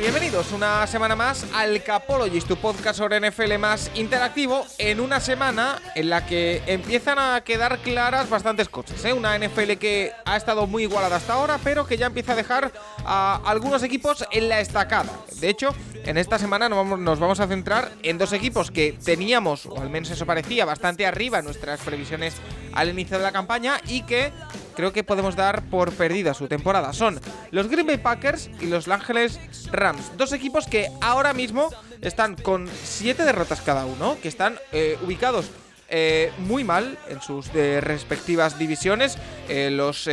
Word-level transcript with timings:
Bienvenidos 0.00 0.52
una 0.52 0.86
semana 0.86 1.16
más 1.16 1.44
al 1.52 1.82
Capologist, 1.82 2.46
tu 2.46 2.56
podcast 2.56 2.98
sobre 2.98 3.18
NFL 3.18 3.58
más 3.58 3.90
interactivo, 3.96 4.64
en 4.78 5.00
una 5.00 5.18
semana 5.18 5.82
en 5.96 6.08
la 6.08 6.24
que 6.24 6.62
empiezan 6.66 7.18
a 7.18 7.40
quedar 7.40 7.78
claras 7.78 8.30
bastantes 8.30 8.68
cosas. 8.68 9.04
¿eh? 9.04 9.12
Una 9.12 9.36
NFL 9.36 9.72
que 9.72 10.12
ha 10.24 10.36
estado 10.36 10.68
muy 10.68 10.84
igualada 10.84 11.16
hasta 11.16 11.32
ahora, 11.32 11.58
pero 11.64 11.84
que 11.84 11.96
ya 11.96 12.06
empieza 12.06 12.34
a 12.34 12.36
dejar 12.36 12.72
a 13.04 13.42
algunos 13.44 13.82
equipos 13.82 14.24
en 14.30 14.48
la 14.48 14.60
estacada. 14.60 15.10
De 15.40 15.48
hecho, 15.48 15.74
en 16.04 16.16
esta 16.16 16.38
semana 16.38 16.68
nos 16.68 16.78
vamos, 16.78 17.00
nos 17.00 17.18
vamos 17.18 17.40
a 17.40 17.48
centrar 17.48 17.90
en 18.04 18.18
dos 18.18 18.32
equipos 18.32 18.70
que 18.70 18.92
teníamos, 19.04 19.66
o 19.66 19.80
al 19.80 19.90
menos 19.90 20.10
eso 20.10 20.24
parecía, 20.24 20.64
bastante 20.64 21.06
arriba 21.06 21.40
en 21.40 21.44
nuestras 21.44 21.80
previsiones 21.80 22.34
al 22.72 22.88
inicio 22.90 23.18
de 23.18 23.24
la 23.24 23.32
campaña 23.32 23.80
y 23.88 24.02
que 24.02 24.32
creo 24.78 24.92
que 24.92 25.02
podemos 25.02 25.34
dar 25.34 25.64
por 25.64 25.90
perdida 25.90 26.34
su 26.34 26.46
temporada. 26.46 26.92
Son 26.92 27.20
los 27.50 27.66
Green 27.66 27.84
Bay 27.84 27.96
Packers 27.96 28.48
y 28.60 28.66
los 28.66 28.86
Ángeles 28.86 29.40
Rams. 29.72 30.16
Dos 30.16 30.32
equipos 30.32 30.68
que 30.68 30.88
ahora 31.00 31.32
mismo 31.32 31.68
están 32.00 32.36
con 32.36 32.68
siete 32.84 33.24
derrotas 33.24 33.60
cada 33.60 33.86
uno, 33.86 34.16
que 34.22 34.28
están 34.28 34.56
eh, 34.70 34.96
ubicados 35.04 35.50
eh, 35.88 36.30
muy 36.38 36.62
mal 36.62 36.96
en 37.08 37.20
sus 37.20 37.52
respectivas 37.52 38.56
divisiones. 38.56 39.18
Eh, 39.48 39.70
los 39.72 40.08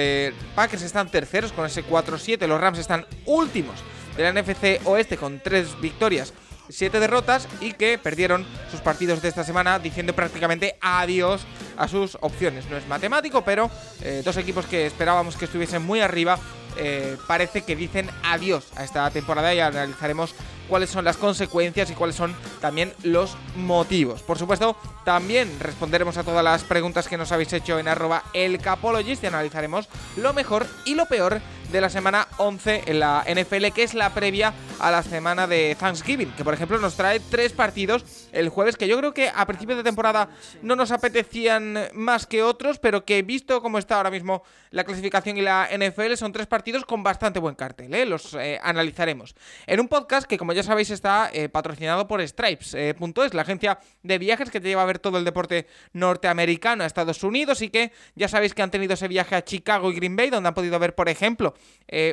Packers 0.55 0.81
están 0.81 1.11
terceros 1.11 1.51
con 1.51 1.67
ese 1.67 1.85
4-7, 1.85 2.47
los 2.47 2.59
Rams 2.59 2.79
están 2.79 3.05
últimos 3.27 3.75
de 4.17 4.23
la 4.23 4.41
NFC 4.41 4.81
Oeste 4.85 5.15
con 5.15 5.41
tres 5.43 5.79
victorias. 5.79 6.33
Siete 6.69 6.99
derrotas 6.99 7.47
y 7.61 7.73
que 7.73 7.97
perdieron 7.97 8.45
sus 8.71 8.81
partidos 8.81 9.21
de 9.21 9.29
esta 9.29 9.43
semana 9.43 9.79
diciendo 9.79 10.13
prácticamente 10.13 10.77
adiós 10.81 11.45
a 11.77 11.87
sus 11.87 12.17
opciones. 12.21 12.65
No 12.69 12.77
es 12.77 12.87
matemático, 12.87 13.43
pero 13.43 13.69
eh, 14.01 14.21
dos 14.23 14.37
equipos 14.37 14.65
que 14.65 14.85
esperábamos 14.85 15.37
que 15.37 15.45
estuviesen 15.45 15.83
muy 15.83 16.01
arriba 16.01 16.39
eh, 16.77 17.17
parece 17.27 17.63
que 17.63 17.75
dicen 17.75 18.09
adiós 18.23 18.65
a 18.75 18.83
esta 18.83 19.09
temporada 19.11 19.53
y 19.53 19.59
analizaremos 19.59 20.35
cuáles 20.67 20.89
son 20.89 21.05
las 21.05 21.17
consecuencias 21.17 21.89
y 21.91 21.93
cuáles 21.93 22.15
son 22.15 22.35
también 22.59 22.93
los 23.03 23.37
motivos. 23.55 24.21
Por 24.23 24.37
supuesto, 24.37 24.75
también 25.03 25.59
responderemos 25.59 26.17
a 26.17 26.23
todas 26.23 26.43
las 26.43 26.63
preguntas 26.63 27.07
que 27.07 27.17
nos 27.17 27.31
habéis 27.31 27.53
hecho 27.53 27.79
en 27.79 27.87
arroba 27.87 28.23
elcapologist 28.33 29.23
y 29.23 29.27
analizaremos 29.27 29.87
lo 30.17 30.33
mejor 30.33 30.65
y 30.85 30.95
lo 30.95 31.05
peor 31.05 31.41
de 31.71 31.81
la 31.81 31.89
semana 31.89 32.27
11 32.37 32.83
en 32.85 32.99
la 32.99 33.23
NFL, 33.27 33.67
que 33.73 33.83
es 33.83 33.93
la 33.93 34.13
previa 34.13 34.53
a 34.79 34.91
la 34.91 35.03
semana 35.03 35.47
de 35.47 35.75
Thanksgiving, 35.79 36.31
que 36.31 36.43
por 36.43 36.53
ejemplo 36.53 36.77
nos 36.79 36.95
trae 36.95 37.19
tres 37.19 37.53
partidos 37.53 38.27
el 38.31 38.49
jueves, 38.49 38.77
que 38.77 38.87
yo 38.87 38.97
creo 38.97 39.13
que 39.13 39.31
a 39.33 39.45
principios 39.45 39.77
de 39.77 39.83
temporada 39.83 40.29
no 40.61 40.75
nos 40.75 40.91
apetecían 40.91 41.89
más 41.93 42.25
que 42.25 42.43
otros, 42.43 42.79
pero 42.79 43.05
que 43.05 43.21
visto 43.23 43.61
cómo 43.61 43.77
está 43.77 43.97
ahora 43.97 44.11
mismo 44.11 44.43
la 44.71 44.83
clasificación 44.83 45.37
y 45.37 45.41
la 45.41 45.69
NFL, 45.75 46.15
son 46.15 46.33
tres 46.33 46.47
partidos 46.47 46.64
con 46.87 47.03
bastante 47.03 47.39
buen 47.39 47.53
cartel, 47.53 47.93
¿eh? 47.93 48.05
los 48.05 48.33
eh, 48.33 48.59
analizaremos. 48.61 49.35
En 49.67 49.79
un 49.79 49.87
podcast 49.87 50.27
que 50.27 50.37
como 50.37 50.51
ya 50.51 50.63
sabéis 50.63 50.89
está 50.89 51.29
eh, 51.31 51.47
patrocinado 51.47 52.07
por 52.07 52.27
Stripes.es, 52.27 53.33
la 53.33 53.43
agencia 53.43 53.77
de 54.01 54.17
viajes 54.17 54.49
que 54.49 54.59
te 54.59 54.67
lleva 54.67 54.81
a 54.81 54.85
ver 54.85 54.97
todo 54.97 55.19
el 55.19 55.25
deporte 55.25 55.67
norteamericano 55.93 56.83
a 56.83 56.87
Estados 56.87 57.23
Unidos 57.23 57.61
y 57.61 57.69
que 57.69 57.91
ya 58.15 58.27
sabéis 58.27 58.55
que 58.55 58.63
han 58.63 58.71
tenido 58.71 58.95
ese 58.95 59.07
viaje 59.07 59.35
a 59.35 59.43
Chicago 59.43 59.91
y 59.91 59.95
Green 59.95 60.15
Bay, 60.15 60.31
donde 60.31 60.47
han 60.47 60.55
podido 60.55 60.79
ver, 60.79 60.95
por 60.95 61.07
ejemplo, 61.07 61.53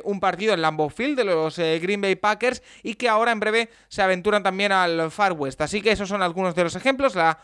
un 0.04 0.20
partido 0.20 0.52
en 0.52 0.60
Lambeau 0.60 0.90
Field 0.90 1.16
de 1.16 1.24
los 1.24 1.56
Green 1.56 2.02
Bay 2.02 2.16
Packers 2.16 2.62
y 2.82 2.94
que 2.94 3.08
ahora 3.08 3.32
en 3.32 3.40
breve 3.40 3.70
se 3.88 4.02
aventuran 4.02 4.42
también 4.42 4.72
al 4.72 5.10
Far 5.10 5.32
West. 5.32 5.60
Así 5.62 5.80
que 5.80 5.92
esos 5.92 6.08
son 6.08 6.22
algunos 6.22 6.54
de 6.54 6.64
los 6.64 6.76
ejemplos. 6.76 7.14
La 7.14 7.38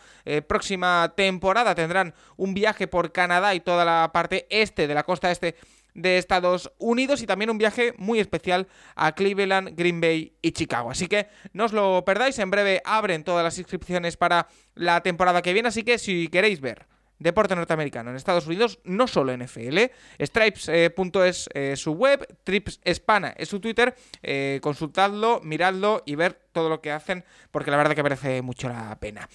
próxima 0.47 1.13
temporada 1.17 1.75
tendrán 1.75 2.15
un 2.37 2.53
viaje 2.53 2.87
por 2.87 3.13
Canadá 3.13 3.55
y 3.55 3.61
toda 3.61 3.85
la 3.85 4.11
parte 4.13 4.47
este 4.51 4.87
de 4.87 4.95
la 4.95 5.05
costa 5.05 5.31
este 5.31 5.57
de 5.99 6.19
Estados 6.19 6.73
Unidos 6.79 7.23
y 7.23 7.27
también 7.27 7.51
un 7.51 7.59
viaje 7.59 7.95
muy 7.99 8.21
especial 8.21 8.69
a 8.95 9.13
Cleveland, 9.15 9.77
Green 9.77 10.01
Bay 10.01 10.35
y 10.41 10.53
Chicago. 10.53 10.91
Así 10.91 11.09
que 11.09 11.29
no 11.53 11.65
os 11.65 11.73
lo 11.73 12.05
perdáis, 12.05 12.39
en 12.39 12.51
breve 12.51 12.81
abren 12.85 13.25
todas 13.25 13.45
las 13.45 13.59
inscripciones 13.59 14.17
para 14.17 14.49
la 14.75 15.03
temporada 15.03 15.43
que 15.43 15.53
viene, 15.53 15.69
así 15.69 15.83
que 15.83 15.99
si 15.99 16.29
queréis 16.29 16.61
ver 16.61 16.87
deporte 17.19 17.57
norteamericano 17.57 18.11
en 18.11 18.17
Estados 18.17 18.47
Unidos, 18.47 18.79
no 18.85 19.07
solo 19.07 19.37
NFL. 19.37 19.79
Stripes.es 20.21 21.49
eh, 21.55 21.77
su 21.77 21.93
web, 21.93 22.27
Trips 22.45 22.81
Hispana 22.85 23.35
es 23.37 23.49
su 23.49 23.61
Twitter. 23.61 23.95
eh, 24.23 24.61
consultadlo, 24.63 25.41
miradlo 25.43 26.03
y 26.07 26.15
ver 26.15 26.39
todo 26.53 26.69
lo 26.69 26.81
que 26.81 26.93
hacen, 26.93 27.25
porque 27.51 27.71
la 27.71 27.77
verdad 27.77 27.95
que 27.95 28.03
merece 28.03 28.43
mucho 28.43 28.69
la 28.69 28.99
pena. 29.01 29.29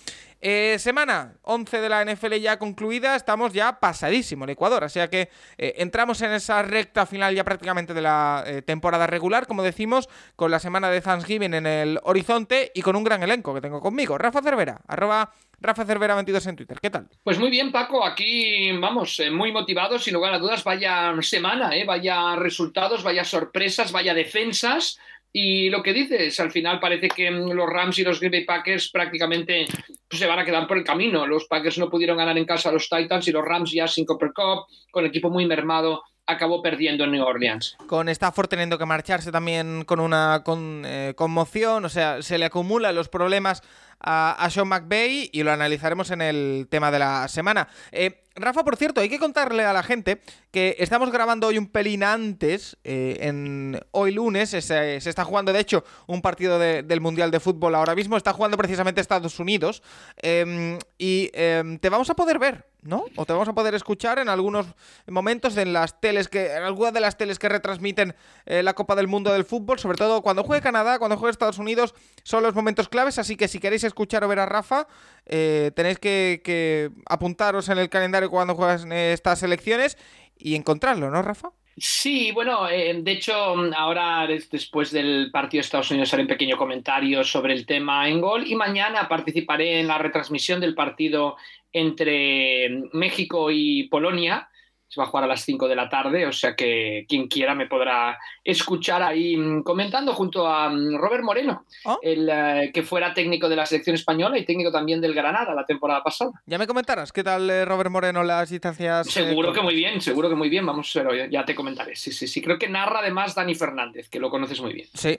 Eh, 0.45 0.77
semana 0.77 1.37
11 1.43 1.79
de 1.79 1.87
la 1.87 2.03
NFL 2.03 2.33
ya 2.33 2.59
concluida, 2.59 3.15
estamos 3.15 3.53
ya 3.53 3.79
pasadísimo 3.79 4.43
el 4.43 4.49
Ecuador, 4.49 4.83
o 4.83 4.89
sea 4.89 5.09
que 5.09 5.29
eh, 5.57 5.75
entramos 5.77 6.21
en 6.21 6.33
esa 6.33 6.61
recta 6.63 7.05
final 7.05 7.33
ya 7.33 7.45
prácticamente 7.45 7.93
de 7.93 8.01
la 8.01 8.43
eh, 8.45 8.61
temporada 8.61 9.07
regular, 9.07 9.47
como 9.47 9.63
decimos, 9.63 10.09
con 10.35 10.51
la 10.51 10.59
semana 10.59 10.89
de 10.89 10.99
Thanksgiving 10.99 11.53
en 11.53 11.65
el 11.65 11.99
horizonte 12.03 12.73
y 12.75 12.81
con 12.81 12.97
un 12.97 13.05
gran 13.05 13.23
elenco 13.23 13.53
que 13.53 13.61
tengo 13.61 13.79
conmigo. 13.79 14.17
Rafa 14.17 14.41
Cervera, 14.41 14.81
arroba 14.85 15.31
Rafa 15.61 15.85
Cervera 15.85 16.15
22 16.15 16.45
en 16.47 16.55
Twitter. 16.57 16.77
¿Qué 16.81 16.89
tal? 16.89 17.07
Pues 17.23 17.39
muy 17.39 17.49
bien, 17.49 17.71
Paco, 17.71 18.05
aquí 18.05 18.69
vamos, 18.77 19.21
muy 19.31 19.53
motivados, 19.53 20.03
sin 20.03 20.13
lugar 20.13 20.33
a 20.33 20.39
dudas, 20.39 20.65
vaya 20.65 21.13
semana, 21.21 21.71
vaya 21.87 22.35
resultados, 22.35 23.01
vaya 23.01 23.23
sorpresas, 23.23 23.93
vaya 23.93 24.13
defensas. 24.13 24.99
Y 25.35 25.71
lo 25.71 25.81
que 25.81 25.93
dices, 25.93 26.39
al 26.39 26.51
final 26.51 26.79
parece 26.79 27.09
que 27.09 27.29
mm, 27.31 27.51
los 27.51 27.67
Rams 27.67 27.97
y 27.97 28.03
los 28.03 28.19
Green 28.19 28.31
Bay 28.31 28.45
Packers 28.45 28.89
prácticamente 28.91 29.65
pues, 30.07 30.19
se 30.19 30.27
van 30.27 30.37
a 30.37 30.45
quedar 30.45 30.67
por 30.67 30.77
el 30.77 30.83
camino. 30.83 31.25
Los 31.25 31.45
Packers 31.45 31.79
no 31.79 31.89
pudieron 31.89 32.17
ganar 32.17 32.37
en 32.37 32.45
casa 32.45 32.69
a 32.69 32.71
los 32.71 32.87
Titans 32.87 33.27
y 33.27 33.31
los 33.31 33.43
Rams 33.43 33.71
ya 33.71 33.87
sin 33.87 34.05
Copper 34.05 34.31
Cup, 34.31 34.67
con 34.91 35.05
equipo 35.05 35.31
muy 35.31 35.47
mermado, 35.47 36.03
acabó 36.27 36.61
perdiendo 36.61 37.03
en 37.03 37.11
New 37.13 37.23
Orleans. 37.23 37.75
Con 37.87 38.09
Stafford 38.09 38.47
teniendo 38.47 38.77
que 38.77 38.85
marcharse 38.85 39.31
también 39.31 39.85
con 39.85 39.99
una 39.99 40.43
con, 40.45 40.83
eh, 40.85 41.13
conmoción, 41.15 41.83
o 41.83 41.89
sea, 41.89 42.21
se 42.21 42.37
le 42.37 42.45
acumulan 42.45 42.93
los 42.93 43.09
problemas 43.09 43.63
a, 43.99 44.33
a 44.33 44.49
Sean 44.51 44.67
McVay 44.67 45.31
y 45.33 45.41
lo 45.41 45.51
analizaremos 45.51 46.11
en 46.11 46.21
el 46.21 46.67
tema 46.69 46.91
de 46.91 46.99
la 46.99 47.27
semana. 47.27 47.67
Eh, 47.91 48.22
Rafa, 48.35 48.63
por 48.63 48.77
cierto, 48.77 48.99
hay 48.99 49.09
que 49.09 49.19
contarle 49.19 49.63
a 49.63 49.73
la 49.73 49.83
gente 49.83 50.19
que 50.51 50.75
estamos 50.79 51.11
grabando 51.11 51.45
hoy 51.47 51.59
un 51.59 51.67
pelín 51.67 52.03
antes, 52.03 52.77
eh, 52.83 53.17
en 53.21 53.79
hoy 53.91 54.11
lunes, 54.11 54.49
se, 54.49 54.61
se 54.61 55.09
está 55.09 55.23
jugando 55.23 55.53
de 55.53 55.59
hecho 55.59 55.83
un 56.07 56.21
partido 56.23 56.57
de- 56.57 56.81
del 56.81 56.99
Mundial 56.99 57.29
de 57.29 57.39
Fútbol 57.39 57.75
ahora 57.75 57.93
mismo, 57.93 58.17
está 58.17 58.33
jugando 58.33 58.57
precisamente 58.57 59.01
Estados 59.01 59.39
Unidos 59.39 59.83
eh, 60.23 60.79
y 60.97 61.29
eh, 61.33 61.77
te 61.79 61.89
vamos 61.89 62.09
a 62.09 62.15
poder 62.15 62.39
ver, 62.39 62.65
¿no? 62.81 63.05
O 63.17 63.25
te 63.25 63.33
vamos 63.33 63.47
a 63.49 63.53
poder 63.53 63.75
escuchar 63.75 64.17
en 64.17 64.29
algunos 64.29 64.65
momentos 65.07 65.55
en 65.57 65.71
las 65.71 65.99
teles 66.01 66.27
que, 66.27 66.53
en 66.55 66.63
algunas 66.63 66.93
de 66.93 67.01
las 67.01 67.17
teles 67.17 67.37
que 67.37 67.49
retransmiten 67.49 68.15
eh, 68.47 68.63
la 68.63 68.73
Copa 68.73 68.95
del 68.95 69.07
Mundo 69.07 69.31
del 69.31 69.45
Fútbol, 69.45 69.77
sobre 69.77 69.97
todo 69.97 70.23
cuando 70.23 70.43
juegue 70.43 70.61
Canadá, 70.63 70.97
cuando 70.97 71.17
juegue 71.17 71.31
Estados 71.31 71.59
Unidos, 71.59 71.93
son 72.23 72.41
los 72.41 72.55
momentos 72.55 72.89
claves, 72.89 73.19
así 73.19 73.35
que 73.35 73.47
si 73.47 73.59
queréis 73.59 73.83
escuchar 73.83 74.23
o 74.23 74.27
ver 74.27 74.39
a 74.39 74.45
Rafa, 74.47 74.87
eh, 75.25 75.71
tenéis 75.75 75.99
que 75.99 76.91
apuntaros 77.07 77.69
en 77.69 77.77
el 77.77 77.89
calendario 77.89 78.22
cuando 78.29 78.55
juegas 78.55 78.85
estas 78.89 79.43
elecciones 79.43 79.97
y 80.37 80.55
encontrarlo, 80.55 81.09
¿no, 81.09 81.21
Rafa? 81.21 81.51
Sí, 81.75 82.31
bueno, 82.31 82.69
eh, 82.69 82.93
de 83.01 83.11
hecho, 83.11 83.33
ahora 83.33 84.27
des- 84.27 84.49
después 84.49 84.91
del 84.91 85.31
partido 85.31 85.59
de 85.61 85.65
Estados 85.65 85.89
Unidos 85.89 86.13
haré 86.13 86.21
un 86.21 86.27
pequeño 86.27 86.55
comentario 86.55 87.23
sobre 87.23 87.53
el 87.53 87.65
tema 87.65 88.07
en 88.07 88.21
gol 88.21 88.45
y 88.45 88.53
mañana 88.55 89.07
participaré 89.09 89.79
en 89.79 89.87
la 89.87 89.97
retransmisión 89.97 90.59
del 90.59 90.75
partido 90.75 91.35
entre 91.71 92.69
México 92.93 93.49
y 93.49 93.87
Polonia. 93.87 94.49
Se 94.93 95.01
va 95.01 95.05
a 95.07 95.09
jugar 95.09 95.23
a 95.23 95.27
las 95.27 95.41
5 95.41 95.67
de 95.67 95.75
la 95.75 95.89
tarde, 95.89 96.27
o 96.27 96.31
sea 96.31 96.55
que 96.55 97.03
quien 97.09 97.27
quiera 97.27 97.55
me 97.55 97.65
podrá 97.65 98.19
escuchar 98.43 99.01
ahí 99.01 99.35
mm, 99.35 99.63
comentando 99.63 100.13
junto 100.13 100.45
a 100.47 100.69
mm, 100.69 100.97
Robert 100.97 101.23
Moreno, 101.23 101.65
Oh. 101.85 101.97
el 102.03 102.29
eh, 102.31 102.69
que 102.71 102.83
fuera 102.83 103.11
técnico 103.11 103.49
de 103.49 103.55
la 103.55 103.65
selección 103.65 103.95
española 103.95 104.37
y 104.37 104.45
técnico 104.45 104.71
también 104.71 105.01
del 105.01 105.15
Granada 105.15 105.55
la 105.55 105.65
temporada 105.65 106.03
pasada. 106.03 106.29
Ya 106.45 106.59
me 106.59 106.67
comentarás, 106.67 107.11
¿qué 107.11 107.23
tal 107.23 107.49
eh, 107.49 107.65
Robert 107.65 107.89
Moreno 107.89 108.23
las 108.23 108.51
distancias? 108.51 109.07
eh, 109.07 109.09
Seguro 109.09 109.51
que 109.51 109.61
muy 109.61 109.73
bien, 109.73 109.99
seguro 109.99 110.29
que 110.29 110.35
muy 110.35 110.49
bien. 110.49 110.63
Vamos, 110.63 110.91
pero 110.93 111.15
ya- 111.15 111.27
ya 111.27 111.43
te 111.43 111.55
comentaré. 111.55 111.95
Sí, 111.95 112.11
sí, 112.11 112.27
sí. 112.27 112.39
Creo 112.39 112.59
que 112.59 112.69
narra 112.69 112.99
además 112.99 113.33
Dani 113.33 113.55
Fernández, 113.55 114.09
que 114.09 114.19
lo 114.19 114.29
conoces 114.29 114.61
muy 114.61 114.73
bien. 114.73 114.87
Sí, 114.93 115.17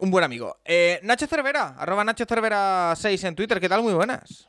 un 0.00 0.10
buen 0.10 0.24
amigo. 0.24 0.58
Nacho 1.02 1.26
Cervera, 1.26 1.76
arroba 1.78 2.04
Nacho 2.04 2.26
Cervera 2.26 2.92
6 2.94 3.24
en 3.24 3.34
Twitter, 3.34 3.58
¿qué 3.58 3.70
tal? 3.70 3.82
Muy 3.82 3.94
buenas. 3.94 4.48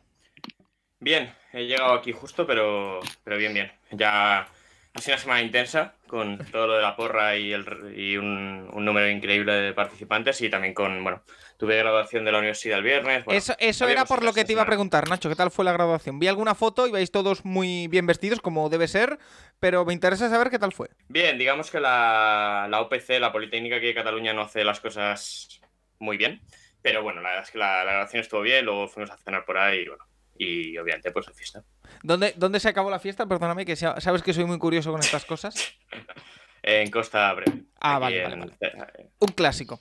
Bien, 0.99 1.33
he 1.53 1.65
llegado 1.65 1.93
aquí 1.93 2.11
justo, 2.11 2.45
pero, 2.45 2.99
pero 3.23 3.37
bien, 3.37 3.53
bien. 3.53 3.71
Ya 3.91 4.47
ha 4.93 5.01
sido 5.01 5.15
una 5.15 5.21
semana 5.21 5.41
intensa 5.41 5.93
con 6.07 6.37
todo 6.51 6.67
lo 6.67 6.75
de 6.75 6.81
la 6.81 6.95
porra 6.95 7.37
y, 7.37 7.53
el, 7.53 7.93
y 7.95 8.17
un, 8.17 8.69
un 8.73 8.83
número 8.85 9.07
increíble 9.09 9.53
de 9.53 9.73
participantes 9.73 10.41
y 10.41 10.49
también 10.49 10.73
con, 10.73 11.01
bueno, 11.03 11.21
tuve 11.57 11.77
graduación 11.77 12.25
de 12.25 12.31
la 12.31 12.39
universidad 12.39 12.79
el 12.79 12.83
viernes. 12.83 13.23
bueno, 13.23 13.37
eso 13.37 13.55
eso 13.59 13.87
era 13.87 14.03
por 14.05 14.23
lo 14.23 14.33
que 14.33 14.43
te 14.43 14.51
iba 14.51 14.63
a 14.63 14.65
preguntar, 14.65 15.07
Nacho. 15.07 15.29
¿Qué 15.29 15.35
tal 15.35 15.51
fue 15.51 15.63
la 15.63 15.71
graduación? 15.71 16.19
Vi 16.19 16.27
alguna 16.27 16.53
foto 16.55 16.85
y 16.85 16.91
vais 16.91 17.11
todos 17.11 17.45
muy 17.45 17.87
bien 17.87 18.05
vestidos, 18.05 18.41
como 18.41 18.67
debe 18.69 18.87
ser, 18.87 19.19
pero 19.59 19.85
me 19.85 19.93
interesa 19.93 20.29
saber 20.29 20.49
qué 20.49 20.59
tal 20.59 20.73
fue. 20.73 20.89
Bien, 21.07 21.37
digamos 21.37 21.71
que 21.71 21.79
la, 21.79 22.67
la 22.69 22.81
OPC, 22.81 23.19
la 23.19 23.31
Politécnica 23.31 23.77
aquí 23.77 23.85
de 23.85 23.93
Cataluña, 23.93 24.33
no 24.33 24.41
hace 24.41 24.65
las 24.65 24.81
cosas 24.81 25.61
muy 25.99 26.17
bien. 26.17 26.41
Pero 26.81 27.03
bueno, 27.03 27.21
la 27.21 27.29
verdad 27.29 27.43
es 27.45 27.51
que 27.51 27.57
la, 27.57 27.83
la 27.85 27.91
grabación 27.91 28.21
estuvo 28.21 28.41
bien, 28.41 28.65
luego 28.65 28.87
fuimos 28.87 29.11
a 29.11 29.17
cenar 29.17 29.45
por 29.45 29.57
ahí 29.57 29.79
y 29.79 29.87
bueno. 29.87 30.08
Y 30.41 30.77
obviamente, 30.77 31.11
pues 31.11 31.27
a 31.27 31.33
fiesta. 31.33 31.63
¿Dónde, 32.01 32.33
¿Dónde 32.37 32.61
se 32.61 32.69
acabó 32.69 32.89
la 32.89 32.99
fiesta? 32.99 33.25
Perdóname, 33.27 33.65
que 33.65 33.75
sa- 33.75 33.99
sabes 33.99 34.23
que 34.23 34.33
soy 34.33 34.45
muy 34.45 34.57
curioso 34.57 34.89
con 34.91 35.01
estas 35.01 35.25
cosas. 35.25 35.55
En 36.61 36.91
Costa 36.91 37.31
Breve. 37.33 37.63
Ah, 37.79 37.99
vale, 37.99 38.21
en- 38.23 38.39
vale, 38.41 39.11
Un 39.19 39.29
clásico. 39.29 39.79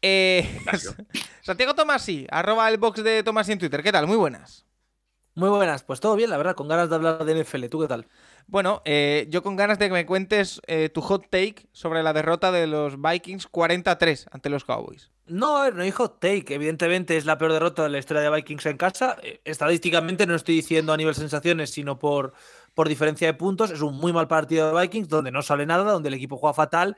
Eh, 0.00 0.58
Clásico. 0.64 0.94
Santiago 1.42 1.74
Tomasi, 1.74 2.26
arroba 2.30 2.66
el 2.70 2.78
box 2.78 3.04
de 3.04 3.22
Tomasi 3.22 3.52
en 3.52 3.58
Twitter. 3.58 3.82
¿Qué 3.82 3.92
tal? 3.92 4.06
Muy 4.06 4.16
buenas. 4.16 4.66
Muy 5.34 5.50
buenas, 5.50 5.82
pues 5.82 6.00
todo 6.00 6.16
bien, 6.16 6.30
la 6.30 6.38
verdad, 6.38 6.54
con 6.54 6.66
ganas 6.68 6.88
de 6.88 6.94
hablar 6.96 7.24
de 7.24 7.34
NFL. 7.44 7.66
¿Tú 7.68 7.80
qué 7.80 7.88
tal? 7.88 8.06
Bueno, 8.46 8.80
eh, 8.86 9.26
yo 9.28 9.42
con 9.42 9.54
ganas 9.56 9.78
de 9.78 9.88
que 9.88 9.92
me 9.92 10.06
cuentes 10.06 10.62
eh, 10.66 10.88
tu 10.88 11.02
hot 11.02 11.28
take 11.28 11.68
sobre 11.72 12.02
la 12.02 12.12
derrota 12.14 12.50
de 12.52 12.66
los 12.68 13.00
Vikings 13.00 13.46
43 13.48 14.26
ante 14.30 14.48
los 14.48 14.64
Cowboys. 14.64 15.10
No, 15.26 15.56
a 15.56 15.64
ver, 15.70 15.74
no 15.74 15.90
hot 15.96 16.20
take. 16.20 16.54
Evidentemente 16.54 17.16
es 17.16 17.24
la 17.24 17.38
peor 17.38 17.52
derrota 17.52 17.82
de 17.82 17.88
la 17.88 17.98
historia 17.98 18.22
de 18.22 18.30
Vikings 18.30 18.66
en 18.66 18.76
casa. 18.76 19.16
Eh, 19.22 19.40
Estadísticamente 19.44 20.26
no 20.26 20.34
estoy 20.34 20.56
diciendo 20.56 20.92
a 20.92 20.96
nivel 20.96 21.14
sensaciones, 21.14 21.70
sino 21.70 21.98
por, 21.98 22.34
por 22.74 22.88
diferencia 22.88 23.26
de 23.26 23.34
puntos. 23.34 23.70
Es 23.70 23.80
un 23.80 23.96
muy 23.96 24.12
mal 24.12 24.28
partido 24.28 24.70
de 24.74 24.80
Vikings 24.82 25.08
donde 25.08 25.30
no 25.30 25.40
sale 25.42 25.64
nada, 25.64 25.90
donde 25.90 26.08
el 26.08 26.14
equipo 26.14 26.36
juega 26.36 26.52
fatal. 26.52 26.96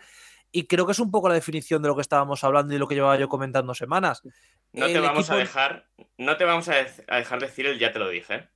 Y 0.51 0.67
creo 0.67 0.87
que 0.87 0.93
es 0.93 0.99
un 0.99 1.11
poco 1.11 1.29
la 1.29 1.35
definición 1.35 1.83
de 1.83 1.89
lo 1.89 1.95
que 1.95 2.01
estábamos 2.03 2.43
hablando 2.43 2.75
y 2.75 2.79
lo 2.79 2.89
que 2.89 2.95
llevaba 2.95 3.17
yo 3.19 3.29
comentando 3.29 3.75
semanas. 3.75 4.23
No 4.73 4.87
te 4.87 4.99
vamos 4.99 5.31
a 5.31 5.37
dejar, 5.37 5.89
no 6.19 6.37
te 6.37 6.45
vamos 6.45 6.69
a, 6.69 6.75
de- 6.77 7.05
a 7.09 7.17
dejar 7.19 7.41
decir 7.41 7.67
el 7.67 7.79
ya 7.79 7.93
te 7.93 7.99
lo 7.99 8.09
dije. 8.09 8.49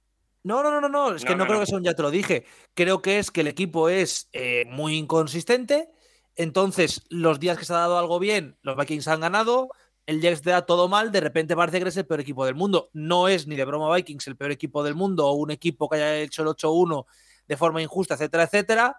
No, 0.43 0.63
no, 0.63 0.71
no, 0.71 0.81
no, 0.81 0.89
no, 0.89 1.15
es 1.15 1.23
que 1.25 1.31
No, 1.33 1.37
no, 1.39 1.45
no, 1.45 1.47
creo 1.49 1.59
no. 1.59 1.61
que 1.65 1.67
sea 1.67 1.79
un 1.79 1.85
ya 1.85 1.95
te 1.95 2.03
lo 2.03 2.11
dije. 2.11 2.47
Creo 2.75 3.03
que 3.03 3.19
es 3.19 3.31
que 3.31 3.43
el 3.43 3.49
equipo 3.49 3.89
es 3.89 4.29
eh, 4.33 4.65
muy 4.69 4.97
inconsistente. 4.97 5.91
Entonces, 6.37 7.03
los 7.09 7.41
días 7.41 7.59
que 7.59 7.65
se 7.65 7.73
ha 7.73 7.79
dado 7.79 7.99
algo 7.99 8.19
bien, 8.19 8.56
los 8.62 8.77
Vikings 8.77 9.09
han 9.09 9.21
ganado. 9.21 9.69
El 10.06 10.21
Jets 10.21 10.43
te 10.43 10.50
da 10.50 10.67
todo 10.67 10.88
mal, 10.88 11.12
de 11.12 11.21
repente 11.21 11.55
parece 11.55 11.79
que 11.79 11.82
eres 11.82 11.97
el 11.97 12.06
peor 12.06 12.21
equipo 12.21 12.44
del 12.44 12.55
mundo. 12.55 12.91
No 12.93 13.29
es 13.29 13.47
ni 13.47 13.55
de 13.55 13.65
broma 13.65 13.94
Vikings 13.94 14.27
el 14.27 14.37
peor 14.37 14.50
equipo 14.50 14.82
del 14.82 14.94
mundo 14.94 15.27
o 15.27 15.35
un 15.35 15.50
equipo 15.50 15.88
que 15.88 15.97
haya 15.97 16.17
hecho 16.17 16.43
el 16.43 16.49
8-1 16.49 17.06
de 17.47 17.56
forma 17.56 17.82
injusta, 17.82 18.15
etcétera, 18.15 18.44
etcétera. 18.44 18.97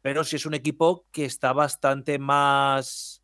Pero 0.00 0.24
sí 0.24 0.36
es 0.36 0.46
un 0.46 0.54
equipo 0.54 1.06
que 1.10 1.24
está 1.24 1.52
bastante 1.52 2.18
más. 2.18 3.22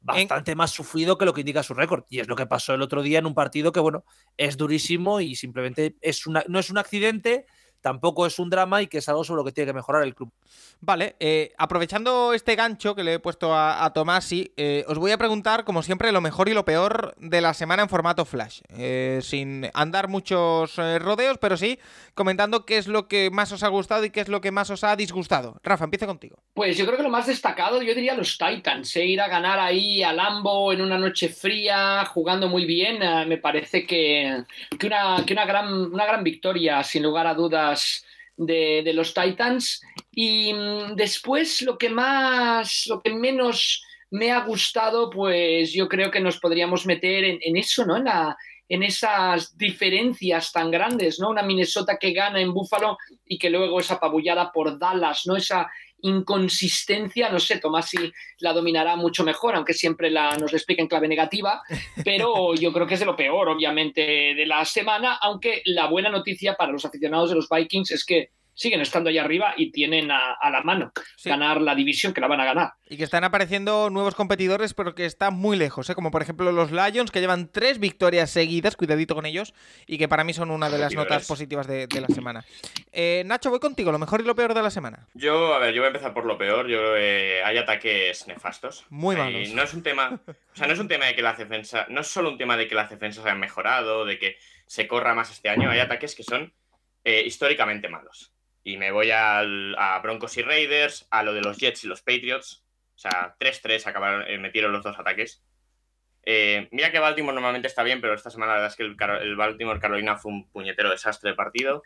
Bastante 0.00 0.54
más 0.54 0.70
sufrido 0.70 1.16
que 1.16 1.24
lo 1.24 1.32
que 1.32 1.40
indica 1.40 1.62
su 1.62 1.72
récord. 1.72 2.04
Y 2.10 2.20
es 2.20 2.28
lo 2.28 2.36
que 2.36 2.46
pasó 2.46 2.74
el 2.74 2.82
otro 2.82 3.02
día 3.02 3.20
en 3.20 3.26
un 3.26 3.34
partido 3.34 3.72
que, 3.72 3.80
bueno, 3.80 4.04
es 4.36 4.58
durísimo 4.58 5.20
y 5.20 5.34
simplemente 5.34 5.96
es 6.02 6.26
una, 6.26 6.44
no 6.46 6.58
es 6.58 6.68
un 6.68 6.76
accidente, 6.76 7.46
tampoco 7.84 8.24
es 8.24 8.38
un 8.38 8.48
drama 8.48 8.80
y 8.80 8.86
que 8.86 8.96
es 8.96 9.08
algo 9.10 9.24
sobre 9.24 9.40
lo 9.40 9.44
que 9.44 9.52
tiene 9.52 9.68
que 9.68 9.74
mejorar 9.74 10.04
el 10.04 10.14
club. 10.14 10.32
Vale, 10.80 11.16
eh, 11.20 11.52
aprovechando 11.58 12.32
este 12.32 12.56
gancho 12.56 12.94
que 12.94 13.04
le 13.04 13.14
he 13.14 13.18
puesto 13.18 13.52
a, 13.52 13.84
a 13.84 13.92
Tomasi, 13.92 14.52
eh, 14.56 14.86
os 14.88 14.96
voy 14.96 15.10
a 15.10 15.18
preguntar, 15.18 15.64
como 15.64 15.82
siempre, 15.82 16.10
lo 16.10 16.22
mejor 16.22 16.48
y 16.48 16.54
lo 16.54 16.64
peor 16.64 17.14
de 17.18 17.42
la 17.42 17.52
semana 17.52 17.82
en 17.82 17.90
formato 17.90 18.24
flash. 18.24 18.62
Eh, 18.70 19.20
sin 19.22 19.68
andar 19.74 20.08
muchos 20.08 20.78
eh, 20.78 20.98
rodeos, 20.98 21.36
pero 21.36 21.58
sí 21.58 21.78
comentando 22.14 22.64
qué 22.64 22.78
es 22.78 22.86
lo 22.86 23.06
que 23.06 23.30
más 23.30 23.52
os 23.52 23.62
ha 23.62 23.68
gustado 23.68 24.04
y 24.04 24.10
qué 24.10 24.20
es 24.20 24.28
lo 24.28 24.40
que 24.40 24.50
más 24.50 24.70
os 24.70 24.84
ha 24.84 24.96
disgustado. 24.96 25.56
Rafa, 25.62 25.84
empieza 25.84 26.06
contigo. 26.06 26.38
Pues 26.54 26.78
yo 26.78 26.86
creo 26.86 26.96
que 26.96 27.02
lo 27.02 27.10
más 27.10 27.26
destacado, 27.26 27.82
yo 27.82 27.94
diría 27.94 28.14
los 28.14 28.38
Titans, 28.38 28.96
¿eh? 28.96 29.04
ir 29.04 29.20
a 29.20 29.28
ganar 29.28 29.58
ahí 29.58 30.02
a 30.02 30.12
Lambo 30.12 30.72
en 30.72 30.80
una 30.80 30.96
noche 30.96 31.28
fría, 31.28 32.04
jugando 32.06 32.48
muy 32.48 32.64
bien, 32.64 33.02
eh, 33.02 33.26
me 33.26 33.38
parece 33.38 33.84
que, 33.86 34.44
que, 34.78 34.86
una, 34.86 35.24
que 35.26 35.32
una, 35.32 35.44
gran, 35.44 35.92
una 35.92 36.06
gran 36.06 36.22
victoria, 36.22 36.82
sin 36.82 37.02
lugar 37.02 37.26
a 37.26 37.34
dudas, 37.34 37.73
de, 38.36 38.92
los 38.94 39.14
Titans. 39.14 39.80
Y 40.12 40.52
mm, 40.52 40.96
después 40.96 41.62
lo 41.62 41.78
que 41.78 41.90
más, 41.90 42.86
lo 42.88 43.00
que 43.00 43.14
menos 43.14 43.82
me 44.10 44.30
ha 44.30 44.40
gustado, 44.40 45.10
pues 45.10 45.72
yo 45.72 45.88
creo 45.88 46.10
que 46.10 46.20
nos 46.20 46.38
podríamos 46.38 46.86
meter 46.86 47.24
en, 47.24 47.38
en 47.42 47.56
eso, 47.56 47.84
¿no? 47.84 47.96
En 47.96 48.04
la, 48.04 48.36
en 48.68 48.82
esas 48.82 49.56
diferencias 49.56 50.52
tan 50.52 50.70
grandes, 50.70 51.20
¿no? 51.20 51.30
Una 51.30 51.42
Minnesota 51.42 51.98
que 51.98 52.12
gana 52.12 52.40
en 52.40 52.52
Buffalo 52.52 52.96
y 53.26 53.38
que 53.38 53.50
luego 53.50 53.80
es 53.80 53.90
apabullada 53.90 54.52
por 54.52 54.78
Dallas, 54.78 55.22
¿no? 55.26 55.36
Esa 55.36 55.70
inconsistencia, 56.04 57.30
no 57.30 57.40
sé, 57.40 57.58
Tomasi 57.58 58.12
la 58.38 58.52
dominará 58.52 58.94
mucho 58.94 59.24
mejor, 59.24 59.56
aunque 59.56 59.72
siempre 59.72 60.10
la, 60.10 60.36
nos 60.36 60.52
la 60.52 60.58
explica 60.58 60.82
en 60.82 60.88
clave 60.88 61.08
negativa, 61.08 61.62
pero 62.04 62.54
yo 62.54 62.72
creo 62.72 62.86
que 62.86 62.94
es 62.94 63.00
de 63.00 63.06
lo 63.06 63.16
peor, 63.16 63.48
obviamente, 63.48 64.02
de 64.34 64.46
la 64.46 64.64
semana, 64.66 65.14
aunque 65.20 65.62
la 65.64 65.86
buena 65.86 66.10
noticia 66.10 66.56
para 66.56 66.72
los 66.72 66.84
aficionados 66.84 67.30
de 67.30 67.36
los 67.36 67.48
Vikings 67.48 67.90
es 67.92 68.04
que 68.04 68.30
siguen 68.54 68.80
estando 68.80 69.10
ahí 69.10 69.18
arriba 69.18 69.54
y 69.56 69.70
tienen 69.72 70.10
a, 70.10 70.32
a 70.40 70.50
la 70.50 70.62
mano 70.62 70.92
Sí. 71.16 71.28
ganar 71.28 71.60
la 71.60 71.74
división 71.74 72.12
que 72.14 72.20
la 72.20 72.28
van 72.28 72.40
a 72.40 72.44
ganar. 72.44 72.72
Y 72.88 72.96
que 72.96 73.04
están 73.04 73.24
apareciendo 73.24 73.90
nuevos 73.90 74.14
competidores, 74.14 74.74
pero 74.74 74.94
que 74.94 75.06
están 75.06 75.34
muy 75.34 75.56
lejos, 75.56 75.88
¿eh? 75.90 75.94
como 75.94 76.10
por 76.10 76.22
ejemplo 76.22 76.52
los 76.52 76.70
Lions, 76.70 77.10
que 77.10 77.20
llevan 77.20 77.50
tres 77.50 77.78
victorias 77.80 78.30
seguidas, 78.30 78.76
cuidadito 78.76 79.14
con 79.14 79.26
ellos, 79.26 79.54
y 79.86 79.98
que 79.98 80.06
para 80.08 80.22
mí 80.24 80.32
son 80.34 80.50
una 80.50 80.68
de 80.70 80.78
las 80.78 80.94
notas 80.94 81.26
positivas 81.26 81.66
de, 81.66 81.86
de 81.86 82.00
la 82.00 82.08
semana. 82.08 82.44
Eh, 82.92 83.22
Nacho, 83.26 83.50
voy 83.50 83.58
contigo, 83.60 83.90
lo 83.90 83.98
mejor 83.98 84.20
y 84.20 84.24
lo 84.24 84.34
peor 84.36 84.54
de 84.54 84.62
la 84.62 84.70
semana. 84.70 85.08
Yo, 85.14 85.54
a 85.54 85.58
ver, 85.58 85.74
yo 85.74 85.80
voy 85.82 85.86
a 85.86 85.88
empezar 85.88 86.12
por 86.14 86.26
lo 86.26 86.38
peor. 86.38 86.68
Yo 86.68 86.78
creo 86.78 86.94
que 86.94 87.42
hay 87.44 87.58
ataques 87.58 88.26
nefastos. 88.28 88.84
Muy 88.90 89.16
Y 89.16 89.18
malos. 89.18 89.48
no 89.54 89.62
es 89.62 89.74
un 89.74 89.82
tema, 89.82 90.20
o 90.26 90.56
sea, 90.56 90.66
no 90.66 90.74
es 90.74 90.78
un 90.78 90.88
tema 90.88 91.06
de 91.06 91.14
que 91.16 91.22
las 91.22 91.38
defensas, 91.38 91.88
no 91.88 92.02
es 92.02 92.06
solo 92.06 92.28
un 92.30 92.38
tema 92.38 92.56
de 92.56 92.68
que 92.68 92.74
las 92.74 92.90
defensas 92.90 93.24
hayan 93.24 93.40
mejorado, 93.40 94.04
de 94.04 94.18
que 94.18 94.36
se 94.66 94.86
corra 94.86 95.14
más 95.14 95.30
este 95.30 95.48
año. 95.48 95.70
Hay 95.70 95.80
ataques 95.80 96.14
que 96.14 96.22
son 96.22 96.52
eh, 97.04 97.22
históricamente 97.26 97.88
malos. 97.88 98.33
Y 98.64 98.78
me 98.78 98.90
voy 98.90 99.10
al- 99.10 99.76
a 99.78 99.98
Broncos 100.00 100.36
y 100.38 100.42
Raiders, 100.42 101.06
a 101.10 101.22
lo 101.22 101.34
de 101.34 101.42
los 101.42 101.58
Jets 101.58 101.84
y 101.84 101.86
los 101.86 102.02
Patriots. 102.02 102.64
O 102.96 102.98
sea, 102.98 103.36
3-3 103.38 103.86
acabaron, 103.86 104.24
eh, 104.26 104.38
metieron 104.38 104.72
los 104.72 104.82
dos 104.82 104.98
ataques. 104.98 105.44
Eh, 106.24 106.68
mira 106.72 106.90
que 106.90 106.98
Baltimore 106.98 107.34
normalmente 107.34 107.68
está 107.68 107.82
bien, 107.82 108.00
pero 108.00 108.14
esta 108.14 108.30
semana 108.30 108.52
la 108.52 108.60
verdad 108.60 108.70
es 108.70 108.76
que 108.76 108.84
el, 108.84 109.36
Baltimore 109.36 109.78
Carolina 109.78 110.16
fue 110.16 110.32
un 110.32 110.50
puñetero 110.50 110.90
desastre 110.90 111.30
de 111.30 111.36
partido. 111.36 111.82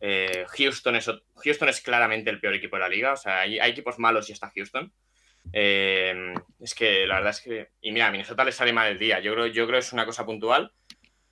Eh, 0.00 0.46
Houston, 0.48 0.96
es, 0.96 1.10
Houston 1.36 1.68
es 1.68 1.80
claramente 1.82 2.30
el 2.30 2.40
peor 2.40 2.54
equipo 2.54 2.76
de 2.76 2.80
la 2.80 2.88
liga. 2.88 3.12
O 3.12 3.16
sea, 3.16 3.40
hay, 3.40 3.58
hay 3.58 3.72
equipos 3.72 3.98
malos 3.98 4.28
y 4.30 4.32
está 4.32 4.50
Houston. 4.54 4.92
Es 5.52 6.74
que 6.74 7.06
la 7.06 7.16
verdad 7.16 7.30
es 7.30 7.40
que. 7.40 7.68
Y 7.80 7.92
mira, 7.92 8.06
a 8.06 8.10
Minnesota 8.10 8.44
le 8.44 8.52
sale 8.52 8.72
mal 8.72 8.88
el 8.88 8.98
día. 8.98 9.20
Yo 9.20 9.34
creo, 9.34 9.46
yo 9.46 9.66
creo 9.66 9.78
que 9.78 9.86
es 9.86 9.92
una 9.92 10.06
cosa 10.06 10.24
puntual. 10.24 10.72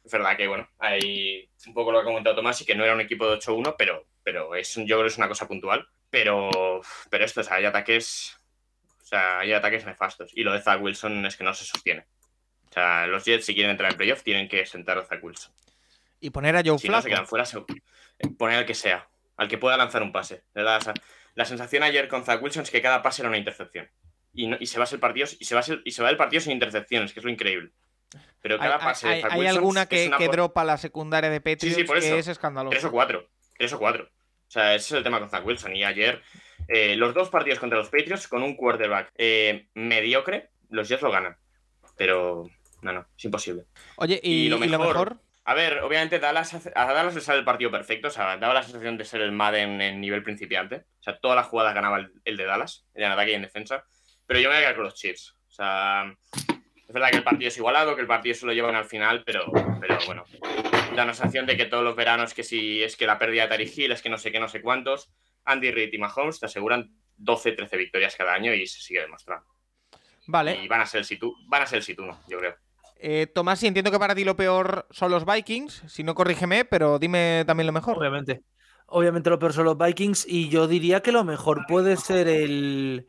Es 0.05 0.13
verdad 0.13 0.37
que, 0.37 0.47
bueno, 0.47 0.69
hay 0.79 1.49
un 1.67 1.75
poco 1.75 1.91
lo 1.91 1.99
que 1.99 2.03
ha 2.03 2.07
comentado 2.07 2.37
Tomás 2.37 2.61
y 2.61 2.67
que 2.67 2.75
no 2.75 2.85
era 2.85 2.95
un 2.95 3.01
equipo 3.01 3.27
de 3.27 3.39
8-1, 3.39 3.75
pero, 3.79 4.07
pero 4.25 4.55
es, 4.57 4.77
un- 4.77 4.87
yo 4.87 4.97
creo 4.97 5.05
que 5.07 5.13
es 5.13 5.19
una 5.19 5.29
cosa 5.29 5.47
puntual. 5.47 5.87
Pero, 6.11 6.81
pero 7.11 7.25
esto, 7.25 7.41
o 7.41 7.45
sea, 7.45 7.57
hay 7.57 7.65
ataques. 7.65 8.37
O 9.03 9.07
sea, 9.07 9.41
hay 9.41 9.53
ataques 9.53 9.85
nefastos. 9.85 10.31
Y 10.35 10.43
lo 10.45 10.53
de 10.53 10.61
Zach 10.63 10.81
Wilson 10.81 11.25
es 11.27 11.37
que 11.37 11.45
no 11.45 11.53
se 11.55 11.65
sostiene. 11.65 12.07
O 12.71 12.73
sea, 12.73 13.07
los 13.07 13.25
Jets, 13.25 13.45
si 13.47 13.55
quieren 13.55 13.71
entrar 13.71 13.91
en 13.93 13.97
playoff, 13.97 14.23
tienen 14.23 14.49
que 14.49 14.65
sentar 14.67 14.99
a 14.99 15.05
Zach 15.05 15.23
Wilson. 15.23 15.53
Y 16.21 16.31
poner 16.31 16.57
a 16.57 16.63
Joe 16.65 16.79
Si 16.79 16.89
no 16.89 17.01
se 17.03 17.09
quedan 17.09 17.27
fuera, 17.27 17.45
se- 17.45 17.61
poner 18.39 18.59
al 18.59 18.67
que 18.67 18.75
sea, 18.75 19.09
al 19.37 19.47
que 19.49 19.59
pueda 19.59 19.77
lanzar 19.77 20.03
un 20.03 20.11
pase. 20.13 20.43
La 20.55 21.45
sensación 21.45 21.83
ayer 21.83 22.09
con 22.09 22.25
Zach 22.25 22.43
Wilson 22.43 22.63
es 22.63 22.71
que 22.71 22.81
cada 22.81 23.03
pase 23.03 23.23
era 23.23 23.29
una 23.29 23.39
intercepción. 23.39 23.91
Y, 24.33 24.47
no- 24.49 24.57
y 24.59 24.67
se 24.67 24.79
va 24.79 24.87
el 24.91 24.99
partido 25.01 25.29
y 25.39 25.45
se 25.45 25.55
va 25.55 25.61
el- 25.67 25.83
y 25.85 25.91
se 25.93 26.03
va 26.03 26.11
el 26.11 26.17
partido 26.17 26.41
sin 26.41 26.53
intercepciones, 26.53 27.13
que 27.13 27.21
es 27.21 27.25
lo 27.25 27.31
increíble. 27.31 27.71
Pero 28.41 28.55
Hay, 28.55 28.61
cada 28.61 28.79
pase 28.79 29.07
hay- 29.09 29.17
de 29.17 29.23
Zach 29.23 29.33
hay 29.33 29.39
Wilson 29.41 29.57
alguna 29.59 29.83
es 29.83 29.89
que, 29.89 30.07
una 30.09 30.19
que 30.19 30.29
dropa 30.29 30.65
la 30.65 30.79
secundaria 30.79 31.31
de 31.31 31.41
Patriots 31.41 31.85
por 31.85 32.01
que 32.01 32.19
es 32.19 32.29
escandaloso. 32.29 32.71
tres 32.71 32.85
o 32.85 32.91
cuatro, 32.91 33.29
tres 33.59 33.73
o 33.73 33.79
cuatro. 33.79 34.11
O 34.55 34.61
sea, 34.61 34.73
ese 34.77 34.87
es 34.87 34.99
el 34.99 35.03
tema 35.03 35.19
con 35.19 35.29
Zach 35.29 35.45
Wilson. 35.45 35.75
Y 35.75 35.83
ayer, 35.83 36.23
eh, 36.69 36.95
los 36.95 37.13
dos 37.13 37.29
partidos 37.29 37.59
contra 37.59 37.77
los 37.77 37.89
Patriots 37.89 38.29
con 38.29 38.45
un 38.45 38.55
quarterback 38.55 39.11
eh, 39.19 39.67
mediocre, 39.75 40.51
los 40.71 40.89
Jets 40.89 41.03
lo 41.03 41.11
ganan. 41.11 41.37
Pero 41.97 42.49
no, 42.83 42.93
no, 42.93 43.05
es 43.19 43.25
imposible. 43.25 43.65
Oye, 43.97 44.21
y, 44.23 44.47
y 44.47 44.49
lo 44.49 44.59
y 44.59 44.69
lo 44.69 44.79
mejor- 44.79 44.87
mejor, 44.95 45.17
A 45.45 45.55
ver, 45.55 45.81
obviamente 45.81 46.21
Dallas, 46.21 46.55
hace- 46.55 46.71
a 46.77 46.85
Dallas 46.87 47.17
le 47.17 47.21
sale 47.21 47.41
el 47.41 47.45
partido 47.45 47.73
perfecto, 47.73 48.07
o 48.07 48.11
sea, 48.13 48.37
daba 48.37 48.55
la 48.55 48.63
sensación 48.63 48.97
de 48.97 49.05
ser 49.05 49.23
el 49.23 49.33
Madden 49.33 49.81
en 49.83 50.01
nivel 50.01 50.23
principiante. 50.23 50.85
O 51.01 51.03
sea, 51.03 51.19
todas 51.19 51.35
las 51.37 51.47
jugadas 51.49 51.75
ganaba 51.75 51.99
el, 51.99 52.13
el 52.25 52.37
de 52.37 52.45
Dallas, 52.45 52.87
en 52.95 53.11
ataque 53.11 53.33
y 53.33 53.35
en 53.35 53.43
defensa. 53.43 53.85
Pero 54.25 54.39
yo 54.39 54.49
me 54.51 54.55
voy 54.55 54.59
a 54.59 54.67
quedar 54.67 54.77
con 54.77 54.85
los 54.85 54.95
Chiefs. 54.95 55.35
O 55.49 55.51
sea, 55.51 56.15
es 56.87 56.93
verdad 56.93 57.11
que 57.11 57.17
el 57.17 57.25
partido 57.25 57.49
es 57.49 57.57
igualado, 57.57 57.95
que 57.95 58.03
el 58.03 58.07
partido 58.07 58.35
se 58.35 58.47
lo 58.47 58.53
llevan 58.53 58.75
al 58.75 58.85
final, 58.85 59.23
pero, 59.25 59.45
pero 59.81 59.99
bueno, 60.07 60.25
da 60.95 61.05
la 61.05 61.15
sensación 61.15 61.47
de 61.47 61.57
que 61.57 61.65
todos 61.65 61.83
los 61.83 61.97
veranos 61.97 62.35
que 62.35 62.43
si 62.43 62.83
es 62.83 62.97
que 62.97 63.07
la 63.07 63.19
pérdida 63.19 63.45
de 63.45 63.49
Tariq 63.49 63.79
Hill, 63.79 63.93
es 63.93 64.03
que 64.03 64.11
no 64.11 64.19
sé 64.19 64.31
qué, 64.31 64.39
no 64.39 64.49
sé 64.49 64.61
cuántos, 64.61 65.11
Andy 65.45 65.71
Reid 65.71 65.93
y 65.93 65.99
Mahomes 65.99 66.41
te 66.41 66.47
aseguran 66.47 66.95
12, 67.17 67.53
13 67.53 67.77
victorias 67.77 68.17
cada 68.17 68.35
año 68.35 68.53
y 68.53 68.67
se 68.67 68.81
sigue 68.81 69.01
demostrando. 69.01 69.47
vale. 70.27 70.63
Y 70.63 70.69
van 70.69 70.83
a 70.83 70.87
ser 70.87 71.01
el 71.01 71.05
situ, 71.05 71.35
van 71.47 71.63
a 71.63 71.67
ser 71.67 71.79
el 71.79 71.85
situ, 71.85 72.05
no, 72.05 72.21
yo 72.29 72.39
creo. 72.39 72.57
Eh, 72.97 73.27
Tomás, 73.27 73.59
sí, 73.59 73.67
entiendo 73.67 73.91
que 73.91 73.99
para 73.99 74.15
ti 74.15 74.25
lo 74.25 74.37
peor 74.37 74.87
son 74.91 75.11
los 75.11 75.27
Vikings. 75.27 75.83
Si 75.89 76.03
no, 76.03 76.15
corrígeme, 76.15 76.65
pero 76.65 76.99
dime 76.99 77.45
también 77.47 77.67
lo 77.67 77.73
mejor. 77.73 77.99
Obviamente. 77.99 78.43
Obviamente 78.87 79.31
lo 79.31 79.39
peor 79.39 79.53
son 79.53 79.65
los 79.65 79.79
Vikings 79.79 80.27
y 80.29 80.49
yo 80.49 80.67
diría 80.67 81.01
que 81.01 81.13
lo 81.13 81.25
mejor 81.25 81.67
puede 81.67 81.97
ser 81.97 82.29
el... 82.29 83.07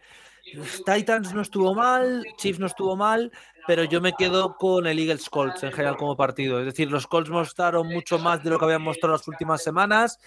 Titans 0.86 1.34
no 1.34 1.42
estuvo 1.42 1.74
mal, 1.74 2.26
Chiefs 2.38 2.60
no 2.60 2.68
estuvo 2.68 2.96
mal, 2.96 3.32
pero 3.68 3.84
yo 3.84 4.02
me 4.02 4.14
quedo 4.14 4.56
con 4.58 4.88
el 4.88 5.00
Eagles 5.00 5.30
Colts 5.30 5.64
en 5.64 5.72
general 5.72 5.98
como 5.98 6.16
partido. 6.16 6.60
Es 6.60 6.66
decir, 6.66 6.92
los 6.92 7.08
Colts 7.08 7.30
mostraron 7.30 7.88
mucho 7.88 8.20
más 8.20 8.44
de 8.44 8.50
lo 8.50 8.60
que 8.60 8.66
habían 8.66 8.82
mostrado 8.82 9.14
las 9.14 9.28
últimas 9.28 9.64
semanas. 9.64 10.20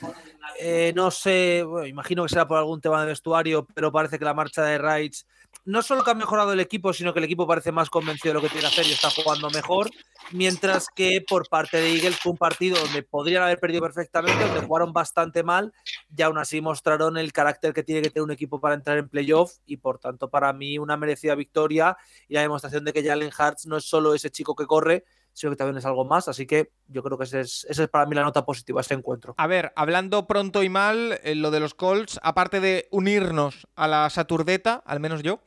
Eh, 0.60 0.92
no 0.94 1.10
sé, 1.10 1.62
bueno, 1.62 1.86
imagino 1.86 2.24
que 2.24 2.30
será 2.30 2.46
por 2.46 2.58
algún 2.58 2.80
tema 2.80 3.00
de 3.00 3.08
vestuario, 3.08 3.66
pero 3.74 3.92
parece 3.92 4.18
que 4.18 4.24
la 4.24 4.34
marcha 4.34 4.62
de 4.62 4.78
Rights 4.78 5.26
no 5.64 5.82
solo 5.82 6.02
que 6.02 6.10
ha 6.10 6.14
mejorado 6.14 6.52
el 6.52 6.60
equipo, 6.60 6.92
sino 6.92 7.12
que 7.12 7.18
el 7.18 7.24
equipo 7.24 7.46
parece 7.46 7.72
más 7.72 7.90
convencido 7.90 8.34
de 8.34 8.34
lo 8.34 8.40
que 8.40 8.48
tiene 8.48 8.62
que 8.62 8.66
hacer 8.68 8.86
y 8.86 8.92
está 8.92 9.10
jugando 9.10 9.50
mejor. 9.50 9.90
Mientras 10.32 10.88
que 10.94 11.24
por 11.26 11.48
parte 11.48 11.78
de 11.78 11.94
Eagles 11.94 12.16
fue 12.16 12.32
un 12.32 12.38
partido 12.38 12.78
donde 12.78 13.02
podrían 13.02 13.42
haber 13.42 13.58
perdido 13.58 13.82
perfectamente, 13.82 14.44
donde 14.44 14.66
jugaron 14.66 14.92
bastante 14.92 15.42
mal 15.42 15.72
y 16.14 16.22
aún 16.22 16.38
así 16.38 16.60
mostraron 16.60 17.16
el 17.16 17.32
carácter 17.32 17.72
que 17.72 17.82
tiene 17.82 18.02
que 18.02 18.10
tener 18.10 18.24
un 18.24 18.30
equipo 18.30 18.60
para 18.60 18.74
entrar 18.74 18.98
en 18.98 19.08
playoff 19.08 19.54
y 19.66 19.78
por 19.78 19.98
tanto 19.98 20.28
para 20.28 20.52
mí 20.52 20.78
una 20.78 20.96
merecida 20.96 21.34
victoria 21.34 21.96
y 22.28 22.34
la 22.34 22.42
demostración 22.42 22.84
de 22.84 22.92
que 22.92 23.04
Jalen 23.04 23.30
Hartz 23.36 23.66
no 23.66 23.76
es 23.76 23.84
solo 23.84 24.14
ese 24.14 24.30
chico 24.30 24.54
que 24.54 24.66
corre, 24.66 25.04
sino 25.38 25.50
que 25.50 25.56
también 25.56 25.76
es 25.78 25.86
algo 25.86 26.04
más. 26.04 26.28
Así 26.28 26.46
que 26.46 26.70
yo 26.88 27.02
creo 27.02 27.16
que 27.16 27.24
esa 27.24 27.40
es, 27.40 27.66
esa 27.68 27.84
es 27.84 27.88
para 27.88 28.06
mí 28.06 28.14
la 28.14 28.22
nota 28.22 28.44
positiva 28.44 28.78
de 28.78 28.82
este 28.82 28.94
encuentro. 28.94 29.34
A 29.36 29.46
ver, 29.46 29.72
hablando 29.76 30.26
pronto 30.26 30.62
y 30.62 30.68
mal, 30.68 31.20
eh, 31.22 31.34
lo 31.34 31.50
de 31.50 31.60
los 31.60 31.74
Colts, 31.74 32.18
aparte 32.22 32.60
de 32.60 32.88
unirnos 32.90 33.66
a 33.76 33.86
la 33.88 34.10
Saturdeta, 34.10 34.82
al 34.84 35.00
menos 35.00 35.22
yo, 35.22 35.40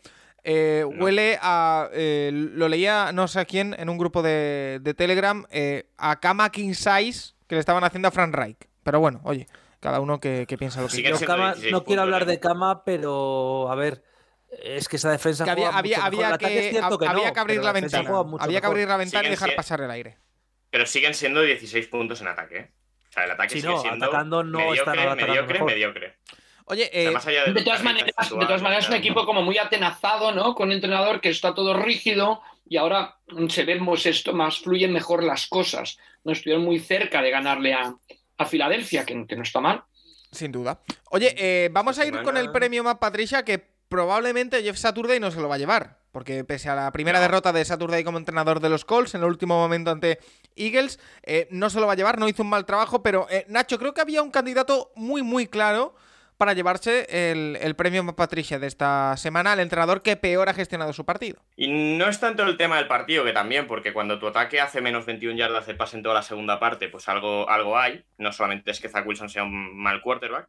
eh, 0.44 0.86
huele 1.00 1.38
a. 1.42 1.90
eh, 1.94 2.32
lo 2.34 2.68
leía 2.68 3.12
no 3.12 3.28
sé 3.28 3.40
a 3.42 3.46
quién 3.46 3.76
en 3.78 3.90
un 3.90 3.98
grupo 3.98 4.24
de, 4.24 4.80
de 4.82 4.94
Telegram, 4.94 5.46
eh, 5.52 5.90
a 5.98 6.20
Kama 6.20 6.50
King 6.50 6.74
Size 6.74 7.34
que 7.48 7.56
le 7.56 7.60
estaban 7.60 7.84
haciendo 7.84 8.08
a 8.08 8.12
Frank 8.12 8.34
Reich. 8.34 8.58
Pero 8.84 9.00
bueno, 9.00 9.22
oye, 9.24 9.48
cada 9.80 10.00
uno 10.00 10.20
que, 10.20 10.46
que 10.48 10.58
piensa 10.58 10.82
lo 10.82 10.88
que 10.88 10.98
16 10.98 11.72
no 11.72 11.84
quiero 11.84 12.02
hablar 12.02 12.26
de 12.26 12.40
Kama, 12.40 12.84
pero 12.84 13.70
a 13.70 13.76
ver, 13.76 14.04
es 14.52 14.88
que 14.90 14.96
esa 14.98 15.12
defensa 15.12 15.44
Que 15.46 15.52
había, 15.52 15.66
juega 15.72 15.78
había, 15.78 15.98
mucho 15.98 16.12
mejor. 16.18 16.26
El 16.42 16.46
había, 16.46 16.60
es 16.60 16.66
que, 16.66 16.70
cierto 16.72 16.98
que 17.00 17.08
había 17.08 17.28
no, 17.28 17.34
que 17.34 17.40
abrir 17.40 17.64
la 17.64 17.72
ventana. 17.72 18.10
Había 18.40 18.62
que 18.62 18.68
abrir 18.68 18.88
la 18.88 18.98
ventana 18.98 19.28
y 19.28 19.32
dejar 19.32 19.50
si- 19.50 19.56
pasar 19.56 19.82
el 19.82 19.92
aire. 19.92 20.18
Pero 20.70 20.86
siguen 20.86 21.14
siendo 21.14 21.42
16 21.42 21.88
puntos 21.88 22.22
en 22.22 22.28
ataque. 22.28 22.58
¿eh? 22.58 22.72
O 23.10 23.12
sea, 23.14 23.26
el 23.26 23.32
ataque 23.32 23.50
Sí, 23.50 23.62
sigue 23.62 23.74
no, 23.74 23.82
siendo 23.82 24.06
atacando 24.06 24.44
no 24.44 24.60
mediocre, 24.60 24.80
están 25.02 25.18
mediocre, 25.18 25.54
mejor. 25.54 25.68
mediocre. 25.72 26.18
Oye, 26.66 26.86
O 26.86 26.92
sea, 26.92 27.02
eh, 27.02 27.12
más 27.12 27.28
allá 27.28 27.44
de, 27.46 27.54
De 27.54 27.64
todas 27.64 27.84
maneras, 27.84 28.14
de 28.30 28.46
todas 28.46 28.62
maneras 28.62 28.84
es 28.86 28.90
un 28.90 28.96
equipo 28.96 29.26
como 29.26 29.42
muy 29.42 29.58
atenazado, 29.58 30.32
¿no? 30.32 30.56
Con 30.56 30.70
un 30.70 30.74
entrenador 30.76 31.20
que 31.20 31.30
está 31.30 31.54
todo 31.54 31.74
rígido 31.78 32.42
y 32.66 32.78
ahora 32.78 33.18
se 33.50 33.66
vemos 33.66 34.06
esto 34.06 34.32
más, 34.32 34.60
fluyen 34.60 34.94
mejor 34.94 35.24
las 35.24 35.48
cosas. 35.48 35.98
No 36.24 36.32
estuvieron 36.32 36.64
muy 36.64 36.80
cerca 36.80 37.22
de 37.22 37.32
ganarle 37.32 37.74
a, 37.74 37.94
a 38.38 38.46
Filadelfia, 38.46 39.06
que, 39.06 39.26
que 39.28 39.36
no 39.36 39.44
está 39.44 39.60
mal. 39.60 39.84
sin 40.32 40.54
duda. 40.54 40.80
Oye, 41.10 41.36
eh, 41.38 41.68
vamos 41.74 42.00
a 42.00 42.06
ir 42.06 42.22
con 42.22 42.38
el 42.38 42.52
premio 42.54 42.82
más 42.86 42.96
Patricia, 43.00 43.44
que 43.44 43.71
probablemente 43.92 44.64
Jeff 44.64 44.78
Saturday 44.78 45.20
no 45.20 45.30
se 45.32 45.42
lo 45.42 45.50
va 45.50 45.56
a 45.56 45.58
llevar. 45.60 45.98
Porque 46.14 46.44
pese 46.44 46.70
a 46.70 46.76
la 46.76 46.92
primera 46.92 47.20
derrota 47.20 47.54
de 47.54 47.64
Saturday 47.64 48.04
como 48.04 48.18
entrenador 48.18 48.60
de 48.60 48.70
los 48.70 48.86
Colts 48.86 49.16
en 49.16 49.22
el 49.22 49.28
último 49.28 49.58
momento 49.58 49.92
ante 49.92 50.20
Eagles, 50.56 51.00
eh, 51.24 51.48
no 51.52 51.70
se 51.70 51.80
lo 51.80 51.88
va 51.88 51.94
a 51.94 51.96
llevar, 51.96 52.18
no 52.18 52.28
hizo 52.28 52.42
un 52.44 52.50
mal 52.50 52.66
trabajo. 52.66 53.04
Pero 53.04 53.28
eh, 53.30 53.46
Nacho, 53.50 53.78
creo 53.78 53.94
que 53.94 54.02
había 54.02 54.22
un 54.22 54.32
candidato 54.32 54.92
muy, 54.96 55.22
muy 55.22 55.48
claro 55.48 55.94
para 56.38 56.54
llevarse 56.54 57.06
el, 57.32 57.58
el 57.62 57.76
premio 57.76 58.04
Patricia 58.16 58.60
de 58.60 58.68
esta 58.68 59.16
semana 59.16 59.52
al 59.52 59.60
entrenador 59.60 60.02
que 60.02 60.16
peor 60.16 60.50
ha 60.50 60.54
gestionado 60.54 60.92
su 60.92 61.06
partido. 61.06 61.40
Y 61.56 61.68
no 61.98 62.08
es 62.08 62.20
tanto 62.20 62.44
el 62.44 62.58
tema 62.58 62.78
del 62.78 62.88
partido, 62.88 63.24
que 63.24 63.34
también, 63.34 63.68
porque 63.68 63.94
cuando 63.94 64.20
tu 64.20 64.28
ataque 64.28 64.60
hace 64.60 64.82
menos 64.82 65.06
21 65.06 65.38
yardas 65.38 65.68
de 65.68 65.76
pase 65.76 65.98
en 65.98 66.04
toda 66.04 66.16
la 66.16 66.24
segunda 66.24 66.60
parte, 66.60 66.90
pues 66.90 67.08
algo, 67.10 67.48
algo 67.50 67.78
hay. 67.78 68.04
No 68.18 68.32
solamente 68.32 68.72
es 68.72 68.80
que 68.80 68.90
Zach 68.90 69.06
Wilson 69.06 69.30
sea 69.30 69.44
un 69.44 69.78
mal 69.78 70.02
quarterback. 70.02 70.48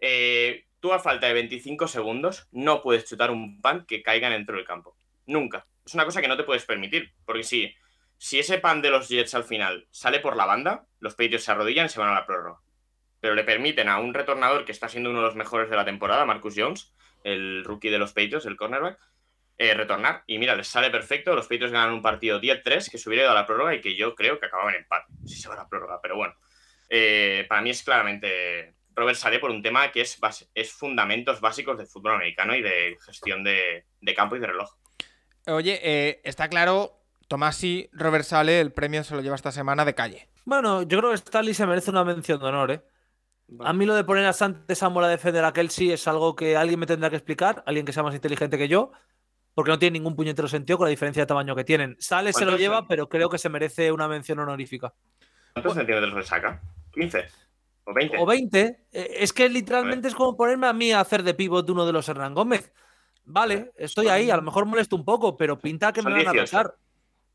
Eh, 0.00 0.64
tú 0.82 0.92
a 0.92 0.98
falta 0.98 1.28
de 1.28 1.32
25 1.34 1.86
segundos 1.86 2.48
no 2.50 2.82
puedes 2.82 3.08
chutar 3.08 3.30
un 3.30 3.60
pan 3.62 3.86
que 3.86 4.02
caiga 4.02 4.28
dentro 4.28 4.56
del 4.56 4.66
campo. 4.66 4.98
Nunca. 5.26 5.64
Es 5.86 5.94
una 5.94 6.04
cosa 6.04 6.20
que 6.20 6.26
no 6.26 6.36
te 6.36 6.42
puedes 6.42 6.64
permitir. 6.64 7.14
Porque 7.24 7.44
si, 7.44 7.72
si 8.18 8.40
ese 8.40 8.58
pan 8.58 8.82
de 8.82 8.90
los 8.90 9.08
Jets 9.08 9.34
al 9.34 9.44
final 9.44 9.86
sale 9.92 10.18
por 10.18 10.36
la 10.36 10.44
banda, 10.44 10.86
los 10.98 11.14
Patriots 11.14 11.44
se 11.44 11.52
arrodillan 11.52 11.86
y 11.86 11.88
se 11.88 12.00
van 12.00 12.10
a 12.10 12.14
la 12.14 12.26
prórroga. 12.26 12.60
Pero 13.20 13.36
le 13.36 13.44
permiten 13.44 13.88
a 13.88 14.00
un 14.00 14.12
retornador 14.12 14.64
que 14.64 14.72
está 14.72 14.88
siendo 14.88 15.10
uno 15.10 15.20
de 15.20 15.26
los 15.26 15.36
mejores 15.36 15.70
de 15.70 15.76
la 15.76 15.84
temporada, 15.84 16.24
Marcus 16.24 16.54
Jones, 16.56 16.92
el 17.22 17.62
rookie 17.64 17.88
de 17.88 17.98
los 17.98 18.12
Patriots, 18.12 18.46
el 18.46 18.56
cornerback, 18.56 18.98
eh, 19.58 19.74
retornar. 19.74 20.24
Y 20.26 20.38
mira, 20.38 20.56
les 20.56 20.66
sale 20.66 20.90
perfecto. 20.90 21.36
Los 21.36 21.46
Patriots 21.46 21.72
ganan 21.72 21.94
un 21.94 22.02
partido 22.02 22.40
10-3 22.40 22.90
que 22.90 22.98
se 22.98 23.08
hubiera 23.08 23.26
ido 23.26 23.30
a 23.30 23.36
la 23.36 23.46
prórroga 23.46 23.72
y 23.72 23.80
que 23.80 23.94
yo 23.94 24.16
creo 24.16 24.40
que 24.40 24.46
acababa 24.46 24.70
en 24.70 24.78
empate. 24.78 25.12
Si 25.26 25.36
se 25.36 25.48
va 25.48 25.54
a 25.54 25.58
la 25.58 25.68
prórroga, 25.68 26.00
pero 26.02 26.16
bueno. 26.16 26.34
Eh, 26.88 27.46
para 27.48 27.62
mí 27.62 27.70
es 27.70 27.84
claramente 27.84 28.74
Robert 28.94 29.16
Saleh 29.16 29.40
por 29.40 29.50
un 29.50 29.62
tema 29.62 29.90
que 29.92 30.02
es, 30.02 30.18
es 30.54 30.72
fundamentos 30.72 31.40
básicos 31.40 31.78
del 31.78 31.86
fútbol 31.86 32.14
americano 32.16 32.54
y 32.54 32.62
de 32.62 32.96
gestión 33.04 33.44
de, 33.44 33.84
de 34.00 34.14
campo 34.14 34.36
y 34.36 34.40
de 34.40 34.46
reloj. 34.46 34.70
Oye, 35.46 35.80
eh, 35.82 36.20
está 36.24 36.48
claro, 36.48 37.00
Tomasi, 37.28 37.88
Robert 37.92 38.24
Sale, 38.24 38.60
el 38.60 38.72
premio 38.72 39.02
se 39.04 39.14
lo 39.14 39.20
lleva 39.22 39.36
esta 39.36 39.52
semana 39.52 39.84
de 39.84 39.94
calle. 39.94 40.28
Bueno, 40.44 40.82
yo 40.82 40.98
creo 40.98 41.10
que 41.10 41.16
Stanley 41.16 41.54
se 41.54 41.66
merece 41.66 41.90
una 41.90 42.04
mención 42.04 42.38
de 42.40 42.46
honor, 42.46 42.70
¿eh? 42.70 42.82
A 43.60 43.72
mí 43.72 43.84
lo 43.84 43.94
de 43.94 44.04
poner 44.04 44.24
a 44.24 44.32
Sante 44.32 44.74
Samuel 44.74 45.06
a 45.06 45.08
defender 45.08 45.44
a 45.44 45.52
Kelsey 45.52 45.92
es 45.92 46.08
algo 46.08 46.34
que 46.34 46.56
alguien 46.56 46.80
me 46.80 46.86
tendrá 46.86 47.10
que 47.10 47.16
explicar, 47.16 47.62
alguien 47.66 47.84
que 47.84 47.92
sea 47.92 48.02
más 48.02 48.14
inteligente 48.14 48.56
que 48.56 48.68
yo, 48.68 48.92
porque 49.54 49.70
no 49.70 49.78
tiene 49.78 49.98
ningún 49.98 50.16
puñetero 50.16 50.48
sentido 50.48 50.78
con 50.78 50.86
la 50.86 50.90
diferencia 50.90 51.22
de 51.22 51.26
tamaño 51.26 51.54
que 51.54 51.64
tienen. 51.64 51.96
Sale 51.98 52.32
se 52.32 52.40
lo 52.40 52.46
¿Cuántos 52.52 52.60
lleva, 52.60 52.78
son? 52.78 52.88
pero 52.88 53.08
creo 53.08 53.28
que 53.28 53.38
se 53.38 53.48
merece 53.50 53.92
una 53.92 54.08
mención 54.08 54.38
honorífica. 54.38 54.94
¿Cuántos 55.52 55.74
centímetros 55.74 56.14
le 56.14 56.22
saca? 56.22 56.62
¿15? 56.92 57.26
¿O 57.84 57.92
20? 57.94 58.18
O 58.18 58.26
20. 58.26 58.60
eh, 58.92 59.10
Es 59.18 59.32
que 59.32 59.48
literalmente 59.48 60.08
es 60.08 60.14
como 60.14 60.36
ponerme 60.36 60.66
a 60.66 60.72
mí 60.72 60.92
a 60.92 61.00
hacer 61.00 61.22
de 61.22 61.34
pivot 61.34 61.68
uno 61.70 61.84
de 61.86 61.92
los 61.92 62.08
Hernán 62.08 62.34
Gómez. 62.34 62.72
Vale, 63.24 63.72
estoy 63.76 64.08
ahí, 64.08 64.30
a 64.30 64.36
lo 64.36 64.42
mejor 64.42 64.66
molesto 64.66 64.96
un 64.96 65.04
poco, 65.04 65.36
pero 65.36 65.58
pinta 65.58 65.92
que 65.92 66.02
me 66.02 66.10
van 66.10 66.20
a 66.26 66.32
18. 66.32 66.38
arrasar. 66.56 66.74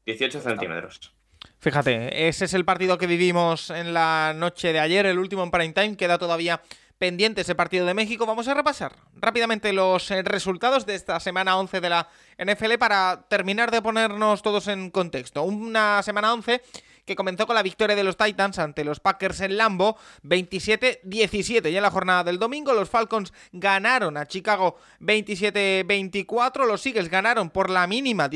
18 0.05 0.41
centímetros. 0.41 1.13
Fíjate, 1.59 2.27
ese 2.27 2.45
es 2.45 2.53
el 2.53 2.65
partido 2.65 2.97
que 2.97 3.07
vivimos 3.07 3.69
en 3.69 3.93
la 3.93 4.33
noche 4.35 4.73
de 4.73 4.79
ayer, 4.79 5.05
el 5.05 5.19
último 5.19 5.43
en 5.43 5.51
prime 5.51 5.73
time. 5.73 5.97
Queda 5.97 6.17
todavía 6.17 6.61
pendiente 6.97 7.41
ese 7.41 7.55
partido 7.55 7.85
de 7.85 7.93
México. 7.93 8.25
Vamos 8.25 8.47
a 8.47 8.53
repasar 8.53 8.93
rápidamente 9.15 9.71
los 9.73 10.09
eh, 10.11 10.23
resultados 10.23 10.85
de 10.85 10.95
esta 10.95 11.19
semana 11.19 11.57
11 11.57 11.79
de 11.79 11.89
la 11.89 12.09
NFL 12.37 12.73
para 12.79 13.25
terminar 13.29 13.71
de 13.71 13.81
ponernos 13.81 14.41
todos 14.41 14.67
en 14.67 14.89
contexto. 14.91 15.43
Una 15.43 16.01
semana 16.03 16.33
11 16.33 16.61
que 17.07 17.15
comenzó 17.15 17.47
con 17.47 17.55
la 17.55 17.63
victoria 17.63 17.95
de 17.95 18.03
los 18.03 18.17
Titans 18.17 18.59
ante 18.59 18.83
los 18.83 18.99
Packers 18.99 19.39
en 19.39 19.57
Lambo 19.57 19.97
27-17. 20.23 21.71
Y 21.71 21.77
en 21.77 21.81
la 21.81 21.89
jornada 21.89 22.25
del 22.25 22.37
domingo 22.37 22.73
los 22.73 22.89
Falcons 22.89 23.33
ganaron 23.53 24.17
a 24.17 24.27
Chicago 24.27 24.75
27-24. 24.99 26.67
Los 26.67 26.85
Eagles 26.85 27.09
ganaron 27.09 27.49
por 27.49 27.69
la 27.69 27.87
mínima 27.87 28.27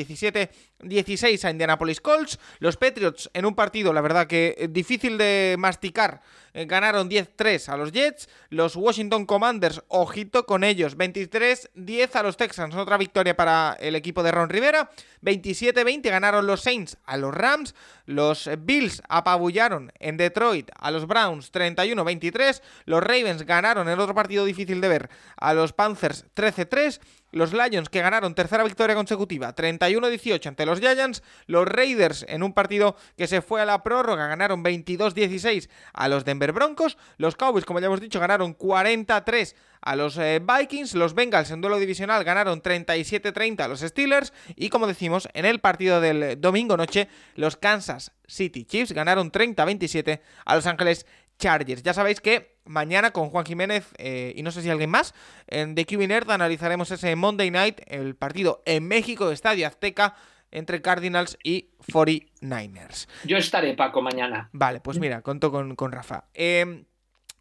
17-16 0.84 1.46
a 1.46 1.52
Indianapolis 1.52 2.02
Colts. 2.02 2.40
Los 2.60 2.78
Patriots 2.78 3.30
en 3.34 3.46
un 3.46 3.56
partido, 3.56 3.94
la 3.94 4.02
verdad 4.02 4.28
que 4.28 4.56
eh, 4.58 4.68
difícil 4.68 5.18
de 5.18 5.56
masticar, 5.58 6.22
eh, 6.54 6.66
ganaron 6.66 7.10
10-3 7.10 7.70
a 7.70 7.78
los 7.78 7.92
Jets. 7.92 8.30
Los 8.50 8.76
Washington 8.76 9.26
Commanders, 9.26 9.82
ojito 9.88 10.46
con 10.46 10.64
ellos, 10.64 10.98
23-10 10.98 12.16
a 12.16 12.24
los 12.24 12.38
Texans. 12.38 12.76
Otra 12.76 12.98
victoria 12.98 13.36
para 13.36 13.78
el 13.80 13.96
equipo 13.96 14.24
de 14.24 14.32
Ron 14.32 14.50
Rivera. 14.50 14.90
27-20 15.22 16.10
ganaron 16.10 16.48
los 16.48 16.62
Saints 16.62 16.98
a 17.06 17.18
los 17.18 17.34
Rams. 17.34 17.76
Los 18.06 18.50
Bills 18.60 19.02
apabullaron 19.08 19.92
en 20.00 20.18
Detroit 20.18 20.70
a 20.76 20.92
los 20.92 21.08
Browns 21.08 21.52
31-23. 21.52 22.62
Los 22.86 23.04
Ravens 23.04 23.46
ganaron 23.46 23.88
en 23.88 24.00
otro 24.00 24.16
partido 24.16 24.44
difícil 24.44 24.82
de 24.82 24.88
ver 24.88 25.10
a 25.38 25.54
los 25.54 25.74
Panthers 25.74 26.26
13-3. 26.36 27.00
Los 27.32 27.54
Lions 27.54 27.90
que 27.90 28.02
ganaron 28.02 28.36
tercera 28.36 28.64
victoria 28.64 28.96
consecutiva 28.96 29.56
31-18 29.56 30.48
ante 30.48 30.66
los 30.66 30.80
Giants. 30.80 31.24
Los 31.48 31.68
Raiders 31.68 32.26
en 32.28 32.44
un 32.44 32.54
partido 32.54 32.96
que 33.18 33.28
se 33.28 33.42
fue 33.42 33.62
a 33.62 33.66
la 33.66 33.84
prórroga 33.84 34.28
ganaron 34.28 34.64
22-16 34.64 35.70
a 35.94 36.08
los 36.08 36.26
Denver 36.26 36.52
Broncos. 36.52 36.98
Los 37.18 37.36
Cowboys, 37.36 37.66
como 37.66 37.80
ya 37.80 37.88
hemos 37.88 38.02
dicho, 38.02 38.20
ganaron 38.20 38.54
43 38.54 39.56
a 39.82 39.96
los 39.96 40.18
eh, 40.18 40.42
Vikings. 40.42 40.96
Los 40.96 41.14
Bengals 41.14 41.52
en 41.52 41.62
duelo 41.62 41.80
divisional 41.80 42.24
ganaron 42.24 42.62
37-30 42.62 43.62
a 43.62 43.68
los 43.68 43.82
Steelers. 43.82 44.34
Y 44.56 44.70
como 44.70 44.88
decimos, 44.88 45.28
en 45.34 45.46
el 45.46 45.60
partido 45.60 46.02
del 46.02 46.40
domingo 46.40 46.78
noche, 46.78 47.08
los 47.36 47.58
Kansas 47.58 48.12
City 48.28 48.66
Chiefs 48.66 48.94
ganaron 48.94 49.32
30-27 49.32 50.22
a 50.46 50.56
Los 50.56 50.66
Ángeles 50.66 51.06
Chargers. 51.42 51.84
Ya 51.84 51.94
sabéis 51.94 52.22
que 52.22 52.56
mañana 52.66 53.12
con 53.12 53.30
Juan 53.30 53.46
Jiménez 53.46 53.88
eh, 53.98 54.32
y 54.36 54.44
no 54.44 54.52
sé 54.52 54.62
si 54.62 54.70
alguien 54.70 54.92
más, 54.92 55.14
en 55.48 55.76
The 55.76 55.86
QB 55.86 56.08
Nerd 56.08 56.32
analizaremos 56.32 56.92
ese 56.92 57.16
Monday 57.16 57.52
Night, 57.52 57.82
el 57.88 58.16
partido 58.16 58.62
en 58.66 58.88
México, 58.88 59.32
Estadio 59.32 59.68
Azteca, 59.68 60.16
entre 60.52 60.82
Cardinals 60.82 61.38
y 61.44 61.72
49ers. 61.92 63.08
Yo 63.24 63.38
estaré, 63.38 63.74
Paco, 63.74 64.02
mañana. 64.02 64.50
Vale, 64.54 64.82
pues 64.82 65.00
mira, 65.00 65.22
conto 65.22 65.52
con, 65.52 65.76
con 65.76 65.92
Rafa. 65.92 66.26
Eh, 66.34 66.86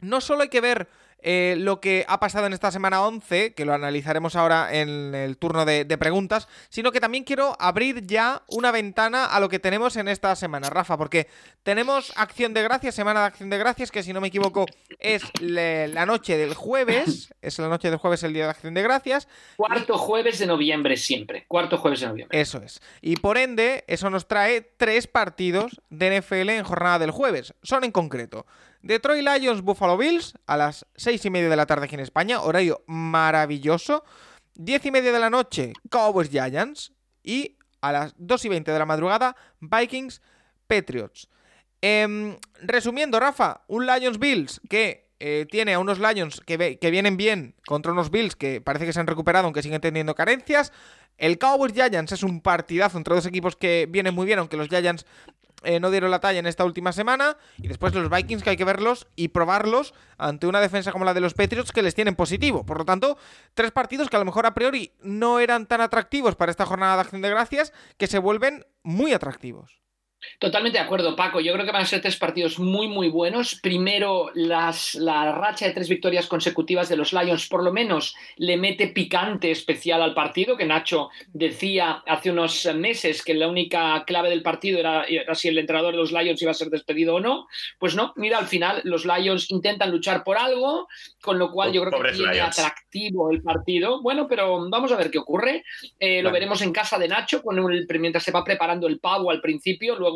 no 0.01 0.21
solo 0.21 0.43
hay 0.43 0.49
que 0.49 0.61
ver 0.61 0.89
eh, 1.23 1.55
lo 1.59 1.81
que 1.81 2.05
ha 2.09 2.21
pasado 2.21 2.47
en 2.47 2.53
esta 2.53 2.71
semana 2.71 3.03
11, 3.03 3.55
que 3.55 3.65
lo 3.65 3.73
analizaremos 3.75 4.37
ahora 4.37 4.69
en 4.75 5.15
el 5.15 5.37
turno 5.37 5.65
de, 5.65 5.85
de 5.85 5.99
preguntas, 5.99 6.49
sino 6.69 6.93
que 6.93 7.01
también 7.01 7.25
quiero 7.25 7.57
abrir 7.61 8.07
ya 8.07 8.43
una 8.49 8.71
ventana 8.71 9.25
a 9.27 9.41
lo 9.41 9.49
que 9.49 9.59
tenemos 9.59 9.97
en 9.97 10.09
esta 10.09 10.35
semana, 10.37 10.71
Rafa, 10.71 10.97
porque 10.97 11.27
tenemos 11.63 12.13
acción 12.17 12.55
de 12.55 12.63
gracias, 12.63 12.95
semana 12.95 13.21
de 13.21 13.27
acción 13.27 13.51
de 13.51 13.59
gracias, 13.59 13.91
que 13.91 14.03
si 14.03 14.13
no 14.13 14.21
me 14.21 14.29
equivoco 14.29 14.67
es 14.99 15.23
le- 15.41 15.89
la 15.89 16.07
noche 16.07 16.37
del 16.37 16.55
jueves, 16.55 17.33
es 17.43 17.59
la 17.59 17.69
noche 17.69 17.91
del 17.91 17.99
jueves 17.99 18.23
el 18.23 18.33
día 18.33 18.45
de 18.45 18.51
acción 18.51 18.75
de 18.75 18.83
gracias, 18.83 19.29
Cuarto 19.57 19.99
jueves 19.99 20.39
de 20.39 20.47
noviembre 20.47 20.97
siempre. 20.97 21.45
Cuarto 21.47 21.77
jueves 21.79 22.01
de 22.01 22.09
noviembre. 22.09 22.41
Eso 22.41 22.59
es. 22.63 22.81
Y 23.01 23.17
por 23.17 23.37
ende, 23.39 23.85
eso 23.87 24.09
nos 24.11 24.27
trae 24.27 24.63
tres 24.77 25.07
partidos 25.07 25.81
de 25.91 26.21
NFL 26.21 26.51
en 26.51 26.65
jornada 26.65 26.99
del 26.99 27.11
jueves. 27.11 27.55
Son 27.63 27.85
en 27.85 27.93
concreto 27.93 28.47
Detroit 28.83 29.23
Lions 29.23 29.63
Buffalo 29.63 29.97
Bills 29.97 30.35
a 30.47 30.57
las 30.57 30.87
seis 30.97 31.25
y 31.25 31.31
media 31.31 31.49
de 31.49 31.57
la 31.57 31.67
tarde 31.67 31.85
aquí 31.85 31.95
en 31.95 32.01
España, 32.01 32.41
horario 32.41 32.83
maravilloso. 32.87 34.05
Diez 34.55 34.85
y 34.85 34.91
media 34.91 35.13
de 35.13 35.21
la 35.21 35.31
noche 35.31 35.73
Cowboys 35.91 36.31
Giants 36.31 36.93
y 37.23 37.57
a 37.81 37.93
las 37.93 38.15
dos 38.17 38.45
y 38.45 38.49
veinte 38.49 38.73
de 38.73 38.79
la 38.79 38.87
madrugada 38.87 39.37
Vikings 39.61 40.23
Patriots. 40.67 41.29
Em, 41.83 42.37
resumiendo, 42.61 43.21
Rafa, 43.21 43.63
un 43.69 43.87
Lions 43.87 44.19
Bills 44.19 44.61
que 44.69 45.11
eh, 45.19 45.47
tiene 45.51 45.75
a 45.75 45.79
unos 45.79 45.99
Lions 45.99 46.41
que, 46.41 46.79
que 46.79 46.91
vienen 46.91 47.17
bien 47.17 47.55
contra 47.67 47.93
unos 47.93 48.11
Bills 48.11 48.37
que 48.37 48.61
parece 48.61 48.87
que 48.87 48.93
se 48.93 49.01
han 49.01 49.07
recuperado 49.07 49.45
aunque 49.45 49.63
siguen 49.63 49.81
teniendo 49.81 50.15
carencias. 50.15 50.73
El 51.19 51.39
Cowboys 51.39 51.75
Giants 51.75 52.13
es 52.13 52.23
un 52.23 52.41
partidazo 52.41 52.97
entre 52.97 53.15
dos 53.15 53.27
equipos 53.27 53.55
que 53.55 53.87
vienen 53.91 54.15
muy 54.15 54.25
bien, 54.25 54.39
aunque 54.39 54.57
los 54.57 54.69
Giants 54.69 55.05
eh, 55.63 55.81
no 55.81 55.91
dieron 55.91 56.11
la 56.11 56.21
talla 56.21 56.39
en 56.39 56.47
esta 56.47 56.65
última 56.65 56.93
semana. 56.93 57.37
Y 57.59 57.69
después 57.69 57.95
los 57.95 58.11
Vikings 58.11 58.43
que 58.43 58.51
hay 58.51 58.57
que 58.57 58.65
verlos 58.65 59.07
y 59.17 59.29
probarlos 59.29 59.95
ante 60.19 60.47
una 60.47 60.61
defensa 60.61 60.93
como 60.93 61.05
la 61.05 61.15
de 61.15 61.21
los 61.21 61.35
Patriots 61.35 61.73
que 61.73 61.83
les 61.83 61.95
tienen 61.95 62.17
positivo. 62.17 62.65
Por 62.65 62.79
lo 62.79 62.85
tanto, 62.85 63.19
tres 63.55 63.71
partidos 63.71 64.09
que 64.09 64.17
a 64.17 64.21
lo 64.21 64.25
mejor 64.25 64.47
a 64.47 64.55
priori 64.55 64.93
no 65.01 65.41
eran 65.41 65.67
tan 65.67 65.81
atractivos 65.81 66.37
para 66.37 66.51
esta 66.51 66.67
jornada 66.67 66.97
de 66.97 67.01
acción 67.03 67.23
de 67.23 67.31
gracias 67.31 67.73
que 67.97 68.07
se 68.07 68.19
vuelven 68.19 68.67
muy 68.83 69.13
atractivos. 69.13 69.81
Totalmente 70.39 70.79
de 70.79 70.85
acuerdo, 70.85 71.17
Paco. 71.17 71.41
Yo 71.41 71.53
creo 71.53 71.65
que 71.65 71.73
van 71.73 71.83
a 71.83 71.87
ser 71.87 72.01
tres 72.01 72.17
partidos 72.17 72.59
muy, 72.59 72.89
muy 72.89 73.09
buenos. 73.09 73.59
Primero, 73.63 74.31
las, 74.35 74.95
la 74.95 75.33
racha 75.33 75.67
de 75.67 75.73
tres 75.73 75.89
victorias 75.89 76.27
consecutivas 76.27 76.89
de 76.89 76.97
los 76.97 77.13
Lions, 77.13 77.49
por 77.49 77.63
lo 77.63 77.73
menos, 77.73 78.15
le 78.37 78.57
mete 78.57 78.89
picante 78.89 79.51
especial 79.51 80.03
al 80.03 80.15
partido, 80.15 80.57
que 80.57 80.67
Nacho 80.67 81.11
decía 81.33 82.03
hace 82.07 82.31
unos 82.31 82.67
meses 82.75 83.23
que 83.23 83.35
la 83.35 83.49
única 83.49 84.05
clave 84.07 84.31
del 84.31 84.43
partido 84.43 84.79
era, 84.79 85.05
era 85.05 85.35
si 85.35 85.49
el 85.49 85.59
entrenador 85.59 85.93
de 85.93 85.99
los 85.99 86.13
Lions 86.13 86.41
iba 86.43 86.51
a 86.51 86.55
ser 86.55 86.69
despedido 86.69 87.17
o 87.17 87.21
no. 87.21 87.47
Pues 87.79 87.95
no, 87.95 88.13
mira, 88.17 88.39
al 88.39 88.47
final 88.47 88.81
los 88.85 89.05
Lions 89.05 89.51
intentan 89.51 89.91
luchar 89.91 90.23
por 90.25 90.37
algo, 90.39 90.89
con 91.21 91.39
lo 91.39 91.51
cual 91.51 91.73
yo 91.73 91.83
creo 91.85 92.03
que 92.03 92.13
tiene 92.13 92.35
Lions. 92.35 92.59
atractivo 92.59 93.31
el 93.31 93.43
partido. 93.43 94.03
Bueno, 94.03 94.27
pero 94.29 94.69
vamos 94.69 94.93
a 94.93 94.97
ver 94.97 95.11
qué 95.11 95.19
ocurre. 95.19 95.65
Eh, 95.99 96.23
Lo 96.23 96.31
veremos 96.31 96.63
en 96.63 96.73
casa 96.73 96.99
de 96.99 97.09
Nacho, 97.09 97.43
con 97.43 97.59
el, 97.73 97.87
mientras 97.99 98.25
se 98.25 98.33
va 98.33 98.45
preparando 98.45 98.87
el 98.87 98.99
pavo 99.01 99.31
al 99.31 99.41
principio, 99.41 99.97
luego 99.97 100.10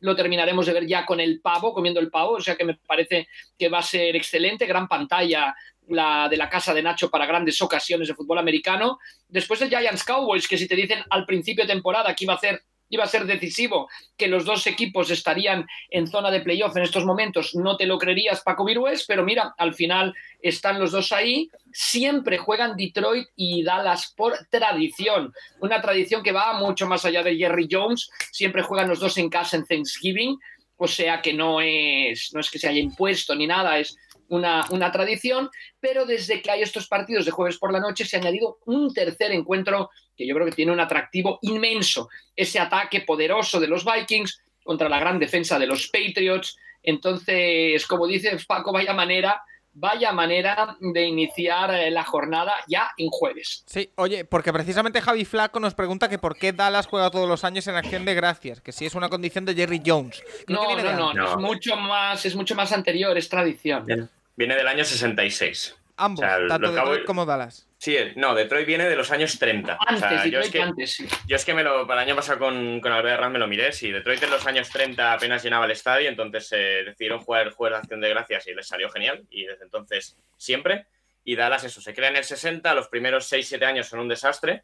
lo 0.00 0.16
terminaremos 0.16 0.66
de 0.66 0.72
ver 0.72 0.86
ya 0.86 1.04
con 1.04 1.20
el 1.20 1.40
pavo, 1.40 1.72
comiendo 1.72 2.00
el 2.00 2.10
pavo, 2.10 2.32
o 2.32 2.40
sea 2.40 2.56
que 2.56 2.64
me 2.64 2.74
parece 2.74 3.28
que 3.58 3.68
va 3.68 3.78
a 3.78 3.82
ser 3.82 4.16
excelente, 4.16 4.66
gran 4.66 4.88
pantalla 4.88 5.54
la 5.88 6.28
de 6.28 6.36
la 6.36 6.48
casa 6.48 6.74
de 6.74 6.82
Nacho 6.82 7.10
para 7.10 7.26
grandes 7.26 7.60
ocasiones 7.62 8.08
de 8.08 8.14
fútbol 8.14 8.38
americano. 8.38 8.98
Después 9.26 9.60
el 9.62 9.70
Giants 9.70 10.04
Cowboys, 10.04 10.46
que 10.46 10.58
si 10.58 10.68
te 10.68 10.76
dicen 10.76 11.02
al 11.10 11.24
principio 11.24 11.64
de 11.64 11.72
temporada 11.72 12.14
que 12.14 12.24
iba 12.24 12.34
a 12.34 12.38
ser 12.38 12.62
iba 12.90 13.04
a 13.04 13.08
ser 13.08 13.26
decisivo, 13.26 13.88
que 14.16 14.28
los 14.28 14.44
dos 14.44 14.66
equipos 14.66 15.10
estarían 15.10 15.66
en 15.90 16.06
zona 16.06 16.30
de 16.30 16.40
playoff 16.40 16.76
en 16.76 16.82
estos 16.82 17.04
momentos, 17.04 17.54
no 17.54 17.76
te 17.76 17.86
lo 17.86 17.98
creerías, 17.98 18.42
Paco 18.42 18.64
Virués, 18.64 19.04
pero 19.06 19.24
mira, 19.24 19.54
al 19.58 19.74
final 19.74 20.14
están 20.40 20.78
los 20.78 20.92
dos 20.92 21.12
ahí. 21.12 21.50
Siempre 21.72 22.38
juegan 22.38 22.76
Detroit 22.76 23.28
y 23.36 23.62
Dallas 23.62 24.14
por 24.16 24.34
tradición, 24.50 25.32
una 25.60 25.80
tradición 25.80 26.22
que 26.22 26.32
va 26.32 26.54
mucho 26.54 26.86
más 26.86 27.04
allá 27.04 27.22
de 27.22 27.36
Jerry 27.36 27.68
Jones. 27.70 28.10
Siempre 28.32 28.62
juegan 28.62 28.88
los 28.88 29.00
dos 29.00 29.18
en 29.18 29.28
casa 29.28 29.56
en 29.56 29.66
Thanksgiving, 29.66 30.38
o 30.76 30.86
sea 30.86 31.20
que 31.20 31.34
no 31.34 31.60
es, 31.60 32.30
no 32.32 32.40
es 32.40 32.50
que 32.50 32.58
se 32.58 32.68
haya 32.68 32.80
impuesto 32.80 33.34
ni 33.34 33.46
nada, 33.46 33.78
es 33.78 33.96
una, 34.28 34.64
una 34.70 34.92
tradición, 34.92 35.50
pero 35.80 36.06
desde 36.06 36.40
que 36.42 36.50
hay 36.50 36.62
estos 36.62 36.86
partidos 36.86 37.24
de 37.24 37.30
jueves 37.30 37.58
por 37.58 37.72
la 37.72 37.80
noche 37.80 38.04
se 38.04 38.16
ha 38.16 38.20
añadido 38.20 38.58
un 38.66 38.92
tercer 38.94 39.32
encuentro 39.32 39.90
que 40.16 40.26
yo 40.26 40.34
creo 40.34 40.46
que 40.46 40.52
tiene 40.52 40.72
un 40.72 40.80
atractivo 40.80 41.38
inmenso, 41.42 42.08
ese 42.36 42.58
ataque 42.60 43.00
poderoso 43.02 43.60
de 43.60 43.68
los 43.68 43.84
Vikings 43.84 44.42
contra 44.64 44.88
la 44.88 44.98
gran 44.98 45.18
defensa 45.18 45.58
de 45.58 45.66
los 45.66 45.88
Patriots. 45.88 46.56
Entonces, 46.82 47.86
como 47.86 48.06
dice 48.06 48.36
Paco, 48.46 48.72
vaya 48.72 48.92
manera, 48.92 49.42
vaya 49.72 50.12
manera 50.12 50.76
de 50.80 51.04
iniciar 51.06 51.72
eh, 51.74 51.90
la 51.90 52.04
jornada 52.04 52.52
ya 52.66 52.90
en 52.96 53.08
jueves. 53.08 53.62
Sí, 53.66 53.90
oye, 53.96 54.24
porque 54.24 54.52
precisamente 54.52 55.00
Javi 55.00 55.24
Flaco 55.24 55.60
nos 55.60 55.74
pregunta 55.74 56.08
que 56.08 56.18
por 56.18 56.36
qué 56.36 56.52
Dallas 56.52 56.86
juega 56.86 57.10
todos 57.10 57.28
los 57.28 57.44
años 57.44 57.66
en 57.68 57.76
acción 57.76 58.04
de 58.04 58.14
gracias, 58.14 58.60
que 58.60 58.72
si 58.72 58.84
es 58.86 58.94
una 58.94 59.08
condición 59.08 59.44
de 59.44 59.54
Jerry 59.54 59.80
Jones. 59.84 60.20
Creo 60.46 60.76
que 60.76 60.82
No, 60.82 60.92
no, 60.92 60.96
no, 60.96 61.08
antes. 61.10 61.24
es 61.24 61.30
No. 61.36 61.40
mucho 61.40 61.76
más, 61.76 62.26
es 62.26 62.34
mucho 62.34 62.54
más 62.54 62.72
anterior, 62.72 63.16
es 63.16 63.28
tradición. 63.28 64.10
Viene 64.38 64.54
del 64.54 64.68
año 64.68 64.84
66. 64.84 65.76
Ambos, 65.96 66.24
O 66.24 66.28
sea, 66.28 66.38
tanto 66.46 66.68
los 66.68 66.74
Detroit 66.76 67.04
como 67.04 67.26
Dallas. 67.26 67.68
Sí, 67.76 67.96
no, 68.14 68.36
Detroit 68.36 68.68
viene 68.68 68.88
de 68.88 68.94
los 68.94 69.10
años 69.10 69.36
30. 69.36 69.76
Antes, 69.80 69.96
o 69.96 70.08
sea, 70.08 70.26
yo, 70.26 70.38
es 70.38 70.48
que, 70.48 70.62
antes, 70.62 70.92
sí. 70.92 71.08
yo 71.26 71.34
es 71.34 71.44
que 71.44 71.54
me 71.54 71.64
lo, 71.64 71.88
para 71.88 72.02
el 72.02 72.08
año 72.08 72.14
pasado 72.14 72.38
con, 72.38 72.80
con 72.80 72.92
Albert 72.92 73.32
me 73.32 73.40
lo 73.40 73.48
miré. 73.48 73.72
Sí, 73.72 73.90
Detroit 73.90 74.22
en 74.22 74.30
los 74.30 74.46
años 74.46 74.68
30 74.68 75.12
apenas 75.12 75.42
llenaba 75.42 75.64
el 75.64 75.72
estadio, 75.72 76.08
entonces 76.08 76.52
eh, 76.52 76.84
decidieron 76.86 77.18
jugar 77.18 77.48
el 77.48 77.52
juego 77.52 77.74
de 77.74 77.80
acción 77.80 78.00
de 78.00 78.10
gracias 78.10 78.46
y 78.46 78.54
les 78.54 78.68
salió 78.68 78.88
genial. 78.90 79.26
Y 79.28 79.44
desde 79.44 79.64
entonces 79.64 80.16
siempre. 80.36 80.86
Y 81.24 81.34
Dallas, 81.34 81.64
eso, 81.64 81.80
se 81.80 81.92
crea 81.92 82.10
en 82.10 82.16
el 82.16 82.24
60, 82.24 82.72
los 82.74 82.86
primeros 82.86 83.28
6-7 83.32 83.64
años 83.64 83.88
son 83.88 83.98
un 83.98 84.08
desastre 84.08 84.62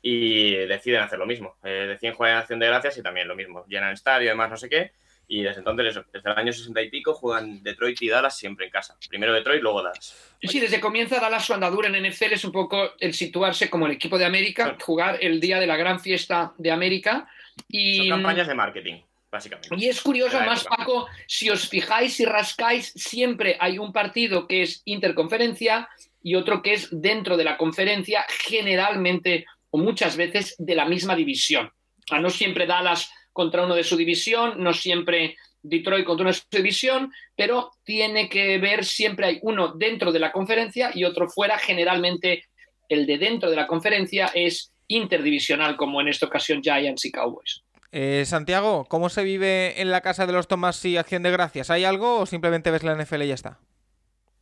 y 0.00 0.54
deciden 0.54 1.02
hacer 1.02 1.18
lo 1.18 1.26
mismo. 1.26 1.58
Eh, 1.64 1.84
deciden 1.86 2.14
jugar 2.14 2.32
en 2.32 2.38
acción 2.38 2.58
de 2.58 2.66
gracias 2.68 2.96
y 2.96 3.02
también 3.02 3.28
lo 3.28 3.36
mismo. 3.36 3.66
Llenan 3.66 3.92
estadio, 3.92 4.30
además, 4.30 4.48
no 4.48 4.56
sé 4.56 4.70
qué. 4.70 4.92
Y 5.28 5.42
desde 5.42 5.60
entonces, 5.60 5.86
eso, 5.86 6.04
desde 6.12 6.30
el 6.30 6.36
año 6.36 6.52
60 6.52 6.82
y 6.82 6.90
pico, 6.90 7.14
juegan 7.14 7.62
Detroit 7.62 8.00
y 8.02 8.08
Dallas 8.08 8.36
siempre 8.36 8.66
en 8.66 8.70
casa. 8.70 8.96
Primero 9.08 9.32
Detroit, 9.32 9.62
luego 9.62 9.82
Dallas. 9.82 10.34
Sí, 10.42 10.60
desde 10.60 10.80
comienza 10.80 11.20
Dallas 11.20 11.44
su 11.46 11.54
andadura 11.54 11.88
en 11.88 11.96
NFL 12.10 12.32
es 12.34 12.44
un 12.44 12.52
poco 12.52 12.92
el 12.98 13.14
situarse 13.14 13.70
como 13.70 13.86
el 13.86 13.92
equipo 13.92 14.18
de 14.18 14.26
América, 14.26 14.64
Claro. 14.64 14.78
jugar 14.84 15.18
el 15.22 15.40
día 15.40 15.58
de 15.58 15.66
la 15.66 15.76
gran 15.76 16.00
fiesta 16.00 16.52
de 16.58 16.70
América. 16.70 17.28
Y, 17.68 17.98
Son 17.98 18.08
campañas 18.08 18.46
de 18.48 18.54
marketing, 18.54 19.00
básicamente. 19.30 19.74
y 19.78 19.88
es 19.88 20.00
curioso, 20.02 20.38
época. 20.38 20.60
Paco, 20.76 21.06
si 21.26 21.48
os 21.48 21.68
fijáis 21.68 22.18
y 22.20 22.24
rascáis, 22.26 22.92
siempre 22.94 23.56
hay 23.58 23.78
un 23.78 23.92
partido 23.92 24.46
que 24.46 24.62
es 24.62 24.82
interconferencia 24.84 25.88
y 26.22 26.34
otro 26.34 26.62
que 26.62 26.74
es 26.74 26.88
dentro 26.90 27.36
de 27.36 27.44
la 27.44 27.56
conferencia, 27.56 28.26
generalmente 28.28 29.46
o 29.70 29.78
muchas 29.78 30.16
veces 30.16 30.54
de 30.58 30.74
la 30.74 30.84
misma 30.84 31.16
división. 31.16 31.66
O 31.66 32.08
sea, 32.08 32.18
no 32.20 32.30
siempre 32.30 32.66
Dallas 32.66 33.10
contra 33.32 33.64
uno 33.64 33.74
de 33.74 33.84
su 33.84 33.96
división, 33.96 34.54
no 34.62 34.72
siempre 34.72 35.36
Detroit 35.62 36.04
contra 36.04 36.24
una 36.24 36.30
de 36.32 36.38
su 36.38 36.44
división, 36.50 37.12
pero 37.36 37.70
tiene 37.84 38.28
que 38.28 38.58
ver, 38.58 38.84
siempre 38.84 39.26
hay 39.26 39.38
uno 39.42 39.68
dentro 39.74 40.10
de 40.12 40.18
la 40.18 40.32
conferencia 40.32 40.90
y 40.94 41.04
otro 41.04 41.28
fuera. 41.28 41.56
Generalmente 41.58 42.44
el 42.88 43.06
de 43.06 43.18
dentro 43.18 43.48
de 43.48 43.56
la 43.56 43.66
conferencia 43.66 44.30
es 44.34 44.72
interdivisional, 44.88 45.76
como 45.76 46.00
en 46.00 46.08
esta 46.08 46.26
ocasión 46.26 46.62
Giants 46.62 47.04
y 47.04 47.12
Cowboys. 47.12 47.62
Eh, 47.92 48.24
Santiago, 48.26 48.86
¿cómo 48.88 49.08
se 49.08 49.22
vive 49.22 49.80
en 49.80 49.90
la 49.90 50.00
casa 50.00 50.26
de 50.26 50.32
los 50.32 50.48
Tomás 50.48 50.84
y 50.84 50.96
Acción 50.96 51.22
de 51.22 51.30
Gracias? 51.30 51.70
¿Hay 51.70 51.84
algo 51.84 52.20
o 52.20 52.26
simplemente 52.26 52.70
ves 52.70 52.82
la 52.82 52.94
NFL 52.96 53.22
y 53.22 53.28
ya 53.28 53.34
está? 53.34 53.60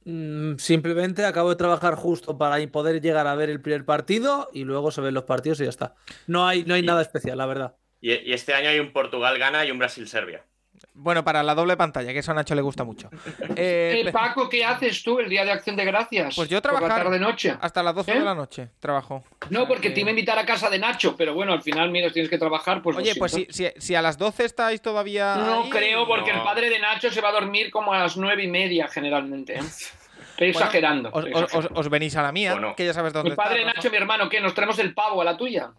Mm, 0.04 0.56
Simplemente 0.56 1.24
acabo 1.26 1.50
de 1.50 1.56
trabajar 1.56 1.94
justo 1.94 2.38
para 2.38 2.56
poder 2.70 3.00
llegar 3.02 3.26
a 3.26 3.34
ver 3.34 3.50
el 3.50 3.60
primer 3.60 3.84
partido 3.84 4.48
y 4.52 4.64
luego 4.64 4.90
se 4.90 5.00
ven 5.00 5.14
los 5.14 5.24
partidos 5.24 5.60
y 5.60 5.64
ya 5.64 5.68
está. 5.70 5.94
No 6.26 6.46
hay, 6.46 6.64
no 6.64 6.74
hay 6.74 6.80
Y- 6.82 6.86
nada 6.86 7.02
especial, 7.02 7.36
la 7.38 7.46
verdad. 7.46 7.76
Y, 8.00 8.12
y 8.12 8.32
este 8.32 8.54
año 8.54 8.68
hay 8.70 8.78
un 8.80 8.92
Portugal-Gana 8.92 9.64
y 9.64 9.70
un 9.70 9.78
Brasil-Serbia. 9.78 10.42
Bueno, 10.94 11.22
para 11.24 11.42
la 11.42 11.54
doble 11.54 11.76
pantalla, 11.76 12.12
que 12.12 12.18
eso 12.20 12.32
a 12.32 12.34
Nacho 12.34 12.54
le 12.54 12.62
gusta 12.62 12.84
mucho. 12.84 13.10
Eh, 13.56 14.02
Eh, 14.06 14.12
Paco, 14.12 14.48
¿qué 14.48 14.64
haces 14.64 15.02
tú 15.02 15.18
el 15.18 15.28
día 15.28 15.44
de 15.44 15.50
Acción 15.52 15.76
de 15.76 15.84
Gracias? 15.84 16.34
Pues 16.36 16.48
yo 16.48 16.60
trabajar. 16.62 16.88
la 16.88 16.96
tarde-noche. 17.04 17.54
hasta 17.60 17.82
las 17.82 17.94
12 17.94 18.10
¿Eh? 18.12 18.14
de 18.18 18.24
la 18.24 18.34
noche 18.34 18.68
trabajo. 18.80 19.22
No, 19.50 19.66
porque 19.68 19.88
que- 19.88 19.94
te 19.94 20.00
iba 20.00 20.08
a 20.08 20.10
invitar 20.10 20.38
a 20.38 20.46
casa 20.46 20.70
de 20.70 20.78
Nacho, 20.78 21.14
pero 21.16 21.34
bueno, 21.34 21.52
al 21.52 21.62
final, 21.62 21.90
mira, 21.90 22.10
tienes 22.10 22.30
que 22.30 22.38
trabajar, 22.38 22.80
pues 22.82 22.96
Oye, 22.96 23.14
pues 23.16 23.32
si, 23.32 23.46
si, 23.50 23.68
si 23.76 23.94
a 23.94 24.02
las 24.02 24.16
12 24.18 24.44
estáis 24.46 24.80
todavía. 24.80 25.36
No 25.36 25.64
ahí- 25.64 25.70
creo, 25.70 26.06
porque 26.06 26.32
No. 26.32 26.38
el 26.38 26.44
padre 26.44 26.70
de 26.70 26.78
Nacho 26.78 27.10
se 27.10 27.20
va 27.20 27.28
a 27.28 27.32
dormir 27.32 27.70
como 27.70 27.92
a 27.92 27.98
las 27.98 28.16
nueve 28.16 28.44
y 28.44 28.48
media, 28.48 28.88
generalmente. 28.88 29.54
¿eh? 29.56 29.60
Estoy 30.30 30.52
Bueno, 30.52 30.66
exagerando. 30.66 31.10
Os, 31.12 31.90
venís 31.90 32.16
a 32.16 32.22
la 32.22 32.32
mía, 32.32 32.54
no. 32.54 32.74
que 32.74 32.86
ya 32.86 32.94
sabes 32.94 33.12
dónde 33.12 33.30
Mi 33.30 33.36
padre 33.36 33.60
está, 33.60 33.74
Nacho, 33.74 33.90
mi 33.90 33.96
hermano, 33.98 34.28
¿qué? 34.30 34.40
¿Nos 34.40 34.54
traemos 34.54 34.78
el 34.78 34.94
pavo 34.94 35.20
a 35.20 35.24
la 35.24 35.36
tuya? 35.36 35.72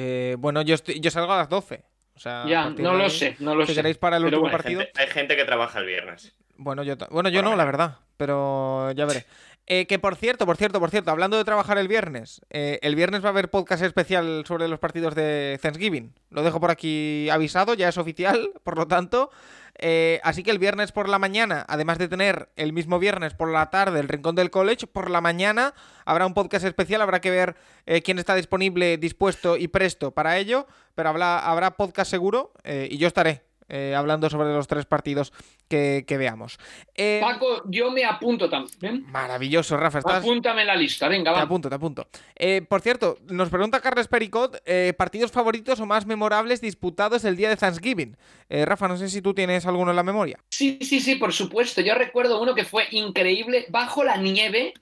Eh, 0.00 0.36
bueno, 0.38 0.62
yo, 0.62 0.74
estoy- 0.76 1.00
yo 1.00 1.10
salgo 1.10 1.32
a 1.32 1.38
las 1.38 1.48
12. 1.48 1.82
O 2.14 2.20
sea, 2.20 2.44
ya, 2.46 2.70
no 2.70 2.94
lo 2.94 3.04
ahí, 3.04 3.10
sé, 3.10 3.36
no 3.40 3.54
lo 3.56 3.66
sé. 3.66 3.74
queréis 3.74 3.98
para 3.98 4.16
el 4.16 4.22
Pero 4.24 4.38
último 4.38 4.42
bueno, 4.42 4.56
Hay 4.56 4.62
partido. 4.62 4.80
gente, 4.82 5.00
hay 5.00 5.06
gente 5.08 5.36
que 5.36 5.44
trabaja 5.44 5.78
el 5.80 5.86
viernes. 5.86 6.36
Bueno, 6.56 6.82
yo, 6.84 6.96
bueno, 7.10 7.28
yo 7.28 7.38
Bueno, 7.40 7.50
no, 7.50 7.56
la 7.56 7.64
verdad. 7.64 7.96
Pero 8.16 8.92
ya 8.92 9.04
veré. 9.06 9.24
Eh, 9.70 9.86
que 9.86 9.98
por 9.98 10.16
cierto, 10.16 10.46
por 10.46 10.56
cierto, 10.56 10.80
por 10.80 10.88
cierto, 10.88 11.10
hablando 11.10 11.36
de 11.36 11.44
trabajar 11.44 11.76
el 11.76 11.88
viernes, 11.88 12.40
eh, 12.48 12.78
el 12.80 12.96
viernes 12.96 13.22
va 13.22 13.26
a 13.26 13.32
haber 13.32 13.50
podcast 13.50 13.82
especial 13.82 14.44
sobre 14.46 14.66
los 14.66 14.78
partidos 14.78 15.14
de 15.14 15.58
Thanksgiving. 15.60 16.14
Lo 16.30 16.42
dejo 16.42 16.58
por 16.58 16.70
aquí 16.70 17.28
avisado, 17.28 17.74
ya 17.74 17.90
es 17.90 17.98
oficial, 17.98 18.52
por 18.64 18.78
lo 18.78 18.88
tanto. 18.88 19.30
Eh, 19.74 20.20
así 20.24 20.42
que 20.42 20.52
el 20.52 20.58
viernes 20.58 20.90
por 20.90 21.10
la 21.10 21.18
mañana, 21.18 21.66
además 21.68 21.98
de 21.98 22.08
tener 22.08 22.48
el 22.56 22.72
mismo 22.72 22.98
viernes 22.98 23.34
por 23.34 23.52
la 23.52 23.68
tarde 23.68 24.00
el 24.00 24.08
Rincón 24.08 24.36
del 24.36 24.50
College, 24.50 24.86
por 24.86 25.10
la 25.10 25.20
mañana 25.20 25.74
habrá 26.06 26.24
un 26.24 26.32
podcast 26.32 26.64
especial, 26.64 27.02
habrá 27.02 27.20
que 27.20 27.30
ver 27.30 27.54
quién 28.02 28.18
está 28.18 28.34
disponible, 28.34 28.96
dispuesto 28.96 29.56
y 29.56 29.68
presto 29.68 30.10
para 30.10 30.38
ello, 30.38 30.66
pero 30.94 31.10
habrá, 31.10 31.38
habrá 31.38 31.76
podcast 31.76 32.10
seguro 32.10 32.52
y 32.64 32.98
yo 32.98 33.06
estaré 33.06 33.47
eh, 33.68 33.94
hablando 33.94 34.30
sobre 34.30 34.52
los 34.52 34.66
tres 34.66 34.86
partidos 34.86 35.32
que, 35.68 36.04
veamos. 36.08 36.58
Eh, 36.94 37.18
Paco, 37.20 37.62
yo 37.66 37.90
me 37.90 38.04
apunto 38.04 38.48
también. 38.48 39.04
Maravilloso, 39.10 39.76
Rafa. 39.76 39.98
¿estás? 39.98 40.16
Apúntame 40.16 40.64
la 40.64 40.74
lista, 40.74 41.08
venga, 41.08 41.32
va. 41.32 41.38
Te 41.38 41.44
apunto, 41.44 41.68
te 41.68 41.74
apunto. 41.74 42.08
Eh, 42.34 42.62
por 42.66 42.80
cierto, 42.80 43.18
nos 43.28 43.50
pregunta 43.50 43.80
Carles 43.80 44.08
Pericot, 44.08 44.62
partidos 44.96 45.30
favoritos 45.30 45.80
o 45.80 45.86
más 45.86 46.06
memorables 46.06 46.60
disputados 46.60 47.24
el 47.24 47.36
día 47.36 47.48
de 47.48 47.56
Thanksgiving. 47.56 48.16
Rafa, 48.48 48.88
no 48.88 48.96
sé 48.96 49.08
si 49.08 49.20
tú 49.20 49.34
tienes 49.34 49.66
alguno 49.66 49.90
en 49.90 49.96
la 49.96 50.02
memoria. 50.02 50.38
Sí, 50.48 50.78
sí, 50.80 51.00
sí, 51.00 51.16
por 51.16 51.32
supuesto. 51.32 51.80
Yo 51.80 51.94
recuerdo 51.94 52.40
uno 52.40 52.54
que 52.54 52.64
fue 52.64 52.84
increíble, 52.90 53.66
bajo 53.68 54.02
la 54.02 54.16
nieve, 54.16 54.72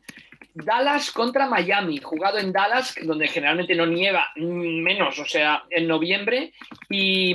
Dallas 0.65 1.11
contra 1.11 1.47
Miami, 1.47 2.01
jugado 2.01 2.39
en 2.39 2.51
Dallas, 2.51 2.95
donde 3.03 3.29
generalmente 3.29 3.75
no 3.75 3.85
nieva 3.85 4.31
menos, 4.37 5.19
o 5.19 5.27
sea, 5.27 5.65
en 5.69 5.87
noviembre, 5.87 6.55
y, 6.89 7.35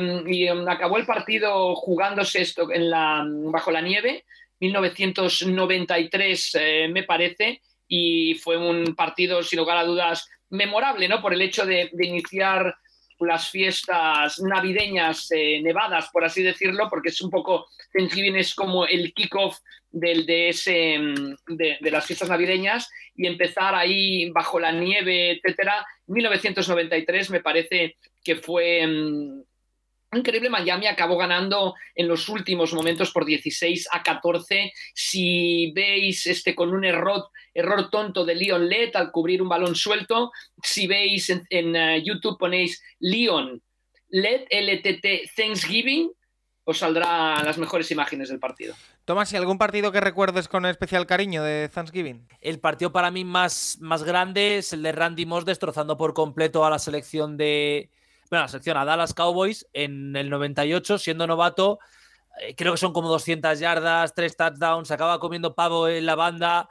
um, 0.49 0.67
acabó 0.67 0.97
el 0.97 1.05
partido 1.05 1.75
jugándose 1.75 2.41
esto 2.41 2.71
en 2.71 2.89
la, 2.89 3.23
bajo 3.27 3.69
la 3.69 3.81
nieve, 3.81 4.25
1993 4.60 6.51
eh, 6.60 6.88
me 6.91 7.03
parece, 7.03 7.62
y 7.88 8.34
fue 8.36 8.57
un 8.57 8.95
partido 8.95 9.43
sin 9.43 9.60
lugar 9.60 9.77
a 9.77 9.86
dudas 9.86 10.27
memorable, 10.49 11.07
¿no? 11.07 11.21
Por 11.21 11.34
el 11.34 11.41
hecho 11.43 11.63
de, 11.63 11.91
iniciar 11.99 12.75
las 13.21 13.49
fiestas 13.49 14.39
navideñas 14.39 15.31
eh, 15.31 15.62
nevadas, 15.62 16.10
por 16.12 16.23
así 16.23 16.43
decirlo, 16.43 16.88
porque 16.89 17.10
es 17.10 17.21
un 17.21 17.29
poco, 17.29 17.67
Thanksgiving 17.93 18.36
es 18.38 18.55
como 18.55 18.86
el 18.86 19.13
kickoff 19.13 19.60
del, 19.91 20.25
de, 20.25 20.49
ese, 20.49 20.97
mm, 20.97 21.36
de, 21.47 21.91
las 21.91 22.05
fiestas 22.05 22.29
navideñas 22.29 22.89
y 23.15 23.27
empezar 23.27 23.75
ahí 23.75 24.29
bajo 24.31 24.60
la 24.60 24.71
nieve, 24.71 25.31
etcétera. 25.31 25.86
1993 26.07 27.29
me 27.29 27.41
parece 27.41 27.97
que 28.23 28.36
fue 28.36 28.86
mm, 28.88 29.43
increíble. 30.17 30.50
Miami 30.50 30.88
acabó 30.88 31.17
ganando 31.17 31.76
en 31.95 32.08
los 32.08 32.28
últimos 32.30 32.74
momentos 32.74 33.12
por 33.12 33.26
16 33.26 33.88
a 33.91 34.04
14. 34.04 34.74
Si 34.93 35.71
veis 35.74 36.26
este 36.28 36.56
con 36.56 36.74
un 36.74 36.86
error, 36.86 37.30
error 37.54 37.89
tonto 37.89 38.26
de 38.26 38.36
Leon 38.36 38.67
Lett 38.67 38.95
al 38.95 39.12
cubrir 39.12 39.41
un 39.41 39.50
balón 39.50 39.76
suelto, 39.76 40.32
si 40.62 40.88
veis 40.88 41.30
en, 41.30 41.76
eh, 41.76 42.04
YouTube 42.04 42.38
ponéis 42.38 42.82
Leon 43.00 43.62
Lett, 44.10 44.47
LTT 44.52 45.32
Thanksgiving, 45.36 46.12
os 46.63 46.78
saldrán 46.78 47.43
las 47.43 47.58
mejores 47.58 47.89
imágenes 47.91 48.30
del 48.30 48.39
partido. 48.39 48.76
Tomás, 49.06 49.34
¿y 49.34 49.38
algún 49.38 49.58
partido 49.58 49.91
que 49.91 50.00
recuerdes 50.00 50.47
con 50.47 50.65
especial 50.65 51.08
cariño 51.08 51.43
de 51.43 51.69
Thanksgiving? 51.69 52.28
El 52.39 52.60
partido 52.60 52.91
para 52.91 53.10
mí 53.10 53.24
más, 53.26 53.78
más 53.82 54.04
grande 54.04 54.58
es 54.58 54.74
el 54.74 54.84
de 54.84 54.91
Randy 54.91 55.26
Moss 55.26 55.45
destrozando 55.45 55.97
por 55.97 56.13
completo 56.13 56.65
a 56.65 56.69
la 56.69 56.80
selección 56.80 57.38
de. 57.38 57.89
Bueno, 58.32 58.46
la 58.46 58.48
selección 58.48 58.78
a 58.78 58.86
Dallas 58.86 59.13
Cowboys 59.13 59.67
en 59.74 60.15
el 60.15 60.30
98, 60.30 60.98
siendo 60.98 61.28
novato. 61.28 61.80
Eh, 62.41 62.56
creo 62.56 62.72
que 62.72 62.78
son 62.78 62.94
como 62.94 63.10
200 63.10 63.60
yardas, 63.60 64.15
tres 64.15 64.38
touchdowns, 64.38 64.89
acaba 64.89 65.20
comiendo 65.20 65.54
pavo 65.54 65.89
en 65.89 66.06
la 66.06 66.15
banda. 66.15 66.70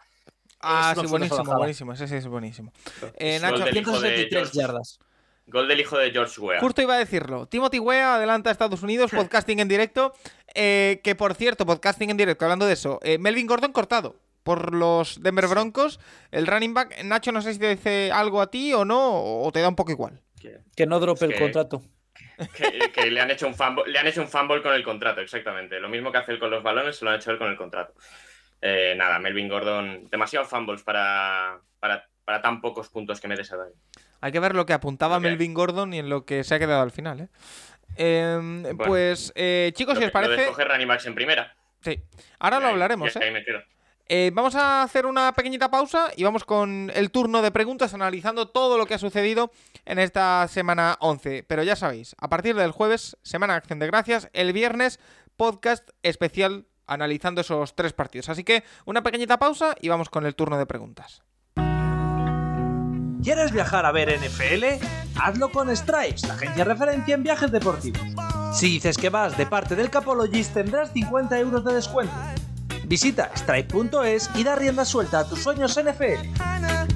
Ah, 0.59 0.95
sí, 0.99 1.07
buenísimo, 1.07 1.45
buenísimo. 1.45 1.93
Ese 1.93 2.09
sí 2.09 2.15
es 2.15 2.27
buenísimo. 2.27 2.73
Eh, 3.19 3.39
Nacho, 3.41 3.67
173 3.67 4.53
yardas. 4.53 5.01
Gol 5.49 5.69
del 5.69 5.81
hijo 5.81 5.99
de 5.99 6.11
George 6.11 6.41
Weah. 6.41 6.61
Justo 6.61 6.81
iba 6.81 6.95
a 6.95 6.99
decirlo. 6.99 7.45
Timothy 7.45 7.79
Weah 7.79 8.15
adelanta 8.15 8.49
a 8.49 8.53
Estados 8.53 8.83
Unidos, 8.83 9.11
podcasting 9.11 9.61
en 9.61 9.69
directo. 9.69 10.15
Eh, 10.55 11.03
que 11.05 11.15
por 11.15 11.35
cierto, 11.35 11.67
podcasting 11.67 12.09
en 12.09 12.17
directo, 12.17 12.47
hablando 12.47 12.65
de 12.65 12.73
eso, 12.73 13.01
eh, 13.03 13.19
Melvin 13.19 13.47
Gordon 13.47 13.73
cortado 13.73 14.17
por 14.45 14.75
los 14.75 15.23
Denver 15.23 15.47
Broncos. 15.47 16.01
El 16.31 16.47
running 16.47 16.73
back, 16.73 17.05
Nacho, 17.05 17.33
no 17.33 17.43
sé 17.43 17.53
si 17.53 17.59
te 17.59 17.69
dice 17.69 18.11
algo 18.13 18.41
a 18.41 18.51
ti 18.51 18.73
o 18.73 18.87
no, 18.87 19.43
o 19.43 19.53
te 19.53 19.61
da 19.61 19.69
un 19.69 19.77
poco 19.77 19.91
igual. 19.91 20.23
Que, 20.41 20.87
no 20.87 20.99
drope 20.99 21.27
el 21.27 21.39
contrato. 21.39 21.83
Que, 22.95 23.11
le, 23.11 23.21
han 23.21 23.31
hecho 23.31 23.47
un 23.47 23.55
fumble, 23.55 23.85
le 23.87 23.99
han 23.99 24.07
hecho 24.07 24.23
un 24.23 24.29
fumble 24.29 24.63
con 24.63 24.75
el 24.75 24.83
contrato, 24.83 25.21
exactamente. 25.21 25.79
Lo 25.79 25.89
mismo 25.89 26.11
que 26.11 26.19
hace 26.19 26.33
él 26.33 26.39
con 26.39 26.51
los 26.51 26.63
balones, 26.63 26.97
se 26.97 27.05
lo 27.05 27.11
han 27.11 27.19
hecho 27.19 27.31
él 27.31 27.39
con 27.39 27.51
el 27.51 27.57
contrato. 27.57 27.95
Eh, 28.61 28.95
nada, 28.97 29.19
Melvin 29.19 29.49
Gordon, 29.49 30.09
demasiados 30.11 30.49
fumbles 30.49 30.83
para, 30.83 31.61
para, 31.79 32.07
tan 32.43 32.61
pocos 32.61 32.89
puntos 32.89 33.21
que 33.21 33.29
me 33.29 33.37
des 33.37 33.53
hay 34.21 34.33
que 34.33 34.41
ver 34.41 34.55
lo 34.55 34.67
que 34.67 34.73
apuntaba 34.73 35.19
Melvin 35.19 35.55
Gordon 35.55 35.95
y 35.95 35.99
en 35.99 36.09
lo 36.09 36.25
que 36.25 36.45
se 36.45 36.55
ha 36.55 36.59
quedado 36.59 36.83
al 36.83 36.91
final. 36.91 37.21
¿eh? 37.21 37.29
Em, 37.97 38.77
pues, 38.77 39.33
eh, 39.35 39.73
chicos, 39.75 39.99
si 39.99 40.05
os 40.05 40.11
parece. 40.11 40.47
Lo 40.47 40.55
de 40.55 40.99
en 41.07 41.15
primera. 41.15 41.55
Sí. 41.81 42.03
Ahora 42.39 42.61
lo 42.61 42.69
hablaremos. 42.69 43.17
¿eh? 43.17 43.33
¿Eh? 44.11 44.31
vamos 44.35 44.55
a 44.57 44.83
hacer 44.83 45.07
una 45.07 45.33
pequeñita 45.33 45.71
pausa 45.71 46.09
y 46.17 46.25
vamos 46.25 46.45
con 46.45 46.91
el 46.95 47.11
turno 47.11 47.41
de 47.41 47.51
preguntas 47.51 47.95
analizando 47.95 48.49
todo 48.49 48.77
lo 48.77 48.87
que 48.87 48.95
ha 48.95 48.99
sucedido 48.99 49.53
en 49.87 49.99
esta 49.99 50.47
semana 50.49 50.97
11. 51.01 51.45
Pero 51.45 51.63
ya 51.63 51.77
sabéis, 51.77 52.15
a 52.19 52.29
partir 52.29 52.57
del 52.57 52.73
jueves, 52.73 53.17
Semana 53.23 53.55
Acción 53.55 53.79
de 53.79 53.87
Gracias, 53.87 54.29
el 54.33 54.53
viernes, 54.53 55.01
podcast 55.37 55.89
especial 56.03 56.67
analizando 56.87 57.41
esos 57.41 57.75
tres 57.77 57.93
partidos. 57.93 58.29
Así 58.29 58.45
que 58.45 58.65
una 58.85 59.03
pequeñita 59.03 59.39
pausa 59.39 59.75
y 59.81 59.89
vamos 59.89 60.11
con 60.11 60.27
el 60.27 60.35
turno 60.35 60.59
de 60.59 60.67
preguntas. 60.67 61.23
¿Quieres 63.23 63.53
viajar 63.53 63.87
a 63.87 63.93
ver 63.93 64.19
NFL? 64.19 64.85
Hazlo 65.23 65.53
con 65.53 65.75
Stripes, 65.77 66.27
la 66.27 66.35
agencia 66.35 66.65
referencia 66.65 67.15
en 67.15 67.23
viajes 67.23 67.53
deportivos. 67.53 68.01
Si 68.55 68.67
dices 68.67 68.97
que 68.97 69.11
vas 69.11 69.37
de 69.37 69.47
parte 69.47 69.77
del 69.77 69.91
Capologist 69.91 70.55
tendrás 70.55 70.93
50 70.93 71.39
euros 71.39 71.65
de 71.65 71.75
descuento. 71.75 72.15
Visita 72.91 73.31
stripe.es 73.37 74.29
y 74.35 74.43
da 74.43 74.57
rienda 74.57 74.85
suelta 74.85 75.21
a 75.21 75.25
tus 75.25 75.39
sueños 75.41 75.79
NFL. 75.81 76.27
Un 76.27 76.89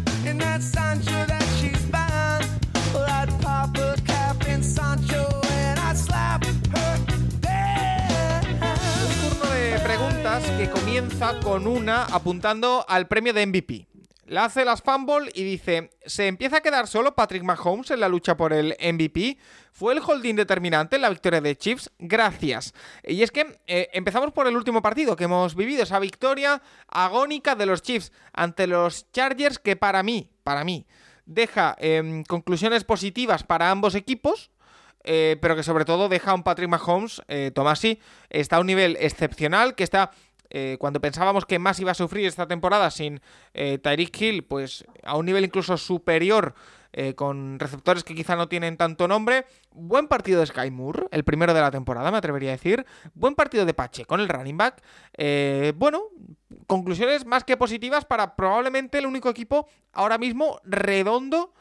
turno 9.20 9.54
de 9.54 9.78
preguntas 9.85 10.42
que 10.59 10.68
comienza 10.68 11.38
con 11.38 11.68
una 11.68 12.07
apuntando 12.07 12.85
al 12.88 13.07
premio 13.07 13.33
de 13.33 13.46
MVP. 13.46 13.93
Le 14.26 14.40
hace 14.40 14.64
las 14.64 14.80
fumble 14.80 15.30
y 15.34 15.44
dice, 15.44 15.90
¿se 16.06 16.26
empieza 16.26 16.58
a 16.58 16.60
quedar 16.60 16.87
solo 16.87 17.14
Patrick 17.14 17.42
Mahomes 17.42 17.90
en 17.90 18.00
la 18.00 18.08
lucha 18.08 18.37
por 18.37 18.54
el 18.54 18.74
MVP? 18.80 19.37
¿Fue 19.72 19.92
el 19.92 20.00
holding 20.00 20.34
determinante 20.34 20.96
en 20.96 21.02
la 21.02 21.10
victoria 21.10 21.42
de 21.42 21.56
Chiefs? 21.56 21.90
Gracias. 21.98 22.72
Y 23.02 23.22
es 23.22 23.30
que 23.30 23.60
eh, 23.66 23.90
empezamos 23.92 24.32
por 24.32 24.46
el 24.46 24.56
último 24.56 24.80
partido 24.80 25.14
que 25.14 25.24
hemos 25.24 25.54
vivido, 25.54 25.82
esa 25.82 25.98
victoria 25.98 26.62
agónica 26.88 27.54
de 27.54 27.66
los 27.66 27.82
Chiefs 27.82 28.12
ante 28.32 28.66
los 28.66 29.10
Chargers 29.12 29.58
que 29.58 29.76
para 29.76 30.02
mí, 30.02 30.30
para 30.42 30.64
mí, 30.64 30.87
deja 31.26 31.76
em, 31.78 32.24
conclusiones 32.24 32.84
positivas 32.84 33.42
para 33.42 33.70
ambos 33.70 33.94
equipos. 33.94 34.50
Eh, 35.06 35.37
pero 35.42 35.54
que 35.54 35.62
sobre 35.62 35.84
todo 35.84 36.08
deja 36.08 36.30
a 36.30 36.34
un 36.34 36.42
Patrick 36.42 36.70
Mahomes, 36.70 37.20
eh, 37.28 37.50
Tomasi, 37.54 38.00
está 38.30 38.56
a 38.56 38.60
un 38.60 38.66
nivel 38.66 38.96
excepcional, 38.98 39.74
que 39.74 39.84
está 39.84 40.12
eh, 40.56 40.76
cuando 40.78 41.00
pensábamos 41.00 41.46
que 41.46 41.58
más 41.58 41.80
iba 41.80 41.90
a 41.90 41.94
sufrir 41.94 42.26
esta 42.26 42.46
temporada 42.46 42.88
sin 42.92 43.20
eh, 43.54 43.78
Tyreek 43.78 44.20
Hill, 44.20 44.44
pues 44.44 44.84
a 45.02 45.16
un 45.16 45.26
nivel 45.26 45.44
incluso 45.44 45.76
superior, 45.76 46.54
eh, 46.92 47.16
con 47.16 47.58
receptores 47.58 48.04
que 48.04 48.14
quizá 48.14 48.36
no 48.36 48.48
tienen 48.48 48.76
tanto 48.76 49.08
nombre. 49.08 49.46
Buen 49.72 50.06
partido 50.06 50.38
de 50.38 50.46
Sky 50.46 50.70
Moore, 50.70 51.08
el 51.10 51.24
primero 51.24 51.54
de 51.54 51.60
la 51.60 51.72
temporada, 51.72 52.12
me 52.12 52.18
atrevería 52.18 52.50
a 52.50 52.52
decir. 52.52 52.86
Buen 53.14 53.34
partido 53.34 53.66
de 53.66 53.74
Pache 53.74 54.04
con 54.04 54.20
el 54.20 54.28
running 54.28 54.56
back. 54.56 54.80
bueno, 55.74 56.02
conclusiones 56.68 57.26
más 57.26 57.42
que 57.42 57.56
positivas 57.56 58.04
para 58.04 58.36
probablemente 58.36 58.98
el 58.98 59.06
único 59.06 59.28
equipo 59.30 59.66
ahora 59.92 60.18
mismo 60.18 60.60
redondo 60.62 61.52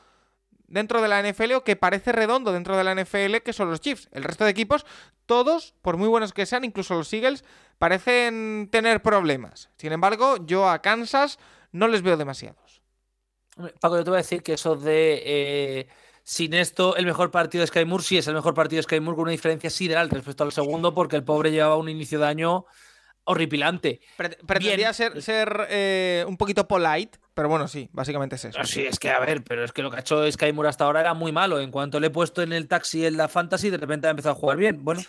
dentro 0.67 1.01
de 1.01 1.07
la 1.07 1.21
NFL 1.21 1.53
o 1.53 1.63
que 1.63 1.75
parece 1.75 2.11
redondo 2.11 2.51
dentro 2.51 2.75
de 2.75 2.83
la 2.83 2.95
NFL 2.95 3.37
que 3.43 3.53
son 3.53 3.69
los 3.69 3.81
Chiefs. 3.81 4.09
El 4.11 4.23
resto 4.23 4.43
de 4.43 4.51
equipos, 4.51 4.85
todos, 5.25 5.73
por 5.81 5.97
muy 5.97 6.07
buenos 6.07 6.33
que 6.33 6.45
sean, 6.45 6.63
incluso 6.63 6.95
los 6.95 7.13
Eagles, 7.13 7.43
parecen 7.83 8.69
tener 8.71 9.01
problemas. 9.01 9.69
Sin 9.75 9.91
embargo, 9.91 10.37
yo 10.45 10.69
a 10.69 10.81
Kansas 10.81 11.37
no 11.73 11.89
les 11.89 12.01
veo 12.01 12.15
demasiados. 12.15 12.81
Paco, 13.81 13.97
yo 13.97 14.05
te 14.05 14.09
voy 14.09 14.19
a 14.19 14.21
decir 14.21 14.41
que 14.41 14.53
eso 14.53 14.77
de 14.77 15.21
eh, 15.25 15.87
sin 16.23 16.53
esto, 16.53 16.95
el 16.95 17.05
mejor 17.05 17.29
partido 17.29 17.59
de 17.59 17.67
Sky 17.67 17.83
Moore 17.83 18.05
sí 18.05 18.17
es 18.17 18.27
el 18.29 18.35
mejor 18.35 18.53
partido 18.53 18.77
de 18.77 18.83
Sky 18.83 19.01
Moore 19.01 19.17
con 19.17 19.23
una 19.23 19.31
diferencia 19.33 19.69
sideral 19.69 20.09
respecto 20.09 20.45
al 20.45 20.53
segundo, 20.53 20.93
porque 20.93 21.17
el 21.17 21.25
pobre 21.25 21.51
llevaba 21.51 21.75
un 21.75 21.89
inicio 21.89 22.19
de 22.19 22.25
año 22.25 22.65
horripilante. 23.25 24.01
pretendía 24.45 24.93
ser, 24.93 25.21
ser 25.21 25.67
eh, 25.69 26.25
un 26.27 26.37
poquito 26.37 26.67
polite, 26.67 27.19
pero 27.33 27.49
bueno, 27.49 27.67
sí, 27.67 27.89
básicamente 27.93 28.35
es 28.35 28.45
eso. 28.45 28.59
Ah, 28.59 28.65
sí, 28.65 28.85
es 28.85 28.99
que 28.99 29.09
a 29.09 29.19
ver, 29.19 29.43
pero 29.43 29.63
es 29.63 29.71
que 29.71 29.81
lo 29.81 29.89
que 29.89 29.97
ha 29.97 29.99
hecho 30.01 30.29
Sky 30.31 30.51
Moore 30.53 30.69
hasta 30.69 30.85
ahora 30.85 31.01
era 31.01 31.13
muy 31.13 31.31
malo. 31.31 31.59
En 31.59 31.71
cuanto 31.71 31.99
le 31.99 32.07
he 32.07 32.09
puesto 32.09 32.41
en 32.41 32.53
el 32.53 32.67
taxi 32.67 33.05
en 33.05 33.17
la 33.17 33.27
fantasy, 33.27 33.69
de 33.69 33.77
repente 33.77 34.07
ha 34.07 34.11
empezado 34.11 34.35
a 34.35 34.39
jugar 34.39 34.57
bien. 34.57 34.83
Bueno, 34.83 35.01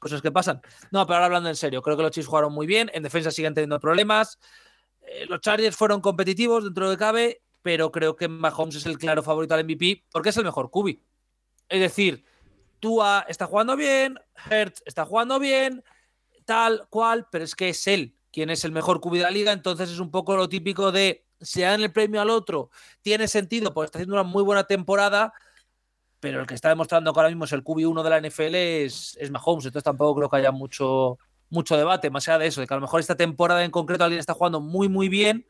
cosas 0.00 0.22
que 0.22 0.30
pasan. 0.30 0.60
No, 0.90 1.06
pero 1.06 1.16
ahora 1.16 1.26
hablando 1.26 1.48
en 1.48 1.56
serio, 1.56 1.82
creo 1.82 1.96
que 1.96 2.02
los 2.02 2.12
Chiefs 2.12 2.28
jugaron 2.28 2.52
muy 2.52 2.66
bien. 2.66 2.90
En 2.94 3.02
defensa 3.02 3.30
siguen 3.30 3.54
teniendo 3.54 3.80
problemas. 3.80 4.38
eh, 5.02 5.26
los 5.28 5.40
Chargers 5.40 5.76
fueron 5.76 6.00
competitivos 6.00 6.64
dentro 6.64 6.88
de 6.88 6.96
cabe, 6.96 7.42
pero 7.62 7.90
creo 7.90 8.16
que 8.16 8.28
Mahomes 8.28 8.76
es 8.76 8.86
el 8.86 8.98
claro 8.98 9.22
favorito 9.22 9.54
al 9.54 9.64
MVP 9.64 10.04
porque 10.12 10.28
es 10.28 10.36
el 10.36 10.44
mejor 10.44 10.70
QB. 10.70 10.98
Es 11.68 11.80
decir, 11.80 12.24
Tua 12.80 13.24
está 13.28 13.46
jugando 13.46 13.76
bien, 13.76 14.18
Hertz 14.50 14.82
está 14.84 15.04
jugando 15.04 15.38
bien, 15.38 15.82
tal 16.44 16.86
cual, 16.88 17.26
pero 17.30 17.44
es 17.44 17.54
que 17.54 17.70
es 17.70 17.86
él 17.86 18.14
quien 18.32 18.50
es 18.50 18.64
el 18.64 18.72
mejor 18.72 19.00
QB 19.00 19.12
de 19.12 19.22
la 19.22 19.30
liga, 19.30 19.52
entonces 19.52 19.90
es 19.90 20.00
un 20.00 20.10
poco 20.10 20.34
lo 20.36 20.48
típico 20.48 20.90
de 20.90 21.26
si 21.40 21.60
dan 21.60 21.82
el 21.82 21.92
premio 21.92 22.20
al 22.20 22.30
otro, 22.30 22.70
tiene 23.02 23.28
sentido, 23.28 23.74
porque 23.74 23.86
está 23.86 23.98
haciendo 23.98 24.14
una 24.14 24.22
muy 24.22 24.42
buena 24.42 24.64
temporada, 24.64 25.34
pero 26.18 26.40
el 26.40 26.46
que 26.46 26.54
está 26.54 26.68
demostrando 26.68 27.12
que 27.12 27.20
ahora 27.20 27.28
mismo 27.28 27.44
es 27.44 27.52
el 27.52 27.62
QB1 27.62 28.02
de 28.02 28.10
la 28.10 28.20
NFL 28.20 28.54
es, 28.54 29.16
es 29.20 29.30
Mahomes, 29.30 29.66
entonces 29.66 29.84
tampoco 29.84 30.14
creo 30.16 30.30
que 30.30 30.36
haya 30.36 30.52
mucho, 30.52 31.18
mucho 31.50 31.76
debate, 31.76 32.10
más 32.10 32.28
allá 32.28 32.38
de 32.38 32.46
eso, 32.46 32.60
de 32.60 32.66
que 32.66 32.74
a 32.74 32.76
lo 32.76 32.82
mejor 32.82 33.00
esta 33.00 33.16
temporada 33.16 33.64
en 33.64 33.70
concreto 33.70 34.04
alguien 34.04 34.20
está 34.20 34.34
jugando 34.34 34.60
muy, 34.60 34.88
muy 34.88 35.08
bien, 35.08 35.44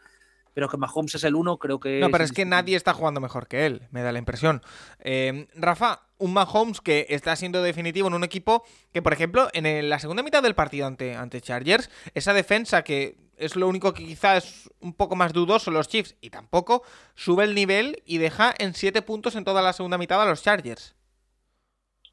pero 0.54 0.68
que 0.68 0.76
Mahomes 0.76 1.14
es 1.14 1.24
el 1.24 1.34
uno, 1.34 1.58
creo 1.58 1.80
que. 1.80 2.00
No, 2.00 2.10
pero 2.10 2.24
es 2.24 2.32
que 2.32 2.44
nadie 2.44 2.76
está 2.76 2.94
jugando 2.94 3.20
mejor 3.20 3.48
que 3.48 3.66
él, 3.66 3.88
me 3.90 4.02
da 4.02 4.12
la 4.12 4.18
impresión. 4.18 4.62
Eh, 5.00 5.46
Rafa, 5.54 6.02
un 6.18 6.32
Mahomes 6.32 6.80
que 6.80 7.06
está 7.10 7.34
siendo 7.36 7.62
definitivo 7.62 8.08
en 8.08 8.14
un 8.14 8.24
equipo 8.24 8.64
que, 8.92 9.02
por 9.02 9.12
ejemplo, 9.12 9.48
en 9.52 9.88
la 9.88 9.98
segunda 9.98 10.22
mitad 10.22 10.42
del 10.42 10.54
partido 10.54 10.86
ante, 10.86 11.16
ante 11.16 11.40
Chargers, 11.40 11.90
esa 12.14 12.32
defensa 12.32 12.82
que 12.82 13.16
es 13.36 13.56
lo 13.56 13.68
único 13.68 13.92
que 13.92 14.04
quizá 14.04 14.36
es 14.36 14.70
un 14.80 14.94
poco 14.94 15.16
más 15.16 15.32
dudoso 15.32 15.70
los 15.70 15.88
Chiefs 15.88 16.14
y 16.20 16.30
tampoco 16.30 16.82
sube 17.14 17.44
el 17.44 17.54
nivel 17.54 18.02
y 18.06 18.18
deja 18.18 18.54
en 18.56 18.74
7 18.74 19.02
puntos 19.02 19.34
en 19.34 19.44
toda 19.44 19.62
la 19.62 19.72
segunda 19.72 19.98
mitad 19.98 20.22
a 20.22 20.26
los 20.26 20.42
Chargers. 20.42 20.94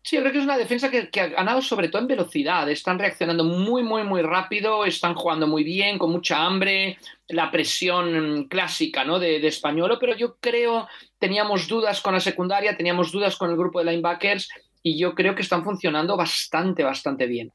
Sí, 0.01 0.15
yo 0.15 0.21
creo 0.21 0.31
que 0.31 0.39
es 0.39 0.45
una 0.45 0.57
defensa 0.57 0.89
que, 0.89 1.09
ha 1.19 1.27
ganado 1.27 1.61
sobre 1.61 1.89
todo 1.89 2.01
en 2.01 2.07
velocidad. 2.07 2.69
Están 2.69 2.97
reaccionando 2.97 3.43
muy, 3.43 3.83
muy, 3.83 4.03
muy 4.03 4.21
rápido, 4.21 4.85
están 4.85 5.13
jugando 5.13 5.45
muy 5.45 5.63
bien, 5.63 5.97
con 5.97 6.11
mucha 6.11 6.45
hambre, 6.45 6.97
la 7.27 7.51
presión 7.51 8.47
clásica 8.49 9.03
¿no? 9.03 9.19
de, 9.19 9.39
de 9.39 9.47
Españolo, 9.47 9.99
pero 9.99 10.15
yo 10.15 10.37
creo, 10.39 10.87
teníamos 11.19 11.67
dudas 11.67 12.01
con 12.01 12.13
la 12.13 12.21
secundaria, 12.21 12.77
teníamos 12.77 13.11
dudas 13.11 13.35
con 13.35 13.49
el 13.49 13.57
grupo 13.57 13.79
de 13.79 13.91
linebackers 13.91 14.47
y 14.81 14.97
yo 14.97 15.13
creo 15.13 15.35
que 15.35 15.41
están 15.41 15.63
funcionando 15.63 16.15
bastante, 16.15 16.83
bastante 16.83 17.27
bien. 17.27 17.51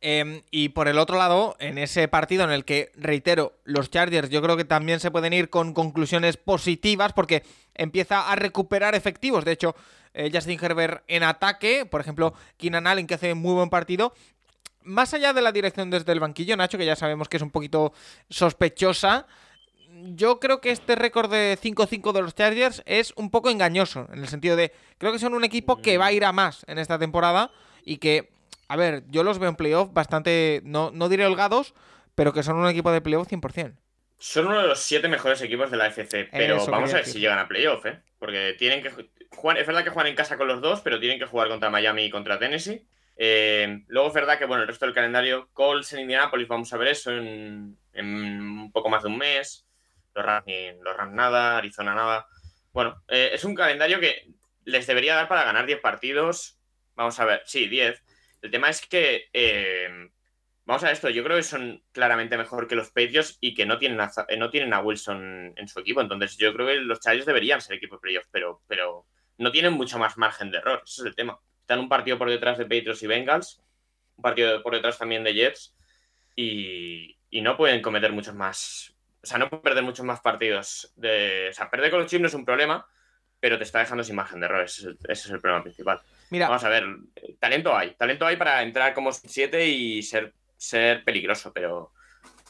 Em, 0.00 0.42
y 0.52 0.68
por 0.68 0.86
el 0.86 0.98
otro 0.98 1.18
lado, 1.18 1.56
en 1.58 1.76
ese 1.76 2.06
partido 2.06 2.44
en 2.44 2.50
el 2.50 2.64
que, 2.64 2.92
reitero, 2.94 3.58
los 3.64 3.90
Chargers 3.90 4.30
yo 4.30 4.40
creo 4.40 4.56
que 4.56 4.64
también 4.64 5.00
se 5.00 5.10
pueden 5.10 5.32
ir 5.32 5.50
con 5.50 5.74
conclusiones 5.74 6.36
positivas 6.36 7.12
porque 7.12 7.42
empieza 7.74 8.30
a 8.30 8.36
recuperar 8.36 8.94
efectivos. 8.94 9.44
De 9.44 9.52
hecho, 9.52 9.74
eh, 10.14 10.30
Justin 10.32 10.58
Herbert 10.62 11.02
en 11.08 11.24
ataque, 11.24 11.84
por 11.84 12.00
ejemplo, 12.00 12.34
Keenan 12.56 12.86
Allen 12.86 13.08
que 13.08 13.14
hace 13.14 13.34
muy 13.34 13.54
buen 13.54 13.70
partido. 13.70 14.14
Más 14.84 15.14
allá 15.14 15.32
de 15.32 15.42
la 15.42 15.50
dirección 15.50 15.90
desde 15.90 16.12
el 16.12 16.20
banquillo, 16.20 16.56
Nacho, 16.56 16.78
que 16.78 16.86
ya 16.86 16.96
sabemos 16.96 17.28
que 17.28 17.36
es 17.36 17.42
un 17.42 17.50
poquito 17.50 17.92
sospechosa, 18.30 19.26
yo 20.14 20.38
creo 20.38 20.60
que 20.60 20.70
este 20.70 20.94
récord 20.94 21.30
de 21.30 21.58
5-5 21.60 22.12
de 22.12 22.22
los 22.22 22.34
Chargers 22.34 22.82
es 22.86 23.12
un 23.16 23.30
poco 23.30 23.50
engañoso, 23.50 24.06
en 24.12 24.20
el 24.20 24.28
sentido 24.28 24.54
de, 24.54 24.72
creo 24.96 25.12
que 25.12 25.18
son 25.18 25.34
un 25.34 25.44
equipo 25.44 25.82
que 25.82 25.98
va 25.98 26.06
a 26.06 26.12
ir 26.12 26.24
a 26.24 26.32
más 26.32 26.64
en 26.68 26.78
esta 26.78 26.98
temporada 26.98 27.50
y 27.84 27.96
que, 27.96 28.30
a 28.68 28.76
ver, 28.76 29.02
yo 29.08 29.24
los 29.24 29.38
veo 29.38 29.48
en 29.48 29.56
playoff 29.56 29.92
bastante, 29.92 30.60
no, 30.64 30.90
no 30.92 31.08
diré 31.08 31.26
holgados, 31.26 31.74
pero 32.14 32.32
que 32.32 32.42
son 32.42 32.56
un 32.56 32.68
equipo 32.68 32.92
de 32.92 33.00
playoff 33.00 33.28
100%. 33.28 33.74
Son 34.18 34.46
uno 34.46 34.60
de 34.60 34.66
los 34.66 34.80
siete 34.80 35.08
mejores 35.08 35.40
equipos 35.42 35.70
de 35.70 35.76
la 35.76 35.86
FC, 35.86 36.28
pero 36.32 36.64
vamos 36.66 36.92
a 36.92 36.96
ver 36.96 37.06
si 37.06 37.20
llegan 37.20 37.38
a 37.38 37.48
playoff, 37.48 37.86
¿eh? 37.86 38.02
Porque 38.18 38.54
tienen 38.58 38.82
que 38.82 38.90
jugar, 39.30 39.58
es 39.58 39.66
verdad 39.66 39.84
que 39.84 39.90
juegan 39.90 40.10
en 40.10 40.16
casa 40.16 40.36
con 40.36 40.48
los 40.48 40.60
dos, 40.60 40.80
pero 40.80 40.98
tienen 40.98 41.18
que 41.18 41.26
jugar 41.26 41.48
contra 41.48 41.70
Miami 41.70 42.04
y 42.04 42.10
contra 42.10 42.38
Tennessee. 42.38 42.84
Eh, 43.16 43.84
luego 43.88 44.08
es 44.08 44.14
verdad 44.14 44.38
que, 44.38 44.44
bueno, 44.44 44.62
el 44.62 44.68
resto 44.68 44.86
del 44.86 44.94
calendario, 44.94 45.48
Colts 45.52 45.92
en 45.92 46.00
Indianapolis, 46.00 46.48
vamos 46.48 46.72
a 46.72 46.76
ver 46.76 46.88
eso 46.88 47.10
en, 47.12 47.78
un 47.94 48.70
poco 48.72 48.88
más 48.88 49.02
de 49.02 49.08
un 49.08 49.18
mes. 49.18 49.66
Los 50.14 50.24
Rams, 50.24 50.46
los 50.82 50.96
Rams 50.96 51.14
nada, 51.14 51.58
Arizona 51.58 51.94
nada. 51.94 52.26
Bueno, 52.72 53.02
eh, 53.08 53.30
es 53.32 53.44
un 53.44 53.54
calendario 53.54 54.00
que 54.00 54.28
les 54.64 54.86
debería 54.86 55.14
dar 55.14 55.28
para 55.28 55.44
ganar 55.44 55.66
10 55.66 55.80
partidos. 55.80 56.58
Vamos 56.94 57.18
a 57.18 57.24
ver, 57.24 57.42
sí, 57.44 57.68
10. 57.68 58.02
El 58.42 58.50
tema 58.50 58.68
es 58.68 58.86
que 58.86 59.28
eh, 59.32 60.10
Vamos 60.68 60.84
a 60.84 60.90
esto, 60.90 61.08
yo 61.08 61.24
creo 61.24 61.38
que 61.38 61.42
son 61.42 61.82
claramente 61.92 62.36
mejor 62.36 62.68
que 62.68 62.76
los 62.76 62.88
Patriots 62.88 63.38
y 63.40 63.54
que 63.54 63.64
no 63.64 63.78
tienen 63.78 63.98
a, 64.02 64.12
no 64.36 64.50
tienen 64.50 64.74
a 64.74 64.80
Wilson 64.80 65.54
en 65.56 65.66
su 65.66 65.80
equipo. 65.80 66.02
Entonces 66.02 66.36
yo 66.36 66.52
creo 66.52 66.66
que 66.66 66.74
los 66.74 67.00
Chargers 67.00 67.24
deberían 67.24 67.62
ser 67.62 67.76
equipo 67.76 67.94
de 67.96 68.00
playoffs, 68.00 68.28
pero, 68.30 68.60
pero 68.66 69.06
no 69.38 69.50
tienen 69.50 69.72
mucho 69.72 69.98
más 69.98 70.18
margen 70.18 70.50
de 70.50 70.58
error. 70.58 70.82
Ese 70.84 71.00
es 71.00 71.06
el 71.06 71.14
tema. 71.14 71.40
Están 71.62 71.78
un 71.78 71.88
partido 71.88 72.18
por 72.18 72.28
detrás 72.28 72.58
de 72.58 72.64
Patriots 72.64 73.02
y 73.02 73.06
Bengals, 73.06 73.62
un 74.16 74.22
partido 74.22 74.62
por 74.62 74.74
detrás 74.74 74.98
también 74.98 75.24
de 75.24 75.32
Jets 75.32 75.74
y, 76.36 77.16
no 77.40 77.56
pueden 77.56 77.80
cometer 77.80 78.12
muchos 78.12 78.34
más. 78.34 78.94
O 79.22 79.26
sea, 79.26 79.38
no 79.38 79.48
pueden 79.48 79.62
perder 79.62 79.84
muchos 79.84 80.04
más 80.04 80.20
partidos. 80.20 80.92
De, 80.96 81.48
o 81.48 81.52
sea, 81.54 81.70
perder 81.70 81.90
con 81.90 82.00
los 82.00 82.10
Chiefs 82.10 82.20
no 82.20 82.28
es 82.28 82.34
un 82.34 82.44
problema, 82.44 82.86
pero 83.40 83.56
te 83.56 83.64
está 83.64 83.78
dejando 83.78 84.04
sin 84.04 84.16
margen 84.16 84.40
de 84.40 84.44
error. 84.44 84.64
Ese 84.64 84.96
es 85.08 85.30
el, 85.30 85.40
problema 85.40 85.62
principal. 85.62 86.02
Mira, 86.30 86.48
Vamos 86.48 86.64
a 86.64 86.68
ver, 86.68 86.84
talento 87.38 87.76
hay. 87.76 87.94
Talento 87.94 88.26
hay 88.26 88.36
para 88.36 88.62
entrar 88.62 88.94
como 88.94 89.12
7 89.12 89.66
y 89.66 90.02
ser 90.02 90.34
ser 90.58 91.04
peligroso, 91.04 91.52
pero, 91.54 91.92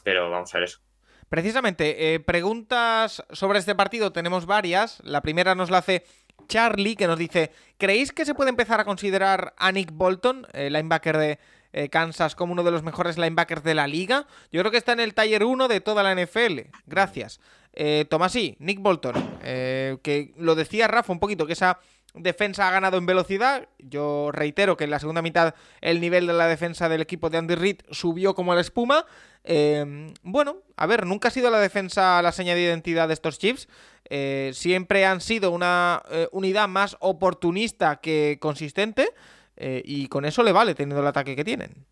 pero 0.03 0.29
vamos 0.29 0.53
a 0.53 0.57
ver 0.57 0.65
eso. 0.65 0.79
Precisamente, 1.29 2.13
eh, 2.13 2.19
preguntas 2.19 3.23
sobre 3.31 3.59
este 3.59 3.75
partido 3.75 4.11
tenemos 4.11 4.45
varias. 4.47 4.99
La 5.03 5.21
primera 5.21 5.55
nos 5.55 5.69
la 5.69 5.77
hace 5.77 6.03
Charlie, 6.47 6.95
que 6.95 7.07
nos 7.07 7.19
dice: 7.19 7.51
¿Creéis 7.77 8.11
que 8.11 8.25
se 8.25 8.33
puede 8.33 8.49
empezar 8.49 8.79
a 8.79 8.85
considerar 8.85 9.53
a 9.57 9.71
Nick 9.71 9.91
Bolton, 9.93 10.47
el 10.53 10.73
linebacker 10.73 11.17
de 11.17 11.39
eh, 11.71 11.89
Kansas, 11.89 12.35
como 12.35 12.53
uno 12.53 12.63
de 12.63 12.71
los 12.71 12.81
mejores 12.81 13.19
linebackers 13.19 13.63
de 13.63 13.75
la 13.75 13.85
liga? 13.85 14.25
Yo 14.51 14.59
creo 14.61 14.71
que 14.71 14.77
está 14.77 14.93
en 14.93 15.01
el 15.01 15.13
taller 15.13 15.43
1 15.43 15.67
de 15.67 15.81
toda 15.81 16.01
la 16.01 16.15
NFL. 16.15 16.61
Gracias. 16.87 17.39
Eh, 17.73 18.05
Tomasí, 18.09 18.57
Nick 18.59 18.79
Bolton, 18.79 19.13
eh, 19.43 19.97
que 20.01 20.33
lo 20.35 20.55
decía 20.55 20.87
Rafa 20.87 21.13
un 21.13 21.19
poquito, 21.19 21.45
que 21.45 21.53
esa 21.53 21.79
defensa 22.13 22.67
ha 22.67 22.71
ganado 22.71 22.97
en 22.97 23.05
velocidad. 23.05 23.67
Yo 23.77 24.31
reitero 24.31 24.77
que 24.77 24.85
en 24.85 24.91
la 24.91 24.99
segunda 24.99 25.21
mitad 25.21 25.55
el 25.81 26.01
nivel 26.01 26.27
de 26.27 26.33
la 26.33 26.47
defensa 26.47 26.89
del 26.89 27.01
equipo 27.01 27.29
de 27.29 27.37
Andy 27.37 27.55
Reid 27.55 27.81
subió 27.91 28.35
como 28.35 28.53
la 28.55 28.61
espuma. 28.61 29.05
Eh, 29.43 30.13
bueno, 30.23 30.57
a 30.75 30.85
ver, 30.85 31.05
nunca 31.05 31.29
ha 31.29 31.31
sido 31.31 31.49
la 31.49 31.59
defensa 31.59 32.21
la 32.21 32.31
seña 32.31 32.55
de 32.55 32.61
identidad 32.61 33.07
de 33.07 33.13
estos 33.13 33.39
Chiefs. 33.39 33.67
Eh, 34.09 34.51
siempre 34.53 35.05
han 35.05 35.21
sido 35.21 35.51
una 35.51 36.03
eh, 36.09 36.27
unidad 36.31 36.67
más 36.67 36.97
oportunista 36.99 37.97
que 37.97 38.37
consistente. 38.39 39.09
y 39.61 40.07
con 40.07 40.23
eso 40.23 40.41
le 40.41 40.53
vale 40.53 40.73
teniendo 40.73 41.01
el 41.01 41.07
ataque 41.07 41.35
que 41.35 41.43
tienen. 41.43 41.85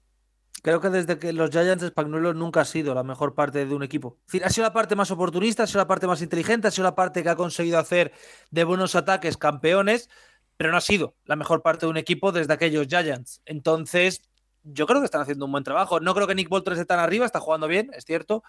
Creo 0.67 0.81
que 0.81 0.89
desde 0.89 1.17
que 1.17 1.31
los 1.31 1.49
Giants 1.49 1.81
Spagnuolo 1.81 2.33
nunca 2.33 2.59
ha 2.59 2.65
sido 2.65 2.93
la 2.93 3.01
mejor 3.01 3.33
parte 3.33 3.65
de 3.65 3.73
un 3.73 3.83
equipo. 3.83 4.17
ha 4.43 4.49
sido 4.49 4.67
la 4.67 4.73
parte 4.73 4.97
más 4.97 5.09
oportunista, 5.11 5.63
ha 5.63 5.67
sido 5.67 5.79
la 5.79 5.87
parte 5.87 6.07
más 6.07 6.21
inteligente, 6.21 6.67
ha 6.67 6.71
sido 6.71 6.83
la 6.83 6.93
parte 6.93 7.23
que 7.23 7.29
ha 7.29 7.37
conseguido 7.37 7.79
hacer 7.79 8.11
de 8.51 8.65
buenos 8.65 8.93
ataques 8.93 9.37
campeones, 9.37 10.09
pero 10.57 10.69
no 10.69 10.75
ha 10.75 10.81
sido 10.81 11.15
la 11.23 11.37
mejor 11.37 11.61
parte 11.61 11.85
de 11.85 11.91
un 11.91 11.95
equipo 11.95 12.33
desde 12.33 12.51
aquellos 12.51 12.85
Giants. 12.85 13.41
Entonces, 13.45 14.23
yo 14.63 14.85
creo 14.87 14.99
que 14.99 15.05
están 15.05 15.21
haciendo 15.21 15.45
un 15.45 15.53
buen 15.53 15.63
trabajo. 15.63 16.01
No 16.01 16.13
creo 16.13 16.27
que 16.27 16.35
Nick 16.35 16.49
Bolton 16.49 16.73
esté 16.73 16.85
tan 16.85 16.99
arriba, 16.99 17.25
está 17.25 17.39
jugando 17.39 17.69
bien, 17.69 17.89
es 17.93 18.03
cierto, 18.03 18.43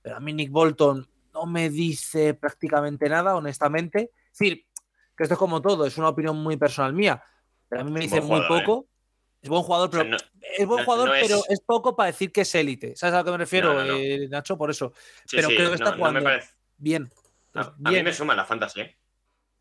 pero 0.00 0.18
a 0.18 0.20
mí 0.20 0.32
Nick 0.32 0.52
Bolton 0.52 1.08
no 1.34 1.44
me 1.46 1.70
dice 1.70 2.34
prácticamente 2.34 3.08
nada, 3.08 3.34
honestamente. 3.34 4.12
Es 4.26 4.38
decir, 4.38 4.64
que 5.16 5.24
esto 5.24 5.34
es 5.34 5.38
como 5.40 5.60
todo, 5.60 5.86
es 5.86 5.98
una 5.98 6.10
opinión 6.10 6.40
muy 6.40 6.56
personal 6.56 6.92
mía, 6.92 7.20
pero 7.68 7.80
a 7.80 7.84
mí 7.84 7.90
me 7.90 7.98
dice 7.98 8.20
muy 8.20 8.42
poco. 8.46 8.86
¿eh? 8.86 8.97
Es 9.40 9.48
buen 9.48 9.62
jugador, 9.62 9.90
pero 9.90 10.16
es 10.56 10.66
buen 10.66 10.84
jugador, 10.84 11.10
pero 11.20 11.42
es... 11.48 11.60
poco 11.60 11.94
para 11.94 12.08
decir 12.08 12.32
que 12.32 12.40
es 12.40 12.54
élite. 12.54 12.96
¿Sabes 12.96 13.14
a 13.14 13.18
lo 13.18 13.24
que 13.24 13.30
me 13.30 13.38
refiero, 13.38 13.80
eh, 13.84 14.26
Nacho? 14.28 14.58
Por 14.58 14.70
eso. 14.70 14.92
pero 15.30 15.48
creo 15.48 15.70
que 15.70 15.76
está 15.76 15.92
jugando 15.92 16.28
bien. 16.76 17.10
a 17.54 17.90
mí 17.90 18.02
me 18.02 18.12
suma 18.12 18.34
la 18.34 18.44
fantasía. 18.44 18.90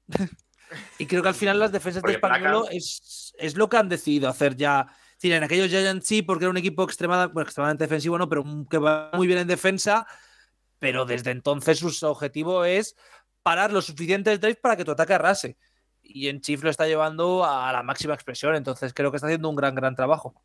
y 0.98 1.06
creo 1.06 1.22
que 1.22 1.30
al 1.30 1.36
final 1.36 1.60
las 1.60 1.72
defensas 1.72 2.02
de 2.02 2.14
Españolo 2.14 2.68
es, 2.70 3.34
es, 3.38 3.56
lo 3.56 3.70
que 3.70 3.78
han 3.78 3.90
decidido 3.90 4.30
hacer 4.30 4.56
ya. 4.56 4.88
Sí, 5.18 5.32
en 5.32 5.44
aquellos 5.44 5.70
Giants 5.70 6.08
sí, 6.08 6.22
porque 6.22 6.46
era 6.46 6.52
un 6.52 6.58
equipo 6.58 6.84
extremadamente, 6.84 7.42
extremadamente 7.42 7.84
defensivo, 7.86 8.18
no, 8.18 8.30
pero 8.30 8.46
que 8.70 8.78
va 8.78 9.12
muy 9.14 9.28
bien 9.28 9.40
en 9.40 9.48
defensa. 9.48 10.08
Pero 10.80 11.06
desde 11.06 11.32
entonces 11.32 11.80
su 11.80 12.08
objetivo 12.08 12.66
es 12.66 12.96
parar 13.42 13.72
los 13.72 13.86
suficientes 13.86 14.40
drives 14.40 14.60
para 14.62 14.76
que 14.76 14.86
tu 14.86 14.92
ataque 14.92 15.14
arrase 15.14 15.58
y 16.10 16.30
en 16.30 16.42
Chief 16.42 16.64
lo 16.64 16.70
está 16.70 16.88
llevando 16.88 17.46
a 17.46 17.72
la 17.72 17.84
máxima 17.84 18.14
expresión, 18.14 18.56
entonces 18.56 18.94
creo 18.94 19.12
que 19.12 19.18
está 19.18 19.28
haciendo 19.28 19.50
un 19.50 19.56
gran, 19.56 19.76
gran 19.76 19.96
trabajo. 19.96 20.36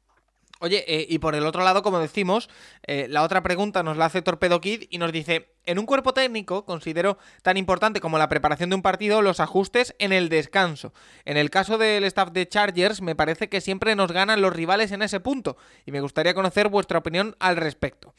Oye, 0.63 0.85
eh, 0.87 1.07
y 1.09 1.19
por 1.19 1.35
el 1.35 1.45
otro 1.45 1.65
lado, 1.65 1.83
como 1.83 1.99
decimos, 1.99 2.49
eh, 2.87 3.09
la 3.11 3.25
otra 3.25 3.43
pregunta 3.43 3.83
nos 3.83 3.97
la 3.97 4.05
hace 4.05 4.23
Torpedo 4.23 4.61
Kid 4.61 4.85
y 4.91 4.99
nos 4.99 5.11
dice, 5.11 5.57
en 5.67 5.81
un 5.81 5.87
cuerpo 5.87 6.15
técnico 6.15 6.65
considero 6.65 7.19
tan 7.43 7.57
importante 7.57 8.01
como 8.01 8.17
la 8.17 8.29
preparación 8.29 8.71
de 8.71 8.77
un 8.77 8.83
partido 8.83 9.23
los 9.23 9.41
ajustes 9.41 9.97
en 9.99 10.13
el 10.13 10.29
descanso. 10.29 10.93
En 11.25 11.37
el 11.37 11.51
caso 11.51 11.79
del 11.79 12.05
staff 12.05 12.31
de 12.31 12.47
Chargers, 12.47 13.03
me 13.03 13.17
parece 13.17 13.49
que 13.49 13.61
siempre 13.61 13.97
nos 13.97 14.13
ganan 14.13 14.41
los 14.41 14.53
rivales 14.53 14.93
en 14.93 15.03
ese 15.03 15.19
punto 15.19 15.57
y 15.85 15.91
me 15.91 16.01
gustaría 16.01 16.33
conocer 16.33 16.69
vuestra 16.69 17.01
opinión 17.01 17.35
al 17.41 17.57
respecto. 17.57 18.15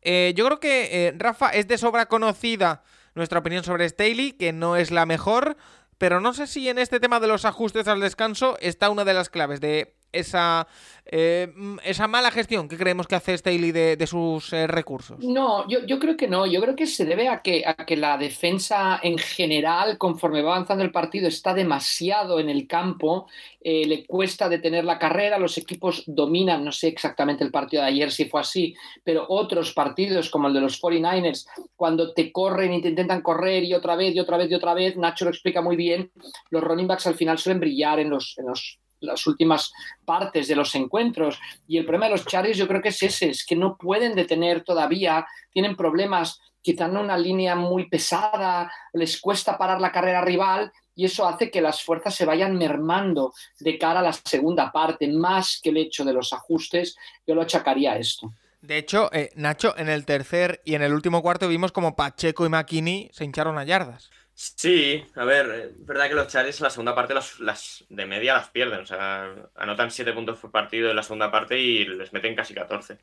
Eh, 0.00 0.34
yo 0.36 0.46
creo 0.46 0.60
que, 0.60 1.12
Rafa, 1.18 1.48
es 1.48 1.66
de 1.66 1.78
sobra 1.78 2.06
conocida 2.06 2.84
nuestra 3.16 3.40
opinión 3.40 3.64
sobre 3.64 3.88
Staley, 3.88 4.34
que 4.34 4.52
no 4.52 4.76
es 4.76 4.92
la 4.92 5.04
mejor 5.04 5.56
pero 5.98 6.20
no 6.20 6.32
sé 6.32 6.46
si 6.46 6.68
en 6.68 6.78
este 6.78 7.00
tema 7.00 7.20
de 7.20 7.26
los 7.26 7.44
ajustes 7.44 7.88
al 7.88 8.00
descanso 8.00 8.56
está 8.60 8.88
una 8.88 9.04
de 9.04 9.14
las 9.14 9.28
claves 9.28 9.60
de 9.60 9.97
esa, 10.12 10.66
eh, 11.06 11.52
mm, 11.54 11.78
esa 11.84 12.06
mala 12.06 12.30
gestión 12.30 12.68
que 12.68 12.76
creemos 12.76 13.06
que 13.06 13.14
hace 13.14 13.36
Staley 13.36 13.72
de, 13.72 13.96
de 13.96 14.06
sus 14.06 14.52
eh, 14.52 14.66
recursos? 14.66 15.18
No, 15.20 15.66
yo, 15.68 15.84
yo, 15.86 15.98
creo 15.98 16.16
que 16.16 16.28
no. 16.28 16.46
Yo 16.46 16.60
creo 16.60 16.76
que 16.76 16.86
se 16.86 17.04
debe 17.04 17.28
a 17.28 17.40
que, 17.40 17.64
a 17.66 17.74
que 17.74 17.96
la 17.96 18.18
defensa 18.18 19.00
en 19.02 19.18
general, 19.18 19.98
conforme 19.98 20.42
va 20.42 20.54
avanzando 20.56 20.84
el 20.84 20.92
partido, 20.92 21.28
está 21.28 21.54
demasiado 21.54 22.40
en 22.40 22.48
el 22.48 22.66
campo. 22.66 23.28
Eh, 23.60 23.86
le 23.86 24.06
cuesta 24.06 24.48
detener 24.48 24.84
la 24.84 24.98
carrera. 24.98 25.38
Los 25.38 25.58
equipos 25.58 26.04
dominan, 26.06 26.64
no 26.64 26.72
sé 26.72 26.88
exactamente 26.88 27.44
el 27.44 27.50
partido 27.50 27.82
de 27.82 27.88
ayer 27.88 28.10
si 28.10 28.26
fue 28.26 28.40
así, 28.40 28.74
pero 29.04 29.26
otros 29.28 29.72
partidos 29.72 30.30
como 30.30 30.48
el 30.48 30.54
de 30.54 30.60
los 30.60 30.80
49ers, 30.80 31.46
cuando 31.76 32.12
te 32.12 32.32
corren 32.32 32.74
y 32.74 32.82
te 32.82 32.88
intentan 32.88 33.22
correr 33.22 33.64
y 33.64 33.74
otra 33.74 33.96
vez 33.96 34.14
y 34.14 34.20
otra 34.20 34.36
vez 34.36 34.50
y 34.50 34.54
otra 34.54 34.74
vez, 34.74 34.96
Nacho 34.96 35.24
lo 35.24 35.30
explica 35.30 35.60
muy 35.60 35.76
bien, 35.76 36.10
los 36.50 36.62
running 36.62 36.86
backs 36.86 37.06
al 37.06 37.14
final 37.14 37.38
suelen 37.38 37.60
brillar 37.60 38.00
en 38.00 38.10
los, 38.10 38.36
en 38.38 38.46
los 38.46 38.78
las 39.00 39.26
últimas 39.26 39.72
partes 40.04 40.48
de 40.48 40.56
los 40.56 40.74
encuentros. 40.74 41.38
Y 41.66 41.78
el 41.78 41.84
problema 41.84 42.06
de 42.06 42.12
los 42.12 42.26
Chargers 42.26 42.58
yo 42.58 42.68
creo 42.68 42.82
que 42.82 42.88
es 42.88 43.02
ese, 43.02 43.30
es 43.30 43.44
que 43.44 43.56
no 43.56 43.76
pueden 43.76 44.14
detener 44.14 44.64
todavía, 44.64 45.26
tienen 45.52 45.76
problemas, 45.76 46.40
quizá 46.62 46.86
una 46.86 47.16
línea 47.16 47.54
muy 47.54 47.88
pesada, 47.88 48.70
les 48.92 49.20
cuesta 49.20 49.56
parar 49.56 49.80
la 49.80 49.92
carrera 49.92 50.20
rival 50.20 50.72
y 50.94 51.04
eso 51.04 51.26
hace 51.28 51.50
que 51.50 51.60
las 51.60 51.82
fuerzas 51.82 52.14
se 52.14 52.24
vayan 52.24 52.58
mermando 52.58 53.32
de 53.60 53.78
cara 53.78 54.00
a 54.00 54.02
la 54.02 54.12
segunda 54.12 54.72
parte, 54.72 55.06
más 55.06 55.60
que 55.62 55.70
el 55.70 55.76
hecho 55.76 56.04
de 56.04 56.12
los 56.12 56.32
ajustes, 56.32 56.96
yo 57.26 57.36
lo 57.36 57.42
achacaría 57.42 57.92
a 57.92 57.98
esto. 57.98 58.32
De 58.60 58.78
hecho, 58.78 59.08
eh, 59.12 59.30
Nacho, 59.36 59.78
en 59.78 59.88
el 59.88 60.04
tercer 60.04 60.60
y 60.64 60.74
en 60.74 60.82
el 60.82 60.92
último 60.92 61.22
cuarto 61.22 61.46
vimos 61.46 61.70
como 61.70 61.94
Pacheco 61.94 62.44
y 62.44 62.48
McKinney 62.48 63.10
se 63.12 63.24
hincharon 63.24 63.56
a 63.56 63.64
yardas. 63.64 64.10
Sí, 64.40 65.04
a 65.16 65.24
ver, 65.24 65.50
es 65.50 65.84
verdad 65.84 66.06
que 66.06 66.14
los 66.14 66.28
Chargers 66.28 66.60
en 66.60 66.64
la 66.64 66.70
segunda 66.70 66.94
parte 66.94 67.12
las, 67.12 67.40
las, 67.40 67.84
de 67.88 68.06
media 68.06 68.34
las 68.34 68.48
pierden, 68.50 68.78
o 68.78 68.86
sea, 68.86 69.34
anotan 69.56 69.90
7 69.90 70.12
puntos 70.12 70.38
por 70.38 70.52
partido 70.52 70.90
en 70.90 70.94
la 70.94 71.02
segunda 71.02 71.28
parte 71.28 71.58
y 71.58 71.84
les 71.84 72.12
meten 72.12 72.36
casi 72.36 72.54
14. 72.54 72.98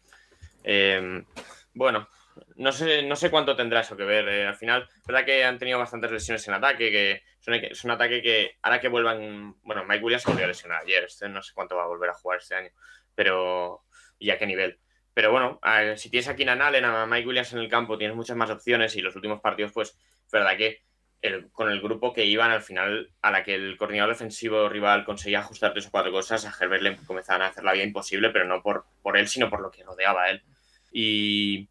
Eh, 0.64 1.26
bueno, 1.74 2.08
no 2.56 2.72
sé, 2.72 3.04
no 3.04 3.18
sé 3.18 3.30
cuánto 3.30 3.54
tendrá 3.54 3.82
eso 3.82 3.98
que 3.98 4.06
ver. 4.06 4.30
Eh, 4.30 4.48
al 4.48 4.56
final, 4.56 4.88
es 4.90 5.06
verdad 5.06 5.26
que 5.26 5.44
han 5.44 5.58
tenido 5.58 5.78
bastantes 5.78 6.10
lesiones 6.10 6.48
en 6.48 6.54
ataque, 6.54 6.90
que 6.90 7.24
es 7.70 7.84
un 7.84 7.92
ataque 7.92 8.22
que 8.22 8.56
ahora 8.62 8.80
que 8.80 8.88
vuelvan, 8.88 9.56
bueno, 9.64 9.84
Mike 9.84 10.06
Williams 10.06 10.24
se 10.24 10.30
volvió 10.30 10.46
a 10.46 10.48
lesionar 10.48 10.84
ayer, 10.84 11.04
este 11.04 11.28
no 11.28 11.42
sé 11.42 11.52
cuánto 11.54 11.76
va 11.76 11.84
a 11.84 11.88
volver 11.88 12.12
a 12.12 12.14
jugar 12.14 12.40
este 12.40 12.56
año, 12.56 12.70
pero 13.14 13.84
y 14.18 14.30
a 14.30 14.38
qué 14.38 14.46
nivel. 14.46 14.80
Pero 15.14 15.34
bueno, 15.34 15.60
si 15.98 16.10
tienes 16.10 16.30
a 16.30 16.36
Keenan 16.38 16.62
Allen, 16.62 16.86
a 16.86 17.06
Mike 17.06 17.28
Williams 17.28 17.52
en 17.52 17.60
el 17.60 17.68
campo, 17.68 17.98
tienes 17.98 18.16
muchas 18.16 18.38
más 18.38 18.50
opciones 18.50 18.96
y 18.96 19.02
los 19.02 19.18
últimos 19.18 19.42
partidos, 19.42 19.74
pues, 19.74 19.90
es 19.90 20.32
verdad 20.32 20.56
que 20.56 20.86
el, 21.22 21.50
con 21.52 21.70
el 21.70 21.82
grupo 21.82 22.14
que 22.14 22.26
iban 22.26 22.52
al 22.52 22.62
final, 22.62 23.12
a 23.22 23.32
la 23.32 23.44
que 23.44 23.56
el 23.56 23.78
coordinador 23.78 24.14
defensivo 24.14 24.70
rival 24.70 25.06
conseguía 25.06 25.40
ajustar 25.40 25.74
tres 25.74 25.88
o 25.88 25.92
cuatro 25.92 26.12
cosas, 26.12 26.46
a 26.46 26.54
Herbert 26.60 26.84
le 26.84 26.96
comenzaban 26.98 27.42
a 27.42 27.48
hacer 27.48 27.64
la 27.64 27.74
vida 27.74 27.84
imposible, 27.84 28.30
pero 28.30 28.46
no 28.46 28.62
por, 28.62 28.86
por 29.02 29.18
él, 29.18 29.28
sino 29.28 29.50
por 29.50 29.62
lo 29.62 29.72
que 29.72 29.84
rodeaba 29.84 30.24
a 30.24 30.30
él. 30.30 30.44
Y, 30.92 31.68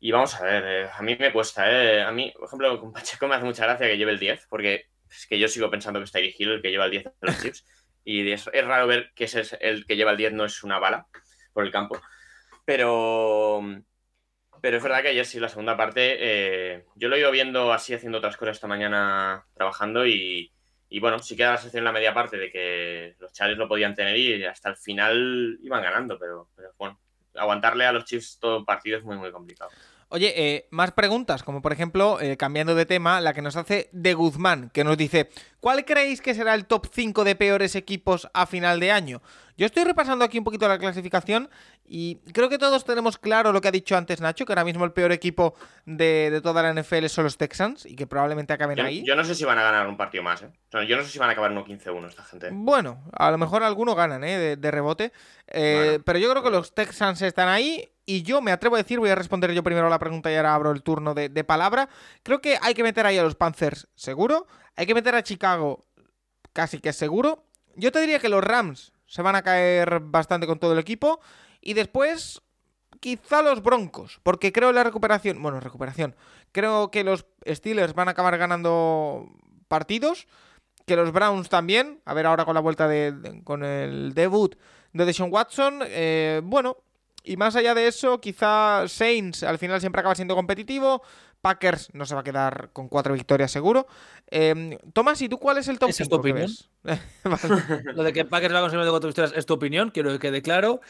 y 0.00 0.12
vamos 0.12 0.34
a 0.34 0.44
ver, 0.44 0.64
eh, 0.64 0.90
a 0.92 1.02
mí 1.02 1.14
me 1.16 1.32
cuesta, 1.32 1.70
eh. 1.70 2.02
A 2.02 2.10
mí, 2.10 2.32
por 2.36 2.46
ejemplo, 2.46 2.80
con 2.80 2.92
Pacheco 2.92 3.28
me 3.28 3.34
hace 3.34 3.44
mucha 3.44 3.66
gracia 3.66 3.86
que 3.86 3.98
lleve 3.98 4.12
el 4.12 4.18
10, 4.18 4.46
porque 4.48 4.86
es 5.10 5.26
que 5.26 5.38
yo 5.38 5.46
sigo 5.46 5.70
pensando 5.70 6.00
que 6.00 6.04
está 6.04 6.20
Hill 6.20 6.50
el 6.50 6.62
que 6.62 6.70
lleva 6.70 6.86
el 6.86 6.90
10 6.90 7.04
de 7.04 7.12
los 7.20 7.38
Chips. 7.42 7.66
Y 8.02 8.30
es, 8.30 8.48
es, 8.52 8.64
raro 8.64 8.86
ver 8.86 9.12
que 9.14 9.24
ese 9.24 9.40
es 9.42 9.56
el 9.60 9.84
que 9.84 9.96
lleva 9.96 10.12
el 10.12 10.16
10 10.16 10.32
no 10.32 10.46
es 10.46 10.64
una 10.64 10.78
bala 10.78 11.06
por 11.52 11.64
el 11.64 11.70
campo. 11.70 12.00
Pero, 12.64 13.62
pero 14.60 14.76
es 14.76 14.82
verdad 14.82 15.02
que 15.02 15.08
ayer 15.08 15.26
sí, 15.26 15.40
la 15.40 15.48
segunda 15.48 15.76
parte, 15.76 16.16
eh, 16.18 16.84
yo 16.94 17.08
lo 17.08 17.16
he 17.16 17.20
ido 17.20 17.30
viendo 17.30 17.72
así 17.72 17.94
haciendo 17.94 18.18
otras 18.18 18.36
cosas 18.36 18.56
esta 18.56 18.66
mañana 18.66 19.46
trabajando 19.54 20.06
y, 20.06 20.52
bueno, 21.00 21.18
sí 21.18 21.36
queda 21.36 21.52
la 21.52 21.56
sensación 21.56 21.80
en 21.80 21.84
la 21.84 21.92
media 21.92 22.14
parte 22.14 22.36
de 22.36 22.50
que 22.50 23.16
los 23.18 23.32
Chargers 23.32 23.58
lo 23.58 23.68
podían 23.68 23.94
tener 23.94 24.16
y 24.16 24.44
hasta 24.44 24.70
el 24.70 24.76
final 24.76 25.58
iban 25.62 25.82
ganando, 25.82 26.18
pero, 26.18 26.48
bueno, 26.78 27.00
aguantarle 27.34 27.86
a 27.86 27.92
los 27.92 28.04
Chiefs 28.04 28.38
todo 28.40 28.64
partido 28.64 28.98
es 28.98 29.04
muy, 29.04 29.16
muy 29.16 29.30
complicado. 29.30 29.70
Oye, 30.12 30.32
eh, 30.36 30.66
más 30.70 30.90
preguntas, 30.90 31.44
como 31.44 31.62
por 31.62 31.72
ejemplo, 31.72 32.20
eh, 32.20 32.36
cambiando 32.36 32.74
de 32.74 32.84
tema, 32.84 33.20
la 33.20 33.32
que 33.32 33.42
nos 33.42 33.54
hace 33.54 33.88
de 33.92 34.14
Guzmán, 34.14 34.68
que 34.70 34.82
nos 34.82 34.96
dice, 34.96 35.30
¿cuál 35.60 35.84
creéis 35.84 36.20
que 36.20 36.34
será 36.34 36.54
el 36.54 36.66
top 36.66 36.88
5 36.90 37.22
de 37.22 37.36
peores 37.36 37.76
equipos 37.76 38.28
a 38.34 38.46
final 38.46 38.80
de 38.80 38.90
año? 38.90 39.22
Yo 39.60 39.66
estoy 39.66 39.84
repasando 39.84 40.24
aquí 40.24 40.38
un 40.38 40.44
poquito 40.44 40.66
la 40.66 40.78
clasificación 40.78 41.50
y 41.86 42.16
creo 42.32 42.48
que 42.48 42.56
todos 42.56 42.82
tenemos 42.86 43.18
claro 43.18 43.52
lo 43.52 43.60
que 43.60 43.68
ha 43.68 43.70
dicho 43.70 43.94
antes 43.94 44.18
Nacho, 44.22 44.46
que 44.46 44.52
ahora 44.52 44.64
mismo 44.64 44.86
el 44.86 44.92
peor 44.92 45.12
equipo 45.12 45.54
de, 45.84 46.30
de 46.30 46.40
toda 46.40 46.62
la 46.62 46.72
NFL 46.72 47.04
son 47.08 47.24
los 47.24 47.36
Texans 47.36 47.84
y 47.84 47.94
que 47.94 48.06
probablemente 48.06 48.54
acaben 48.54 48.78
yo, 48.78 48.84
ahí. 48.84 49.04
Yo 49.04 49.14
no 49.14 49.22
sé 49.22 49.34
si 49.34 49.44
van 49.44 49.58
a 49.58 49.62
ganar 49.62 49.86
un 49.86 49.98
partido 49.98 50.24
más, 50.24 50.40
¿eh? 50.40 50.46
O 50.46 50.70
sea, 50.70 50.84
yo 50.84 50.96
no 50.96 51.02
sé 51.02 51.10
si 51.10 51.18
van 51.18 51.28
a 51.28 51.32
acabar 51.32 51.52
1-15-1 51.52 52.08
esta 52.08 52.24
gente. 52.24 52.48
Bueno, 52.50 53.04
a 53.12 53.30
lo 53.30 53.36
mejor 53.36 53.62
alguno 53.62 53.94
ganan, 53.94 54.24
¿eh? 54.24 54.38
De, 54.38 54.56
de 54.56 54.70
rebote. 54.70 55.12
Eh, 55.48 55.74
bueno, 55.88 56.04
pero 56.06 56.18
yo 56.18 56.30
creo 56.30 56.42
que 56.42 56.50
los 56.50 56.74
Texans 56.74 57.20
están 57.20 57.50
ahí 57.50 57.86
y 58.06 58.22
yo 58.22 58.40
me 58.40 58.52
atrevo 58.52 58.76
a 58.76 58.78
decir, 58.78 58.98
voy 58.98 59.10
a 59.10 59.14
responder 59.14 59.52
yo 59.52 59.62
primero 59.62 59.88
a 59.88 59.90
la 59.90 59.98
pregunta 59.98 60.32
y 60.32 60.36
ahora 60.36 60.54
abro 60.54 60.70
el 60.70 60.82
turno 60.82 61.12
de, 61.12 61.28
de, 61.28 61.44
palabra. 61.44 61.90
Creo 62.22 62.40
que 62.40 62.56
hay 62.62 62.72
que 62.72 62.82
meter 62.82 63.04
ahí 63.04 63.18
a 63.18 63.22
los 63.22 63.34
Panthers 63.34 63.88
seguro. 63.94 64.46
Hay 64.74 64.86
que 64.86 64.94
meter 64.94 65.14
a 65.14 65.22
Chicago 65.22 65.84
casi 66.54 66.80
que 66.80 66.94
seguro. 66.94 67.44
Yo 67.76 67.92
te 67.92 68.00
diría 68.00 68.20
que 68.20 68.30
los 68.30 68.42
Rams 68.42 68.94
se 69.10 69.22
van 69.22 69.34
a 69.34 69.42
caer 69.42 69.98
bastante 70.00 70.46
con 70.46 70.60
todo 70.60 70.72
el 70.72 70.78
equipo. 70.78 71.20
Y 71.60 71.74
después, 71.74 72.40
quizá 73.00 73.42
los 73.42 73.60
Broncos, 73.60 74.20
porque 74.22 74.52
creo 74.52 74.70
la 74.72 74.84
recuperación, 74.84 75.42
bueno, 75.42 75.58
recuperación, 75.58 76.14
creo 76.52 76.92
que 76.92 77.02
los 77.02 77.26
Steelers 77.44 77.94
van 77.94 78.06
a 78.06 78.12
acabar 78.12 78.38
ganando 78.38 79.28
partidos, 79.66 80.28
que 80.86 80.94
los 80.94 81.12
Browns 81.12 81.48
también, 81.48 82.00
a 82.04 82.14
ver 82.14 82.26
ahora 82.26 82.44
con 82.44 82.54
la 82.54 82.60
vuelta 82.60 82.86
de, 82.86 83.42
con 83.42 83.64
el 83.64 84.14
debut 84.14 84.54
de 84.92 85.04
Deshaun 85.04 85.32
Watson, 85.32 85.80
eh, 85.86 86.40
bueno, 86.44 86.76
y 87.24 87.36
más 87.36 87.56
allá 87.56 87.74
de 87.74 87.88
eso, 87.88 88.20
quizá 88.20 88.86
Saints 88.86 89.42
al 89.42 89.58
final 89.58 89.80
siempre 89.80 90.00
acaba 90.00 90.14
siendo 90.14 90.36
competitivo. 90.36 91.02
Packers 91.40 91.88
no 91.94 92.04
se 92.06 92.14
va 92.14 92.20
a 92.20 92.24
quedar 92.24 92.70
con 92.72 92.88
cuatro 92.88 93.14
victorias 93.14 93.50
seguro. 93.50 93.86
Eh, 94.30 94.78
Tomás, 94.92 95.20
¿y 95.22 95.28
tú 95.28 95.38
cuál 95.38 95.58
es 95.58 95.68
el 95.68 95.78
top 95.78 95.90
¿Esa 95.90 96.02
es 96.02 96.08
tu 96.08 96.16
opinión? 96.16 96.50
Lo 97.94 98.02
de 98.02 98.12
que 98.12 98.24
Packers 98.24 98.54
va 98.54 98.58
a 98.58 98.62
conseguir 98.62 98.86
cuatro 98.88 99.08
victorias 99.08 99.32
es 99.36 99.46
tu 99.46 99.54
opinión, 99.54 99.90
quiero 99.90 100.10
que 100.12 100.18
quede 100.18 100.42
claro. 100.42 100.80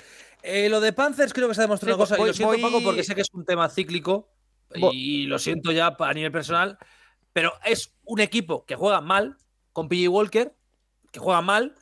Eh, 0.42 0.70
lo 0.70 0.80
de 0.80 0.94
Panthers 0.94 1.34
creo 1.34 1.48
que 1.48 1.54
se 1.54 1.60
ha 1.60 1.64
demostrado 1.64 1.92
sí, 1.92 2.00
una 2.00 2.02
cosa, 2.02 2.16
voy, 2.16 2.24
y 2.24 2.28
lo 2.28 2.34
siento 2.34 2.52
voy... 2.52 2.62
Paco 2.62 2.82
porque 2.82 3.04
sé 3.04 3.14
que 3.14 3.20
es 3.20 3.28
un 3.34 3.44
tema 3.44 3.68
cíclico 3.68 4.30
y 4.74 5.26
lo 5.26 5.38
siento 5.38 5.70
ya 5.70 5.94
a 5.98 6.14
nivel 6.14 6.32
personal, 6.32 6.78
pero 7.32 7.52
es 7.64 7.92
un 8.04 8.20
equipo 8.20 8.64
que 8.64 8.74
juega 8.74 9.00
mal, 9.02 9.36
con 9.72 9.88
PG 9.88 10.08
Walker, 10.08 10.54
que 11.12 11.20
juega 11.20 11.42
mal, 11.42 11.74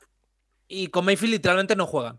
y 0.66 0.88
con 0.88 1.04
Mayfield 1.04 1.34
literalmente 1.34 1.76
no 1.76 1.86
juegan. 1.86 2.18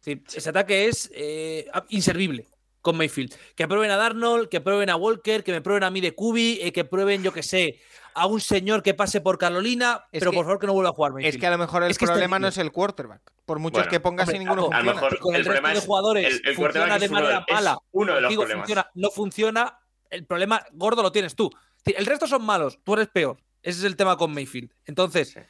Sí, 0.00 0.22
ese 0.34 0.50
ataque 0.50 0.88
es 0.88 1.10
eh, 1.14 1.70
inservible 1.88 2.48
con 2.82 2.96
Mayfield. 2.96 3.34
Que 3.54 3.66
prueben 3.66 3.90
a 3.90 3.96
Darnold, 3.96 4.48
que 4.48 4.60
prueben 4.60 4.90
a 4.90 4.96
Walker, 4.96 5.42
que 5.42 5.52
me 5.52 5.62
prueben 5.62 5.84
a 5.84 5.90
mí 5.90 6.00
de 6.00 6.14
Kubi, 6.14 6.58
eh, 6.60 6.72
que 6.72 6.84
prueben, 6.84 7.22
yo 7.22 7.32
que 7.32 7.42
sé, 7.42 7.80
a 8.14 8.26
un 8.26 8.40
señor 8.40 8.82
que 8.82 8.92
pase 8.92 9.20
por 9.20 9.38
Carolina, 9.38 10.04
es 10.12 10.20
pero 10.20 10.32
que, 10.32 10.36
por 10.36 10.44
favor 10.44 10.58
que 10.58 10.66
no 10.66 10.74
vuelva 10.74 10.90
a 10.90 10.92
jugar 10.92 11.12
Mayfield. 11.12 11.34
Es 11.34 11.40
que 11.40 11.46
a 11.46 11.50
lo 11.50 11.58
mejor 11.58 11.84
el 11.84 11.92
es 11.92 11.98
problema 11.98 12.38
no 12.38 12.48
es 12.48 12.58
el 12.58 12.70
quarterback. 12.72 13.22
Por 13.46 13.58
muchos 13.58 13.78
bueno, 13.78 13.90
que 13.90 14.00
pongas 14.00 14.28
hombre, 14.28 14.36
y 14.36 14.38
ninguno 14.40 14.68
claro, 14.68 14.84
funciona. 14.84 15.00
Mejor, 15.00 15.18
con 15.20 15.34
el, 15.34 15.40
el 15.40 15.46
resto 15.46 15.68
de 15.68 15.80
jugadores 15.80 16.26
el, 16.26 16.48
el 16.48 16.54
funciona 16.54 16.98
de 16.98 17.08
manera 17.08 17.44
uno, 17.48 17.56
mala. 17.56 17.78
uno 17.92 18.14
de 18.14 18.20
los 18.20 18.28
Digo, 18.28 18.42
problemas. 18.42 18.66
Funciona, 18.66 18.90
no 18.94 19.10
funciona, 19.10 19.78
el 20.10 20.26
problema 20.26 20.62
gordo 20.72 21.02
lo 21.02 21.12
tienes 21.12 21.34
tú. 21.34 21.50
El 21.84 22.06
resto 22.06 22.26
son 22.26 22.44
malos, 22.44 22.78
tú 22.84 22.94
eres 22.94 23.08
peor. 23.08 23.38
Ese 23.62 23.78
es 23.78 23.84
el 23.84 23.96
tema 23.96 24.16
con 24.16 24.34
Mayfield. 24.34 24.72
Entonces, 24.86 25.30
sí, 25.30 25.40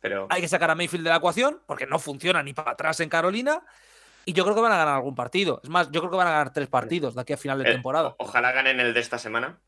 pero... 0.00 0.26
hay 0.30 0.40
que 0.40 0.48
sacar 0.48 0.70
a 0.70 0.74
Mayfield 0.74 1.04
de 1.04 1.10
la 1.10 1.16
ecuación, 1.16 1.60
porque 1.66 1.86
no 1.86 1.98
funciona 1.98 2.42
ni 2.42 2.52
para 2.52 2.72
atrás 2.72 3.00
en 3.00 3.08
Carolina. 3.08 3.62
Y 4.28 4.32
yo 4.32 4.42
creo 4.42 4.56
que 4.56 4.60
van 4.60 4.72
a 4.72 4.76
ganar 4.76 4.96
algún 4.96 5.14
partido. 5.14 5.60
Es 5.62 5.70
más, 5.70 5.88
yo 5.92 6.00
creo 6.00 6.10
que 6.10 6.16
van 6.16 6.26
a 6.26 6.32
ganar 6.32 6.52
tres 6.52 6.68
partidos 6.68 7.14
de 7.14 7.20
aquí 7.22 7.32
a 7.32 7.36
final 7.36 7.62
de 7.62 7.70
Eh, 7.70 7.72
temporada. 7.74 8.16
Ojalá 8.18 8.50
ganen 8.52 8.80
el 8.80 8.92
de 8.92 8.98
esta 9.00 9.18
semana. 9.18 9.60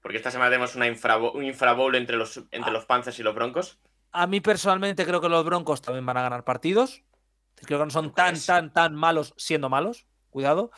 Porque 0.00 0.16
esta 0.16 0.30
semana 0.30 0.48
tenemos 0.48 0.76
una 0.76 0.86
infra, 0.86 1.16
un 1.18 1.44
infrabowl 1.44 1.96
entre 1.96 2.16
los, 2.16 2.36
entre 2.52 2.70
Ah. 2.70 2.70
los 2.70 2.86
Panthers 2.86 3.18
y 3.18 3.22
los 3.24 3.34
Broncos. 3.34 3.80
A 4.12 4.28
mí 4.28 4.40
personalmente 4.40 5.04
creo 5.04 5.20
que 5.20 5.28
los 5.28 5.44
Broncos 5.44 5.82
también 5.82 6.06
van 6.06 6.16
a 6.16 6.22
ganar 6.22 6.44
partidos. 6.44 7.02
Creo 7.56 7.80
que 7.80 7.84
no 7.86 7.90
son 7.90 8.14
tan, 8.14 8.40
tan, 8.40 8.72
tan 8.72 8.94
malos 8.94 9.34
siendo 9.36 9.68
malos. 9.68 10.06
Cuidado. 10.30 10.70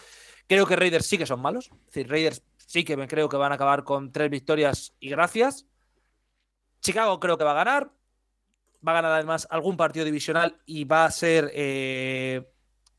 Creo 0.49 0.65
que 0.67 0.75
Raiders 0.75 1.07
sí 1.07 1.19
que 1.19 1.27
son 1.27 1.41
malos. 1.43 1.67
Es 1.67 1.87
decir, 1.87 2.09
Raiders 2.11 2.43
sí 2.57 2.83
que 2.83 2.97
me 2.97 3.07
creo 3.07 3.29
que 3.29 3.37
van 3.37 3.53
a 3.53 3.57
acabar 3.57 3.85
con 3.85 4.11
tres 4.11 4.31
victorias 4.31 4.95
y 4.99 5.11
gracias. 5.11 5.67
Chicago 6.81 7.21
creo 7.21 7.37
que 7.37 7.45
va 7.45 7.51
a 7.53 7.63
ganar. 7.63 7.91
Va 8.87 8.93
a 8.93 8.95
ganar 8.95 9.13
además 9.13 9.47
algún 9.51 9.77
partido 9.77 10.07
divisional 10.07 10.57
y 10.65 10.85
va 10.85 11.05
a 11.05 11.11
ser 11.11 11.51
eh, 11.55 12.49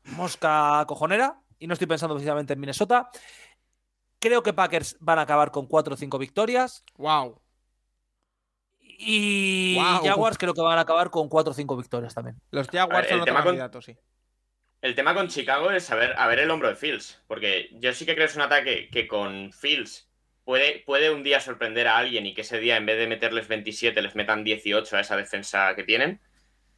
mosca 0.04 0.84
cojonera. 0.86 1.40
Y 1.58 1.66
no 1.66 1.74
estoy 1.74 1.86
pensando 1.86 2.14
precisamente 2.14 2.52
en 2.52 2.60
Minnesota. 2.60 3.08
Creo 4.18 4.42
que 4.42 4.52
Packers 4.52 4.96
van 5.00 5.18
a 5.18 5.22
acabar 5.22 5.50
con 5.50 5.66
cuatro 5.66 5.94
o 5.94 5.96
cinco 5.96 6.18
victorias. 6.18 6.84
Wow. 6.96 7.40
Y. 8.80 9.78
Jaguars 10.04 10.38
creo 10.38 10.54
que 10.54 10.60
van 10.60 10.78
a 10.78 10.82
acabar 10.82 11.10
con 11.10 11.28
cuatro 11.28 11.52
o 11.52 11.54
cinco 11.54 11.76
victorias 11.76 12.14
también. 12.14 12.40
Los 12.50 12.68
Jaguars 12.68 13.02
ver, 13.02 13.08
son 13.08 13.14
el 13.14 13.20
otro 13.22 13.32
tema 13.32 13.42
con- 13.42 13.50
candidato, 13.50 13.82
sí. 13.82 13.96
El 14.80 14.94
tema 14.96 15.14
con 15.14 15.28
Chicago 15.28 15.70
es 15.70 15.84
saber 15.84 16.14
a 16.16 16.26
ver 16.26 16.40
el 16.40 16.50
hombro 16.50 16.68
de 16.68 16.74
Fields. 16.76 17.22
Porque 17.26 17.68
yo 17.74 17.92
sí 17.94 18.04
que 18.04 18.14
creo 18.14 18.26
que 18.26 18.30
es 18.30 18.36
un 18.36 18.42
ataque 18.42 18.88
que 18.90 19.06
con 19.06 19.52
Fields 19.52 20.10
puede, 20.44 20.82
puede 20.84 21.12
un 21.12 21.22
día 21.22 21.40
sorprender 21.40 21.86
a 21.86 21.98
alguien 21.98 22.26
y 22.26 22.34
que 22.34 22.40
ese 22.40 22.58
día 22.58 22.76
en 22.76 22.86
vez 22.86 22.98
de 22.98 23.06
meterles 23.06 23.48
27 23.48 24.02
les 24.02 24.14
metan 24.16 24.42
18 24.44 24.96
a 24.96 25.00
esa 25.00 25.16
defensa 25.16 25.74
que 25.76 25.84
tienen 25.84 26.20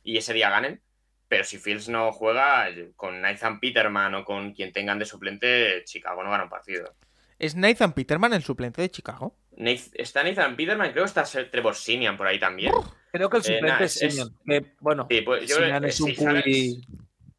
y 0.02 0.18
ese 0.18 0.34
día 0.34 0.50
ganen. 0.50 0.82
Pero 1.28 1.44
si 1.44 1.58
Fields 1.58 1.88
no 1.88 2.12
juega, 2.12 2.66
con 2.96 3.20
Nathan 3.20 3.58
Peterman 3.60 4.14
o 4.14 4.24
con 4.24 4.52
quien 4.52 4.72
tengan 4.72 4.98
de 4.98 5.06
suplente, 5.06 5.82
Chicago 5.84 6.22
no 6.22 6.30
gana 6.30 6.44
un 6.44 6.50
partido. 6.50 6.94
¿Es 7.38 7.56
Nathan 7.56 7.92
Peterman 7.92 8.32
el 8.32 8.42
suplente 8.42 8.80
de 8.82 8.90
Chicago? 8.90 9.36
Nath- 9.56 9.90
está 9.94 10.22
Nathan 10.22 10.54
Peterman, 10.56 10.92
creo 10.92 11.04
que 11.04 11.08
está 11.20 11.24
Trevor 11.50 11.74
Simian 11.74 12.16
por 12.16 12.26
ahí 12.26 12.38
también. 12.38 12.72
Creo 13.12 13.28
que 13.30 13.36
el 13.38 13.42
Eh, 13.42 13.46
suplente 13.54 13.84
es 13.84 14.02
es- 14.02 14.12
Simeon, 14.14 14.36
que, 14.46 14.74
bueno, 14.80 15.06
Sí, 15.10 15.20
pues 15.22 15.48
yo 15.48 15.56
es 15.64 16.00
un 16.00 16.08
si 16.08 16.14
sale- 16.16 16.42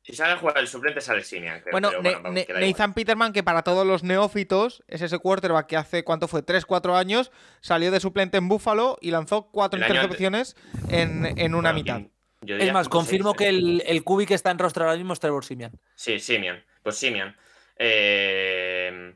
Si 0.07 0.13
sale 0.13 0.33
a 0.33 0.38
jugar 0.38 0.59
el 0.59 0.67
suplente, 0.67 1.01
sale 1.01 1.23
Simian, 1.23 1.61
creo. 1.61 1.71
Bueno, 1.71 1.89
pero 2.03 2.21
vamos, 2.21 2.43
igual. 2.47 2.61
Nathan 2.61 2.93
Peterman, 2.93 3.33
que 3.33 3.41
para 3.41 3.63
todos 3.63 3.88
los 3.88 4.03
neófitos 4.03 4.83
es 4.88 5.01
ese 5.01 5.17
quarterback 5.17 5.65
que 5.65 5.77
hace, 5.77 6.03
¿cuánto 6.03 6.27
fue? 6.27 6.43
3-4 6.43 6.95
años, 6.95 7.31
salió 7.59 7.89
de 7.89 7.99
suplente 7.99 8.38
en 8.38 8.47
Buffalo 8.47 8.97
y 9.01 9.09
lanzó 9.09 9.49
cuatro 9.49 9.79
El 9.79 9.86
intercepciones 9.88 10.55
en, 10.89 11.25
en 11.39 11.55
una 11.55 11.71
Bueno, 11.71 11.83
mitad. 12.01 12.11
Yo 12.46 12.58
es 12.58 12.72
más, 12.74 12.88
confirmo 12.89 13.34
que 13.34 13.46
eh. 13.46 13.50
el, 13.50 13.84
el 13.86 14.04
QB 14.04 14.26
que 14.28 14.34
está 14.34 14.52
en 14.52 14.60
rostro 14.60 14.84
ahora 14.86 14.96
mismo 14.98 15.14
es 15.14 15.20
Trevor 15.20 15.43
Simeon. 15.46 15.72
Sí, 15.96 16.20
Simian. 16.20 16.64
Pues 16.84 16.96
Simian. 16.98 17.36
Eh, 17.78 19.14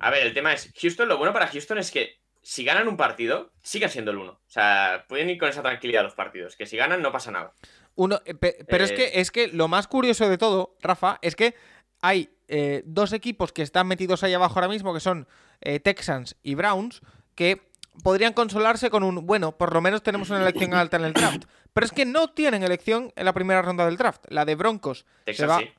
A 0.00 0.10
ver, 0.10 0.26
el 0.26 0.32
tema 0.32 0.52
es, 0.52 0.72
Houston, 0.80 1.08
lo 1.08 1.18
bueno 1.18 1.32
para 1.32 1.46
Houston 1.48 1.78
es 1.78 1.90
que 1.90 2.18
si 2.42 2.64
ganan 2.64 2.88
un 2.88 2.96
partido, 2.96 3.52
siguen 3.62 3.88
siendo 3.90 4.10
el 4.10 4.16
uno. 4.16 4.32
O 4.32 4.50
sea, 4.50 5.04
pueden 5.08 5.30
ir 5.30 5.38
con 5.38 5.48
esa 5.48 5.62
tranquilidad 5.62 6.02
los 6.02 6.14
partidos. 6.14 6.56
Que 6.56 6.66
si 6.66 6.76
ganan, 6.76 7.00
no 7.02 7.12
pasa 7.12 7.30
nada. 7.30 7.52
Uno, 7.94 8.20
eh, 8.24 8.34
pe- 8.34 8.64
pero 8.68 8.84
es, 8.84 8.90
Eh. 8.90 8.94
que, 8.94 9.20
es 9.20 9.30
que 9.30 9.48
lo 9.48 9.68
más 9.68 9.86
curioso 9.86 10.28
de 10.28 10.38
todo, 10.38 10.76
Rafa, 10.80 11.18
es 11.22 11.36
que 11.36 11.54
hay 12.00 12.30
eh, 12.48 12.82
dos 12.84 13.12
equipos 13.12 13.52
que 13.52 13.62
están 13.62 13.86
metidos 13.86 14.22
ahí 14.24 14.34
abajo 14.34 14.54
ahora 14.56 14.68
mismo, 14.68 14.92
que 14.92 15.00
son 15.00 15.28
eh, 15.60 15.78
Texans 15.78 16.36
y 16.42 16.54
Browns, 16.56 17.00
que 17.36 17.60
podrían 18.02 18.32
consolarse 18.32 18.90
con 18.90 19.02
un, 19.02 19.26
bueno, 19.26 19.56
por 19.56 19.72
lo 19.74 19.80
menos 19.80 20.02
tenemos 20.02 20.30
una 20.30 20.40
elección 20.42 20.74
alta 20.74 20.96
en 20.96 21.04
el 21.04 21.12
draft. 21.12 21.44
Pero 21.72 21.86
es 21.86 21.92
que 21.92 22.04
no 22.04 22.30
tienen 22.30 22.62
elección 22.62 23.12
en 23.16 23.24
la 23.24 23.32
primera 23.32 23.62
ronda 23.62 23.84
del 23.86 23.96
draft. 23.96 24.24
La 24.28 24.44
de 24.44 24.54
Broncos 24.54 24.98
se 25.00 25.24
Texas 25.24 25.48
va... 25.50 25.58
sí. 25.58 25.70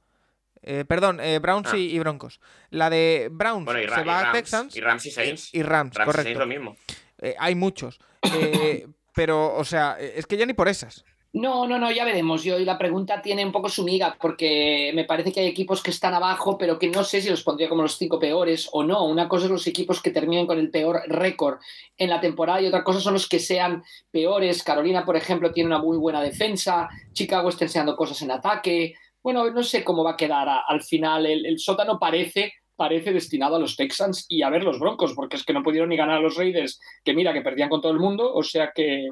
eh, 0.64 0.86
perdón, 0.88 1.20
eh, 1.20 1.40
Browns 1.40 1.70
Ah. 1.72 1.78
y, 1.78 1.98
Broncos. 2.00 2.40
La 2.70 2.90
de 2.90 3.30
Browns 3.32 3.66
Bueno, 3.66 3.80
y, 3.82 3.86
Ra- 3.86 3.96
se 3.98 4.02
y 4.02 4.06
va 4.06 4.20
a 4.20 4.24
Rams, 4.24 4.34
Texans 4.38 4.76
y 4.76 4.82
Rams 4.82 5.06
y 5.06 5.12
Saints. 5.12 5.50
y 5.54 5.62
Rams, 5.64 5.96
correcto. 5.98 6.22
Saints 6.24 6.40
lo 6.40 6.48
mismo. 6.48 6.76
Eh, 7.20 7.36
hay 7.40 7.56
muchos. 7.56 8.00
Eh, 8.34 8.88
pero, 9.14 9.54
o 9.56 9.64
sea, 9.64 9.98
es 10.00 10.26
que 10.26 10.38
ya 10.38 10.46
ni 10.46 10.54
por 10.54 10.68
esas. 10.68 11.06
No, 11.36 11.68
no, 11.68 11.80
no, 11.80 11.92
ya 11.92 12.06
veremos. 12.06 12.44
Yo 12.44 12.60
y 12.60 12.66
la 12.66 12.78
pregunta 12.78 13.20
tiene 13.20 13.44
un 13.44 13.52
poco 13.52 13.68
su 13.68 13.84
miga, 13.84 14.16
porque 14.22 14.92
me 14.94 15.04
parece 15.04 15.32
que 15.32 15.40
hay 15.40 15.48
equipos 15.48 15.82
que 15.82 15.90
están 15.90 16.14
abajo, 16.14 16.60
pero 16.60 16.78
que 16.78 16.90
no 16.90 17.04
sé 17.04 17.24
si 17.24 17.30
los 17.30 17.42
pondría 17.42 17.68
como 17.68 17.82
los 17.82 17.98
cinco 17.98 18.20
peores 18.20 18.70
o 18.72 18.84
no. 18.84 19.04
Una 19.06 19.28
cosa 19.28 19.46
es 19.46 19.52
los 19.52 19.66
equipos 19.66 20.00
que 20.00 20.12
terminen 20.12 20.46
con 20.46 20.60
el 20.60 20.70
peor 20.70 21.02
récord 21.08 21.58
en 21.98 22.12
la 22.12 22.22
temporada 22.22 22.62
y 22.62 22.68
otra 22.68 22.84
cosa 22.84 23.00
son 23.00 23.14
los 23.14 23.28
que 23.28 23.40
sean 23.40 23.84
peores. 24.12 24.62
Carolina, 24.62 25.04
por 25.04 25.16
ejemplo, 25.16 25.52
tiene 25.52 25.68
una 25.68 25.80
muy 25.80 25.98
buena 25.98 26.22
defensa. 26.22 26.88
Chicago 27.14 27.50
está 27.50 27.66
enseñando 27.66 27.96
cosas 27.96 28.22
en 28.22 28.30
ataque. 28.30 28.94
Bueno, 29.24 29.50
no 29.50 29.64
sé 29.64 29.84
cómo 29.84 30.04
va 30.04 30.12
a 30.12 30.18
quedar 30.18 30.48
al 30.68 30.84
final. 30.84 31.26
El, 31.26 31.48
el 31.48 31.58
sótano 31.58 31.98
parece 31.98 32.54
parece 32.76 33.12
destinado 33.14 33.56
a 33.56 33.60
los 33.60 33.76
Texans 33.76 34.26
y 34.30 34.42
a 34.42 34.50
ver 34.50 34.64
los 34.64 34.80
Broncos, 34.80 35.14
porque 35.14 35.38
es 35.38 35.44
que 35.44 35.54
no 35.54 35.64
pudieron 35.64 35.90
ni 35.90 35.98
ganar 35.98 36.18
a 36.18 36.22
los 36.22 36.36
Raiders, 36.36 36.80
que 37.04 37.14
mira, 37.14 37.32
que 37.32 37.42
perdían 37.42 37.70
con 37.70 37.82
todo 37.82 37.92
el 37.92 38.00
mundo, 38.00 38.34
o 38.34 38.42
sea 38.42 38.72
que, 38.74 39.10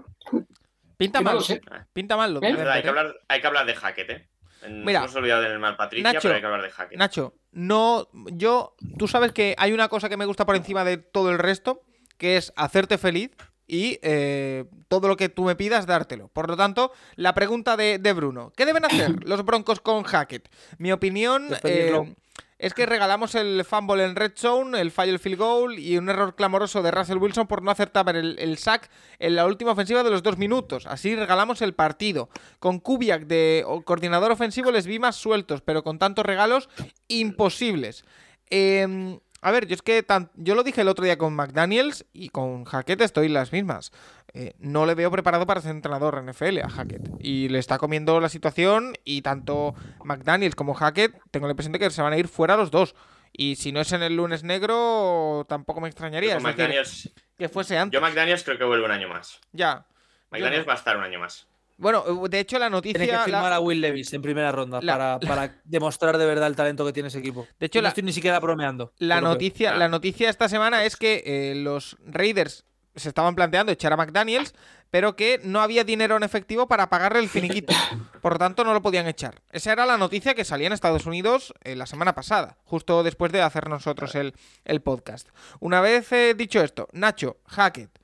Pinta 1.06 1.20
que 1.20 1.26
no 1.26 1.34
mal. 1.34 1.88
Pinta 1.94 2.18
mal 2.18 2.34
lo 2.34 2.42
¿Eh? 2.44 2.54
verdad, 2.54 2.74
hay, 2.74 2.82
que 2.82 2.88
¿eh? 2.88 2.90
hablar, 2.90 3.16
hay 3.28 3.42
que 3.42 3.48
hablar 3.48 3.66
de 3.66 3.76
Hackett, 3.76 4.10
¿eh? 4.10 4.28
Nos 4.70 4.86
Mira, 4.86 5.00
hemos 5.00 5.16
olvidado 5.16 5.42
del 5.42 5.58
mal 5.60 5.76
Patricia, 5.76 6.04
Nacho, 6.14 6.20
pero 6.22 6.36
hay 6.36 6.42
que 6.42 6.46
hablar 6.46 6.62
de 6.62 6.70
Hackett. 6.70 6.98
Nacho, 7.00 7.34
no, 7.52 8.08
yo, 8.14 8.76
tú 8.98 9.08
sabes 9.08 9.32
que 9.32 9.56
hay 9.58 9.74
una 9.74 9.88
cosa 9.88 10.08
que 10.08 10.18
me 10.18 10.26
gusta 10.26 10.46
por 10.46 10.56
encima 10.56 10.84
de 10.86 10.98
todo 10.98 11.32
el 11.32 11.40
resto, 11.40 11.82
que 12.18 12.38
es 12.38 12.54
hacerte 12.56 13.00
feliz 13.00 13.32
y 13.66 13.98
eh, 14.04 14.66
todo 14.88 15.08
lo 15.08 15.18
que 15.18 15.30
tú 15.30 15.46
me 15.46 15.56
pidas, 15.56 15.88
dártelo. 15.88 16.28
Por 16.28 16.48
lo 16.48 16.58
tanto, 16.58 16.92
la 17.16 17.34
pregunta 17.34 17.76
de, 17.76 17.98
de 17.98 18.14
Bruno, 18.14 18.54
¿qué 18.56 18.66
deben 18.68 18.86
hacer 18.86 19.12
los 19.26 19.44
Broncos 19.44 19.80
con 19.82 20.04
Hackett? 20.04 20.48
Mi 20.78 20.92
opinión 20.92 21.50
Despedirlo. 21.50 22.04
eh, 22.04 22.16
es 22.62 22.76
que 22.76 22.86
regalamos 22.86 23.34
el 23.34 23.66
fumble 23.66 24.06
en 24.06 24.16
red 24.16 24.34
zone, 24.36 24.80
el 24.80 24.92
fallo 24.92 25.14
del 25.14 25.20
field 25.20 25.40
goal 25.40 25.80
y 25.80 25.98
un 25.98 26.08
error 26.10 26.36
clamoroso 26.36 26.84
de 26.84 26.92
Russell 26.92 27.18
Wilson 27.18 27.48
por 27.48 27.64
no 27.64 27.72
acertar 27.72 28.16
el, 28.16 28.38
el 28.38 28.60
sack 28.60 28.88
en 29.18 29.36
la 29.36 29.48
última 29.48 29.72
ofensiva 29.72 30.04
de 30.04 30.12
los 30.12 30.22
dos 30.22 30.38
minutos. 30.38 30.86
Así 30.86 31.16
regalamos 31.16 31.64
el 31.64 31.74
partido. 31.74 32.30
Con 32.60 32.80
Kubiak 32.80 33.24
de 33.24 33.66
coordinador 33.84 34.32
ofensivo 34.32 34.70
les 34.72 34.86
vi 34.86 35.00
más 35.00 35.16
sueltos, 35.16 35.62
pero 35.62 35.84
con 35.84 35.98
tantos 35.98 36.24
regalos 36.24 36.70
imposibles. 37.08 38.06
Eh, 38.52 39.18
a 39.44 39.50
ver, 39.50 39.66
yo 39.66 39.74
es 39.74 39.82
que 39.82 40.06
yo 40.36 40.54
lo 40.54 40.62
dije 40.62 40.82
el 40.82 40.88
otro 40.88 41.04
día 41.04 41.18
con 41.18 41.36
McDaniels 41.36 42.06
y 42.14 42.30
con 42.30 42.64
Hackett 42.64 43.02
estoy 43.02 43.28
las 43.28 43.52
mismas. 43.52 43.92
Eh, 44.34 44.54
no 44.60 44.86
le 44.86 44.96
veo 44.96 45.12
preparado 45.12 45.46
para 45.46 45.60
ser 45.62 45.72
entrenador 45.72 46.18
en 46.18 46.26
NFL 46.30 46.60
a 46.64 46.70
Hackett. 46.70 47.10
Y 47.20 47.50
le 47.50 47.60
está 47.60 47.78
comiendo 47.78 48.20
la 48.22 48.30
situación 48.30 48.94
y 49.04 49.22
tanto 49.24 49.76
McDaniels 50.06 50.56
como 50.56 50.74
Hackett 50.74 51.14
tengo 51.32 51.48
la 51.48 51.52
impresión 51.52 51.74
de 51.74 51.80
que 51.80 51.90
se 51.90 52.02
van 52.02 52.14
a 52.14 52.18
ir 52.18 52.28
fuera 52.28 52.56
los 52.56 52.72
dos. 52.72 52.96
Y 53.34 53.56
si 53.56 53.72
no 53.72 53.82
es 53.82 53.92
en 53.94 54.04
el 54.04 54.16
lunes 54.16 54.44
negro, 54.44 55.46
tampoco 55.48 55.82
me 55.82 55.88
extrañaría. 55.88 56.32
Yo, 56.32 56.38
Es 56.38 56.44
decir, 56.44 56.58
McDaniels, 56.58 57.12
que 57.38 57.50
fuese 57.50 57.78
antes. 57.78 57.98
yo 58.00 58.02
McDaniels 58.06 58.44
creo 58.44 58.58
que 58.58 58.64
vuelve 58.66 58.86
un 58.86 58.92
año 58.92 59.08
más. 59.10 59.40
Ya. 59.52 59.86
McDaniels 60.32 60.66
no. 60.66 60.68
va 60.68 60.74
a 60.74 60.78
estar 60.78 60.98
un 60.98 61.04
año 61.04 61.20
más. 61.20 61.48
Bueno, 61.78 62.04
de 62.30 62.40
hecho 62.40 62.60
la 62.60 62.70
noticia... 62.70 63.00
Tiene 63.00 63.12
que 63.12 63.18
la- 63.18 63.24
firmar 63.26 63.54
a 63.54 63.60
Will 63.60 63.82
Levis 63.82 64.14
en 64.14 64.22
primera 64.22 64.52
ronda 64.52 64.80
la- 64.82 64.94
para, 64.94 65.20
para 65.20 65.62
demostrar 65.64 66.18
de 66.18 66.26
verdad 66.26 66.48
el 66.48 66.56
talento 66.56 66.86
que 66.86 66.94
tiene 66.94 67.08
ese 67.08 67.20
equipo. 67.20 67.48
De 67.60 67.66
hecho, 67.66 67.80
no 67.80 67.84
la- 67.84 67.90
estoy 67.90 68.04
ni 68.04 68.14
siquiera 68.14 68.40
bromeando. 68.40 68.94
La 69.00 69.18
creo. 69.18 69.30
noticia, 69.30 69.72
Ah. 69.74 69.78
la 69.78 69.88
noticia 69.88 70.30
esta 70.30 70.48
semana 70.48 70.86
es 70.86 70.96
que 70.96 71.24
eh, 71.26 71.56
los 71.56 71.98
Raiders 72.06 72.66
se 72.96 73.10
estaban 73.10 73.36
planteando 73.36 73.72
echar 73.72 73.94
a 73.94 73.98
McDaniels, 73.98 74.54
pero 74.90 75.16
que 75.16 75.40
no 75.44 75.62
había 75.62 75.84
dinero 75.84 76.18
en 76.18 76.24
efectivo 76.24 76.68
para 76.68 76.90
pagarle 76.90 77.20
el 77.20 77.30
finiquito. 77.30 77.74
Por 78.22 78.34
lo 78.34 78.40
tanto, 78.40 78.64
no 78.64 78.74
lo 78.74 78.82
podían 78.82 79.08
echar. 79.08 79.42
Esa 79.52 79.72
era 79.72 79.86
la 79.86 79.98
noticia 79.98 80.34
que 80.36 80.44
salía 80.44 80.68
en 80.68 80.74
Estados 80.74 81.06
Unidos 81.06 81.54
eh, 81.64 81.76
la 81.76 81.86
semana 81.86 82.14
pasada, 82.16 82.58
justo 82.66 83.02
después 83.04 83.32
de 83.32 83.42
hacer 83.42 83.70
nosotros 83.70 84.16
el, 84.16 84.34
el 84.66 84.82
podcast. 84.82 85.30
Una 85.60 85.80
vez 85.82 86.12
eh, 86.12 86.34
dicho 86.36 86.62
esto, 86.62 86.88
Nacho, 86.92 87.38
Hackett, 87.48 87.98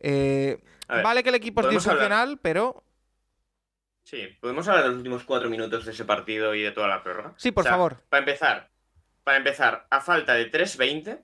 eh, 0.00 0.58
ver, 0.88 1.02
vale 1.04 1.22
que 1.22 1.28
el 1.28 1.34
equipo 1.36 1.60
es 1.60 1.66
hablar- 1.66 1.80
disfuncional, 1.80 2.38
pero 2.42 2.82
Sí, 4.02 4.28
podemos 4.40 4.68
hablar 4.68 4.82
de 4.84 4.88
los 4.90 4.98
últimos 4.98 5.24
cuatro 5.24 5.48
minutos 5.48 5.86
de 5.86 5.92
ese 5.92 6.04
partido 6.04 6.54
y 6.54 6.60
de 6.62 6.72
toda 6.72 6.88
la 6.88 7.02
prórroga. 7.02 7.32
Sí, 7.38 7.52
por 7.52 7.62
O 7.62 7.64
sea, 7.64 7.72
favor. 7.72 7.96
Para 8.10 8.18
empezar, 8.20 8.70
para 9.22 9.38
empezar, 9.38 9.86
a 9.88 10.00
falta 10.02 10.34
de 10.34 10.50
3.20, 10.52 11.22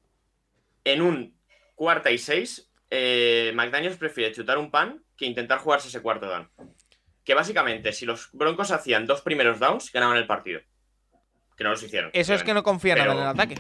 en 0.85 1.03
un 1.03 1.39
cuarta 1.75 2.11
y 2.11 2.17
seis, 2.17 2.70
eh, 2.91 3.53
McDaniels 3.55 3.97
prefiere 3.97 4.35
chutar 4.35 4.59
un 4.59 4.71
pan 4.71 5.03
que 5.17 5.25
intentar 5.25 5.59
jugarse 5.59 5.89
ese 5.89 6.03
cuarto 6.03 6.27
down. 6.27 6.51
Que 7.25 7.35
básicamente, 7.35 7.93
si 7.93 8.05
los 8.05 8.31
Broncos 8.33 8.73
hacían 8.73 9.07
dos 9.07 9.23
primeros 9.23 9.61
downs, 9.61 9.93
ganaban 9.93 10.17
el 10.17 10.27
partido. 10.27 10.61
Que 11.57 11.65
no 11.65 11.71
los 11.71 11.83
hicieron. 11.83 12.11
eso 12.13 12.35
es 12.35 12.43
que 12.43 12.55
no 12.55 12.63
confía 12.63 12.97
nada 12.97 13.13
en 13.13 13.19
el 13.19 13.27
ataque. 13.27 13.55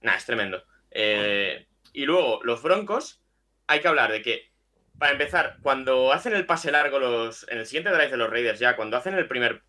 Nah, 0.00 0.14
es 0.14 0.24
tremendo. 0.24 0.64
Eh, 0.90 1.66
y 1.92 2.04
luego, 2.04 2.40
los 2.44 2.62
Broncos, 2.62 3.22
hay 3.66 3.80
que 3.80 3.88
hablar 3.88 4.12
de 4.12 4.22
que, 4.22 4.50
para 4.98 5.12
empezar, 5.12 5.58
cuando 5.62 6.12
hacen 6.12 6.34
el 6.34 6.46
pase 6.46 6.70
largo 6.70 6.98
los 6.98 7.46
en 7.48 7.58
el 7.58 7.66
siguiente 7.66 7.90
drive 7.90 8.10
de 8.10 8.16
los 8.16 8.30
Raiders, 8.30 8.58
ya, 8.58 8.76
cuando 8.76 8.96
hacen 8.96 9.14
el 9.14 9.28
primer. 9.28 9.62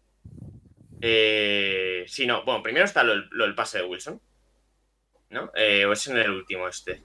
Eh, 1.02 2.06
sí, 2.08 2.28
no, 2.28 2.44
bueno, 2.46 2.62
primero 2.62 2.86
está 2.86 3.04
lo, 3.04 3.16
del 3.16 3.56
pase 3.56 3.80
de 3.80 3.86
Wilson. 3.86 4.22
¿No? 5.30 5.52
Eh, 5.56 5.86
o 5.86 5.94
es 5.94 6.08
en 6.08 6.18
el 6.18 6.30
último 6.30 6.68
este. 6.68 7.02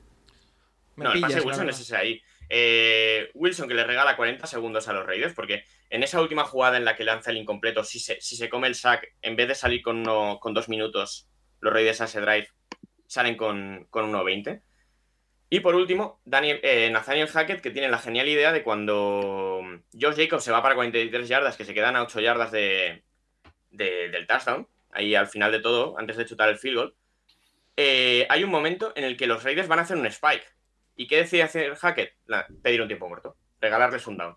Me 0.97 1.05
no, 1.05 1.13
el 1.13 1.21
pase 1.21 1.35
de 1.37 1.41
Wilson 1.47 1.69
es 1.71 1.81
ese 1.81 1.97
ahí. 1.97 2.23
Eh, 2.49 3.31
Wilson 3.35 3.69
que 3.69 3.75
le 3.75 3.85
regala 3.85 4.17
40 4.17 4.47
segundos 4.47 4.89
a 4.89 4.93
los 4.93 5.07
Raiders, 5.07 5.35
porque 5.35 5.65
en 5.91 6.03
esa 6.03 6.21
última 6.21 6.45
jugada 6.45 6.77
en 6.77 6.85
la 6.85 6.97
que 6.97 7.05
lanza 7.05 7.31
el 7.31 7.37
incompleto, 7.39 7.85
si 7.85 7.99
se, 8.01 8.21
si 8.21 8.37
se 8.37 8.49
come 8.49 8.69
el 8.69 8.75
sack, 8.75 9.15
en 9.23 9.37
vez 9.37 9.49
de 9.49 9.55
salir 9.55 9.83
con, 9.83 9.99
uno- 9.99 10.39
con 10.41 10.55
dos 10.55 10.69
minutos, 10.69 11.29
los 11.61 11.73
Raiders 11.73 12.01
a 12.01 12.05
ese 12.05 12.21
drive 12.21 12.49
salen 13.07 13.37
con, 13.37 13.87
con 13.91 14.11
1.20. 14.13 14.63
Y 15.49 15.61
por 15.61 15.75
último, 15.77 16.21
Daniel, 16.25 16.59
eh, 16.63 16.91
Nathaniel 16.91 17.29
Hackett, 17.29 17.61
que 17.61 17.71
tiene 17.71 17.89
la 17.89 17.99
genial 17.99 18.29
idea 18.29 18.53
de 18.53 18.63
cuando 18.65 19.61
Josh 19.93 20.17
Jacobs 20.17 20.43
se 20.43 20.51
va 20.51 20.61
para 20.63 20.75
43 20.75 21.29
yardas, 21.29 21.57
que 21.57 21.65
se 21.65 21.75
quedan 21.75 21.95
a 21.97 22.03
8 22.03 22.21
yardas 22.21 22.51
de, 22.51 23.05
de- 23.71 24.09
del 24.09 24.27
touchdown, 24.27 24.67
ahí 24.91 25.15
al 25.15 25.29
final 25.29 25.53
de 25.53 25.61
todo, 25.61 25.97
antes 25.99 26.17
de 26.17 26.27
chutar 26.27 26.49
el 26.49 26.59
field 26.59 26.77
goal, 26.77 26.95
eh, 27.77 28.27
hay 28.31 28.43
un 28.43 28.51
momento 28.51 28.93
en 28.97 29.05
el 29.05 29.17
que 29.17 29.27
los 29.27 29.45
Raiders 29.45 29.69
van 29.69 29.79
a 29.79 29.83
hacer 29.83 29.97
un 29.97 30.07
spike. 30.07 30.47
¿Y 30.97 31.07
qué 31.07 31.19
decide 31.19 31.43
hacer 31.43 31.75
Hackett? 31.77 32.15
La- 32.27 32.47
pedir 32.63 32.81
un 32.83 32.89
tiempo 32.89 33.09
muerto, 33.09 33.37
regalarles 33.61 34.07
un 34.07 34.17
down. 34.17 34.37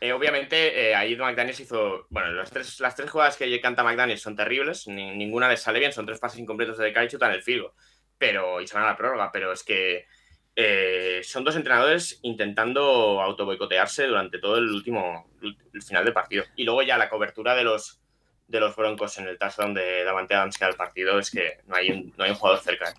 Eh, 0.00 0.12
obviamente, 0.12 0.90
eh, 0.90 0.94
ahí 0.94 1.14
McDaniels 1.16 1.60
hizo. 1.60 2.06
Bueno, 2.10 2.32
las 2.32 2.50
tres, 2.50 2.80
las 2.80 2.96
tres 2.96 3.10
jugadas 3.10 3.36
que 3.36 3.60
canta 3.60 3.84
McDaniels 3.84 4.20
son 4.22 4.34
terribles, 4.34 4.86
ni- 4.88 5.16
ninguna 5.16 5.48
les 5.48 5.60
sale 5.62 5.78
bien, 5.78 5.92
son 5.92 6.06
tres 6.06 6.18
pases 6.18 6.40
incompletos 6.40 6.78
de 6.78 6.90
y 6.90 7.08
chutan 7.08 7.32
el 7.32 7.42
goal. 7.44 7.72
Pero, 8.18 8.60
y 8.60 8.66
se 8.66 8.74
van 8.74 8.84
a 8.84 8.88
la 8.88 8.96
prórroga, 8.96 9.30
pero 9.32 9.52
es 9.52 9.62
que 9.62 10.06
eh, 10.54 11.20
son 11.24 11.44
dos 11.44 11.56
entrenadores 11.56 12.18
intentando 12.22 13.20
autoboicotearse 13.22 14.06
durante 14.06 14.38
todo 14.38 14.58
el 14.58 14.68
último 14.70 15.28
el 15.40 15.82
final 15.82 16.04
del 16.04 16.12
partido. 16.14 16.44
Y 16.56 16.64
luego 16.64 16.82
ya 16.82 16.98
la 16.98 17.08
cobertura 17.08 17.54
de 17.54 17.64
los 17.64 18.00
de 18.48 18.60
los 18.60 18.76
Broncos 18.76 19.16
en 19.18 19.28
el 19.28 19.38
touchdown 19.38 19.72
de 19.72 20.04
Davante 20.04 20.34
Adams 20.34 20.58
que 20.58 20.64
da 20.64 20.70
el 20.70 20.76
partido 20.76 21.18
es 21.18 21.30
que 21.30 21.58
no 21.66 21.74
hay 21.76 21.90
un, 21.90 22.12
no 22.18 22.24
hay 22.24 22.30
un 22.30 22.36
jugador 22.36 22.60
cerca. 22.62 22.92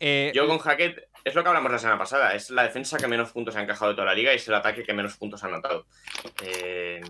Eh, 0.00 0.30
Yo 0.34 0.46
con 0.46 0.58
Hackett, 0.58 1.07
es 1.24 1.34
lo 1.34 1.42
que 1.42 1.48
hablamos 1.48 1.70
la 1.72 1.78
semana 1.78 1.98
pasada, 1.98 2.34
es 2.34 2.50
la 2.50 2.62
defensa 2.62 2.98
que 2.98 3.06
menos 3.06 3.32
puntos 3.32 3.56
ha 3.56 3.62
encajado 3.62 3.90
de 3.90 3.94
toda 3.96 4.06
la 4.06 4.14
liga 4.14 4.32
y 4.32 4.36
es 4.36 4.48
el 4.48 4.54
ataque 4.54 4.82
que 4.82 4.94
menos 4.94 5.16
puntos 5.16 5.42
ha 5.42 5.46
anotado. 5.46 5.86
Eh, 6.42 7.00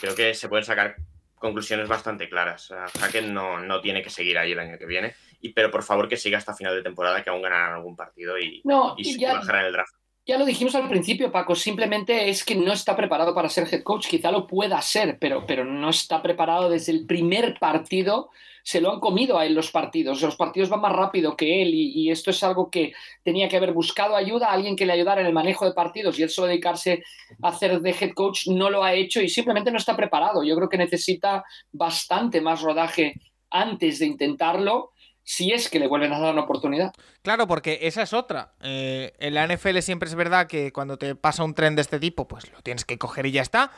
creo 0.00 0.14
que 0.14 0.34
se 0.34 0.48
pueden 0.48 0.64
sacar 0.64 0.96
conclusiones 1.36 1.88
bastante 1.88 2.28
claras. 2.28 2.72
Hackett 3.00 3.26
no, 3.26 3.60
no 3.60 3.80
tiene 3.80 4.02
que 4.02 4.10
seguir 4.10 4.38
ahí 4.38 4.52
el 4.52 4.58
año 4.58 4.78
que 4.78 4.86
viene, 4.86 5.14
y, 5.40 5.52
pero 5.52 5.70
por 5.70 5.82
favor 5.82 6.08
que 6.08 6.16
siga 6.16 6.38
hasta 6.38 6.54
final 6.54 6.74
de 6.74 6.82
temporada, 6.82 7.22
que 7.22 7.30
aún 7.30 7.42
ganarán 7.42 7.74
algún 7.74 7.96
partido 7.96 8.38
y, 8.38 8.62
No, 8.64 8.94
y, 8.96 9.10
y 9.10 9.18
ya, 9.18 9.34
bajarán 9.34 9.66
el 9.66 9.72
draft. 9.72 9.94
Ya 10.26 10.38
lo 10.38 10.46
dijimos 10.46 10.74
al 10.74 10.88
principio, 10.88 11.30
Paco, 11.30 11.54
simplemente 11.54 12.30
es 12.30 12.44
que 12.44 12.54
no 12.54 12.72
está 12.72 12.96
preparado 12.96 13.34
para 13.34 13.50
ser 13.50 13.68
head 13.70 13.82
coach. 13.82 14.06
Quizá 14.08 14.30
lo 14.30 14.46
pueda 14.46 14.80
ser, 14.80 15.18
pero, 15.18 15.44
pero 15.46 15.66
no 15.66 15.90
está 15.90 16.22
preparado 16.22 16.70
desde 16.70 16.92
el 16.92 17.04
primer 17.04 17.58
partido. 17.58 18.30
Se 18.62 18.80
lo 18.80 18.90
han 18.90 19.00
comido 19.00 19.38
a 19.38 19.44
él 19.44 19.52
los 19.52 19.70
partidos. 19.70 20.22
Los 20.22 20.36
partidos 20.36 20.70
van 20.70 20.80
más 20.80 20.92
rápido 20.92 21.36
que 21.36 21.60
él 21.60 21.74
y, 21.74 22.10
esto 22.10 22.30
es 22.30 22.42
algo 22.42 22.70
que 22.70 22.94
tenía 23.22 23.50
que 23.50 23.58
haber 23.58 23.74
buscado 23.74 24.16
ayuda, 24.16 24.48
a 24.48 24.52
alguien 24.52 24.76
que 24.76 24.86
le 24.86 24.94
ayudara 24.94 25.20
en 25.20 25.26
el 25.26 25.34
manejo 25.34 25.66
de 25.66 25.74
partidos 25.74 26.18
y 26.18 26.22
él 26.22 26.30
solo 26.30 26.46
dedicarse 26.46 27.02
a 27.42 27.48
hacer 27.48 27.80
de 27.82 27.90
head 27.90 28.12
coach 28.14 28.46
no 28.46 28.70
lo 28.70 28.82
ha 28.82 28.94
hecho 28.94 29.20
y 29.20 29.28
simplemente 29.28 29.70
no 29.70 29.76
está 29.76 29.94
preparado. 29.94 30.42
Yo 30.42 30.56
creo 30.56 30.70
que 30.70 30.78
necesita 30.78 31.44
bastante 31.70 32.40
más 32.40 32.62
rodaje 32.62 33.12
antes 33.50 33.98
de 33.98 34.06
intentarlo 34.06 34.93
si 35.26 35.52
es 35.52 35.70
que 35.70 35.78
le 35.78 35.86
vuelven 35.88 36.12
a 36.12 36.18
dar 36.20 36.32
una 36.32 36.42
oportunidad. 36.42 36.92
Claro, 37.22 37.46
porque 37.46 37.78
esa 37.82 38.02
es 38.02 38.12
otra. 38.12 38.52
Eh, 38.62 39.12
en 39.18 39.34
la 39.34 39.46
NFL 39.46 39.78
siempre 39.80 40.08
es 40.08 40.14
verdad 40.14 40.46
que 40.46 40.70
cuando 40.72 40.98
te 40.98 41.14
pasa 41.16 41.42
un 41.44 41.54
tren 41.54 41.74
de 41.76 41.82
este 41.82 41.98
tipo, 41.98 42.28
pues 42.28 42.52
lo 42.52 42.60
tienes 42.62 42.84
que 42.84 42.98
coger 42.98 43.26
y 43.26 43.32
ya 43.32 43.42
está. 43.42 43.70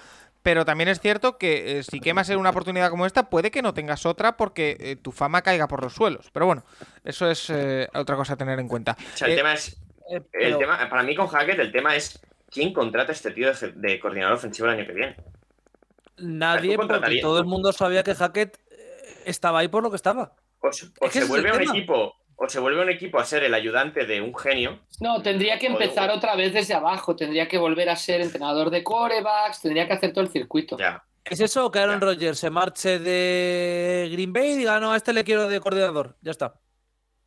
Pero 0.42 0.64
también 0.64 0.88
es 0.88 1.00
cierto 1.00 1.38
que 1.38 1.78
eh, 1.78 1.82
si 1.82 1.98
quemas 2.00 2.28
en 2.30 2.38
una 2.38 2.50
oportunidad 2.50 2.90
como 2.90 3.04
esta, 3.06 3.30
puede 3.30 3.50
que 3.50 3.62
no 3.62 3.74
tengas 3.74 4.06
otra 4.06 4.36
porque 4.36 4.76
eh, 4.78 4.96
tu 4.96 5.10
fama 5.12 5.42
caiga 5.42 5.66
por 5.66 5.82
los 5.82 5.92
suelos. 5.94 6.30
Pero 6.32 6.46
bueno, 6.46 6.64
eso 7.04 7.28
es 7.30 7.50
eh, 7.50 7.88
otra 7.94 8.14
cosa 8.16 8.34
a 8.34 8.36
tener 8.36 8.58
en 8.60 8.68
cuenta. 8.68 8.96
O 9.14 9.16
sea, 9.16 9.26
el 9.26 9.32
Eh, 9.34 9.36
tema 9.36 9.54
es. 9.54 9.76
El 10.08 10.22
pero- 10.22 10.58
tema, 10.58 10.88
para 10.88 11.02
mí 11.02 11.16
con 11.16 11.26
Hackett, 11.26 11.58
el 11.58 11.72
tema 11.72 11.96
es 11.96 12.20
quién 12.50 12.72
contrata 12.72 13.10
a 13.10 13.14
este 13.14 13.32
tío 13.32 13.52
de, 13.52 13.72
de 13.72 13.98
coordinador 13.98 14.34
ofensivo 14.36 14.68
el 14.68 14.74
año 14.78 14.86
que 14.86 14.92
viene. 14.92 15.16
Nadie, 16.18 16.76
¿Tú 16.76 16.86
porque 16.86 17.20
todo 17.20 17.38
el 17.38 17.44
mundo 17.44 17.72
sabía 17.72 18.02
que 18.02 18.14
Hackett 18.14 18.58
estaba 19.24 19.58
ahí 19.58 19.68
por 19.68 19.82
lo 19.82 19.90
que 19.90 19.96
estaba. 19.96 20.32
O, 20.60 20.72
se- 20.72 20.86
o 20.86 21.28
vuelve 21.28 21.48
el 21.50 21.54
un 21.54 21.60
tema. 21.60 21.72
equipo, 21.76 22.14
o 22.36 22.48
se 22.48 22.58
vuelve 22.60 22.82
un 22.82 22.90
equipo 22.90 23.18
a 23.18 23.24
ser 23.24 23.44
el 23.44 23.54
ayudante 23.54 24.04
de 24.06 24.20
un 24.20 24.34
genio. 24.36 24.80
No, 25.00 25.22
tendría 25.22 25.58
que 25.58 25.68
de- 25.68 25.72
empezar 25.74 26.10
otra 26.10 26.34
vez 26.36 26.52
desde 26.52 26.74
abajo, 26.74 27.14
tendría 27.16 27.48
que 27.48 27.58
volver 27.58 27.88
a 27.88 27.96
ser 27.96 28.20
entrenador 28.20 28.70
de 28.70 28.82
corebacks, 28.84 29.60
tendría 29.62 29.86
que 29.86 29.92
hacer 29.94 30.12
todo 30.12 30.24
el 30.24 30.30
circuito. 30.30 30.76
Ya. 30.78 31.02
¿Es 31.24 31.40
eso 31.40 31.66
o 31.66 31.70
que 31.72 31.80
Aaron. 31.80 32.00
Rodgers 32.00 32.38
se 32.38 32.50
marche 32.50 32.98
de 33.00 34.08
Green 34.12 34.32
Bay 34.32 34.50
y 34.52 34.56
diga, 34.58 34.78
no, 34.78 34.92
a 34.92 34.96
este 34.96 35.12
le 35.12 35.24
quiero 35.24 35.48
de 35.48 35.58
coordinador? 35.60 36.16
Ya 36.20 36.30
está. 36.30 36.54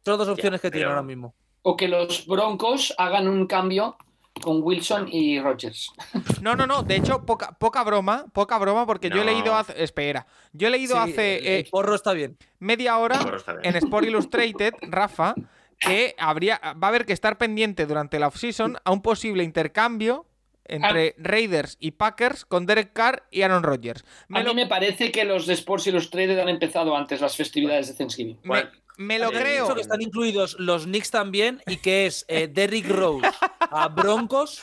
Son 0.06 0.18
dos 0.18 0.28
opciones 0.30 0.62
que 0.62 0.72
tiene 0.72 0.88
ahora 0.88 1.04
mismo. 1.04 1.36
O 1.64 1.76
que 1.76 1.90
los 1.90 2.26
Broncos 2.26 2.94
hagan 2.98 3.28
un 3.28 3.46
cambio 3.46 3.98
con 4.40 4.62
Wilson 4.64 5.08
y 5.12 5.40
Rodgers. 5.40 5.92
No, 6.42 6.56
no, 6.56 6.66
no. 6.66 6.84
De 6.84 6.96
hecho, 6.96 7.26
poca, 7.26 7.52
poca 7.52 7.84
broma, 7.84 8.26
poca 8.34 8.58
broma, 8.58 8.86
porque 8.86 9.10
yo 9.10 9.22
he 9.22 9.26
leído 9.26 9.56
hace. 9.56 9.84
Espera. 9.84 10.26
Yo 10.54 10.68
he 10.68 10.72
leído 10.72 10.96
Sí, 11.04 11.12
hace 11.12 11.38
el- 11.38 11.46
eh, 11.48 11.60
el 11.60 11.66
porro 11.70 11.96
está 11.96 12.14
bien. 12.14 12.38
media 12.60 12.98
hora 12.98 13.20
en 13.64 13.76
Sport 13.76 14.06
Illustrated, 14.08 14.74
Rafa, 14.84 15.36
que 15.80 16.16
habría, 16.18 16.60
va 16.82 16.88
a 16.88 16.90
haber 16.90 17.06
que 17.06 17.14
estar 17.14 17.38
pendiente 17.38 17.86
durante 17.86 18.20
la 18.20 18.28
offseason 18.28 18.78
a 18.84 18.92
un 18.92 19.02
posible 19.02 19.44
intercambio 19.44 20.26
entre 20.66 21.16
Raiders 21.18 21.78
y 21.80 21.92
Packers 21.92 22.46
con 22.46 22.66
Derek 22.68 22.94
Carr 22.94 23.24
y 23.32 23.42
Aaron 23.42 23.64
Rodgers. 23.64 24.06
Me 24.28 24.40
A 24.40 24.44
lo, 24.44 24.54
mí 24.54 24.62
me 24.62 24.68
parece 24.68 25.12
que 25.12 25.26
los 25.26 25.48
de 25.48 25.54
Sports 25.56 25.88
Illustrated 25.88 26.38
han 26.40 26.50
empezado 26.50 26.96
antes 26.96 27.22
las 27.22 27.36
festividades 27.36 27.88
de 27.88 27.94
Thanksgiving. 27.96 28.38
me- 28.44 28.48
Bueno, 28.48 28.70
me 29.00 29.18
lo 29.18 29.32
creo. 29.32 29.74
Que 29.74 29.82
están 29.82 30.02
incluidos 30.02 30.56
los 30.60 30.84
Knicks 30.84 31.10
también 31.10 31.62
y 31.66 31.78
que 31.78 32.06
es 32.06 32.26
eh, 32.28 32.48
Derrick 32.52 32.88
Rose 32.90 33.28
a 33.60 33.88
Broncos 33.88 34.62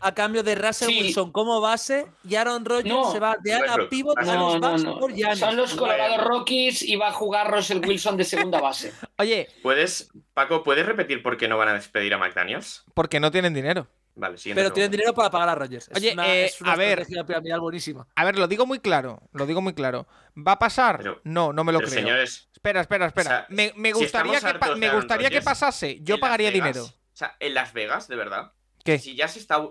a 0.00 0.12
cambio 0.12 0.42
de 0.42 0.54
Russell 0.56 0.88
Sí. 0.88 1.00
Wilson 1.00 1.30
como 1.32 1.60
base 1.60 2.06
y 2.28 2.34
Aaron 2.34 2.64
Rodgers 2.64 2.88
No. 2.94 3.10
se 3.12 3.20
va 3.20 3.36
de 3.42 3.54
Ana 3.54 3.64
Westbrook. 3.66 3.88
Pivot 3.90 4.18
a 4.18 4.22
los 4.22 4.34
No, 4.34 4.58
no, 4.58 4.68
Bucks 4.70 4.84
no. 4.84 4.98
por 4.98 5.12
Giannis. 5.14 5.38
Son 5.38 5.56
los 5.56 5.74
Colorado. 5.74 6.24
Rockies 6.28 6.82
y 6.82 6.96
va 6.96 7.08
a 7.08 7.12
jugar 7.12 7.50
Russell 7.50 7.80
Wilson 7.86 8.16
de 8.16 8.24
segunda 8.24 8.60
base. 8.60 8.92
Oye, 9.18 9.48
¿Puedes, 9.62 10.10
Paco, 10.34 10.62
¿puedes 10.62 10.84
repetir 10.84 11.22
por 11.22 11.36
qué 11.36 11.48
no 11.48 11.56
van 11.56 11.68
a 11.68 11.74
despedir 11.74 12.12
a 12.14 12.18
McDaniels? 12.18 12.84
porque 12.92 13.18
no 13.20 13.30
tienen 13.30 13.54
dinero. 13.54 13.86
Vale, 14.16 14.38
siguiente 14.38 14.62
Pero 14.62 14.72
tienen 14.72 14.90
dinero 14.92 15.12
para 15.12 15.28
pagar 15.30 15.48
a 15.48 15.54
Rodgers. 15.56 15.88
Es 15.88 15.96
Oye, 15.96 16.12
una, 16.12 16.26
eh, 16.32 16.44
es 16.46 16.60
una 16.60 16.72
a 16.72 16.76
ver. 16.76 17.04
piramidal 17.26 17.60
buenísima. 17.60 18.06
A 18.14 18.24
ver, 18.24 18.38
lo 18.38 18.46
digo 18.46 18.64
muy 18.64 18.78
claro. 18.78 19.20
Lo 19.32 19.44
digo 19.46 19.60
muy 19.60 19.74
claro. 19.74 20.06
¿Va 20.36 20.52
a 20.52 20.58
pasar? 20.58 20.98
Pero- 20.98 21.20
no, 21.24 21.52
no 21.52 21.64
me 21.64 21.72
lo 21.72 21.78
creo. 21.80 21.90
señores, 21.90 22.48
Espera, 22.52 22.80
espera, 22.80 23.06
espera. 23.06 23.46
O 23.50 23.54
sea, 23.54 23.72
me, 23.76 23.92
gustaría, 23.92 24.40
que, 24.40 24.54
pa- 24.58 24.76
me 24.76 24.88
gustaría 24.90 25.30
que 25.30 25.42
pasase. 25.42 25.98
Yo 26.02 26.18
pagaría 26.20 26.50
Vegas, 26.50 26.74
dinero. 26.74 26.84
O 26.86 27.16
sea, 27.16 27.36
en 27.40 27.54
Las 27.54 27.72
Vegas, 27.72 28.06
de 28.08 28.16
verdad. 28.16 28.52
¿Qué? 28.84 28.98
Si 28.98 29.16
ya 29.16 29.28
se 29.28 29.38
está. 29.40 29.66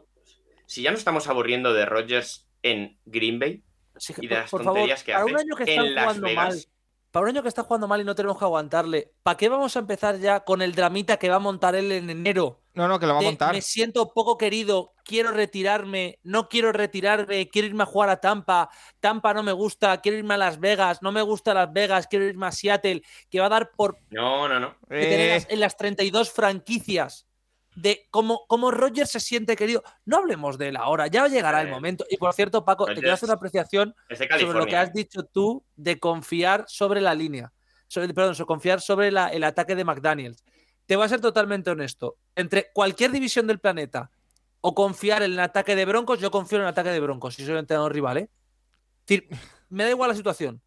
Si 0.66 0.82
ya 0.82 0.92
no 0.92 0.98
estamos 0.98 1.28
aburriendo 1.28 1.74
de 1.74 1.86
Rodgers 1.86 2.48
en 2.64 2.98
Green 3.06 3.40
Bay 3.40 3.64
Sí, 3.98 4.14
y 4.20 4.28
de 4.28 4.36
por- 4.36 4.38
las 4.42 4.52
por 4.52 4.64
favor, 4.64 4.76
tonterías 4.80 5.04
que 5.04 5.12
para 5.14 5.24
hace 5.24 5.34
un 5.34 5.40
año 5.40 5.56
que 5.56 5.64
están 5.64 5.86
en 5.86 5.96
Las 5.96 6.04
jugando 6.06 6.28
Vegas. 6.28 6.46
mal, 6.56 6.64
para 7.12 7.24
un 7.24 7.30
año 7.30 7.42
que 7.44 7.48
está 7.50 7.64
jugando 7.64 7.88
mal 7.88 8.02
y 8.02 8.04
no 8.04 8.16
tenemos 8.16 8.38
que 8.40 8.46
aguantarle, 8.46 9.12
¿para 9.24 9.38
qué 9.38 9.50
vamos 9.50 9.76
a 9.76 9.80
empezar 9.80 10.18
ya 10.20 10.40
con 10.42 10.62
el 10.62 10.74
dramita 10.74 11.18
que 11.18 11.30
va 11.30 11.36
a 11.36 11.40
montar 11.40 11.76
él 11.76 11.92
en 11.92 12.10
enero? 12.10 12.63
No, 12.76 12.88
no, 12.88 13.00
que 13.00 13.06
lo 13.06 13.14
va 13.14 13.20
a 13.20 13.24
montar. 13.24 13.54
Me 13.54 13.62
siento 13.62 14.12
poco 14.14 14.38
querido, 14.38 14.94
quiero 15.06 15.32
retirarme, 15.32 16.20
no 16.24 16.50
quiero 16.50 16.72
retirarme, 16.72 17.48
quiero 17.50 17.68
irme 17.68 17.84
a 17.84 17.86
jugar 17.86 18.10
a 18.10 18.18
Tampa, 18.18 18.70
Tampa 19.00 19.34
no 19.34 19.44
me 19.44 19.52
gusta, 19.52 20.02
quiero 20.02 20.18
irme 20.18 20.34
a 20.34 20.38
Las 20.38 20.60
Vegas, 20.60 21.02
no 21.04 21.12
me 21.12 21.22
gusta 21.22 21.54
Las 21.54 21.72
Vegas, 21.72 22.08
quiero 22.08 22.26
irme 22.26 22.48
a 22.48 22.52
Seattle, 22.52 23.04
que 23.30 23.40
va 23.40 23.46
a 23.46 23.50
dar 23.50 23.72
por 23.76 23.98
No, 24.10 24.48
no, 24.48 24.60
no. 24.60 24.76
que 24.90 25.34
Eh, 25.34 25.36
las- 25.36 25.48
en 25.50 25.60
las 25.60 25.78
32 25.78 26.32
franquicias 26.32 27.28
de 27.76 28.08
cómo, 28.12 28.46
cómo 28.48 28.72
Roger 28.72 29.06
se 29.08 29.20
siente 29.20 29.56
querido. 29.56 29.84
No 30.06 30.18
hablemos 30.18 30.58
de 30.58 30.70
él 30.70 30.76
ahora, 30.78 31.08
ya 31.08 31.28
llegará 31.28 31.62
el 31.62 31.68
Eh, 31.68 31.72
momento. 31.72 32.06
Y 32.10 32.18
por 32.18 32.34
cierto, 32.34 32.66
Paco, 32.66 32.86
te 32.86 32.94
quiero 32.96 33.14
hacer 33.14 33.28
una 33.28 33.36
apreciación 33.36 33.96
sobre 34.40 34.60
lo 34.60 34.66
que 34.66 34.76
has 34.78 34.94
dicho 34.94 35.24
tú 35.24 35.64
de 35.76 36.00
confiar 36.00 36.66
sobre 36.68 37.02
la 37.02 37.14
línea. 37.14 37.52
Sobre, 37.88 38.12
perdón, 38.14 38.34
sobre 38.36 38.48
confiar 38.48 38.82
sobre 38.82 39.12
la- 39.12 39.28
el 39.30 39.44
ataque 39.44 39.76
de 39.76 39.84
McDaniels. 39.84 40.44
Te 40.86 40.96
voy 40.96 41.06
a 41.06 41.10
ser 41.10 41.22
totalmente 41.22 41.72
honesto. 41.72 42.18
Entre 42.36 42.72
cualquier 42.74 43.12
división 43.12 43.48
del 43.48 43.60
planeta 43.60 44.12
o 44.62 44.76
confiar 44.76 45.24
en 45.24 45.34
el 45.34 45.40
ataque 45.40 45.76
de 45.76 45.86
Broncos, 45.86 46.20
yo 46.20 46.32
confío 46.32 46.58
en 46.58 46.64
el 46.64 46.70
ataque 46.70 46.90
de 46.90 47.00
Broncos, 47.00 47.36
si 47.36 47.44
soy 47.44 47.54
el 47.54 47.60
entrenador 47.60 47.94
rival, 47.94 48.18
¿eh? 48.18 48.30
Es 49.06 49.08
decir, 49.08 49.28
me 49.70 49.84
da 49.84 49.90
igual 49.90 50.10
la 50.10 50.16
situación. 50.16 50.62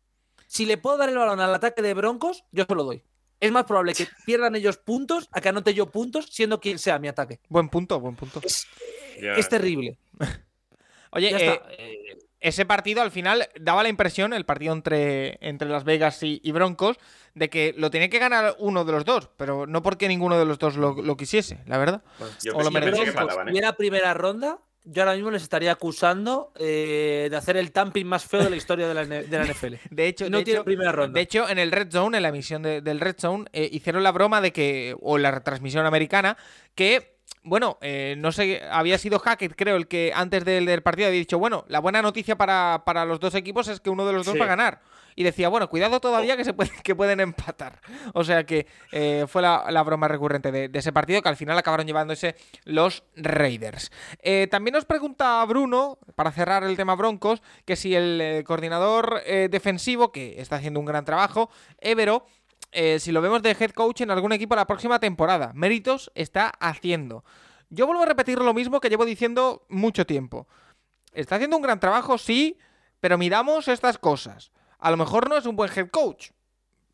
Si 0.46 0.66
le 0.66 0.76
puedo 0.76 0.96
dar 0.96 1.08
el 1.08 1.16
balón 1.16 1.40
al 1.40 1.54
ataque 1.54 1.82
de 1.82 1.94
Broncos, 1.94 2.44
yo 2.52 2.64
se 2.68 2.74
lo 2.74 2.84
doy. 2.84 3.02
Es 3.40 3.52
más 3.52 3.64
probable 3.64 3.94
que 3.94 4.06
pierdan 4.26 4.54
ellos 4.54 4.78
puntos 4.78 5.28
a 5.32 5.40
que 5.40 5.48
anote 5.48 5.74
yo 5.74 5.86
puntos, 5.90 6.26
siendo 6.30 6.60
quien 6.60 6.78
sea 6.78 6.98
mi 6.98 7.08
ataque. 7.08 7.40
Buen 7.48 7.68
punto, 7.68 7.98
buen 8.00 8.16
punto. 8.16 8.40
Es, 8.44 9.48
terrible. 9.48 9.98
Oye, 11.12 11.30
Ya 11.30 11.38
eh, 11.38 11.52
está. 11.52 11.72
Eh, 11.78 12.18
ese 12.40 12.66
partido 12.66 13.02
al 13.02 13.10
final 13.10 13.48
daba 13.60 13.82
la 13.82 13.88
impresión, 13.88 14.32
el 14.32 14.44
partido 14.44 14.72
entre, 14.74 15.38
entre 15.46 15.68
Las 15.68 15.84
Vegas 15.84 16.22
y, 16.22 16.40
y 16.44 16.52
Broncos, 16.52 16.98
de 17.34 17.48
que 17.50 17.74
lo 17.76 17.90
tenía 17.90 18.08
que 18.10 18.18
ganar 18.18 18.54
uno 18.58 18.84
de 18.84 18.92
los 18.92 19.04
dos, 19.04 19.28
pero 19.36 19.66
no 19.66 19.82
porque 19.82 20.08
ninguno 20.08 20.38
de 20.38 20.44
los 20.44 20.58
dos 20.58 20.76
lo, 20.76 20.94
lo 21.02 21.16
quisiese, 21.16 21.58
la 21.66 21.78
verdad. 21.78 22.02
Bueno, 22.18 22.34
yo 22.42 22.52
o 22.56 22.62
lo 22.62 22.70
mataban, 22.70 23.48
¿eh? 23.48 23.50
hubiera 23.50 23.72
primera 23.74 24.14
ronda, 24.14 24.58
yo 24.84 25.02
ahora 25.02 25.14
mismo 25.14 25.30
les 25.32 25.42
estaría 25.42 25.72
acusando 25.72 26.52
eh, 26.58 27.26
de 27.30 27.36
hacer 27.36 27.56
el 27.56 27.72
tamping 27.72 28.04
más 28.06 28.24
feo 28.24 28.44
de 28.44 28.50
la 28.50 28.56
historia 28.56 28.86
de 28.86 28.94
la, 28.94 29.02
N- 29.02 29.24
de 29.24 29.38
la 29.38 29.44
NFL. 29.44 29.74
De 29.90 30.06
hecho, 30.06 30.30
No 30.30 30.38
de 30.38 30.44
tiene 30.44 30.58
hecho- 30.58 30.64
primera 30.64 30.92
ronda. 30.92 31.12
De 31.14 31.20
hecho, 31.22 31.48
en 31.48 31.58
el 31.58 31.72
Red 31.72 31.90
Zone, 31.90 32.18
en 32.18 32.22
la 32.22 32.28
emisión 32.28 32.62
de- 32.62 32.80
del 32.82 33.00
Red 33.00 33.16
Zone, 33.18 33.46
eh, 33.52 33.68
hicieron 33.72 34.02
la 34.04 34.12
broma 34.12 34.40
de 34.40 34.52
que, 34.52 34.94
o 35.00 35.18
la 35.18 35.30
retransmisión 35.32 35.84
americana, 35.86 36.36
que, 36.76 37.15
bueno, 37.46 37.78
eh, 37.80 38.14
no 38.18 38.32
sé, 38.32 38.60
había 38.70 38.98
sido 38.98 39.18
Hackett, 39.18 39.54
creo, 39.56 39.76
el 39.76 39.86
que 39.88 40.12
antes 40.14 40.44
del, 40.44 40.66
del 40.66 40.82
partido 40.82 41.08
había 41.08 41.20
dicho, 41.20 41.38
bueno, 41.38 41.64
la 41.68 41.78
buena 41.80 42.02
noticia 42.02 42.36
para, 42.36 42.82
para 42.84 43.04
los 43.04 43.20
dos 43.20 43.34
equipos 43.34 43.68
es 43.68 43.80
que 43.80 43.88
uno 43.88 44.04
de 44.04 44.12
los 44.12 44.26
dos 44.26 44.32
Sí. 44.34 44.38
va 44.38 44.44
a 44.44 44.48
ganar. 44.48 44.80
Y 45.18 45.22
decía, 45.22 45.48
bueno, 45.48 45.70
cuidado 45.70 45.98
todavía 45.98 46.36
que 46.36 46.44
se 46.44 46.52
puede, 46.52 46.70
que 46.82 46.94
pueden 46.94 47.20
empatar. 47.20 47.80
O 48.12 48.22
sea 48.22 48.44
que 48.44 48.66
eh, 48.92 49.24
fue 49.26 49.40
la, 49.40 49.64
la 49.70 49.82
broma 49.82 50.08
recurrente 50.08 50.52
de, 50.52 50.68
de 50.68 50.78
ese 50.78 50.92
partido 50.92 51.22
que 51.22 51.28
al 51.30 51.36
final 51.36 51.56
acabaron 51.56 51.86
llevándose 51.86 52.34
los 52.64 53.02
Raiders. 53.16 53.90
Eh, 54.22 54.46
también 54.50 54.74
nos 54.74 54.84
pregunta 54.84 55.42
Bruno, 55.46 55.98
para 56.16 56.32
cerrar 56.32 56.64
el 56.64 56.76
tema 56.76 56.96
Broncos, 56.96 57.40
que 57.64 57.76
si 57.76 57.94
el 57.94 58.20
eh, 58.20 58.44
coordinador 58.44 59.22
eh, 59.24 59.48
defensivo, 59.50 60.12
que 60.12 60.38
está 60.38 60.56
haciendo 60.56 60.80
un 60.80 60.86
gran 60.86 61.06
trabajo, 61.06 61.48
Evero, 61.80 62.26
eh, 62.72 62.98
si 62.98 63.12
lo 63.12 63.20
vemos 63.22 63.42
de 63.42 63.56
head 63.58 63.70
coach 63.70 64.02
en 64.02 64.10
algún 64.10 64.32
equipo 64.32 64.54
la 64.54 64.66
próxima 64.66 64.98
temporada. 65.00 65.52
Méritos 65.54 66.10
está 66.14 66.48
haciendo. 66.60 67.24
Yo 67.70 67.86
vuelvo 67.86 68.02
a 68.02 68.06
repetir 68.06 68.38
lo 68.38 68.54
mismo 68.54 68.80
que 68.80 68.88
llevo 68.88 69.04
diciendo 69.04 69.66
mucho 69.68 70.06
tiempo. 70.06 70.46
Está 71.12 71.36
haciendo 71.36 71.56
un 71.56 71.62
gran 71.62 71.80
trabajo, 71.80 72.18
sí, 72.18 72.58
pero 73.00 73.18
miramos 73.18 73.68
estas 73.68 73.98
cosas. 73.98 74.52
A 74.78 74.90
lo 74.90 74.96
mejor 74.96 75.28
no 75.28 75.36
es 75.36 75.46
un 75.46 75.56
buen 75.56 75.70
head 75.74 75.88
coach. 75.88 76.30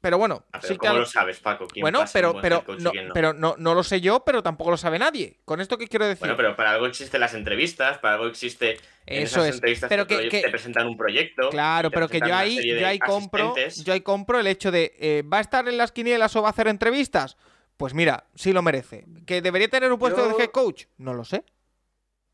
Pero 0.03 0.19
bueno, 0.19 0.45
Ah, 0.53 0.59
pero 0.61 0.75
sí 0.75 0.79
¿Cómo 0.79 0.95
lo 0.95 1.07
sabes, 1.07 1.39
Paco? 1.39 1.69
¿Quién 1.69 1.83
bueno, 1.83 2.01
pasa 2.01 2.13
pero, 2.15 2.35
pero, 2.43 2.65
no, 2.81 2.91
quién 2.91 3.07
no? 3.09 3.15
pero 3.15 3.33
no, 3.33 3.55
no 3.57 3.73
lo 3.73 3.85
sé 3.85 4.01
yo, 4.01 4.25
pero 4.25 4.43
tampoco 4.43 4.73
lo 4.73 4.77
sabe 4.77 4.99
nadie. 4.99 5.39
¿Con 5.45 5.61
esto 5.61 5.79
qué 5.79 5.87
quiero 5.87 6.05
decir? 6.07 6.19
Bueno, 6.21 6.37
pero 6.37 6.57
para 6.57 6.73
algo 6.73 6.87
existen 6.87 7.21
las 7.21 7.35
entrevistas, 7.35 7.99
para 7.99 8.15
algo 8.15 8.27
existe. 8.27 8.81
en 9.07 9.23
Eso 9.23 9.37
esas 9.39 9.47
es. 9.51 9.55
entrevistas 9.55 9.89
Pero 9.89 10.07
que- 10.09 10.29
te 10.29 10.49
presentan 10.51 10.89
un 10.89 10.97
proyecto. 10.97 11.51
Claro, 11.51 11.91
pero 11.93 12.09
que 12.09 12.19
yo 12.19 12.35
ahí, 12.35 12.59
yo 12.81 12.85
ahí 12.87 12.99
compro, 12.99 13.55
yo 13.85 13.93
ahí 13.93 14.01
compro 14.01 14.41
el 14.41 14.49
hecho 14.49 14.73
de 14.73 14.93
eh, 14.99 15.23
¿va 15.23 15.39
a 15.39 15.41
estar 15.41 15.69
en 15.69 15.79
las 15.79 15.93
quinielas 15.93 16.35
o 16.35 16.43
va 16.43 16.49
a 16.49 16.51
hacer 16.51 16.67
entrevistas? 16.67 17.37
Pues 17.77 17.95
mira, 17.95 18.25
sí 18.35 18.53
lo 18.53 18.61
merece. 18.61 19.05
¿Que 19.25 19.41
debería 19.41 19.69
tener 19.69 19.93
un 19.93 20.01
puesto 20.01 20.29
Yo- 20.29 20.37
de 20.37 20.43
head 20.43 20.51
coach? 20.51 20.87
No 20.99 21.15
lo 21.15 21.25
sé. 21.25 21.45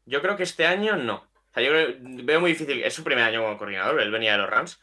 Yo 0.07 0.23
creo 0.23 0.37
que 0.37 0.43
este 0.45 0.66
año 0.66 0.97
no. 0.97 1.16
O 1.16 1.53
sea, 1.55 1.62
yo 1.62 1.71
creo- 1.71 1.97
veo 2.01 2.41
muy 2.41 2.53
difícil, 2.53 2.83
es 2.83 2.95
su 2.95 3.05
primer 3.05 3.25
año 3.25 3.43
como 3.43 3.59
coordinador, 3.59 4.01
él 4.01 4.11
venía 4.11 4.33
de 4.33 4.39
los 4.39 4.49
Rams. 4.51 4.81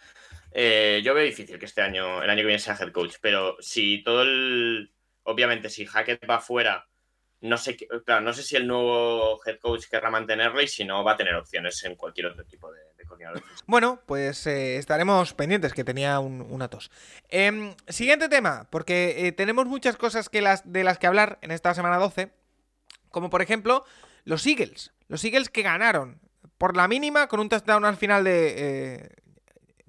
Eh, 0.57 1.01
yo 1.03 1.13
veo 1.13 1.25
difícil 1.25 1.59
que 1.59 1.65
este 1.65 1.81
año, 1.81 2.23
el 2.23 2.29
año 2.29 2.39
que 2.39 2.45
viene 2.47 2.59
sea 2.59 2.77
head 2.79 2.91
coach, 2.93 3.15
pero 3.21 3.57
si 3.59 4.01
todo 4.03 4.21
el. 4.23 4.93
Obviamente, 5.23 5.69
si 5.69 5.85
Hackett 5.85 6.23
va 6.29 6.39
fuera, 6.39 6.87
no 7.41 7.57
sé, 7.57 7.75
claro, 8.05 8.21
no 8.21 8.31
sé 8.31 8.41
si 8.43 8.55
el 8.55 8.65
nuevo 8.67 9.39
head 9.45 9.59
coach 9.59 9.85
querrá 9.89 10.09
mantenerle 10.09 10.63
y 10.63 10.67
si 10.67 10.85
no 10.85 11.03
va 11.03 11.13
a 11.13 11.17
tener 11.17 11.35
opciones 11.35 11.83
en 11.83 11.95
cualquier 11.95 12.27
otro 12.27 12.45
tipo 12.45 12.71
de, 12.71 12.79
de. 12.79 13.05
Bueno, 13.67 13.99
pues 14.05 14.45
eh, 14.47 14.77
estaremos 14.77 15.33
pendientes, 15.33 15.73
que 15.73 15.83
tenía 15.83 16.19
un- 16.19 16.41
una 16.41 16.69
tos. 16.69 16.89
Em, 17.29 17.75
siguiente 17.87 18.29
tema, 18.29 18.67
porque 18.71 19.27
eh, 19.27 19.31
tenemos 19.31 19.65
muchas 19.65 19.97
cosas 19.97 20.29
que 20.29 20.41
las, 20.41 20.71
de 20.71 20.83
las 20.83 20.97
que 20.99 21.07
hablar 21.07 21.37
en 21.41 21.51
esta 21.51 21.73
semana 21.73 21.97
12, 21.97 22.31
como 23.09 23.29
por 23.29 23.41
ejemplo 23.41 23.83
los 24.23 24.45
Eagles. 24.47 24.93
Los 25.07 25.23
Eagles 25.23 25.49
que 25.49 25.61
ganaron 25.63 26.19
por 26.57 26.75
la 26.77 26.87
mínima 26.87 27.27
con 27.27 27.39
un 27.39 27.49
touchdown 27.49 27.85
al 27.85 27.97
final 27.97 28.23
de 28.23 29.11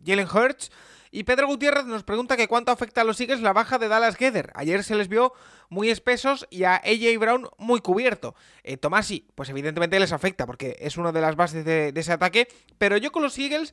Jalen 0.07 0.29
Hurts. 0.29 0.71
Y 1.11 1.25
Pedro 1.25 1.47
Gutiérrez 1.47 1.87
nos 1.87 2.03
pregunta 2.03 2.37
que 2.37 2.49
cuánto 2.49 2.73
afecta 2.73 3.01
a 3.01 3.05
los 3.05 3.21
Eagles 3.21 3.41
la 3.41 3.53
baja 3.53 3.79
de 3.79 3.89
Dallas 3.89 4.17
Gether. 4.17 4.53
Ayer 4.55 4.85
se 4.85 4.97
les 4.97 5.09
vio 5.09 5.33
muy 5.69 5.89
espesos 5.89 6.47
y 6.51 6.65
a 6.65 6.77
AJ 6.77 7.19
Brown 7.19 7.49
muy 7.59 7.81
cubierto. 7.81 8.35
Eh, 8.65 8.77
Tomasi, 8.77 9.27
pues 9.35 9.49
evidentemente 9.49 9.99
les 9.99 10.13
afecta 10.13 10.47
porque 10.47 10.77
es 10.81 10.97
una 10.97 11.13
de 11.13 11.21
las 11.21 11.37
bases 11.37 11.65
de, 11.65 11.93
ese 11.95 12.13
ataque. 12.13 12.49
Pero 12.79 12.97
yo 12.97 13.13
con 13.13 13.23
los 13.23 13.39
Eagles, 13.39 13.73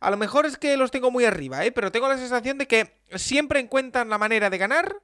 a 0.00 0.10
lo 0.10 0.16
mejor 0.16 0.44
es 0.44 0.58
que 0.58 0.76
los 0.76 0.90
tengo 0.90 1.10
muy 1.10 1.24
arriba, 1.24 1.64
¿eh? 1.64 1.72
pero 1.72 1.90
tengo 1.92 2.08
la 2.08 2.18
sensación 2.18 2.58
de 2.58 2.66
que 2.66 2.98
siempre 3.14 3.60
encuentran 3.60 4.08
la 4.08 4.18
manera 4.18 4.50
de 4.50 4.58
ganar. 4.58 4.96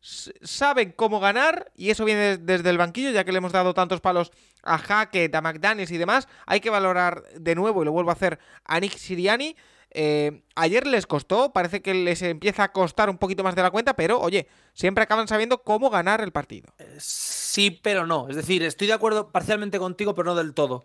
Saben 0.00 0.92
cómo 0.92 1.18
ganar 1.18 1.70
y 1.76 1.90
eso 1.90 2.04
viene 2.04 2.36
desde 2.36 2.68
el 2.68 2.76
banquillo, 2.76 3.10
ya 3.10 3.24
que 3.24 3.32
le 3.32 3.38
hemos 3.38 3.52
dado 3.52 3.72
tantos 3.72 4.00
palos 4.00 4.32
a 4.62 4.76
Hackett, 4.76 5.34
a 5.34 5.40
McDaniels 5.40 5.92
y 5.92 5.96
demás. 5.96 6.28
Hay 6.44 6.60
que 6.60 6.68
valorar 6.68 7.22
de 7.38 7.54
nuevo, 7.54 7.82
y 7.82 7.84
lo 7.86 7.92
vuelvo 7.92 8.10
a 8.10 8.14
hacer, 8.14 8.38
a 8.64 8.80
Nick 8.80 8.96
Siriani. 8.96 9.56
Eh, 9.96 10.42
ayer 10.56 10.88
les 10.88 11.06
costó, 11.06 11.52
parece 11.52 11.80
que 11.80 11.94
les 11.94 12.20
empieza 12.22 12.64
a 12.64 12.72
costar 12.72 13.08
un 13.08 13.16
poquito 13.16 13.44
más 13.44 13.54
de 13.54 13.62
la 13.62 13.70
cuenta, 13.70 13.94
pero 13.94 14.20
oye, 14.20 14.48
siempre 14.72 15.04
acaban 15.04 15.28
sabiendo 15.28 15.62
cómo 15.62 15.88
ganar 15.88 16.20
el 16.20 16.32
partido. 16.32 16.74
Sí, 16.98 17.78
pero 17.82 18.04
no. 18.04 18.28
Es 18.28 18.34
decir, 18.34 18.64
estoy 18.64 18.88
de 18.88 18.92
acuerdo 18.92 19.30
parcialmente 19.30 19.78
contigo, 19.78 20.14
pero 20.14 20.30
no 20.30 20.34
del 20.34 20.52
todo. 20.52 20.84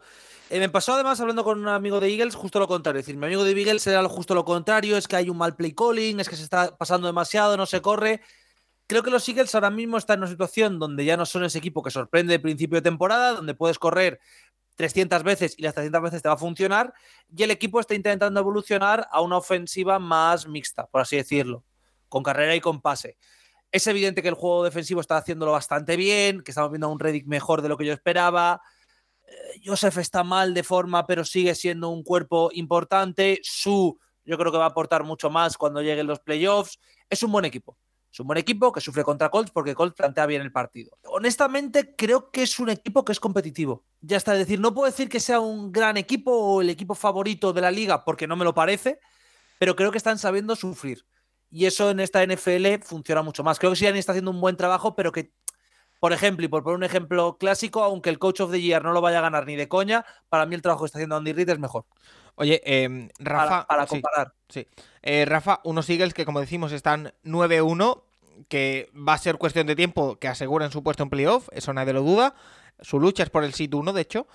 Eh, 0.52 0.60
me 0.60 0.70
pasó 0.70 0.94
además 0.94 1.20
hablando 1.20 1.44
con 1.44 1.60
un 1.60 1.68
amigo 1.68 2.00
de 2.00 2.08
Eagles 2.08 2.36
justo 2.36 2.60
lo 2.60 2.68
contrario. 2.68 3.00
Es 3.00 3.08
decir, 3.08 3.20
mi 3.20 3.26
amigo 3.26 3.44
de 3.44 3.52
Eagles 3.52 3.86
era 3.88 4.08
justo 4.08 4.36
lo 4.36 4.46
contrario, 4.46 4.96
es 4.96 5.08
que 5.08 5.16
hay 5.16 5.30
un 5.30 5.38
mal 5.38 5.56
play 5.56 5.74
calling, 5.74 6.20
es 6.20 6.30
que 6.30 6.36
se 6.36 6.44
está 6.44 6.78
pasando 6.78 7.08
demasiado, 7.08 7.58
no 7.58 7.66
se 7.66 7.82
corre. 7.82 8.22
Creo 8.86 9.02
que 9.02 9.12
los 9.12 9.28
Eagles 9.28 9.54
ahora 9.56 9.72
mismo 9.72 9.98
están 9.98 10.16
en 10.16 10.22
una 10.22 10.32
situación 10.32 10.78
donde 10.78 11.06
ya 11.06 11.18
no 11.18 11.26
son 11.26 11.44
ese 11.44 11.58
equipo 11.58 11.82
que 11.82 11.92
sorprende 11.92 12.34
de 12.34 12.40
principio 12.40 12.78
de 12.78 12.82
temporada, 12.84 13.34
donde 13.34 13.56
puedes 13.56 13.80
correr 13.80 14.20
300 14.80 15.24
veces 15.24 15.56
y 15.58 15.64
las 15.64 15.74
300 15.74 16.02
veces 16.02 16.22
te 16.22 16.30
va 16.30 16.36
a 16.36 16.38
funcionar, 16.38 16.94
y 17.36 17.44
el 17.44 17.52
equipo 17.52 17.82
está 17.82 17.96
intentando 17.96 18.40
evolucionar 18.40 19.10
a 19.12 19.20
una 19.20 19.36
ofensiva 19.36 20.00
más 20.00 20.48
mixta, 20.48 20.88
por 20.88 21.02
así 21.02 21.18
decirlo, 21.18 21.66
con 22.08 22.24
carrera 22.24 22.56
y 22.56 22.62
con 22.62 22.80
pase. 22.80 23.18
Es 23.74 23.88
evidente 23.88 24.22
que 24.22 24.30
el 24.30 24.36
juego 24.36 24.64
defensivo 24.64 25.02
está 25.02 25.18
haciéndolo 25.18 25.52
bastante 25.52 25.98
bien, 25.98 26.40
que 26.44 26.52
estamos 26.52 26.72
viendo 26.72 26.88
a 26.88 26.92
un 26.92 27.00
Reddick 27.00 27.28
mejor 27.28 27.62
de 27.62 27.68
lo 27.68 27.76
que 27.76 27.86
yo 27.86 27.92
esperaba. 27.92 28.62
Eh, 29.28 29.60
Joseph 29.66 29.98
está 29.98 30.24
mal 30.24 30.54
de 30.54 30.64
forma, 30.64 31.06
pero 31.06 31.26
sigue 31.26 31.54
siendo 31.56 31.90
un 31.90 32.02
cuerpo 32.02 32.50
importante. 32.54 33.42
Su, 33.44 34.00
yo 34.24 34.38
creo 34.38 34.50
que 34.50 34.60
va 34.60 34.64
a 34.64 34.70
aportar 34.70 35.04
mucho 35.04 35.30
más 35.30 35.58
cuando 35.58 35.82
lleguen 35.82 36.08
los 36.08 36.22
playoffs. 36.22 36.80
Es 37.10 37.22
un 37.22 37.34
buen 37.34 37.44
equipo. 37.44 37.78
Es 38.12 38.20
un 38.20 38.28
buen 38.28 38.40
equipo 38.40 38.72
que 38.72 38.82
sufre 38.82 39.04
contra 39.04 39.30
Colts 39.30 39.52
porque 39.52 39.76
Colts 39.76 39.96
plantea 39.96 40.26
bien 40.26 40.42
el 40.42 40.52
partido. 40.52 40.98
Honestamente, 41.04 41.96
creo 41.96 42.32
que 42.32 42.44
es 42.44 42.60
un 42.60 42.70
equipo 42.70 43.06
que 43.06 43.12
es 43.12 43.20
competitivo. 43.20 43.84
Ya 44.02 44.18
está, 44.18 44.34
es 44.34 44.40
decir, 44.40 44.60
no 44.60 44.74
puedo 44.74 44.90
decir 44.90 45.10
que 45.10 45.20
sea 45.20 45.40
un 45.40 45.72
gran 45.72 45.96
equipo 45.98 46.32
o 46.32 46.62
el 46.62 46.70
equipo 46.70 46.96
favorito 46.96 47.54
de 47.54 47.62
la 47.62 47.72
liga 47.72 48.04
porque 48.04 48.28
no 48.28 48.36
me 48.36 48.46
lo 48.46 48.56
parece, 48.56 49.00
pero 49.60 49.76
creo 49.76 49.92
que 49.92 49.98
están 49.98 50.18
sabiendo 50.18 50.56
sufrir. 50.56 51.06
Y 51.52 51.66
eso 51.66 51.90
en 51.90 52.00
esta 52.00 52.26
NFL 52.26 52.84
funciona 52.84 53.22
mucho 53.22 53.44
más. 53.44 53.60
Creo 53.60 53.72
que 53.72 53.78
Sirianni 53.78 54.00
está 54.00 54.12
haciendo 54.12 54.32
un 54.32 54.42
buen 54.42 54.56
trabajo, 54.56 54.96
pero 54.96 55.12
que, 55.12 55.34
por 56.00 56.14
ejemplo, 56.14 56.46
y 56.46 56.48
por 56.48 56.64
poner 56.64 56.78
un 56.78 56.84
ejemplo 56.84 57.38
clásico, 57.38 57.84
aunque 57.84 58.10
el 58.10 58.20
Coach 58.20 58.42
of 58.42 58.52
the 58.52 58.62
Year 58.62 58.84
no 58.84 58.94
lo 58.94 59.02
vaya 59.02 59.20
a 59.20 59.22
ganar 59.22 59.46
ni 59.46 59.56
de 59.56 59.68
coña, 59.68 60.06
para 60.30 60.46
mí 60.46 60.56
el 60.56 60.62
trabajo 60.62 60.84
que 60.84 60.88
está 60.88 61.00
haciendo 61.00 61.16
Andy 61.16 61.34
Reid 61.34 61.50
es 61.50 61.60
mejor. 61.60 61.86
Oye, 62.36 62.62
em, 62.64 63.10
Rafa, 63.20 63.66
para, 63.66 63.68
para 63.68 63.84
sí. 63.84 63.90
comparar. 63.90 64.34
Eh, 65.02 65.26
Rafa, 65.26 65.60
unos 65.64 65.90
Eagles 65.90 66.14
que, 66.14 66.26
como 66.26 66.40
decimos, 66.40 66.72
están 66.72 67.14
9-1, 67.24 68.04
que 68.48 68.90
va 68.96 69.14
a 69.14 69.18
ser 69.18 69.38
cuestión 69.38 69.68
de 69.68 69.76
tiempo 69.76 70.18
que 70.18 70.30
aseguren 70.30 70.72
su 70.72 70.82
puesto 70.82 71.04
en 71.04 71.10
playoff, 71.10 71.50
eso 71.52 71.74
nadie 71.74 71.94
lo 71.94 72.02
duda. 72.02 72.36
Su 72.82 73.00
lucha 73.00 73.24
es 73.24 73.30
por 73.30 73.44
el 73.44 73.54
sit 73.54 73.74
1, 73.74 73.92
de 73.92 74.02
hecho. 74.02 74.28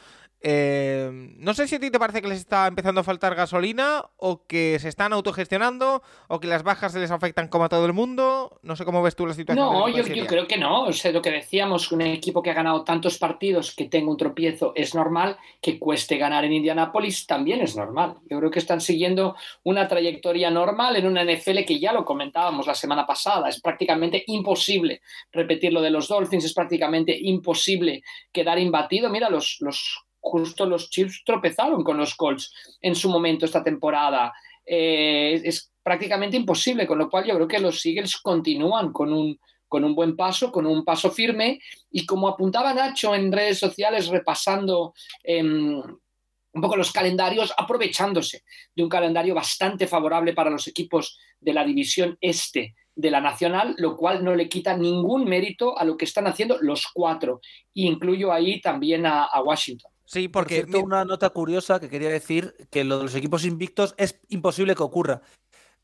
Eh, 0.47 1.09
no 1.39 1.55
sé 1.55 1.67
si 1.67 1.77
a 1.77 1.81
ti 1.81 1.91
te 1.91 1.99
parece 1.99 2.21
que 2.21 2.29
les 2.29 2.41
está 2.41 2.67
empezando 2.67 3.01
a 3.01 3.05
faltar 3.05 3.35
gasolina 3.35 4.05
o 4.19 4.47
que 4.47 4.79
se 4.79 4.91
están 4.91 5.15
autogestionando 5.15 6.03
o 6.29 6.39
que 6.39 6.47
las 6.47 6.63
bajas 6.63 6.93
se 6.93 7.01
les 7.01 7.11
afectan 7.11 7.49
como 7.49 7.65
a 7.65 7.71
todo 7.71 7.87
el 7.87 7.95
mundo. 7.95 8.61
No 8.63 8.77
sé 8.77 8.85
cómo 8.85 9.03
ves 9.03 9.17
tú 9.17 9.27
la 9.27 9.33
situación. 9.33 9.65
No, 9.65 9.89
yo, 9.89 10.05
creo 10.27 10.47
que 10.47 10.59
no. 10.59 10.83
O 10.83 10.93
sea, 10.93 11.13
lo 11.13 11.23
que 11.23 11.31
decíamos, 11.31 11.91
un 11.93 12.03
equipo 12.03 12.43
que 12.43 12.51
ha 12.51 12.55
ganado 12.55 12.85
tantos 12.85 13.17
partidos 13.17 13.75
que 13.75 13.87
tenga 13.87 14.11
un 14.11 14.19
tropiezo 14.19 14.75
es 14.77 14.95
normal, 14.95 15.39
que 15.63 15.79
cueste 15.79 16.19
ganar 16.19 16.45
en 16.45 16.53
Indianápolis 16.53 17.27
también 17.27 17.63
es 17.63 17.75
normal. 17.75 18.17
Yo 18.29 18.39
creo 18.39 18.51
que 18.51 18.59
están 18.59 18.83
siguiendo 18.83 19.37
una 19.63 19.89
trayectoria 19.89 20.51
normal 20.51 20.97
en 20.97 21.07
una 21.07 21.25
NFL 21.25 21.65
que 21.67 21.81
ya 21.81 21.95
lo 21.95 22.05
comentábamos 22.05 22.67
la 22.67 22.75
semana 22.75 23.07
pasada. 23.07 23.49
Es 23.49 23.63
prácticamente 23.63 24.23
imposible 24.27 25.01
repetir 25.33 25.73
lo 25.73 25.81
de 25.81 25.89
los 25.89 26.07
Dolphins, 26.07 26.45
es 26.45 26.53
prácticamente 26.53 27.17
imposible 27.19 28.03
quedar 28.31 28.59
imbatido. 28.59 29.09
Mira, 29.09 29.31
los, 29.31 29.57
los 29.61 30.05
justo 30.25 30.65
los 30.65 30.89
Chiefs 30.89 31.23
tropezaron 31.25 31.85
con 31.85 31.99
los 31.99 32.15
Colts 32.15 32.53
en 32.81 32.95
su 32.95 33.11
momento 33.11 33.45
esta 33.45 33.63
temporada. 33.63 34.33
Eh, 34.65 35.41
es 35.45 35.71
prácticamente 35.83 36.37
imposible, 36.37 36.87
con 36.87 36.99
lo 36.99 37.11
cual 37.11 37.27
yo 37.27 37.35
creo 37.35 37.47
que 37.47 37.59
los 37.59 37.85
Eagles 37.85 38.17
continúan 38.17 38.91
con 38.91 39.13
un, 39.13 39.39
con 39.69 39.85
un 39.85 39.95
buen 39.95 40.17
paso, 40.17 40.51
con 40.51 40.67
un 40.67 40.83
paso 40.83 41.11
firme 41.11 41.61
y 41.91 42.07
como 42.07 42.27
apuntaba 42.27 42.73
Nacho 42.73 43.15
en 43.15 43.31
redes 43.31 43.59
sociales 43.59 44.09
repasando 44.09 44.95
eh, 45.23 45.43
un 45.43 46.61
poco 46.61 46.77
los 46.77 46.91
calendarios, 46.91 47.53
aprovechándose 47.57 48.45
de 48.75 48.83
un 48.83 48.89
calendario 48.89 49.35
bastante 49.35 49.87
favorable 49.87 50.33
para 50.33 50.51
los 50.51 50.67
equipos 50.67 51.19
de 51.39 51.53
la 51.53 51.65
división 51.65 52.17
este 52.21 52.75
de 52.97 53.11
la 53.11 53.21
nacional, 53.21 53.75
lo 53.77 53.97
cual 53.97 54.25
no 54.25 54.35
le 54.35 54.49
quita 54.49 54.77
ningún 54.77 55.25
mérito 55.25 55.77
a 55.77 55.85
lo 55.85 55.97
que 55.97 56.05
están 56.05 56.29
haciendo 56.29 56.57
los 56.61 56.87
cuatro. 56.95 57.41
Y 57.75 57.89
incluyo 57.89 58.33
ahí 58.33 58.61
también 58.61 59.05
a 59.05 59.29
Washington. 59.45 59.94
Sí, 60.05 60.29
Por 60.29 60.43
porque 60.45 60.55
cierto, 60.57 60.79
mi- 60.79 60.85
una 60.85 61.05
nota 61.05 61.31
curiosa 61.31 61.81
que 61.81 61.89
quería 61.89 62.11
decir, 62.11 62.55
que 62.71 62.85
lo 62.85 62.99
de 62.99 63.05
los 63.05 63.15
equipos 63.15 63.45
invictos 63.45 63.95
es 63.97 64.21
imposible 64.29 64.75
que 64.75 64.83
ocurra. 64.83 65.23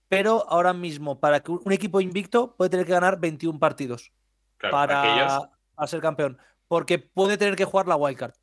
Pero 0.08 0.44
ahora 0.48 0.72
mismo, 0.72 1.20
para 1.20 1.40
que 1.40 1.52
un 1.52 1.72
equipo 1.72 2.00
invicto 2.00 2.56
puede 2.56 2.70
tener 2.70 2.84
que 2.86 2.92
ganar 2.92 3.20
21 3.20 3.58
partidos 3.58 4.12
Claro, 4.56 4.72
para, 4.72 5.00
aquellos. 5.00 5.48
para 5.74 5.86
ser 5.86 6.00
campeón. 6.00 6.38
Porque 6.68 6.98
puede 6.98 7.38
tener 7.38 7.56
que 7.56 7.64
jugar 7.64 7.86
la 7.88 7.96
wildcard. 7.96 8.34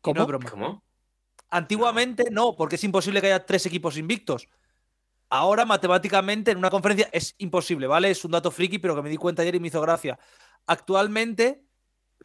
¿Cómo? 0.00 0.14
No 0.14 0.20
es 0.22 0.26
broma. 0.28 0.50
¿Cómo? 0.50 0.82
Antiguamente 1.50 2.24
no, 2.30 2.54
porque 2.56 2.76
es 2.76 2.84
imposible 2.84 3.20
que 3.20 3.28
haya 3.28 3.46
tres 3.46 3.64
equipos 3.66 3.96
invictos. 3.96 4.48
Ahora, 5.28 5.64
matemáticamente, 5.64 6.50
en 6.52 6.58
una 6.58 6.70
conferencia 6.70 7.08
es 7.12 7.34
imposible, 7.38 7.86
¿vale? 7.86 8.10
Es 8.10 8.24
un 8.24 8.30
dato 8.32 8.50
friki, 8.50 8.78
pero 8.78 8.94
que 8.94 9.02
me 9.02 9.10
di 9.10 9.16
cuenta 9.16 9.42
ayer 9.42 9.54
y 9.54 9.60
me 9.60 9.68
hizo 9.68 9.80
gracia. 9.80 10.18
Actualmente, 10.66 11.64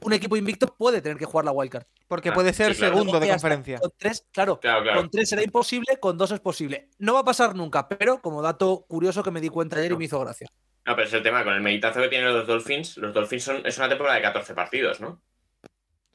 un 0.04 0.14
equipo 0.14 0.36
invicto 0.38 0.76
puede 0.78 1.02
tener 1.02 1.18
que 1.18 1.26
jugar 1.26 1.46
la 1.46 1.52
wildcard. 1.52 1.86
porque 2.08 2.30
Ah, 2.30 2.34
puede 2.34 2.54
ser 2.54 2.74
sí, 2.74 2.80
claro. 2.80 2.96
segundo 2.98 3.20
de 3.20 3.30
conferencia. 3.30 3.80
Con 3.80 3.92
tres, 3.98 4.28
claro, 4.32 4.60
Claro, 4.60 4.84
claro. 4.84 5.00
con 5.02 5.10
tres 5.10 5.30
será 5.30 5.44
imposible, 5.44 5.98
con 6.00 6.18
dos 6.18 6.32
es 6.32 6.40
posible. 6.40 6.90
No 7.00 7.14
va 7.14 7.20
a 7.22 7.24
pasar 7.26 7.56
nunca, 7.56 7.88
pero 7.88 8.22
como 8.22 8.42
dato 8.42 8.86
curioso 8.88 9.24
que 9.24 9.32
me 9.32 9.40
di 9.42 9.50
cuenta 9.50 9.78
ayer 9.78 9.92
y 9.94 9.98
me 9.98 10.06
hizo 10.06 10.20
gracia. 10.20 10.48
No, 10.86 10.96
pero 10.96 11.08
es 11.08 11.14
el 11.14 11.22
tema, 11.24 11.44
con 11.44 11.54
el 11.54 11.62
meditazo 11.62 12.02
que 12.02 12.10
tienen 12.10 12.34
los 12.34 12.48
Dolphins, 12.48 12.98
los 12.98 13.14
Dolphins 13.14 13.44
son, 13.44 13.66
es 13.66 13.78
una 13.78 13.88
temporada 13.88 14.16
de 14.18 14.24
14 14.24 14.54
partidos, 14.56 15.00
¿no? 15.00 15.22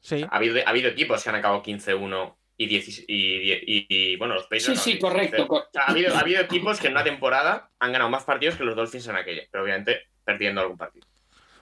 Sí. 0.01 0.25
Ha 0.29 0.35
habido, 0.35 0.57
ha 0.65 0.69
habido 0.69 0.89
equipos 0.89 1.23
que 1.23 1.29
han 1.29 1.35
acabado 1.35 1.63
15-1 1.63 2.35
y, 2.57 2.65
10 2.67 2.99
y, 2.99 3.03
y- 3.07 3.85
y, 3.89 4.15
bueno, 4.17 4.33
los 4.35 4.43
Patriots. 4.43 4.65
Sí, 4.65 4.71
no, 4.73 4.77
sí, 4.81 4.91
15. 4.93 4.99
correcto. 5.01 5.45
O 5.49 5.63
sea, 5.71 5.83
ha, 5.83 5.91
habido, 5.91 6.15
ha 6.15 6.19
habido 6.19 6.41
equipos 6.41 6.79
que 6.79 6.87
en 6.87 6.93
una 6.93 7.03
temporada 7.03 7.69
han 7.79 7.91
ganado 7.91 8.09
más 8.09 8.23
partidos 8.23 8.55
que 8.55 8.63
los 8.63 8.75
Dolphins 8.75 9.07
en 9.07 9.15
aquella, 9.15 9.43
pero 9.51 9.63
obviamente 9.63 10.01
perdiendo 10.23 10.61
algún 10.61 10.77
partido. 10.77 11.07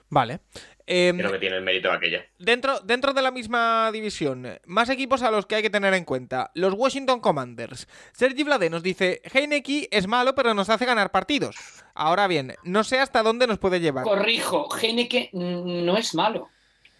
Vale. 0.08 0.40
Creo 0.86 1.32
que 1.32 1.38
tiene 1.38 1.56
el 1.56 1.62
mérito 1.62 1.88
de 1.88 1.94
aquella. 1.96 2.24
Dentro, 2.38 2.78
dentro 2.80 3.12
de 3.12 3.20
la 3.22 3.30
misma 3.32 3.90
división, 3.92 4.58
más 4.66 4.88
equipos 4.88 5.22
a 5.22 5.30
los 5.32 5.44
que 5.46 5.56
hay 5.56 5.62
que 5.62 5.70
tener 5.70 5.92
en 5.94 6.04
cuenta. 6.04 6.50
Los 6.54 6.74
Washington 6.74 7.20
Commanders. 7.20 7.88
Sergi 8.12 8.44
Vlade 8.44 8.70
nos 8.70 8.82
dice, 8.82 9.20
Heineke 9.32 9.88
es 9.90 10.06
malo 10.06 10.34
pero 10.34 10.54
nos 10.54 10.70
hace 10.70 10.84
ganar 10.86 11.10
partidos. 11.10 11.56
Ahora 11.94 12.28
bien, 12.28 12.54
no 12.62 12.84
sé 12.84 13.00
hasta 13.00 13.22
dónde 13.22 13.46
nos 13.46 13.58
puede 13.58 13.80
llevar. 13.80 14.04
Corrijo, 14.04 14.68
Heineke 14.80 15.30
mm, 15.32 15.84
no 15.84 15.96
es 15.96 16.14
malo. 16.14 16.50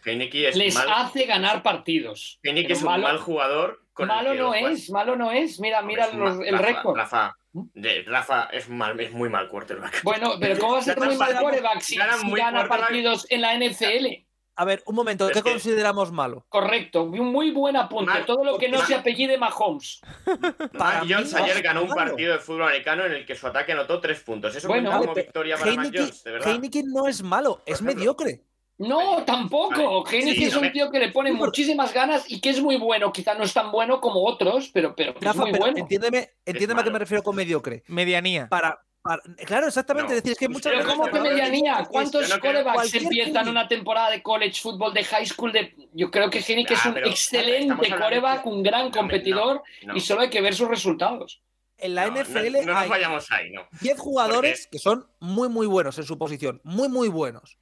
Heineke 0.05 0.49
es, 0.49 0.57
Les 0.57 0.75
mal, 0.75 0.89
hace 0.91 1.25
ganar 1.27 1.63
partidos. 1.63 2.39
Heineke 2.43 2.69
Pero 2.69 2.75
es 2.75 2.83
un 2.83 2.89
malo- 2.89 3.03
mal 3.05 3.19
jugador. 3.19 3.83
Con 3.97 4.09
malo 4.09 4.35
no 4.35 4.53
es, 4.53 4.91
malo 4.91 5.17
no 5.17 5.33
es. 5.33 5.59
Mira, 5.59 5.81
mira 5.81 6.05
es 6.05 6.13
un 6.13 6.21
los- 6.21 6.37
mal- 6.37 6.47
el 6.47 6.59
Rafa, 6.59 6.67
récord. 6.67 6.97
Rafa, 6.99 7.35
de- 7.53 8.03
Rafa 8.07 8.45
es, 8.53 8.69
mal, 8.69 9.01
es 9.01 9.11
muy 9.11 9.31
mal 9.31 9.49
quarterback. 9.49 10.03
Bueno, 10.03 10.35
pero 10.39 10.59
¿cómo 10.59 10.75
va 10.75 10.79
a 10.81 10.83
ser 10.83 10.99
muy 11.01 11.17
mal 11.17 11.35
quarterback 11.41 11.81
si, 11.81 11.97
ganan 11.97 12.21
si 12.21 12.31
gana 12.33 12.69
partidos 12.69 13.27
en 13.31 13.41
la 13.41 13.55
NFL? 13.59 14.27
A 14.59 14.65
ver, 14.65 14.83
un 14.87 14.95
momento, 14.95 15.27
Es 15.29 15.33
¿qué 15.35 15.43
que- 15.43 15.51
consideramos 15.53 16.13
malo? 16.13 16.45
Correcto, 16.51 17.05
un 17.05 17.31
muy 17.33 17.51
buen 17.53 17.75
apunte. 17.77 18.11
Mal- 18.13 18.27
Todo 18.27 18.45
lo 18.45 18.59
que 18.59 18.69
no 18.69 18.79
mal- 18.79 18.87
se 18.87 18.95
apellide 18.95 19.39
Mahomes. 19.39 20.01
Para 20.79 21.01
Jones 21.01 21.35
ayer 21.35 21.63
ganó 21.63 21.83
un 21.83 21.89
partido 21.89 22.35
de 22.35 22.39
fútbol 22.39 22.65
americano 22.65 23.05
en 23.07 23.13
el 23.13 23.25
que 23.27 23.35
su 23.35 23.47
ataque 23.47 23.73
anotó 23.73 23.99
tres 24.01 24.21
puntos. 24.21 24.55
Eso 24.55 24.69
Bueno, 24.69 24.91
cuenta 24.91 25.07
como 25.07 25.15
victoria 25.15 25.57
para 25.57 25.73
Mac 25.75 25.87
Heineken- 25.87 25.99
Jones, 26.01 26.25
de 26.25 26.31
verdad. 26.33 26.49
Heineken 26.51 26.87
no 26.93 27.09
es 27.09 27.23
malo, 27.23 27.63
es 27.67 27.75
ejemplo. 27.81 27.95
mediocre. 27.97 28.43
No, 28.79 29.25
tampoco. 29.25 30.05
Vale. 30.05 30.23
Sí, 30.35 30.45
es 30.45 30.55
un 30.57 30.71
tío 30.71 30.91
que 30.91 30.99
le 30.99 31.11
pone 31.11 31.33
muchísimas 31.33 31.95
ganas 31.95 32.25
y 32.31 32.41
que 32.41 32.51
es 32.51 32.61
muy 32.61 32.77
bueno. 32.77 33.11
Quizá 33.13 33.35
no 33.35 33.45
es 33.45 33.53
tan 33.55 33.71
bueno 33.73 34.01
como 34.01 34.23
otros, 34.25 34.71
pero, 34.73 34.95
pero 34.95 35.15
que 35.15 35.27
es 35.27 35.35
muy 35.37 35.51
pero 35.53 35.65
bueno. 35.65 35.79
entiéndeme, 35.79 36.31
entiéndeme 36.45 36.81
a 36.83 36.85
qué 36.85 36.91
me 36.91 36.99
refiero 36.99 37.23
con 37.23 37.35
mediocre. 37.37 37.85
Medianía. 37.89 38.49
Para, 38.49 38.79
para- 39.01 39.23
claro, 39.47 39.67
exactamente, 39.69 40.11
No. 40.13 40.17
es 40.19 40.23
decir, 40.23 40.33
es 40.33 40.39
que 40.39 40.49
muchas 40.49 40.73
Pero 40.73 40.85
veces 40.85 40.93
¿cómo 40.95 41.11
que 41.11 41.21
medianía? 41.21 41.79
no, 41.81 41.87
¿Cuántos 41.89 42.29
no 42.29 42.39
corebacks 42.39 42.95
empiezan 42.95 43.49
una 43.49 43.67
temporada 43.67 44.11
de 44.11 44.23
college 44.23 44.61
football, 44.61 44.93
de 44.93 45.05
high 45.05 45.25
school? 45.27 45.53
De... 45.53 45.75
Yo 45.95 46.11
creo 46.11 46.29
que 46.29 46.39
Ah, 46.41 46.43
es 46.75 46.85
un 46.87 46.93
pero, 46.95 47.07
excelente 47.09 47.91
coreback, 47.97 48.45
de- 48.45 48.51
un 48.51 48.63
gran 48.63 48.91
competidor 48.91 49.63
no, 49.87 49.97
y 49.97 50.01
solo 50.01 50.21
hay 50.21 50.29
que 50.31 50.43
ver 50.43 50.55
sus 50.55 50.69
resultados. 50.69 51.41
en 51.79 51.95
la 51.95 52.07
no, 52.09 52.15
no, 52.15 52.21
NFL 52.25 52.53
No, 52.67 52.73
nos 52.73 52.77
hay 52.83 52.89
vayamos 52.91 53.31
ahí, 53.33 53.51
no. 53.53 53.63
10 53.81 53.99
jugadores 53.99 54.61
Porque- 54.65 54.71
que 54.71 54.79
son 54.79 55.07
muy, 55.21 55.49
muy 55.49 55.67
buenos 55.67 55.97
en 55.99 56.05
su 56.05 56.19
posición, 56.19 56.61
muy, 56.63 56.89
muy 56.91 57.09
buenos. 57.09 57.59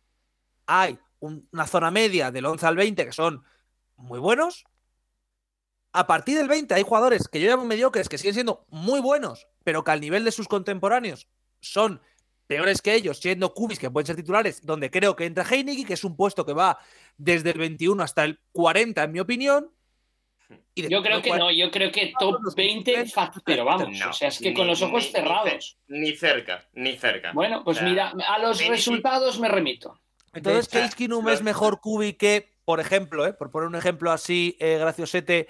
Hay 0.67 0.99
un- 1.25 1.49
una 1.53 1.67
zona 1.67 1.91
media 1.91 2.31
del 2.31 2.45
11 2.47 2.67
al 2.67 2.77
20 2.77 3.07
que 3.07 3.13
son 3.13 3.43
muy 3.97 4.19
buenos. 4.19 4.65
A 5.93 6.07
partir 6.07 6.37
del 6.37 6.49
20 6.49 6.75
hay 6.75 6.83
jugadores 6.83 7.29
que 7.29 7.41
yo 7.41 7.49
llamo 7.49 7.65
mediocres 7.65 8.09
que 8.09 8.19
siguen 8.19 8.35
siendo 8.35 8.67
muy 8.69 9.01
buenos, 9.01 9.47
pero 9.63 9.85
que 9.85 9.91
al 9.93 10.01
nivel 10.01 10.25
de 10.25 10.33
sus 10.33 10.49
contemporáneos 10.49 11.29
son 11.61 12.01
peores 12.47 12.83
que 12.83 12.95
ellos, 12.95 13.19
siendo 13.21 13.55
cubis 13.55 13.79
que 13.79 13.91
pueden 13.91 14.07
ser 14.07 14.17
titulares, 14.17 14.61
donde 14.67 14.91
creo 14.91 15.17
que 15.17 15.25
entra 15.25 15.45
Heineken, 15.49 15.87
que 15.87 15.95
es 15.95 16.05
un 16.05 16.17
puesto 16.17 16.45
que 16.45 16.53
va 16.53 16.79
desde 17.17 17.51
el 17.53 17.59
21 17.59 18.03
hasta 18.03 18.25
el 18.25 18.41
40, 18.53 19.05
en 19.05 19.13
mi 19.13 19.21
opinión. 19.21 19.71
Y 20.75 20.89
Yo 20.89 21.03
creo 21.03 21.23
que 21.23 21.31
no, 21.31 21.51
yo 21.51 21.71
creo 21.71 21.91
que 21.91 22.13
top 22.19 22.39
los 22.43 22.55
20 22.55 22.91
suplentes, 22.91 23.15
fácil, 23.15 23.43
pero 23.47 23.65
vamos, 23.65 23.89
No, 23.99 24.11
o 24.11 24.13
sea, 24.13 24.29
es 24.29 24.39
que 24.39 24.51
ni- 24.51 24.55
con 24.57 24.67
los 24.67 24.83
ojos 24.83 25.05
ni- 25.07 25.11
cerrados. 25.13 25.79
ce- 25.89 25.95
Ni, 25.95 26.15
cerca, 26.17 26.69
ni 26.75 26.97
cerca. 26.99 27.33
Bueno, 27.33 27.65
pues 27.65 27.79
O 27.79 27.81
sea, 27.81 27.89
mira, 27.89 28.13
a 28.29 28.39
los 28.41 28.59
resultados 28.67 29.39
me 29.41 29.49
remito. 29.49 29.99
Entonces, 30.35 30.69
De 30.69 30.79
hecho, 30.79 30.87
Case 30.87 30.97
Keenum 30.97 31.25
lo- 31.25 31.33
es 31.33 31.43
mejor 31.43 31.81
Kubi 31.81 32.15
que, 32.15 32.55
por 32.65 32.81
ejemplo, 32.81 33.27
¿eh? 33.27 33.33
por 33.33 33.51
poner 33.51 33.69
un 33.69 33.75
ejemplo 33.77 34.11
así, 34.13 34.57
eh, 34.61 34.79
graciosete, 34.79 35.47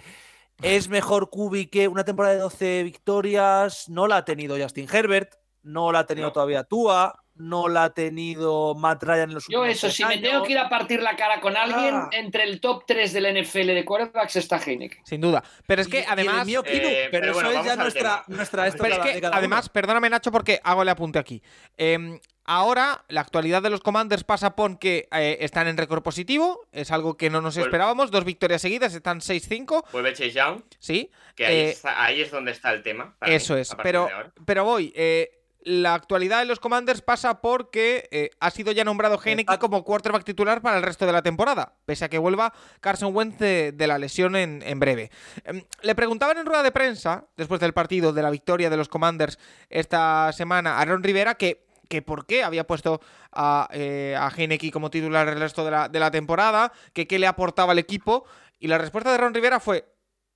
es 0.63 0.89
mejor 0.89 1.31
Kubi 1.31 1.67
que 1.67 1.89
una 1.89 2.05
temporada 2.05 2.35
de 2.35 2.41
12 2.41 2.83
victorias. 2.85 3.89
No 3.89 4.07
la 4.07 4.19
ha 4.19 4.25
tenido 4.25 4.57
Justin 4.57 4.89
Herbert, 4.93 5.35
no 5.63 5.93
la 5.93 6.01
ha 6.01 6.07
tenido 6.07 6.29
No. 6.29 6.33
todavía 6.33 6.65
Tua, 6.65 7.21
no 7.37 7.67
la 7.69 7.85
ha 7.85 7.91
tenido 7.95 8.77
Matt 8.77 9.03
Ryan 9.03 9.31
en 9.31 9.35
los 9.35 9.47
Yo 9.49 9.65
eso, 9.65 9.91
si 9.91 10.05
me 10.05 10.19
tengo 10.19 10.45
que 10.45 10.53
ir 10.53 10.59
a 10.59 10.69
partir 10.69 11.03
la 11.03 11.17
cara 11.17 11.41
con 11.41 11.57
alguien, 11.57 11.95
Ah. 11.97 12.09
entre 12.13 12.45
el 12.45 12.61
top 12.61 12.85
3 12.87 13.13
del 13.13 13.27
NFL 13.27 13.75
de 13.75 13.85
quarterbacks 13.85 14.37
está 14.37 14.59
Heineken. 14.65 15.01
Sin 15.05 15.21
duda. 15.21 15.43
Pero 15.67 15.83
es 15.83 15.89
que 15.89 16.01
y 16.01 16.05
además. 16.07 16.47
Eh, 16.47 16.61
pero, 16.63 17.11
pero 17.11 17.25
eso 17.27 17.35
bueno, 17.35 17.51
es 17.51 17.67
ya 17.67 17.75
nuestra, 17.77 18.25
Pero 18.29 18.95
es 18.95 19.21
que 19.21 19.27
además, 19.33 19.69
perdóname 19.69 20.09
Nacho 20.11 20.31
porque 20.31 20.61
hago 20.63 20.83
el 20.83 20.89
apunte 20.89 21.19
aquí. 21.19 21.43
Eh, 21.77 22.21
ahora 22.45 23.05
la 23.09 23.21
actualidad 23.21 23.63
de 23.63 23.71
los 23.71 23.81
Commanders 23.81 24.25
pasa 24.25 24.55
por 24.57 24.79
que 24.79 25.09
eh, 25.13 25.39
están 25.41 25.67
en 25.69 25.77
récord 25.77 26.03
positivo, 26.03 26.67
es 26.73 26.91
algo 26.91 27.17
que 27.17 27.31
no 27.31 27.41
nos 27.41 27.57
Vuel- 27.57 27.63
esperábamos, 27.67 28.11
dos 28.11 28.25
victorias 28.25 28.63
seguidas, 28.63 28.95
están 28.95 29.21
6-5, 29.21 29.85
Vuelve 29.93 30.13
Chase 30.13 30.31
Young, 30.33 30.63
sí, 30.79 31.11
que 31.35 31.47
ahí, 31.47 31.57
Eh, 31.57 31.71
está- 31.71 32.03
ahí 32.05 32.21
es 32.21 32.31
donde 32.31 32.53
está 32.53 32.73
el 32.73 32.83
tema. 32.83 33.17
eso 33.23 33.55
mí, 33.55 33.61
es, 33.61 33.75
pero, 33.83 34.09
pero 34.45 34.65
voy, 34.65 34.93
eh, 34.97 35.41
la 35.67 35.95
actualidad 35.95 36.41
de 36.41 36.45
los 36.45 36.61
Commanders 36.61 37.01
pasa 37.01 37.41
porque 37.41 38.07
eh, 38.11 38.29
ha 38.39 38.51
sido 38.51 38.71
ya 38.73 38.85
nombrado 38.85 39.15
Heineken 39.19 39.45
Exacto. 39.55 39.61
como 39.71 39.83
quarterback 39.83 40.23
titular 40.23 40.61
para 40.61 40.77
el 40.77 40.83
resto 40.83 41.07
de 41.07 41.13
la 41.13 41.23
temporada, 41.23 41.73
pese 41.87 42.05
a 42.05 42.11
que 42.11 42.19
vuelva 42.19 42.53
Carson 42.81 43.17
Wentz 43.17 43.39
de, 43.39 43.73
de 43.73 43.87
la 43.87 43.97
lesión 43.97 44.37
en, 44.37 44.63
en 44.63 44.79
breve. 44.79 45.11
Em, 45.45 45.65
le 45.81 45.95
preguntaban 45.95 46.37
en 46.37 46.45
rueda 46.45 46.63
de 46.63 46.71
prensa, 46.71 47.25
después 47.39 47.61
del 47.63 47.73
partido 47.73 48.13
de 48.13 48.21
la 48.23 48.29
victoria 48.29 48.69
de 48.69 48.77
los 48.77 48.91
Commanders 48.91 49.39
esta 49.71 50.31
semana, 50.35 50.75
a 50.77 50.81
Aaron 50.83 51.03
Rivera 51.03 51.37
que, 51.37 51.65
que 51.95 52.03
por 52.03 52.27
qué 52.27 52.43
había 52.43 52.67
puesto 52.67 53.01
a, 53.31 53.69
eh, 53.73 54.17
a 54.19 54.29
Heineken 54.29 54.71
como 54.73 54.91
titular 54.91 55.29
el 55.29 55.39
resto 55.39 55.65
de 55.65 55.71
la, 55.71 55.89
de 55.89 56.01
la 56.01 56.11
temporada, 56.11 56.73
que 56.93 57.07
qué 57.07 57.21
le 57.21 57.29
aportaba 57.29 57.71
al 57.73 57.79
equipo, 57.79 58.25
y 58.59 58.67
la 58.67 58.79
respuesta 58.79 59.11
de 59.11 59.15
Aaron 59.15 59.33
Rivera 59.33 59.61
fue, 59.61 59.85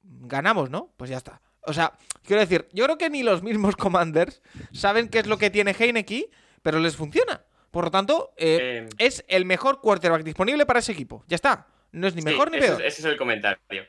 ganamos, 0.02 0.70
¿no? 0.70 0.92
Pues 0.96 1.10
ya 1.10 1.16
está. 1.16 1.40
O 1.62 1.72
sea, 1.72 1.92
quiero 2.22 2.40
decir, 2.40 2.68
yo 2.72 2.84
creo 2.84 2.96
que 2.96 3.10
ni 3.10 3.24
los 3.24 3.42
mismos 3.42 3.74
Commanders 3.76 4.40
saben 4.72 5.08
qué 5.08 5.18
es 5.18 5.26
lo 5.26 5.36
que 5.36 5.50
tiene 5.50 5.74
Heineken, 5.76 6.26
pero 6.62 6.78
les 6.78 6.94
funciona. 6.96 7.42
Por 7.72 7.84
lo 7.84 7.90
tanto, 7.90 8.32
eh, 8.36 8.86
Eh, 8.86 8.88
es 8.98 9.24
el 9.28 9.44
mejor 9.44 9.80
quarterback 9.80 10.22
disponible 10.22 10.64
para 10.64 10.78
ese 10.78 10.92
equipo. 10.92 11.24
Ya 11.26 11.34
está. 11.34 11.66
No 11.90 12.06
es 12.06 12.14
ni 12.14 12.22
Sí, 12.22 12.28
mejor 12.28 12.50
ni 12.52 12.58
ese 12.58 12.68
peor. 12.68 12.82
Es, 12.82 12.92
ese 12.94 13.02
es 13.02 13.12
el 13.12 13.16
comentario. 13.16 13.84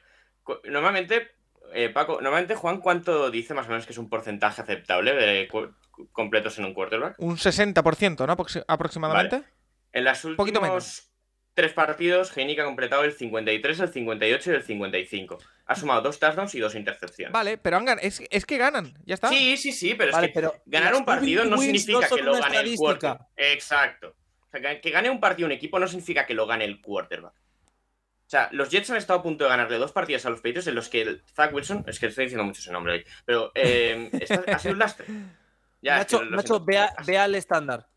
Normalmente, 0.65 1.27
eh, 1.73 1.89
Paco, 1.89 2.19
normalmente 2.21 2.55
Juan, 2.55 2.79
¿cuánto 2.79 3.29
dice 3.31 3.53
más 3.53 3.65
o 3.67 3.69
menos 3.69 3.85
que 3.85 3.93
es 3.93 3.97
un 3.97 4.09
porcentaje 4.09 4.61
aceptable 4.61 5.13
de 5.13 5.47
completos 6.11 6.57
en 6.59 6.65
un 6.65 6.73
quarterback? 6.73 7.15
Un 7.19 7.37
60%, 7.37 8.25
¿no? 8.27 8.35
Aproxi- 8.37 8.63
aproximadamente. 8.67 9.43
En 9.91 10.03
los 10.03 10.19
Poquito 10.37 10.59
últimos 10.59 11.09
tres 11.53 11.73
partidos, 11.73 12.35
Heineken 12.37 12.63
ha 12.63 12.67
completado 12.67 13.03
el 13.03 13.11
53, 13.11 13.79
el 13.81 13.89
58 13.89 14.51
y 14.51 14.55
el 14.55 14.63
55. 14.63 15.37
Ha 15.65 15.75
sumado 15.75 16.01
dos 16.01 16.19
touchdowns 16.19 16.55
y 16.55 16.59
dos 16.59 16.73
intercepciones. 16.75 17.33
Vale, 17.33 17.57
pero 17.57 17.77
han 17.77 17.85
gan- 17.85 17.99
es, 18.01 18.21
es 18.29 18.45
que 18.45 18.57
ganan. 18.57 18.93
Ya 19.05 19.15
está. 19.15 19.27
Sí, 19.29 19.57
sí, 19.57 19.71
sí, 19.71 19.93
pero 19.95 20.11
Vale, 20.11 20.27
es 20.27 20.33
que 20.33 20.39
pero 20.39 20.55
ganar 20.65 20.91
las 20.91 20.99
un 20.99 21.05
partido 21.05 21.43
no 21.45 21.57
significa 21.57 22.07
que 22.07 22.21
lo 22.23 22.33
gane 22.39 22.59
el 22.59 22.75
quarterback. 22.75 23.21
Exacto. 23.35 24.15
O 24.47 24.49
sea, 24.51 24.61
que- 24.61 24.81
que 24.81 24.89
gane 24.91 25.09
un 25.09 25.19
partido 25.19 25.45
un 25.47 25.51
equipo 25.51 25.77
no 25.79 25.87
significa 25.87 26.25
que 26.25 26.33
lo 26.33 26.47
gane 26.47 26.65
el 26.65 26.81
quarterback. 26.81 27.33
O 28.29 28.31
sea, 28.31 28.47
los 28.51 28.69
Jets 28.69 28.91
han 28.91 28.97
estado 28.97 29.21
a 29.21 29.23
punto 29.23 29.43
de 29.45 29.49
ganarle 29.49 29.79
dos 29.79 29.91
partidos 29.91 30.23
a 30.27 30.29
los 30.29 30.39
Patriots 30.41 30.67
en 30.67 30.75
los 30.75 30.87
que 30.87 31.01
el 31.01 31.23
Zach 31.35 31.51
Wilson, 31.51 31.83
es 31.87 31.99
que 31.99 32.05
estoy 32.05 32.25
diciendo 32.25 32.43
mucho 32.43 32.59
ese 32.61 32.71
nombre 32.71 32.93
hoy, 32.93 33.05
pero 33.25 33.51
eh, 33.55 34.07
está- 34.21 34.43
ha 34.55 34.59
sido 34.59 34.73
un 34.73 34.79
lastre. 34.79 35.07
Ya, 35.81 36.01
es 36.01 36.05
que 36.05 36.15
Nacho, 36.17 36.25
Nacho, 36.29 36.59
vea, 36.63 36.93
vea 37.07 37.25
el 37.25 37.33
estándar. 37.33 37.87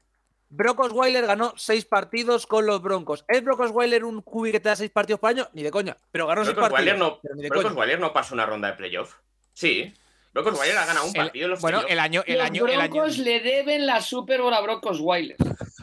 Brock 0.49 0.81
Osweiler 0.81 1.27
ganó 1.27 1.53
seis 1.59 1.85
partidos 1.85 2.47
con 2.47 2.65
los 2.65 2.81
Broncos. 2.81 3.27
¿Es 3.29 3.45
Brock 3.45 3.61
Osweiler 3.61 4.05
un 4.05 4.23
QB 4.23 4.53
que 4.53 4.61
te 4.61 4.71
da 4.71 4.77
seis 4.77 4.91
partidos 4.91 5.21
por 5.21 5.29
año? 5.29 5.49
Ni 5.53 5.63
de 5.63 5.71
coña. 5.71 5.99
Pero 6.11 6.27
ganó 6.27 6.45
seis 6.47 6.57
Brock 6.57 6.71
partidos. 6.71 6.99
No, 6.99 7.19
pero 7.23 7.35
ni 7.35 7.43
de 7.43 7.49
Brock. 7.51 7.67
Osweiler 7.67 8.01
no 8.01 8.13
pasó 8.15 8.33
una 8.35 8.47
ronda 8.47 8.69
de 8.69 8.75
playoff. 8.75 9.17
Sí. 9.53 9.93
Brock 10.33 10.47
Osweiler 10.47 10.79
ha 10.79 10.87
ganado 10.87 11.05
un 11.09 11.15
El- 11.15 11.25
partido 11.25 11.45
en 11.45 11.51
los 11.51 11.61
bueno, 11.61 11.83
el 11.87 11.99
año, 11.99 12.23
el 12.27 12.39
Los 12.39 12.47
año, 12.47 12.67
el 12.67 12.81
año. 12.81 12.91
Broncos 12.95 13.19
le 13.19 13.41
deben 13.41 13.85
la 13.87 14.01
Super 14.01 14.41
Bowl 14.41 14.55
a 14.55 14.63
Broncos 14.63 14.97
Osweiler. 14.99 15.37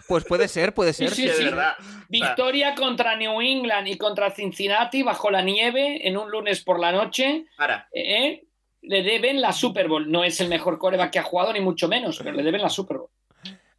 Pues 0.10 0.26
puede 0.26 0.48
ser, 0.48 0.74
puede 0.74 0.92
ser. 0.92 1.12
Sí, 1.12 1.28
verdad. 1.28 1.76
Victoria 2.10 2.74
contra 2.76 3.16
New 3.16 3.40
England 3.42 3.88
y 3.88 3.98
contra 3.98 4.32
Cincinnati 4.32 5.04
bajo 5.04 5.30
la 5.30 5.42
nieve 5.44 6.06
en 6.08 6.18
un 6.18 6.30
lunes 6.32 6.62
por 6.64 6.80
la 6.80 6.92
noche. 6.92 7.46
ahora, 7.58 7.88
¿eh? 7.94 8.44
Le 8.82 9.04
deben 9.04 9.40
la 9.40 9.54
Super 9.54 9.88
Bowl. 9.88 10.10
No 10.12 10.24
es 10.24 10.40
el 10.42 10.50
mejor 10.50 10.80
coreback 10.80 11.12
que 11.12 11.20
ha 11.20 11.24
jugado, 11.24 11.54
ni 11.54 11.60
mucho 11.62 11.88
menos, 11.88 12.18
pero 12.18 12.32
le 12.32 12.42
deben 12.44 12.62
la 12.62 12.70
Super 12.70 12.98
Bowl. 12.98 13.10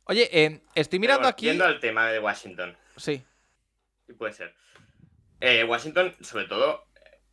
Oye, 0.04 0.28
eh, 0.32 0.60
estoy 0.74 0.98
pero 0.98 1.00
mirando 1.00 1.20
bueno, 1.22 1.28
aquí. 1.30 1.46
Yendo 1.46 1.64
al 1.64 1.80
tema 1.80 2.06
de 2.08 2.20
Washington. 2.20 2.76
Sí. 2.96 3.22
Sí, 4.06 4.12
puede 4.12 4.32
ser. 4.32 4.54
Eh, 5.40 5.64
Washington, 5.64 6.14
sobre 6.20 6.44
todo, 6.44 6.84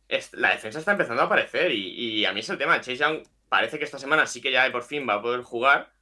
es- 0.08 0.32
la 0.32 0.50
defensa 0.50 0.78
está 0.80 0.92
empezando 0.92 1.22
a 1.22 1.26
aparecer 1.26 1.70
y, 1.70 1.88
y 2.20 2.24
a 2.24 2.32
mí 2.32 2.40
es 2.40 2.48
el 2.48 2.58
tema. 2.58 2.76
Chase 2.80 2.96
Young 2.96 3.22
parece 3.48 3.78
que 3.78 3.84
esta 3.84 3.98
semana 3.98 4.26
sí 4.26 4.40
que 4.40 4.50
ya 4.50 4.70
por 4.72 4.82
fin 4.82 5.06
va 5.08 5.14
a 5.14 5.22
poder 5.22 5.42
jugar 5.42 5.92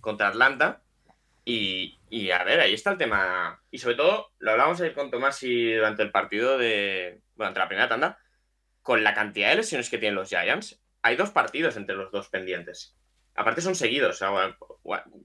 contra 0.00 0.28
Atlanta. 0.28 0.80
Y, 1.50 2.30
a 2.30 2.44
ver, 2.44 2.60
ahí 2.60 2.74
está 2.74 2.90
el 2.90 2.98
tema. 2.98 3.62
Y 3.70 3.78
sobre 3.78 3.94
todo, 3.94 4.32
lo 4.38 4.50
hablábamos 4.50 4.80
ayer 4.80 4.92
con 4.94 5.10
Tomás 5.10 5.42
y 5.42 5.72
durante 5.72 6.02
el 6.02 6.10
partido 6.10 6.58
de. 6.58 7.22
Durante 7.34 7.58
la 7.60 7.68
primera 7.68 7.88
tanda. 7.88 8.18
Con 8.82 9.02
la 9.02 9.14
cantidad 9.14 9.50
de 9.50 9.56
lesiones 9.56 9.88
que 9.88 9.98
tienen 9.98 10.14
los 10.14 10.28
Giants, 10.28 10.80
hay 11.02 11.16
dos 11.16 11.30
partidos 11.30 11.76
entre 11.76 11.94
los 11.96 12.10
dos 12.10 12.28
pendientes. 12.28 12.96
Aparte 13.34 13.60
son 13.60 13.74
seguidos. 13.74 14.22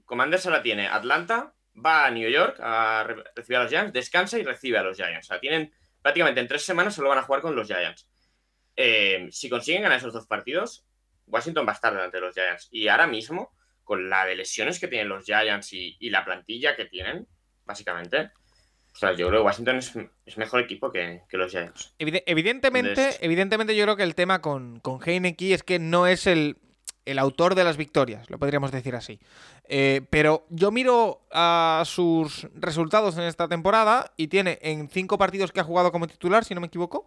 Commanders 0.04 0.46
ahora 0.46 0.62
tiene 0.62 0.86
Atlanta, 0.86 1.54
va 1.74 2.06
a 2.06 2.10
New 2.10 2.28
York 2.28 2.58
a 2.60 3.04
re- 3.04 3.24
recibir 3.34 3.58
a 3.58 3.62
los 3.62 3.70
Giants, 3.70 3.92
descansa 3.92 4.38
y 4.38 4.42
recibe 4.44 4.78
a 4.78 4.82
los 4.82 4.96
Giants. 4.96 5.26
O 5.26 5.28
sea, 5.28 5.40
tienen 5.40 5.72
prácticamente 6.02 6.40
en 6.40 6.48
tres 6.48 6.62
semanas 6.62 6.94
solo 6.94 7.08
van 7.08 7.18
a 7.18 7.22
jugar 7.22 7.40
con 7.42 7.56
los 7.56 7.66
Giants. 7.66 8.08
Eh, 8.76 9.28
si 9.30 9.48
consiguen 9.48 9.82
ganar 9.82 9.98
esos 9.98 10.12
dos 10.12 10.26
partidos, 10.26 10.86
Washington 11.26 11.66
va 11.66 11.72
a 11.72 11.74
estar 11.74 11.92
delante 11.94 12.18
de 12.18 12.20
los 12.22 12.34
Giants. 12.34 12.68
Y 12.70 12.88
ahora 12.88 13.06
mismo, 13.06 13.54
con 13.84 14.08
la 14.10 14.24
de 14.26 14.34
lesiones 14.36 14.80
que 14.80 14.88
tienen 14.88 15.08
los 15.08 15.24
Giants 15.24 15.72
y, 15.72 15.96
y 16.00 16.10
la 16.10 16.24
plantilla 16.24 16.74
que 16.74 16.86
tienen, 16.86 17.26
básicamente, 17.64 18.30
o 18.92 18.96
sea, 18.96 19.12
yo 19.12 19.28
creo 19.28 19.40
que 19.40 19.46
Washington 19.46 19.76
es, 19.76 19.92
es 20.24 20.36
mejor 20.38 20.60
equipo 20.60 20.90
que, 20.90 21.22
que 21.28 21.36
los 21.36 21.50
Giants. 21.50 21.94
Evide- 21.98 22.22
evidentemente, 22.26 23.16
evidentemente 23.20 23.76
yo 23.76 23.84
creo 23.84 23.96
que 23.96 24.04
el 24.04 24.14
tema 24.14 24.40
con, 24.40 24.80
con 24.80 25.00
Heineken 25.04 25.52
es 25.52 25.62
que 25.62 25.78
no 25.78 26.06
es 26.06 26.26
el, 26.26 26.56
el 27.04 27.18
autor 27.18 27.54
de 27.56 27.64
las 27.64 27.76
victorias, 27.76 28.30
lo 28.30 28.38
podríamos 28.38 28.70
decir 28.70 28.94
así. 28.94 29.18
Eh, 29.68 30.02
pero 30.10 30.46
yo 30.48 30.70
miro 30.70 31.26
a 31.32 31.82
sus 31.86 32.46
resultados 32.54 33.16
en 33.18 33.24
esta 33.24 33.48
temporada 33.48 34.12
y 34.16 34.28
tiene 34.28 34.58
en 34.62 34.88
cinco 34.88 35.18
partidos 35.18 35.50
que 35.52 35.60
ha 35.60 35.64
jugado 35.64 35.90
como 35.90 36.06
titular, 36.06 36.44
si 36.44 36.54
no 36.54 36.60
me 36.60 36.68
equivoco, 36.68 37.06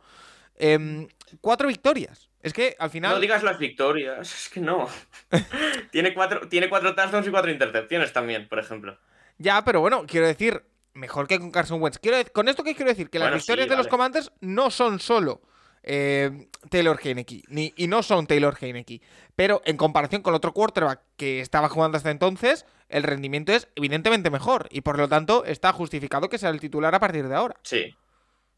em, 0.58 1.08
cuatro 1.42 1.68
victorias. 1.68 2.30
Es 2.42 2.54
que 2.54 2.76
al 2.80 2.90
final... 2.90 3.14
No 3.14 3.20
digas 3.20 3.44
las 3.44 3.60
victorias, 3.60 4.34
es 4.34 4.50
que 4.50 4.60
no. 4.60 4.88
tiene, 5.92 6.14
cuatro, 6.14 6.48
tiene 6.48 6.70
cuatro 6.70 6.96
touchdowns 6.96 7.28
y 7.28 7.32
cuatro 7.32 7.52
intercepciones 7.52 8.14
también, 8.14 8.48
por 8.48 8.60
ejemplo. 8.60 8.98
Ya, 9.38 9.64
pero 9.64 9.82
bueno, 9.82 10.06
quiero 10.08 10.28
decir, 10.28 10.64
mejor 10.94 11.28
que 11.28 11.40
con 11.40 11.52
Carson 11.52 11.82
Wentz. 11.82 12.00
Quiero, 12.00 12.18
con 12.34 12.48
esto 12.48 12.64
que 12.64 12.76
quiero 12.76 12.90
decir 12.90 13.10
que 13.10 13.20
las 13.20 13.34
victorias 13.34 13.66
sí, 13.66 13.70
de 13.70 13.78
los. 13.78 13.88
Commanders 13.88 14.32
no 14.42 14.70
son 14.70 15.00
solo 15.00 15.42
eh, 15.84 16.48
Taylor 16.70 17.00
Heineke, 17.02 17.44
ni, 17.48 17.74
y 17.78 17.88
no 17.88 18.04
son 18.04 18.28
Taylor 18.28 18.58
Heineke, 18.60 19.02
pero 19.36 19.62
en 19.66 19.78
comparación 19.78 20.22
con 20.22 20.34
otro 20.34 20.54
quarterback 20.54 21.02
que 21.16 21.40
estaba 21.40 21.70
jugando 21.70 21.98
hasta 21.98 22.12
entonces, 22.12 22.66
el 22.90 23.04
rendimiento 23.04 23.54
es 23.54 23.70
evidentemente 23.76 24.30
mejor 24.30 24.68
y 24.70 24.82
por 24.82 24.98
lo 24.98 25.08
tanto 25.08 25.46
está 25.46 25.72
justificado 25.72 26.30
que 26.30 26.38
sea 26.38 26.50
el 26.50 26.60
titular 26.60 26.94
a 26.94 27.00
partir 27.00 27.28
de 27.28 27.36
ahora. 27.36 27.56
Sí. 27.64 27.96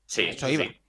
Sí, 0.06 0.24
Eso 0.24 0.48
sí. 0.48 0.82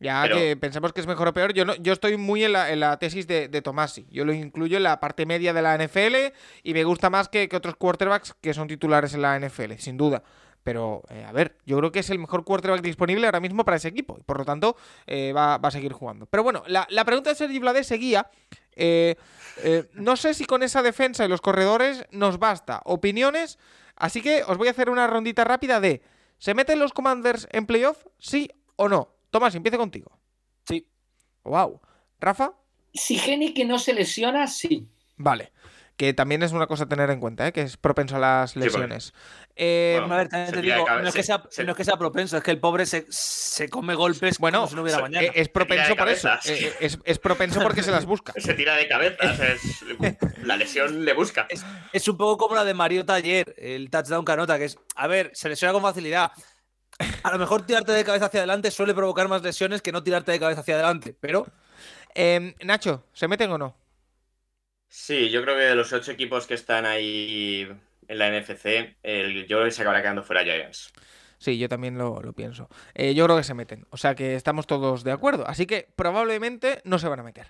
Ya 0.00 0.22
Pero- 0.22 0.36
que 0.36 0.56
pensemos 0.56 0.92
que 0.92 1.00
es 1.00 1.06
mejor 1.06 1.28
o 1.28 1.32
peor, 1.34 1.52
yo 1.52 1.64
no, 1.64 1.74
yo 1.74 1.92
estoy 1.92 2.16
muy 2.16 2.44
en 2.44 2.52
la, 2.52 2.70
en 2.70 2.80
la 2.80 2.98
tesis 2.98 3.26
de, 3.26 3.48
de 3.48 3.62
Tomasi. 3.62 4.06
Yo 4.10 4.24
lo 4.24 4.32
incluyo 4.32 4.76
en 4.76 4.84
la 4.84 5.00
parte 5.00 5.26
media 5.26 5.52
de 5.52 5.60
la 5.62 5.74
NFL 5.76 6.32
y 6.62 6.72
me 6.74 6.84
gusta 6.84 7.10
más 7.10 7.28
que, 7.28 7.48
que 7.48 7.56
otros 7.56 7.74
quarterbacks 7.76 8.34
que 8.40 8.54
son 8.54 8.68
titulares 8.68 9.14
en 9.14 9.22
la 9.22 9.38
NFL, 9.40 9.72
sin 9.78 9.96
duda. 9.96 10.22
Pero, 10.62 11.02
eh, 11.08 11.24
a 11.26 11.32
ver, 11.32 11.56
yo 11.64 11.78
creo 11.78 11.90
que 11.90 12.00
es 12.00 12.10
el 12.10 12.18
mejor 12.18 12.44
quarterback 12.44 12.82
disponible 12.82 13.26
ahora 13.26 13.40
mismo 13.40 13.64
para 13.64 13.78
ese 13.78 13.88
equipo. 13.88 14.16
Y 14.20 14.22
por 14.22 14.38
lo 14.38 14.44
tanto, 14.44 14.76
eh, 15.06 15.32
va, 15.32 15.56
va 15.58 15.68
a 15.68 15.72
seguir 15.72 15.92
jugando. 15.92 16.26
Pero 16.26 16.42
bueno, 16.42 16.62
la, 16.66 16.86
la 16.90 17.04
pregunta 17.04 17.30
de 17.30 17.36
Sergi 17.36 17.58
Blades 17.58 17.86
seguía. 17.86 18.28
eh, 18.76 19.16
no 19.94 20.16
sé 20.16 20.34
si 20.34 20.44
con 20.44 20.62
esa 20.62 20.82
defensa 20.82 21.24
y 21.24 21.28
los 21.28 21.40
corredores 21.40 22.04
nos 22.10 22.38
basta. 22.38 22.82
Opiniones. 22.84 23.58
Así 23.96 24.20
que 24.20 24.42
os 24.44 24.58
voy 24.58 24.68
a 24.68 24.72
hacer 24.72 24.90
una 24.90 25.06
rondita 25.06 25.42
rápida 25.44 25.80
de. 25.80 26.02
¿Se 26.38 26.54
meten 26.54 26.78
los 26.78 26.92
Commanders 26.92 27.48
en 27.50 27.66
playoff? 27.66 28.04
¿Sí 28.18 28.50
o 28.76 28.88
no? 28.88 29.14
Tomás, 29.30 29.54
empiece 29.54 29.76
contigo. 29.78 30.18
Sí. 30.66 30.86
Wow. 31.44 31.80
¿Rafa? 32.20 32.52
Si 32.94 33.18
que 33.54 33.64
no 33.64 33.78
se 33.78 33.92
lesiona, 33.92 34.46
sí. 34.46 34.88
Vale. 35.16 35.52
Que 35.96 36.14
también 36.14 36.44
es 36.44 36.52
una 36.52 36.68
cosa 36.68 36.84
a 36.84 36.88
tener 36.88 37.10
en 37.10 37.18
cuenta, 37.18 37.48
¿eh? 37.48 37.52
que 37.52 37.62
es 37.62 37.76
propenso 37.76 38.14
a 38.16 38.18
las 38.20 38.54
lesiones. 38.54 39.12
Eh, 39.56 39.96
Bueno, 39.98 40.14
A 40.14 40.18
ver, 40.18 40.28
también 40.28 40.54
te 40.54 40.62
digo, 40.62 40.86
no 40.88 41.08
es, 41.08 41.12
que 41.14 41.22
se- 41.22 41.26
sea, 41.26 41.42
se- 41.50 41.64
no 41.64 41.72
es 41.72 41.76
que 41.76 41.84
sea 41.84 41.96
propenso, 41.96 42.36
es 42.36 42.42
que 42.44 42.52
el 42.52 42.60
pobre 42.60 42.86
se, 42.86 43.04
se 43.08 43.68
come 43.68 43.96
golpes 43.96 44.38
bueno, 44.38 44.58
como 44.58 44.68
si 44.68 44.76
no 44.76 44.82
hubiera 44.82 45.00
mañana. 45.00 45.26
eh, 45.26 45.32
es 45.34 45.48
propenso 45.48 45.96
por 45.96 46.08
eso. 46.08 46.28
Eh, 46.44 46.72
es, 46.78 47.00
es 47.04 47.18
propenso 47.18 47.60
porque 47.60 47.82
se 47.82 47.90
las 47.90 48.06
busca. 48.06 48.32
Se 48.36 48.54
tira 48.54 48.76
de 48.76 48.86
cabezas. 48.86 49.40
es- 49.40 49.82
la 50.44 50.56
lesión 50.56 51.04
le 51.04 51.12
busca. 51.14 51.48
Es 51.92 52.06
un 52.06 52.16
poco 52.16 52.36
como 52.38 52.54
la 52.54 52.64
de 52.64 52.74
Mariota 52.74 53.14
ayer, 53.14 53.52
el 53.58 53.90
touchdown 53.90 54.24
que 54.24 54.32
anota, 54.32 54.56
que 54.56 54.66
es, 54.66 54.78
a 54.94 55.08
ver, 55.08 55.32
se 55.34 55.48
lesiona 55.48 55.72
con 55.72 55.82
facilidad. 55.82 56.30
A 57.22 57.30
lo 57.32 57.38
mejor 57.38 57.64
tirarte 57.66 57.92
de 57.92 58.04
cabeza 58.04 58.26
hacia 58.26 58.40
adelante 58.40 58.70
suele 58.70 58.94
provocar 58.94 59.28
más 59.28 59.42
lesiones 59.42 59.82
que 59.82 59.92
no 59.92 60.02
tirarte 60.02 60.32
de 60.32 60.40
cabeza 60.40 60.60
hacia 60.62 60.74
adelante, 60.74 61.16
pero 61.20 61.46
Eh, 62.14 62.54
Nacho, 62.64 63.04
¿se 63.14 63.28
meten 63.28 63.52
o 63.52 63.58
no? 63.58 63.76
Sí, 64.90 65.30
yo 65.30 65.42
creo 65.42 65.54
que 65.56 65.62
de 65.62 65.74
los 65.74 65.92
ocho 65.92 66.12
equipos 66.12 66.46
que 66.46 66.54
están 66.54 66.86
ahí 66.86 67.62
en 68.08 68.18
la 68.18 68.28
NFC, 68.28 68.96
el, 69.02 69.46
yo 69.46 69.70
se 69.70 69.82
acabará 69.82 70.02
quedando 70.02 70.22
fuera 70.24 70.42
Giants. 70.44 70.92
Sí, 71.38 71.56
yo 71.56 71.68
también 71.68 71.96
lo, 71.96 72.20
lo 72.20 72.32
pienso. 72.32 72.68
Eh, 72.94 73.14
yo 73.14 73.24
creo 73.24 73.36
que 73.36 73.44
se 73.44 73.54
meten. 73.54 73.86
O 73.90 73.96
sea 73.96 74.14
que 74.14 74.34
estamos 74.34 74.66
todos 74.66 75.04
de 75.04 75.12
acuerdo. 75.12 75.46
Así 75.46 75.66
que 75.66 75.88
probablemente 75.94 76.80
no 76.84 76.98
se 76.98 77.08
van 77.08 77.20
a 77.20 77.22
meter. 77.22 77.46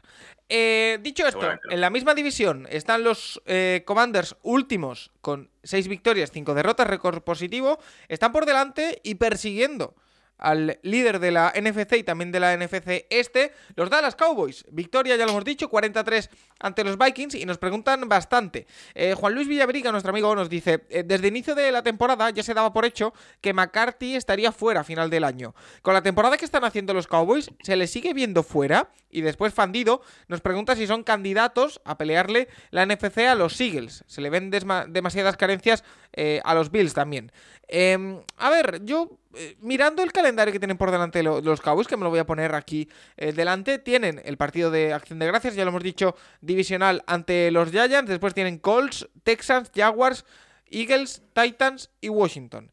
Eh, 0.49 0.99
dicho 1.01 1.27
esto, 1.27 1.49
en 1.71 1.81
la 1.81 1.89
misma 1.89 2.15
división 2.15 2.67
están 2.71 3.03
los 3.03 3.43
eh, 3.47 3.83
Commanders 3.87 4.37
últimos 4.43 5.11
con 5.23 5.51
6 5.63 5.89
victorias, 5.89 6.31
5 6.33 6.55
derrotas, 6.55 6.87
récord 6.87 7.23
positivo. 7.23 7.79
Están 8.09 8.33
por 8.33 8.45
delante 8.45 9.01
y 9.03 9.15
persiguiendo 9.15 9.95
al 10.39 10.79
líder 10.83 11.19
de 11.19 11.31
la 11.31 11.53
NFC 11.55 11.95
y 11.99 12.05
también 12.05 12.33
de 12.33 12.41
la 12.41 12.57
NFC 12.57 13.07
este, 13.11 13.53
los 13.75 13.91
Dallas 13.91 14.15
Cowboys. 14.15 14.65
Victoria, 14.71 15.17
ya 15.17 15.25
lo 15.25 15.33
hemos 15.33 15.45
dicho, 15.45 15.69
43 15.69 16.31
ante 16.61 16.85
los 16.85 16.97
Vikings 16.97 17.35
y 17.35 17.45
nos 17.45 17.59
preguntan 17.59 18.09
bastante. 18.09 18.67
Eh, 18.95 19.15
Juan 19.15 19.35
Luis 19.35 19.49
Villabriga, 19.49 19.91
nuestro 19.93 20.11
amigo, 20.11 20.35
nos 20.35 20.49
dice, 20.49 20.85
eh, 20.91 21.03
desde 21.05 21.29
inicio 21.29 21.55
de 21.55 21.71
la 21.73 21.83
temporada 21.83 22.31
ya 22.31 22.43
se 22.43 22.55
daba 22.55 22.73
por 22.73 22.85
hecho 22.85 23.13
que 23.41 23.53
McCarthy 23.53 24.17
estaría 24.17 24.53
fuera 24.53 24.81
a 24.81 24.85
final 24.85 25.11
del 25.11 25.25
año. 25.25 25.55
Con 25.83 25.95
la 25.95 26.03
temporada 26.03 26.37
que 26.37 26.45
están 26.45 26.65
haciendo 26.65 26.95
los 26.95 27.07
Cowboys, 27.07 27.51
¿se 27.63 27.77
le 27.77 27.87
sigue 27.87 28.15
viendo 28.15 28.43
fuera? 28.43 28.91
Y 29.11 29.23
después 29.23 29.55
Fandido 29.55 30.03
nos 30.29 30.41
pregunta 30.41 30.77
si 30.77 30.87
son 30.87 31.03
candidatos 31.03 31.81
a 31.85 31.97
pelearle 31.97 32.49
la 32.71 32.85
NFC 32.87 33.19
a 33.19 33.35
los 33.35 33.61
Eagles. 33.61 34.05
Se 34.07 34.21
le 34.21 34.31
ven 34.31 34.51
demasiadas 34.51 35.37
carencias 35.37 35.85
eh, 36.13 36.41
a 36.45 36.55
los 36.55 36.71
Bills 36.71 36.95
también. 36.95 37.31
Em, 37.69 38.21
a 38.39 38.51
ver, 38.51 38.81
yo 38.85 39.19
eh, 39.35 39.57
mirando 39.61 40.03
el 40.03 40.11
calendario 40.13 40.53
que 40.53 40.59
tienen 40.59 40.79
por 40.79 40.91
delante 40.91 41.23
lo- 41.23 41.41
los 41.43 41.61
Cowboys, 41.61 41.87
que 41.87 41.97
me 41.97 42.05
lo 42.05 42.11
voy 42.11 42.19
a 42.19 42.27
poner 42.27 42.55
aquí 42.55 42.89
eh, 43.17 43.33
delante, 43.33 43.79
tienen 43.79 44.21
el 44.25 44.37
partido 44.39 44.71
de 44.71 44.93
Acción 44.95 45.19
de 45.19 45.27
Gracias, 45.27 45.55
ya 45.55 45.65
lo 45.65 45.69
hemos 45.71 45.83
dicho, 45.83 46.17
divisional 46.41 47.05
ante 47.07 47.51
los 47.51 47.71
Giants, 47.71 48.09
después 48.09 48.33
tienen 48.35 48.59
Colts, 48.59 49.07
Texans, 49.23 49.71
Jaguars, 49.75 50.25
Eagles, 50.71 51.23
Titans 51.35 51.91
y 52.01 52.09
Washington. 52.09 52.71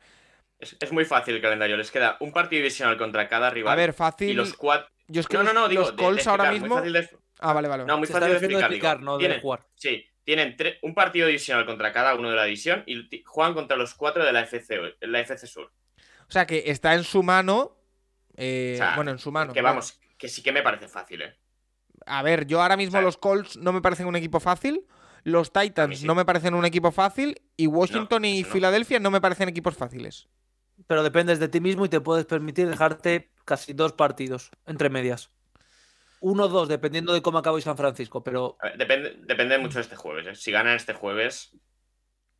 Es, 0.60 0.78
es 0.80 0.92
muy 0.94 1.04
fácil 1.06 1.36
el 1.36 1.42
calendario. 1.42 1.76
Les 1.78 1.92
queda 1.92 2.16
un 2.22 2.32
partido 2.32 2.60
divisional 2.62 2.98
contra 2.98 3.28
cada 3.28 3.50
rival. 3.50 3.74
A 3.74 3.76
ver, 3.76 3.94
fácil. 3.94 4.30
Y 4.30 4.34
los 4.34 4.54
cuatro. 4.54 4.88
Yo 5.08 5.20
es 5.22 5.28
que 5.28 5.36
No, 5.38 5.44
no, 5.44 5.52
los, 5.54 5.62
no, 5.64 5.68
digo. 5.68 5.82
los 5.82 5.92
de- 5.92 5.96
de 5.98 6.04
Colts 6.04 6.28
ahora 6.28 6.52
mismo. 6.52 6.76
fácil 6.76 6.94
de- 6.94 7.10
Ah, 7.40 7.52
vale, 7.54 7.68
vale. 7.68 7.84
No, 7.86 7.98
muy 7.98 8.08
se 8.08 8.14
está 8.14 8.22
fácil 8.22 8.32
de 8.32 8.38
explicar. 8.38 8.62
explicar, 8.72 8.98
digo. 9.00 9.06
no 9.12 9.18
de 9.18 9.26
Tienen- 9.26 9.42
jugar. 9.42 9.60
Sí, 9.76 10.06
tienen 10.26 10.58
un 10.82 10.94
partido 10.94 11.28
divisional 11.28 11.66
contra 11.66 11.92
cada 11.94 12.16
uno 12.16 12.30
de 12.30 12.36
la 12.36 12.44
división 12.46 12.84
y 12.86 13.24
juegan 13.24 13.54
contra 13.54 13.78
los 13.78 13.94
cuatro 13.94 14.26
de 14.26 14.34
la 14.34 14.42
FC, 14.42 14.78
la 15.02 15.20
FC 15.22 15.48
Sur. 15.48 15.72
O 16.28 16.32
sea 16.32 16.46
que 16.46 16.64
está 16.68 16.94
en 16.96 17.04
su 17.04 17.24
mano. 17.24 17.78
eh, 18.36 18.74
O 18.76 18.78
sea, 18.78 18.96
bueno, 18.96 19.12
en 19.12 19.20
su 19.20 19.32
mano. 19.32 19.54
que 19.54 19.62
claro. 19.62 19.76
vamos, 19.76 20.00
que 20.18 20.28
sí 20.28 20.44
que 20.44 20.52
me 20.52 20.62
parece 20.64 20.88
fácil, 20.88 21.22
¿eh? 21.22 21.36
A 22.08 22.22
ver, 22.24 22.46
yo 22.46 22.62
ahora 22.62 22.76
mismo 22.78 22.98
O 22.98 23.02
sea, 23.02 23.02
los 23.02 23.18
Colts 23.18 23.58
no 23.58 23.72
me 23.72 23.82
parecen 23.82 24.08
un 24.08 24.16
equipo 24.16 24.40
fácil. 24.40 24.86
Los 25.24 25.52
Titans 25.54 26.00
sí. 26.00 26.06
no 26.06 26.14
me 26.16 26.26
parecen 26.26 26.54
un 26.54 26.66
equipo 26.66 26.92
fácil. 26.92 27.42
Y 27.58 27.68
Washington 27.68 28.26
y 28.26 28.44
no. 28.44 28.48
Filadelfia 28.50 29.00
no 29.00 29.10
me 29.12 29.22
parecen 29.22 29.50
equipos 29.50 29.76
fáciles. 29.76 30.28
pero 30.88 31.04
dependes 31.04 31.40
de 31.40 31.48
ti 31.48 31.60
mismo 31.62 31.86
y 31.86 31.90
te 31.90 32.02
puedes 32.02 32.26
permitir 32.26 32.68
dejarte 32.68 33.32
casi 33.46 33.74
dos 33.74 33.94
partidos 33.94 34.52
entre 34.66 34.90
medias. 34.90 35.32
Uno 36.28 36.46
o 36.46 36.48
dos, 36.48 36.68
dependiendo 36.68 37.14
de 37.14 37.22
cómo 37.22 37.38
acabe 37.38 37.62
San 37.62 37.78
Francisco, 37.78 38.24
pero 38.24 38.58
ver, 38.64 38.78
depende, 38.78 39.16
depende 39.28 39.60
mucho 39.60 39.78
de 39.78 39.84
este 39.84 39.96
jueves. 39.96 40.26
¿eh? 40.26 40.34
Si 40.34 40.52
ganan 40.52 40.76
este 40.76 40.94
jueves, 40.94 41.52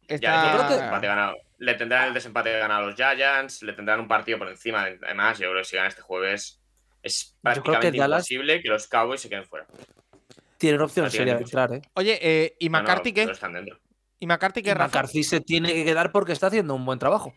ya 0.08 0.16
Está- 0.16 0.32
le 0.32 0.38
tendrán, 0.38 0.52
creo 0.52 0.62
el 0.64 0.68
que- 0.68 0.74
desempate 0.76 1.08
ganado. 1.08 1.36
le 1.60 1.74
tendrán 1.76 2.08
el 2.08 2.14
desempate 2.16 2.58
ganado 2.58 2.84
a 2.84 2.86
los 2.88 2.96
Giants, 2.96 3.62
le 3.62 3.74
tendrán 3.74 4.00
un 4.00 4.08
partido 4.08 4.40
por 4.40 4.48
encima. 4.50 4.86
Además, 5.04 5.38
yo 5.38 5.50
creo 5.52 5.62
que 5.62 5.66
si 5.66 5.76
ganan 5.76 5.90
este 5.90 6.02
jueves, 6.02 6.60
es 7.04 7.26
que 7.36 7.40
prácticamente 7.44 7.98
Dallas- 8.00 8.32
imposible 8.32 8.62
que 8.64 8.70
los 8.70 8.88
Cowboys 8.88 9.22
se 9.22 9.30
queden 9.30 9.46
fuera. 9.46 9.68
tienen 10.58 10.82
opciones 10.82 11.12
seria 11.14 11.36
de 11.36 11.42
entrar, 11.44 11.72
¿eh? 11.74 11.82
Oye, 11.94 12.18
eh, 12.22 12.56
¿y 12.60 12.70
No, 12.70 12.80
no, 12.80 12.84
McCarthy 12.84 13.14
qué? 13.14 13.24
están 13.24 13.54
dentro. 13.54 13.78
¿Y 14.20 14.28
McCarthy 14.28 14.62
qué, 14.64 14.72
Y? 14.72 14.76
McCarthy 14.76 15.24
se 15.24 15.42
tiene 15.42 15.74
que 15.74 15.84
quedar 15.84 16.12
porque 16.12 16.32
está 16.32 16.48
haciendo 16.48 16.74
un 16.74 16.86
buen 16.86 17.00
trabajo. 17.00 17.34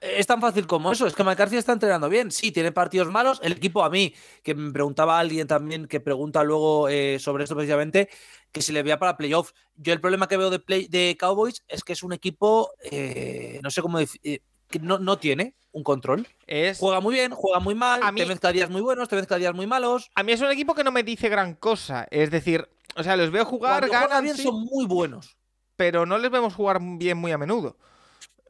Eh, 0.00 0.14
Es 0.18 0.26
tan 0.26 0.40
fácil 0.40 0.66
como 0.66 0.92
eso. 0.92 1.06
Es 1.06 1.14
que 1.14 1.24
McCarthy 1.24 1.56
está 1.56 1.72
entrenando 1.72 2.08
bien. 2.08 2.30
Sí, 2.30 2.52
tiene 2.52 2.70
partidos 2.72 3.08
malos. 3.10 3.40
El 3.42 3.52
equipo 3.52 3.82
a 3.84 3.90
mí, 3.90 4.14
que 4.42 4.54
me 4.54 4.70
preguntaba 4.72 5.18
alguien 5.18 5.46
también, 5.48 5.86
que 5.86 6.00
pregunta 6.00 6.44
luego 6.44 6.88
eh, 6.88 7.18
sobre 7.18 7.44
esto 7.44 7.56
precisamente, 7.56 8.08
que 8.52 8.62
si 8.62 8.72
le 8.72 8.82
veía 8.82 8.98
para 8.98 9.16
playoffs. 9.16 9.54
Yo 9.74 9.92
el 9.92 10.00
problema 10.00 10.28
que 10.28 10.36
veo 10.36 10.50
de, 10.50 10.60
play, 10.60 10.86
de 10.88 11.16
Cowboys 11.18 11.64
es 11.68 11.82
que 11.82 11.94
es 11.94 12.02
un 12.02 12.12
equipo, 12.12 12.70
eh, 12.90 13.58
no 13.62 13.70
sé 13.70 13.82
cómo 13.82 13.98
decir, 13.98 14.20
eh, 14.22 14.40
que 14.68 14.78
no, 14.78 14.98
no 15.00 15.18
tiene 15.18 15.56
un 15.72 15.82
control. 15.82 16.28
Es... 16.46 16.78
Juega 16.78 17.00
muy 17.00 17.14
bien, 17.14 17.32
juega 17.32 17.58
muy 17.60 17.74
mal, 17.74 18.00
A 18.04 18.12
mí- 18.12 18.20
te 18.20 18.26
mezcla 18.26 18.52
días 18.52 18.70
muy 18.70 18.80
buenos, 18.80 19.08
te 19.08 19.16
mezcla 19.16 19.36
días 19.36 19.54
muy 19.54 19.66
malos. 19.66 20.10
A 20.14 20.22
mí 20.22 20.30
es 20.32 20.40
un 20.40 20.50
equipo 20.50 20.74
que 20.74 20.84
no 20.84 20.92
me 20.92 21.02
dice 21.02 21.28
gran 21.28 21.54
cosa. 21.54 22.06
Es 22.10 22.30
decir, 22.30 22.68
o 22.94 23.02
sea, 23.02 23.16
los 23.16 23.30
veo 23.32 23.44
jugar, 23.44 23.86
Cuando 23.88 24.08
ganan, 24.08 24.24
bien 24.24 24.36
sí, 24.36 24.42
son 24.44 24.60
muy 24.64 24.86
buenos. 24.86 25.36
Pero 25.80 26.04
no 26.04 26.18
les 26.18 26.30
vemos 26.30 26.52
jugar 26.54 26.78
bien 26.82 27.16
muy 27.16 27.32
a 27.32 27.38
menudo. 27.38 27.74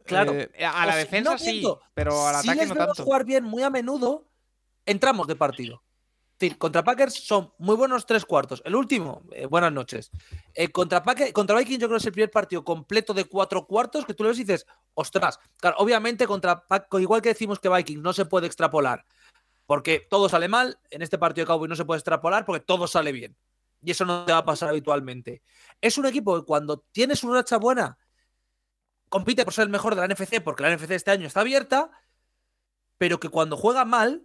Claro. 0.04 0.32
Eh, 0.32 0.50
a 0.64 0.84
la 0.84 0.94
O 0.94 0.94
si- 0.94 0.98
defensa 0.98 1.38
sí, 1.38 1.64
pero 1.94 2.26
al 2.26 2.42
si 2.42 2.48
ataque 2.48 2.62
les 2.62 2.68
no 2.70 2.74
vemos 2.74 2.96
tanto. 2.96 3.04
jugar 3.04 3.24
bien 3.24 3.44
muy 3.44 3.62
a 3.62 3.70
menudo, 3.70 4.24
entramos 4.84 5.28
de 5.28 5.36
partido. 5.36 5.80
Es 6.32 6.38
decir, 6.40 6.58
contra 6.58 6.82
Packers 6.82 7.14
son 7.14 7.52
muy 7.58 7.76
buenos 7.76 8.04
tres 8.04 8.24
cuartos. 8.24 8.62
El 8.64 8.74
último, 8.74 9.22
eh, 9.30 9.46
buenas 9.46 9.70
noches. 9.72 10.10
Eh, 10.54 10.72
contra, 10.72 11.04
Packers, 11.04 11.32
contra 11.32 11.56
Vikings 11.56 11.78
yo 11.82 11.86
creo 11.86 11.98
que 11.98 12.02
es 12.02 12.06
el 12.06 12.12
primer 12.12 12.32
partido 12.32 12.64
completo 12.64 13.14
de 13.14 13.26
cuatro 13.26 13.64
cuartos 13.64 14.04
que 14.04 14.12
tú 14.14 14.24
le 14.24 14.30
ves 14.30 14.38
y 14.40 14.42
dices, 14.42 14.66
ostras. 14.94 15.38
Claro, 15.58 15.76
obviamente 15.78 16.26
contra 16.26 16.66
Pack- 16.66 16.88
igual 16.98 17.22
que 17.22 17.28
decimos 17.28 17.60
que 17.60 17.68
Vikings 17.68 18.02
no 18.02 18.12
se 18.12 18.24
puede 18.24 18.48
extrapolar 18.48 19.04
porque 19.66 20.04
todo 20.10 20.28
sale 20.28 20.48
mal, 20.48 20.80
en 20.90 21.00
este 21.02 21.16
partido 21.16 21.44
de 21.44 21.46
Cowboys 21.46 21.68
no 21.68 21.76
se 21.76 21.84
puede 21.84 21.98
extrapolar 21.98 22.44
porque 22.44 22.64
todo 22.64 22.88
sale 22.88 23.12
bien. 23.12 23.36
Y 23.82 23.90
eso 23.90 24.04
no 24.04 24.24
te 24.24 24.32
va 24.32 24.38
a 24.38 24.44
pasar 24.44 24.68
habitualmente. 24.68 25.42
Es 25.80 25.98
un 25.98 26.06
equipo 26.06 26.38
que 26.38 26.46
cuando 26.46 26.80
tienes 26.92 27.24
una 27.24 27.34
racha 27.34 27.56
buena, 27.56 27.98
compite 29.08 29.44
por 29.44 29.54
ser 29.54 29.64
el 29.64 29.70
mejor 29.70 29.94
de 29.94 30.00
la 30.00 30.14
NFC, 30.14 30.42
porque 30.42 30.62
la 30.62 30.76
NFC 30.76 30.92
este 30.92 31.10
año 31.10 31.26
está 31.26 31.40
abierta, 31.40 31.90
pero 32.98 33.18
que 33.18 33.28
cuando 33.28 33.56
juega 33.56 33.84
mal, 33.84 34.24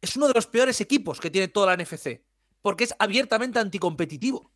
es 0.00 0.16
uno 0.16 0.28
de 0.28 0.34
los 0.34 0.46
peores 0.46 0.80
equipos 0.80 1.20
que 1.20 1.30
tiene 1.30 1.48
toda 1.48 1.68
la 1.68 1.82
NFC, 1.82 2.22
porque 2.62 2.84
es 2.84 2.94
abiertamente 2.98 3.58
anticompetitivo. 3.58 4.52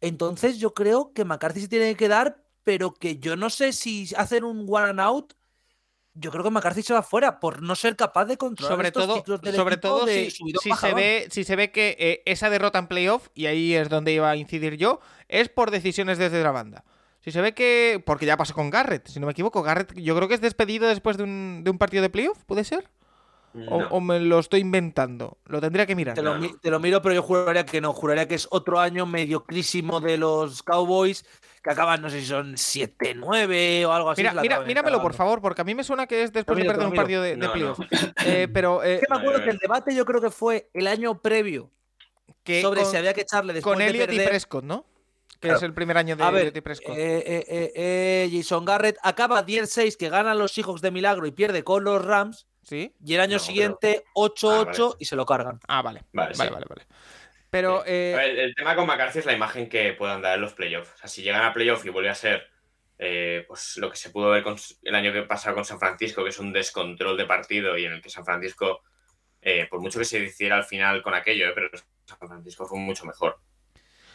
Entonces 0.00 0.58
yo 0.58 0.74
creo 0.74 1.12
que 1.12 1.24
McCarthy 1.24 1.62
se 1.62 1.68
tiene 1.68 1.90
que 1.90 1.96
quedar, 1.96 2.44
pero 2.64 2.94
que 2.94 3.18
yo 3.18 3.36
no 3.36 3.50
sé 3.50 3.72
si 3.72 4.10
hacen 4.16 4.44
un 4.44 4.66
one 4.68 4.90
and 4.90 5.00
out. 5.00 5.34
Yo 6.20 6.30
creo 6.30 6.42
que 6.42 6.50
McCarthy 6.50 6.82
se 6.82 6.94
va 6.94 7.02
fuera 7.02 7.38
por 7.40 7.62
no 7.62 7.74
ser 7.76 7.94
capaz 7.96 8.24
de 8.24 8.36
controlar 8.36 8.72
sobre 8.76 8.88
estos 8.88 9.06
todo, 9.06 9.16
ciclos 9.16 9.40
del 9.40 9.54
sobre 9.54 9.76
todo 9.76 10.04
de 10.04 10.30
si, 10.30 10.72
se 10.72 10.94
ve, 10.94 11.28
si 11.30 11.44
se 11.44 11.54
ve 11.56 11.70
que 11.70 11.96
eh, 11.98 12.22
esa 12.26 12.50
derrota 12.50 12.78
en 12.78 12.88
playoff, 12.88 13.28
y 13.34 13.46
ahí 13.46 13.74
es 13.74 13.88
donde 13.88 14.12
iba 14.12 14.28
a 14.28 14.36
incidir 14.36 14.76
yo, 14.76 15.00
es 15.28 15.48
por 15.48 15.70
decisiones 15.70 16.18
desde 16.18 16.42
la 16.42 16.50
banda. 16.50 16.84
Si 17.20 17.30
se 17.32 17.40
ve 17.40 17.52
que. 17.52 18.02
Porque 18.04 18.26
ya 18.26 18.36
pasó 18.36 18.54
con 18.54 18.70
Garrett, 18.70 19.06
si 19.08 19.20
no 19.20 19.26
me 19.26 19.32
equivoco. 19.32 19.62
Garrett, 19.62 19.92
yo 19.94 20.16
creo 20.16 20.28
que 20.28 20.34
es 20.34 20.40
despedido 20.40 20.88
después 20.88 21.16
de 21.16 21.24
un, 21.24 21.62
de 21.64 21.70
un 21.70 21.78
partido 21.78 22.02
de 22.02 22.10
playoff, 22.10 22.42
¿puede 22.44 22.64
ser? 22.64 22.88
O, 23.54 23.80
No. 23.80 23.88
o 23.88 24.00
me 24.00 24.20
lo 24.20 24.38
estoy 24.38 24.60
inventando. 24.60 25.38
Lo 25.46 25.60
tendría 25.60 25.86
que 25.86 25.96
mirar. 25.96 26.14
Te 26.14 26.22
lo, 26.22 26.38
te 26.58 26.70
lo 26.70 26.80
miro, 26.80 27.02
pero 27.02 27.14
yo 27.14 27.22
juraría 27.22 27.66
que 27.66 27.80
no. 27.80 27.92
Juraría 27.92 28.28
que 28.28 28.34
es 28.34 28.46
otro 28.50 28.78
año 28.78 29.04
mediocrísimo 29.04 30.00
de 30.00 30.16
los 30.16 30.62
Cowboys 30.62 31.24
que 31.68 31.72
acaban, 31.72 32.00
no 32.02 32.08
sé 32.10 32.20
si 32.20 32.26
son 32.26 32.54
7-9 32.54 33.84
o 33.86 33.92
algo 33.92 34.10
así. 34.10 34.22
Mira, 34.22 34.40
mira, 34.40 34.60
míramelo, 34.60 35.00
por 35.02 35.14
favor, 35.14 35.40
porque 35.40 35.60
a 35.60 35.64
mí 35.64 35.74
me 35.74 35.84
suena 35.84 36.06
que 36.06 36.22
es 36.22 36.32
después 36.32 36.58
de 36.58 36.64
perder 36.64 36.86
un 36.86 36.94
partido 36.94 37.22
de, 37.22 37.30
de 37.30 37.36
No, 37.36 37.46
no. 37.46 37.52
playoff. 37.52 37.78
Eh, 38.24 38.48
pero 38.52 38.82
eh, 38.82 38.94
Es 38.96 39.00
que 39.02 39.06
me 39.10 39.16
acuerdo 39.20 39.44
que 39.44 39.50
el 39.50 39.58
debate 39.58 39.94
yo 39.94 40.04
creo 40.04 40.20
que 40.20 40.30
fue 40.30 40.70
el 40.72 40.86
año 40.86 41.20
previo 41.20 41.70
que 42.42 42.62
sobre 42.62 42.82
con, 42.82 42.90
si 42.90 42.96
había 42.96 43.12
que 43.14 43.20
echarle 43.22 43.52
después 43.52 43.72
con 43.74 43.78
de 43.78 43.88
Elliot 43.90 44.04
y 44.04 44.16
perder. 44.16 44.28
Prescott, 44.30 44.64
¿no? 44.64 44.86
Que 45.40 45.48
Claro. 45.48 45.56
es 45.58 45.62
el 45.62 45.74
primer 45.74 45.96
año 45.98 46.16
de 46.16 46.24
A 46.24 46.30
ver, 46.30 46.40
Elliot 46.42 46.56
y 46.56 46.60
Prescott. 46.62 46.96
eh, 46.96 47.18
eh, 47.18 47.44
eh, 47.48 47.72
eh, 47.76 48.30
Jason 48.32 48.64
Garrett 48.64 48.96
acaba 49.02 49.44
10-6 49.44 49.96
que 49.96 50.08
ganan 50.08 50.38
los 50.38 50.52
Seahawks 50.52 50.80
de 50.80 50.90
milagro 50.90 51.26
y 51.26 51.30
pierde 51.32 51.62
con 51.62 51.84
los 51.84 52.04
Rams. 52.04 52.46
¿Sí? 52.62 52.92
Y 53.02 53.14
el 53.14 53.20
año 53.20 53.36
No, 53.36 53.36
pero- 53.36 53.44
siguiente 53.46 54.04
8-8 54.14 54.96
y 54.98 55.04
se 55.06 55.16
lo 55.16 55.24
cargan. 55.24 55.58
Ah, 55.68 55.80
vale. 55.80 56.04
Vale, 56.12 56.34
Vale, 56.36 56.48
sí. 56.48 56.52
vale, 56.54 56.66
vale. 56.68 56.86
Pero. 57.50 57.82
Sí. 57.84 57.90
eh, 57.92 58.14
ver, 58.16 58.38
el 58.38 58.54
tema 58.54 58.74
con 58.76 58.86
McCarthy 58.86 59.20
es 59.20 59.26
la 59.26 59.32
imagen 59.32 59.68
que 59.68 59.92
puedan 59.94 60.20
dar 60.22 60.34
en 60.36 60.40
los 60.42 60.54
playoffs. 60.54 60.92
O 60.94 60.96
sea, 60.98 61.08
si 61.08 61.22
llegan 61.22 61.44
a 61.44 61.52
playoff 61.54 61.84
y 61.84 61.88
vuelve 61.90 62.10
a 62.10 62.14
ser 62.14 62.46
eh, 62.98 63.44
pues 63.46 63.76
lo 63.76 63.90
que 63.90 63.96
se 63.96 64.10
pudo 64.10 64.30
ver 64.30 64.42
con- 64.42 64.56
el 64.82 64.94
año 64.94 65.12
que 65.12 65.22
pasado 65.22 65.54
con 65.54 65.64
San 65.64 65.78
Francisco, 65.78 66.24
que 66.24 66.30
es 66.30 66.38
un 66.40 66.52
descontrol 66.52 67.16
de 67.16 67.26
partido 67.26 67.78
y 67.78 67.84
en 67.84 67.92
el 67.92 68.02
que 68.02 68.10
San 68.10 68.24
Francisco, 68.24 68.82
eh, 69.40 69.66
por 69.70 69.80
mucho 69.80 70.00
que 70.00 70.04
se 70.04 70.18
hiciera 70.18 70.56
al 70.56 70.64
final 70.64 71.00
con 71.02 71.14
aquello, 71.14 71.46
eh, 71.48 71.52
pero 71.54 71.70
San 72.04 72.18
Francisco 72.18 72.66
fue 72.66 72.78
mucho 72.80 73.04
mejor. 73.06 73.38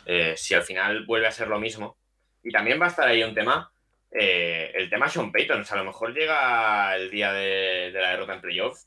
Eh, 0.06 0.34
si 0.36 0.54
al 0.54 0.64
final 0.64 1.06
vuelve 1.06 1.28
a 1.28 1.32
ser 1.32 1.48
lo 1.48 1.60
mismo. 1.60 1.98
Y 2.44 2.52
también 2.52 2.80
va 2.82 2.86
a 2.88 2.90
estar 2.90 3.08
ahí 3.08 3.24
un 3.24 3.34
tema, 3.34 3.72
eh, 4.12 4.72
el 4.76 4.90
tema 4.90 5.08
Sean 5.08 5.32
Payton. 5.32 5.62
O 5.62 5.64
sea, 5.64 5.76
a 5.78 5.80
lo 5.80 5.86
mejor 5.86 6.14
llega 6.14 6.94
el 6.98 7.10
día 7.10 7.32
de, 7.32 7.90
de 7.94 8.02
la 8.02 8.10
derrota 8.12 8.34
en 8.34 8.42
playoff 8.42 8.82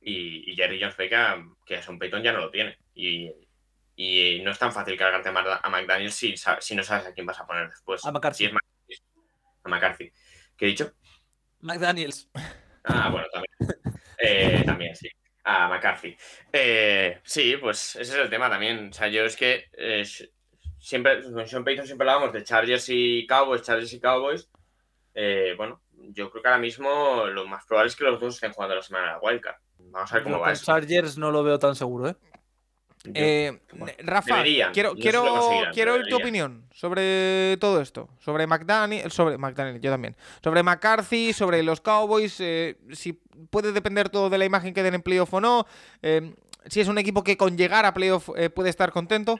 y, 0.00 0.50
y 0.50 0.56
Jerry 0.56 0.80
Jones 0.80 0.96
ve 0.96 1.08
que, 1.08 1.14
a- 1.14 1.44
que 1.64 1.76
a 1.76 1.82
Sean 1.82 2.00
Payton 2.00 2.22
ya 2.24 2.32
no 2.32 2.40
lo 2.40 2.50
tiene. 2.50 2.76
Y, 2.94 3.30
y 3.96 4.42
no 4.44 4.50
es 4.50 4.58
tan 4.58 4.72
fácil 4.72 4.96
cargarte 4.96 5.30
a, 5.30 5.70
McDaniel 5.70 6.12
si, 6.12 6.34
si 6.36 6.76
no 6.76 6.82
sabes 6.82 7.06
a 7.06 7.14
quién 7.14 7.26
vas 7.26 7.40
a 7.40 7.46
poner 7.46 7.70
después. 7.70 8.04
A 8.04 8.12
McCarthy. 8.12 8.36
Si 8.36 8.44
es 8.44 8.52
McCarthy. 8.52 9.02
A 9.64 9.68
McCarthy. 9.68 10.12
¿Qué 10.56 10.66
he 10.66 10.68
dicho? 10.68 10.92
McDaniels. 11.60 12.30
Ah, 12.84 13.08
bueno, 13.10 13.26
también. 13.32 13.80
Eh, 14.18 14.62
también, 14.64 14.94
sí. 14.94 15.08
A 15.44 15.68
McCarthy. 15.68 16.16
Eh, 16.52 17.20
sí, 17.24 17.56
pues 17.60 17.96
ese 17.96 18.12
es 18.12 18.18
el 18.18 18.30
tema 18.30 18.48
también. 18.48 18.90
O 18.90 18.92
sea, 18.92 19.08
yo 19.08 19.24
es 19.24 19.36
que 19.36 19.66
eh, 19.72 20.04
siempre, 20.78 21.22
con 21.22 21.46
Sean 21.48 21.64
Payton 21.64 21.86
siempre 21.86 22.08
hablábamos 22.08 22.32
de 22.32 22.44
Chargers 22.44 22.86
y 22.88 23.26
Cowboys, 23.26 23.62
Chargers 23.62 23.92
y 23.92 24.00
Cowboys. 24.00 24.48
Eh, 25.14 25.54
bueno, 25.56 25.82
yo 25.92 26.30
creo 26.30 26.42
que 26.42 26.48
ahora 26.48 26.60
mismo 26.60 27.26
lo 27.26 27.46
más 27.46 27.64
probable 27.64 27.88
es 27.88 27.96
que 27.96 28.04
los 28.04 28.20
dos 28.20 28.34
estén 28.34 28.52
jugando 28.52 28.74
la 28.74 28.82
semana 28.82 29.06
de 29.06 29.12
la 29.12 29.20
Wildcard. 29.20 29.56
Vamos 29.78 30.12
a 30.12 30.14
ver 30.14 30.22
cómo 30.22 30.36
Yo 30.36 30.40
va 30.40 30.46
con 30.46 30.52
eso. 30.52 30.64
Chargers 30.64 31.16
no 31.16 31.30
lo 31.30 31.42
veo 31.42 31.58
tan 31.58 31.74
seguro, 31.74 32.08
¿eh? 32.08 32.16
Eh, 33.14 33.58
bueno, 33.72 33.92
Rafa, 34.00 34.36
deberían. 34.36 34.72
quiero, 34.72 34.90
No 34.94 35.00
quiero, 35.00 35.24
quiero 35.72 35.94
oír 35.94 36.06
tu 36.08 36.16
opinión 36.16 36.64
sobre 36.74 37.56
todo 37.60 37.80
esto. 37.80 38.08
Sobre 38.18 38.46
McDaniel, 38.46 39.10
sobre 39.10 39.38
McDaniel, 39.38 39.80
yo 39.80 39.90
también. 39.90 40.16
Sobre 40.42 40.62
McCarthy, 40.62 41.32
sobre 41.32 41.62
los 41.62 41.80
Cowboys, 41.80 42.36
eh, 42.40 42.76
si 42.92 43.12
puede 43.50 43.72
depender 43.72 44.08
todo 44.08 44.28
de 44.30 44.38
la 44.38 44.44
imagen 44.44 44.74
que 44.74 44.82
den 44.82 44.94
en 44.94 45.02
playoff 45.02 45.32
o 45.34 45.40
no. 45.40 45.66
eh, 46.02 46.34
si 46.68 46.80
es 46.80 46.88
un 46.88 46.98
equipo 46.98 47.22
que 47.22 47.36
con 47.36 47.56
llegar 47.56 47.86
a 47.86 47.94
playoff 47.94 48.28
eh, 48.36 48.50
puede 48.50 48.70
estar 48.70 48.90
contento. 48.90 49.38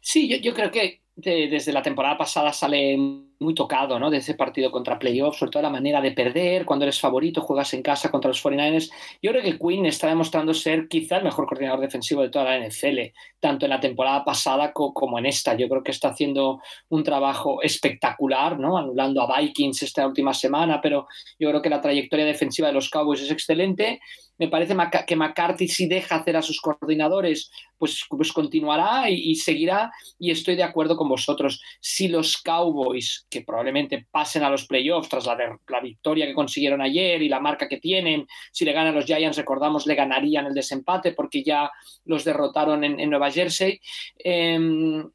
Sí, 0.00 0.28
yo, 0.28 0.36
yo 0.38 0.54
creo 0.54 0.70
que 0.70 1.02
de- 1.16 1.48
desde 1.48 1.72
la 1.72 1.82
temporada 1.82 2.16
pasada 2.18 2.52
sale 2.52 2.96
muy 3.40 3.54
tocado, 3.54 3.98
¿no? 3.98 4.10
De 4.10 4.18
ese 4.18 4.34
partido 4.34 4.70
contra 4.70 4.98
playoffs, 4.98 5.38
sobre 5.38 5.50
todo 5.52 5.62
la 5.62 5.70
manera 5.70 6.00
de 6.00 6.12
perder, 6.12 6.64
cuando 6.64 6.84
eres 6.84 7.00
favorito, 7.00 7.40
juegas 7.42 7.72
en 7.74 7.82
casa 7.82 8.10
contra 8.10 8.28
los 8.28 8.40
49ers. 8.40 8.90
Yo 9.22 9.30
creo 9.32 9.42
que 9.42 9.58
Quinn 9.58 9.86
está 9.86 10.08
demostrando 10.08 10.54
ser 10.54 10.88
quizá 10.88 11.18
el 11.18 11.24
mejor 11.24 11.46
coordinador 11.46 11.80
defensivo 11.80 12.22
de 12.22 12.30
toda 12.30 12.44
la 12.46 12.56
NFL, 12.56 13.12
tanto 13.40 13.66
en 13.66 13.70
la 13.70 13.80
temporada 13.80 14.24
pasada 14.24 14.72
co- 14.72 14.92
como 14.94 15.18
en 15.18 15.26
esta. 15.26 15.54
Yo 15.54 15.68
creo 15.68 15.82
que 15.82 15.90
está 15.90 16.08
haciendo 16.08 16.60
un 16.88 17.02
trabajo 17.04 17.60
espectacular, 17.62 18.58
¿no? 18.58 18.76
Anulando 18.78 19.22
a 19.22 19.38
Vikings 19.40 19.82
esta 19.82 20.06
última 20.06 20.32
semana, 20.34 20.80
pero 20.80 21.06
yo 21.38 21.48
creo 21.50 21.62
que 21.62 21.70
la 21.70 21.80
trayectoria 21.80 22.24
defensiva 22.24 22.68
de 22.68 22.74
los 22.74 22.90
Cowboys 22.90 23.20
es 23.22 23.30
excelente. 23.30 24.00
Me 24.38 24.48
parece 24.48 24.74
que 25.06 25.16
McCarthy 25.16 25.68
si 25.68 25.86
deja 25.86 26.16
hacer 26.16 26.36
a 26.36 26.42
sus 26.42 26.60
coordinadores, 26.60 27.50
pues, 27.78 28.04
pues 28.08 28.32
continuará 28.32 29.08
y, 29.08 29.34
seguirá. 29.36 29.92
Y 30.18 30.30
estoy 30.30 30.56
de 30.56 30.64
acuerdo 30.64 30.96
con 30.96 31.08
vosotros. 31.08 31.62
Si 31.80 32.08
los 32.08 32.38
Cowboys, 32.38 33.26
que 33.30 33.42
probablemente 33.42 34.06
pasen 34.10 34.42
a 34.42 34.50
los 34.50 34.66
playoffs 34.66 35.08
tras 35.08 35.26
la, 35.26 35.80
victoria 35.80 36.26
que 36.26 36.34
consiguieron 36.34 36.80
ayer 36.80 37.22
y 37.22 37.28
la 37.28 37.40
marca 37.40 37.68
que 37.68 37.78
tienen, 37.78 38.26
si 38.52 38.64
le 38.64 38.72
ganan 38.72 38.94
los 38.94 39.04
Giants, 39.04 39.36
recordamos, 39.36 39.86
le 39.86 39.94
ganarían 39.94 40.46
el 40.46 40.54
desempate 40.54 41.12
porque 41.12 41.42
ya 41.42 41.70
los 42.04 42.24
derrotaron 42.24 42.82
en, 42.82 43.08
Nueva 43.08 43.30
Jersey. 43.30 43.80
Eh, 44.18 44.58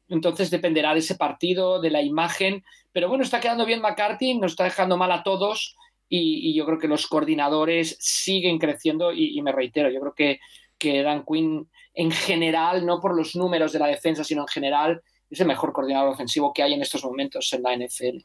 entonces 0.08 0.50
dependerá 0.50 0.94
de 0.94 1.00
ese 1.00 1.16
partido, 1.16 1.80
de 1.80 1.90
la 1.90 2.02
imagen. 2.02 2.64
Pero 2.92 3.08
bueno, 3.08 3.22
está 3.22 3.40
quedando 3.40 3.66
bien 3.66 3.82
McCarthy, 3.82 4.34
nos 4.34 4.52
está 4.52 4.64
dejando 4.64 4.96
mal 4.96 5.12
a 5.12 5.22
todos 5.22 5.76
y, 6.10 6.50
y 6.50 6.54
yo 6.54 6.66
creo 6.66 6.78
que 6.78 6.88
los 6.88 7.06
coordinadores 7.06 7.96
siguen 8.00 8.58
creciendo 8.58 9.12
y, 9.12 9.38
y 9.38 9.40
me 9.40 9.52
reitero, 9.52 9.88
yo 9.90 10.00
creo 10.00 10.14
que, 10.14 10.40
que 10.76 11.02
Dan 11.02 11.24
Quinn 11.24 11.70
en 11.94 12.10
general, 12.10 12.84
no 12.84 13.00
por 13.00 13.16
los 13.16 13.36
números 13.36 13.72
de 13.72 13.78
la 13.78 13.86
defensa, 13.86 14.24
sino 14.24 14.42
en 14.42 14.48
general, 14.48 15.02
es 15.30 15.40
el 15.40 15.46
mejor 15.46 15.72
coordinador 15.72 16.10
ofensivo 16.10 16.52
que 16.52 16.62
hay 16.62 16.74
en 16.74 16.82
estos 16.82 17.04
momentos 17.04 17.52
en 17.52 17.62
la 17.62 17.76
NFL. 17.76 18.18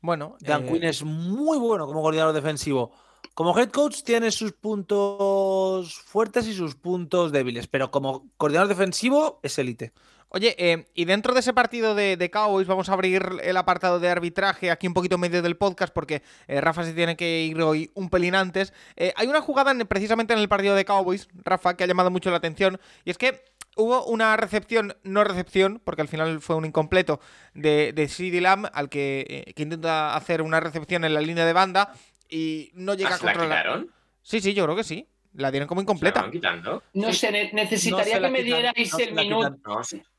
Bueno, 0.00 0.36
Dan 0.40 0.64
eh, 0.64 0.72
Quinn 0.72 0.84
es 0.84 1.04
muy 1.04 1.58
bueno 1.58 1.86
como 1.86 2.00
coordinador 2.00 2.34
defensivo. 2.34 2.92
Como 3.34 3.56
head 3.56 3.70
coach 3.70 4.02
tiene 4.02 4.30
sus 4.30 4.52
puntos 4.52 5.94
fuertes 5.94 6.48
y 6.48 6.54
sus 6.54 6.74
puntos 6.74 7.30
débiles, 7.30 7.66
pero 7.68 7.90
como 7.90 8.26
coordinador 8.36 8.68
defensivo 8.68 9.38
es 9.42 9.58
élite. 9.58 9.92
Oye, 10.30 10.54
eh, 10.58 10.86
y 10.94 11.04
dentro 11.06 11.32
de 11.32 11.40
ese 11.40 11.54
partido 11.54 11.94
de, 11.94 12.16
de 12.18 12.30
Cowboys 12.30 12.66
vamos 12.66 12.88
a 12.90 12.92
abrir 12.92 13.26
el 13.42 13.56
apartado 13.56 13.98
de 13.98 14.10
arbitraje 14.10 14.70
aquí 14.70 14.86
un 14.86 14.92
poquito 14.94 15.14
en 15.14 15.22
medio 15.22 15.40
del 15.40 15.56
podcast 15.56 15.92
porque 15.92 16.22
eh, 16.48 16.60
Rafa 16.60 16.84
se 16.84 16.92
tiene 16.92 17.16
que 17.16 17.44
ir 17.44 17.60
hoy 17.62 17.90
un 17.94 18.10
pelín 18.10 18.34
antes. 18.34 18.74
Eh, 18.96 19.12
hay 19.16 19.26
una 19.26 19.40
jugada 19.40 19.70
en- 19.70 19.86
precisamente 19.86 20.34
en 20.34 20.38
el 20.40 20.48
partido 20.48 20.74
de 20.74 20.84
Cowboys, 20.84 21.28
Rafa, 21.44 21.76
que 21.76 21.84
ha 21.84 21.86
llamado 21.86 22.10
mucho 22.10 22.30
la 22.30 22.36
atención 22.36 22.78
y 23.06 23.10
es 23.10 23.16
que 23.16 23.42
hubo 23.76 24.04
una 24.04 24.36
recepción, 24.36 24.96
no 25.02 25.24
recepción, 25.24 25.80
porque 25.84 26.02
al 26.02 26.08
final 26.08 26.40
fue 26.40 26.56
un 26.56 26.64
incompleto, 26.66 27.20
de, 27.54 27.92
de 27.94 28.08
CeeDee 28.08 28.40
Lamb 28.42 28.66
al 28.74 28.88
que, 28.90 29.44
eh, 29.46 29.54
que 29.54 29.62
intenta 29.62 30.14
hacer 30.14 30.42
una 30.42 30.60
recepción 30.60 31.04
en 31.04 31.14
la 31.14 31.20
línea 31.22 31.46
de 31.46 31.52
banda 31.54 31.94
y 32.28 32.70
no 32.74 32.92
llega 32.94 33.10
Ah, 33.10 33.14
a 33.14 33.18
¿se 33.18 33.24
la 33.24 33.32
controlar. 33.32 33.62
quitaron? 33.62 33.90
Sí, 34.22 34.40
sí, 34.42 34.52
yo 34.52 34.64
creo 34.64 34.76
que 34.76 34.84
sí. 34.84 35.06
La 35.38 35.52
dieron 35.52 35.68
como 35.68 35.80
¿Se 35.80 35.82
la 35.82 35.92
incompleta. 35.92 36.28
quitando? 36.30 36.82
No 36.94 37.12
sé, 37.12 37.30
ne- 37.30 37.50
necesitaría 37.52 37.98
No 37.98 38.04
se 38.16 38.20
la 38.20 38.28
que 38.28 38.32
me 38.32 38.44
quitan, 38.44 38.58
dierais 38.60 38.92
no 38.92 38.98
el 38.98 39.14
minuto. 39.14 39.56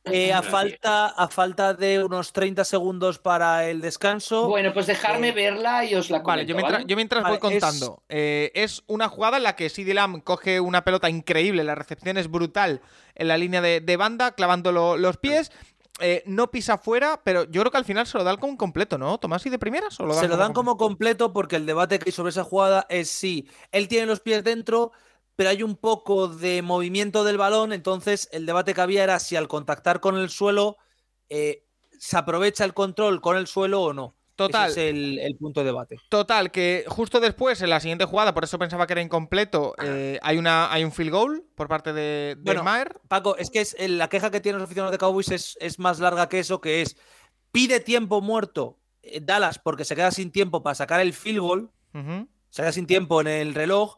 Eh, 0.06 0.32
a, 0.32 0.42
falta, 0.42 1.08
a 1.08 1.28
falta 1.28 1.74
de 1.74 2.02
unos 2.04 2.32
30 2.32 2.64
segundos 2.64 3.20
para 3.20 3.68
el 3.70 3.82
descanso. 3.82 4.48
Bueno, 4.48 4.74
pues 4.74 4.88
dejarme 4.88 5.30
Eh, 5.30 5.34
verla 5.34 5.84
y 5.84 5.94
os 5.96 6.10
la 6.10 6.20
Vale, 6.20 6.24
comento, 6.46 6.50
yo 6.50 6.56
mientras, 6.56 6.74
¿vale? 6.80 6.86
yo 6.88 6.96
mientras 6.96 7.24
Vale, 7.24 7.38
voy 7.38 7.54
es- 7.54 7.62
contando. 7.62 8.02
eh, 8.08 8.52
Es... 8.56 8.82
una 8.88 9.10
jugada 9.10 9.36
en 9.38 9.44
la 9.44 9.58
que 9.58 9.70
CD 9.70 9.94
Lamb 9.94 10.24
coge 10.24 10.62
una 10.62 10.86
pelota 10.86 11.10
increíble, 11.10 11.66
la 11.66 11.76
recepción 11.76 12.18
es 12.18 12.32
brutal 12.32 12.82
en 13.16 13.28
la 13.28 13.38
línea 13.38 13.60
de, 13.62 13.82
de 13.82 13.98
banda, 13.98 14.32
clavando 14.32 14.72
lo- 14.72 14.96
los 14.98 15.18
pies. 15.18 15.52
eh, 16.02 16.24
no 16.26 16.50
pisa 16.50 16.78
fuera, 16.78 17.20
pero 17.26 17.44
yo 17.44 17.60
creo 17.60 17.72
que 17.72 17.78
al 17.78 17.84
final 17.84 18.08
se 18.08 18.18
lo 18.18 18.24
dan 18.24 18.38
como 18.38 18.56
completo, 18.56 18.98
¿no? 18.98 19.18
Tomás, 19.18 19.46
¿y 19.46 19.50
de 19.50 19.60
primeras? 19.60 20.00
O 20.00 20.06
lo 20.06 20.14
dan 20.16 20.24
Se 20.24 20.30
lo 20.30 20.38
dan 20.38 20.54
completo? 20.54 20.78
como 20.78 20.78
completo 20.78 21.34
porque 21.34 21.58
el 21.58 21.66
debate 21.66 22.00
que 22.00 22.06
hay 22.08 22.14
sobre 22.14 22.30
esa 22.30 22.46
jugada 22.46 22.86
es 22.88 23.10
si 23.10 23.50
él 23.74 23.90
tiene 23.90 24.06
los 24.06 24.22
pies 24.22 24.42
dentro, 24.46 24.94
pero 25.40 25.52
hay 25.52 25.64
un 25.64 25.78
poco 25.78 26.28
de 26.28 26.62
movimiento 26.62 27.24
del 27.24 27.38
balón, 27.38 27.72
entonces 27.72 28.28
el 28.34 28.46
debate 28.46 28.74
que 28.74 28.82
había 28.82 29.06
era 29.06 29.20
si 29.20 29.38
al 29.38 29.48
contactar 29.48 30.02
con 30.02 30.18
el 30.18 30.30
suelo 30.30 30.76
eh, 31.30 31.64
se 31.98 32.18
aprovecha 32.18 32.66
el 32.66 32.74
control 32.74 33.22
con 33.22 33.38
el 33.38 33.48
suelo 33.48 33.82
o 33.82 33.94
no. 33.94 34.18
Total. 34.36 34.70
Ese 34.70 34.90
es 34.90 34.94
el, 34.94 35.18
el 35.18 35.38
punto 35.38 35.62
de 35.62 35.68
debate. 35.68 35.96
Total, 36.10 36.52
que 36.52 36.84
justo 36.90 37.22
después, 37.22 37.62
en 37.62 37.70
la 37.70 37.80
siguiente 37.80 38.04
jugada, 38.04 38.34
por 38.34 38.44
eso 38.44 38.60
pensaba 38.60 38.86
que 38.86 38.92
era 38.92 39.02
incompleto, 39.02 39.76
eh, 39.82 40.20
hay, 40.22 40.38
una, 40.38 40.70
hay 40.74 40.84
un 40.84 40.92
field 40.92 41.12
goal 41.12 41.46
por 41.56 41.70
parte 41.70 41.94
de, 41.94 42.36
de 42.36 42.42
Bueno, 42.44 42.66
Maher. 42.66 43.00
Paco, 43.08 43.38
es 43.38 43.50
que 43.50 43.62
es, 43.62 43.78
la 43.80 44.10
queja 44.10 44.32
que 44.32 44.42
tienen 44.42 44.60
los 44.60 44.66
aficionados 44.66 44.92
de 44.92 44.98
Cowboys 44.98 45.32
es, 45.32 45.58
es 45.62 45.80
más 45.80 46.00
larga 46.02 46.28
que 46.28 46.40
eso, 46.40 46.60
que 46.60 46.82
es 46.82 46.98
pide 47.54 47.80
tiempo 47.80 48.20
muerto 48.20 48.78
eh, 49.04 49.22
Dallas 49.24 49.58
porque 49.58 49.86
se 49.86 49.96
queda 49.96 50.12
sin 50.12 50.34
tiempo 50.34 50.64
para 50.64 50.76
sacar 50.76 51.00
el 51.00 51.14
field 51.14 51.40
goal, 51.40 51.72
se 52.50 52.62
queda 52.62 52.74
sin 52.74 52.88
tiempo 52.88 53.22
en 53.22 53.28
el 53.28 53.56
reloj. 53.56 53.96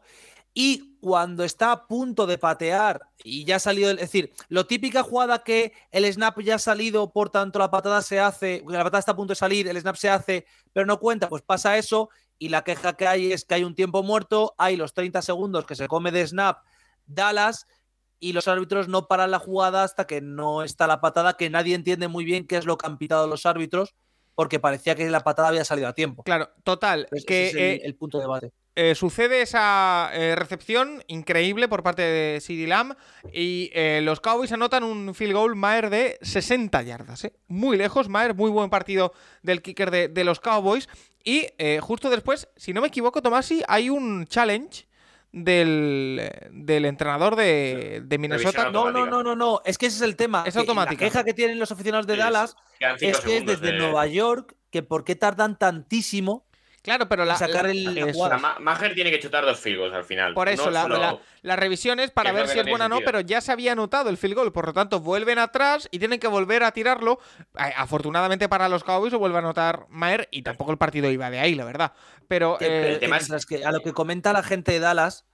Y 0.54 0.91
cuando 1.02 1.42
está 1.42 1.72
a 1.72 1.88
punto 1.88 2.28
de 2.28 2.38
patear 2.38 3.00
y 3.24 3.44
ya 3.44 3.56
ha 3.56 3.58
salido, 3.58 3.90
es 3.90 3.96
decir, 3.96 4.32
lo 4.48 4.68
típica 4.68 5.02
jugada 5.02 5.42
que 5.42 5.72
el 5.90 6.04
snap 6.04 6.38
ya 6.42 6.54
ha 6.54 6.58
salido, 6.60 7.12
por 7.12 7.28
tanto 7.28 7.58
la 7.58 7.72
patada 7.72 8.02
se 8.02 8.20
hace, 8.20 8.62
la 8.68 8.84
patada 8.84 9.00
está 9.00 9.10
a 9.10 9.16
punto 9.16 9.32
de 9.32 9.36
salir, 9.36 9.66
el 9.66 9.80
snap 9.80 9.96
se 9.96 10.08
hace, 10.08 10.46
pero 10.72 10.86
no 10.86 11.00
cuenta, 11.00 11.28
pues 11.28 11.42
pasa 11.42 11.76
eso. 11.76 12.08
Y 12.38 12.50
la 12.50 12.62
queja 12.62 12.92
que 12.92 13.08
hay 13.08 13.32
es 13.32 13.44
que 13.44 13.54
hay 13.54 13.64
un 13.64 13.74
tiempo 13.74 14.04
muerto, 14.04 14.54
hay 14.58 14.76
los 14.76 14.94
30 14.94 15.22
segundos 15.22 15.66
que 15.66 15.74
se 15.74 15.88
come 15.88 16.12
de 16.12 16.24
snap 16.24 16.58
Dallas 17.04 17.66
y 18.20 18.32
los 18.32 18.46
árbitros 18.46 18.86
no 18.86 19.08
paran 19.08 19.32
la 19.32 19.40
jugada 19.40 19.82
hasta 19.82 20.06
que 20.06 20.20
no 20.20 20.62
está 20.62 20.86
la 20.86 21.00
patada, 21.00 21.36
que 21.36 21.50
nadie 21.50 21.74
entiende 21.74 22.06
muy 22.06 22.24
bien 22.24 22.46
qué 22.46 22.58
es 22.58 22.64
lo 22.64 22.78
que 22.78 22.86
han 22.86 22.96
pitado 22.96 23.26
los 23.26 23.44
árbitros. 23.44 23.96
porque 24.34 24.60
parecía 24.60 24.94
que 24.94 25.10
la 25.10 25.24
patada 25.24 25.48
había 25.48 25.64
salido 25.64 25.88
a 25.88 25.92
tiempo. 25.94 26.22
Claro, 26.22 26.48
total, 26.62 27.00
Entonces, 27.00 27.26
que 27.26 27.48
ese 27.48 27.50
es 27.50 27.54
el, 27.56 27.80
eh, 27.80 27.86
el 27.86 27.96
punto 27.96 28.18
de 28.18 28.24
debate. 28.24 28.52
Eh, 28.74 28.94
sucede 28.94 29.42
esa 29.42 30.10
eh, 30.14 30.34
recepción 30.34 31.02
increíble 31.06 31.68
por 31.68 31.82
parte 31.82 32.02
de 32.02 32.40
CeeDee 32.40 32.66
Lamb 32.66 32.94
y 33.32 33.70
eh, 33.74 34.00
los 34.02 34.20
Cowboys 34.20 34.52
anotan 34.52 34.82
un 34.84 35.14
field 35.14 35.34
goal 35.34 35.56
Maer 35.56 35.90
de 35.90 36.18
60 36.22 36.80
yardas, 36.82 37.24
¿eh? 37.24 37.32
muy 37.48 37.76
lejos, 37.76 38.08
Maer, 38.08 38.34
muy 38.34 38.50
buen 38.50 38.70
partido 38.70 39.12
del 39.42 39.60
kicker 39.62 39.90
de, 39.90 40.08
de 40.08 40.24
los 40.24 40.40
Cowboys 40.40 40.88
y 41.24 41.46
eh, 41.58 41.80
justo 41.82 42.08
después, 42.10 42.48
si 42.56 42.72
no 42.72 42.80
me 42.80 42.88
equivoco, 42.88 43.20
Tomasi, 43.22 43.62
hay 43.68 43.90
un 43.90 44.26
challenge 44.26 44.86
del, 45.30 46.30
del 46.50 46.84
entrenador 46.84 47.36
de, 47.36 48.02
de 48.04 48.18
Minnesota. 48.18 48.70
No, 48.70 48.90
no, 48.90 49.06
no, 49.06 49.22
no, 49.22 49.34
no. 49.34 49.62
Es 49.64 49.78
que 49.78 49.86
ese 49.86 49.96
es 49.96 50.02
el 50.02 50.16
tema. 50.16 50.44
Es 50.46 50.56
automática. 50.56 51.04
La 51.04 51.10
queja 51.10 51.24
que 51.24 51.32
tienen 51.34 51.58
los 51.58 51.72
aficionados 51.72 52.06
de 52.06 52.14
Sí, 52.14 52.18
Dallas 52.20 52.56
es 53.00 53.20
que 53.20 53.38
es 53.38 53.46
desde 53.46 53.72
de- 53.72 53.78
Nueva 53.78 54.06
York 54.06 54.54
que 54.70 54.82
por 54.82 55.04
qué 55.04 55.14
tardan 55.16 55.58
tantísimo 55.58 56.44
Claro, 56.82 57.08
pero 57.08 57.24
la, 57.24 57.36
sacar 57.36 57.66
el- 57.66 57.94
la 57.94 58.38
Ma- 58.38 58.56
Maher 58.58 58.92
tiene 58.94 59.10
que 59.12 59.20
chutar 59.20 59.44
dos 59.44 59.60
field 59.60 59.94
al 59.94 60.02
final. 60.04 60.34
Por 60.34 60.48
eso, 60.48 60.64
no 60.66 60.70
la, 60.72 60.82
solo- 60.82 60.98
la- 60.98 61.18
la 61.42 61.56
revisión 61.56 62.00
es 62.00 62.10
para 62.10 62.30
Que 62.30 62.36
ver 62.36 62.48
si 62.48 62.58
es 62.58 62.66
buena 62.66 62.86
o 62.86 62.88
no, 62.88 63.00
pero 63.04 63.20
ya 63.20 63.40
se 63.40 63.52
había 63.52 63.72
anotado 63.72 64.10
el 64.10 64.16
field 64.16 64.34
goal, 64.34 64.52
por 64.52 64.66
lo 64.66 64.72
tanto 64.72 64.98
vuelven 64.98 65.38
atrás 65.38 65.88
y 65.92 66.00
tienen 66.00 66.18
que 66.18 66.26
volver 66.26 66.64
a 66.64 66.72
tirarlo. 66.72 67.20
Eh, 67.56 67.72
Afortunadamente 67.76 68.48
para 68.48 68.68
los 68.68 68.82
Cowboys 68.82 69.12
lo 69.12 69.20
vuelve 69.20 69.36
a 69.36 69.40
anotar 69.40 69.86
Maer 69.90 70.28
y 70.32 70.42
tampoco 70.42 70.72
el 70.72 70.78
partido 70.78 71.08
iba 71.10 71.30
de 71.30 71.38
ahí, 71.38 71.54
la 71.54 71.64
verdad. 71.64 71.92
Pero 72.26 72.58
Que- 72.58 72.64
eh, 72.66 72.68
pero 72.82 72.94
el 72.94 72.98
tema 73.00 73.16
es- 73.16 73.22
mientras 73.22 73.46
que 73.46 73.64
a 73.64 73.70
lo 73.70 73.80
que 73.80 73.92
comenta 73.92 74.32
la 74.32 74.42
gente 74.42 74.72
de 74.72 74.80
Dallas, 74.80 75.24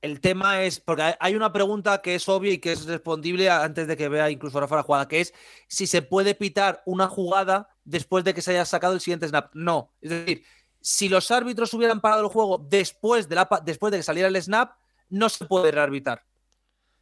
el 0.00 0.20
tema 0.20 0.62
es, 0.62 0.80
porque 0.80 1.14
hay- 1.18 1.34
una 1.34 1.52
pregunta 1.52 2.00
que 2.02 2.14
es 2.14 2.28
obvia 2.28 2.52
y 2.52 2.58
que 2.58 2.72
es 2.72 2.86
respondible 2.86 3.50
antes 3.50 3.86
de 3.86 3.96
que 3.96 4.08
vea 4.08 4.30
incluso 4.30 4.58
Rafa 4.60 4.76
la 4.76 4.82
jugada, 4.82 5.08
que 5.08 5.20
es 5.20 5.34
si 5.66 5.86
se 5.86 6.00
puede 6.02 6.34
pitar 6.34 6.82
una 6.86 7.08
jugada 7.08 7.68
después 7.84 8.24
de 8.24 8.32
que 8.34 8.40
se 8.42 8.50
haya 8.52 8.64
sacado 8.64 8.94
el 8.94 9.00
siguiente 9.00 9.28
snap. 9.28 9.50
No. 9.54 9.92
Es 10.02 10.10
decir, 10.10 10.44
si 10.86 11.08
los 11.08 11.30
árbitros 11.30 11.72
hubieran 11.72 12.02
parado 12.02 12.20
el 12.20 12.28
juego 12.28 12.58
después 12.68 13.26
de, 13.26 13.36
la, 13.36 13.48
pa- 13.48 13.60
después 13.60 13.90
de 13.90 13.96
que 13.96 14.02
saliera 14.02 14.28
el 14.28 14.36
snap, 14.42 14.72
no 15.08 15.30
se 15.30 15.46
puede 15.46 15.70
rearbitrar. 15.70 16.24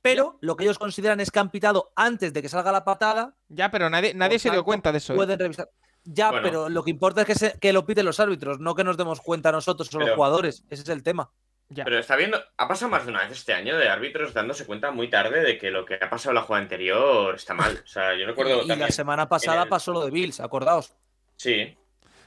Pero 0.00 0.38
lo 0.40 0.56
que 0.56 0.62
ellos 0.64 0.78
consideran 0.78 1.18
es 1.18 1.32
que 1.32 1.40
han 1.40 1.50
pitado 1.50 1.92
antes 1.96 2.32
de 2.32 2.42
que 2.42 2.48
salga 2.48 2.70
la 2.70 2.84
patada. 2.84 3.34
ya, 3.48 3.70
pero 3.72 3.90
nadie, 3.90 4.14
nadie 4.14 4.38
se 4.38 4.50
dio 4.50 4.62
cuenta 4.64 4.92
de 4.92 4.98
eso. 4.98 5.12
¿eh? 5.12 5.16
Pueden 5.16 5.36
revisar. 5.38 5.68
Ya, 6.04 6.30
Bueno. 6.30 6.44
pero 6.44 6.68
lo 6.68 6.84
que 6.84 6.90
importa 6.90 7.22
es 7.22 7.26
que, 7.26 7.34
se- 7.34 7.58
que 7.58 7.72
lo 7.72 7.84
piten 7.84 8.04
los 8.06 8.20
árbitros, 8.20 8.60
no 8.60 8.74
que 8.76 8.84
nos 8.84 8.96
demos 8.96 9.20
cuenta 9.20 9.50
nosotros 9.50 9.92
o 9.94 9.98
los 9.98 10.10
jugadores. 10.10 10.64
Ese 10.70 10.82
es 10.84 10.88
el 10.88 11.02
tema. 11.02 11.30
Ya. 11.68 11.84
Pero 11.84 11.98
está 11.98 12.14
viendo, 12.16 12.38
ha 12.58 12.68
pasado 12.68 12.90
más 12.90 13.04
de 13.04 13.10
una 13.10 13.22
vez 13.22 13.32
este 13.32 13.52
año 13.54 13.76
de 13.78 13.88
árbitros 13.88 14.32
dándose 14.34 14.64
cuenta 14.66 14.90
muy 14.92 15.08
tarde 15.08 15.40
de 15.42 15.58
que 15.58 15.70
lo 15.70 15.84
que 15.86 15.94
ha 15.94 16.08
pasado 16.10 16.30
en 16.30 16.34
la 16.36 16.42
jugada 16.42 16.62
anterior 16.62 17.34
está 17.34 17.54
mal. 17.54 17.80
O 17.82 17.86
sea, 17.86 18.14
yo 18.16 18.26
recuerdo 18.26 18.54
y 18.56 18.58
también. 18.68 18.80
la 18.80 18.88
semana 18.90 19.28
pasada 19.28 19.62
el- 19.64 19.68
pasó 19.68 19.92
lo 19.92 20.04
de 20.04 20.10
Bills, 20.10 20.38
acordaos. 20.40 20.94
Sí. 21.36 21.76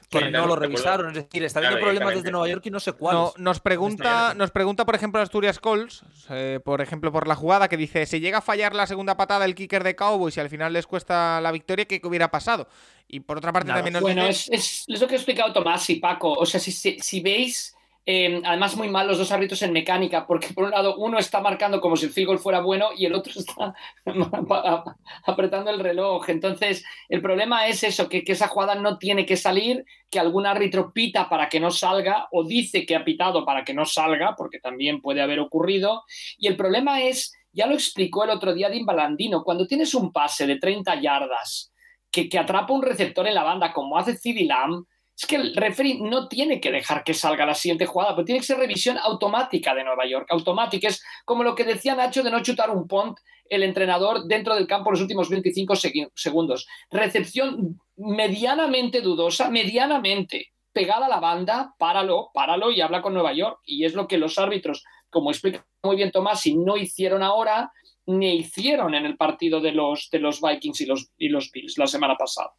Que 0.08 0.30
no 0.30 0.46
lo 0.46 0.54
revisaron. 0.56 1.08
Es 1.08 1.14
decir, 1.24 1.42
está 1.42 1.58
habiendo 1.58 1.78
Claro, 1.78 1.86
problemas 1.92 2.14
desde 2.14 2.30
Nueva 2.30 2.48
York 2.48 2.64
y 2.66 2.70
no 2.70 2.78
sé 2.80 2.92
No, 2.92 2.96
cuáles. 2.96 3.38
nos 3.38 3.60
pregunta, 3.60 4.34
nos 4.34 4.50
pregunta, 4.52 4.84
por 4.86 4.94
ejemplo, 4.94 5.20
Asturias 5.20 5.58
Colts, 5.58 6.02
eh, 6.30 6.60
por 6.64 6.80
ejemplo, 6.80 7.10
por 7.10 7.26
la 7.26 7.34
jugada 7.34 7.68
que 7.68 7.76
dice, 7.76 8.06
si 8.06 8.20
llega 8.20 8.38
a 8.38 8.42
fallar 8.42 8.74
la 8.74 8.86
segunda 8.86 9.16
patada 9.16 9.44
el 9.44 9.54
kicker 9.54 9.82
de 9.82 9.96
Cowboys 9.96 10.36
y 10.36 10.40
al 10.40 10.48
final 10.48 10.72
les 10.72 10.86
cuesta 10.86 11.40
la 11.40 11.50
victoria, 11.52 11.84
¿qué 11.86 12.00
hubiera 12.04 12.30
pasado? 12.30 12.68
Y 13.08 13.20
por 13.20 13.38
otra 13.38 13.52
parte 13.52 13.68
Nada. 13.68 13.78
también 13.80 13.94
nos 13.94 14.02
Bueno, 14.02 14.26
dice... 14.26 14.54
es, 14.54 14.64
es, 14.64 14.84
es 14.88 15.00
lo 15.00 15.06
que 15.06 15.14
ha 15.14 15.18
explicado 15.18 15.52
Tomás 15.52 15.88
y 15.90 15.96
Paco. 15.96 16.32
O 16.32 16.46
sea, 16.46 16.60
si, 16.60 16.72
si, 16.72 16.98
si 17.00 17.20
veis, 17.20 17.75
eh, 18.08 18.40
además 18.44 18.76
muy 18.76 18.88
mal 18.88 19.08
los 19.08 19.18
dos 19.18 19.32
árbitros 19.32 19.60
en 19.62 19.72
mecánica, 19.72 20.28
porque 20.28 20.54
por 20.54 20.64
un 20.64 20.70
lado 20.70 20.94
uno 20.96 21.18
está 21.18 21.40
marcando 21.40 21.80
como 21.80 21.96
si 21.96 22.06
el 22.06 22.12
field 22.12 22.28
goal 22.28 22.38
fuera 22.38 22.60
bueno 22.60 22.90
y 22.96 23.04
el 23.04 23.14
otro 23.14 23.32
está 23.36 23.74
apretando 25.24 25.70
el 25.70 25.80
reloj. 25.80 26.30
Entonces, 26.30 26.84
el 27.08 27.20
problema 27.20 27.66
es 27.66 27.82
eso, 27.82 28.08
que, 28.08 28.22
esa 28.24 28.46
jugada 28.46 28.76
no 28.76 28.96
tiene 28.98 29.26
que 29.26 29.36
salir, 29.36 29.84
que 30.08 30.20
algún 30.20 30.46
árbitro 30.46 30.92
pita 30.92 31.28
para 31.28 31.48
que 31.48 31.58
no 31.58 31.72
salga 31.72 32.28
o 32.30 32.44
dice 32.44 32.86
que 32.86 32.94
ha 32.94 33.04
pitado 33.04 33.44
para 33.44 33.64
que 33.64 33.74
no 33.74 33.84
salga, 33.84 34.36
porque 34.36 34.60
también 34.60 35.00
puede 35.00 35.20
haber 35.20 35.40
ocurrido. 35.40 36.04
Y 36.38 36.46
el 36.46 36.56
problema 36.56 37.02
es, 37.02 37.34
ya 37.50 37.66
lo 37.66 37.74
explicó 37.74 38.22
el 38.22 38.30
otro 38.30 38.54
día 38.54 38.70
Dean 38.70 38.86
Balandino, 38.86 39.42
cuando 39.42 39.66
tienes 39.66 39.94
un 39.94 40.12
pase 40.12 40.46
de 40.46 40.60
30 40.60 41.00
yardas, 41.00 41.72
que, 42.12 42.38
atrapa 42.38 42.72
un 42.72 42.82
receptor 42.82 43.26
en 43.26 43.34
la 43.34 43.42
banda, 43.42 43.72
como 43.72 43.98
hace 43.98 44.16
CeeDee 44.16 44.46
Lamb, 44.46 44.86
es 45.18 45.26
que 45.26 45.36
el 45.36 45.56
referee 45.56 45.98
no 46.00 46.28
tiene 46.28 46.60
que 46.60 46.70
dejar 46.70 47.02
que 47.02 47.14
salga 47.14 47.46
la 47.46 47.54
siguiente 47.54 47.86
jugada, 47.86 48.14
pero 48.14 48.24
tiene 48.26 48.40
que 48.40 48.46
ser 48.46 48.58
revisión 48.58 48.98
automática 48.98 49.74
de 49.74 49.82
Nueva 49.84 50.06
York. 50.06 50.26
Automática 50.30 50.88
es 50.88 51.02
como 51.24 51.42
lo 51.42 51.54
que 51.54 51.64
decía 51.64 51.94
Nacho 51.94 52.22
de 52.22 52.30
no 52.30 52.42
chutar 52.42 52.70
un 52.70 52.86
punt 52.86 53.18
el 53.48 53.62
entrenador 53.62 54.24
dentro 54.26 54.54
del 54.54 54.66
campo 54.66 54.90
los 54.90 55.00
últimos 55.00 55.30
25 55.30 55.74
segui- 55.74 56.10
segundos. 56.14 56.66
Recepción 56.90 57.80
medianamente 57.96 59.00
dudosa, 59.00 59.50
medianamente 59.50 60.52
pegada 60.72 61.06
a 61.06 61.08
la 61.08 61.20
banda, 61.20 61.74
páralo, 61.78 62.30
páralo 62.34 62.70
y 62.70 62.80
habla 62.82 63.00
con 63.00 63.14
Nueva 63.14 63.32
York. 63.32 63.60
Y 63.64 63.84
es 63.86 63.94
lo 63.94 64.06
que 64.06 64.18
los 64.18 64.36
árbitros, 64.38 64.84
como 65.08 65.30
explica 65.30 65.64
muy 65.82 65.96
bien 65.96 66.10
Tomás, 66.10 66.40
si 66.42 66.56
no 66.56 66.76
hicieron 66.76 67.22
ahora, 67.22 67.72
ni 68.04 68.34
hicieron 68.36 68.94
en 68.94 69.06
el 69.06 69.16
partido 69.16 69.60
de 69.60 69.72
los, 69.72 70.10
de 70.10 70.18
los 70.18 70.40
Vikings 70.42 70.80
y 70.82 70.86
los, 70.86 71.08
y 71.16 71.28
los 71.30 71.50
Bills 71.50 71.78
la 71.78 71.86
semana 71.86 72.16
pasada. 72.16 72.52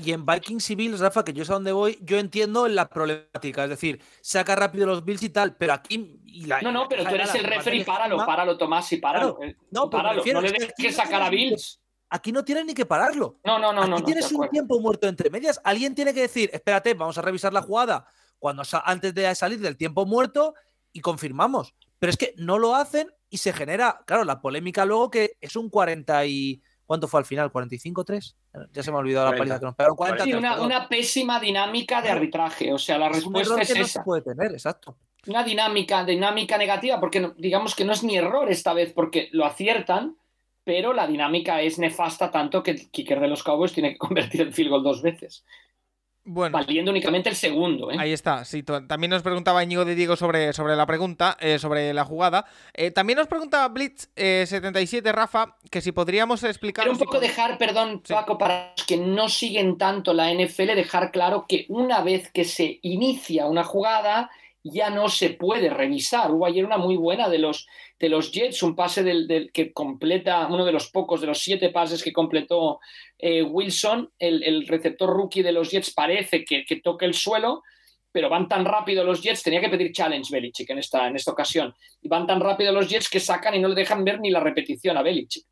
Y 0.00 0.12
en 0.12 0.24
Vikings 0.24 0.70
y 0.70 0.74
Bills, 0.76 1.00
Rafa, 1.00 1.24
que 1.24 1.32
yo 1.32 1.44
sé 1.44 1.50
a 1.50 1.54
dónde 1.54 1.72
voy, 1.72 1.98
yo 2.02 2.18
entiendo 2.18 2.68
la 2.68 2.88
problemática. 2.88 3.64
Es 3.64 3.70
decir, 3.70 4.00
saca 4.20 4.54
rápido 4.54 4.86
los 4.86 5.04
Bills 5.04 5.22
y 5.24 5.30
tal, 5.30 5.56
pero 5.56 5.72
aquí. 5.72 6.20
y 6.24 6.46
la- 6.46 6.60
No, 6.62 6.70
no, 6.70 6.88
pero 6.88 7.02
tú 7.04 7.14
eres 7.14 7.34
la 7.34 7.40
el 7.40 7.44
referee, 7.46 7.84
páralo, 7.84 8.14
legítima. 8.16 8.26
páralo, 8.26 8.56
Tomás, 8.58 8.92
y 8.92 8.98
páralo. 8.98 9.36
Claro. 9.36 9.50
Eh, 9.52 9.56
No, 9.70 9.90
páralo, 9.90 10.18
refiero, 10.18 10.40
no 10.40 10.46
le 10.46 10.52
que 10.52 10.66
dejes 10.78 10.94
sacar 10.94 11.22
a 11.22 11.30
tienes 11.30 11.50
Bills. 11.50 11.80
Aquí 12.10 12.30
no 12.32 12.44
tienen 12.44 12.66
ni 12.66 12.74
que 12.74 12.86
pararlo. 12.86 13.40
No, 13.44 13.58
no, 13.58 13.72
no, 13.72 13.82
Aquí 13.82 13.90
no. 13.90 14.02
tienes 14.02 14.30
un 14.32 14.48
tiempo 14.50 14.78
muerto 14.80 15.08
entre 15.08 15.30
medias. 15.30 15.60
Alguien 15.64 15.94
tiene 15.94 16.14
que 16.14 16.20
decir, 16.22 16.48
espérate, 16.52 16.94
vamos 16.94 17.18
a 17.18 17.22
revisar 17.22 17.52
la 17.52 17.60
jugada 17.62 18.06
cuando 18.38 18.62
antes 18.84 19.12
de 19.14 19.34
salir 19.34 19.58
del 19.58 19.76
tiempo 19.76 20.06
muerto 20.06 20.54
y 20.92 21.00
confirmamos. 21.00 21.74
Pero 21.98 22.10
es 22.10 22.16
que 22.16 22.34
no 22.38 22.58
lo 22.58 22.76
hacen 22.76 23.12
y 23.28 23.38
se 23.38 23.52
genera, 23.52 24.00
claro, 24.06 24.24
la 24.24 24.40
polémica 24.40 24.84
luego 24.86 25.10
que 25.10 25.32
es 25.40 25.56
un 25.56 25.68
40 25.70 26.24
y... 26.26 26.62
¿Cuánto 26.88 27.06
fue 27.06 27.20
al 27.20 27.26
final? 27.26 27.52
¿45-3? 27.52 28.34
Ya 28.72 28.82
se 28.82 28.90
me 28.90 28.96
ha 28.96 29.00
olvidado 29.00 29.26
la 29.26 29.32
40. 29.36 29.38
paliza 29.38 29.60
que 29.60 29.66
nos 29.66 29.74
pegaron. 29.76 29.96
40 29.96 30.24
Sí, 30.24 30.32
una, 30.32 30.88
pésima 30.88 31.38
dinámica 31.38 32.00
de 32.00 32.08
arbitraje. 32.08 32.72
O 32.72 32.78
sea, 32.78 32.96
la 32.96 33.08
Es 33.08 33.26
un 33.26 33.34
respuesta 33.34 33.52
error 33.52 33.62
es 33.62 33.68
que 33.74 33.78
no 33.78 33.84
esa. 33.84 33.98
se 34.00 34.04
puede 34.04 34.22
tener, 34.22 34.52
exacto. 34.52 34.96
Una 35.26 35.44
dinámica, 35.44 36.02
dinámica 36.06 36.56
negativa, 36.56 36.98
porque 36.98 37.20
no- 37.20 37.34
digamos 37.36 37.74
que 37.74 37.84
no 37.84 37.92
es 37.92 38.02
ni 38.04 38.16
error 38.16 38.50
esta 38.50 38.72
vez, 38.72 38.94
porque 38.94 39.28
lo 39.32 39.44
aciertan, 39.44 40.16
pero 40.64 40.94
la 40.94 41.06
dinámica 41.06 41.60
es 41.60 41.78
nefasta 41.78 42.30
tanto 42.30 42.62
que 42.62 42.70
el 42.70 42.90
kicker 42.90 43.20
de 43.20 43.28
los 43.28 43.42
Cowboys 43.42 43.74
tiene 43.74 43.92
que 43.92 43.98
convertir 44.32 44.40
el 44.40 44.54
field 44.54 44.70
goal 44.70 44.82
dos 44.82 45.02
veces, 45.02 45.44
Bueno, 46.30 46.52
valiendo 46.52 46.90
únicamente 46.90 47.30
el 47.30 47.36
segundo. 47.36 47.90
¿eh? 47.90 47.96
Ahí 47.98 48.12
está, 48.12 48.44
sí. 48.44 48.62
También 48.62 49.08
nos 49.08 49.22
preguntaba 49.22 49.64
Íñigo 49.64 49.86
de 49.86 49.94
Diego 49.94 50.14
sobre, 50.14 50.52
sobre 50.52 50.76
la 50.76 50.84
pregunta, 50.84 51.38
eh, 51.40 51.58
sobre 51.58 51.94
la 51.94 52.04
jugada. 52.04 52.44
Eh, 52.74 52.90
también 52.90 53.16
nos 53.16 53.28
preguntaba 53.28 53.72
Blitz77, 53.72 55.10
Rafa, 55.10 55.56
que 55.70 55.80
si 55.80 55.90
podríamos 55.92 56.44
explicar. 56.44 56.84
Quiero 56.84 56.98
un 56.98 57.04
poco 57.04 57.18
dejar, 57.18 57.56
perdón, 57.56 58.02
Sí. 58.04 58.12
Paco, 58.12 58.36
para 58.36 58.74
los 58.76 58.86
que 58.86 58.98
no 58.98 59.30
siguen 59.30 59.78
tanto 59.78 60.12
la 60.12 60.30
NFL, 60.30 60.74
dejar 60.74 61.12
claro 61.12 61.46
que 61.48 61.64
una 61.70 62.02
vez 62.02 62.30
que 62.30 62.44
se 62.44 62.78
inicia 62.82 63.46
una 63.46 63.64
jugada, 63.64 64.30
ya 64.62 64.90
no 64.90 65.08
se 65.08 65.30
puede 65.30 65.70
revisar. 65.70 66.30
Hubo 66.30 66.46
ayer 66.46 66.64
una 66.64 66.78
muy 66.78 66.96
buena 66.96 67.28
de 67.28 67.38
los, 67.38 67.66
de 67.98 68.08
los 68.08 68.32
Jets, 68.32 68.62
un 68.62 68.74
pase 68.74 69.02
del, 69.02 69.50
que 69.52 69.72
completa, 69.72 70.46
uno 70.48 70.64
de 70.64 70.72
los 70.72 70.90
pocos, 70.90 71.20
de 71.20 71.26
los 71.26 71.38
siete 71.38 71.70
pases 71.70 72.02
que 72.02 72.12
completó 72.12 72.80
eh, 73.18 73.42
Wilson, 73.42 74.10
el, 74.18 74.66
receptor 74.66 75.10
rookie 75.10 75.42
de 75.42 75.52
los 75.52 75.70
Jets 75.70 75.92
parece 75.92 76.44
que, 76.44 76.64
que 76.64 76.76
toca 76.76 77.06
el 77.06 77.14
suelo, 77.14 77.62
pero 78.10 78.28
van 78.28 78.48
tan 78.48 78.64
rápido 78.64 79.04
los 79.04 79.22
Jets, 79.22 79.42
tenía 79.42 79.60
que 79.60 79.68
pedir 79.68 79.92
challenge 79.92 80.32
Belichick 80.32 80.70
en 80.70 80.78
esta, 80.78 81.06
en 81.06 81.16
esta 81.16 81.30
ocasión, 81.30 81.74
y 82.02 82.08
van 82.08 82.26
tan 82.26 82.40
rápido 82.40 82.72
los 82.72 82.88
Jets 82.88 83.08
que 83.08 83.20
sacan 83.20 83.54
y 83.54 83.60
no 83.60 83.68
le 83.68 83.74
dejan 83.74 84.04
ver 84.04 84.20
ni 84.20 84.30
la 84.30 84.40
repetición 84.40 84.96
a 84.96 85.02
Belichick. 85.02 85.46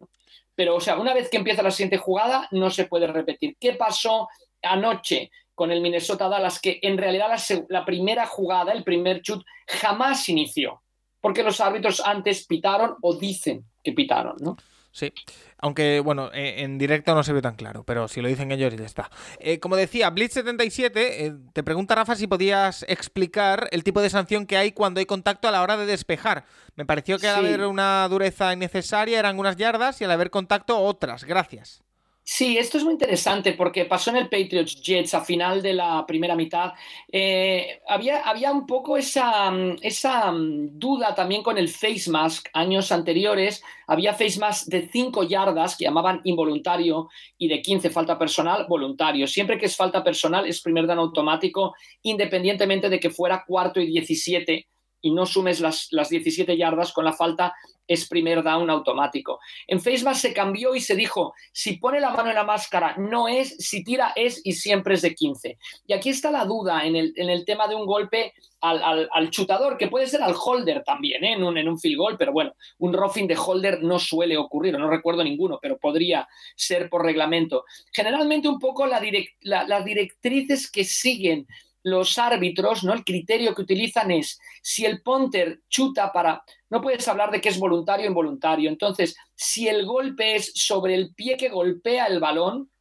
Pero, 0.54 0.76
o 0.76 0.80
sea, 0.80 0.98
una 0.98 1.12
vez 1.12 1.28
que 1.28 1.36
empieza 1.36 1.62
la 1.62 1.70
siguiente 1.70 1.98
jugada, 1.98 2.48
no 2.50 2.70
se 2.70 2.86
puede 2.86 3.06
repetir. 3.06 3.56
¿Qué 3.60 3.74
pasó 3.74 4.28
anoche 4.62 5.30
con 5.56 5.72
el 5.72 5.80
Minnesota 5.80 6.28
Dallas? 6.28 6.60
Que 6.60 6.78
en 6.82 6.96
realidad 6.96 7.28
la, 7.68 7.84
primera 7.84 8.26
jugada, 8.26 8.72
el 8.72 8.84
primer 8.84 9.22
chut, 9.22 9.44
jamás 9.66 10.28
inició. 10.28 10.82
Porque 11.20 11.42
los 11.42 11.60
árbitros 11.60 12.00
antes 12.00 12.46
pitaron 12.46 12.94
o 13.02 13.16
dicen 13.16 13.64
que 13.82 13.90
pitaron, 13.92 14.36
¿no? 14.38 14.56
Sí, 14.92 15.12
aunque 15.58 16.00
bueno, 16.00 16.30
eh, 16.32 16.62
en 16.62 16.78
directo 16.78 17.14
no 17.14 17.22
se 17.22 17.34
ve 17.34 17.42
tan 17.42 17.54
claro, 17.56 17.84
pero 17.84 18.08
si 18.08 18.22
lo 18.22 18.28
dicen 18.28 18.50
ellos 18.50 18.74
ya 18.74 18.86
está. 18.86 19.10
Eh, 19.40 19.60
como 19.60 19.76
decía, 19.76 20.10
Blitz77 20.10 20.92
eh, 20.94 21.34
te 21.52 21.62
pregunta 21.62 21.94
Rafa 21.94 22.16
si 22.16 22.26
podías 22.26 22.82
explicar 22.88 23.68
el 23.72 23.84
tipo 23.84 24.00
de 24.00 24.08
sanción 24.08 24.46
que 24.46 24.56
hay 24.56 24.72
cuando 24.72 25.00
hay 25.00 25.04
contacto 25.04 25.48
a 25.48 25.50
la 25.50 25.62
hora 25.62 25.76
de 25.76 25.84
despejar. 25.84 26.46
Me 26.76 26.86
pareció 26.86 27.18
que 27.18 27.28
al 27.28 27.40
Sí. 27.40 27.46
haber 27.46 27.66
una 27.66 28.08
dureza 28.08 28.54
innecesaria 28.54 29.18
eran 29.18 29.38
unas 29.38 29.56
yardas 29.56 30.00
y 30.00 30.04
al 30.04 30.12
haber 30.12 30.30
contacto 30.30 30.78
otras. 30.80 31.24
Gracias. 31.24 31.82
Sí, 32.28 32.58
esto 32.58 32.76
es 32.76 32.82
muy 32.82 32.92
interesante 32.94 33.52
porque 33.52 33.84
pasó 33.84 34.10
en 34.10 34.16
el 34.16 34.28
Patriots 34.28 34.82
Jets 34.82 35.14
a 35.14 35.20
final 35.24 35.62
de 35.62 35.74
la 35.74 36.04
primera 36.06 36.34
mitad. 36.34 36.72
Eh, 37.10 37.80
había, 37.86 38.22
había 38.28 38.50
un 38.50 38.66
poco 38.66 38.96
esa, 38.96 39.52
esa 39.80 40.32
duda 40.34 41.14
también 41.14 41.44
con 41.44 41.56
el 41.56 41.68
face 41.68 42.10
mask 42.10 42.48
años 42.52 42.90
anteriores. 42.90 43.62
Había 43.86 44.12
face 44.12 44.40
mask 44.40 44.66
de 44.66 44.88
5 44.88 45.22
yardas 45.22 45.76
que 45.76 45.84
llamaban 45.84 46.20
involuntario 46.24 47.08
y 47.38 47.46
de 47.46 47.62
15 47.62 47.90
falta 47.90 48.18
personal 48.18 48.66
voluntario. 48.68 49.28
Siempre 49.28 49.56
que 49.56 49.66
es 49.66 49.76
falta 49.76 50.02
personal 50.02 50.46
es 50.46 50.60
primer 50.60 50.88
dan 50.88 50.98
automático, 50.98 51.76
independientemente 52.02 52.88
de 52.88 52.98
que 52.98 53.10
fuera 53.10 53.44
cuarto 53.46 53.80
y 53.80 53.86
17 53.86 54.66
y 55.00 55.12
no 55.12 55.26
sumes 55.26 55.60
las, 55.60 55.88
las 55.90 56.08
17 56.08 56.56
yardas 56.56 56.92
con 56.92 57.04
la 57.04 57.12
falta, 57.12 57.54
es 57.86 58.08
primer 58.08 58.42
down 58.42 58.68
automático. 58.70 59.38
En 59.66 59.80
Facebook 59.80 60.16
se 60.16 60.32
cambió 60.32 60.74
y 60.74 60.80
se 60.80 60.96
dijo, 60.96 61.34
si 61.52 61.76
pone 61.76 62.00
la 62.00 62.10
mano 62.10 62.30
en 62.30 62.34
la 62.34 62.44
máscara 62.44 62.96
no 62.98 63.28
es, 63.28 63.56
si 63.58 63.84
tira 63.84 64.12
es 64.16 64.40
y 64.44 64.52
siempre 64.52 64.94
es 64.94 65.02
de 65.02 65.14
15. 65.14 65.58
Y 65.86 65.92
aquí 65.92 66.10
está 66.10 66.30
la 66.30 66.44
duda 66.44 66.84
en 66.84 66.96
el, 66.96 67.12
en 67.16 67.30
el 67.30 67.44
tema 67.44 67.68
de 67.68 67.74
un 67.74 67.86
golpe 67.86 68.34
al, 68.60 69.08
al, 69.12 69.30
chutador, 69.30 69.76
que 69.76 69.86
puede 69.86 70.08
ser 70.08 70.22
al 70.22 70.34
holder 70.34 70.82
también, 70.82 71.22
¿eh? 71.22 71.34
en, 71.34 71.44
un, 71.44 71.56
en 71.56 71.68
un 71.68 71.78
field 71.78 71.98
goal, 71.98 72.16
pero 72.18 72.32
bueno, 72.32 72.54
un 72.78 72.92
roughing 72.92 73.28
de 73.28 73.36
holder 73.36 73.82
no 73.82 73.98
suele 73.98 74.36
ocurrir, 74.36 74.76
no 74.76 74.90
recuerdo 74.90 75.22
ninguno, 75.22 75.58
pero 75.62 75.78
podría 75.78 76.26
ser 76.56 76.88
por 76.88 77.04
reglamento. 77.04 77.64
Generalmente 77.92 78.48
un 78.48 78.58
poco 78.58 78.86
la 78.86 79.00
las 79.42 79.84
directrices 79.84 80.70
que 80.70 80.82
siguen 80.82 81.46
los 81.86 82.18
árbitros, 82.18 82.82
¿no? 82.82 82.92
El 82.92 83.04
criterio 83.04 83.54
que 83.54 83.62
utilizan 83.62 84.10
es 84.10 84.40
si 84.60 84.84
el 84.84 85.02
punter 85.02 85.60
chuta 85.68 86.12
para. 86.12 86.42
No 86.68 86.80
puedes 86.80 87.06
hablar 87.06 87.30
de 87.30 87.40
que 87.40 87.48
es 87.48 87.60
voluntario 87.60 88.06
o 88.06 88.08
involuntario. 88.08 88.68
Entonces, 88.68 89.16
si 89.36 89.68
el 89.68 89.86
golpe 89.86 90.34
es 90.34 90.52
sobre 90.52 90.94
el 90.94 91.14
pie 91.14 91.36
que 91.36 91.48
golpea 91.48 92.06
el 92.06 92.18
balón, 92.18 92.72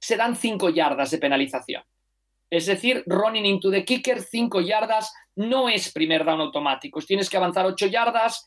se 0.00 0.16
dan 0.16 0.34
cinco 0.34 0.70
yardas 0.70 1.12
de 1.12 1.18
penalización. 1.18 1.84
Es 2.50 2.66
decir, 2.66 3.04
running 3.06 3.46
into 3.46 3.70
the 3.70 3.84
kicker, 3.84 4.20
cinco 4.20 4.60
yardas, 4.60 5.12
no 5.36 5.68
es 5.68 5.92
primer 5.92 6.24
down 6.24 6.40
automático. 6.40 7.00
Tienes 7.00 7.30
que 7.30 7.36
avanzar 7.36 7.64
ocho 7.64 7.86
yardas, 7.86 8.44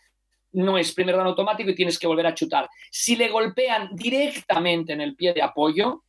no 0.51 0.77
es 0.77 0.93
primer 0.93 1.15
down 1.15 1.27
automático 1.27 1.69
y 1.69 1.75
tienes 1.75 1.97
que 1.97 2.07
volver 2.07 2.27
a 2.27 2.35
chutar. 2.35 2.69
Si 2.91 3.15
le 3.15 3.29
golpean 3.29 3.91
directamente 3.93 4.91
en 4.91 4.99
el 4.99 5.15
pie 5.15 5.33
de 5.33 5.41
apoyo, 5.41 6.03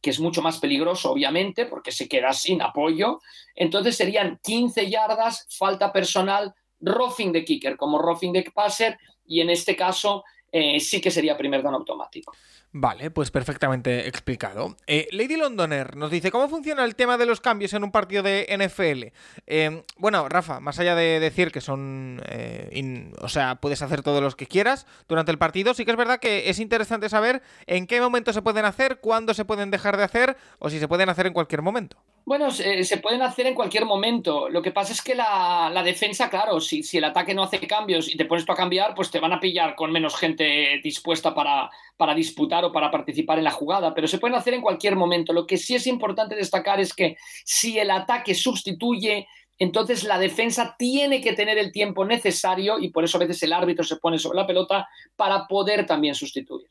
que 0.00 0.10
es 0.10 0.20
mucho 0.20 0.42
más 0.42 0.58
peligroso, 0.58 1.10
obviamente, 1.10 1.66
porque 1.66 1.92
se 1.92 2.08
queda 2.08 2.32
sin 2.32 2.62
apoyo. 2.62 3.20
Entonces 3.54 3.96
serían 3.96 4.38
15 4.42 4.88
yardas, 4.88 5.46
falta 5.50 5.92
personal, 5.92 6.54
roughing 6.80 7.32
de 7.32 7.44
kicker 7.44 7.76
como 7.76 7.98
roughing 7.98 8.32
de 8.32 8.50
passer, 8.54 8.98
y 9.26 9.40
en 9.40 9.50
este 9.50 9.74
caso 9.74 10.24
eh, 10.56 10.80
sí 10.80 11.00
que 11.00 11.10
sería 11.10 11.36
primer 11.36 11.62
down 11.62 11.74
automático. 11.74 12.32
Vale, 12.72 13.10
pues 13.10 13.30
perfectamente 13.30 14.06
explicado. 14.08 14.76
Eh, 14.86 15.08
Lady 15.12 15.36
Londoner 15.36 15.96
nos 15.96 16.10
dice, 16.10 16.30
¿cómo 16.30 16.48
funciona 16.48 16.84
el 16.84 16.94
tema 16.94 17.16
de 17.16 17.26
los 17.26 17.40
cambios 17.40 17.72
en 17.72 17.84
un 17.84 17.90
partido 17.90 18.22
de 18.22 18.46
NFL? 18.50 19.14
Eh, 19.46 19.82
bueno, 19.96 20.28
Rafa, 20.28 20.60
más 20.60 20.78
allá 20.78 20.94
de 20.94 21.20
decir 21.20 21.52
que 21.52 21.60
son, 21.60 22.22
eh, 22.28 23.12
o 23.20 23.28
sea, 23.28 23.56
puedes 23.56 23.82
hacer 23.82 24.02
todos 24.02 24.22
los 24.22 24.36
que 24.36 24.46
quieras 24.46 24.86
durante 25.08 25.30
el 25.30 25.38
partido, 25.38 25.74
sí 25.74 25.84
que 25.84 25.90
es 25.90 25.96
verdad 25.96 26.20
que 26.20 26.50
es 26.50 26.58
interesante 26.58 27.08
saber 27.08 27.42
en 27.66 27.86
qué 27.86 28.00
momento 28.00 28.32
se 28.32 28.42
pueden 28.42 28.64
hacer, 28.64 29.00
cuándo 29.00 29.32
se 29.32 29.44
pueden 29.44 29.70
dejar 29.70 29.96
de 29.96 30.04
hacer 30.04 30.36
o 30.58 30.68
si 30.68 30.78
se 30.78 30.88
pueden 30.88 31.08
hacer 31.08 31.26
en 31.26 31.32
cualquier 31.32 31.62
momento. 31.62 31.96
Bueno, 32.26 32.50
se, 32.50 32.96
pueden 32.96 33.22
hacer 33.22 33.46
en 33.46 33.54
cualquier 33.54 33.84
momento. 33.84 34.48
Lo 34.48 34.60
que 34.60 34.72
pasa 34.72 34.92
es 34.92 35.00
que 35.00 35.14
la, 35.14 35.82
defensa, 35.84 36.28
claro, 36.28 36.60
si, 36.60 36.82
si, 36.82 36.98
el 36.98 37.04
ataque 37.04 37.34
no 37.34 37.44
hace 37.44 37.60
cambios 37.60 38.12
y 38.12 38.16
te 38.16 38.24
pones 38.24 38.44
tú 38.44 38.50
a 38.50 38.56
cambiar, 38.56 38.96
pues 38.96 39.12
te 39.12 39.20
van 39.20 39.32
a 39.32 39.38
pillar 39.38 39.76
con 39.76 39.92
menos 39.92 40.16
gente 40.16 40.80
dispuesta 40.82 41.32
para, 41.32 41.70
para 41.96 42.16
disputar 42.16 42.64
o 42.64 42.72
para 42.72 42.90
participar 42.90 43.38
en 43.38 43.44
la 43.44 43.52
jugada. 43.52 43.94
Pero 43.94 44.08
se 44.08 44.18
pueden 44.18 44.36
hacer 44.36 44.54
en 44.54 44.60
cualquier 44.60 44.96
momento. 44.96 45.32
Lo 45.32 45.46
que 45.46 45.56
sí 45.56 45.76
es 45.76 45.86
importante 45.86 46.34
destacar 46.34 46.80
es 46.80 46.92
que 46.92 47.16
si 47.44 47.78
el 47.78 47.92
ataque 47.92 48.34
sustituye, 48.34 49.28
entonces 49.56 50.02
la 50.02 50.18
defensa 50.18 50.74
tiene 50.76 51.20
que 51.20 51.32
tener 51.32 51.58
el 51.58 51.70
tiempo 51.70 52.04
necesario 52.04 52.80
y 52.80 52.88
por 52.88 53.04
eso 53.04 53.18
a 53.18 53.20
veces 53.20 53.40
el 53.44 53.52
árbitro 53.52 53.84
se 53.84 53.98
pone 53.98 54.18
sobre 54.18 54.40
la 54.40 54.48
pelota 54.48 54.88
para 55.14 55.46
poder 55.46 55.86
también 55.86 56.16
sustituir. 56.16 56.66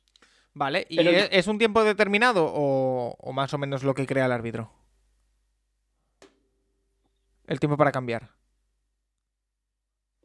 Vale, 0.54 0.86
¿y 0.90 1.00
es, 1.00 1.48
un 1.48 1.58
tiempo 1.58 1.86
determinado 1.86 2.46
o 2.54 3.32
más 3.32 3.54
o 3.54 3.58
menos 3.58 3.84
lo 3.84 3.94
que 3.94 4.06
crea 4.06 4.26
el 4.26 4.34
árbitro? 4.34 4.70
El 7.48 7.60
tiempo 7.60 7.78
para 7.78 7.92
cambiar. 7.92 8.30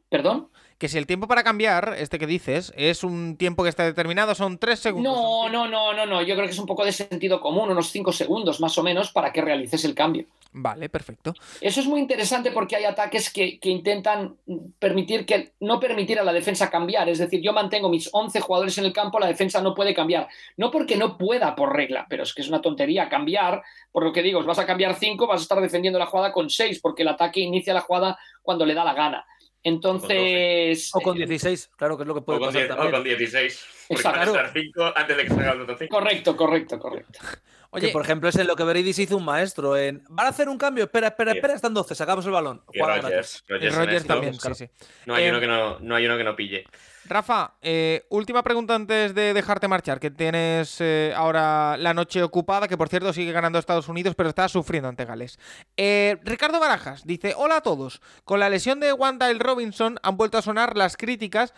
¿Perdón? 0.09 0.49
Que 0.81 0.89
si 0.89 0.97
el 0.97 1.05
tiempo 1.05 1.27
para 1.27 1.43
cambiar, 1.43 1.93
este 1.99 2.17
que 2.17 2.25
dices, 2.25 2.73
es 2.75 3.03
un 3.03 3.37
tiempo 3.37 3.61
que 3.61 3.69
está 3.69 3.83
determinado, 3.83 4.33
son 4.33 4.57
tres 4.57 4.79
segundos. 4.79 5.13
No, 5.13 5.47
no, 5.47 5.67
no, 5.67 5.93
no, 5.93 6.07
no. 6.07 6.23
Yo 6.23 6.33
creo 6.33 6.47
que 6.47 6.53
es 6.53 6.57
un 6.57 6.65
poco 6.65 6.83
de 6.83 6.91
sentido 6.91 7.39
común, 7.39 7.69
unos 7.69 7.91
cinco 7.91 8.11
segundos 8.11 8.59
más 8.59 8.75
o 8.79 8.81
menos 8.81 9.11
para 9.11 9.31
que 9.31 9.43
realices 9.43 9.85
el 9.85 9.93
cambio. 9.93 10.25
Vale, 10.53 10.89
perfecto. 10.89 11.35
Eso 11.61 11.81
es 11.81 11.85
muy 11.85 11.99
interesante 11.99 12.49
porque 12.49 12.77
hay 12.77 12.85
ataques 12.85 13.31
que, 13.31 13.59
intentan 13.61 14.37
permitir 14.79 15.27
que 15.27 15.51
no 15.59 15.79
permitir 15.79 16.19
a 16.19 16.23
la 16.23 16.33
defensa 16.33 16.71
cambiar. 16.71 17.07
Es 17.09 17.19
decir, 17.19 17.41
yo 17.41 17.53
mantengo 17.53 17.87
mis 17.87 18.09
11 18.11 18.41
jugadores 18.41 18.75
en 18.79 18.85
el 18.85 18.91
campo, 18.91 19.19
la 19.19 19.27
defensa 19.27 19.61
no 19.61 19.75
puede 19.75 19.93
cambiar. 19.93 20.29
No 20.57 20.71
porque 20.71 20.97
no 20.97 21.15
pueda 21.15 21.55
por 21.55 21.75
regla, 21.75 22.07
pero 22.09 22.23
es 22.23 22.33
que 22.33 22.41
es 22.41 22.49
una 22.49 22.59
tontería 22.59 23.07
cambiar. 23.07 23.61
Por 23.91 24.03
lo 24.03 24.11
que 24.11 24.23
digo, 24.23 24.43
vas 24.43 24.57
a 24.57 24.65
cambiar 24.65 24.95
5, 24.95 25.27
vas 25.27 25.41
a 25.41 25.43
estar 25.43 25.61
defendiendo 25.61 25.99
la 25.99 26.07
jugada 26.07 26.31
con 26.31 26.49
6, 26.49 26.79
porque 26.81 27.03
el 27.03 27.09
ataque 27.09 27.39
inicia 27.39 27.71
la 27.71 27.81
jugada 27.81 28.17
cuando 28.41 28.65
le 28.65 28.73
da 28.73 28.83
la 28.83 28.95
gana. 28.95 29.27
Entonces. 29.63 30.89
O 30.93 31.01
con 31.01 31.17
16, 31.17 31.71
claro 31.77 31.97
que 31.97 32.03
es 32.03 32.07
lo 32.07 32.15
que 32.15 32.21
puede 32.21 32.39
o 32.39 32.41
con 32.41 32.53
pasar. 32.53 32.79
o 32.79 32.91
con 32.91 33.03
16. 33.03 33.65
Exacto. 33.89 34.39
5 34.53 34.93
antes 34.95 35.17
de 35.17 35.23
que 35.23 35.29
salga 35.29 35.51
el 35.51 35.61
otro 35.61 35.77
5. 35.77 35.95
Correcto, 35.95 36.37
correcto, 36.37 36.79
correcto. 36.79 37.19
Oye, 37.73 37.87
que 37.87 37.93
por 37.93 38.01
ejemplo 38.01 38.27
es 38.27 38.35
en 38.35 38.47
lo 38.47 38.55
que 38.57 38.65
Veridis 38.65 38.99
hizo 38.99 39.15
un 39.15 39.23
maestro. 39.23 39.77
En, 39.77 40.03
van 40.09 40.25
a 40.25 40.29
hacer 40.29 40.49
un 40.49 40.57
cambio, 40.57 40.83
espera, 40.83 41.07
espera, 41.07 41.31
espera, 41.31 41.53
están 41.53 41.73
12, 41.73 41.95
sacamos 41.95 42.25
el 42.25 42.31
balón. 42.31 42.61
Y 42.73 42.81
Rogers, 42.81 43.45
Rogers, 43.47 44.05
también, 44.05 44.33
sí, 44.33 44.53
sí. 44.53 44.69
No 45.05 45.15
hay, 45.15 45.29
uno 45.29 45.39
que 45.39 45.47
no, 45.47 45.79
no 45.79 45.95
hay 45.95 46.05
uno 46.05 46.17
que 46.17 46.23
no 46.25 46.35
pille. 46.35 46.65
Rafa, 47.11 47.55
eh, 47.61 48.05
última 48.09 48.41
pregunta 48.41 48.73
antes 48.73 49.13
de 49.13 49.33
dejarte 49.33 49.67
marchar, 49.67 49.99
que 49.99 50.09
tienes 50.09 50.77
eh, 50.79 51.11
ahora 51.13 51.75
la 51.75 51.93
noche 51.93 52.23
ocupada, 52.23 52.69
que 52.69 52.77
por 52.77 52.87
cierto 52.87 53.11
sigue 53.11 53.33
ganando 53.33 53.59
Estados 53.59 53.89
Unidos, 53.89 54.15
pero 54.15 54.29
está 54.29 54.47
sufriendo 54.47 54.87
ante 54.87 55.03
Gales. 55.03 55.37
Eh, 55.75 56.17
Ricardo 56.23 56.61
Barajas 56.61 57.05
dice, 57.05 57.33
hola 57.35 57.57
a 57.57 57.61
todos, 57.61 58.01
con 58.23 58.39
la 58.39 58.49
lesión 58.49 58.79
de 58.79 58.93
Wanda 58.93 59.29
Robinson 59.33 59.99
han 60.03 60.15
vuelto 60.15 60.37
a 60.37 60.41
sonar 60.41 60.77
las 60.77 60.95
críticas 60.95 61.53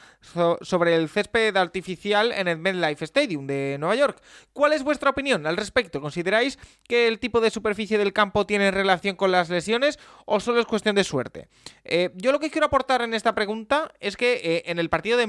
sobre 0.61 0.95
el 0.95 1.07
césped 1.07 1.55
artificial 1.55 2.31
en 2.31 2.47
el 2.47 2.57
MetLife 2.57 3.05
Stadium 3.05 3.45
de 3.45 3.77
Nueva 3.79 3.93
York. 3.93 4.23
¿Cuál 4.53 4.73
es 4.73 4.81
vuestra 4.81 5.11
opinión 5.11 5.45
al 5.45 5.57
respecto? 5.57 6.01
¿Consideráis 6.01 6.57
que 6.87 7.07
el 7.07 7.19
tipo 7.19 7.41
de 7.41 7.51
superficie 7.51 7.99
del 7.99 8.11
campo 8.11 8.47
tiene 8.47 8.71
relación 8.71 9.15
con 9.15 9.31
las 9.31 9.51
lesiones 9.51 9.99
o 10.25 10.39
solo 10.39 10.59
es 10.59 10.65
cuestión 10.65 10.95
de 10.95 11.03
suerte? 11.03 11.47
yo 12.15 12.31
lo 12.31 12.39
que 12.39 12.49
quiero 12.49 12.65
aportar 12.67 13.01
en 13.01 13.13
esta 13.13 13.35
pregunta 13.35 13.91
es 13.99 14.15
que 14.17 14.63
en 14.65 14.79
el 14.79 14.89
partido 14.89 15.17
de 15.17 15.27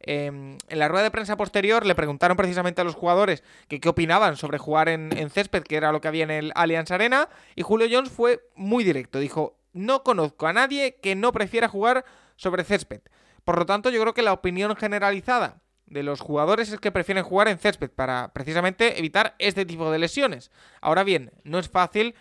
Em, 0.00 0.56
en 0.68 0.78
la 0.78 0.88
rueda 0.88 1.04
de 1.04 1.10
prensa 1.10 1.36
posterior 1.36 1.84
le 1.84 1.94
preguntaron 1.94 2.36
precisamente 2.36 2.80
a 2.80 2.84
los 2.84 2.94
jugadores 2.94 3.42
que 3.68 3.80
qué 3.80 3.88
opinaban 3.88 4.36
sobre 4.36 4.58
jugar 4.58 4.88
en, 4.88 5.30
césped, 5.30 5.62
que 5.64 5.76
era 5.76 5.92
lo 5.92 6.00
que 6.00 6.08
había 6.08 6.24
en 6.24 6.30
el 6.30 6.52
Allianz 6.54 6.90
Arena, 6.90 7.28
y 7.56 7.62
Julio 7.62 7.88
Jones 7.90 8.10
fue 8.10 8.40
muy 8.54 8.84
directo, 8.84 9.18
dijo, 9.18 9.58
no 9.72 10.04
conozco 10.04 10.46
a 10.46 10.52
nadie 10.52 10.96
que 11.02 11.14
no 11.14 11.32
prefiera 11.32 11.68
jugar 11.68 12.04
sobre 12.36 12.64
césped. 12.64 13.00
Por 13.44 13.58
lo 13.58 13.66
tanto, 13.66 13.90
yo 13.90 14.00
creo 14.00 14.14
que 14.14 14.22
la 14.22 14.32
opinión 14.32 14.76
generalizada 14.76 15.62
de 15.86 16.02
los 16.02 16.20
jugadores 16.20 16.70
es 16.70 16.80
que 16.80 16.92
prefieren 16.92 17.24
jugar 17.24 17.48
en 17.48 17.58
césped 17.58 17.90
para 17.90 18.32
precisamente 18.32 18.98
evitar 18.98 19.34
este 19.38 19.64
tipo 19.64 19.90
de 19.90 19.98
lesiones. 19.98 20.50
Ahora 20.80 21.02
bien, 21.02 21.32
no 21.44 21.58
es 21.58 21.68
fácil 21.68 22.14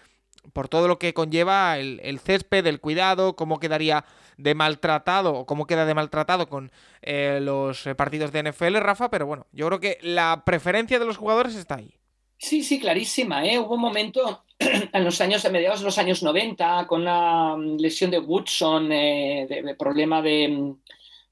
por 0.53 0.69
todo 0.69 0.87
lo 0.87 0.97
que 0.97 1.13
conlleva 1.13 1.77
el, 1.77 1.99
el 2.03 2.19
césped, 2.19 2.65
el 2.65 2.79
cuidado, 2.79 3.35
cómo 3.35 3.59
quedaría 3.59 4.05
de 4.37 4.55
maltratado 4.55 5.33
o 5.33 5.45
cómo 5.45 5.67
queda 5.67 5.85
de 5.85 5.93
maltratado 5.93 6.47
con 6.47 6.71
eh, 7.01 7.39
los 7.41 7.85
eh, 7.87 7.95
partidos 7.95 8.31
de 8.31 8.43
NFL, 8.43 8.77
Rafa, 8.77 9.09
pero 9.09 9.25
bueno, 9.25 9.47
yo 9.51 9.67
creo 9.67 9.79
que 9.79 9.97
la 10.01 10.43
preferencia 10.45 10.99
de 10.99 11.05
los 11.05 11.17
jugadores 11.17 11.55
está 11.55 11.75
ahí. 11.75 11.95
Sí, 12.37 12.63
sí, 12.63 12.79
clarísima. 12.79 13.45
¿eh? 13.45 13.59
Hubo 13.59 13.75
un 13.75 13.81
momento 13.81 14.43
en 14.59 15.03
los 15.03 15.19
años, 15.21 15.43
a 15.45 15.49
mediados 15.49 15.79
de 15.79 15.85
los 15.85 15.97
años 15.97 16.21
90, 16.21 16.85
con 16.87 17.01
una 17.01 17.55
mm, 17.57 17.77
lesión 17.77 18.11
de 18.11 18.19
Woodson, 18.19 18.89
de, 18.89 19.75
problema 19.77 20.21
mm, 20.21 20.75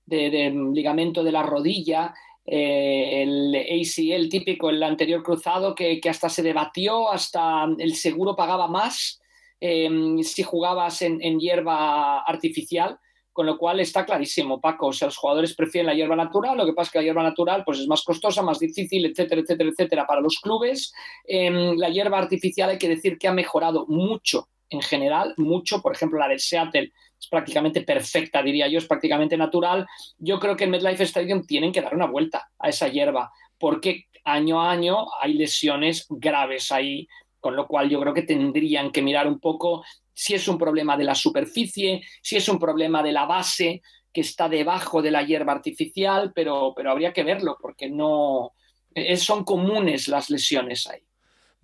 de, 0.06 0.72
ligamento 0.74 1.24
de 1.24 1.32
la 1.32 1.44
rodilla, 1.44 2.14
el 2.48 3.56
ACL 3.56 4.30
típico, 4.30 4.70
el 4.70 4.82
anterior 4.84 5.24
cruzado, 5.24 5.74
que, 5.74 6.00
hasta 6.08 6.30
se 6.30 6.44
debatió, 6.44 7.12
hasta 7.12 7.66
el 7.80 7.96
seguro 7.96 8.36
pagaba 8.36 8.68
más 8.68 9.20
Em, 9.60 10.22
si 10.24 10.44
jugabas 10.44 11.02
en, 11.02 11.40
hierba 11.40 12.22
artificial, 12.22 13.00
con 13.32 13.46
lo 13.46 13.58
cual 13.58 13.80
está 13.80 14.06
clarísimo, 14.06 14.62
Paco. 14.62 14.88
O 14.88 14.94
sea, 14.94 15.08
los 15.08 15.18
jugadores 15.18 15.56
prefieren 15.56 15.88
la 15.88 15.94
hierba 15.94 16.16
natural, 16.16 16.58
lo 16.58 16.66
que 16.66 16.74
pasa 16.74 16.88
es 16.88 16.92
que 16.92 17.00
la 17.00 17.04
hierba 17.04 17.24
natural 17.24 17.64
pues, 17.66 17.80
es 17.80 17.88
más 17.88 18.04
costosa, 18.04 18.42
más 18.42 18.60
difícil, 18.60 19.06
etcétera, 19.06 19.42
etcétera, 19.42 19.70
etcétera, 19.70 20.08
para 20.08 20.22
los 20.22 20.40
clubes. 20.40 20.94
Em, 21.26 21.76
la 21.78 21.90
hierba 21.90 22.18
artificial 22.18 22.70
hay 22.70 22.78
que 22.78 22.90
decir 22.90 23.18
que 23.18 23.28
ha 23.28 23.34
mejorado 23.34 23.86
mucho 23.88 24.48
en 24.70 24.82
general, 24.82 25.34
mucho. 25.38 25.82
Por 25.82 25.94
ejemplo, 25.94 26.20
la 26.20 26.28
de 26.28 26.40
Seattle 26.40 26.92
es 27.20 27.28
prácticamente 27.28 27.82
perfecta, 27.82 28.42
diría 28.42 28.68
yo, 28.68 28.78
es 28.78 28.88
prácticamente 28.88 29.38
natural. 29.38 29.86
Yo 30.18 30.40
creo 30.40 30.56
que 30.56 30.66
en 30.66 30.72
MetLife 30.72 31.04
Stadium 31.04 31.46
tienen 31.46 31.72
que 31.72 31.82
dar 31.82 31.96
una 31.96 32.08
vuelta 32.08 32.50
a 32.60 32.70
esa 32.70 32.88
hierba, 32.88 33.32
porque 33.58 34.06
año 34.24 34.62
a 34.62 34.72
año 34.72 35.08
hay 35.22 35.34
lesiones 35.34 36.08
graves 36.10 36.72
ahí, 36.72 37.08
con 37.46 37.56
lo 37.56 37.68
cual 37.68 37.88
yo 37.88 38.00
creo 38.00 38.12
que 38.12 38.24
tendrían 38.24 38.92
que 38.92 39.04
mirar 39.04 39.28
un 39.28 39.40
poco 39.40 39.86
si 40.12 40.34
es 40.34 40.48
un 40.48 40.58
problema 40.58 40.98
de 40.98 41.04
la 41.04 41.14
superficie, 41.14 42.02
si 42.20 42.38
es 42.38 42.50
un 42.50 42.58
problema 42.58 43.04
de 43.04 43.12
la 43.12 43.28
base 43.28 43.84
que 44.12 44.22
está 44.22 44.50
debajo 44.50 45.04
de 45.04 45.12
la 45.12 45.22
hierba 45.22 45.54
artificial, 45.54 46.32
pero, 46.34 46.74
pero 46.76 46.90
habría 46.90 47.14
que 47.14 47.24
verlo 47.24 47.56
porque 47.62 47.88
no 47.88 48.54
son 49.18 49.44
comunes 49.44 50.08
las 50.08 50.32
lesiones 50.32 50.88
ahí. 50.88 51.04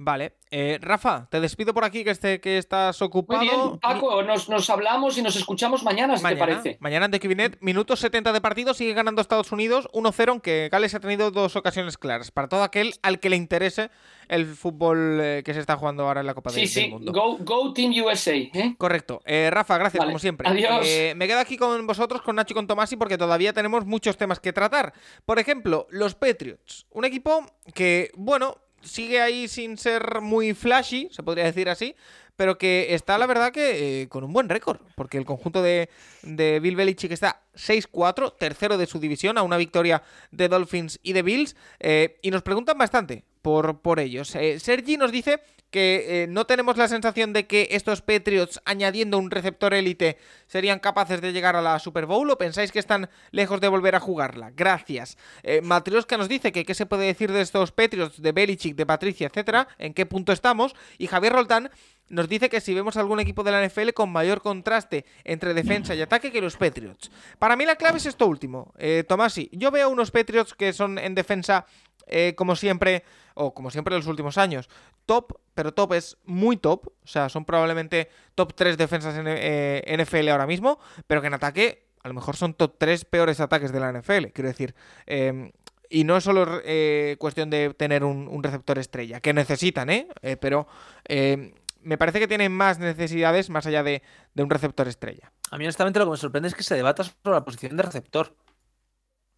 Vale. 0.04 0.34
Eh, 0.50 0.80
Rafa, 0.82 1.28
te 1.30 1.40
despido 1.40 1.76
por 1.76 1.86
aquí, 1.86 2.04
que, 2.04 2.10
este, 2.10 2.42
que 2.42 2.58
estás 2.58 3.04
ocupado. 3.04 3.40
Muy 3.40 3.50
bien, 3.50 3.80
Paco, 3.80 4.24
nos, 4.24 4.70
hablamos 4.72 5.16
y 5.18 5.22
nos 5.22 5.36
escuchamos 5.36 5.84
mañana, 5.84 6.18
si 6.18 6.26
te 6.26 6.36
parece. 6.36 6.78
Mañana 6.80 7.06
en 7.06 7.12
The 7.12 7.20
Kibinet, 7.20 7.58
minutos 7.62 8.00
70 8.00 8.34
de 8.34 8.42
partido, 8.42 8.74
sigue 8.74 8.94
ganando 8.94 9.22
Estados 9.22 9.52
Unidos 9.52 9.88
1-0, 9.94 10.30
aunque 10.30 10.70
Gales 10.72 10.96
ha 10.96 11.00
tenido 11.00 11.30
dos 11.30 11.56
ocasiones 11.56 12.00
claras. 12.00 12.32
Para 12.32 12.50
todo 12.50 12.64
aquel 12.64 12.96
al 13.04 13.20
que 13.20 13.30
le 13.30 13.36
interese 13.36 13.92
el 14.28 14.48
fútbol 14.48 15.20
eh, 15.22 15.44
que 15.46 15.54
se 15.54 15.60
está 15.60 15.78
jugando 15.78 16.08
ahora 16.08 16.22
en 16.22 16.26
la 16.26 16.34
Copa 16.34 16.50
sí, 16.50 16.62
del, 16.62 16.70
sí. 16.70 16.88
Mundo. 16.88 17.14
Go, 17.14 17.38
go 17.38 17.72
Team 17.72 17.94
USA. 18.04 18.34
¿eh? 18.34 18.74
Correcto. 18.80 19.22
Rafa, 19.52 19.78
gracias, 19.78 20.04
como 20.04 20.18
siempre. 20.18 20.50
Adiós. 20.50 20.86
me 21.16 21.28
quedo 21.28 21.40
aquí 21.40 21.58
con 21.58 21.86
vosotros, 21.86 22.24
con 22.24 22.36
Nacho 22.36 22.54
y 22.54 22.56
con 22.56 22.66
Tomasi, 22.66 22.98
porque 22.98 23.20
todavía 23.20 23.54
tenemos 23.54 23.86
muchos 23.86 24.18
temas 24.18 24.40
que 24.40 24.52
tratar. 24.52 24.94
Por 25.26 25.38
ejemplo, 25.38 25.86
los 25.92 26.16
Patriots. 26.16 26.88
Un 26.90 27.06
equipo 27.06 27.46
que, 27.76 28.10
bueno, 28.16 28.56
sigue 28.82 29.22
ahí 29.22 29.48
sin 29.48 29.78
ser 29.78 30.22
muy 30.22 30.54
flashy, 30.54 31.10
se 31.12 31.24
podría 31.24 31.46
decir 31.46 31.70
así, 31.70 31.96
pero 32.36 32.58
que 32.58 32.96
está, 32.96 33.18
la 33.18 33.28
verdad, 33.28 33.52
que 33.52 34.02
eh, 34.02 34.08
con 34.08 34.24
un 34.24 34.34
buen 34.34 34.50
récord, 34.50 34.80
porque 34.96 35.18
el 35.18 35.26
conjunto 35.26 35.62
de, 35.62 35.90
de 36.24 36.60
Bill 36.60 36.76
Belichick 36.76 37.12
está 37.12 37.44
6-4, 37.56 38.36
tercero 38.38 38.78
de 38.78 38.88
su 38.88 39.00
división, 39.00 39.38
a 39.38 39.44
una 39.44 39.58
victoria 39.58 40.02
de 40.32 40.48
Dolphins 40.48 41.00
y 41.04 41.14
de 41.14 41.22
Bills, 41.22 41.56
eh, 41.80 42.18
y 42.22 42.32
nos 42.32 42.42
preguntan 42.42 42.78
bastante 42.78 43.26
por, 43.42 43.82
por 43.82 44.00
ellos. 44.00 44.36
Eh, 44.36 44.60
Sergi 44.60 44.98
nos 44.98 45.12
dice 45.12 45.42
que 45.72 46.28
no 46.30 46.46
tenemos 46.46 46.78
la 46.78 46.88
sensación 46.88 47.34
de 47.34 47.48
que 47.48 47.70
estos 47.72 48.02
Patriots, 48.02 48.62
añadiendo 48.66 49.18
un 49.18 49.32
receptor 49.32 49.74
élite, 49.74 50.18
serían 50.48 50.80
capaces 50.80 51.22
de 51.22 51.34
llegar 51.34 51.56
a 51.56 51.62
la 51.62 51.80
Super 51.80 52.06
Bowl 52.06 52.30
o 52.30 52.38
pensáis 52.38 52.72
que 52.72 52.80
están 52.80 53.10
lejos 53.32 53.62
de 53.62 53.68
volver 53.70 53.96
a 53.96 54.00
jugarla. 54.00 54.52
Gracias. 54.56 55.18
Matrioska 55.64 56.18
nos 56.18 56.30
dice 56.30 56.52
que 56.52 56.66
qué 56.66 56.76
se 56.76 56.86
puede 56.86 57.06
decir 57.06 57.32
de 57.32 57.42
estos 57.42 57.72
Patriots, 57.72 58.22
de 58.22 58.32
Belichick, 58.32 58.76
de 58.76 58.86
Patricia, 58.86 59.28
etcétera, 59.28 59.68
en 59.78 59.94
qué 59.94 60.06
punto 60.06 60.32
estamos. 60.32 60.76
Y 60.98 61.08
Javier 61.08 61.34
Roltán 61.34 61.72
nos 62.12 62.28
dice 62.28 62.50
que 62.50 62.60
si 62.60 62.74
vemos 62.74 62.98
algún 62.98 63.20
equipo 63.20 63.44
de 63.44 63.52
la 63.52 63.66
NFL 63.66 63.92
con 63.94 64.12
mayor 64.12 64.42
contraste 64.42 65.06
entre 65.24 65.54
defensa 65.54 65.96
y 65.96 66.02
ataque 66.02 66.32
que 66.32 66.42
los 66.42 66.58
Patriots. 66.58 67.10
Para 67.40 67.56
mí 67.56 67.66
la 67.66 67.78
clave 67.78 67.98
es 67.98 68.06
esto 68.06 68.28
último. 68.28 68.74
Eh, 68.78 69.06
Tomasi, 69.08 69.50
yo 69.54 69.72
veo 69.72 69.90
unos 69.90 70.12
Patriots 70.12 70.54
que 70.54 70.74
son 70.74 71.00
en 71.00 71.16
defensa, 71.16 71.66
eh, 72.08 72.34
como 72.36 72.56
siempre, 72.56 73.04
o 73.34 73.54
como 73.54 73.72
siempre 73.72 73.96
en 73.96 74.00
los 74.00 74.08
últimos 74.08 74.38
años, 74.38 74.70
top, 75.06 75.40
pero 75.54 75.74
top 75.74 75.94
es 75.94 76.18
muy 76.26 76.58
top. 76.58 76.88
O 77.04 77.08
sea, 77.08 77.30
son 77.30 77.46
probablemente 77.46 78.10
top 78.36 78.54
3 78.54 78.78
defensas 78.78 79.16
en 79.18 79.26
eh, 79.28 79.98
NFL 79.98 80.30
ahora 80.30 80.48
mismo, 80.48 80.80
pero 81.08 81.22
que 81.22 81.28
en 81.28 81.34
ataque 81.34 81.88
a 82.04 82.08
lo 82.08 82.14
mejor 82.14 82.36
son 82.36 82.54
top 82.54 82.76
3 82.78 83.06
peores 83.06 83.40
ataques 83.40 83.72
de 83.72 83.80
la 83.80 83.92
NFL. 83.92 84.28
Quiero 84.34 84.50
decir, 84.50 84.74
em, 85.06 85.52
y 85.90 86.04
no 86.04 86.18
es 86.18 86.24
solo 86.24 86.62
eh, 86.64 87.16
cuestión 87.20 87.50
de 87.50 87.74
tener 87.74 88.04
un, 88.04 88.28
un, 88.28 88.42
receptor 88.42 88.80
estrella, 88.80 89.20
que 89.20 89.34
necesitan, 89.34 89.90
¿eh? 89.90 90.08
eh 90.22 90.38
pero 90.38 90.68
em, 91.06 91.52
me 91.84 91.98
parece 91.98 92.20
que 92.20 92.28
tienen 92.28 92.52
más 92.52 92.80
necesidades 92.80 93.50
más 93.50 93.66
allá 93.66 93.84
de, 93.84 94.02
un 94.36 94.50
receptor 94.50 94.88
estrella. 94.88 95.32
A 95.52 95.58
mí, 95.58 95.66
honestamente, 95.66 96.00
lo 96.00 96.06
que 96.06 96.12
me 96.12 96.18
sorprende 96.18 96.48
es 96.48 96.56
que 96.56 96.64
se 96.64 96.76
debata 96.76 97.04
sobre 97.04 97.36
la 97.36 97.44
posición 97.44 97.76
de 97.76 97.84
receptor. 97.84 98.34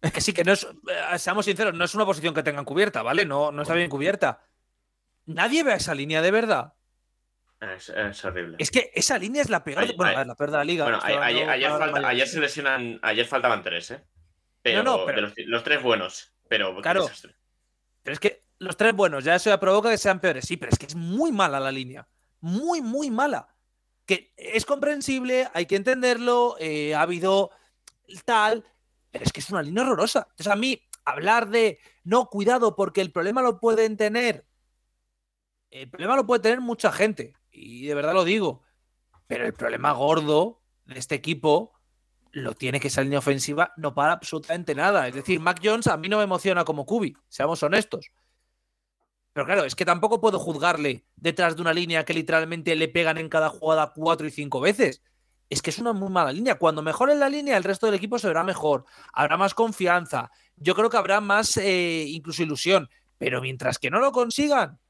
Es 0.04 0.12
que 0.12 0.20
sí, 0.20 0.32
que 0.32 0.44
no 0.44 0.52
es, 0.52 0.64
eh, 0.64 1.18
seamos 1.18 1.44
sinceros, 1.44 1.74
no 1.74 1.84
es 1.84 1.94
una 1.94 2.04
posición 2.04 2.34
que 2.34 2.42
tengan 2.42 2.64
cubierta, 2.64 3.02
¿vale? 3.02 3.24
No, 3.24 3.50
no 3.50 3.62
está 3.62 3.74
bien 3.74 3.90
cubierta. 3.90 4.42
Nadie 5.26 5.64
ve 5.64 5.74
esa 5.74 5.94
línea 5.94 6.22
de 6.22 6.30
verdad. 6.30 6.74
Es, 7.60 8.24
horrible. 8.24 8.56
Es 8.58 8.70
que 8.70 8.90
esa 8.94 9.16
línea 9.16 9.40
es 9.40 9.48
la 9.48 9.64
peor, 9.64 9.86
de, 9.86 9.94
bueno, 9.94 10.22
la 10.24 10.34
peor 10.34 10.50
de 10.50 10.56
la 10.58 10.64
liga. 10.64 10.84
Bueno, 10.84 11.00
ayer, 11.02 12.28
se 12.28 12.38
lesionan, 12.38 13.00
ayer 13.02 13.26
faltaban 13.26 13.62
tres, 13.62 13.92
¿eh? 13.92 14.04
Pero, 14.60 14.82
no, 14.82 15.04
pero 15.06 15.32
los, 15.46 15.64
tres 15.64 15.82
buenos, 15.82 16.34
pero 16.48 16.80
claro, 16.80 17.06
Pero 18.02 18.12
es 18.12 18.20
que 18.20 18.44
los 18.58 18.76
tres 18.76 18.94
buenos, 18.94 19.24
ya 19.24 19.34
eso 19.34 19.50
ya 19.50 19.58
provoca 19.58 19.90
que 19.90 19.98
sean 19.98 20.20
peores. 20.20 20.44
Sí, 20.44 20.56
pero 20.56 20.72
es 20.72 20.78
que 20.78 20.86
es 20.86 20.94
muy 20.94 21.32
mala 21.32 21.58
la 21.58 21.72
línea 21.72 22.06
muy, 22.44 22.82
muy 22.82 23.10
mala. 23.10 23.48
Que 24.04 24.34
es 24.36 24.66
comprensible, 24.66 25.48
hay 25.54 25.64
que 25.64 25.76
entenderlo, 25.76 26.56
eh, 26.60 26.94
ha 26.94 27.00
habido 27.00 27.50
tal, 28.26 28.64
pero 29.14 29.26
es 29.26 29.32
que 29.32 29.38
es 29.38 29.50
una 29.50 29.62
línea 29.62 29.84
horrorosa. 29.84 30.26
Entonces, 30.30 30.52
a 30.52 30.56
mí, 30.56 30.82
hablar 31.04 31.48
de 31.48 31.78
no, 32.02 32.26
cuidado, 32.26 32.74
porque 32.74 33.00
el 33.00 33.12
problema 33.12 33.42
lo 33.42 33.60
pueden 33.60 33.96
tener. 33.96 34.44
El 35.70 35.88
problema 35.88 36.16
lo 36.16 36.26
puede 36.26 36.42
tener 36.42 36.60
mucha 36.60 36.90
gente, 36.90 37.36
y 37.52 37.86
de 37.86 37.94
verdad 37.94 38.12
lo 38.12 38.24
digo. 38.24 38.64
Pero 39.28 39.46
el 39.46 39.54
problema 39.54 39.92
gordo 39.92 40.62
de 40.84 40.98
este 40.98 41.14
equipo 41.14 41.78
lo 42.32 42.54
tiene 42.54 42.80
que 42.80 42.88
esa 42.88 43.02
línea 43.02 43.20
ofensiva 43.20 43.72
no 43.76 43.94
para 43.94 44.14
absolutamente 44.14 44.74
nada. 44.74 45.06
Es 45.06 45.14
decir, 45.14 45.38
Mac 45.38 45.60
Jones 45.62 45.86
a 45.86 45.96
mí 45.96 46.08
no 46.08 46.18
me 46.18 46.24
emociona 46.24 46.64
como 46.64 46.84
Kubi, 46.84 47.16
seamos 47.28 47.62
honestos. 47.62 48.10
Pero 49.32 49.46
claro, 49.46 49.64
es 49.64 49.76
que 49.76 49.84
tampoco 49.84 50.20
puedo 50.20 50.40
juzgarle 50.40 51.06
detrás 51.14 51.54
de 51.54 51.62
una 51.62 51.72
línea 51.72 52.04
que 52.04 52.14
literalmente 52.14 52.74
le 52.74 52.88
pegan 52.88 53.18
en 53.18 53.28
cada 53.28 53.48
jugada 53.48 53.92
cuatro 53.94 54.26
y 54.26 54.32
cinco 54.32 54.58
veces. 54.60 55.02
Es 55.54 55.62
que 55.62 55.70
es 55.70 55.78
una 55.78 55.92
muy 55.92 56.08
mala 56.08 56.32
línea. 56.32 56.56
Cuando 56.56 56.82
mejore 56.82 57.14
la 57.14 57.28
línea, 57.28 57.56
el 57.56 57.62
resto 57.62 57.86
del 57.86 57.94
equipo 57.94 58.18
se 58.18 58.26
verá 58.26 58.42
mejor. 58.42 58.86
Habrá 59.12 59.36
más 59.36 59.54
confianza. 59.54 60.32
Yo 60.56 60.74
creo 60.74 60.90
que 60.90 60.96
habrá 60.96 61.20
más 61.20 61.56
eh, 61.58 62.06
incluso 62.08 62.42
ilusión. 62.42 62.90
Pero 63.18 63.40
mientras 63.40 63.78
que 63.78 63.88
no 63.88 64.00
lo 64.00 64.10
consigan, 64.10 64.80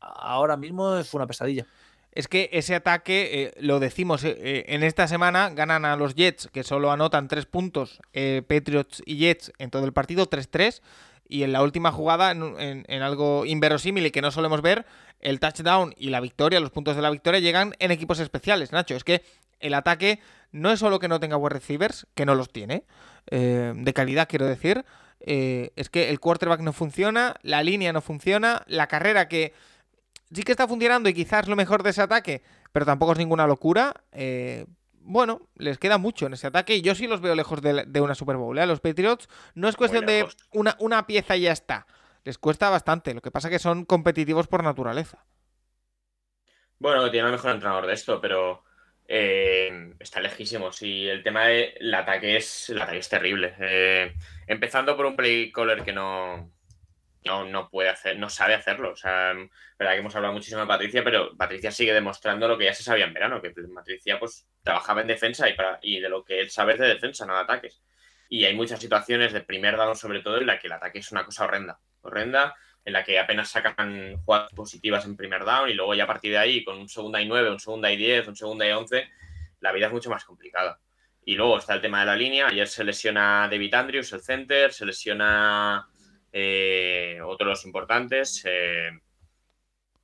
ahora 0.00 0.56
mismo 0.56 0.96
es 0.96 1.14
una 1.14 1.28
pesadilla. 1.28 1.68
Es 2.10 2.26
que 2.26 2.50
ese 2.52 2.74
ataque, 2.74 3.44
eh, 3.44 3.54
lo 3.60 3.78
decimos, 3.78 4.24
eh, 4.24 4.64
en 4.66 4.82
esta 4.82 5.06
semana 5.06 5.50
ganan 5.50 5.84
a 5.84 5.94
los 5.94 6.16
Jets, 6.16 6.48
que 6.48 6.64
solo 6.64 6.90
anotan 6.90 7.28
tres 7.28 7.46
puntos, 7.46 8.00
Patriots 8.48 9.04
y 9.06 9.18
Jets 9.18 9.52
en 9.58 9.70
todo 9.70 9.84
el 9.84 9.92
partido, 9.92 10.28
3-3 10.28 10.82
y 11.32 11.44
en 11.44 11.52
la 11.52 11.62
última 11.62 11.90
jugada, 11.92 12.30
en, 12.30 13.02
algo 13.02 13.46
inverosímil 13.46 14.04
y 14.04 14.10
que 14.10 14.20
no 14.20 14.30
solemos 14.30 14.60
ver, 14.60 14.84
el 15.18 15.40
touchdown 15.40 15.94
y 15.96 16.10
la 16.10 16.20
victoria, 16.20 16.60
los 16.60 16.70
puntos 16.70 16.94
de 16.94 17.00
la 17.00 17.08
victoria 17.08 17.40
llegan 17.40 17.72
en 17.78 17.90
equipos 17.90 18.20
especiales, 18.20 18.70
Nacho. 18.70 18.94
Es 18.94 19.02
que 19.02 19.22
el 19.58 19.72
ataque 19.72 20.20
no 20.50 20.70
es 20.70 20.80
solo 20.80 20.98
que 20.98 21.08
no 21.08 21.20
tenga 21.20 21.38
wide 21.38 21.54
receivers, 21.54 22.06
que 22.14 22.26
no 22.26 22.34
los 22.34 22.52
tiene, 22.52 22.84
eh, 23.30 23.72
de 23.74 23.94
calidad 23.94 24.28
quiero 24.28 24.44
decir, 24.44 24.84
eh, 25.20 25.70
es 25.74 25.88
que 25.88 26.10
el 26.10 26.20
quarterback 26.20 26.60
no 26.60 26.74
funciona, 26.74 27.36
la 27.40 27.62
línea 27.62 27.94
no 27.94 28.02
funciona, 28.02 28.62
la 28.66 28.86
carrera 28.86 29.26
que 29.26 29.54
sí 30.34 30.42
que 30.42 30.52
está 30.52 30.68
funcionando 30.68 31.08
y 31.08 31.14
quizás 31.14 31.48
lo 31.48 31.56
mejor 31.56 31.82
de 31.82 31.90
ese 31.90 32.02
ataque, 32.02 32.42
pero 32.72 32.84
tampoco 32.84 33.12
es 33.12 33.18
ninguna 33.18 33.46
locura. 33.46 33.94
Eh, 34.12 34.66
bueno, 35.04 35.48
les 35.56 35.78
queda 35.78 35.98
mucho 35.98 36.26
en 36.26 36.34
ese 36.34 36.46
ataque 36.46 36.76
y 36.76 36.82
yo 36.82 36.94
sí 36.94 37.06
los 37.06 37.20
veo 37.20 37.34
lejos 37.34 37.60
de, 37.60 38.00
una 38.00 38.14
Super 38.14 38.36
Bowl. 38.36 38.58
¿eh? 38.58 38.66
Los 38.66 38.80
Patriots 38.80 39.28
no 39.54 39.68
es 39.68 39.76
cuestión 39.76 40.06
de 40.06 40.26
una, 40.52 40.76
una, 40.78 41.06
pieza 41.06 41.36
y 41.36 41.42
ya 41.42 41.52
está. 41.52 41.86
Les 42.24 42.38
cuesta 42.38 42.70
bastante. 42.70 43.14
Lo 43.14 43.20
que 43.20 43.30
pasa 43.30 43.48
es 43.48 43.52
que 43.52 43.58
son 43.58 43.84
competitivos 43.84 44.46
por 44.46 44.62
naturaleza. 44.62 45.24
Bueno, 46.78 47.10
tiene 47.10 47.26
el 47.26 47.32
mejor 47.32 47.52
entrenador 47.52 47.86
de 47.86 47.94
esto, 47.94 48.20
pero 48.20 48.64
eh, 49.08 49.94
está 49.98 50.20
lejísimo. 50.20 50.72
Sí, 50.72 51.08
el 51.08 51.22
tema 51.22 51.46
del 51.46 51.94
ataque 51.94 52.36
es, 52.36 52.70
el 52.70 52.80
ataque 52.80 52.98
es 52.98 53.08
terrible. 53.08 53.54
Eh, 53.58 54.14
empezando 54.46 54.96
por 54.96 55.06
un 55.06 55.16
play 55.16 55.50
caller 55.52 55.82
que 55.82 55.92
no, 55.92 56.51
no, 57.24 57.44
no 57.44 57.68
puede 57.68 57.88
hacer, 57.88 58.18
no 58.18 58.28
sabe 58.28 58.54
hacerlo. 58.54 58.92
O 58.92 58.96
sea, 58.96 59.32
verdad 59.78 59.92
que 59.94 59.98
hemos 59.98 60.14
hablado 60.16 60.34
muchísimo 60.34 60.60
de 60.60 60.66
Patricia, 60.66 61.04
pero 61.04 61.36
Patricia 61.36 61.70
sigue 61.70 61.92
demostrando 61.92 62.48
lo 62.48 62.58
que 62.58 62.64
ya 62.64 62.74
se 62.74 62.82
sabía 62.82 63.04
en 63.04 63.14
verano, 63.14 63.40
que 63.40 63.50
Patricia 63.50 64.18
pues 64.18 64.46
trabajaba 64.62 65.00
en 65.02 65.08
defensa 65.08 65.48
y, 65.48 65.54
para, 65.54 65.78
y 65.82 66.00
de 66.00 66.08
lo 66.08 66.24
que 66.24 66.40
él 66.40 66.50
sabe 66.50 66.74
es 66.74 66.78
de 66.78 66.88
defensa, 66.88 67.26
no 67.26 67.34
de 67.34 67.40
ataques. 67.40 67.82
Y 68.28 68.44
hay 68.44 68.54
muchas 68.54 68.80
situaciones 68.80 69.32
de 69.32 69.42
primer 69.42 69.76
down 69.76 69.94
sobre 69.94 70.20
todo 70.20 70.38
en 70.38 70.46
la 70.46 70.58
que 70.58 70.66
el 70.66 70.72
ataque 70.72 71.00
es 71.00 71.12
una 71.12 71.24
cosa 71.24 71.44
horrenda, 71.44 71.78
horrenda, 72.00 72.54
en 72.84 72.92
la 72.92 73.04
que 73.04 73.18
apenas 73.18 73.50
sacan 73.50 74.16
jugadas 74.24 74.52
positivas 74.52 75.04
en 75.04 75.16
primer 75.16 75.44
down 75.44 75.68
y 75.68 75.74
luego 75.74 75.94
ya 75.94 76.04
a 76.04 76.06
partir 76.06 76.32
de 76.32 76.38
ahí 76.38 76.64
con 76.64 76.78
un 76.78 76.88
segunda 76.88 77.20
y 77.20 77.26
nueve, 77.26 77.50
un 77.50 77.60
segunda 77.60 77.92
y 77.92 77.96
diez, 77.96 78.26
un 78.26 78.34
segunda 78.34 78.66
y 78.66 78.72
once, 78.72 79.08
la 79.60 79.72
vida 79.72 79.86
es 79.86 79.92
mucho 79.92 80.10
más 80.10 80.24
complicada. 80.24 80.80
Y 81.24 81.36
luego 81.36 81.58
está 81.58 81.74
el 81.74 81.80
tema 81.80 82.00
de 82.00 82.06
la 82.06 82.16
línea. 82.16 82.48
Ayer 82.48 82.66
se 82.66 82.82
lesiona 82.82 83.46
David 83.48 83.74
Andrews, 83.74 84.12
el 84.12 84.22
center, 84.22 84.72
se 84.72 84.84
lesiona 84.84 85.88
eh, 86.32 87.20
otros 87.24 87.64
importantes. 87.64 88.42
Eh, 88.44 88.90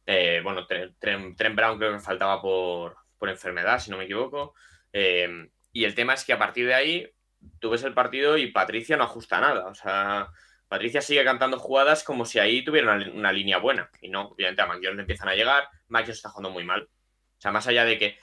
eh, 0.06 0.40
bueno, 0.42 0.66
Trent, 0.66 1.36
Brown 1.55 1.78
creo 1.78 1.92
que 1.92 2.00
faltaba 2.00 2.40
por, 2.40 2.96
enfermedad, 3.22 3.78
si 3.80 3.90
no 3.90 3.98
me 3.98 4.05
equivoco. 4.05 4.55
y 4.92 5.84
el 5.84 5.94
tema 5.94 6.14
es 6.14 6.24
que 6.24 6.32
a 6.32 6.38
partir 6.38 6.66
de 6.66 6.74
ahí 6.74 7.12
tú 7.59 7.70
ves 7.70 7.82
el 7.84 7.94
partido 7.94 8.36
y 8.38 8.50
Patricia 8.52 8.96
no 8.96 9.05
ajusta 9.05 9.40
nada. 9.40 9.66
O 9.66 9.74
sea, 9.74 10.28
Patricia 10.68 11.00
sigue 11.00 11.24
cantando 11.24 11.59
jugadas 11.59 12.05
como 12.05 12.24
si 12.24 12.38
ahí 12.38 12.62
tuviera 12.64 12.94
una, 13.12 13.32
línea 13.32 13.59
buena. 13.59 13.90
Y 14.00 14.09
no, 14.09 14.28
obviamente 14.28 14.62
a 14.62 14.66
McJones 14.66 14.96
le 14.96 15.02
empiezan 15.02 15.28
a 15.28 15.34
llegar. 15.34 15.68
McJones 15.88 16.16
está 16.16 16.30
jugando 16.30 16.50
muy 16.50 16.64
mal. 16.64 16.82
O 16.82 17.40
sea, 17.40 17.52
más 17.52 17.66
allá 17.66 17.84
de 17.84 17.98
que 17.98 18.18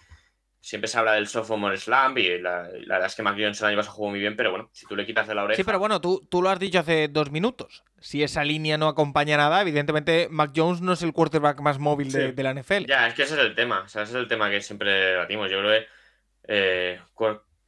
siempre 0.66 0.88
se 0.88 0.98
habla 0.98 1.14
del 1.14 1.28
sophomore 1.28 1.78
slam 1.78 2.18
y 2.18 2.40
la, 2.40 2.64
verdad 2.88 3.06
es 3.06 3.14
que 3.14 3.22
Mac 3.22 3.36
Jones 3.38 3.62
el 3.62 3.68
año 3.68 3.78
pasado 3.78 3.98
jugó 3.98 4.10
muy 4.10 4.20
bien, 4.20 4.36
pero 4.36 4.50
bueno, 4.50 4.68
si 4.74 4.88
tú 4.88 4.96
le 4.96 5.06
quitas 5.06 5.28
de 5.28 5.36
la 5.36 5.44
oreja. 5.44 5.58
Sí, 5.58 5.64
pero 5.64 5.78
bueno, 5.78 6.02
tú, 6.02 6.26
tú 6.28 6.42
lo 6.42 6.50
has 6.50 6.58
dicho 6.58 6.80
hace 6.80 7.08
dos 7.08 7.30
minutos. 7.30 7.84
Si 8.00 8.24
esa 8.24 8.44
línea 8.44 8.76
no 8.76 8.88
acompaña 8.88 9.38
nada, 9.38 9.62
evidentemente 9.62 10.28
Mac 10.32 10.54
Jones 10.56 10.82
no 10.82 10.94
es 10.94 11.04
el 11.04 11.14
quarterback 11.14 11.60
más 11.60 11.78
móvil 11.78 12.12
de, 12.12 12.30
Sí. 12.30 12.32
de 12.32 12.44
la 12.44 12.56
NFL. 12.56 12.86
Ya, 12.88 13.08
es 13.08 13.14
que 13.14 13.24
ese 13.24 13.36
es 13.36 13.42
el 13.42 13.54
tema. 13.54 13.82
O 13.82 13.88
sea, 13.88 14.02
ese 14.02 14.14
es 14.14 14.18
el 14.18 14.28
tema 14.28 14.50
que 14.50 14.60
siempre 14.60 14.90
debatimos. 14.92 15.52
Yo 15.52 15.60
creo 15.60 15.82
que 15.82 15.88
eh, 16.48 17.00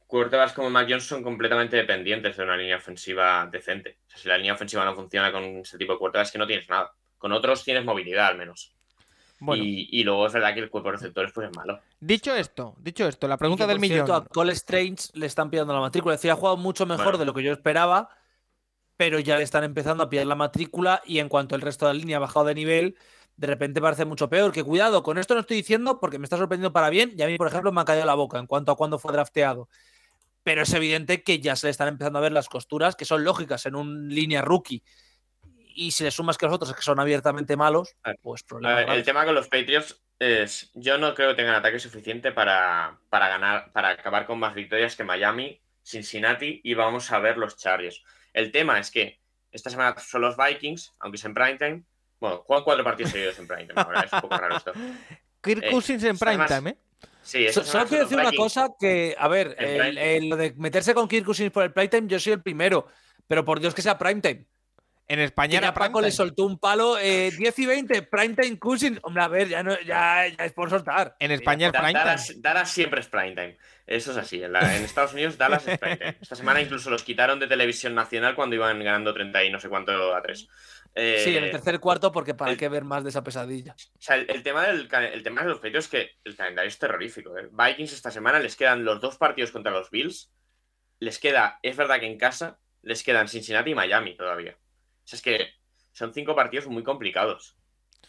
quarterbacks 0.08 0.52
como 0.54 0.68
Mac 0.68 0.88
Jones 0.88 1.04
son 1.04 1.22
completamente 1.22 1.76
dependientes 1.76 2.36
de 2.36 2.42
una 2.42 2.56
línea 2.56 2.78
ofensiva 2.78 3.48
decente. 3.52 3.98
O 4.08 4.10
sea, 4.10 4.18
si 4.18 4.28
la 4.28 4.38
línea 4.38 4.54
ofensiva 4.54 4.84
no 4.84 4.96
funciona 4.96 5.30
con 5.30 5.44
ese 5.44 5.78
tipo 5.78 5.92
de 5.92 6.00
quarterbacks, 6.00 6.30
es 6.30 6.32
que 6.32 6.38
no 6.38 6.48
tienes 6.48 6.68
nada. 6.68 6.92
Con 7.16 7.30
otros 7.30 7.62
tienes 7.62 7.84
movilidad 7.84 8.26
al 8.26 8.38
menos. 8.38 8.74
Bueno, 9.40 9.62
Y, 9.62 9.88
y 9.92 10.04
luego 10.04 10.26
es 10.26 10.32
verdad 10.32 10.54
que 10.54 10.60
el 10.60 10.70
cuerpo 10.70 10.88
de 10.88 10.96
receptores 10.96 11.32
pues 11.32 11.48
es 11.48 11.56
malo. 11.56 11.80
dicho 12.00 12.34
esto, 12.34 12.74
dicho 12.78 13.06
esto, 13.06 13.28
la 13.28 13.36
pregunta 13.36 13.64
que, 13.64 13.68
del 13.68 13.80
millón. 13.80 14.06
cierto, 14.06 14.14
a 14.14 14.24
Cole 14.24 14.52
Strange 14.52 15.08
le 15.14 15.26
están 15.26 15.50
pillando 15.50 15.72
la 15.74 15.80
matrícula. 15.80 16.14
Es 16.14 16.20
decir, 16.20 16.30
ha 16.32 16.36
jugado 16.36 16.56
mucho 16.56 16.86
mejor 16.86 17.04
Bueno. 17.04 17.18
de 17.18 17.24
lo 17.26 17.34
que 17.34 17.42
yo 17.42 17.52
esperaba, 17.52 18.08
pero 18.96 19.18
ya 19.20 19.36
le 19.36 19.44
están 19.44 19.62
empezando 19.64 20.02
a 20.04 20.08
pillar 20.10 20.26
la 20.26 20.34
matrícula 20.34 21.02
y 21.06 21.20
en 21.20 21.28
cuanto 21.28 21.54
el 21.54 21.60
resto 21.60 21.86
de 21.86 21.94
la 21.94 21.98
línea 22.00 22.16
ha 22.16 22.20
bajado 22.20 22.46
de 22.46 22.54
nivel, 22.54 22.96
de 23.36 23.46
repente 23.46 23.80
parece 23.80 24.04
mucho 24.04 24.28
peor. 24.28 24.50
Que 24.50 24.64
cuidado, 24.64 25.04
con 25.04 25.18
esto 25.18 25.34
no 25.34 25.40
estoy 25.40 25.58
diciendo 25.58 26.00
porque 26.00 26.18
me 26.18 26.24
está 26.24 26.36
sorprendiendo 26.36 26.72
para 26.72 26.90
bien 26.90 27.12
y 27.16 27.22
a 27.22 27.26
mí, 27.28 27.36
por 27.36 27.46
ejemplo, 27.46 27.70
me 27.70 27.80
ha 27.80 27.84
caído 27.84 28.04
la 28.06 28.14
boca 28.14 28.38
en 28.40 28.46
cuanto 28.48 28.72
a 28.72 28.76
cuándo 28.76 28.98
fue 28.98 29.12
drafteado. 29.12 29.68
Pero 30.42 30.62
es 30.62 30.72
evidente 30.72 31.22
que 31.22 31.38
ya 31.40 31.54
se 31.54 31.66
le 31.66 31.70
están 31.70 31.88
empezando 31.88 32.18
a 32.18 32.22
ver 32.22 32.32
las 32.32 32.48
costuras 32.48 32.96
que 32.96 33.04
son 33.04 33.22
lógicas 33.22 33.66
en 33.66 33.76
un 33.76 34.08
línea 34.08 34.42
rookie. 34.42 34.82
Y 35.80 35.92
si 35.92 36.02
le 36.02 36.10
sumas 36.10 36.36
que 36.36 36.44
los 36.46 36.54
otros 36.56 36.74
que 36.74 36.82
son 36.82 36.98
abiertamente 36.98 37.56
malos, 37.56 37.94
A 38.02 38.08
ver, 38.10 38.18
pues 38.20 38.42
A 38.42 38.46
problema. 38.48 38.74
ver, 38.74 38.88
el 38.90 39.04
tema 39.04 39.24
con 39.24 39.32
los 39.36 39.46
Patriots 39.46 40.02
es, 40.18 40.72
yo 40.74 40.98
no 40.98 41.14
creo 41.14 41.28
que 41.30 41.36
tengan 41.36 41.54
ataque 41.54 41.78
suficiente 41.78 42.32
para, 42.32 42.98
para 43.08 43.28
ganar, 43.28 43.70
para 43.70 43.90
acabar 43.90 44.26
con 44.26 44.40
más 44.40 44.54
victorias 44.56 44.96
que 44.96 45.04
Miami, 45.04 45.60
Cincinnati 45.84 46.60
y 46.64 46.74
vamos 46.74 47.12
a 47.12 47.20
ver 47.20 47.38
los 47.38 47.56
Chargers. 47.56 48.02
El 48.32 48.50
tema 48.50 48.80
es 48.80 48.90
que 48.90 49.20
esta 49.52 49.70
semana 49.70 49.96
son 50.00 50.22
los 50.22 50.36
Vikings, 50.36 50.94
aunque 50.98 51.14
es 51.16 51.24
en 51.24 51.34
primetime. 51.34 51.84
Bueno, 52.18 52.38
juegan 52.44 52.64
cuatro 52.64 52.82
partidos 52.82 53.12
seguidos 53.12 53.38
en 53.38 53.46
primetime. 53.46 53.80
Ahora 53.80 54.00
es 54.00 54.12
un 54.12 54.20
poco 54.20 54.36
raro 54.36 54.56
esto. 54.56 54.72
Kirk 55.40 55.62
eh, 55.62 55.70
Cousins 55.70 56.02
en 56.02 56.18
prime 56.18 56.42
además- 56.42 56.48
time, 56.58 56.70
¿eh? 56.70 56.76
Sí, 57.22 57.52
So- 57.52 57.62
Solo 57.62 57.86
quiero 57.86 58.02
decir 58.02 58.18
una 58.18 58.30
Vikings. 58.30 58.42
cosa 58.54 58.70
que, 58.80 59.14
a 59.16 59.28
ver, 59.28 59.54
el- 59.60 59.96
el- 59.98 60.28
lo 60.28 60.36
de 60.36 60.54
meterse 60.56 60.92
con 60.92 61.06
Kirk 61.06 61.24
Cousins 61.24 61.52
por 61.52 61.62
el 61.62 61.72
playtime, 61.72 62.08
yo 62.08 62.18
soy 62.18 62.32
el 62.32 62.42
primero, 62.42 62.88
pero 63.28 63.44
por 63.44 63.60
Dios 63.60 63.74
que 63.74 63.82
sea 63.82 63.96
primetime. 63.96 64.44
En 65.10 65.20
España 65.20 65.56
era 65.58 65.72
Paco 65.72 66.02
le 66.02 66.10
soltó 66.10 66.44
un 66.44 66.58
palo 66.58 66.98
eh, 66.98 67.30
10 67.30 67.58
y 67.60 67.66
20, 67.66 68.02
primetime 68.02 68.58
Cousins. 68.58 68.98
Hombre, 69.02 69.22
a 69.22 69.28
ver, 69.28 69.48
ya, 69.48 69.62
no, 69.62 69.72
ya, 69.80 70.26
ya 70.28 70.44
es 70.44 70.52
por 70.52 70.68
soltar. 70.68 71.16
En 71.18 71.30
España 71.30 71.68
es 71.68 71.72
Da- 71.72 71.78
prime 71.80 71.92
time. 71.94 72.04
Dallas, 72.04 72.32
Dallas 72.42 72.70
siempre 72.70 73.00
es 73.00 73.08
primetime. 73.08 73.56
Eso 73.86 74.10
es 74.10 74.18
así. 74.18 74.42
En, 74.42 74.52
la- 74.52 74.76
en 74.76 74.84
Estados 74.84 75.14
Unidos, 75.14 75.38
Dallas 75.38 75.66
es 75.66 75.78
primetime. 75.78 76.18
Esta 76.20 76.36
semana 76.36 76.60
incluso 76.60 76.90
los 76.90 77.02
quitaron 77.02 77.40
de 77.40 77.46
televisión 77.46 77.94
nacional 77.94 78.34
cuando 78.34 78.54
iban 78.56 78.78
ganando 78.84 79.14
30 79.14 79.44
y 79.44 79.50
no 79.50 79.58
sé 79.58 79.70
cuánto 79.70 80.14
a 80.14 80.20
3. 80.20 80.46
Sí, 80.94 81.36
en 81.36 81.44
el 81.44 81.50
tercer 81.52 81.80
cuarto, 81.80 82.12
porque 82.12 82.34
para 82.34 82.50
el- 82.50 82.58
qué 82.58 82.68
ver 82.68 82.84
más 82.84 83.02
de 83.02 83.08
esa 83.10 83.24
pesadilla. 83.24 83.74
O 83.78 84.00
sea, 84.00 84.16
el, 84.16 84.28
el 84.30 84.42
tema 84.42 84.66
del, 84.66 84.88
el 85.12 85.22
tema 85.22 85.42
de 85.42 85.48
los 85.48 85.58
Patriots 85.58 85.86
es 85.86 85.88
que 85.90 86.10
el 86.24 86.36
calendario 86.36 86.68
es 86.68 86.78
terrorífico. 86.78 87.34
¿eh? 87.38 87.48
Vikings 87.50 87.94
esta 87.94 88.10
semana 88.10 88.40
les 88.40 88.56
quedan 88.56 88.84
los 88.84 89.00
dos 89.00 89.16
partidos 89.16 89.52
contra 89.52 89.72
los 89.72 89.90
Bills. 89.90 90.30
Les 91.00 91.18
queda, 91.18 91.60
es 91.62 91.76
verdad 91.76 91.98
que 92.00 92.06
en 92.06 92.18
casa, 92.18 92.58
les 92.82 93.02
quedan 93.02 93.28
Cincinnati 93.28 93.70
y 93.70 93.74
Miami 93.74 94.16
todavía. 94.16 94.56
O 95.08 95.10
sea, 95.10 95.16
es 95.16 95.22
que 95.22 95.48
son 95.92 96.12
cinco 96.12 96.36
partidos 96.36 96.66
muy 96.66 96.82
complicados. 96.82 97.56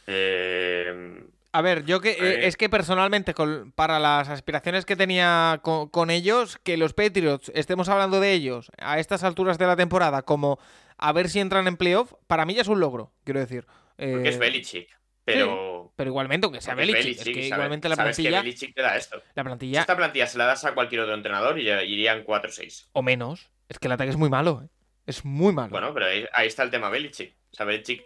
Eh, 0.06 1.24
A 1.54 1.62
ver, 1.64 1.84
yo 1.86 2.00
que 2.02 2.12
eh, 2.12 2.18
Eh. 2.20 2.48
es 2.48 2.58
que 2.58 2.70
personalmente, 2.70 3.34
con- 3.34 3.72
para 3.72 4.00
las 4.00 4.28
aspiraciones 4.30 4.86
que 4.86 4.96
tenía 4.98 5.62
con, 5.64 5.88
con 5.90 6.10
ellos, 6.12 6.58
que 6.62 6.76
los 6.78 6.94
Patriots 6.94 7.52
estemos 7.56 7.88
hablando 7.90 8.20
de 8.20 8.34
ellos 8.34 8.70
a 8.78 9.00
estas 9.00 9.24
alturas 9.24 9.58
de 9.58 9.66
la 9.66 9.76
temporada, 9.78 10.22
como 10.24 10.60
a 10.98 11.12
ver 11.14 11.30
si 11.30 11.40
entran 11.40 11.68
en 11.68 11.78
playoff, 11.78 12.14
para 12.28 12.46
mí 12.46 12.54
ya 12.54 12.62
es 12.64 12.68
un 12.68 12.80
logro, 12.82 13.14
quiero 13.24 13.40
decir. 13.40 13.66
porque 13.96 14.28
Eh, 14.28 14.30
es 14.30 14.38
Belichick. 14.38 14.90
Pero. 15.26 15.94
Pero 15.96 16.10
igualmente, 16.10 16.46
aunque 16.46 16.60
sea 16.62 16.76
Belichick, 16.76 17.18
es 17.18 17.24
que 17.24 17.34
sabe- 17.34 17.46
igualmente 17.48 17.88
la 17.90 17.96
que 17.96 18.02
plantilla, 18.04 18.42
Belichick 18.42 18.76
te 18.76 18.82
da 18.82 18.98
esto. 18.98 19.18
la 19.34 19.44
Si 19.44 19.46
plantilla 19.48 19.80
esta 19.80 19.96
plantilla 19.98 20.28
se 20.28 20.38
la 20.38 20.46
das 20.46 20.66
a 20.66 20.74
cualquier 20.74 21.02
otro 21.02 21.14
entrenador 21.16 21.58
y 21.60 21.64
ya 21.64 21.82
irían 21.84 22.24
4-6. 22.26 22.90
o 22.94 23.02
menos, 23.02 23.50
es 23.70 23.80
que 23.80 23.88
el 23.88 23.94
ataque 23.94 24.10
es 24.12 24.18
muy 24.18 24.30
malo, 24.30 24.62
¿eh? 24.66 24.70
Es 25.10 25.26
muy 25.26 25.52
malo. 25.54 25.72
Bueno, 25.72 25.92
pero 25.94 26.06
ahí, 26.06 26.26
ahí 26.34 26.48
está 26.48 26.62
el 26.62 26.70
tema 26.70 26.90
Belichick. 26.90 27.36
O 27.52 27.56
sea, 27.56 27.66
Belichick 27.66 28.04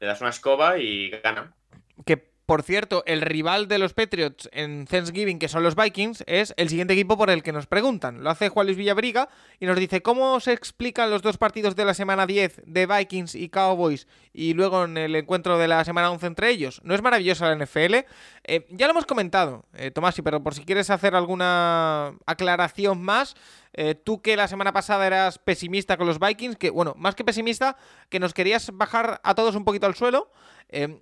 le 0.00 0.06
das 0.06 0.20
una 0.20 0.30
escoba 0.30 0.78
y 0.78 1.10
gana. 1.10 1.54
Que, 2.04 2.27
por 2.48 2.62
cierto, 2.62 3.02
el 3.04 3.20
rival 3.20 3.68
de 3.68 3.76
los 3.76 3.92
Patriots 3.92 4.48
en 4.54 4.86
Thanksgiving, 4.86 5.38
que 5.38 5.48
son 5.48 5.62
los 5.62 5.76
Vikings, 5.76 6.24
es 6.26 6.54
el 6.56 6.70
siguiente 6.70 6.94
equipo 6.94 7.18
por 7.18 7.28
el 7.28 7.42
que 7.42 7.52
nos 7.52 7.66
preguntan. 7.66 8.24
Lo 8.24 8.30
hace 8.30 8.48
Juan 8.48 8.66
Luis 8.66 8.78
Villabriga 8.78 9.28
y 9.60 9.66
nos 9.66 9.78
dice 9.78 10.00
cómo 10.00 10.40
se 10.40 10.54
explican 10.54 11.10
los 11.10 11.20
dos 11.20 11.36
partidos 11.36 11.76
de 11.76 11.84
la 11.84 11.92
semana 11.92 12.26
10 12.26 12.62
de 12.64 12.86
Vikings 12.86 13.34
y 13.34 13.50
Cowboys 13.50 14.08
y 14.32 14.54
luego 14.54 14.86
en 14.86 14.96
el 14.96 15.14
encuentro 15.14 15.58
de 15.58 15.68
la 15.68 15.84
semana 15.84 16.10
11 16.10 16.24
entre 16.26 16.48
ellos. 16.48 16.80
¿No 16.84 16.94
es 16.94 17.02
maravillosa 17.02 17.54
la 17.54 17.66
NFL? 17.66 18.06
Eh, 18.44 18.66
ya 18.70 18.86
lo 18.86 18.92
hemos 18.92 19.04
comentado, 19.04 19.66
eh, 19.74 19.90
Tomasi, 19.90 20.22
pero 20.22 20.42
por 20.42 20.54
si 20.54 20.64
quieres 20.64 20.88
hacer 20.88 21.14
alguna 21.14 22.14
aclaración 22.24 23.02
más, 23.02 23.36
eh, 23.74 23.94
tú 23.94 24.22
que 24.22 24.38
la 24.38 24.48
semana 24.48 24.72
pasada 24.72 25.06
eras 25.06 25.38
pesimista 25.38 25.98
con 25.98 26.06
los 26.06 26.18
Vikings, 26.18 26.56
que 26.56 26.70
bueno, 26.70 26.94
más 26.96 27.14
que 27.14 27.26
pesimista, 27.26 27.76
que 28.08 28.20
nos 28.20 28.32
querías 28.32 28.70
bajar 28.72 29.20
a 29.22 29.34
todos 29.34 29.54
un 29.54 29.66
poquito 29.66 29.84
al 29.84 29.96
suelo. 29.96 30.32
eh, 30.70 30.98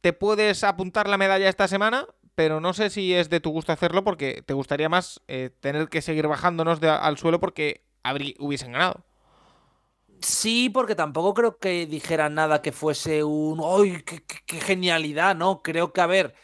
te 0.00 0.12
puedes 0.12 0.64
apuntar 0.64 1.08
la 1.08 1.18
medalla 1.18 1.48
esta 1.48 1.68
semana, 1.68 2.06
pero 2.34 2.60
no 2.60 2.72
sé 2.74 2.90
si 2.90 3.14
es 3.14 3.30
de 3.30 3.40
tu 3.40 3.50
gusto 3.50 3.72
hacerlo 3.72 4.04
porque 4.04 4.42
te 4.46 4.54
gustaría 4.54 4.88
más 4.88 5.20
eh, 5.28 5.50
tener 5.60 5.88
que 5.88 6.02
seguir 6.02 6.26
bajándonos 6.28 6.82
al 6.82 7.18
suelo 7.18 7.40
porque 7.40 7.84
habrí- 8.04 8.36
hubiesen 8.38 8.72
ganado. 8.72 9.04
Sí, 10.22 10.68
porque 10.68 10.94
tampoco 10.94 11.32
creo 11.34 11.58
que 11.58 11.86
dijera 11.86 12.28
nada 12.28 12.60
que 12.60 12.72
fuese 12.72 13.24
un. 13.24 13.60
¡Ay, 13.64 14.02
qué 14.46 14.60
genialidad! 14.60 15.34
No, 15.34 15.62
creo 15.62 15.92
que, 15.92 16.00
a 16.02 16.06
ver, 16.06 16.34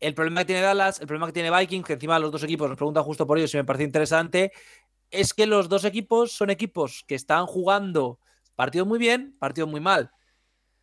el 0.00 0.14
problema 0.14 0.42
que 0.42 0.44
tiene 0.46 0.60
Dallas, 0.62 1.00
el 1.00 1.06
problema 1.08 1.26
que 1.26 1.32
tiene 1.32 1.50
Vikings, 1.56 1.84
que 1.86 1.94
encima 1.94 2.18
los 2.20 2.30
dos 2.30 2.44
equipos 2.44 2.68
nos 2.68 2.76
preguntan 2.76 3.02
justo 3.02 3.26
por 3.26 3.38
ello, 3.38 3.48
si 3.48 3.56
me 3.56 3.64
parece 3.64 3.84
interesante, 3.84 4.52
es 5.10 5.34
que 5.34 5.46
los 5.46 5.68
dos 5.68 5.84
equipos 5.84 6.32
son 6.32 6.50
equipos 6.50 7.04
que 7.08 7.14
están 7.16 7.46
jugando 7.46 8.20
partido 8.56 8.86
muy 8.86 8.98
bien, 8.98 9.36
partido 9.40 9.66
muy 9.66 9.80
mal. 9.80 10.10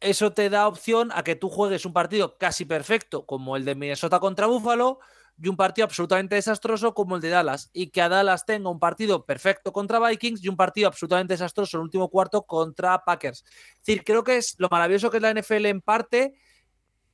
Eso 0.01 0.33
te 0.33 0.49
da 0.49 0.67
opción 0.67 1.11
a 1.13 1.23
que 1.23 1.35
tú 1.35 1.47
juegues 1.47 1.85
un 1.85 1.93
partido 1.93 2.37
casi 2.37 2.65
perfecto, 2.65 3.25
como 3.25 3.55
el 3.55 3.65
de 3.65 3.75
Minnesota 3.75 4.19
contra 4.19 4.47
Buffalo, 4.47 4.99
y 5.39 5.47
un 5.47 5.55
partido 5.55 5.85
absolutamente 5.85 6.35
desastroso 6.35 6.93
como 6.93 7.15
el 7.15 7.21
de 7.21 7.29
Dallas, 7.29 7.69
y 7.71 7.91
que 7.91 8.01
a 8.01 8.09
Dallas 8.09 8.45
tenga 8.45 8.69
un 8.69 8.79
partido 8.79 9.25
perfecto 9.25 9.71
contra 9.71 9.99
Vikings 9.99 10.43
y 10.43 10.49
un 10.49 10.57
partido 10.57 10.87
absolutamente 10.87 11.33
desastroso 11.33 11.77
en 11.77 11.81
el 11.81 11.83
último 11.85 12.09
cuarto 12.09 12.43
contra 12.43 13.03
Packers. 13.03 13.43
Es 13.43 13.85
decir, 13.85 14.03
creo 14.03 14.23
que 14.23 14.37
es 14.37 14.55
lo 14.57 14.69
maravilloso 14.69 15.11
que 15.11 15.17
es 15.17 15.23
la 15.23 15.29
NFL 15.33 15.67
en 15.67 15.81
parte 15.81 16.33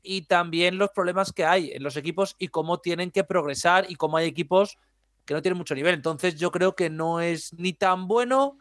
y 0.01 0.22
también 0.22 0.77
los 0.77 0.89
problemas 0.91 1.34
que 1.34 1.45
hay 1.45 1.72
en 1.72 1.84
los 1.84 1.97
equipos 1.97 2.35
y 2.39 2.47
cómo 2.47 2.80
tienen 2.80 3.11
que 3.11 3.26
progresar 3.26 3.85
y 3.89 3.95
cómo 3.95 4.15
hay 4.15 4.27
equipos 4.27 4.77
que 5.26 5.34
no 5.34 5.41
tienen 5.41 5.57
mucho 5.57 5.76
nivel. 5.76 5.93
Entonces 5.93 6.35
yo 6.35 6.51
creo 6.51 6.76
que 6.76 6.89
no 6.89 7.19
es 7.19 7.53
ni 7.53 7.73
tan 7.73 8.07
bueno, 8.07 8.57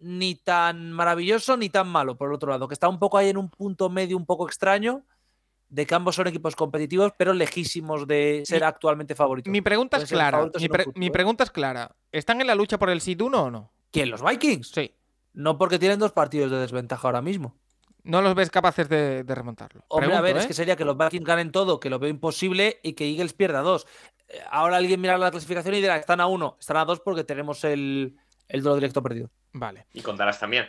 ni 0.00 0.34
tan 0.34 0.92
maravilloso, 0.92 1.56
ni 1.56 1.68
tan 1.68 1.88
malo, 1.88 2.16
por 2.16 2.28
el 2.28 2.34
otro 2.34 2.50
lado, 2.50 2.66
que 2.68 2.74
está 2.74 2.88
un 2.88 2.98
poco 2.98 3.18
ahí 3.18 3.28
en 3.28 3.36
un 3.36 3.48
punto 3.50 3.88
medio 3.90 4.16
un 4.16 4.26
poco 4.26 4.46
extraño 4.46 5.02
de 5.68 5.86
que 5.86 5.94
ambos 5.94 6.16
son 6.16 6.26
equipos 6.26 6.56
competitivos, 6.56 7.12
pero 7.16 7.32
lejísimos 7.32 8.06
de 8.06 8.42
ser 8.44 8.62
Mi- 8.62 8.66
actualmente 8.66 9.14
favoritos. 9.14 9.50
Mi 9.52 9.60
pregunta 9.60 9.98
Pueden 9.98 10.04
es 10.04 10.10
clara. 10.10 10.38
Mi, 10.38 10.44
en 10.44 10.62
un 10.62 10.68
pre- 10.68 10.84
futuro, 10.84 10.98
mi 11.00 11.06
¿eh? 11.06 11.10
pregunta 11.10 11.44
es 11.44 11.50
clara. 11.50 11.94
¿Están 12.10 12.40
en 12.40 12.46
la 12.48 12.54
lucha 12.56 12.76
por 12.78 12.90
el 12.90 13.00
seed 13.00 13.20
1 13.20 13.42
o 13.44 13.50
no? 13.50 13.72
¿Quién? 13.92 14.10
¿Los 14.10 14.22
Vikings? 14.22 14.68
Sí. 14.74 14.94
No 15.32 15.58
porque 15.58 15.78
tienen 15.78 15.98
dos 16.00 16.10
partidos 16.12 16.50
de 16.50 16.58
desventaja 16.58 17.06
ahora 17.06 17.22
mismo. 17.22 17.54
No 18.02 18.20
los 18.22 18.34
ves 18.34 18.50
capaces 18.50 18.88
de, 18.88 19.22
de 19.22 19.34
remontarlo. 19.34 19.84
Hombre, 19.88 20.06
a 20.06 20.08
Pregunto, 20.08 20.22
ver, 20.24 20.36
¿eh? 20.36 20.40
es 20.40 20.46
que 20.46 20.54
sería 20.54 20.74
que 20.74 20.84
los 20.86 20.96
Vikings 20.96 21.24
ganen 21.24 21.52
todo, 21.52 21.78
que 21.78 21.90
lo 21.90 21.98
veo 21.98 22.08
imposible, 22.10 22.80
y 22.82 22.94
que 22.94 23.06
Eagles 23.08 23.34
pierda 23.34 23.60
dos. 23.60 23.86
Eh, 24.26 24.40
Ahora 24.50 24.76
alguien 24.78 25.00
mira 25.00 25.18
la 25.18 25.30
clasificación 25.30 25.74
y 25.74 25.80
dirá, 25.82 25.98
están 25.98 26.20
a 26.20 26.26
uno, 26.26 26.56
están 26.58 26.78
a 26.78 26.84
dos 26.84 26.98
porque 27.00 27.22
tenemos 27.24 27.62
el, 27.62 28.16
el 28.50 28.62
duelo 28.62 28.76
directo 28.76 29.02
perdido. 29.02 29.30
Vale. 29.52 29.86
Y 29.92 30.02
con 30.02 30.16
Dallas 30.16 30.38
también. 30.38 30.66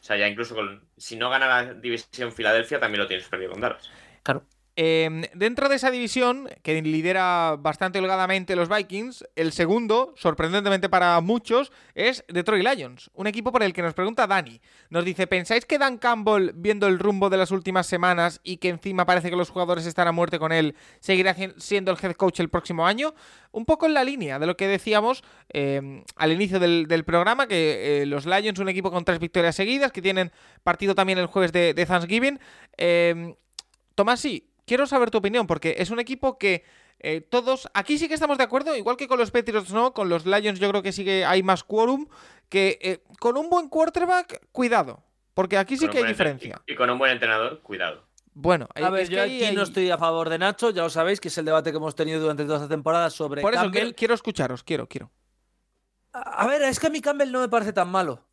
O 0.00 0.06
sea, 0.06 0.16
ya 0.16 0.28
incluso 0.28 0.54
con, 0.54 0.84
si 0.96 1.16
no 1.16 1.30
gana 1.30 1.46
la 1.46 1.74
división 1.74 2.32
Filadelfia, 2.32 2.78
también 2.78 3.00
lo 3.00 3.08
tienes 3.08 3.26
perdido 3.28 3.52
con 3.52 3.60
Dallas. 3.60 3.90
Claro. 4.22 4.44
Eh, 4.76 5.30
dentro 5.34 5.68
de 5.68 5.76
esa 5.76 5.90
división, 5.92 6.48
que 6.62 6.82
lidera 6.82 7.56
bastante 7.58 8.00
holgadamente 8.00 8.56
los 8.56 8.68
Vikings, 8.68 9.24
el 9.36 9.52
segundo, 9.52 10.14
sorprendentemente 10.16 10.88
para 10.88 11.20
muchos, 11.20 11.70
es 11.94 12.24
Detroit 12.26 12.66
Lions, 12.66 13.10
un 13.14 13.28
equipo 13.28 13.52
por 13.52 13.62
el 13.62 13.72
que 13.72 13.82
nos 13.82 13.94
pregunta 13.94 14.26
Dani. 14.26 14.60
Nos 14.90 15.04
dice, 15.04 15.28
¿pensáis 15.28 15.64
que 15.64 15.78
Dan 15.78 15.98
Campbell, 15.98 16.50
viendo 16.54 16.88
el 16.88 16.98
rumbo 16.98 17.30
de 17.30 17.36
las 17.36 17.52
últimas 17.52 17.86
semanas 17.86 18.40
y 18.42 18.56
que 18.56 18.68
encima 18.68 19.06
parece 19.06 19.30
que 19.30 19.36
los 19.36 19.50
jugadores 19.50 19.86
están 19.86 20.08
a 20.08 20.12
muerte 20.12 20.40
con 20.40 20.50
él, 20.50 20.74
seguirá 20.98 21.36
siendo 21.58 21.92
el 21.92 21.98
head 22.02 22.14
coach 22.14 22.40
el 22.40 22.48
próximo 22.48 22.84
año? 22.84 23.14
Un 23.52 23.66
poco 23.66 23.86
en 23.86 23.94
la 23.94 24.02
línea 24.02 24.40
de 24.40 24.46
lo 24.46 24.56
que 24.56 24.66
decíamos 24.66 25.22
eh, 25.52 26.02
al 26.16 26.32
inicio 26.32 26.58
del, 26.58 27.04
programa, 27.04 27.46
que 27.46 28.02
eh, 28.02 28.06
los 28.06 28.26
Lions, 28.26 28.58
un 28.58 28.68
equipo 28.68 28.90
con 28.90 29.04
tres 29.04 29.20
victorias 29.20 29.54
seguidas, 29.54 29.92
que 29.92 30.02
tienen 30.02 30.32
partido 30.64 30.96
también 30.96 31.20
el 31.20 31.26
jueves 31.26 31.52
de, 31.52 31.74
de 31.74 31.86
Thanksgiving. 31.86 32.40
Eh, 32.76 33.36
Tomás, 33.94 34.18
sí, 34.18 34.48
quiero 34.66 34.86
saber 34.86 35.10
tu 35.10 35.18
opinión, 35.18 35.46
porque 35.46 35.76
es 35.78 35.90
un 35.90 36.00
equipo 36.00 36.38
que 36.38 36.64
eh, 37.00 37.20
todos, 37.20 37.68
aquí 37.74 37.98
sí 37.98 38.08
que 38.08 38.14
estamos 38.14 38.38
de 38.38 38.44
acuerdo, 38.44 38.74
igual 38.76 38.96
que 38.96 39.08
con 39.08 39.18
los 39.18 39.30
Patriots 39.30 39.72
no, 39.72 39.92
con 39.92 40.08
los 40.08 40.24
Lions 40.26 40.58
yo 40.60 40.68
creo 40.70 40.82
que 40.82 40.92
sí 40.92 41.04
que 41.04 41.24
hay 41.24 41.42
más 41.42 41.64
quórum, 41.64 42.06
que 42.48 42.78
eh, 42.82 43.02
con 43.20 43.36
un 43.36 43.50
buen 43.50 43.68
quarterback, 43.68 44.46
cuidado, 44.52 45.02
porque 45.34 45.58
aquí 45.58 45.76
sí 45.76 45.88
que 45.88 45.98
hay 45.98 46.04
diferencia. 46.04 46.62
Y, 46.66 46.72
y 46.72 46.76
con 46.76 46.88
un 46.90 46.98
buen 46.98 47.12
entrenador, 47.12 47.60
cuidado. 47.62 48.04
Bueno, 48.36 48.68
A 48.74 48.80
eh, 48.80 48.90
ver, 48.90 49.08
yo 49.08 49.22
aquí 49.22 49.44
hay- 49.44 49.54
no 49.54 49.62
estoy 49.62 49.90
a 49.90 49.98
favor 49.98 50.28
de 50.28 50.38
Nacho, 50.38 50.70
ya 50.70 50.82
lo 50.82 50.90
sabéis, 50.90 51.20
que 51.20 51.28
es 51.28 51.38
el 51.38 51.44
debate 51.44 51.70
que 51.70 51.76
hemos 51.76 51.94
tenido 51.94 52.20
durante 52.20 52.44
toda 52.44 52.56
esta 52.58 52.68
temporada 52.68 53.08
sobre 53.10 53.42
Por 53.42 53.54
eso 53.54 53.62
Campbell. 53.62 53.80
quiero, 53.82 53.96
quiero 53.96 54.14
escucharos, 54.14 54.62
quiero, 54.64 54.88
quiero. 54.88 55.10
A 56.12 56.46
ver, 56.46 56.62
es 56.62 56.78
que 56.80 56.86
a 56.86 56.90
mí 56.90 57.00
Campbell 57.00 57.30
no 57.32 57.40
me 57.40 57.48
parece 57.48 57.72
tan 57.72 57.88
malo. 57.90 58.24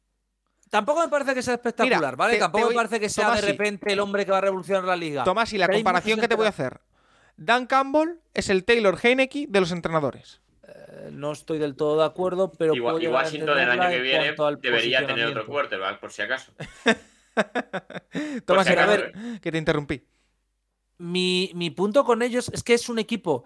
Tampoco 0.72 1.02
me 1.02 1.10
parece 1.10 1.36
que 1.36 1.44
sea 1.44 1.54
espectacular, 1.56 2.00
Mira, 2.00 2.16
¿vale? 2.16 2.34
te- 2.36 2.40
Tampoco 2.40 2.64
te 2.66 2.70
me 2.70 2.76
parece 2.76 3.00
que 3.00 3.10
sea 3.10 3.26
Tomás, 3.26 3.42
de 3.42 3.48
sí. 3.48 3.52
repente 3.52 3.94
el 3.94 4.00
hombre 4.00 4.26
que 4.26 4.32
va 4.32 4.40
a 4.40 4.42
revolucionar 4.42 4.84
la 4.86 4.96
liga. 4.96 5.24
Tomás, 5.24 5.54
y 5.54 5.58
la 5.60 5.68
comparación 5.68 6.20
que 6.20 6.28
te 6.28 6.36
voy 6.36 6.48
a 6.48 6.50
hacer. 6.50 6.82
Dan 7.38 7.68
Campbell 7.68 8.20
es 8.34 8.50
el 8.50 8.64
Taylor 8.66 8.98
Heineke 9.02 9.46
de 9.50 9.60
los 9.60 9.72
entrenadores. 9.72 10.42
Eh, 10.68 11.10
No 11.12 11.32
estoy 11.34 11.60
del 11.60 11.76
todo 11.76 12.00
de 12.00 12.06
acuerdo, 12.06 12.52
pero 12.58 12.74
Y, 12.74 12.78
y 12.78 13.08
Washington 13.08 13.60
el 13.60 13.70
año 13.70 13.90
que 13.90 13.98
en 13.98 14.04
viene 14.04 14.36
debería 14.62 15.06
tener 15.06 15.28
otro 15.28 15.46
quarterback, 15.46 16.00
por 16.00 16.12
si 16.12 16.22
acaso. 16.22 16.52
Tomás, 18.46 18.68
si 18.68 18.74
a 18.74 18.86
ver, 18.86 19.14
que 19.42 19.52
te 19.52 19.58
interrumpí. 19.58 20.04
mi, 20.98 21.52
mi 21.56 21.70
punto 21.72 22.04
con 22.06 22.22
ellos 22.22 22.50
es 22.54 22.64
que 22.64 22.74
es 22.74 22.90
un 22.90 23.00
equipo 23.00 23.44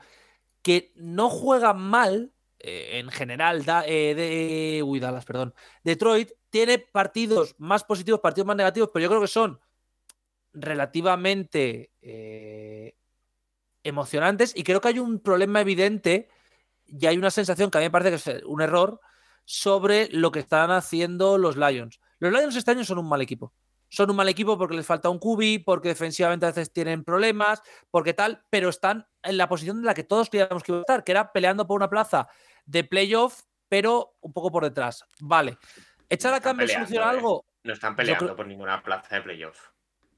que 0.61 0.91
no 0.95 1.30
juega 1.30 1.73
mal 1.73 2.31
eh, 2.60 2.99
en 2.99 3.10
general. 3.10 3.65
Da, 3.65 3.84
eh, 3.88 4.15
de, 4.15 4.84
uy, 4.84 4.99
Dallas, 4.99 5.26
perdón. 5.26 5.53
Detroit 5.84 6.31
tiene 6.56 6.80
partidos 6.80 7.53
más 7.57 7.84
positivos, 7.84 8.22
partidos 8.22 8.48
más 8.48 8.56
negativos, 8.56 8.90
pero 8.94 9.03
yo 9.03 9.10
creo 9.10 9.19
que 9.19 9.27
son 9.27 9.60
relativamente 10.53 11.91
eh, 12.02 12.95
emocionantes 13.84 14.53
y 14.56 14.64
creo 14.64 14.80
que 14.80 14.88
hay 14.88 14.99
un 14.99 15.19
problema 15.19 15.60
evidente 15.60 16.30
y 16.86 17.07
hay 17.07 17.18
una 17.18 17.30
sensación 17.30 17.69
que 17.69 17.77
a 17.77 17.82
mí 17.82 17.88
me 17.88 17.91
parece 17.91 18.11
que 18.11 18.38
es 18.38 18.44
un 18.45 18.61
error 18.61 19.02
sobre 19.44 20.07
lo 20.14 20.32
que 20.32 20.40
están 20.40 20.72
haciendo 20.72 21.38
los 21.38 21.57
Lions. 21.57 21.99
Los 22.19 22.32
Lions 22.32 22.56
este 22.56 22.72
año 22.72 22.86
son 22.86 22.99
un 22.99 23.10
mal 23.10 23.22
equipo. 23.22 23.52
Son 23.90 24.10
un 24.10 24.15
mal 24.15 24.30
equipo 24.30 24.57
porque 24.57 24.77
les 24.77 24.86
falta 24.86 25.10
un 25.10 25.19
QB, 25.19 25.65
porque 25.65 25.90
defensivamente 25.90 26.45
a 26.45 26.52
veces 26.52 26.72
tienen 26.72 27.03
problemas, 27.03 27.61
porque 27.91 28.14
tal, 28.14 28.45
pero 28.49 28.69
están 28.69 29.06
en 29.23 29.36
la 29.36 29.49
posición 29.49 29.80
en 29.80 29.84
la 29.84 29.94
que 29.94 30.06
todos 30.06 30.30
queríamos 30.30 30.64
que 30.64 30.80
estar, 30.80 31.03
que 31.03 31.11
era 31.11 31.34
peleando 31.34 31.68
por 31.68 31.76
una 31.76 31.90
plaza 31.90 32.30
de 32.65 32.86
playoff, 32.86 33.41
pero 33.68 34.15
un 34.22 34.32
poco 34.32 34.53
por 34.53 34.64
detrás. 34.64 35.03
Vale. 35.19 35.57
¿Echar 36.10 36.34
a 36.34 36.40
Campbell 36.40 36.68
peleando, 36.68 36.88
soluciona 36.88 37.11
eh. 37.14 37.15
algo? 37.18 37.45
No 37.64 37.73
están 37.73 37.95
peleando 37.95 38.26
creo- 38.26 38.36
por 38.36 38.48
ninguna 38.48 38.82
plaza 38.84 39.15
de 39.15 39.22
playoff. 39.22 39.57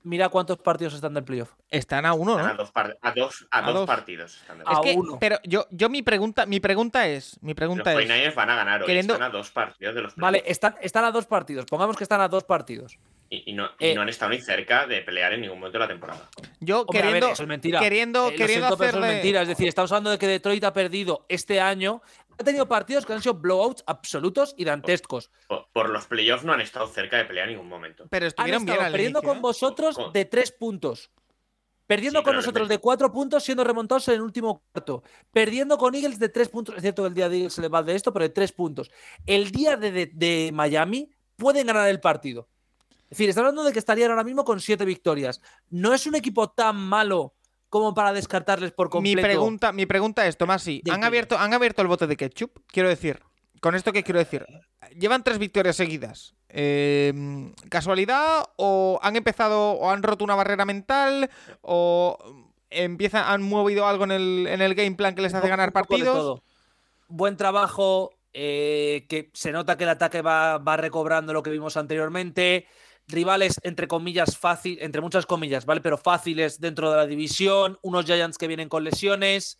Mira 0.03 0.29
cuántos 0.29 0.57
partidos 0.59 0.93
están 0.93 1.13
del 1.15 1.23
playoff. 1.25 1.51
Están 1.69 2.05
a 2.05 2.13
uno, 2.13 2.33
Están 2.37 2.45
A 2.51 2.53
¿no? 2.53 2.57
dos, 2.59 2.71
par- 2.71 2.97
a 3.01 3.11
dos, 3.11 3.47
a 3.51 3.57
A 3.57 3.61
dos 3.63 3.73
dos. 3.73 3.87
partidos. 3.87 4.37
están 4.37 4.59
de 4.59 4.63
A 4.65 4.71
Es 4.73 4.79
playoff. 4.79 4.85
que, 4.85 4.95
uno. 5.09 5.17
pero 5.19 5.37
yo, 5.43 5.65
yo 5.71 5.89
mi 5.89 6.01
pregunta, 6.01 6.45
mi 6.45 6.59
pregunta 6.61 7.07
es, 7.07 7.37
mi 7.41 7.49
Los 7.51 7.55
pregunta 7.57 7.91
es, 7.91 7.97
49ers 8.09 8.35
van 8.35 8.49
a 8.51 8.55
ganar 8.55 8.81
hoy. 8.81 8.87
queriendo- 8.87 9.13
Están 9.15 9.29
a 9.29 9.31
dos 9.33 9.51
partidos 9.51 9.95
de 9.95 10.01
los 10.01 10.15
Vale, 10.15 10.37
playoffs. 10.39 10.51
están, 10.51 10.75
están 10.81 11.03
a 11.03 11.11
dos 11.11 11.25
partidos. 11.25 11.65
Pongamos 11.65 11.97
que 11.97 12.03
están 12.05 12.21
a 12.21 12.29
dos 12.29 12.45
partidos. 12.45 12.97
Y, 13.29 13.51
y 13.51 13.53
no, 13.53 13.65
y 13.79 13.87
eh, 13.87 13.95
no 13.95 14.01
han 14.03 14.07
estado 14.09 14.31
ni 14.31 14.39
cerca 14.39 14.87
de 14.87 15.01
pelear 15.01 15.33
en 15.33 15.41
ningún 15.41 15.59
momento 15.59 15.77
de 15.77 15.83
la 15.83 15.87
temporada. 15.89 16.29
yo 16.61 16.81
Hombre, 16.81 16.99
ver, 16.99 17.05
queriendo, 17.07 17.31
eso 17.33 17.43
es 17.43 17.49
mentira. 17.49 17.79
queriendo, 17.81 18.27
Eh, 18.29 18.35
queriendo 18.35 18.67
siento, 18.67 18.77
pero 18.77 18.89
eso 18.89 18.97
hacerle, 18.99 19.07
es 19.09 19.13
mentira. 19.23 19.41
Es 19.41 19.47
decir, 19.49 19.67
estamos 19.67 19.91
hablando 19.91 20.11
de 20.11 20.17
que 20.19 20.27
Detroit 20.27 20.63
ha 20.63 20.71
perdido 20.71 21.25
este 21.27 21.59
año. 21.59 22.01
Ha 22.39 22.43
tenido 22.43 22.67
partidos 22.67 23.05
que 23.05 23.13
han 23.13 23.21
sido 23.21 23.33
blowouts 23.35 23.83
absolutos 23.87 24.53
y 24.57 24.63
dantescos. 24.65 25.31
Por, 25.47 25.67
por 25.73 25.89
los 25.89 26.05
playoffs 26.05 26.43
no 26.45 26.53
han 26.53 26.61
estado 26.61 26.87
cerca 26.87 27.17
de 27.17 27.25
pelear 27.25 27.47
en 27.47 27.55
ningún 27.55 27.69
momento. 27.69 28.05
pero 28.09 28.25
Han 28.25 28.27
estuvieron 28.27 28.65
bien 28.65 28.73
estado 28.75 28.85
al 28.87 28.91
perdiendo 28.91 29.19
inicio, 29.19 29.29
con 29.29 29.37
¿eh? 29.37 29.41
vosotros 29.41 29.95
Con- 29.95 30.13
de 30.13 30.25
tres 30.25 30.51
puntos. 30.51 31.09
Perdiendo 31.87 32.19
Sí, 32.19 32.25
con 32.25 32.35
nosotros 32.35 32.67
de 32.67 32.79
cuatro 32.79 33.11
puntos, 33.13 33.43
siendo 33.45 33.63
remontados 33.63 34.07
en 34.09 34.15
el 34.15 34.21
último 34.21 34.61
cuarto. 34.73 35.03
Perdiendo 35.31 35.77
con 35.77 35.95
Eagles 35.95 36.19
de 36.19 36.27
tres 36.27 36.49
puntos. 36.49 36.75
Es 36.75 36.81
cierto 36.81 37.03
que 37.03 37.07
el 37.07 37.13
día 37.13 37.29
de 37.29 37.37
Eagles 37.37 37.53
se 37.53 37.61
les 37.61 37.73
va 37.73 37.81
de 37.81 37.95
esto, 37.95 38.11
pero 38.11 38.23
de 38.23 38.29
tres 38.29 38.51
puntos. 38.51 38.91
El 39.25 39.51
día 39.51 39.77
de, 39.77 39.91
de- 39.93 40.11
de 40.13 40.51
Miami 40.53 41.09
pueden 41.37 41.65
ganar 41.67 41.87
el 41.87 42.01
partido. 42.01 42.49
Es 43.03 43.11
decir, 43.11 43.29
está 43.29 43.39
hablando 43.39 43.63
de 43.63 43.71
que 43.71 43.79
estarían 43.79 44.11
ahora 44.11 44.25
mismo 44.25 44.43
con 44.43 44.59
siete 44.59 44.83
victorias. 44.83 45.41
No 45.69 45.93
es 45.93 46.05
un 46.05 46.15
equipo 46.15 46.49
tan 46.49 46.75
malo 46.75 47.35
como 47.69 47.93
para 47.93 48.13
descartarles 48.13 48.71
por 48.71 48.87
Mi 48.87 48.91
completo. 48.91 49.21
pregunta, 49.21 49.71
mi 49.71 49.85
pregunta 49.85 50.25
es, 50.25 50.37
Del 50.37 50.81
¿han 50.89 51.03
abierto, 51.03 51.37
¿han 51.37 51.53
abierto 51.53 51.81
el 51.81 51.87
bote 51.87 52.07
de 52.07 52.15
ketchup? 52.15 52.59
Quiero 52.67 52.89
decir, 52.89 53.21
con 53.61 53.75
esto 53.75 53.91
qué 53.91 54.03
quiero 54.03 54.19
decir, 54.19 54.45
llevan 54.97 55.23
tres 55.23 55.37
victorias 55.37 55.75
seguidas. 55.75 56.35
Eh, 56.49 57.51
¿Casualidad 57.69 58.45
o 58.55 58.99
han 59.01 59.15
empezado 59.15 59.71
o 59.71 59.89
han 59.91 60.03
roto 60.03 60.23
una 60.23 60.35
barrera 60.35 60.65
mental 60.65 61.29
o 61.61 62.17
empiezan, 62.69 63.25
han 63.27 63.41
movido 63.41 63.85
algo 63.85 64.05
en 64.05 64.11
el, 64.11 64.47
en 64.47 64.61
el 64.61 64.75
game 64.75 64.95
plan 64.95 65.15
que 65.15 65.21
les 65.21 65.33
hace 65.33 65.49
ganar 65.49 65.73
partidos? 65.73 66.15
todo. 66.15 66.43
Buen 67.09 67.37
trabajo, 67.37 68.11
eh, 68.33 69.05
que 69.09 69.29
se 69.33 69.51
nota 69.51 69.77
que 69.77 69.83
el 69.83 69.89
ataque 69.89 70.21
va, 70.21 70.57
va 70.57 70.77
recobrando 70.77 71.33
lo 71.33 71.43
que 71.43 71.49
vimos 71.49 71.77
anteriormente. 71.77 72.67
Rivales, 73.07 73.59
entre 73.63 73.87
comillas, 73.87 74.37
fácil, 74.37 74.77
entre 74.81 75.01
muchas 75.01 75.25
comillas, 75.25 75.65
¿vale? 75.65 75.81
Pero 75.81 75.97
fáciles 75.97 76.59
dentro 76.59 76.91
de 76.91 76.97
la 76.97 77.07
división. 77.07 77.79
Unos 77.81 78.05
Giants 78.05 78.37
que 78.37 78.47
vienen 78.47 78.69
con 78.69 78.83
lesiones. 78.83 79.59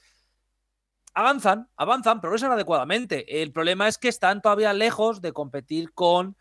Avanzan, 1.13 1.69
avanzan, 1.77 2.21
progresan 2.21 2.51
adecuadamente. 2.51 3.41
El 3.41 3.51
problema 3.51 3.87
es 3.87 3.97
que 3.97 4.09
están 4.09 4.41
todavía 4.41 4.73
lejos 4.73 5.21
de 5.21 5.31
competir 5.31 5.93
con 5.93 6.35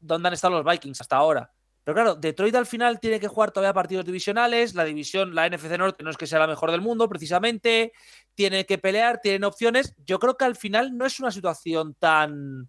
donde 0.00 0.28
han 0.28 0.34
estado 0.34 0.54
los 0.54 0.64
Vikings 0.64 1.00
hasta 1.00 1.16
ahora. 1.16 1.52
Pero 1.84 1.94
claro, 1.94 2.14
Detroit 2.14 2.54
al 2.54 2.66
final 2.66 3.00
tiene 3.00 3.20
que 3.20 3.28
jugar 3.28 3.50
todavía 3.50 3.72
partidos 3.72 4.04
divisionales. 4.04 4.74
La 4.74 4.84
división, 4.84 5.34
la 5.34 5.48
NFC 5.48 5.76
Norte, 5.78 6.04
no 6.04 6.10
es 6.10 6.16
que 6.16 6.26
sea 6.26 6.38
la 6.38 6.46
mejor 6.46 6.70
del 6.70 6.80
mundo, 6.80 7.08
precisamente. 7.08 7.92
Tiene 8.34 8.66
que 8.66 8.78
pelear, 8.78 9.20
tienen 9.20 9.44
opciones. 9.44 9.94
Yo 10.04 10.18
creo 10.18 10.36
que 10.36 10.44
al 10.44 10.56
final 10.56 10.96
no 10.96 11.06
es 11.06 11.20
una 11.20 11.30
situación 11.30 11.94
tan, 11.94 12.68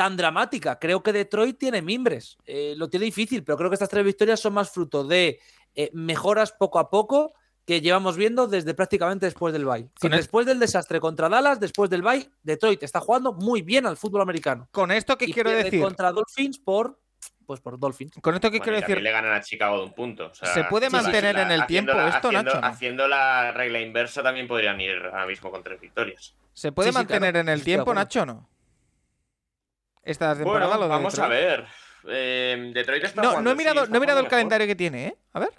tan 0.00 0.16
dramática. 0.16 0.78
Creo 0.78 1.02
que 1.02 1.12
Detroit 1.12 1.58
tiene 1.58 1.82
mimbres. 1.82 2.38
Eh, 2.46 2.72
lo 2.74 2.88
tiene 2.88 3.04
difícil, 3.04 3.44
pero 3.44 3.58
creo 3.58 3.68
que 3.68 3.74
estas 3.74 3.90
tres 3.90 4.02
victorias 4.02 4.40
son 4.40 4.54
más 4.54 4.70
fruto 4.70 5.04
de 5.04 5.38
eh, 5.74 5.90
mejoras 5.92 6.52
poco 6.52 6.78
a 6.78 6.88
poco 6.88 7.34
que 7.66 7.82
llevamos 7.82 8.16
viendo 8.16 8.46
desde 8.46 8.72
prácticamente 8.72 9.26
después 9.26 9.52
del 9.52 9.66
bye. 9.66 9.90
Después 10.00 10.46
del 10.46 10.58
desastre 10.58 11.00
contra 11.00 11.28
Dallas, 11.28 11.60
después 11.60 11.90
del 11.90 12.00
bye, 12.00 12.30
Detroit 12.42 12.82
está 12.82 13.00
jugando 13.00 13.34
muy 13.34 13.60
bien 13.60 13.84
al 13.84 13.98
fútbol 13.98 14.22
americano. 14.22 14.68
Con 14.72 14.90
esto 14.90 15.18
que 15.18 15.26
quiero 15.30 15.50
decir, 15.50 15.82
contra 15.82 16.10
Dolphins 16.12 16.58
por 16.58 16.98
pues 17.44 17.60
por 17.60 17.78
Dolphins. 17.78 18.12
con 18.22 18.34
esto 18.34 18.50
que 18.50 18.56
Bueno, 18.58 18.64
quiero 18.76 18.80
decir, 18.88 19.02
le 19.02 19.10
ganan 19.10 19.32
a 19.34 19.40
Chicago 19.42 19.76
de 19.78 19.82
un 19.84 19.92
punto. 19.92 20.28
o 20.28 20.34
sea, 20.34 20.48
¿Se 20.54 20.64
puede 20.64 20.86
sí, 20.88 20.92
mantener 20.96 21.34
la- 21.34 21.42
en 21.42 21.50
el 21.50 21.66
tiempo 21.66 21.92
la- 21.92 22.08
esto, 22.08 22.28
haciendo- 22.28 22.54
Nacho? 22.54 22.64
Haciendo 22.64 23.06
la 23.08 23.52
regla 23.52 23.80
inversa 23.80 24.22
también 24.22 24.48
podrían 24.48 24.80
ir 24.80 24.96
ahora 24.96 25.26
mismo 25.26 25.50
con 25.50 25.62
tres 25.62 25.78
victorias. 25.78 26.34
¿se 26.54 26.72
puede 26.72 26.88
Sí, 26.88 26.92
sí, 26.92 26.98
mantener 26.98 27.32
claro. 27.34 27.40
en 27.40 27.48
el 27.50 27.62
tiempo. 27.64 27.92
Nacho, 27.92 28.22
o 28.22 28.26
no? 28.26 28.48
Esta 30.10 30.34
temporada 30.34 30.66
Bueno, 30.66 30.76
lo 30.80 30.82
de 30.84 30.88
vamos 30.88 31.18
a 31.18 31.28
ver. 31.28 31.64
Eh, 32.08 32.70
Detroit 32.74 33.04
está 33.04 33.22
No, 33.22 33.28
jugando, 33.30 33.48
no 33.48 33.52
he 33.52 33.54
mirado, 33.56 33.86
no 33.86 33.96
he 33.96 34.00
mirado 34.00 34.18
el 34.20 34.24
mejor. 34.24 34.30
calendario 34.30 34.66
que 34.66 34.74
tiene, 34.74 35.06
¿eh? 35.08 35.16
A 35.34 35.40
ver. 35.40 35.50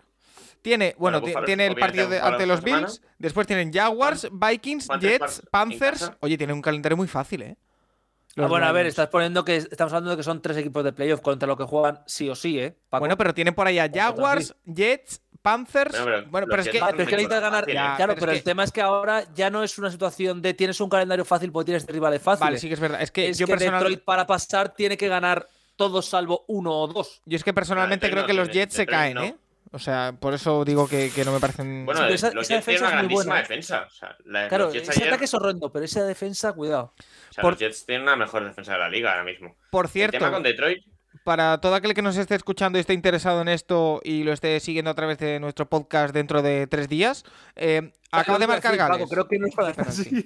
Tiene, 0.62 0.96
bueno, 0.98 1.22
tiene 1.22 1.68
el 1.68 1.76
partido 1.76 2.08
de- 2.10 2.20
ante 2.20 2.46
los 2.46 2.60
semana. 2.60 2.88
Bills, 2.88 3.02
después 3.18 3.48
tienen 3.48 3.72
Jaguars, 3.74 4.28
Vikings, 4.32 4.88
¿Cuántos 4.88 5.10
Jets, 5.10 5.44
Panthers. 5.50 6.12
Oye, 6.20 6.38
tiene 6.38 6.54
un 6.54 6.62
calendario 6.62 6.98
muy 6.98 7.08
fácil, 7.08 7.42
¿eh? 7.44 7.56
Ah, 7.58 8.34
Los 8.42 8.50
bueno, 8.50 8.66
a 8.66 8.72
ver, 8.72 8.86
estás 8.86 9.08
poniendo 9.10 9.44
que 9.44 9.56
estamos 9.58 9.92
hablando 9.94 10.12
de 10.12 10.18
que 10.18 10.24
son 10.24 10.42
tres 10.42 10.58
equipos 10.58 10.84
de 10.84 10.94
playoff 10.94 11.22
contra 11.22 11.48
lo 11.48 11.58
que 11.58 11.64
juegan 11.64 12.00
sí 12.06 12.30
o 12.30 12.36
sí, 12.36 12.60
¿eh? 12.60 12.76
Paco? 12.90 13.02
Bueno, 13.02 13.18
pero 13.18 13.34
tiene 13.34 13.52
por 13.54 13.68
ahí 13.68 13.80
a 13.80 13.90
Jaguars, 13.94 14.56
Jets, 14.66 15.22
Panthers. 15.42 15.92
Bueno, 15.92 16.06
pero 16.06 16.30
Bueno, 16.32 16.48
pero 16.50 16.62
es 16.62 16.68
que 16.70 16.80
pero 16.80 16.86
es 17.04 17.10
que 17.10 17.16
necesitas 17.16 17.42
ganar. 17.42 17.68
Ya, 17.68 17.96
claro, 17.96 18.16
pero 18.20 18.32
el 18.32 18.38
que- 18.40 18.44
tema 18.44 18.64
es 18.64 18.72
que 18.72 18.82
ahora 18.82 19.24
ya 19.34 19.50
no 19.50 19.64
es 19.64 19.78
una 19.78 19.90
situación 19.92 20.42
de 20.42 20.54
tienes 20.54 20.80
un 20.80 20.90
calendario 20.90 21.26
fácil 21.26 21.52
porque 21.52 21.66
tienes 21.68 21.86
rivales 21.88 22.22
fáciles. 22.22 22.42
Vale, 22.48 22.60
sí 22.60 22.68
que 22.68 22.74
es 22.76 22.80
verdad. 22.80 23.02
Es 23.02 23.12
que 23.12 23.30
es 23.30 23.38
yo 23.38 23.46
que 23.48 23.54
personal- 23.54 23.80
Detroit 23.80 24.04
para 24.04 24.28
pasar 24.28 24.74
tiene 24.74 24.98
que 24.98 25.08
ganar 25.08 25.48
todos 25.76 26.06
salvo 26.06 26.46
uno 26.48 26.72
o 26.74 26.88
dos. 26.88 27.22
yo 27.26 27.36
es 27.36 27.44
que 27.44 27.54
personalmente 27.54 28.10
creo 28.10 28.22
no, 28.22 28.28
que 28.28 28.34
los 28.34 28.50
Jets 28.50 28.74
se 28.76 28.86
no. 28.86 28.92
caen, 28.92 29.18
¿eh? 29.18 29.36
O 29.74 29.80
sea, 29.80 30.14
por 30.20 30.34
eso 30.34 30.66
digo 30.66 30.86
que, 30.88 31.10
que 31.16 31.24
no 31.24 31.32
me 31.32 31.40
parecen. 31.40 31.86
Bueno, 31.86 32.06
Sí, 32.08 32.14
esa- 32.14 32.32
los 32.34 32.44
esa 32.46 32.56
Jets 32.56 32.66
tienen 32.66 32.82
defensa 32.82 32.82
una 32.82 32.88
es 32.90 32.94
muy 32.94 32.98
grandísima 33.24 33.34
buena. 33.34 33.42
defensa. 33.42 33.88
O 33.88 33.90
sea, 33.90 34.18
la- 34.26 34.48
Claro, 34.50 34.66
los 34.66 34.74
Jets 34.74 34.90
ese 34.90 35.00
ayer- 35.00 35.08
ataque 35.14 35.26
es 35.26 35.34
horrendo, 35.34 35.72
pero 35.72 35.86
esa 35.86 36.04
defensa, 36.04 36.52
cuidado. 36.54 36.94
o 36.98 37.34
sea, 37.34 37.42
por- 37.42 37.54
los 37.54 37.60
Jets 37.62 37.86
tienen 37.86 38.04
una 38.04 38.18
mejor 38.18 38.44
defensa 38.44 38.74
de 38.74 38.80
la 38.80 38.90
liga 38.90 39.12
ahora 39.12 39.24
mismo. 39.24 39.56
por 39.72 39.86
El 39.86 39.92
cierto, 39.92 40.18
tema 40.18 40.30
con 40.30 40.44
Detroit, 40.44 40.84
para 41.24 41.60
todo 41.60 41.76
aquel 41.76 41.94
que 41.94 42.02
nos 42.02 42.18
esté 42.18 42.36
escuchando 42.36 42.78
y 42.78 42.82
esté 42.82 42.94
interesado 42.94 43.42
en 43.42 43.48
esto 43.48 44.02
y 44.04 44.24
lo 44.24 44.34
esté 44.34 44.60
siguiendo 44.60 44.92
a 44.92 44.94
través 44.96 45.18
de 45.20 45.40
nuestro 45.40 45.68
podcast 45.70 46.14
dentro 46.14 46.42
de 46.42 46.68
tres 46.68 46.90
días, 46.90 47.24
eh, 47.56 47.92
acaba 48.12 48.40
de 48.40 48.48
marcar 48.48 48.76
Gales. 48.76 49.08
creo 49.10 49.28
que 49.28 49.38
no 49.40 49.48
es 49.48 49.56
para 49.56 49.74
penalti. 49.74 50.26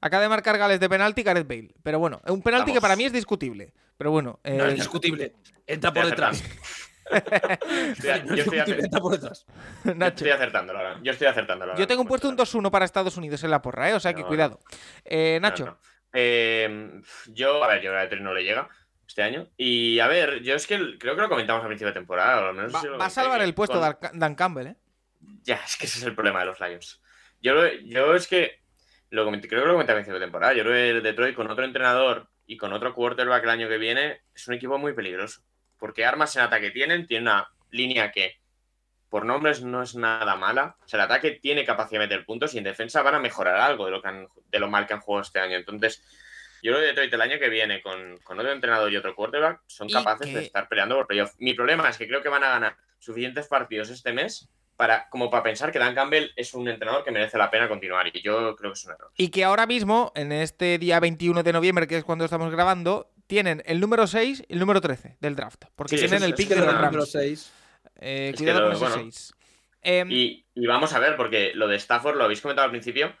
Acaba 0.00 0.22
de 0.22 0.28
marcar 0.28 0.58
Gales 0.58 0.80
de 0.80 0.88
penalti 0.88 1.22
Gareth 1.22 1.48
Bale. 1.48 1.74
Pero 1.82 1.98
bueno, 1.98 2.20
un 2.26 2.42
penalti 2.42 2.72
que 2.72 2.80
para 2.80 2.96
mí 2.96 3.04
es 3.04 3.12
discutible. 3.12 3.72
Pero 3.96 4.10
bueno, 4.10 4.40
eh, 4.44 4.56
No 4.56 4.66
es 4.66 4.74
discutible. 4.74 5.34
Entra 5.66 5.92
por 5.92 6.04
Estoy 6.04 6.10
detrás. 6.10 6.44
Estoy- 7.10 8.22
No 8.22 8.34
yo 8.34 8.34
es 8.34 8.38
estoy 8.40 8.58
discutible, 8.58 8.84
entra 8.84 9.00
por 9.00 9.12
detrás. 9.12 9.46
yo 9.84 10.06
estoy 10.06 10.30
acertándolo 10.30 10.78
ahora. 10.78 11.00
Yo 11.02 11.12
estoy 11.12 11.26
acertándolo 11.26 11.72
ahora 11.72 11.80
yo 11.80 11.86
tengo 11.86 12.02
un 12.02 12.08
puesto 12.08 12.28
un 12.28 12.36
2-1 12.36 12.70
para 12.70 12.84
Estados 12.84 13.16
Unidos 13.16 13.42
en 13.44 13.50
la 13.50 13.62
porra, 13.62 13.90
¿eh? 13.90 13.94
O 13.94 14.00
sea 14.00 14.12
que 14.14 14.22
No, 14.22 14.28
cuidado. 14.28 14.60
Eh, 15.04 15.38
Nacho, 15.40 15.66
no. 15.66 15.78
Eh, 16.12 17.00
yo, 17.28 17.62
a 17.64 17.68
ver, 17.68 17.82
yo 17.82 17.96
a 17.96 18.00
Detroit 18.02 18.22
no 18.22 18.32
le 18.34 18.42
llega 18.44 18.68
este 19.06 19.22
año. 19.22 19.48
Y 19.56 19.98
a 20.00 20.06
ver, 20.06 20.42
yo 20.42 20.54
es 20.54 20.66
que 20.66 20.76
creo 20.98 21.14
que 21.16 21.22
lo 21.22 21.28
comentamos 21.28 21.62
a 21.64 21.66
principio 21.66 21.88
de 21.88 21.94
temporada. 21.94 22.52
va, 22.52 22.80
si 22.80 22.86
lo 22.86 22.98
va 22.98 23.06
a 23.06 23.10
salvar 23.10 23.42
el 23.42 23.54
puesto 23.54 23.80
con- 23.80 23.98
Dan, 24.00 24.18
Dan 24.18 24.34
Campbell, 24.34 24.66
¿eh? 24.68 24.76
Ya, 25.42 25.56
es 25.64 25.76
que 25.76 25.86
ese 25.86 25.98
es 25.98 26.04
el 26.04 26.14
problema 26.14 26.40
de 26.40 26.46
los 26.46 26.60
Lions. 26.60 27.00
Yo, 27.40 27.54
lo- 27.54 27.72
yo 27.72 28.14
es 28.14 28.26
que 28.26 28.60
lo 29.10 29.24
comenté, 29.24 29.48
creo 29.48 29.60
que 29.62 29.66
lo 29.68 29.74
comenté 29.74 29.92
a 29.92 29.96
principio 29.96 30.18
de 30.18 30.24
temporada. 30.26 30.54
Yo 30.54 30.62
creo 30.64 30.74
que 30.74 30.90
el 30.90 31.02
Detroit 31.02 31.34
con 31.36 31.50
otro 31.50 31.64
entrenador 31.64 32.28
y 32.46 32.56
con 32.56 32.72
otro 32.72 32.94
quarterback 32.94 33.44
el 33.44 33.50
año 33.50 33.68
que 33.68 33.78
viene 33.78 34.22
es 34.34 34.48
un 34.48 34.54
equipo 34.54 34.78
muy 34.78 34.92
peligroso. 34.92 35.42
Porque 35.78 36.04
armas 36.04 36.34
en 36.36 36.42
ataque 36.42 36.70
tienen, 36.70 37.06
tiene 37.06 37.22
una 37.22 37.48
línea 37.70 38.10
que 38.10 38.40
por 39.08 39.24
nombres 39.24 39.62
no 39.62 39.82
es 39.82 39.94
nada 39.94 40.34
mala. 40.36 40.76
O 40.84 40.88
sea, 40.88 40.98
el 40.98 41.04
ataque 41.04 41.32
tiene 41.32 41.64
capacidad 41.64 42.00
de 42.00 42.06
meter 42.06 42.24
puntos 42.24 42.54
y 42.54 42.58
en 42.58 42.64
defensa 42.64 43.02
van 43.02 43.14
a 43.14 43.20
mejorar 43.20 43.56
algo 43.56 43.84
de 43.84 43.92
lo, 43.92 44.02
que 44.02 44.08
han- 44.08 44.28
de 44.48 44.58
lo 44.58 44.68
mal 44.68 44.86
que 44.86 44.94
han 44.94 45.00
jugado 45.00 45.22
este 45.22 45.38
año. 45.38 45.56
Entonces, 45.56 46.02
yo 46.64 46.72
creo 46.72 46.80
que 46.80 46.86
Detroit 46.88 47.12
el 47.14 47.20
año 47.20 47.38
que 47.38 47.48
viene 47.48 47.82
con, 47.82 48.16
con 48.24 48.38
otro 48.40 48.50
entrenador 48.50 48.90
y 48.92 48.96
otro 48.96 49.14
quarterback 49.14 49.60
son 49.66 49.88
capaces 49.88 50.26
que- 50.26 50.34
de 50.34 50.42
estar 50.44 50.68
peleando 50.68 50.96
por 50.96 51.06
playoff. 51.06 51.32
Mi 51.38 51.54
problema 51.54 51.88
es 51.88 51.98
que 51.98 52.08
creo 52.08 52.22
que 52.22 52.28
van 52.28 52.42
a 52.42 52.48
ganar 52.48 52.76
suficientes 52.98 53.46
partidos 53.48 53.90
este 53.90 54.12
mes 54.12 54.48
para, 54.76 55.08
como 55.10 55.30
para 55.30 55.42
pensar 55.44 55.70
que 55.70 55.78
Dan 55.78 55.94
Campbell 55.94 56.32
es 56.34 56.52
un 56.54 56.66
entrenador 56.68 57.04
que 57.04 57.10
merece 57.12 57.38
la 57.38 57.50
pena 57.50 57.68
continuar 57.68 58.08
y 58.08 58.22
yo 58.22 58.56
creo 58.56 58.72
que 58.72 58.78
es 58.78 58.84
un 58.86 58.92
error. 58.92 59.10
Y 59.16 59.28
que 59.28 59.44
ahora 59.44 59.66
mismo, 59.66 60.10
en 60.16 60.32
este 60.32 60.78
día 60.78 60.98
21 60.98 61.42
de 61.44 61.52
noviembre, 61.52 61.86
que 61.86 61.98
es 61.98 62.04
cuando 62.04 62.24
estamos 62.24 62.50
grabando, 62.50 63.10
tienen 63.26 63.62
el 63.66 63.78
número 63.78 64.06
6 64.06 64.42
y 64.48 64.52
el 64.54 64.58
número 64.58 64.80
13 64.80 65.16
del 65.20 65.36
draft. 65.36 65.64
Porque 65.76 65.96
Sí, 65.96 66.06
tienen 66.08 66.24
el 66.24 66.34
pick 66.34 66.48
de 66.48 66.56
los 66.56 66.66
Rams. 66.66 66.80
número 66.86 67.06
6. 67.06 67.52
Eh, 68.00 68.32
cuidado 68.36 68.60
lo- 68.60 68.66
con 68.66 68.74
ese 68.76 68.84
bueno. 68.84 69.02
6. 69.12 69.34
Em, 69.82 70.10
Y, 70.10 70.44
y 70.54 70.66
vamos 70.66 70.92
a 70.94 70.98
ver, 70.98 71.14
porque 71.16 71.52
lo 71.54 71.68
de 71.68 71.76
Stafford 71.76 72.16
lo 72.16 72.24
habéis 72.24 72.40
comentado 72.40 72.64
al 72.64 72.70
principio. 72.70 73.14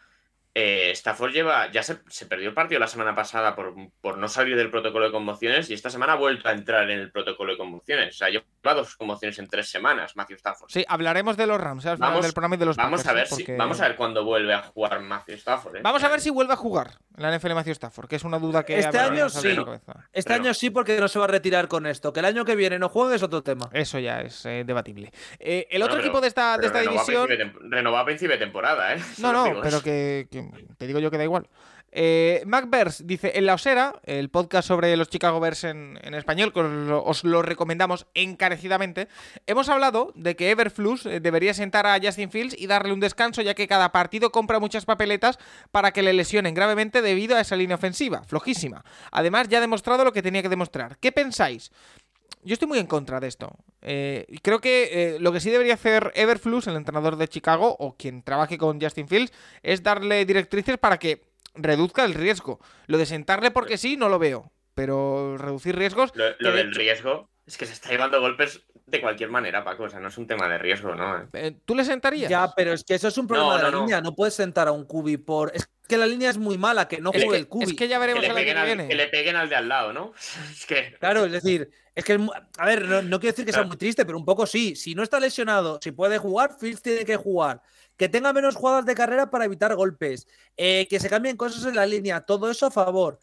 Eh, 0.56 0.90
Stafford 0.92 1.32
lleva, 1.32 1.70
ya 1.72 1.82
se, 1.82 1.98
se 2.08 2.26
perdió 2.26 2.48
el 2.48 2.54
partido 2.54 2.78
la 2.78 2.86
semana 2.86 3.14
pasada 3.14 3.56
por, 3.56 3.74
por 4.00 4.18
no 4.18 4.28
salir 4.28 4.56
del 4.56 4.70
protocolo 4.70 5.06
de 5.06 5.10
conmociones 5.12 5.68
y 5.68 5.74
esta 5.74 5.90
semana 5.90 6.12
ha 6.12 6.16
vuelto 6.16 6.48
a 6.48 6.52
entrar 6.52 6.88
en 6.90 7.00
el 7.00 7.10
protocolo 7.10 7.52
de 7.52 7.58
conmociones. 7.58 8.14
O 8.14 8.18
sea, 8.18 8.28
lleva 8.28 8.44
dos 8.74 8.96
conmociones 8.96 9.38
en 9.40 9.48
tres 9.48 9.68
semanas, 9.68 10.14
Matthew 10.16 10.36
Stafford. 10.36 10.70
sí, 10.70 10.84
hablaremos 10.88 11.36
de 11.36 11.46
los 11.46 11.60
Rams 11.60 11.84
al 11.86 11.96
final 11.96 12.10
Vamos- 12.10 12.24
del 12.24 12.32
programa 12.32 12.54
y 12.54 12.58
de 12.58 12.66
los 12.66 12.76
Vamos 12.76 13.02
Packers, 13.02 13.10
a 13.32 13.36
ver 13.36 13.46
si 13.46 13.52
vamos 13.56 13.80
a 13.80 13.88
ver 13.88 13.96
cuándo 13.96 14.24
vuelve 14.24 14.54
a 14.54 14.62
jugar 14.62 15.00
Matthew 15.00 15.34
Stafford. 15.36 15.76
¿eh? 15.76 15.80
Vamos 15.82 16.02
a 16.04 16.08
ver 16.08 16.20
si 16.20 16.30
vuelve 16.30 16.52
a 16.52 16.56
jugar 16.56 16.92
en 17.16 17.22
la 17.22 17.36
NFL 17.36 17.54
Matthew 17.54 17.72
Stafford, 17.72 18.08
que 18.08 18.16
es 18.16 18.24
una 18.24 18.38
duda 18.38 18.64
que 18.64 18.78
Este 18.78 18.96
a 18.98 19.06
año 19.06 19.28
sí. 19.28 19.54
la 19.54 19.64
cabeza. 19.64 19.92
Este 20.12 20.28
Pero- 20.30 20.42
año 20.44 20.54
sí, 20.54 20.70
porque 20.70 20.98
no 21.00 21.08
se 21.08 21.18
va 21.18 21.24
a 21.24 21.28
retirar 21.28 21.66
con 21.68 21.86
esto. 21.86 22.12
Que 22.12 22.20
el 22.20 22.26
año 22.26 22.44
que 22.44 22.54
viene 22.54 22.78
no 22.78 22.88
juegue 22.88 23.16
es 23.16 23.22
otro 23.22 23.42
tema. 23.42 23.68
Eso 23.72 23.98
ya 23.98 24.20
es 24.20 24.46
eh, 24.46 24.62
debatible. 24.64 25.10
Eh, 25.40 25.66
el 25.70 25.80
Bueno, 25.80 25.86
otro 25.86 25.96
pero- 25.96 26.06
equipo 26.06 26.20
de 26.20 26.28
esta, 26.28 26.58
de 26.58 26.66
esta 26.66 26.78
renovó 26.78 27.00
a 27.00 27.02
división. 27.04 27.28
de 27.28 27.52
renovó 27.76 27.98
a 27.98 28.04
principio 28.04 28.32
de 28.36 28.38
temporada, 28.38 28.94
¿eh? 28.94 28.98
No, 29.18 29.32
no, 29.32 29.60
pero 29.60 29.82
que, 29.82 30.26
te 30.78 30.86
digo 30.86 30.98
yo 30.98 31.10
que 31.10 31.18
da 31.18 31.24
igual. 31.24 31.48
Eh, 31.96 32.44
dice, 33.04 33.32
en 33.36 33.46
la 33.46 33.54
Osera, 33.54 34.00
el 34.02 34.28
podcast 34.28 34.66
sobre 34.66 34.96
los 34.96 35.08
Chicago 35.08 35.38
Bears 35.38 35.62
en, 35.62 35.96
en 36.02 36.14
español, 36.14 36.52
que 36.52 36.58
os 36.58 36.70
lo, 36.70 37.04
os 37.04 37.22
lo 37.22 37.40
recomendamos 37.40 38.06
encarecidamente, 38.14 39.06
hemos 39.46 39.68
hablado 39.68 40.10
de 40.16 40.34
que 40.34 40.50
Everflux 40.50 41.06
eh, 41.06 41.20
debería 41.20 41.54
sentar 41.54 41.86
a 41.86 42.00
Justin 42.02 42.32
Fields 42.32 42.56
y 42.58 42.66
darle 42.66 42.92
un 42.92 42.98
descanso, 42.98 43.42
ya 43.42 43.54
que 43.54 43.68
cada 43.68 43.92
partido 43.92 44.32
compra 44.32 44.58
muchas 44.58 44.84
papeletas 44.84 45.38
para 45.70 45.92
que 45.92 46.02
le 46.02 46.12
lesionen 46.12 46.54
gravemente 46.54 47.00
debido 47.00 47.36
a 47.36 47.40
esa 47.40 47.54
línea 47.54 47.76
ofensiva, 47.76 48.24
flojísima. 48.24 48.84
Además, 49.12 49.48
ya 49.48 49.58
ha 49.58 49.60
demostrado 49.60 50.04
lo 50.04 50.12
que 50.12 50.22
tenía 50.22 50.42
que 50.42 50.48
demostrar. 50.48 50.98
¿Qué 50.98 51.12
pensáis? 51.12 51.70
Yo 52.42 52.52
estoy 52.52 52.68
muy 52.68 52.78
en 52.78 52.86
contra 52.86 53.20
de 53.20 53.28
esto. 53.28 53.56
Eh, 53.80 54.26
y 54.28 54.38
creo 54.38 54.60
que 54.60 55.14
eh, 55.14 55.18
lo 55.18 55.32
que 55.32 55.40
sí 55.40 55.50
debería 55.50 55.74
hacer 55.74 56.12
Everflux, 56.14 56.66
el 56.66 56.76
entrenador 56.76 57.16
de 57.16 57.28
Chicago, 57.28 57.74
o 57.78 57.96
quien 57.96 58.22
trabaje 58.22 58.58
con 58.58 58.80
Justin 58.80 59.08
Fields, 59.08 59.32
es 59.62 59.82
darle 59.82 60.24
directrices 60.26 60.76
para 60.78 60.98
que 60.98 61.22
reduzca 61.54 62.04
el 62.04 62.14
riesgo. 62.14 62.60
Lo 62.86 62.98
de 62.98 63.06
sentarle 63.06 63.50
porque 63.50 63.78
sí, 63.78 63.96
no 63.96 64.08
lo 64.08 64.18
veo. 64.18 64.52
Pero 64.74 65.38
reducir 65.38 65.76
riesgos. 65.76 66.10
Lo, 66.14 66.24
del 66.52 66.68
hecho- 66.68 66.78
riesgo 66.78 67.30
es 67.46 67.56
que 67.56 67.64
se 67.66 67.72
está 67.72 67.90
llevando 67.90 68.20
golpes 68.20 68.62
de 68.86 69.00
cualquier 69.00 69.30
manera, 69.30 69.64
Paco. 69.64 69.84
O 69.84 69.88
sea, 69.88 70.00
no 70.00 70.08
es 70.08 70.18
un 70.18 70.26
tema 70.26 70.46
de 70.48 70.58
riesgo, 70.58 70.94
¿no? 70.94 71.28
eh, 71.32 71.56
¿Tú 71.64 71.74
le 71.74 71.84
sentarías? 71.84 72.30
Ya, 72.30 72.52
pero 72.54 72.72
es 72.72 72.84
que 72.84 72.94
eso 72.94 73.08
es 73.08 73.16
un 73.18 73.26
problema 73.26 73.52
No, 73.52 73.56
de 73.56 73.62
la 73.62 73.70
no, 73.70 73.80
línea. 73.80 74.00
No 74.00 74.14
puedes 74.14 74.34
sentar 74.34 74.68
a 74.68 74.72
un 74.72 74.84
cubi 74.84 75.16
por. 75.16 75.50
Es 75.54 75.68
que 75.88 75.96
la 75.98 76.06
línea 76.06 76.30
es 76.30 76.38
muy 76.38 76.58
mala, 76.58 76.86
que 76.88 77.00
no 77.00 77.10
es, 77.12 77.16
juegue 77.22 77.30
que, 77.30 77.36
el 77.38 77.48
cubi. 77.48 77.64
es 77.64 77.74
que 77.74 77.88
ya 77.88 77.96
Que 77.96 78.00
veremos 78.00 78.22
le, 78.22 78.26
el 78.28 78.30
año 78.32 78.40
peguen 78.40 78.54
que 78.54 78.60
al, 78.60 78.66
viene. 78.66 78.88
que 78.88 78.94
le 78.94 79.06
peguen 79.08 79.36
al 79.36 79.48
de 79.48 79.56
al 79.56 79.68
lado, 79.68 79.92
¿no? 79.92 80.12
Es 80.52 80.66
que. 80.66 80.94
Claro, 81.00 81.24
es 81.24 81.32
decir, 81.32 81.70
es 81.94 82.04
que. 82.04 82.18
A 82.58 82.66
ver, 82.66 82.84
no, 82.86 83.00
no 83.02 83.20
quiero 83.20 83.32
decir 83.32 83.46
que 83.46 83.52
sea 83.52 83.62
muy 83.64 83.76
triste, 83.76 84.04
pero 84.04 84.18
un 84.18 84.24
poco 84.24 84.44
sí. 84.46 84.76
Si 84.76 84.94
no 84.94 85.02
está 85.02 85.18
lesionado, 85.20 85.78
si 85.82 85.92
puede 85.92 86.18
jugar, 86.18 86.56
Fields 86.58 86.82
tiene 86.82 87.04
que 87.04 87.16
jugar. 87.16 87.62
Que 87.96 88.08
tenga 88.08 88.32
menos 88.32 88.56
jugadas 88.56 88.84
de 88.86 88.94
carrera 88.94 89.30
para 89.30 89.44
evitar 89.44 89.74
golpes. 89.76 90.26
eh, 90.56 90.86
que 90.90 90.98
se 91.00 91.08
cambien 91.08 91.36
cosas 91.36 91.64
en 91.64 91.76
la 91.76 91.86
línea. 91.86 92.20
Todo 92.22 92.50
eso 92.50 92.66
a 92.66 92.70
favor. 92.70 93.18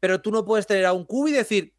Pero 0.00 0.20
tú 0.20 0.30
no 0.32 0.44
puedes 0.44 0.66
tener 0.66 0.86
a 0.86 0.92
un 0.92 1.04
cubi 1.04 1.30
y 1.30 1.34
decir. 1.34 1.73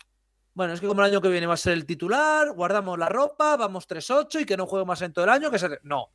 Bueno, 0.55 0.73
es 0.73 0.79
que 0.81 0.87
como 0.87 1.01
el 1.01 1.11
año 1.11 1.21
que 1.21 1.27
viene 1.29 1.45
va 1.47 1.53
a 1.53 1.57
ser 1.57 1.73
el 1.73 1.85
titular, 1.85 2.51
guardamos 2.53 2.97
la 2.97 3.09
ropa, 3.09 3.55
vamos 3.57 3.87
3-8 3.87 4.41
y 4.41 4.45
que 4.45 4.57
no 4.57 4.65
juegue 4.65 4.85
más 4.85 5.01
en 5.03 5.13
todo 5.13 5.25
el 5.25 5.29
año. 5.31 5.51
que 5.51 5.59
se... 5.59 5.67
No. 5.83 6.09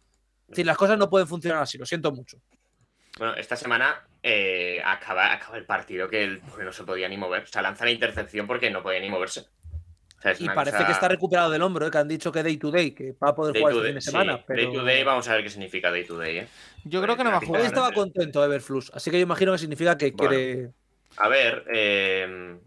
Es 0.44 0.48
decir, 0.48 0.66
las 0.66 0.76
cosas 0.78 0.98
no 0.98 1.08
pueden 1.08 1.28
funcionar 1.28 1.62
así, 1.62 1.78
lo 1.78 1.86
siento 1.86 2.10
mucho. 2.10 2.38
Bueno, 3.18 3.34
esta 3.34 3.54
semana 3.54 4.02
eh, 4.22 4.80
acaba, 4.84 5.32
acaba 5.32 5.56
el 5.58 5.66
partido 5.66 6.08
que 6.08 6.24
el 6.24 6.42
no 6.64 6.72
se 6.72 6.84
podía 6.84 7.08
ni 7.08 7.16
mover. 7.18 7.42
O 7.44 7.46
sea, 7.46 7.62
lanza 7.62 7.84
la 7.84 7.90
intercepción 7.92 8.46
porque 8.46 8.70
no 8.70 8.82
podía 8.82 8.98
ni 9.00 9.10
moverse. 9.10 9.40
O 10.18 10.22
sea, 10.22 10.32
es 10.32 10.40
Y 10.40 10.48
parece 10.48 10.76
cosa- 10.78 10.86
que 10.86 10.92
está 10.92 11.08
recuperado 11.08 11.50
del 11.50 11.62
hombro, 11.62 11.86
¿eh? 11.86 11.90
que 11.90 11.98
han 11.98 12.08
dicho 12.08 12.32
que 12.32 12.42
day 12.42 12.56
to 12.56 12.70
day, 12.70 12.92
que 12.92 13.12
va 13.22 13.28
a 13.30 13.34
poder 13.34 13.52
Day 13.54 13.62
jugar 13.62 13.74
este 13.76 13.86
fin 13.88 13.94
de 13.94 14.00
sí, 14.00 14.10
semana. 14.10 14.44
pero... 14.46 14.62
day 14.62 14.72
to 14.72 14.84
day, 14.84 15.04
vamos 15.04 15.28
a 15.28 15.34
ver 15.34 15.44
qué 15.44 15.50
significa 15.50 15.90
day 15.90 16.04
to 16.06 16.16
day. 16.18 16.38
¿eh? 16.38 16.48
Yo 16.84 17.02
creo 17.02 17.16
que 17.16 17.24
no 17.24 17.30
va 17.30 17.36
a 17.36 17.40
Hoy 17.40 17.46
jugar. 17.46 17.62
estaba 17.62 17.88
sí. 17.88 17.94
contento 17.94 18.42
Everflux, 18.44 18.90
así 18.94 19.10
que 19.10 19.18
yo 19.18 19.22
imagino 19.22 19.52
que 19.52 19.58
significa 19.58 19.96
que 19.98 20.10
Bueno. 20.12 20.30
quiere. 20.30 20.70
A 21.18 21.28
ver, 21.28 21.64
eh, 21.72 22.58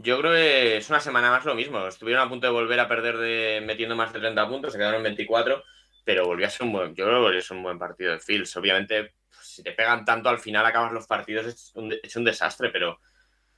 yo 0.00 0.18
creo 0.18 0.32
que 0.32 0.76
es 0.76 0.88
una 0.90 1.00
semana 1.00 1.30
más 1.30 1.44
lo 1.44 1.54
mismo. 1.54 1.86
Estuvieron 1.86 2.26
a 2.26 2.28
punto 2.28 2.46
de 2.46 2.52
volver 2.52 2.78
a 2.80 2.88
perder 2.88 3.18
de 3.18 3.62
metiendo 3.64 3.96
más 3.96 4.12
de 4.12 4.20
30 4.20 4.48
puntos, 4.48 4.72
se 4.72 4.78
quedaron 4.78 4.98
en 4.98 5.04
24, 5.04 5.64
pero 6.04 6.24
volvió 6.24 6.46
a 6.46 6.50
ser 6.50 6.66
un 6.66 6.72
buen, 6.72 6.94
yo 6.94 7.04
creo 7.04 7.30
que 7.30 7.42
ser 7.42 7.56
un 7.56 7.64
buen 7.64 7.78
partido 7.78 8.12
de 8.12 8.20
Fields. 8.20 8.56
Obviamente, 8.56 9.12
pues, 9.28 9.46
si 9.46 9.62
te 9.62 9.72
pegan 9.72 10.04
tanto 10.04 10.28
al 10.28 10.38
final 10.38 10.64
acabas 10.64 10.92
los 10.92 11.06
partidos, 11.06 11.46
es 11.46 11.72
un, 11.74 11.94
es 12.00 12.16
un 12.16 12.24
desastre, 12.24 12.70
pero, 12.70 13.00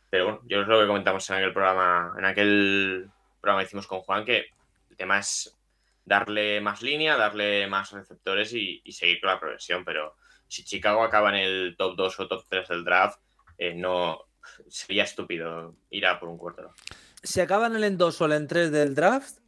pero 0.08 0.24
bueno, 0.24 0.40
yo 0.46 0.62
es 0.62 0.68
lo 0.68 0.80
que 0.80 0.86
comentamos 0.86 1.28
en 1.28 1.36
aquel 1.36 1.52
programa, 1.52 2.14
en 2.18 2.24
aquel 2.24 3.10
programa 3.40 3.60
que 3.60 3.66
hicimos 3.66 3.86
con 3.86 4.00
Juan, 4.00 4.24
que 4.24 4.46
el 4.88 4.96
tema 4.96 5.18
es 5.18 5.58
darle 6.04 6.60
más 6.60 6.82
línea, 6.82 7.16
darle 7.16 7.66
más 7.66 7.92
receptores 7.92 8.54
y, 8.54 8.80
y 8.82 8.92
seguir 8.92 9.20
con 9.20 9.30
la 9.30 9.38
progresión, 9.38 9.84
pero 9.84 10.16
si 10.48 10.64
Chicago 10.64 11.04
acaba 11.04 11.28
en 11.28 11.36
el 11.36 11.76
top 11.76 11.96
2 11.96 12.20
o 12.20 12.28
top 12.28 12.44
3 12.48 12.68
del 12.68 12.84
draft, 12.84 13.20
eh, 13.58 13.74
no 13.74 14.29
sería 14.68 15.04
estúpido 15.04 15.74
ir 15.90 16.06
a 16.06 16.18
por 16.18 16.28
un 16.28 16.38
cuarto. 16.38 16.74
Si 17.22 17.40
acaban 17.40 17.76
el 17.76 17.84
en 17.84 17.98
2 17.98 18.20
o 18.20 18.26
el 18.26 18.32
en 18.32 18.46
3 18.46 18.70
del 18.72 18.94
draft, 18.94 19.38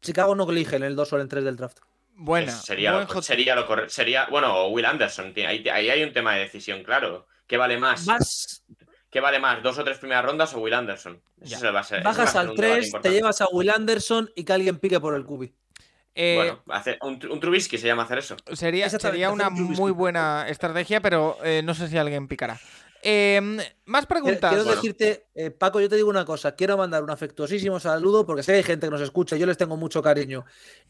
Chicago 0.00 0.34
no 0.34 0.48
elige 0.50 0.76
en 0.76 0.82
el 0.84 0.96
2 0.96 1.12
o 1.12 1.16
el 1.16 1.22
en 1.22 1.28
3 1.28 1.44
del 1.44 1.56
draft. 1.56 1.78
Buena. 2.16 2.52
sería, 2.52 2.92
buen 2.92 3.08
lo, 3.12 3.22
sería 3.22 3.56
lo 3.56 3.66
correcto. 3.66 3.90
Sería, 3.90 4.26
bueno, 4.30 4.54
o 4.54 4.68
Will 4.68 4.84
Anderson. 4.84 5.32
Ahí, 5.36 5.66
ahí 5.68 5.90
hay 5.90 6.02
un 6.04 6.12
tema 6.12 6.34
de 6.34 6.40
decisión, 6.42 6.84
claro. 6.84 7.26
¿Qué 7.46 7.56
vale 7.56 7.76
más? 7.78 8.06
Vas, 8.06 8.62
¿Qué 9.10 9.20
vale 9.20 9.38
más? 9.38 9.62
¿Dos 9.62 9.78
o 9.78 9.84
tres 9.84 9.98
primeras 9.98 10.24
rondas 10.24 10.54
o 10.54 10.60
Will 10.60 10.74
Anderson? 10.74 11.20
Eso 11.40 11.72
va 11.72 11.80
a 11.80 11.84
ser- 11.84 12.00
eso 12.00 12.04
va 12.08 12.10
a 12.10 12.14
bajas 12.16 12.32
ser 12.32 12.40
al 12.40 12.50
un 12.50 12.56
debate 12.56 12.80
3, 12.90 13.02
te 13.02 13.10
llevas 13.10 13.40
a 13.40 13.46
Will 13.50 13.70
Anderson 13.70 14.30
y 14.36 14.44
que 14.44 14.52
alguien 14.52 14.78
pique 14.78 15.00
por 15.00 15.14
el 15.14 15.24
cubi. 15.24 15.52
Eh, 16.14 16.34
Bueno, 16.36 16.62
hace, 16.68 16.96
un, 17.02 17.18
un 17.28 17.40
Trubisky 17.40 17.76
se 17.76 17.88
llama 17.88 18.04
hacer 18.04 18.18
eso. 18.18 18.36
Sería, 18.52 18.88
sería 18.88 19.26
hacer 19.28 19.34
una 19.34 19.50
muy 19.50 19.90
buena 19.90 20.46
estrategia, 20.48 21.00
pero 21.00 21.36
eh, 21.42 21.62
no 21.64 21.74
sé 21.74 21.88
si 21.88 21.98
alguien 21.98 22.28
picará. 22.28 22.58
Eh, 23.06 23.40
más 23.84 24.06
preguntas. 24.06 24.50
Quiero 24.50 24.64
Bueno. 24.64 24.80
decirte, 24.80 25.26
eh, 25.34 25.50
Paco, 25.50 25.78
yo 25.80 25.88
te 25.90 25.96
digo 25.96 26.08
una 26.08 26.24
cosa. 26.24 26.54
Quiero 26.54 26.76
mandar 26.78 27.02
un 27.02 27.10
afectuosísimo 27.10 27.78
saludo 27.78 28.24
porque 28.24 28.42
sé 28.42 28.52
que 28.52 28.56
hay 28.58 28.62
gente 28.62 28.86
que 28.86 28.90
nos 28.90 29.02
escucha. 29.02 29.36
Yo 29.36 29.44
les 29.44 29.58
tengo 29.58 29.76
mucho 29.76 30.02
cariño. 30.02 30.44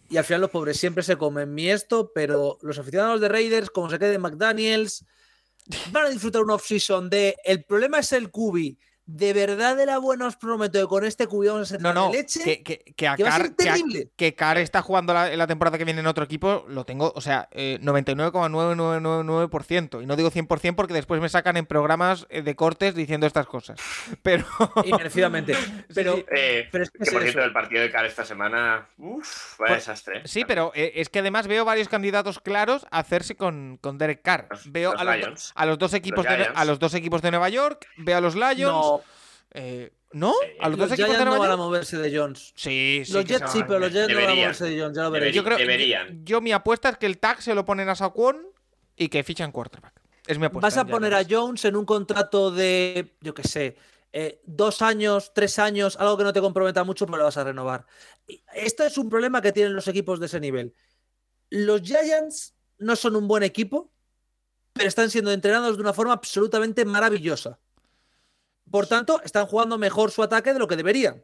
Y 0.08 0.16
al 0.16 0.24
final 0.24 0.42
los 0.42 0.50
pobres 0.50 0.76
siempre 0.76 1.02
se 1.02 1.16
comen 1.16 1.52
mi 1.52 1.68
esto, 1.68 2.12
pero 2.14 2.58
los 2.62 2.78
aficionados 2.78 3.20
de 3.20 3.28
Raiders, 3.28 3.68
como 3.68 3.90
se 3.90 3.98
quede 3.98 4.18
McDaniels, 4.18 5.04
van 5.90 6.06
a 6.06 6.08
disfrutar 6.10 6.42
un 6.42 6.50
off-season 6.52 7.10
de. 7.10 7.34
El 7.44 7.64
problema 7.64 7.98
es 7.98 8.12
el 8.12 8.30
cubi. 8.30 8.78
De 9.06 9.34
verdad 9.34 9.78
era 9.78 9.98
bueno, 9.98 10.26
os 10.26 10.36
prometo 10.36 10.80
que 10.80 10.86
con 10.86 11.04
este 11.04 11.26
cubi 11.26 11.48
vamos 11.48 11.62
a 11.62 11.66
ser 11.74 11.82
No, 11.82 11.92
no, 11.92 12.10
leche. 12.10 12.40
que, 12.42 12.62
que, 12.62 12.78
que 12.96 13.06
a 13.08 13.16
que 13.16 13.22
va 13.24 13.34
a 13.34 13.38
Carr- 13.38 13.42
ser 13.48 13.56
que 13.56 13.68
a- 13.68 13.72
terrible. 13.74 14.08
que 14.16 14.34
Carr 14.34 14.56
está 14.58 14.80
jugando 14.80 15.12
la, 15.12 15.30
en 15.30 15.38
la 15.38 15.46
temporada 15.46 15.76
que 15.76 15.84
viene 15.84 16.00
en 16.00 16.06
otro 16.06 16.24
equipo, 16.24 16.64
lo 16.68 16.86
tengo, 16.86 17.12
o 17.14 17.20
sea, 17.20 17.48
eh, 17.52 17.78
99,999%. 17.82 20.02
Y 20.02 20.06
no 20.06 20.16
digo 20.16 20.30
100% 20.30 20.74
porque 20.74 20.94
después 20.94 21.20
me 21.20 21.28
sacan 21.28 21.56
en 21.56 21.66
programas 21.66 22.26
eh, 22.30 22.42
de 22.42 22.56
cortes 22.56 22.94
diciendo 22.94 23.26
estas 23.26 23.46
cosas. 23.46 23.78
Pero 24.22 24.44
Y 24.84 24.92
merecidamente. 24.92 25.54
Pero, 25.94 26.16
sí. 26.16 26.24
Eh, 26.34 26.68
pero 26.72 26.84
es 26.84 26.90
que 26.90 27.10
por 27.10 27.22
cierto, 27.22 27.42
el 27.44 27.52
partido 27.52 27.82
de 27.82 27.90
Car 27.90 28.06
esta 28.06 28.24
semana. 28.24 28.88
Uff, 28.98 29.58
vaya 29.58 29.74
Pues- 29.74 29.86
desastre. 29.86 30.22
sí, 30.26 30.44
pero 30.46 30.72
eh, 30.74 30.92
es 30.96 31.08
que 31.08 31.18
además 31.18 31.46
veo 31.46 31.64
varios 31.64 31.88
candidatos 31.88 32.40
claros 32.40 32.86
a 32.90 32.98
hacerse 33.00 33.36
con, 33.36 33.78
con 33.80 33.98
Derek 33.98 34.22
Carr. 34.22 34.46
Los- 34.50 34.72
veo 34.72 34.92
los 34.92 35.00
a, 35.00 35.04
los, 35.16 35.52
a 35.54 35.66
los 35.66 35.78
dos 35.78 35.94
equipos 35.94 36.24
de, 36.24 36.48
a 36.54 36.64
los 36.64 36.78
dos 36.78 36.94
equipos 36.94 37.22
de 37.22 37.30
Nueva 37.30 37.48
York, 37.48 37.86
veo 37.98 38.18
a 38.18 38.20
los 38.20 38.34
Lions. 38.34 38.60
no, 38.60 38.93
eh, 39.54 39.92
¿No? 40.12 40.32
Sí. 40.32 40.48
¿A 40.60 40.68
los 40.68 40.78
los 40.78 40.92
Giants 40.92 41.24
no 41.24 41.38
van 41.38 41.50
a 41.50 41.56
moverse 41.56 41.98
de 41.98 42.16
Jones. 42.16 42.52
Sí, 42.54 43.02
sí. 43.04 43.12
los 43.12 43.24
que 43.24 43.32
Jets 43.32 43.50
se 43.50 43.58
sí, 43.58 43.64
pero 43.66 43.80
los 43.80 43.92
Jets 43.92 44.08
no 44.08 44.14
van 44.14 44.30
a 44.30 44.34
moverse 44.34 44.64
de 44.64 44.80
Jones, 44.80 44.96
ya 44.96 45.02
lo 45.02 45.10
veréis. 45.10 45.34
Yo 45.34 45.42
creo, 45.42 45.58
Deberían. 45.58 46.24
Yo, 46.24 46.40
mi 46.40 46.52
apuesta 46.52 46.88
es 46.90 46.98
que 46.98 47.06
el 47.06 47.18
tag 47.18 47.42
se 47.42 47.54
lo 47.54 47.64
ponen 47.64 47.88
a 47.88 47.96
Saquon 47.96 48.46
y 48.96 49.08
que 49.08 49.24
fichan 49.24 49.50
quarterback. 49.50 50.00
Es 50.26 50.38
mi 50.38 50.46
apuesta. 50.46 50.66
Vas 50.66 50.76
a 50.76 50.86
poner 50.86 51.14
a. 51.14 51.24
Jones 51.28 51.64
en 51.64 51.74
un 51.74 51.84
contrato 51.84 52.52
de, 52.52 53.16
yo 53.20 53.34
qué 53.34 53.42
sé, 53.42 53.76
eh, 54.12 54.40
dos 54.44 54.82
años, 54.82 55.32
tres 55.34 55.58
años, 55.58 55.96
algo 55.98 56.16
que 56.16 56.22
no 56.22 56.32
te 56.32 56.40
comprometa 56.40 56.84
mucho, 56.84 57.06
pero 57.06 57.18
lo 57.18 57.24
vas 57.24 57.36
a 57.36 57.44
renovar. 57.44 57.84
Y 58.28 58.44
Esto 58.54 58.84
es 58.84 58.96
un 58.96 59.08
problema 59.08 59.42
que 59.42 59.50
tienen 59.50 59.74
los 59.74 59.88
equipos 59.88 60.20
de 60.20 60.26
ese 60.26 60.38
nivel. 60.38 60.74
Los 61.50 61.82
Giants 61.82 62.54
no 62.78 62.94
son 62.94 63.16
un 63.16 63.26
buen 63.26 63.42
equipo, 63.42 63.92
pero 64.72 64.86
están 64.86 65.10
siendo 65.10 65.32
entrenados 65.32 65.76
de 65.76 65.82
una 65.82 65.92
forma 65.92 66.12
absolutamente 66.12 66.84
maravillosa. 66.84 67.58
Por 68.74 68.88
tanto, 68.88 69.20
están 69.22 69.46
jugando 69.46 69.78
mejor 69.78 70.10
su 70.10 70.20
ataque 70.20 70.52
de 70.52 70.58
lo 70.58 70.66
que 70.66 70.74
deberían. 70.74 71.22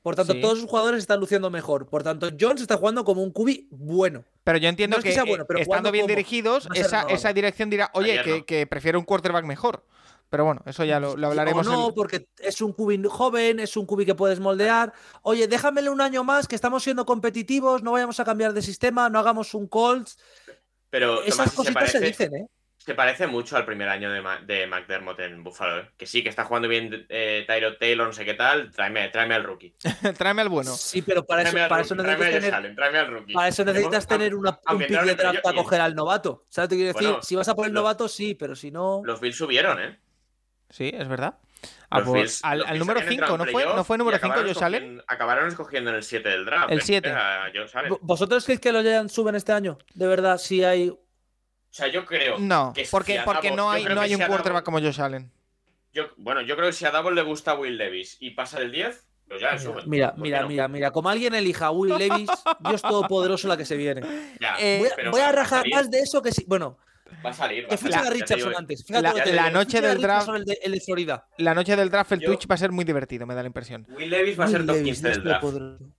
Por 0.00 0.14
tanto, 0.14 0.32
Sí. 0.34 0.40
todos 0.40 0.60
sus 0.60 0.70
jugadores 0.70 1.00
están 1.00 1.18
luciendo 1.18 1.50
mejor. 1.50 1.88
Por 1.88 2.04
tanto, 2.04 2.28
Jones 2.38 2.62
está 2.62 2.76
jugando 2.76 3.04
como 3.04 3.20
un 3.20 3.32
cubi 3.32 3.66
bueno. 3.72 4.22
Pero 4.44 4.58
yo 4.58 4.68
entiendo 4.68 4.94
No 4.94 4.98
es 4.98 5.02
que 5.02 5.10
que, 5.10 5.14
sea 5.14 5.24
bueno, 5.24 5.42
eh, 5.42 5.46
pero 5.48 5.58
estando 5.58 5.90
bien 5.90 6.04
como 6.04 6.14
dirigidos, 6.14 6.68
esa, 6.72 7.32
dirección 7.32 7.68
dirá, 7.68 7.90
oye, 7.94 8.22
que, 8.22 8.38
no. 8.38 8.46
que 8.46 8.68
prefiero 8.68 8.96
un 9.00 9.04
quarterback 9.04 9.44
mejor. 9.44 9.84
Pero 10.30 10.44
bueno, 10.44 10.62
eso 10.64 10.84
ya 10.84 11.00
lo, 11.00 11.16
lo 11.16 11.26
hablaremos. 11.26 11.66
O 11.66 11.70
no, 11.72 11.88
en- 11.88 11.94
porque 11.96 12.28
es 12.38 12.60
un 12.62 12.72
cubi 12.72 13.02
joven, 13.08 13.58
es 13.58 13.76
un 13.76 13.84
cubi 13.84 14.06
que 14.06 14.14
puedes 14.14 14.38
moldear. 14.38 14.92
Oye, 15.22 15.48
déjamele 15.48 15.90
un 15.90 16.00
año 16.00 16.22
más, 16.22 16.46
que 16.46 16.54
estamos 16.54 16.84
siendo 16.84 17.04
competitivos, 17.04 17.82
no 17.82 17.90
vayamos 17.90 18.20
a 18.20 18.24
cambiar 18.24 18.52
de 18.52 18.62
sistema, 18.62 19.10
no 19.10 19.18
hagamos 19.18 19.52
un 19.54 19.66
Colts. 19.66 20.16
Pero 20.90 21.22
Esas 21.24 21.36
Tomás, 21.36 21.50
se 21.50 21.56
cositas 21.56 21.90
se 21.90 21.98
parece, 21.98 22.06
dicen, 22.06 22.36
¿eh? 22.36 22.46
Se 22.84 22.94
parece 22.94 23.26
mucho 23.26 23.56
al 23.56 23.64
primer 23.64 23.88
año 23.88 24.10
de, 24.10 24.20
Ma- 24.20 24.40
de 24.40 24.66
McDermott 24.66 25.20
en 25.20 25.44
Buffalo. 25.44 25.80
¿eh? 25.80 25.90
Que 25.96 26.06
sí, 26.06 26.22
que 26.22 26.28
está 26.28 26.44
jugando 26.44 26.66
bien 26.68 27.06
eh, 27.08 27.44
Tyrod 27.46 27.76
Taylor, 27.78 28.06
no 28.06 28.12
sé 28.12 28.24
qué 28.24 28.34
tal. 28.34 28.70
Tráeme, 28.72 29.08
tráeme 29.08 29.34
al 29.34 29.44
rookie. 29.44 29.74
Tráeme 30.18 30.42
al 30.42 30.48
bueno. 30.48 30.72
Sí, 30.74 31.02
pero 31.02 31.24
para 31.24 31.42
eso, 31.42 31.52
tráeme 31.52 31.68
para 31.68 31.82
rookie, 31.82 31.86
eso 31.86 31.94
necesitas 32.02 32.32
tener, 32.40 32.54
Allen, 32.54 32.74
tráeme 32.74 32.98
al 32.98 33.06
rookie. 33.08 33.32
para 33.34 33.48
eso 33.48 33.64
necesitas 33.64 34.06
tener 34.08 34.34
una, 34.34 34.58
un 34.70 34.78
pick 34.78 34.90
no 34.90 35.04
de 35.04 35.14
draft 35.14 35.40
para 35.42 35.56
coger 35.56 35.80
al 35.80 35.94
novato. 35.94 36.44
¿Sabes 36.48 36.68
lo 36.68 36.70
que 36.70 36.76
quiero 36.76 36.92
decir? 36.92 37.08
Bueno, 37.08 37.22
si 37.22 37.36
vas 37.36 37.48
a 37.48 37.54
por 37.54 37.66
el 37.66 37.72
los- 37.72 37.82
novato, 37.82 38.08
sí, 38.08 38.34
pero 38.34 38.54
si 38.56 38.70
no. 38.70 39.00
Los 39.04 39.20
Bills 39.20 39.36
subieron, 39.36 39.80
¿eh? 39.80 39.98
Sí, 40.70 40.90
es 40.92 41.06
verdad. 41.06 41.38
Ah, 41.90 42.00
pues, 42.04 42.40
Bills- 42.40 42.40
al, 42.42 42.78
número 42.78 42.98
habían 43.00 43.12
5, 43.12 43.24
entrado 43.24 43.38
¿no 43.38 43.44
fue? 43.46 43.64
¿No 43.64 43.84
fue 43.84 43.98
número 43.98 44.16
5 44.16 44.26
acabaron 44.26 44.52
Josh 44.54 44.64
Allen? 44.64 44.82
escogiendo- 44.82 45.04
Acabaron 45.06 45.48
escogiendo 45.48 45.90
en 45.90 45.96
el 45.96 46.02
7 46.02 46.28
del 46.28 46.44
draft. 46.46 46.72
El 46.72 46.78
¿eh? 46.78 46.82
7. 46.82 47.10
A 47.10 47.44
Josh 47.54 47.76
Allen. 47.76 47.92
¿V- 47.92 47.98
¿Vosotros 48.02 48.44
creéis 48.44 48.60
que 48.60 48.72
los 48.72 48.82
Giants 48.82 49.12
suben 49.12 49.34
este 49.36 49.52
año? 49.52 49.78
De 49.94 50.06
verdad, 50.08 50.38
sí 50.38 50.64
hay. 50.64 50.92
O 51.72 51.74
sea, 51.74 51.88
yo 51.88 52.04
creo. 52.04 52.38
No, 52.38 52.72
que 52.74 52.84
si 52.84 52.90
porque, 52.90 53.18
a 53.18 53.24
porque 53.24 53.48
Davos- 53.48 53.56
no 53.56 53.70
hay, 53.70 53.84
no 53.86 54.00
hay 54.02 54.12
un 54.12 54.18
si 54.18 54.22
a 54.24 54.28
quarterback 54.28 54.62
Davos- 54.62 54.64
como 54.64 54.78
Josh 54.80 55.00
Allen. 55.00 55.32
yo- 55.94 56.10
bueno, 56.18 56.42
yo 56.42 56.54
creo 56.54 56.68
que 56.68 56.74
si 56.74 56.84
a 56.84 56.90
Davos 56.90 57.14
le 57.14 57.22
gusta 57.22 57.54
Will 57.54 57.78
Levis 57.78 58.18
y 58.20 58.30
pasa 58.32 58.60
del 58.60 58.70
10, 58.72 59.06
pues 59.26 59.40
ya 59.40 59.58
suben. 59.58 59.88
Mira, 59.88 60.08
¿Por 60.10 60.16
qué 60.16 60.22
mira, 60.22 60.42
no? 60.42 60.48
mira, 60.48 60.68
mira. 60.68 60.90
Como 60.90 61.08
alguien 61.08 61.34
elija 61.34 61.66
a 61.66 61.70
Will 61.70 61.96
Levis, 61.96 62.28
Dios 62.60 62.82
todopoderoso 62.82 63.48
la 63.48 63.56
que 63.56 63.64
se 63.64 63.76
viene. 63.78 64.02
Ya, 64.38 64.56
Eh, 64.60 64.76
Voy 64.80 64.88
a, 64.88 64.92
pero 64.96 65.10
voy 65.12 65.20
a 65.22 65.32
rajar 65.32 65.64
más 65.72 65.90
de 65.90 66.00
eso 66.00 66.20
que 66.20 66.30
sí. 66.30 66.44
Bueno, 66.46 66.76
Va 67.24 67.30
a 67.30 67.32
salir. 67.32 67.64
va 67.64 67.68
que 67.68 67.74
a 67.74 67.78
salir, 67.78 67.94
a 67.96 68.02
ya 68.02 68.08
te 68.08 68.14
Richardson 68.14 68.54
antes. 68.56 68.84
Fíjate 68.84 69.02
La- 69.02 69.08
lo 69.10 69.14
que 69.16 69.22
te 69.22 69.32
la 69.32 69.50
noche 69.50 69.78
a 69.78 69.80
del 69.80 70.00
draft- 70.02 70.28
El 70.36 70.44
de, 70.44 70.58
el 70.62 70.72
de 70.72 70.80
Florida. 70.80 71.26
La 71.38 71.54
noche 71.54 71.74
del 71.76 71.88
draft, 71.90 72.12
el 72.12 72.20
Yo- 72.20 72.28
Twitch 72.28 72.46
va 72.50 72.54
a 72.54 72.58
ser 72.58 72.70
muy 72.72 72.84
divertido, 72.84 73.26
me 73.26 73.34
da 73.34 73.40
la 73.42 73.46
impresión. 73.46 73.86
Will 73.96 74.10
Levis 74.10 74.38
va 74.38 74.44
a 74.44 74.48
ser 74.48 74.58
Will 74.60 74.66
top 74.66 74.76
Levis, 74.76 74.92
15 75.00 75.08
del 75.08 75.24
draft. 75.24 75.44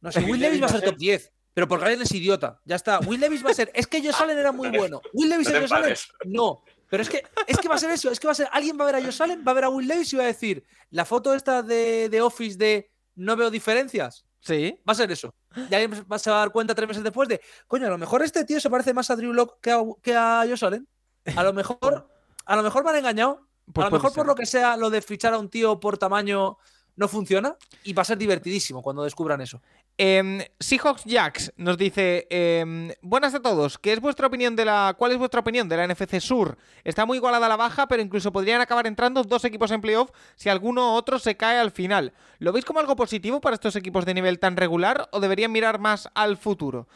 No 0.02 0.12
sé, 0.12 0.20
Will 0.20 0.32
Will 0.32 0.40
Levis 0.42 0.62
va 0.62 0.66
a 0.68 0.70
ser 0.70 0.82
top 0.82 0.98
10. 0.98 1.32
Pero 1.54 1.68
porque 1.68 1.86
alguien 1.86 2.02
es 2.02 2.12
idiota. 2.12 2.60
Ya 2.66 2.76
está. 2.76 3.00
Will 3.00 3.20
Levis 3.20 3.46
va 3.46 3.52
a 3.52 3.54
ser. 3.54 3.72
Es 3.76 3.86
que 3.88 4.02
Josh 4.04 4.22
Allen 4.22 4.38
era 4.38 4.52
muy 4.52 4.70
bueno. 4.70 5.02
Will 5.14 5.30
Levis 5.30 5.50
No 5.50 5.88
y. 5.88 5.94
No. 6.26 6.64
Pero 6.90 7.04
es 7.04 7.10
que, 7.10 7.24
es 7.48 7.58
que 7.58 7.68
va 7.68 7.76
a 7.76 7.80
ser 7.80 7.92
eso. 7.92 8.10
Es 8.12 8.20
que 8.20 8.28
va 8.28 8.32
a 8.32 8.36
ser. 8.36 8.48
Alguien 8.52 8.78
va 8.80 8.84
a 8.84 8.92
ver 8.92 8.96
a 8.96 9.04
Josh 9.06 9.22
Allen, 9.22 9.44
va 9.48 9.52
a 9.52 9.56
ver 9.56 9.64
a 9.66 9.70
Will 9.70 9.88
Levis 9.88 10.12
y 10.14 10.18
va 10.18 10.24
a 10.24 10.28
decir. 10.28 10.64
La 10.92 11.06
foto 11.06 11.34
esta 11.34 11.62
de, 11.62 12.10
de 12.10 12.22
Office 12.22 12.58
de 12.58 12.92
no 13.16 13.36
veo 13.36 13.50
diferencias. 13.52 14.26
Sí. 14.40 14.78
Va 14.88 14.94
a 14.94 14.96
ser 14.96 15.12
eso. 15.12 15.34
Y 15.56 15.74
alguien 15.76 16.06
va- 16.12 16.20
se 16.20 16.30
va 16.30 16.38
a 16.38 16.40
dar 16.40 16.52
cuenta 16.52 16.74
tres 16.76 16.88
meses 16.88 17.04
después 17.04 17.30
de. 17.30 17.40
Coño, 17.68 17.88
a 17.88 17.90
lo 17.92 17.98
mejor 17.98 18.22
este 18.24 18.44
tío 18.46 18.60
se 18.60 18.70
parece 18.70 18.94
más 18.94 19.10
a 19.10 19.16
Drew 19.16 19.34
Lock 19.34 19.60
que 19.62 19.72
a, 19.72 19.82
que 20.02 20.16
a 20.16 20.44
Josh 20.48 20.66
Allen. 20.66 20.88
A 21.36 21.44
lo 21.44 21.54
mejor. 21.54 22.08
A 22.46 22.56
lo 22.56 22.64
mejor 22.64 22.84
me 22.84 22.90
han 22.90 22.98
engañado. 22.98 23.48
Pues 23.72 23.86
a 23.86 23.90
lo 23.90 23.96
mejor 23.96 24.10
ser. 24.12 24.16
por 24.18 24.26
lo 24.28 24.36
que 24.36 24.46
sea, 24.46 24.76
lo 24.76 24.90
de 24.90 25.02
fichar 25.02 25.34
a 25.34 25.38
un 25.40 25.50
tío 25.50 25.80
por 25.80 25.98
tamaño 25.98 26.58
no 26.96 27.08
funciona. 27.08 27.56
Y 27.84 27.94
va 27.94 28.02
a 28.02 28.06
ser 28.06 28.18
divertidísimo 28.18 28.82
cuando 28.84 29.04
descubran 29.04 29.40
eso. 29.42 29.62
Em, 29.98 30.42
Seahawks 30.60 31.04
Jacks 31.06 31.54
nos 31.56 31.78
dice: 31.78 32.26
em, 32.30 32.92
Buenas 33.02 33.36
a 33.36 33.42
todos. 33.42 33.78
¿Qué 33.78 33.94
es 33.94 34.00
vuestra 34.00 34.28
opinión 34.28 34.56
de 34.56 34.66
la. 34.66 34.96
¿Cuál 34.98 35.12
es 35.12 35.18
vuestra 35.20 35.42
opinión 35.42 35.70
de 35.70 35.78
la 35.78 35.88
NFC 35.88 36.20
Sur? 36.20 36.58
Está 36.84 37.06
muy 37.06 37.18
igualada 37.18 37.46
a 37.46 37.50
la 37.50 37.58
baja, 37.58 37.88
pero 37.88 38.02
incluso 38.02 38.32
podrían 38.32 38.60
acabar 38.60 38.88
entrando 38.88 39.24
dos 39.24 39.46
equipos 39.46 39.70
en 39.72 39.82
playoff 39.82 40.10
si 40.36 40.50
alguno 40.50 40.94
u 40.94 40.96
otro 40.96 41.20
se 41.20 41.38
cae 41.38 41.60
al 41.60 41.72
final. 41.72 42.14
¿Lo 42.40 42.52
veis 42.52 42.66
como 42.66 42.80
algo 42.80 42.96
positivo 42.96 43.40
para 43.40 43.54
estos 43.54 43.76
equipos 43.76 44.06
de 44.06 44.16
nivel 44.16 44.40
tan 44.40 44.58
regular 44.58 45.10
o 45.12 45.20
deberían 45.20 45.52
mirar 45.52 45.80
más 45.80 46.10
al 46.16 46.38
futuro? 46.38 46.88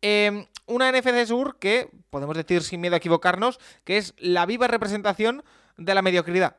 Em, 0.00 0.46
una 0.66 0.90
NFC 0.90 1.26
Sur 1.26 1.58
que, 1.58 1.90
podemos 2.08 2.36
decir 2.36 2.62
sin 2.62 2.80
miedo 2.80 2.94
a 2.94 2.98
equivocarnos, 2.98 3.60
que 3.84 3.98
es 3.98 4.14
la 4.16 4.46
viva 4.46 4.66
representación 4.66 5.44
de 5.76 5.94
la 5.94 6.02
mediocridad. 6.02 6.56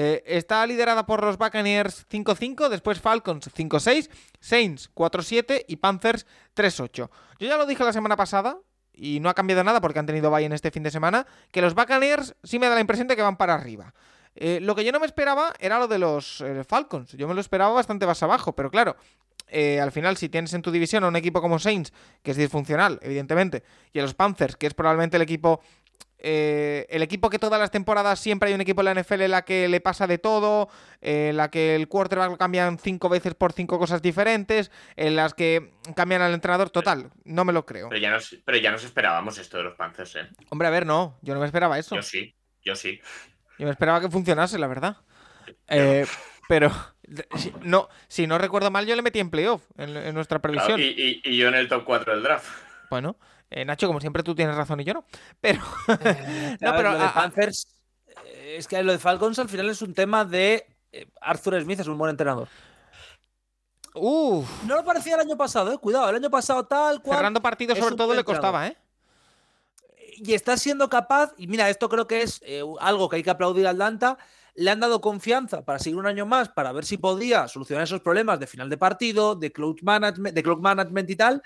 Eh, 0.00 0.22
está 0.26 0.64
liderada 0.64 1.06
por 1.06 1.24
los 1.24 1.38
Buccaneers 1.38 2.06
5-5, 2.08 2.68
después 2.68 3.00
Falcons 3.00 3.50
5-6, 3.52 4.08
Saints 4.38 4.88
4-7 4.94 5.64
y 5.66 5.74
Panthers 5.74 6.24
3-8. 6.54 6.88
Yo 6.92 7.10
ya 7.40 7.56
lo 7.56 7.66
dije 7.66 7.82
la 7.82 7.92
semana 7.92 8.14
pasada, 8.14 8.58
y 8.92 9.18
no 9.18 9.28
ha 9.28 9.34
cambiado 9.34 9.64
nada 9.64 9.80
porque 9.80 9.98
han 9.98 10.06
tenido 10.06 10.30
bye 10.30 10.44
en 10.44 10.52
este 10.52 10.70
fin 10.70 10.84
de 10.84 10.92
semana, 10.92 11.26
que 11.50 11.60
los 11.60 11.74
Buccaneers 11.74 12.36
sí 12.44 12.60
me 12.60 12.68
da 12.68 12.76
la 12.76 12.80
impresión 12.80 13.08
de 13.08 13.16
que 13.16 13.22
van 13.22 13.36
para 13.36 13.54
arriba. 13.54 13.92
Eh, 14.36 14.60
lo 14.62 14.76
que 14.76 14.84
yo 14.84 14.92
no 14.92 15.00
me 15.00 15.06
esperaba 15.06 15.52
era 15.58 15.80
lo 15.80 15.88
de 15.88 15.98
los 15.98 16.42
eh, 16.42 16.62
Falcons. 16.62 17.14
Yo 17.14 17.26
me 17.26 17.34
lo 17.34 17.40
esperaba 17.40 17.74
bastante 17.74 18.06
más 18.06 18.22
abajo, 18.22 18.54
pero 18.54 18.70
claro, 18.70 18.94
al 19.50 19.90
final 19.90 20.16
si 20.16 20.28
tienes 20.28 20.54
en 20.54 20.62
tu 20.62 20.70
división 20.70 21.02
a 21.02 21.08
un 21.08 21.16
equipo 21.16 21.40
como 21.40 21.58
Saints, 21.58 21.92
que 22.22 22.30
es 22.30 22.36
disfuncional, 22.36 23.00
evidentemente, 23.02 23.64
y 23.92 23.98
a 23.98 24.02
los 24.02 24.14
Panthers, 24.14 24.54
que 24.54 24.68
es 24.68 24.74
probablemente 24.74 25.16
el 25.16 25.22
equipo 25.22 25.60
eh, 26.18 26.86
el 26.90 27.02
equipo 27.02 27.30
que 27.30 27.38
todas 27.38 27.60
las 27.60 27.70
temporadas 27.70 28.18
siempre 28.18 28.48
hay 28.48 28.54
un 28.54 28.60
equipo 28.60 28.80
en 28.80 28.86
la 28.86 28.94
NFL 29.02 29.22
en 29.22 29.30
la 29.30 29.42
que 29.44 29.68
le 29.68 29.80
pasa 29.80 30.06
de 30.06 30.18
todo, 30.18 30.68
en 31.00 31.36
la 31.36 31.50
que 31.50 31.74
el 31.76 31.88
quarterback 31.88 32.30
lo 32.30 32.38
cambian 32.38 32.78
cinco 32.78 33.08
veces 33.08 33.34
por 33.34 33.52
cinco 33.52 33.78
cosas 33.78 34.02
diferentes, 34.02 34.70
en 34.96 35.14
las 35.16 35.34
que 35.34 35.72
cambian 35.94 36.22
al 36.22 36.34
entrenador 36.34 36.70
total. 36.70 37.10
No 37.24 37.44
me 37.44 37.52
lo 37.52 37.64
creo. 37.66 37.88
Pero 37.88 38.00
ya, 38.00 38.10
nos, 38.10 38.36
pero 38.44 38.58
ya 38.58 38.70
nos 38.72 38.84
esperábamos 38.84 39.38
esto 39.38 39.58
de 39.58 39.62
los 39.64 39.74
Panthers, 39.74 40.16
¿eh? 40.16 40.28
Hombre, 40.50 40.68
a 40.68 40.70
ver, 40.70 40.86
no, 40.86 41.18
yo 41.22 41.34
no 41.34 41.40
me 41.40 41.46
esperaba 41.46 41.78
eso. 41.78 41.94
Yo 41.96 42.02
sí, 42.02 42.34
yo 42.64 42.74
sí. 42.74 43.00
Yo 43.58 43.66
me 43.66 43.70
esperaba 43.72 44.00
que 44.00 44.08
funcionase, 44.10 44.58
la 44.58 44.66
verdad. 44.66 44.96
Eh, 45.70 46.04
pero 46.46 46.70
si 47.36 47.52
no, 47.62 47.88
si 48.06 48.26
no 48.26 48.36
recuerdo 48.36 48.70
mal, 48.70 48.86
yo 48.86 48.94
le 48.96 49.00
metí 49.02 49.18
en 49.18 49.30
playoff 49.30 49.62
en, 49.78 49.96
en 49.96 50.14
nuestra 50.14 50.38
Claro, 50.40 50.64
previsión. 50.66 50.80
y, 50.80 50.84
y- 51.02 51.22
y 51.24 51.36
yo 51.38 51.48
en 51.48 51.54
el 51.54 51.68
top 51.68 51.84
4 51.84 52.12
del 52.12 52.22
draft. 52.22 52.46
Bueno, 52.90 53.16
eh, 53.50 53.64
Nacho, 53.64 53.86
como 53.86 54.00
siempre, 54.00 54.22
tú 54.22 54.34
tienes 54.34 54.54
razón 54.54 54.80
y 54.80 54.84
yo 54.84 54.94
no. 54.94 55.04
Pero. 55.40 55.62
A 55.86 55.92
no, 56.60 56.72
pero. 56.76 56.92
lo 56.92 56.98
de 56.98 57.08
Panthers, 57.08 57.66
eh, 58.24 58.56
es 58.58 58.66
que 58.66 58.82
lo 58.82 58.92
de 58.92 58.98
Falcons 58.98 59.38
al 59.38 59.48
final 59.48 59.68
es 59.68 59.82
un 59.82 59.94
tema 59.94 60.24
de 60.24 60.66
eh, 60.92 61.06
Arthur 61.20 61.60
Smith 61.62 61.80
es 61.80 61.86
un 61.86 61.98
buen 61.98 62.10
entrenador. 62.10 62.48
uf, 63.94 64.64
No 64.64 64.76
lo 64.76 64.84
parecía 64.84 65.14
el 65.14 65.20
año 65.20 65.36
pasado, 65.36 65.72
eh. 65.72 65.78
Cuidado, 65.78 66.08
el 66.08 66.16
año 66.16 66.30
pasado 66.30 66.66
tal 66.66 67.02
cual. 67.02 67.18
cerrando 67.18 67.42
partidos, 67.42 67.78
sobre 67.78 67.96
todo, 67.96 68.14
le 68.14 68.24
costaba, 68.24 68.66
¿eh? 68.66 68.76
Y 70.20 70.34
está 70.34 70.56
siendo 70.56 70.88
capaz, 70.88 71.32
y 71.36 71.46
mira, 71.46 71.70
esto 71.70 71.88
creo 71.88 72.06
que 72.08 72.22
es 72.22 72.40
eh, 72.44 72.62
algo 72.80 73.08
que 73.08 73.16
hay 73.16 73.22
que 73.22 73.30
aplaudir 73.30 73.66
a 73.66 73.70
Atlanta. 73.70 74.18
Le 74.54 74.70
han 74.70 74.80
dado 74.80 75.00
confianza 75.00 75.64
para 75.64 75.78
seguir 75.78 75.96
un 75.96 76.06
año 76.06 76.26
más, 76.26 76.48
para 76.48 76.72
ver 76.72 76.84
si 76.84 76.96
podía 76.96 77.46
solucionar 77.46 77.84
esos 77.84 78.00
problemas 78.00 78.40
de 78.40 78.48
final 78.48 78.68
de 78.68 78.76
partido, 78.76 79.36
de 79.36 79.52
clock 79.52 79.80
management, 79.82 80.34
de 80.34 80.42
clock 80.42 80.60
management 80.60 81.10
y 81.10 81.16
tal. 81.16 81.42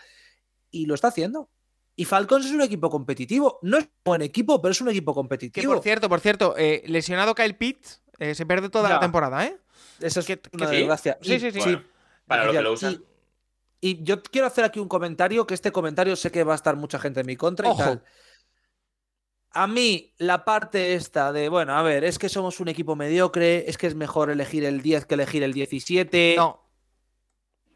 Y 0.71 0.87
lo 0.87 0.95
está 0.95 1.09
haciendo. 1.09 1.51
Y 1.95 2.05
Falcons 2.07 2.47
es 2.47 2.53
un 2.53 2.63
equipo 2.63 2.89
competitivo. 2.91 3.59
No 3.63 3.77
es 3.79 3.85
un 3.85 3.91
buen 4.05 4.23
equipo, 4.23 4.61
pero 4.63 4.73
es 4.73 4.81
un 4.81 4.89
equipo 4.89 5.13
Que 5.13 5.17
competitivo. 5.17 5.73
por 5.75 5.83
cierto, 5.83 6.09
por 6.09 6.21
cierto, 6.21 6.55
eh, 6.57 6.83
lesionado 6.87 7.35
Kyle 7.35 7.55
Pitts, 7.57 8.03
eh, 8.19 8.35
se 8.35 8.47
pierde 8.47 8.69
toda 8.71 8.89
Ya. 8.89 8.95
la 8.95 9.01
temporada, 9.01 9.45
¿eh? 9.45 9.57
Eso 10.01 10.21
es 10.21 10.27
que- 10.27 10.41
una 10.53 10.67
que 10.67 10.73
sí. 10.73 10.79
desgracia. 10.79 11.19
Sí, 11.21 11.35
Y- 11.35 11.41
sí, 11.41 11.51
sí. 11.53 11.59
Bueno, 11.61 11.85
para 12.27 12.45
lo 12.47 12.53
que 12.53 12.63
lo 12.63 12.73
usan. 12.73 13.03
Y, 13.81 13.91
y 13.91 14.03
yo 14.03 14.23
quiero 14.23 14.47
hacer 14.47 14.65
aquí 14.65 14.81
un 14.81 14.89
comentario, 14.89 15.47
que 15.47 15.55
este 15.55 15.71
comentario 15.71 16.17
sé 16.17 16.31
que 16.31 16.45
va 16.45 16.53
a 16.53 16.57
estar 16.57 16.77
mucha 16.77 16.99
gente 16.99 17.21
en 17.21 17.27
mi 17.27 17.37
contra 17.37 17.69
Ojo. 17.69 17.81
y 17.83 17.85
tal. 17.85 18.05
A 19.55 19.67
mí, 19.67 20.15
la 20.17 20.47
parte 20.47 20.95
esta 20.95 21.31
de, 21.31 21.51
bueno, 21.51 21.77
a 21.77 21.83
ver, 21.83 22.05
es 22.05 22.19
que 22.19 22.31
somos 22.31 22.59
un 22.61 22.69
equipo 22.69 22.97
mediocre, 22.97 23.69
es 23.69 23.77
que 23.77 23.87
es 23.87 23.95
mejor 23.95 24.31
elegir 24.31 24.65
el 24.65 24.81
10 24.81 25.05
que 25.05 25.13
elegir 25.15 25.43
el 25.43 25.53
17. 25.53 26.37
No, 26.39 26.61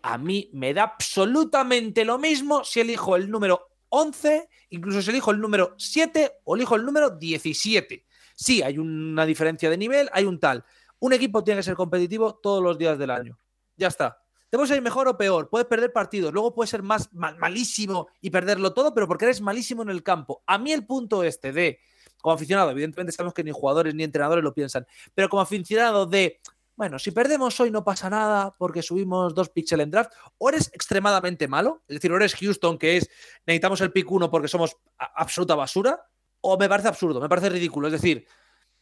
A 0.02 0.16
mí 0.18 0.48
me 0.54 0.72
da 0.72 0.84
absolutamente 0.84 2.04
lo 2.04 2.16
mismo 2.18 2.64
si 2.64 2.80
elijo 2.80 3.16
el 3.16 3.28
número 3.30 3.68
11, 3.88 4.48
incluso 4.70 5.02
si 5.02 5.10
elijo 5.10 5.30
el 5.30 5.40
número 5.40 5.74
7 5.78 6.40
o 6.44 6.56
elijo 6.56 6.74
el 6.76 6.84
número 6.84 7.10
17. 7.10 8.04
Sí, 8.34 8.62
hay 8.62 8.78
una 8.78 9.24
diferencia 9.24 9.70
de 9.70 9.76
nivel, 9.78 10.08
hay 10.12 10.24
un 10.24 10.38
tal. 10.38 10.64
Un 10.98 11.12
equipo 11.12 11.42
tiene 11.44 11.60
que 11.60 11.64
ser 11.64 11.74
competitivo 11.74 12.34
todos 12.36 12.62
los 12.62 12.76
días 12.78 12.98
del 12.98 13.10
año. 13.10 13.38
Ya 13.76 13.88
está. 13.88 14.18
Te 14.48 14.56
puedes 14.56 14.74
ir 14.74 14.80
mejor 14.82 15.08
o 15.08 15.16
peor, 15.16 15.48
puedes 15.50 15.66
perder 15.66 15.92
partidos, 15.92 16.32
luego 16.32 16.54
puedes 16.54 16.70
ser 16.70 16.82
más 16.82 17.12
mal- 17.12 17.36
malísimo 17.36 18.08
y 18.20 18.30
perderlo 18.30 18.72
todo, 18.72 18.94
pero 18.94 19.08
porque 19.08 19.24
eres 19.24 19.40
malísimo 19.40 19.82
en 19.82 19.90
el 19.90 20.02
campo. 20.02 20.42
A 20.46 20.56
mí 20.56 20.72
el 20.72 20.86
punto 20.86 21.24
este 21.24 21.52
de, 21.52 21.80
como 22.22 22.34
aficionado, 22.34 22.70
evidentemente 22.70 23.12
sabemos 23.12 23.34
que 23.34 23.42
ni 23.42 23.50
jugadores 23.50 23.94
ni 23.94 24.04
entrenadores 24.04 24.44
lo 24.44 24.54
piensan, 24.54 24.86
pero 25.14 25.28
como 25.28 25.42
aficionado 25.42 26.06
de, 26.06 26.40
bueno, 26.76 26.98
si 26.98 27.10
perdemos 27.10 27.58
hoy 27.58 27.70
no 27.70 27.82
pasa 27.82 28.10
nada 28.10 28.54
porque 28.56 28.82
subimos 28.82 29.34
dos 29.34 29.48
píxeles 29.48 29.84
en 29.84 29.90
draft, 29.90 30.12
o 30.38 30.50
eres 30.50 30.70
extremadamente 30.74 31.48
malo, 31.48 31.82
es 31.88 31.94
decir, 31.96 32.12
o 32.12 32.16
eres 32.16 32.34
Houston, 32.34 32.78
que 32.78 32.98
es 32.98 33.08
necesitamos 33.46 33.80
el 33.80 33.92
pick 33.92 34.10
1 34.10 34.30
porque 34.30 34.46
somos 34.46 34.76
absoluta 34.98 35.54
basura, 35.54 36.06
o 36.42 36.58
me 36.58 36.68
parece 36.68 36.88
absurdo, 36.88 37.20
me 37.20 37.28
parece 37.28 37.48
ridículo. 37.48 37.88
Es 37.88 37.92
decir, 37.92 38.26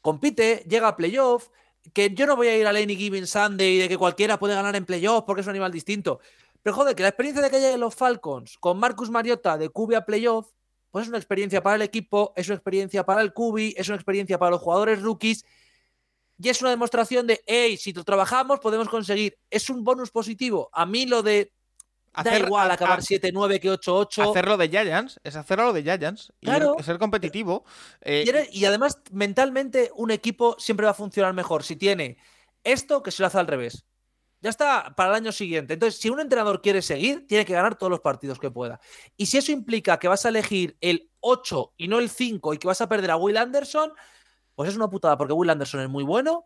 compite, 0.00 0.64
llega 0.68 0.88
a 0.88 0.96
playoff, 0.96 1.48
que 1.92 2.12
yo 2.14 2.26
no 2.26 2.36
voy 2.36 2.48
a 2.48 2.58
ir 2.58 2.66
a 2.66 2.70
Any 2.70 2.96
Given 2.96 3.26
Sunday 3.26 3.78
de 3.78 3.88
que 3.88 3.96
cualquiera 3.96 4.38
puede 4.38 4.54
ganar 4.54 4.74
en 4.74 4.84
playoff 4.84 5.24
porque 5.24 5.42
es 5.42 5.46
un 5.46 5.52
animal 5.52 5.70
distinto. 5.70 6.20
Pero 6.62 6.74
joder, 6.74 6.96
que 6.96 7.02
la 7.02 7.10
experiencia 7.10 7.42
de 7.42 7.50
que 7.50 7.60
lleguen 7.60 7.80
los 7.80 7.94
Falcons 7.94 8.58
con 8.58 8.78
Marcus 8.78 9.10
Mariota 9.10 9.56
de 9.56 9.68
QB 9.68 9.96
a 9.96 10.04
playoff, 10.04 10.50
pues 10.90 11.04
es 11.04 11.08
una 11.08 11.18
experiencia 11.18 11.62
para 11.62 11.76
el 11.76 11.82
equipo, 11.82 12.32
es 12.36 12.48
una 12.48 12.56
experiencia 12.56 13.04
para 13.04 13.20
el 13.20 13.32
Cubi, 13.32 13.74
es 13.76 13.88
una 13.88 13.96
experiencia 13.96 14.38
para 14.38 14.52
los 14.52 14.60
jugadores 14.60 15.02
rookies 15.02 15.44
y 16.42 16.48
es 16.48 16.60
una 16.60 16.70
demostración 16.70 17.26
de, 17.26 17.42
hey, 17.46 17.76
si 17.76 17.92
lo 17.92 18.04
trabajamos 18.04 18.60
podemos 18.60 18.88
conseguir. 18.88 19.36
Es 19.50 19.70
un 19.70 19.84
bonus 19.84 20.10
positivo. 20.10 20.68
A 20.72 20.84
mí 20.86 21.06
lo 21.06 21.22
de 21.22 21.52
da 22.16 22.22
Hacer- 22.22 22.42
igual 22.46 22.70
a- 22.70 22.74
acabar 22.74 22.98
a- 23.00 23.02
7-9 23.02 23.58
que 23.60 23.70
8-8. 23.70 24.30
Hacerlo 24.30 24.56
de 24.56 24.68
Giants, 24.68 25.18
es 25.24 25.34
hacerlo 25.36 25.72
de 25.72 25.82
Giants. 25.82 26.32
Y 26.40 26.46
Claro. 26.46 26.76
ser 26.84 26.98
competitivo. 26.98 27.64
eh, 28.00 28.22
Y, 28.24 28.28
eres- 28.28 28.48
y 28.54 28.64
además, 28.66 28.98
mentalmente, 29.10 29.90
un 29.96 30.10
equipo 30.12 30.54
siempre 30.58 30.84
va 30.86 30.90
a 30.92 30.94
funcionar 30.94 31.34
mejor 31.34 31.62
si 31.64 31.74
tiene 31.76 32.16
esto 32.62 33.02
que 33.02 33.10
se 33.10 33.22
lo 33.22 33.26
hace 33.26 33.38
al 33.38 33.46
revés. 33.48 33.84
Ya 34.40 34.50
está 34.50 34.92
para 34.94 35.08
el 35.10 35.16
año 35.16 35.32
siguiente. 35.32 35.74
Entonces, 35.74 35.98
si 36.00 36.10
un 36.10 36.20
entrenador 36.20 36.60
quiere 36.60 36.82
seguir, 36.82 37.26
tiene 37.26 37.44
que 37.46 37.54
ganar 37.54 37.76
todos 37.76 37.90
los 37.90 38.00
partidos 38.00 38.38
que 38.38 38.50
pueda. 38.50 38.78
Y 39.16 39.26
si 39.26 39.38
eso 39.38 39.50
implica 39.52 39.98
que 39.98 40.06
vas 40.06 40.24
a 40.26 40.28
elegir 40.28 40.76
el 40.82 41.10
8 41.20 41.72
y 41.78 41.88
no 41.88 41.98
el 41.98 42.10
5 42.10 42.52
y 42.54 42.58
que 42.58 42.66
vas 42.68 42.80
a 42.82 42.88
perder 42.88 43.10
a 43.10 43.16
Will 43.16 43.38
Anderson, 43.38 43.92
pues 44.54 44.70
es 44.70 44.76
una 44.76 44.88
putada, 44.88 45.16
porque 45.16 45.32
Will 45.32 45.50
Anderson 45.50 45.80
es 45.80 45.88
muy 45.88 46.04
bueno, 46.04 46.44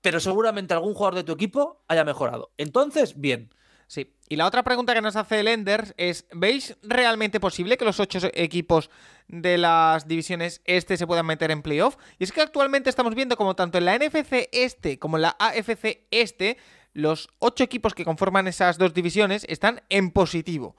pero 0.00 0.20
seguramente 0.20 0.74
algún 0.74 0.94
jugador 0.94 1.14
de 1.14 1.24
tu 1.24 1.32
equipo 1.32 1.82
haya 1.88 2.04
mejorado. 2.04 2.50
Entonces, 2.58 3.20
bien. 3.20 3.54
Sí. 3.86 4.14
Y 4.28 4.36
la 4.36 4.46
otra 4.46 4.62
pregunta 4.62 4.94
que 4.94 5.02
nos 5.02 5.16
hace 5.16 5.40
el 5.40 5.48
Enders 5.48 5.92
es: 5.98 6.26
¿veis 6.32 6.76
realmente 6.82 7.40
posible 7.40 7.76
que 7.76 7.84
los 7.84 8.00
ocho 8.00 8.18
equipos 8.32 8.90
de 9.28 9.58
las 9.58 10.08
divisiones 10.08 10.62
este 10.64 10.96
se 10.96 11.06
puedan 11.06 11.26
meter 11.26 11.50
en 11.50 11.62
playoff? 11.62 11.96
Y 12.18 12.24
es 12.24 12.32
que 12.32 12.40
actualmente 12.40 12.88
estamos 12.88 13.14
viendo 13.14 13.36
como 13.36 13.54
tanto 13.54 13.78
en 13.78 13.84
la 13.84 13.98
NFC 13.98 14.48
este 14.52 14.98
como 14.98 15.18
en 15.18 15.22
la 15.22 15.36
AFC 15.38 16.06
este, 16.10 16.56
los 16.94 17.28
ocho 17.38 17.64
equipos 17.64 17.94
que 17.94 18.04
conforman 18.06 18.48
esas 18.48 18.78
dos 18.78 18.94
divisiones 18.94 19.44
están 19.48 19.82
en 19.90 20.10
positivo. 20.10 20.74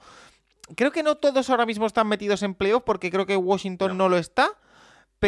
Creo 0.76 0.90
que 0.90 1.02
no 1.04 1.14
todos 1.16 1.50
ahora 1.50 1.66
mismo 1.66 1.86
están 1.86 2.08
metidos 2.08 2.42
en 2.42 2.54
playoff 2.54 2.82
porque 2.84 3.10
creo 3.10 3.26
que 3.26 3.36
Washington 3.36 3.96
no, 3.96 4.04
No. 4.04 4.08
lo 4.08 4.18
está. 4.18 4.50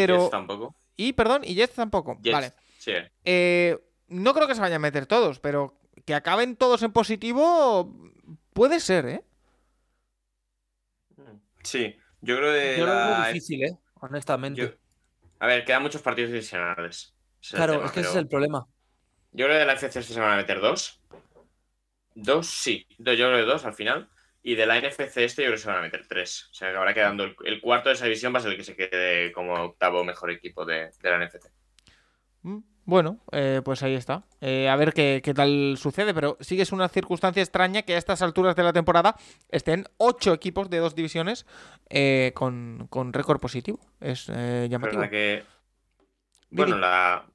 Pero. 0.00 0.18
Jets 0.18 0.30
tampoco. 0.30 0.74
Y 0.96 1.12
perdón, 1.12 1.42
y 1.44 1.54
Jets 1.54 1.74
tampoco. 1.74 2.16
Jets, 2.22 2.32
Vale. 2.34 2.52
Sí. 2.78 2.92
Eh, 3.24 3.78
no 4.08 4.34
creo 4.34 4.46
que 4.46 4.54
se 4.54 4.60
vayan 4.60 4.76
a 4.76 4.80
meter 4.80 5.06
todos, 5.06 5.40
pero 5.40 5.78
que 6.04 6.14
acaben 6.14 6.56
todos 6.56 6.82
en 6.82 6.92
positivo 6.92 7.92
puede 8.52 8.80
ser, 8.80 9.06
¿eh? 9.06 9.24
Sí. 11.62 11.96
Yo 12.20 12.36
creo 12.36 12.52
que. 12.52 12.76
Yo 12.78 12.86
lo 12.86 12.92
veo 12.92 13.10
la- 13.10 13.28
difícil, 13.28 13.64
¿eh? 13.64 13.76
Honestamente. 14.00 14.60
yo- 14.60 14.68
A 15.38 15.46
ver, 15.46 15.64
quedan 15.64 15.82
muchos 15.82 16.00
partidos 16.02 16.30
divisionales. 16.30 17.14
Claro, 17.50 17.74
tema, 17.74 17.86
es 17.86 17.92
que 17.92 18.00
ese 18.00 18.08
es 18.10 18.16
el 18.16 18.28
problema. 18.28 18.66
Yo 19.32 19.44
creo 19.46 19.56
que 19.56 19.60
de 19.60 19.66
la 19.66 19.74
FC 19.74 20.02
se 20.02 20.18
van 20.20 20.32
a 20.32 20.36
meter 20.36 20.60
dos. 20.60 21.00
Dos, 22.14 22.46
sí. 22.46 22.86
Yo 22.98 23.04
creo 23.04 23.36
que 23.36 23.42
dos 23.42 23.64
al 23.66 23.74
final. 23.74 24.08
Y 24.46 24.54
de 24.54 24.64
la 24.64 24.78
NFC 24.80 25.00
este 25.18 25.42
yo 25.42 25.48
creo 25.48 25.52
que 25.54 25.58
se 25.58 25.68
van 25.68 25.78
a 25.78 25.82
meter 25.82 26.06
tres. 26.06 26.48
O 26.52 26.54
sea, 26.54 26.70
que 26.70 26.76
habrá 26.76 26.94
quedando 26.94 27.24
el, 27.24 27.34
el 27.44 27.60
cuarto 27.60 27.88
de 27.88 27.96
esa 27.96 28.04
división 28.04 28.32
va 28.32 28.38
a 28.38 28.42
ser 28.42 28.52
el 28.52 28.56
que 28.56 28.62
se 28.62 28.76
quede 28.76 29.32
como 29.32 29.54
octavo 29.54 30.04
mejor 30.04 30.30
equipo 30.30 30.64
de, 30.64 30.92
de 31.02 31.10
la 31.10 31.18
NFC. 31.18 31.50
Mm, 32.42 32.58
Bueno, 32.84 33.24
eh, 33.32 33.60
pues 33.64 33.82
ahí 33.82 33.96
está. 33.96 34.22
Eh, 34.40 34.68
a 34.68 34.76
ver 34.76 34.92
qué, 34.92 35.20
qué 35.24 35.34
tal 35.34 35.74
sucede, 35.76 36.14
pero 36.14 36.36
sí 36.38 36.54
que 36.54 36.62
es 36.62 36.70
una 36.70 36.88
circunstancia 36.88 37.42
extraña 37.42 37.82
que 37.82 37.96
a 37.96 37.98
estas 37.98 38.22
alturas 38.22 38.54
de 38.54 38.62
la 38.62 38.72
temporada 38.72 39.16
estén 39.48 39.88
ocho 39.96 40.32
equipos 40.32 40.70
de 40.70 40.78
dos 40.78 40.94
divisiones 40.94 41.44
eh, 41.90 42.30
con, 42.36 42.86
con 42.88 43.12
récord 43.12 43.40
positivo. 43.40 43.80
Es 44.00 44.28
llamativo. 44.28 45.02
que. 45.10 45.42
Bueno, 46.50 46.78
la. 46.78 47.26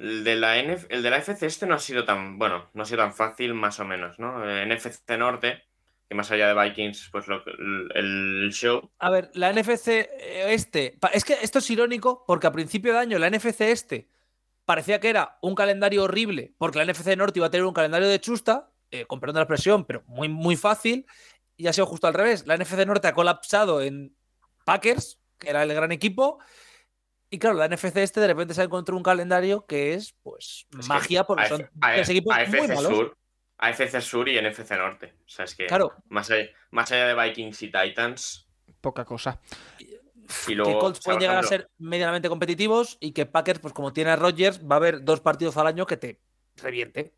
El 0.00 0.24
de 0.24 0.34
la, 0.34 0.60
NF 0.60 0.86
el 0.90 1.04
de 1.04 1.10
la 1.10 1.18
FC 1.18 1.46
este 1.46 1.66
no 1.66 1.74
ha 1.76 1.78
sido 1.78 2.04
tan. 2.04 2.36
Bueno, 2.36 2.68
no 2.74 2.82
ha 2.82 2.84
sido 2.84 2.98
tan 2.98 3.14
fácil, 3.14 3.54
más 3.54 3.78
o 3.78 3.84
menos, 3.84 4.18
¿no? 4.18 4.44
NFC 4.44 5.08
Norte, 5.16 5.67
que 6.08 6.14
más 6.14 6.30
allá 6.30 6.48
de 6.48 6.68
Vikings, 6.68 7.10
pues 7.12 7.28
lo, 7.28 7.42
el, 7.94 8.48
show. 8.52 8.90
A 8.98 9.10
ver, 9.10 9.30
la 9.34 9.52
NFC 9.52 10.08
este. 10.46 10.98
Es 11.12 11.24
que 11.24 11.36
esto 11.42 11.58
es 11.58 11.70
irónico 11.70 12.24
porque 12.26 12.46
a 12.46 12.52
principio 12.52 12.92
de 12.92 12.98
año 12.98 13.18
la 13.18 13.28
NFC 13.28 13.60
este 13.62 14.08
parecía 14.64 15.00
que 15.00 15.10
era 15.10 15.38
un 15.42 15.54
calendario 15.54 16.04
horrible 16.04 16.54
porque 16.56 16.78
la 16.78 16.90
NFC 16.90 17.16
Norte 17.16 17.38
iba 17.38 17.46
a 17.46 17.50
tener 17.50 17.66
un 17.66 17.74
calendario 17.74 18.08
de 18.08 18.20
chusta, 18.20 18.70
eh, 18.90 19.04
con 19.04 19.20
perdón 19.20 19.34
de 19.34 19.40
la 19.40 19.44
expresión, 19.44 19.84
pero 19.84 20.02
muy, 20.06 20.28
muy 20.28 20.56
fácil. 20.56 21.06
Y 21.56 21.66
ha 21.66 21.72
sido 21.72 21.86
justo 21.86 22.06
al 22.06 22.14
revés. 22.14 22.46
La 22.46 22.56
NFC 22.56 22.86
Norte 22.86 23.08
ha 23.08 23.14
colapsado 23.14 23.82
en 23.82 24.16
Packers, 24.64 25.20
que 25.38 25.50
era 25.50 25.62
el 25.62 25.74
gran 25.74 25.92
equipo. 25.92 26.38
Y 27.30 27.38
claro, 27.38 27.56
la 27.56 27.68
NFC 27.68 27.96
este 27.98 28.20
de 28.20 28.28
repente 28.28 28.54
se 28.54 28.62
ha 28.62 28.64
encontrado 28.64 28.96
un 28.96 29.02
calendario 29.02 29.66
que 29.66 29.92
es, 29.92 30.14
pues, 30.22 30.66
Es 30.78 30.88
magia 30.88 31.24
porque 31.24 31.48
son 31.48 31.68
tres 31.80 32.08
equipos 32.08 32.34
muy 32.48 32.68
malos. 32.68 32.84
Sur, 32.84 33.17
AFC 33.58 34.00
Sur 34.00 34.28
y 34.28 34.40
NFC 34.40 34.70
Norte. 34.72 35.14
O 35.26 35.28
sea, 35.28 35.44
es 35.44 35.54
que 35.54 35.66
Claro, 35.66 35.92
más, 36.08 36.30
allá, 36.30 36.48
más 36.70 36.90
allá 36.92 37.08
de 37.08 37.14
Vikings 37.28 37.62
y 37.62 37.70
Titans. 37.72 38.48
Poca 38.80 39.04
cosa. 39.04 39.40
Y 40.46 40.54
luego, 40.54 40.72
que 40.72 40.78
Colts 40.78 41.00
pueden 41.02 41.20
llegar 41.20 41.38
a 41.38 41.42
ser 41.42 41.70
medianamente 41.78 42.28
competitivos 42.28 42.98
y 43.00 43.12
que 43.12 43.26
Packers, 43.26 43.60
pues 43.60 43.72
como 43.72 43.92
tiene 43.92 44.10
a 44.10 44.16
Rodgers, 44.16 44.60
va 44.60 44.76
a 44.76 44.78
haber 44.78 45.02
dos 45.02 45.20
partidos 45.20 45.56
al 45.56 45.66
año 45.66 45.86
que 45.86 45.96
te 45.96 46.20
reviente. 46.56 47.14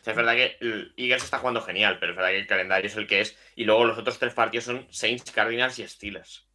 o 0.00 0.04
sea, 0.04 0.12
es 0.12 0.16
verdad 0.16 0.34
que 0.34 0.56
el 0.60 0.94
Eagles 0.96 1.24
está 1.24 1.38
jugando 1.38 1.60
genial, 1.60 1.98
pero 1.98 2.12
es 2.12 2.16
verdad 2.16 2.30
que 2.30 2.38
el 2.38 2.46
calendario 2.46 2.86
es 2.88 2.96
el 2.96 3.06
que 3.06 3.20
es. 3.20 3.36
Y 3.56 3.64
luego 3.64 3.84
los 3.84 3.98
otros 3.98 4.18
tres 4.18 4.32
partidos 4.32 4.64
son 4.64 4.86
Saints, 4.90 5.30
Cardinals 5.32 5.78
y 5.80 5.88
Steelers. 5.88 6.46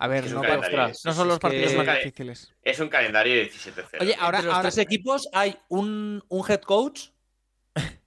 A 0.00 0.06
ver, 0.06 0.24
Es 0.24 0.32
no, 0.32 0.42
calendario. 0.42 0.92
no 1.04 1.12
son 1.12 1.28
los 1.28 1.38
partidos 1.38 1.74
más 1.74 1.96
difíciles. 1.96 2.54
Es 2.62 2.78
un 2.80 2.88
calendario 2.88 3.34
de 3.34 3.50
17-0. 3.50 4.00
Oye, 4.00 4.14
ahora, 4.18 4.38
Entre 4.38 4.46
los 4.48 4.56
ahora, 4.56 4.70
tres 4.70 4.78
equipos 4.78 5.28
hay 5.32 5.56
un, 5.68 6.22
un 6.28 6.50
head 6.50 6.60
coach 6.62 7.08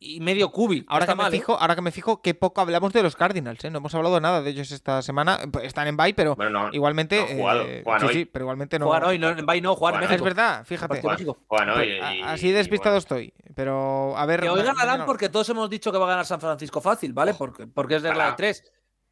y 0.03 0.19
medio 0.19 0.51
cubi. 0.51 0.83
ahora 0.87 1.05
que 1.05 1.13
me 1.13 1.27
¿eh? 1.27 1.31
fijo, 1.31 1.59
ahora 1.59 1.75
que 1.75 1.81
me 1.81 1.91
fijo, 1.91 2.23
qué 2.23 2.33
poco 2.33 2.59
hablamos 2.59 2.91
de 2.91 3.03
los 3.03 3.15
Cardinals, 3.15 3.63
¿eh? 3.63 3.69
No 3.69 3.77
hemos 3.77 3.93
hablado 3.93 4.19
nada 4.19 4.41
de 4.41 4.49
ellos 4.49 4.71
esta 4.71 5.03
semana. 5.03 5.37
Están 5.61 5.87
en 5.87 5.95
bye, 5.95 6.15
pero 6.15 6.35
Bueno, 6.35 6.63
no, 6.67 6.73
igualmente. 6.73 7.17
no 7.17 7.27
han 7.27 7.37
jugado, 7.37 7.61
eh, 7.67 7.83
sí, 7.99 8.05
hoy. 8.07 8.13
sí, 8.13 8.25
pero 8.25 8.45
igualmente 8.45 8.79
no. 8.79 8.87
Juegan 8.87 9.07
hoy, 9.09 9.19
no, 9.19 9.29
en 9.29 9.45
Bay 9.45 9.61
no, 9.61 9.69
en 9.69 9.75
Juegan 9.75 10.01
Es 10.03 10.09
México. 10.09 10.25
verdad, 10.25 10.65
fíjate. 10.65 11.03
México. 11.03 11.37
Pues, 11.47 11.61
y- 11.87 12.21
así 12.23 12.47
y 12.47 12.51
despistado 12.51 12.95
bueno. 12.95 12.97
estoy. 12.97 13.33
Pero, 13.53 14.17
a 14.17 14.25
ver. 14.25 14.41
Que 14.41 14.49
hoy 14.49 14.63
ganarán 14.63 15.05
porque 15.05 15.29
todos 15.29 15.47
hemos 15.49 15.69
dicho 15.69 15.91
que 15.91 15.99
va 15.99 16.05
a 16.05 16.09
ganar 16.09 16.25
San 16.25 16.41
Francisco 16.41 16.81
fácil, 16.81 17.13
¿vale? 17.13 17.35
Porque, 17.35 17.67
porque 17.67 17.95
es 17.97 18.01
regla 18.01 18.31
de 18.31 18.33
tres. 18.33 18.63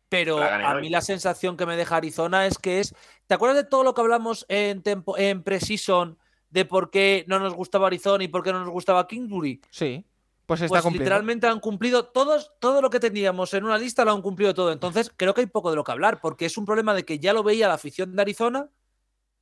Pero 0.10 0.42
a 0.42 0.74
hoy. 0.74 0.82
mí 0.82 0.90
la 0.90 1.02
sensación 1.02 1.56
que 1.56 1.68
me 1.68 1.78
deja 1.78 1.98
Arizona 1.98 2.48
es 2.48 2.58
que 2.58 2.80
es. 2.80 2.96
¿Te 3.28 3.36
acuerdas 3.36 3.58
de 3.58 3.70
todo 3.70 3.84
lo 3.84 3.94
que 3.94 4.02
hablamos 4.02 4.44
en, 4.50 4.82
tempo, 4.82 5.16
en 5.20 5.44
Precision 5.44 6.18
de 6.50 6.66
por 6.66 6.90
qué 6.90 7.26
no 7.28 7.38
nos 7.38 7.54
gustaba 7.54 7.86
Arizona 7.86 8.24
y 8.24 8.28
por 8.28 8.42
qué 8.42 8.52
no 8.52 8.62
nos 8.62 8.70
gustaba 8.72 9.06
Kingsbury? 9.06 9.62
Sí. 9.70 10.04
Pues 10.50 10.62
está 10.62 10.82
Pues 10.82 10.94
literalmente 10.94 11.46
han 11.46 11.60
cumplido 11.60 12.06
todos, 12.06 12.54
todo 12.60 12.82
lo 12.82 12.90
que 12.90 13.00
teníamos 13.00 13.54
en 13.54 13.66
una 13.66 13.78
lista 13.78 14.04
lo 14.04 14.14
han 14.14 14.24
cumplido 14.24 14.56
todo. 14.56 14.72
Entonces 14.72 15.14
creo 15.16 15.36
que 15.36 15.42
hay 15.42 15.46
poco 15.46 15.70
de 15.70 15.76
lo 15.76 15.84
que 15.84 15.92
hablar, 15.92 16.20
porque 16.22 16.48
es 16.48 16.58
un 16.58 16.66
problema 16.66 16.96
de 16.96 17.06
que 17.06 17.20
ya 17.20 17.34
lo 17.34 17.44
veía 17.44 17.68
la 17.68 17.76
afición 17.76 18.16
de 18.16 18.24
Arizona, 18.24 18.68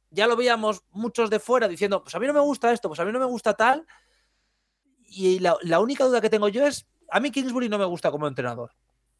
ya 0.09 0.27
lo 0.27 0.35
veíamos 0.35 0.83
muchos 0.91 1.29
de 1.29 1.39
fuera 1.39 1.69
diciendo, 1.69 2.03
pues 2.03 2.13
a 2.13 2.19
mí 2.19 2.27
no 2.27 2.33
me 2.33 2.41
gusta 2.41 2.73
esto, 2.73 2.89
pues 2.89 2.99
a 2.99 3.05
mí 3.05 3.13
no 3.13 3.19
me 3.19 3.25
gusta 3.25 3.53
tal. 3.53 3.87
Y 5.05 5.39
la, 5.39 5.55
la 5.61 5.79
única 5.79 6.03
duda 6.03 6.19
que 6.19 6.29
tengo 6.29 6.49
yo 6.49 6.67
es, 6.67 6.85
a 7.09 7.21
mí 7.21 7.31
Kingsbury 7.31 7.69
no 7.69 7.77
me 7.77 7.85
gusta 7.85 8.11
como 8.11 8.27
entrenador, 8.27 8.73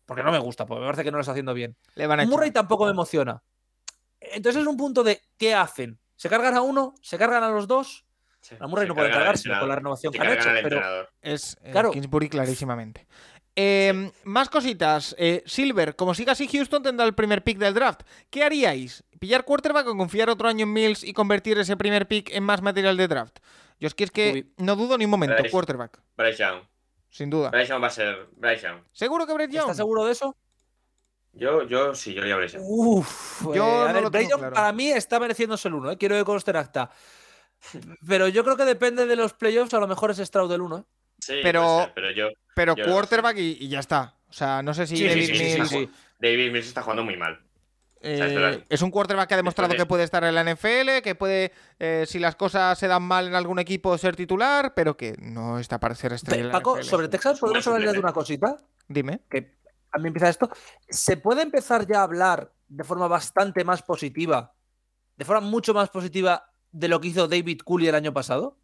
porque 0.06 0.24
no 0.24 0.32
me 0.34 0.40
gusta, 0.40 0.66
porque 0.66 0.82
me 0.82 0.88
parece 0.88 1.06
que 1.06 1.12
no 1.12 1.20
lo 1.20 1.22
está 1.22 1.32
haciendo 1.32 1.54
bien. 1.54 1.78
Le 1.96 2.06
van 2.06 2.20
a 2.20 2.24
echar. 2.24 2.34
Murray 2.34 2.52
tampoco 2.52 2.84
me 2.84 2.92
emociona. 2.92 3.42
Entonces 4.20 4.62
es 4.62 4.68
un 4.68 4.76
punto 4.76 5.06
de, 5.06 5.22
¿qué 5.38 5.54
hacen? 5.54 5.98
¿Se 6.18 6.28
cargan 6.28 6.58
a 6.58 6.62
uno? 6.64 6.96
¿Se 7.02 7.18
cargan 7.18 7.46
a 7.46 7.50
los 7.50 7.66
dos? 7.66 8.07
Sí, 8.42 8.56
A 8.60 8.68
Murray 8.68 8.86
se 8.86 8.90
no 8.90 8.96
puede 8.96 9.10
cargarse 9.12 9.50
con 9.50 9.68
la 9.68 9.76
renovación 9.76 10.14
que 10.14 10.20
han 10.20 10.32
hecho, 10.32 10.50
pero. 10.64 11.08
Es 11.22 11.58
eh, 11.62 11.72
Claro. 11.72 11.92
Kingsbury 11.92 12.30
clarísimamente. 12.30 13.08
Eh, 13.56 14.12
Más 14.24 14.50
cositas. 14.50 15.16
Eh, 15.18 15.44
Silver, 15.46 15.96
como 15.96 16.14
siga 16.14 16.34
así, 16.34 16.48
Houston 16.48 16.84
tendrá 16.84 17.06
el 17.06 17.16
primer 17.16 17.44
pick 17.44 17.58
del 17.58 17.74
draft. 17.74 18.02
¿Qué 18.30 18.44
haríais? 18.44 19.04
¿Pillar 19.20 19.44
quarterback 19.44 19.88
o 19.88 19.98
confiar 19.98 20.30
otro 20.30 20.48
año 20.48 20.64
en 20.64 20.74
Mills 20.74 21.04
y 21.04 21.14
convertir 21.14 21.58
ese 21.58 21.76
primer 21.76 22.08
pick 22.08 22.30
en 22.32 22.44
más 22.44 22.62
material 22.62 22.96
de 22.96 23.08
draft? 23.08 23.40
Yo 23.80 23.88
es 23.88 23.96
que 23.96 24.04
es 24.04 24.12
que 24.12 24.32
Uy. 24.34 24.54
no 24.58 24.76
dudo 24.76 24.98
ni 24.98 25.06
un 25.06 25.12
momento. 25.12 25.36
Bryce. 25.36 25.50
Quarterback, 25.52 26.00
Bryce 26.16 26.44
Young. 26.44 26.62
sin 27.10 27.30
duda. 27.32 27.50
Bryce 27.50 27.70
Young 27.70 27.82
va 27.84 27.88
a 27.88 27.92
ser 27.92 28.28
Bryce 28.36 28.62
Young. 28.68 28.82
¿Seguro 28.92 29.26
que 29.26 29.34
Brett 29.34 29.52
Young? 29.52 29.62
¿estás 29.64 29.78
seguro 29.78 30.06
de 30.06 30.12
eso? 30.12 30.36
Yo, 31.34 31.64
yo 31.68 31.94
sí, 31.94 32.14
yo 32.14 32.22
haría 32.22 32.36
Bryce 32.38 32.58
Young. 32.58 32.66
Uf, 32.68 33.42
Yo 33.44 33.54
eh, 33.54 33.58
no 33.58 33.82
a 33.82 33.94
ver, 33.94 34.04
lo 34.04 34.10
tengo 34.10 34.10
Bryce 34.12 34.30
Young 34.32 34.40
claro. 34.40 34.56
para 34.56 34.72
mí 34.74 34.90
está 34.92 35.20
mereciéndose 35.20 35.68
el 35.68 35.74
1, 35.76 35.92
eh, 35.92 35.98
quiero 35.98 36.16
que 36.16 36.24
conste 36.24 36.52
en 36.52 36.58
acta. 36.58 36.90
Pero 38.08 38.28
yo 38.28 38.44
creo 38.44 38.56
que 38.58 38.66
depende 38.66 39.06
de 39.06 39.16
los 39.16 39.34
playoffs, 39.34 39.74
a 39.74 39.80
lo 39.80 39.88
mejor 39.88 40.12
es 40.12 40.18
Stroud 40.18 40.50
del 40.50 40.62
1. 40.62 40.78
¿eh? 40.78 40.84
Sí, 41.20 41.34
Pero- 41.44 41.80
ser, 41.82 41.92
pero 41.96 42.12
yo. 42.12 42.28
Pero 42.56 42.76
Yo- 42.76 42.86
quarterback 42.86 43.38
y, 43.38 43.58
y 43.60 43.68
ya 43.70 43.80
está. 43.80 44.16
O 44.30 44.34
sea, 44.34 44.62
no 44.62 44.74
sé 44.74 44.88
si 44.88 44.98
Sí, 44.98 45.08
David 45.08 45.26
sí, 45.26 45.36
sí, 45.36 45.44
Mills, 45.44 45.70
sí, 45.70 45.76
sí. 45.86 45.92
David 46.20 46.52
Mills 46.52 46.68
está 46.68 46.82
jugando 46.82 47.04
muy 47.04 47.18
mal. 47.18 47.40
eh, 48.02 48.64
es 48.70 48.82
un 48.84 48.92
quarterback 48.92 49.28
que 49.28 49.34
ha 49.34 49.38
demostrado 49.38 49.72
de- 49.72 49.78
que 49.78 49.86
puede 49.88 50.04
estar 50.04 50.24
en 50.24 50.36
la 50.36 50.42
NFL, 50.44 51.02
que 51.02 51.16
puede, 51.16 51.52
eh, 51.80 52.06
si 52.08 52.20
las 52.20 52.36
cosas 52.36 52.78
se 52.78 52.88
dan 52.88 53.02
mal 53.04 53.28
en 53.28 53.34
algún 53.36 53.58
equipo, 53.60 53.98
ser 53.98 54.16
titular, 54.16 54.74
pero 54.76 54.96
que 54.96 55.16
no 55.20 55.58
está 55.60 55.80
para 55.80 55.96
ser 55.96 56.14
estrella. 56.14 56.42
en 56.42 56.48
la 56.50 56.54
Paco, 56.54 56.78
NFL. 56.78 56.84
sobre 56.90 57.08
Texas 57.08 57.40
podemos 57.40 57.66
Buen 57.66 57.76
hablar 57.76 57.88
ya 57.90 57.94
de 57.94 58.00
una 58.00 58.14
cosita, 58.14 58.58
Dime. 58.88 59.22
que 59.30 59.58
a 59.92 59.98
mí 59.98 60.08
empieza 60.10 60.30
esto. 60.30 60.50
¿Se 60.90 61.18
puede 61.18 61.42
empezar 61.42 61.88
ya 61.88 62.00
a 62.02 62.04
hablar 62.04 62.52
de 62.68 62.84
forma 62.84 63.08
bastante 63.08 63.64
más 63.64 63.82
positiva, 63.82 64.54
de 65.16 65.26
forma 65.26 65.42
mucho 65.42 65.74
más 65.74 65.90
positiva 65.90 66.52
de 66.72 66.88
lo 66.88 67.00
que 67.02 67.10
hizo 67.10 67.28
David 67.28 67.62
Cooley 67.64 67.88
el 67.88 67.96
año 67.96 68.14
pasado? 68.14 68.58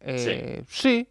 Eh, 0.00 0.64
sí. 0.68 1.08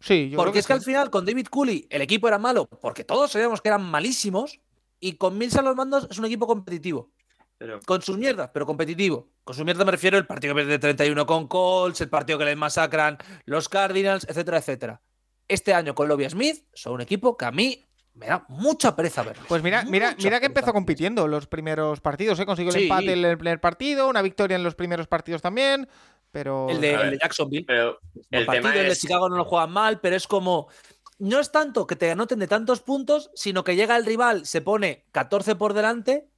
Sí, 0.00 0.30
yo 0.30 0.36
creo 0.36 0.44
Porque 0.44 0.58
es 0.60 0.66
que 0.66 0.72
al 0.72 0.80
sí. 0.80 0.86
final 0.86 1.10
con 1.10 1.26
David 1.26 1.46
Cooley 1.48 1.86
el 1.90 2.00
equipo 2.00 2.26
era 2.26 2.38
malo, 2.38 2.66
porque 2.66 3.04
todos 3.04 3.32
sabíamos 3.32 3.60
que 3.60 3.68
eran 3.68 3.82
malísimos, 3.82 4.60
Y 4.98 5.14
con 5.14 5.36
Mills 5.38 5.56
a 5.56 5.62
los 5.62 5.76
mandos 5.76 6.06
es 6.10 6.18
un 6.18 6.24
equipo 6.26 6.46
competitivo. 6.46 7.10
Pero, 7.58 7.80
Con 7.80 8.00
sus 8.00 8.16
mierdas, 8.16 8.50
pero 8.54 8.64
competitivo. 8.64 9.28
Con 9.44 9.54
sus 9.54 9.64
mierdas 9.64 9.84
me 9.84 9.92
refiero 9.92 10.16
al 10.16 10.26
partido 10.26 10.54
que 10.54 10.62
pierde 10.62 10.78
31 10.78 11.26
con 11.26 11.46
Colts, 11.48 12.00
el 12.00 12.08
partido 12.08 12.38
que 12.38 12.46
les 12.46 12.56
masacran 12.56 13.18
los 13.44 13.68
Cardinals, 13.68 14.26
etcétera, 14.28 14.58
etcétera. 14.58 15.02
Este 15.48 15.74
año 15.74 15.94
con 15.94 16.08
Lobby 16.08 16.28
Smith 16.30 16.64
son 16.72 16.94
un 16.94 17.00
equipo 17.02 17.36
que 17.36 17.44
a 17.44 17.50
mí 17.50 17.86
me 18.14 18.26
da 18.26 18.44
mucha 18.48 18.94
pereza 18.96 19.22
verlo. 19.22 19.42
Pues 19.48 19.62
mira, 19.62 19.84
mira, 19.84 20.10
Mucha 20.10 20.24
mira 20.24 20.40
que 20.40 20.46
empezó 20.46 20.72
compitiendo 20.72 21.26
los 21.28 21.46
primeros 21.46 22.00
partidos, 22.00 22.38
¿eh? 22.40 22.46
Consiguió 22.46 22.72
el 22.72 22.78
Sí. 22.78 22.82
empate 22.84 23.12
en 23.12 23.24
el 23.24 23.38
primer 23.38 23.60
partido, 23.60 24.08
una 24.08 24.22
victoria 24.22 24.56
en 24.56 24.62
los 24.62 24.74
primeros 24.74 25.06
partidos 25.06 25.40
también, 25.42 25.88
pero... 26.30 26.68
El 26.68 26.80
de, 26.80 26.94
el 26.94 27.10
de 27.12 27.18
Jacksonville. 27.18 27.64
pero 27.66 28.00
El 28.30 28.40
el 28.40 28.46
partido 28.46 28.68
tema 28.70 28.80
el 28.82 28.88
de. 28.88 28.96
Chicago 28.96 29.28
no 29.28 29.36
lo 29.36 29.44
juegan 29.44 29.70
mal, 29.72 30.00
pero 30.00 30.16
es 30.16 30.26
como. 30.26 30.68
No 31.18 31.38
es 31.38 31.52
tanto 31.52 31.86
que 31.86 31.96
te 31.96 32.10
anoten 32.10 32.38
de 32.38 32.46
tantos 32.48 32.80
puntos, 32.80 33.30
sino 33.34 33.62
que 33.64 33.76
llega 33.76 33.96
el 33.96 34.06
rival, 34.06 34.46
se 34.46 34.62
pone 34.62 35.04
14 35.12 35.54
por 35.54 35.74
delante 35.74 36.28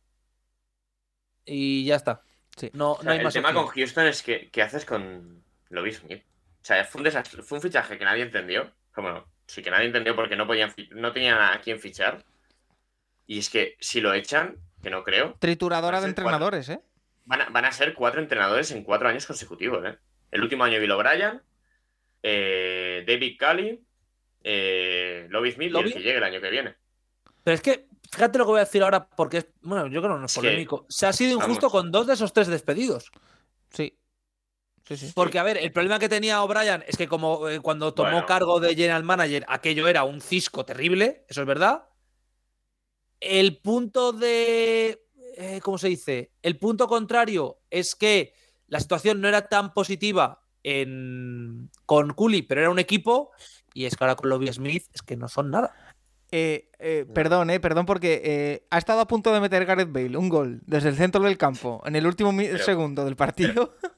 y 1.44 1.85
ya 1.85 1.97
está. 1.97 2.23
Sí. 2.57 2.70
No, 2.74 2.93
o 2.93 2.97
sea, 2.97 3.05
no 3.05 3.11
hay 3.12 3.19
el 3.19 3.24
más. 3.24 3.32
tema 3.35 3.55
con. 3.55 3.66
Houston 3.69 4.07
es 4.07 4.23
que 4.23 4.51
¿qué 4.51 4.62
haces 4.62 4.85
con 4.85 5.43
Lobby 5.70 5.93
Smith? 5.93 6.23
O 6.62 6.65
sea, 6.65 6.85
fue 6.85 7.01
un 7.01 7.05
desastre, 7.05 7.43
fue 7.43 7.59
un 7.59 7.62
fichaje 7.62 7.99
que 7.99 8.05
nadie 8.05 8.23
entendió. 8.23 8.73
Bueno, 8.97 9.27
sí 9.53 9.62
que 9.62 9.70
nadie 9.70 9.87
entendió 9.87 10.16
porque 10.16 10.35
no 10.35 10.47
podían 10.47 10.73
no 10.93 11.12
tenían 11.12 11.39
a 11.39 11.61
quién 11.61 11.79
fichar. 11.79 12.24
Y 13.27 13.39
es 13.39 13.51
que 13.51 13.77
si 13.81 14.01
lo 14.01 14.15
echan, 14.15 14.57
que 14.83 14.91
no 14.91 15.05
creo, 15.05 15.37
Trituradora 15.39 15.99
de 16.01 16.07
cuatro. 16.07 16.23
entrenadores, 16.23 16.69
¿eh? 16.70 16.81
van 17.27 17.43
a, 17.43 17.49
van 17.51 17.65
a 17.66 17.73
ser 17.73 17.95
cuatro 17.95 18.20
entrenadores 18.20 18.70
en 18.70 18.83
cuatro 18.83 19.09
años 19.09 19.27
consecutivos, 19.27 19.85
¿eh? 19.85 19.99
El 20.31 20.43
último 20.43 20.65
año 20.65 20.81
Bill 20.81 20.91
O'Brien, 20.91 21.43
eh, 22.23 23.05
David 23.07 23.39
Cully, 23.39 23.81
eh, 24.43 25.27
Lobby 25.29 25.53
Smith 25.53 25.69
y 25.69 25.73
¿Lobby? 25.73 25.89
el 25.89 25.93
que 25.93 26.01
llegue 26.01 26.16
el 26.16 26.24
año 26.24 26.41
que 26.41 26.51
viene. 26.51 26.74
Pero 27.45 27.55
es 27.55 27.61
que, 27.61 27.87
fíjate 28.11 28.39
lo 28.39 28.45
que 28.45 28.51
voy 28.53 28.61
a 28.61 28.65
decir 28.65 28.83
ahora, 28.83 29.07
porque 29.07 29.39
es. 29.39 29.47
Bueno, 29.61 29.87
yo 29.89 30.01
creo 30.01 30.15
que 30.15 30.20
no 30.20 30.27
es 30.27 30.35
polémico. 30.35 30.87
Se 30.89 31.07
ha 31.07 31.12
sido 31.12 31.33
injusto 31.33 31.66
vamos. 31.69 31.73
con 31.73 31.93
dos 31.93 32.07
de 32.07 32.15
esos 32.15 32.33
tres 32.33 32.49
despedidos. 32.49 33.12
Sí. 33.70 33.99
Sí, 34.87 34.97
sí. 34.97 35.13
Porque, 35.15 35.39
a 35.39 35.43
ver, 35.45 35.59
el 35.59 35.73
problema 35.73 35.99
que 35.99 36.09
tenía 36.09 36.43
O'Brien 36.43 36.85
es 36.87 36.97
que, 36.97 37.07
como 37.09 37.49
eh, 37.49 37.61
cuando 37.61 37.95
tomó 37.95 38.11
Bueno. 38.11 38.27
cargo 38.27 38.59
de 38.61 38.75
General 38.75 39.03
Manager, 39.05 39.45
aquello 39.49 39.87
era 39.89 40.05
un 40.05 40.21
cisco 40.21 40.65
terrible, 40.65 41.25
eso 41.29 41.41
es 41.43 41.47
verdad. 41.47 41.85
El 43.21 43.59
punto 43.59 44.13
de. 44.13 45.05
eh, 45.37 45.61
¿Cómo 45.63 45.79
se 45.79 45.89
dice? 45.89 46.33
El 46.43 46.59
punto 46.59 46.89
contrario 46.89 47.61
es 47.71 47.95
que 47.95 48.35
la 48.67 48.81
situación 48.81 49.21
no 49.21 49.29
era 49.29 49.49
tan 49.49 49.73
positiva 49.73 50.43
en, 50.65 51.71
con 51.87 52.13
Cooley, 52.15 52.43
pero 52.43 52.61
era 52.63 52.71
un 52.71 52.79
equipo. 52.79 53.31
Y 53.75 53.85
es 53.87 53.97
que 53.97 54.05
ahora 54.05 54.17
con 54.17 54.29
Lobby 54.29 54.53
Smith 54.53 54.85
es 54.93 55.03
que 55.03 55.17
no 55.17 55.29
son 55.29 55.51
nada. 55.51 55.75
Eh, 56.31 56.71
eh, 56.79 57.07
perdón, 57.15 57.51
eh, 57.51 57.61
perdón, 57.61 57.87
porque 57.87 58.21
eh, 58.25 58.67
ha 58.71 58.79
estado 58.79 59.01
a 59.01 59.07
punto 59.07 59.33
de 59.33 59.41
meter 59.41 59.65
Gareth 59.67 59.93
Bale 59.93 60.17
un 60.17 60.29
gol 60.29 60.61
desde 60.67 60.89
el 60.89 60.97
centro 60.97 61.23
del 61.23 61.37
campo 61.39 61.83
en 61.85 61.95
el 61.95 62.07
último 62.07 62.33
Pero- 62.37 62.59
segundo 62.65 63.05
del 63.05 63.17
partido. 63.17 63.75
Pero 63.81 63.93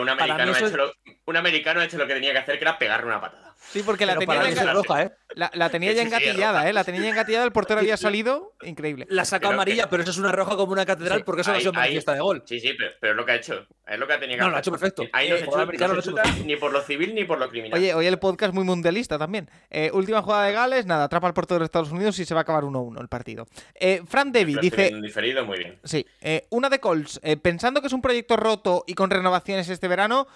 un 0.00 0.06
Para 0.06 0.22
americano, 0.34 0.52
ha 0.52 0.58
hecho 0.58 0.76
lo, 0.76 0.92
un 1.26 1.36
americano 1.36 1.80
ha 1.80 1.84
hecho 1.84 1.98
lo 1.98 2.06
que 2.06 2.14
tenía 2.14 2.32
que 2.32 2.38
hacer, 2.38 2.58
que 2.58 2.64
era 2.64 2.78
pegarle 2.78 3.06
una 3.06 3.20
patada. 3.20 3.44
Sí, 3.68 3.82
porque 3.82 4.06
la 4.06 4.14
Pero 4.14 4.26
tenía, 4.32 4.50
ya 4.50 4.62
es 4.62 4.72
roja, 4.72 5.02
¿eh? 5.02 5.12
la, 5.34 5.50
la 5.54 5.70
tenía 5.70 5.92
ya 5.92 6.02
engatillada. 6.02 6.68
¿eh? 6.68 6.72
La 6.72 6.84
tenía 6.84 7.00
ya 7.00 7.08
engatillada, 7.08 7.44
el 7.44 7.50
portero 7.52 7.80
había 7.80 7.96
salido. 7.96 8.52
Increíble. 8.62 9.06
La 9.08 9.24
saca 9.24 9.48
Pero 9.48 9.54
amarilla, 9.54 9.84
que- 9.84 9.88
pero 9.88 10.02
eso 10.02 10.12
es 10.12 10.18
una 10.18 10.30
roja 10.30 10.54
como 10.56 10.72
una 10.72 10.86
catedral, 10.86 11.18
Sí, 11.20 11.24
porque 11.24 11.40
eso 11.40 11.50
no 11.50 11.56
ahí- 11.56 11.62
se 11.64 11.72
manifiesta 11.72 12.12
ahí- 12.12 12.18
de 12.18 12.22
gol. 12.22 12.42
Sí, 12.46 12.60
sí, 12.60 12.74
pero, 12.78 12.92
pero 13.00 13.12
es 13.12 13.16
lo 13.16 13.24
que 13.26 13.32
ha 13.32 13.34
hecho. 13.36 13.66
Es 13.88 13.98
lo 13.98 14.06
que 14.06 14.18
tenía 14.18 14.36
que 14.36 14.40
No, 14.42 14.46
hacer. 14.46 14.50
lo 14.52 14.56
ha 14.56 14.60
hecho 14.60 14.70
perfecto. 14.70 15.02
Ahí 15.12 15.28
no 15.30 15.34
Eh, 15.34 15.38
se 15.38 15.44
chuta, 15.46 15.88
no 15.88 15.94
se 15.94 15.98
ha 15.98 16.02
chuta 16.02 16.22
ni 16.44 16.56
por 16.56 16.72
lo 16.72 16.80
civil 16.82 17.14
ni 17.14 17.24
por 17.24 17.38
lo 17.38 17.48
criminal. 17.48 17.78
Oye, 17.78 17.94
hoy 17.94 18.06
el 18.06 18.18
podcast 18.18 18.54
muy 18.54 18.64
mundialista 18.64 19.18
también. 19.18 19.50
Eh, 19.70 19.90
última 19.92 20.22
jugada 20.22 20.44
de 20.46 20.52
Gales, 20.52 20.86
nada, 20.86 21.04
atrapa 21.04 21.26
al 21.26 21.34
portero 21.34 21.58
de 21.58 21.64
Estados 21.64 21.90
Unidos 21.90 22.18
y 22.20 22.24
se 22.24 22.34
va 22.34 22.40
a 22.40 22.42
acabar 22.42 22.62
1-1 22.64 23.00
el 23.00 23.08
partido. 23.08 23.46
Eh, 23.74 24.02
Fran 24.06 24.30
Devi 24.32 24.54
dice, 24.60 24.92
diferido, 25.02 25.44
muy 25.44 25.58
bien. 25.58 25.78
Sí, 25.82 26.06
eh, 26.20 26.46
una 26.50 26.68
de 26.68 26.78
Colts. 26.78 27.18
eh, 27.22 27.36
pensando 27.36 27.80
que 27.80 27.88
es 27.88 27.92
un 27.92 28.02
proyecto 28.02 28.36
roto 28.36 28.84
y 28.86 28.94
con 28.94 29.10
renovaciones 29.10 29.68
este 29.68 29.88
verano, 29.88 30.26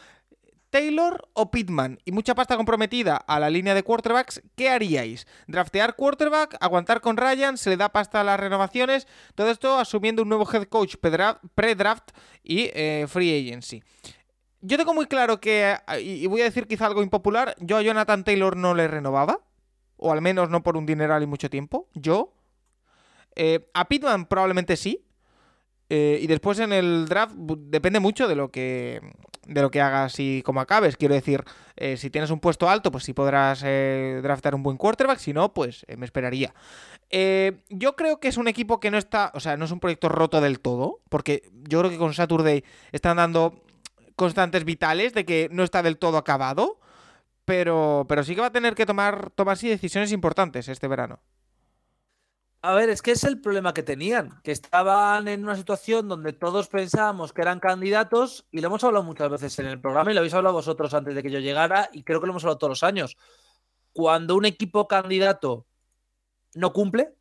Taylor 0.70 1.28
o 1.34 1.50
Pittman 1.50 1.98
y 2.04 2.12
mucha 2.12 2.34
pasta 2.34 2.56
comprometida 2.56 3.16
a 3.16 3.40
la 3.40 3.50
línea 3.50 3.74
de 3.74 3.82
quarterbacks, 3.82 4.40
¿qué 4.56 4.70
haríais? 4.70 5.26
¿Draftear 5.48 5.96
quarterback? 5.96 6.56
¿Aguantar 6.60 7.00
con 7.00 7.16
Ryan? 7.16 7.58
¿Se 7.58 7.70
le 7.70 7.76
da 7.76 7.90
pasta 7.90 8.20
a 8.20 8.24
las 8.24 8.38
renovaciones? 8.38 9.06
Todo 9.34 9.50
esto 9.50 9.78
asumiendo 9.78 10.22
un 10.22 10.28
nuevo 10.28 10.48
head 10.50 10.64
coach 10.64 10.94
pre-draft 10.96 12.10
y 12.44 12.70
eh, 12.72 13.06
free 13.08 13.46
agency. 13.46 13.82
Yo 14.60 14.78
tengo 14.78 14.94
muy 14.94 15.06
claro 15.06 15.40
que, 15.40 15.76
eh, 15.88 16.00
y 16.00 16.26
voy 16.26 16.42
a 16.42 16.44
decir 16.44 16.66
quizá 16.66 16.86
algo 16.86 17.02
impopular, 17.02 17.56
yo 17.58 17.76
a 17.76 17.82
Jonathan 17.82 18.24
Taylor 18.24 18.56
no 18.56 18.74
le 18.74 18.88
renovaba, 18.88 19.40
o 19.96 20.12
al 20.12 20.20
menos 20.20 20.50
no 20.50 20.62
por 20.62 20.76
un 20.76 20.86
dineral 20.86 21.22
y 21.22 21.26
mucho 21.26 21.50
tiempo, 21.50 21.88
yo. 21.94 22.32
Eh, 23.34 23.68
a 23.74 23.88
Pittman 23.88 24.26
probablemente 24.26 24.76
sí, 24.76 25.04
y 25.88 26.26
después 26.28 26.60
en 26.60 26.72
el 26.72 27.06
draft 27.08 27.34
depende 27.34 27.98
mucho 27.98 28.28
de 28.28 28.36
lo 28.36 28.52
que 28.52 29.00
de 29.46 29.62
lo 29.62 29.70
que 29.70 29.80
hagas 29.80 30.18
y 30.18 30.42
cómo 30.42 30.60
acabes. 30.60 30.96
Quiero 30.96 31.14
decir, 31.14 31.44
eh, 31.76 31.96
si 31.96 32.10
tienes 32.10 32.30
un 32.30 32.40
puesto 32.40 32.68
alto, 32.68 32.90
pues 32.90 33.04
sí 33.04 33.12
podrás 33.12 33.62
eh, 33.64 34.20
draftar 34.22 34.54
un 34.54 34.62
buen 34.62 34.76
quarterback. 34.76 35.18
Si 35.18 35.32
no, 35.32 35.52
pues 35.52 35.84
eh, 35.88 35.96
me 35.96 36.04
esperaría. 36.04 36.54
Yo 37.68 37.96
creo 37.96 38.20
que 38.20 38.28
es 38.28 38.36
un 38.36 38.46
equipo 38.46 38.78
que 38.78 38.90
no 38.90 38.98
está, 38.98 39.32
o 39.34 39.40
sea, 39.40 39.56
no 39.56 39.64
es 39.64 39.72
un 39.72 39.80
proyecto 39.80 40.08
roto 40.08 40.40
del 40.40 40.60
todo, 40.60 41.00
porque 41.08 41.42
yo 41.68 41.80
creo 41.80 41.90
que 41.90 41.98
con 41.98 42.14
Saturday 42.14 42.64
están 42.92 43.16
dando 43.16 43.64
constantes 44.14 44.64
vitales 44.64 45.12
de 45.12 45.24
que 45.24 45.48
no 45.50 45.64
está 45.64 45.82
del 45.82 45.98
todo 45.98 46.18
acabado, 46.18 46.78
pero, 47.44 48.06
pero 48.08 48.22
sí 48.22 48.36
que 48.36 48.42
va 48.42 48.48
a 48.48 48.52
tener 48.52 48.76
que 48.76 48.86
tomar, 48.86 49.30
tomar 49.30 49.56
sí 49.56 49.68
decisiones 49.68 50.12
importantes 50.12 50.68
este 50.68 50.86
verano. 50.86 51.20
A 52.62 52.74
ver, 52.74 52.90
es 52.90 53.00
que 53.00 53.12
es 53.12 53.24
el 53.24 53.40
problema 53.40 53.72
que 53.72 53.82
tenían, 53.82 54.38
que 54.42 54.52
estaban 54.52 55.28
en 55.28 55.44
una 55.44 55.56
situación 55.56 56.08
donde 56.08 56.34
todos 56.34 56.68
pensábamos 56.68 57.32
que 57.32 57.40
eran 57.40 57.58
candidatos 57.58 58.46
y 58.50 58.60
lo 58.60 58.66
hemos 58.66 58.84
hablado 58.84 59.02
muchas 59.02 59.30
veces 59.30 59.58
en 59.60 59.66
el 59.66 59.80
programa 59.80 60.10
y 60.10 60.14
lo 60.14 60.20
habéis 60.20 60.34
hablado 60.34 60.56
vosotros 60.56 60.92
antes 60.92 61.14
de 61.14 61.22
que 61.22 61.30
yo 61.30 61.38
llegara 61.38 61.88
y 61.90 62.02
creo 62.02 62.20
que 62.20 62.26
lo 62.26 62.32
hemos 62.34 62.44
hablado 62.44 62.58
todos 62.58 62.72
los 62.72 62.82
años. 62.82 63.16
Cuando 63.94 64.36
un 64.36 64.44
equipo 64.44 64.86
candidato 64.86 65.66
no 66.54 66.74
cumple, 66.74 67.14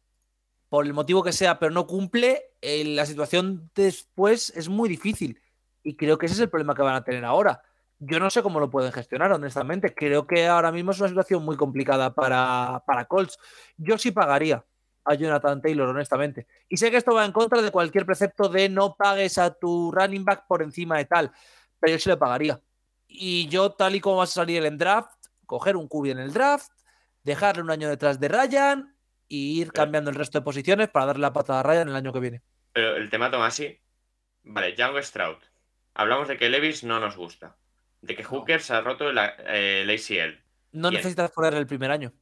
por 0.68 0.86
el 0.86 0.94
motivo 0.94 1.24
que 1.24 1.32
sea, 1.32 1.58
pero 1.58 1.72
no 1.72 1.88
cumple, 1.88 2.52
eh, 2.62 2.84
la 2.84 3.06
situación 3.06 3.72
después 3.74 4.52
es 4.58 4.68
muy 4.68 4.90
difícil 4.90 5.42
y 5.84 5.96
creo 5.96 6.18
que 6.18 6.26
ese 6.26 6.36
es 6.36 6.42
el 6.42 6.50
problema 6.50 6.76
que 6.76 6.82
van 6.82 6.96
a 6.96 7.04
tener 7.06 7.24
ahora. 7.24 7.62
Yo 8.00 8.20
no 8.20 8.30
sé 8.30 8.44
cómo 8.44 8.60
lo 8.60 8.70
pueden 8.70 8.92
gestionar, 8.92 9.32
honestamente. 9.32 9.94
Creo 9.94 10.28
que 10.28 10.48
ahora 10.48 10.72
mismo 10.74 10.92
es 10.92 11.00
una 11.00 11.10
situación 11.10 11.44
muy 11.44 11.56
complicada 11.56 12.14
para, 12.14 12.84
para 12.86 13.06
Colts. 13.06 13.40
Yo 13.78 13.98
sí 13.98 14.12
pagaría 14.12 14.66
a 15.06 15.14
Jonathan 15.16 15.62
Taylor, 15.62 15.90
honestamente. 15.90 16.48
Y 16.68 16.78
sé 16.78 16.92
que 16.92 16.98
esto 16.98 17.14
va 17.14 17.26
en 17.26 17.32
contra 17.32 17.62
de 17.62 17.72
cualquier 17.72 18.06
precepto 18.06 18.50
de 18.50 18.70
no 18.70 18.96
pagues 18.96 19.38
a 19.38 19.54
tu 19.54 19.92
running 19.92 20.26
back 20.26 20.46
por 20.48 20.62
encima 20.62 20.98
de 20.98 21.06
tal, 21.06 21.32
pero 21.80 21.94
yo 21.94 22.00
sí 22.00 22.10
le 22.10 22.18
pagaría. 22.18 22.62
Y 23.08 23.48
yo, 23.48 23.72
tal 23.72 23.96
y 23.96 24.00
como 24.00 24.18
vas 24.18 24.30
a 24.32 24.42
salir 24.42 24.58
en 24.58 24.74
el 24.74 24.78
draft, 24.78 25.12
coger 25.46 25.76
un 25.76 25.88
QB 25.88 26.08
en 26.08 26.20
el 26.20 26.34
draft, 26.34 26.72
dejarle 27.24 27.64
un 27.64 27.72
año 27.72 27.90
detrás 27.90 28.20
de 28.20 28.28
Ryan 28.28 28.96
y 29.28 29.60
ir 29.62 29.72
cambiando 29.72 30.10
el 30.10 30.16
resto 30.16 30.40
de 30.40 30.44
posiciones 30.44 30.90
para 30.90 31.08
darle 31.08 31.22
la 31.22 31.34
patada 31.34 31.62
a 31.62 31.64
Ryan 31.64 31.90
el 31.90 31.96
año 31.96 32.14
que 32.14 32.20
viene. 32.20 32.42
Pero 32.72 32.96
el 32.96 33.10
tema, 33.10 33.32
Tomasi. 33.32 33.80
Vale, 34.44 34.74
Django 34.74 35.02
Stroud. 35.02 35.38
Hablamos 35.94 36.28
de 36.28 36.38
que 36.38 36.50
Levis 36.50 36.84
no 36.84 37.00
nos 37.00 37.18
gusta. 37.18 37.58
De 38.02 38.16
que 38.16 38.24
Hooker 38.24 38.62
se 38.62 38.74
ha 38.74 38.82
roto 38.82 39.12
la, 39.12 39.36
eh, 39.40 39.82
el 39.82 39.90
ACL. 39.90 40.42
No 40.72 40.90
Bien. 40.90 41.00
necesitas 41.00 41.32
poner 41.32 41.54
el 41.56 41.68
primer 41.68 41.92
año. 41.92 42.14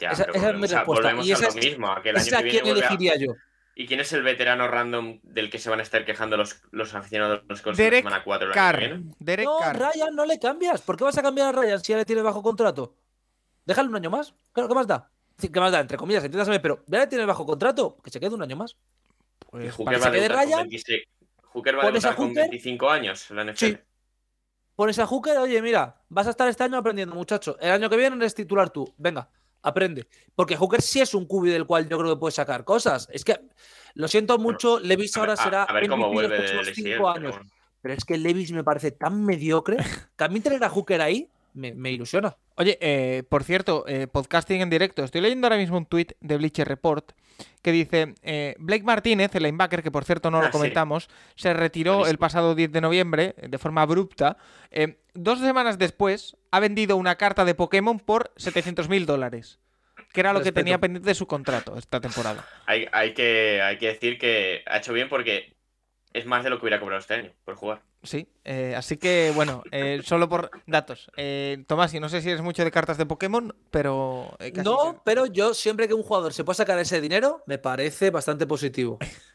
Ya, 0.00 0.10
Esa- 0.10 0.24
es 0.24 0.34
mi 0.34 0.40
volvemos 0.40 0.72
a- 0.72 0.76
respuesta. 0.76 1.02
volvemos 1.08 1.26
Y 1.26 1.30
a 1.30 1.34
esa 1.34 1.42
lo 1.42 1.48
es- 1.50 1.54
mismo. 1.64 1.90
a 1.92 2.02
que 2.02 2.10
el 2.10 2.16
año 2.16 2.36
a 2.36 2.42
que 2.42 2.62
viene 2.62 2.82
quién 2.96 3.12
a- 3.12 3.16
yo. 3.16 3.34
¿Y 3.76 3.86
quién 3.86 3.98
es 4.00 4.12
el 4.12 4.22
veterano 4.22 4.68
random 4.68 5.18
del 5.24 5.50
que 5.50 5.58
se 5.58 5.68
van 5.68 5.80
a 5.80 5.82
estar 5.82 6.04
quejando 6.04 6.36
los, 6.36 6.62
los 6.70 6.94
aficionados 6.94 7.42
de 7.42 7.46
los 7.48 7.60
Colts 7.60 7.78
en 7.78 7.84
la 7.84 7.90
Derek 7.90 8.04
semana 8.04 8.22
4 8.24 8.52
Carr. 8.52 9.00
Derek 9.18 9.46
No, 9.46 9.58
Carr. 9.58 9.76
Ryan, 9.78 10.14
no 10.14 10.24
le 10.26 10.38
cambias. 10.38 10.80
¿Por 10.82 10.96
qué 10.96 11.02
vas 11.04 11.18
a 11.18 11.22
cambiar 11.22 11.48
a 11.48 11.60
Ryan 11.60 11.80
si 11.82 11.92
ya 11.92 11.98
le 11.98 12.04
tienes 12.04 12.22
bajo 12.22 12.40
contrato? 12.42 12.94
Déjale 13.66 13.88
un 13.88 13.96
año 13.96 14.10
más. 14.10 14.32
Claro, 14.52 14.68
¿qué 14.68 14.74
más 14.76 14.86
da? 14.86 15.10
¿Qué 15.40 15.58
más 15.60 15.72
da? 15.72 15.80
Entre 15.80 15.96
comillas, 15.96 16.22
entiéndaseme, 16.22 16.60
pero 16.60 16.84
ya 16.86 17.00
le 17.00 17.06
tienes 17.08 17.26
bajo 17.26 17.44
contrato. 17.44 17.96
Que 18.04 18.10
se 18.10 18.20
quede 18.20 18.32
un 18.34 18.42
año 18.42 18.54
más. 18.54 18.76
Pues 19.50 19.74
Hooker 19.74 19.98
para 19.98 19.98
va 19.98 20.06
a 20.06 20.20
que 20.20 20.28
con 20.28 20.36
Ryan, 20.36 20.58
26 20.60 21.02
Hooker 21.42 21.76
va 21.76 21.82
a 21.82 21.84
pones 21.86 22.04
a 22.04 22.08
debutar 22.10 22.16
con 22.16 22.28
Hooker. 22.28 22.42
25 22.44 22.90
años 22.90 23.30
en 23.30 23.36
la 23.36 23.42
NFL. 23.44 23.58
Sí. 23.66 23.78
Pones 24.76 24.98
a 25.00 25.06
Hooker, 25.06 25.38
oye, 25.38 25.60
mira, 25.62 26.00
vas 26.08 26.26
a 26.28 26.30
estar 26.30 26.48
este 26.48 26.62
año 26.62 26.76
aprendiendo, 26.78 27.14
muchacho. 27.16 27.56
El 27.60 27.72
año 27.72 27.90
que 27.90 27.96
viene 27.96 28.14
eres 28.16 28.34
titular 28.36 28.70
tú. 28.70 28.92
Venga, 28.98 29.28
aprende. 29.64 30.06
Porque 30.36 30.56
Hooker 30.56 30.80
sí 30.82 31.00
es 31.00 31.14
un 31.14 31.26
cubi 31.26 31.50
del 31.50 31.66
cual 31.66 31.88
yo 31.88 31.98
creo 31.98 32.14
que 32.14 32.20
puede 32.20 32.32
sacar 32.32 32.64
cosas. 32.64 33.08
Es 33.12 33.24
que, 33.24 33.40
lo 33.94 34.06
siento 34.08 34.38
mucho, 34.38 34.78
Levis 34.80 35.16
ahora 35.16 35.32
a- 35.32 35.36
será 35.36 35.62
a 35.64 35.72
ver 35.72 35.88
cómo 35.88 36.04
los 36.06 36.12
vuelve 36.14 36.36
próximos 36.36 36.66
del 36.66 36.74
cinco 36.74 37.08
años. 37.08 37.32
bueno. 37.36 37.50
Pero 37.82 37.94
es 37.94 38.04
que 38.04 38.16
Levis 38.16 38.50
me 38.52 38.64
parece 38.64 38.92
tan 38.92 39.24
mediocre 39.24 39.76
que 40.16 40.24
a 40.24 40.28
mí 40.28 40.40
tener 40.40 40.62
a 40.64 40.68
Hooker 40.70 41.00
ahí 41.02 41.28
me, 41.52 41.74
me 41.74 41.92
ilusiona. 41.92 42.36
Oye, 42.56 42.78
eh, 42.80 43.22
por 43.28 43.44
cierto, 43.44 43.84
eh, 43.86 44.06
podcasting 44.06 44.60
en 44.62 44.70
directo. 44.70 45.04
Estoy 45.04 45.20
leyendo 45.20 45.46
ahora 45.46 45.56
mismo 45.58 45.76
un 45.76 45.86
tweet 45.86 46.08
de 46.20 46.36
Bleacher 46.36 46.66
Report 46.66 47.12
que 47.62 47.72
dice: 47.72 48.14
eh, 48.22 48.54
Blake 48.58 48.84
Martínez, 48.84 49.34
el 49.34 49.42
linebacker, 49.44 49.82
que 49.82 49.90
por 49.90 50.04
cierto 50.04 50.30
no 50.30 50.38
Ah, 50.38 50.42
lo 50.42 50.46
sí. 50.46 50.52
comentamos, 50.52 51.08
se 51.34 51.52
retiró 51.54 52.06
el 52.06 52.18
pasado 52.18 52.54
10 52.54 52.72
de 52.72 52.80
noviembre 52.80 53.34
eh, 53.38 53.48
de 53.48 53.58
forma 53.58 53.82
abrupta. 53.82 54.36
Eh, 54.70 54.98
dos 55.14 55.38
semanas 55.40 55.78
después 55.78 56.36
ha 56.50 56.60
vendido 56.60 56.96
una 56.96 57.16
carta 57.16 57.44
de 57.44 57.54
Pokémon 57.54 57.98
por 57.98 58.32
700 58.36 58.88
mil 58.88 59.06
dólares. 59.06 59.58
que 60.12 60.20
era 60.20 60.32
lo 60.32 60.42
que 60.42 60.52
tenía 60.52 60.78
pendiente 60.78 61.08
de 61.08 61.14
su 61.14 61.26
contrato 61.26 61.76
esta 61.76 62.00
temporada. 62.00 62.44
Hay, 62.66 62.86
hay, 62.92 63.14
que, 63.14 63.60
hay 63.62 63.78
que 63.78 63.88
decir 63.88 64.16
que 64.18 64.62
ha 64.66 64.78
hecho 64.78 64.92
bien 64.92 65.08
porque 65.08 65.53
es 66.14 66.24
más 66.24 66.42
de 66.44 66.48
lo 66.50 66.56
que 66.58 66.62
hubiera 66.64 66.80
cobrado 66.80 67.00
este 67.00 67.12
año 67.14 67.32
por 67.44 67.56
jugar. 67.56 67.82
Sí, 68.02 68.26
eh, 68.44 68.74
así 68.76 68.96
que 68.96 69.32
bueno, 69.34 69.62
eh, 69.72 70.00
solo 70.04 70.28
por 70.28 70.50
datos. 70.66 71.10
Eh, 71.16 71.64
Tomás, 71.66 71.92
y 71.92 72.00
no 72.00 72.08
sé 72.08 72.22
si 72.22 72.30
eres 72.30 72.40
mucho 72.42 72.64
de 72.64 72.70
cartas 72.70 72.96
de 72.96 73.04
Pokémon, 73.06 73.54
pero... 73.70 74.34
eh, 74.38 74.52
casi 74.52 74.64
No, 74.68 74.92
se- 74.92 74.98
pero 75.04 75.26
yo 75.26 75.52
siempre 75.54 75.86
que 75.88 75.94
un 75.94 76.02
jugador 76.02 76.32
se 76.32 76.44
pueda 76.44 76.54
sacar 76.56 76.78
ese 76.78 77.00
dinero, 77.02 77.42
me 77.46 77.58
parece 77.58 78.10
bastante 78.10 78.46
positivo. 78.46 78.98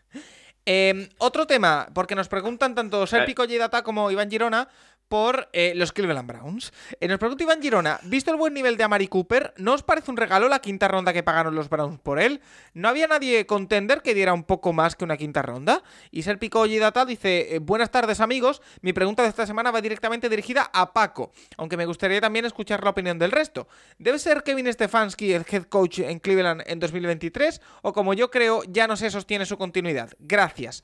Eh, 0.66 1.10
otro 1.18 1.48
tema, 1.48 1.88
porque 1.96 2.14
nos 2.14 2.28
preguntan 2.28 2.76
tanto 2.76 3.08
Serpico 3.08 3.48
Data 3.48 3.82
como 3.82 4.12
Iván 4.12 4.30
Girona 4.30 4.68
por 5.10 5.50
eh, 5.54 5.74
los 5.76 5.92
Cleveland 5.92 6.28
Browns. 6.28 6.72
Eh, 7.00 7.08
nos 7.08 7.18
pregunta 7.18 7.44
Iván 7.44 7.62
Girona, 7.62 8.00
visto 8.04 8.32
el 8.32 8.38
buen 8.38 8.54
nivel 8.54 8.78
de 8.78 8.84
Amari 8.84 9.08
Cooper, 9.08 9.54
¿no 9.58 9.74
os 9.74 9.84
parece 9.84 10.12
un 10.12 10.18
regalo 10.18 10.48
la 10.48 10.60
quinta 10.60 10.88
ronda 10.88 11.12
que 11.12 11.24
pagaron 11.24 11.56
los 11.56 11.68
Browns 11.68 12.00
por 12.00 12.20
él? 12.20 12.42
¿No 12.74 12.88
había 12.88 13.08
nadie 13.08 13.46
contender 13.46 14.02
que 14.02 14.14
diera 14.14 14.34
un 14.34 14.44
poco 14.44 14.72
más 14.72 14.96
que 14.96 15.04
una 15.04 15.18
quinta 15.18 15.42
ronda? 15.42 15.84
Y 16.12 16.22
Serpico 16.22 16.66
Data 16.68 17.06
dice, 17.06 17.56
eh, 17.56 17.60
buenas 17.60 17.90
tardes 17.90 18.20
amigos, 18.20 18.62
mi 18.82 18.94
pregunta 18.94 19.24
de 19.24 19.30
esta 19.30 19.48
semana 19.48 19.72
va 19.72 19.82
directamente 19.82 20.30
dirigida 20.30 20.70
a 20.72 20.94
Paco, 20.94 21.32
aunque 21.58 21.76
me 21.76 21.88
gustaría 21.88 22.22
también 22.22 22.46
escuchar 22.46 22.84
la 22.84 22.92
opinión 22.92 23.18
del 23.18 23.32
resto. 23.32 23.68
¿Debe 23.98 24.20
ser 24.20 24.44
Kevin 24.44 24.72
Stefanski 24.72 25.34
el 25.34 25.46
head 25.50 25.64
coach 25.64 26.00
en 26.00 26.20
Cleveland 26.20 26.62
en 26.68 26.80
2023 26.80 27.60
o 27.82 27.94
como 27.94 28.14
yo 28.14 28.30
creo 28.30 28.62
ya 28.68 28.88
no 28.88 28.96
se 28.96 29.10
sostiene 29.10 29.48
su 29.48 29.58
continuidad? 29.58 30.12
Gracias. 30.20 30.84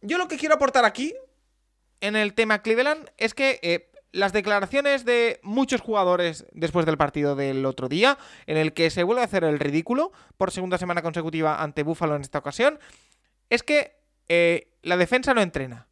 Yo 0.00 0.18
lo 0.18 0.28
que 0.28 0.36
quiero 0.36 0.56
aportar 0.56 0.84
aquí 0.84 1.14
en 2.00 2.16
el 2.16 2.34
tema 2.34 2.62
Cleveland 2.62 3.10
es 3.18 3.34
que 3.34 3.60
eh, 3.62 3.90
las 4.14 4.32
declaraciones 4.32 5.04
de 5.04 5.40
muchos 5.42 5.80
jugadores 5.80 6.46
después 6.52 6.86
del 6.86 6.96
partido 6.96 7.34
del 7.34 7.66
otro 7.66 7.88
día, 7.88 8.16
en 8.46 8.56
el 8.56 8.72
que 8.72 8.90
se 8.90 9.02
vuelve 9.02 9.22
a 9.22 9.24
hacer 9.24 9.44
el 9.44 9.58
ridículo 9.58 10.12
por 10.36 10.52
segunda 10.52 10.78
semana 10.78 11.02
consecutiva 11.02 11.62
ante 11.62 11.82
Buffalo 11.82 12.14
en 12.14 12.22
esta 12.22 12.38
ocasión, 12.38 12.78
es 13.50 13.62
que 13.62 13.96
eh, 14.28 14.68
la 14.82 14.96
defensa 14.96 15.34
no 15.34 15.42
entrena. 15.42 15.88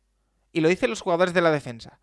Y 0.53 0.61
lo 0.61 0.69
dicen 0.69 0.91
los 0.91 1.01
jugadores 1.01 1.35
de 1.35 1.41
la 1.41 1.51
defensa. 1.51 1.99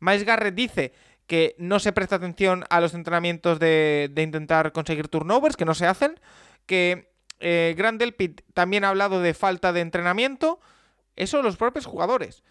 Miles 0.00 0.24
Garrett 0.24 0.54
dice 0.54 0.92
que 1.26 1.54
no 1.58 1.78
se 1.78 1.92
presta 1.92 2.16
atención 2.16 2.64
a 2.68 2.80
los 2.80 2.92
entrenamientos 2.92 3.58
de, 3.58 4.12
intentar 4.16 4.72
conseguir 4.72 5.08
turnovers, 5.08 5.56
que 5.56 5.64
no 5.64 5.74
se 5.74 5.86
hacen, 5.86 6.20
que 6.66 7.10
eh, 7.40 7.74
Grant 7.76 7.98
Delpit 7.98 8.42
también 8.52 8.84
ha 8.84 8.90
hablado 8.90 9.20
de 9.20 9.32
falta 9.32 9.72
de 9.72 9.80
entrenamiento. 9.80 10.60
Eso 11.16 11.40
los 11.42 11.56
propios 11.56 11.86
jugadores. 11.86 12.42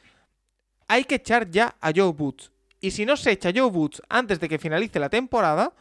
Hay 0.88 1.05
que 1.05 1.15
echar 1.15 1.49
ya 1.49 1.76
a 1.81 1.91
Joe 1.95 2.11
Boots. 2.11 2.51
Y 2.80 2.91
si 2.91 3.05
no 3.05 3.15
se 3.15 3.31
echa 3.31 3.51
Joe 3.55 3.69
Boots 3.69 4.01
antes 4.10 4.39
de 4.39 4.49
que 4.49 4.60
finalice 4.60 4.99
la 4.99 5.10
temporada, 5.10 5.73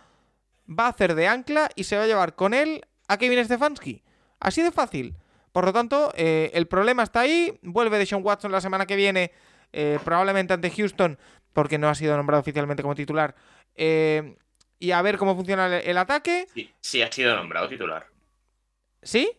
va 0.69 0.87
a 0.87 0.91
hacer 0.91 1.15
de 1.15 1.27
ancla 1.27 1.69
y 1.75 1.85
se 1.85 1.97
va 1.97 2.05
a 2.05 2.07
llevar 2.07 2.35
con 2.35 2.55
él 2.55 2.83
a 3.09 3.17
Kevin 3.17 3.45
Stefanski. 3.45 4.03
Así 4.39 4.63
de 4.63 4.71
fácil. 4.71 5.17
Por 5.53 5.65
lo 5.65 5.73
tanto, 5.73 6.13
eh, 6.17 6.51
el 6.55 6.67
problema 6.67 7.03
está 7.03 7.21
ahí. 7.21 7.59
Vuelve 7.63 7.99
de 7.99 8.07
Sean 8.07 8.25
Watson 8.25 8.53
la 8.53 8.61
semana 8.61 8.87
que 8.87 8.97
viene, 8.97 9.33
eh, 9.73 9.99
probablemente 10.05 10.55
ante 10.55 10.71
Houston, 10.71 11.19
porque 11.53 11.79
no 11.79 11.89
ha 11.89 11.95
sido 11.95 12.17
nombrado 12.17 12.41
oficialmente 12.41 12.83
como 12.83 12.95
titular. 12.95 13.35
Eh, 13.75 14.37
y 14.79 14.93
a 14.93 15.03
ver 15.03 15.19
cómo 15.19 15.35
funciona 15.37 15.67
el, 15.67 15.89
el 15.89 15.99
ataque. 15.99 16.47
Sí, 16.55 16.71
sí 16.81 17.03
ha 17.03 17.13
sido 17.13 17.37
nombrado 17.37 17.69
titular. 17.69 18.07
¿Sí? 19.03 19.31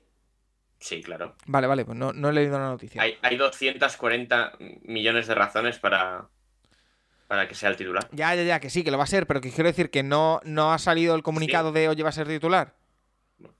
Sí, 0.84 1.02
claro. 1.02 1.34
Vale, 1.46 1.66
vale, 1.66 1.86
pues 1.86 1.98
no, 1.98 2.12
no 2.12 2.28
he 2.30 2.34
leído 2.34 2.60
la 2.60 2.66
noticia. 2.68 3.02
Hay, 3.02 3.16
hay 3.22 3.38
240 3.38 4.52
millones 4.82 5.28
de 5.28 5.34
razones 5.34 5.80
para, 5.80 6.28
para 7.28 7.48
que 7.48 7.56
sea 7.56 7.70
el 7.70 7.78
titular. 7.78 8.10
Ya, 8.12 8.36
ya, 8.36 8.44
ya, 8.44 8.60
que 8.60 8.70
sí, 8.70 8.84
que 8.84 8.92
lo 8.92 8.98
va 8.98 9.06
a 9.06 9.08
ser, 9.08 9.26
pero 9.26 9.40
que 9.40 9.50
quiero 9.50 9.70
decir 9.70 9.90
que 9.90 10.04
no, 10.04 10.42
no 10.44 10.74
ha 10.74 10.78
salido 10.80 11.16
el 11.16 11.24
comunicado 11.24 11.72
de 11.72 11.88
oye 11.88 12.04
va 12.04 12.10
a 12.10 12.12
ser 12.12 12.28
titular. 12.28 12.76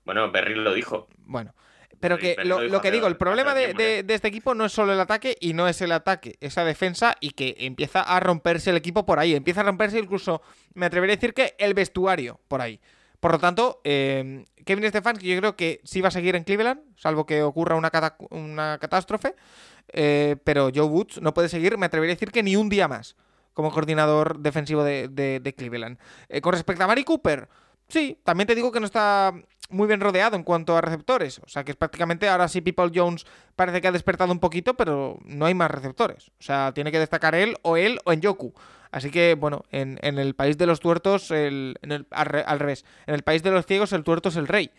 Bueno, 0.04 0.30
Berry 0.30 0.54
lo 0.54 0.74
dijo. 0.74 1.08
Bueno, 1.16 1.54
pero 1.98 2.18
que 2.18 2.36
lo, 2.44 2.60
lo 2.60 2.82
que 2.82 2.90
digo, 2.90 3.06
el 3.06 3.16
problema 3.16 3.54
de, 3.54 3.64
tiempo, 3.68 3.82
de- 3.82 3.98
¿eh? 4.00 4.02
de 4.02 4.14
este 4.14 4.28
equipo 4.28 4.54
no 4.54 4.66
es 4.66 4.72
solo 4.72 4.92
el 4.92 5.00
ataque 5.00 5.34
y 5.40 5.54
no 5.54 5.66
es 5.66 5.80
el 5.80 5.92
ataque, 5.92 6.36
esa 6.42 6.62
defensa 6.62 7.16
y 7.20 7.30
que 7.30 7.56
empieza 7.60 8.02
a 8.02 8.20
romperse 8.20 8.68
el 8.68 8.76
equipo 8.76 9.06
por 9.06 9.18
ahí. 9.18 9.34
Empieza 9.34 9.62
a 9.62 9.64
romperse 9.64 9.98
incluso, 9.98 10.42
me 10.74 10.84
atrevería 10.84 11.14
a 11.14 11.16
decir 11.16 11.32
que 11.32 11.54
el 11.56 11.72
vestuario 11.72 12.38
por 12.48 12.60
ahí. 12.60 12.82
Por 13.24 13.32
lo 13.32 13.38
tanto, 13.38 13.80
eh, 13.84 14.44
Kevin 14.66 14.86
Stefanski 14.90 15.26
yo 15.32 15.38
creo 15.38 15.56
que 15.56 15.80
sí 15.82 16.02
va 16.02 16.08
a 16.08 16.10
seguir 16.10 16.36
en 16.36 16.44
Cleveland, 16.44 16.82
salvo 16.94 17.24
que 17.24 17.42
ocurra 17.42 17.74
una, 17.74 17.90
una 18.28 18.76
catástrofe. 18.78 19.34
eh, 19.94 20.36
pero 20.44 20.68
Joe 20.74 20.84
Woods 20.84 21.22
no 21.22 21.32
puede 21.32 21.48
seguir, 21.48 21.78
me 21.78 21.86
atrevería 21.86 22.12
a 22.12 22.16
decir 22.16 22.30
que 22.32 22.42
ni 22.42 22.54
un 22.56 22.68
día 22.68 22.86
más 22.86 23.16
como 23.54 23.70
coordinador 23.72 24.40
defensivo 24.40 24.84
de, 24.84 25.08
de- 25.08 25.40
de 25.40 25.54
Cleveland. 25.54 25.96
Eh, 26.28 26.42
con 26.42 26.52
respecto 26.52 26.84
a 26.84 26.86
Mari 26.86 27.02
Cooper, 27.04 27.48
sí, 27.88 28.18
también 28.24 28.46
te 28.46 28.54
digo 28.54 28.72
que 28.72 28.80
no 28.80 28.86
está 28.86 29.32
muy 29.70 29.86
bien 29.88 30.00
rodeado 30.00 30.36
en 30.36 30.42
cuanto 30.42 30.76
a 30.76 30.80
receptores. 30.80 31.38
O 31.40 31.48
sea 31.48 31.64
que 31.64 31.72
es 31.72 31.76
prácticamente 31.76 32.28
ahora 32.28 32.48
sí 32.48 32.60
People 32.60 32.90
Jones 32.94 33.26
parece 33.56 33.80
que 33.80 33.88
ha 33.88 33.92
despertado 33.92 34.32
un 34.32 34.40
poquito, 34.40 34.74
pero 34.74 35.18
no 35.24 35.46
hay 35.46 35.54
más 35.54 35.70
receptores. 35.70 36.28
O 36.38 36.42
sea, 36.42 36.72
tiene 36.74 36.92
que 36.92 36.98
destacar 36.98 37.34
él 37.34 37.56
o 37.62 37.76
él 37.76 37.98
o 38.04 38.12
en 38.12 38.20
Yoku. 38.20 38.52
Así 38.90 39.10
que, 39.10 39.34
bueno, 39.34 39.64
en, 39.72 39.98
el 40.02 40.34
país 40.36 40.56
de 40.56 40.66
los 40.66 40.78
tuertos, 40.80 41.30
el, 41.32 41.76
en 41.82 41.90
el- 41.92 42.06
al, 42.10 42.44
al 42.46 42.58
revés. 42.60 42.84
En 43.06 43.14
el 43.14 43.22
país 43.22 43.42
de 43.42 43.50
los 43.50 43.66
ciegos, 43.66 43.92
el 43.92 44.04
tuerto 44.04 44.28
es 44.28 44.36
el 44.36 44.46
rey. 44.46 44.70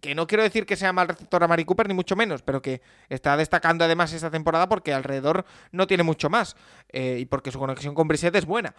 Que 0.00 0.16
no 0.16 0.26
quiero 0.26 0.42
decir 0.42 0.66
que 0.66 0.74
sea 0.74 0.92
mal 0.92 1.06
receptor 1.06 1.44
a 1.44 1.46
Mari 1.48 1.64
Cooper, 1.64 1.86
ni 1.86 1.94
mucho 1.94 2.16
menos, 2.16 2.42
pero 2.42 2.60
que 2.60 2.82
está 3.08 3.36
destacando 3.36 3.84
además 3.84 4.12
esta 4.12 4.30
temporada 4.32 4.68
porque 4.68 4.92
alrededor 4.92 5.44
no 5.70 5.86
tiene 5.86 6.02
mucho 6.02 6.28
más. 6.28 6.56
eh, 6.88 7.18
y 7.20 7.26
porque 7.26 7.52
su 7.52 7.58
conexión 7.60 7.94
con 7.94 8.08
Brissett 8.08 8.34
es 8.34 8.44
buena. 8.44 8.74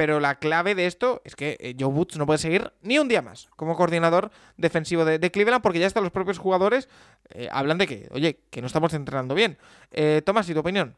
Pero 0.00 0.18
la 0.18 0.36
clave 0.38 0.74
de 0.74 0.86
esto 0.86 1.20
es 1.26 1.36
que 1.36 1.58
eh, 1.60 1.76
Joe 1.78 1.90
Woods 1.90 2.16
no 2.16 2.24
puede 2.24 2.38
seguir 2.38 2.72
ni 2.80 2.98
un 2.98 3.06
día 3.06 3.20
más 3.20 3.50
como 3.56 3.76
coordinador 3.76 4.30
defensivo 4.56 5.04
de, 5.04 5.18
de 5.18 5.30
Cleveland 5.30 5.62
porque 5.62 5.78
ya 5.78 5.86
hasta 5.86 6.00
los 6.00 6.10
propios 6.10 6.38
jugadores 6.38 6.88
eh, 7.28 7.48
hablan 7.52 7.76
de 7.76 7.86
que, 7.86 8.08
oye, 8.12 8.40
que 8.48 8.62
no 8.62 8.66
estamos 8.66 8.94
entrenando 8.94 9.34
bien. 9.34 9.58
Eh, 9.90 10.22
Tomás, 10.24 10.48
¿y 10.48 10.54
tu 10.54 10.60
opinión? 10.60 10.96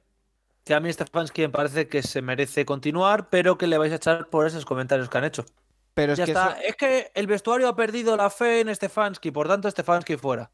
Que 0.65 0.73
a 0.75 0.79
mí 0.79 0.93
Stefanski 0.93 1.43
me 1.43 1.49
parece 1.49 1.89
que 1.89 2.01
se 2.05 2.23
merece 2.23 2.65
continuar, 2.65 3.29
pero 3.29 3.59
que 3.59 3.67
le 3.67 3.77
vais 3.77 3.93
a 3.93 3.97
echar 3.97 4.29
por 4.29 4.47
esos 4.47 4.65
comentarios 4.65 5.09
que 5.09 5.19
han 5.19 5.25
hecho. 5.25 5.45
Pero 5.95 6.13
es 6.13 6.19
ya 6.21 6.25
que 6.25 6.31
está. 6.31 6.51
eso- 6.53 6.69
Es 6.69 6.77
que 6.77 7.11
el 7.17 7.27
vestuario 7.27 7.67
ha 7.67 7.75
perdido 7.75 8.17
la 8.17 8.31
fe 8.31 8.61
en 8.61 8.73
Stefanski, 8.73 9.33
por 9.33 9.49
tanto 9.49 9.69
Stefanski 9.69 10.17
fuera. 10.17 10.49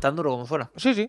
Tan 0.00 0.16
duro 0.16 0.30
como 0.30 0.46
fuera. 0.46 0.72
Sí, 0.74 0.92
sí. 0.92 1.08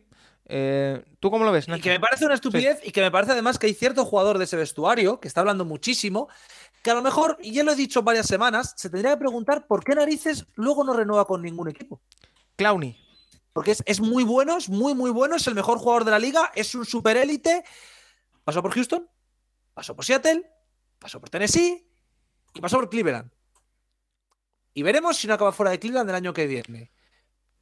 Eh, 0.49 1.03
¿Tú 1.19 1.29
cómo 1.29 1.43
lo 1.43 1.51
ves, 1.51 1.67
Y 1.67 1.81
que 1.81 1.89
me 1.89 1.99
parece 1.99 2.25
una 2.25 2.35
estupidez 2.35 2.79
y 2.81 2.91
que 2.91 3.01
me 3.01 3.11
parece 3.11 3.33
además 3.33 3.59
que 3.59 3.67
hay 3.67 3.73
cierto 3.73 4.05
jugador 4.05 4.37
de 4.37 4.45
ese 4.45 4.55
vestuario 4.55 5.19
que 5.19 5.27
está 5.27 5.41
hablando 5.41 5.65
muchísimo, 5.65 6.29
que 6.87 6.91
a 6.91 6.95
lo 6.95 7.01
mejor, 7.01 7.37
y 7.41 7.51
ya 7.51 7.65
lo 7.65 7.73
he 7.73 7.75
dicho 7.75 8.01
varias 8.01 8.27
semanas, 8.27 8.73
se 8.77 8.89
tendría 8.89 9.11
que 9.11 9.17
preguntar 9.17 9.67
por 9.67 9.83
qué 9.83 9.93
narices 9.93 10.45
luego 10.55 10.85
no 10.85 10.93
renueva 10.93 11.25
con 11.25 11.41
ningún 11.41 11.67
equipo. 11.67 11.99
Clowny. 12.55 12.97
Porque 13.51 13.71
es, 13.71 13.83
es 13.85 13.99
muy 13.99 14.23
bueno, 14.23 14.55
es 14.55 14.69
muy, 14.69 14.95
muy 14.95 15.11
bueno, 15.11 15.35
es 15.35 15.45
el 15.47 15.53
mejor 15.53 15.79
jugador 15.79 16.05
de 16.05 16.11
la 16.11 16.19
liga, 16.19 16.49
es 16.55 16.73
un 16.75 16.85
super 16.85 17.17
élite. 17.17 17.65
Pasó 18.45 18.61
por 18.61 18.71
Houston, 18.71 19.05
pasó 19.73 19.97
por 19.97 20.05
Seattle, 20.05 20.49
pasó 20.97 21.19
por 21.19 21.29
Tennessee 21.29 21.91
y 22.53 22.61
pasó 22.61 22.77
por 22.77 22.89
Cleveland. 22.89 23.33
Y 24.73 24.81
veremos 24.81 25.17
si 25.17 25.27
no 25.27 25.33
acaba 25.33 25.51
fuera 25.51 25.71
de 25.71 25.79
Cleveland 25.79 26.09
el 26.09 26.15
año 26.15 26.31
que 26.31 26.47
viene. 26.47 26.93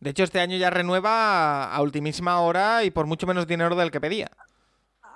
De 0.02 0.12
hecho, 0.12 0.22
este 0.22 0.40
año 0.40 0.56
ya 0.56 0.70
renueva 0.70 1.74
a 1.74 1.82
ultimísima 1.82 2.42
hora 2.42 2.84
y 2.84 2.92
por 2.92 3.08
mucho 3.08 3.26
menos 3.26 3.48
dinero 3.48 3.76
del 3.76 3.90
que 3.90 4.00
pedía. 4.00 4.30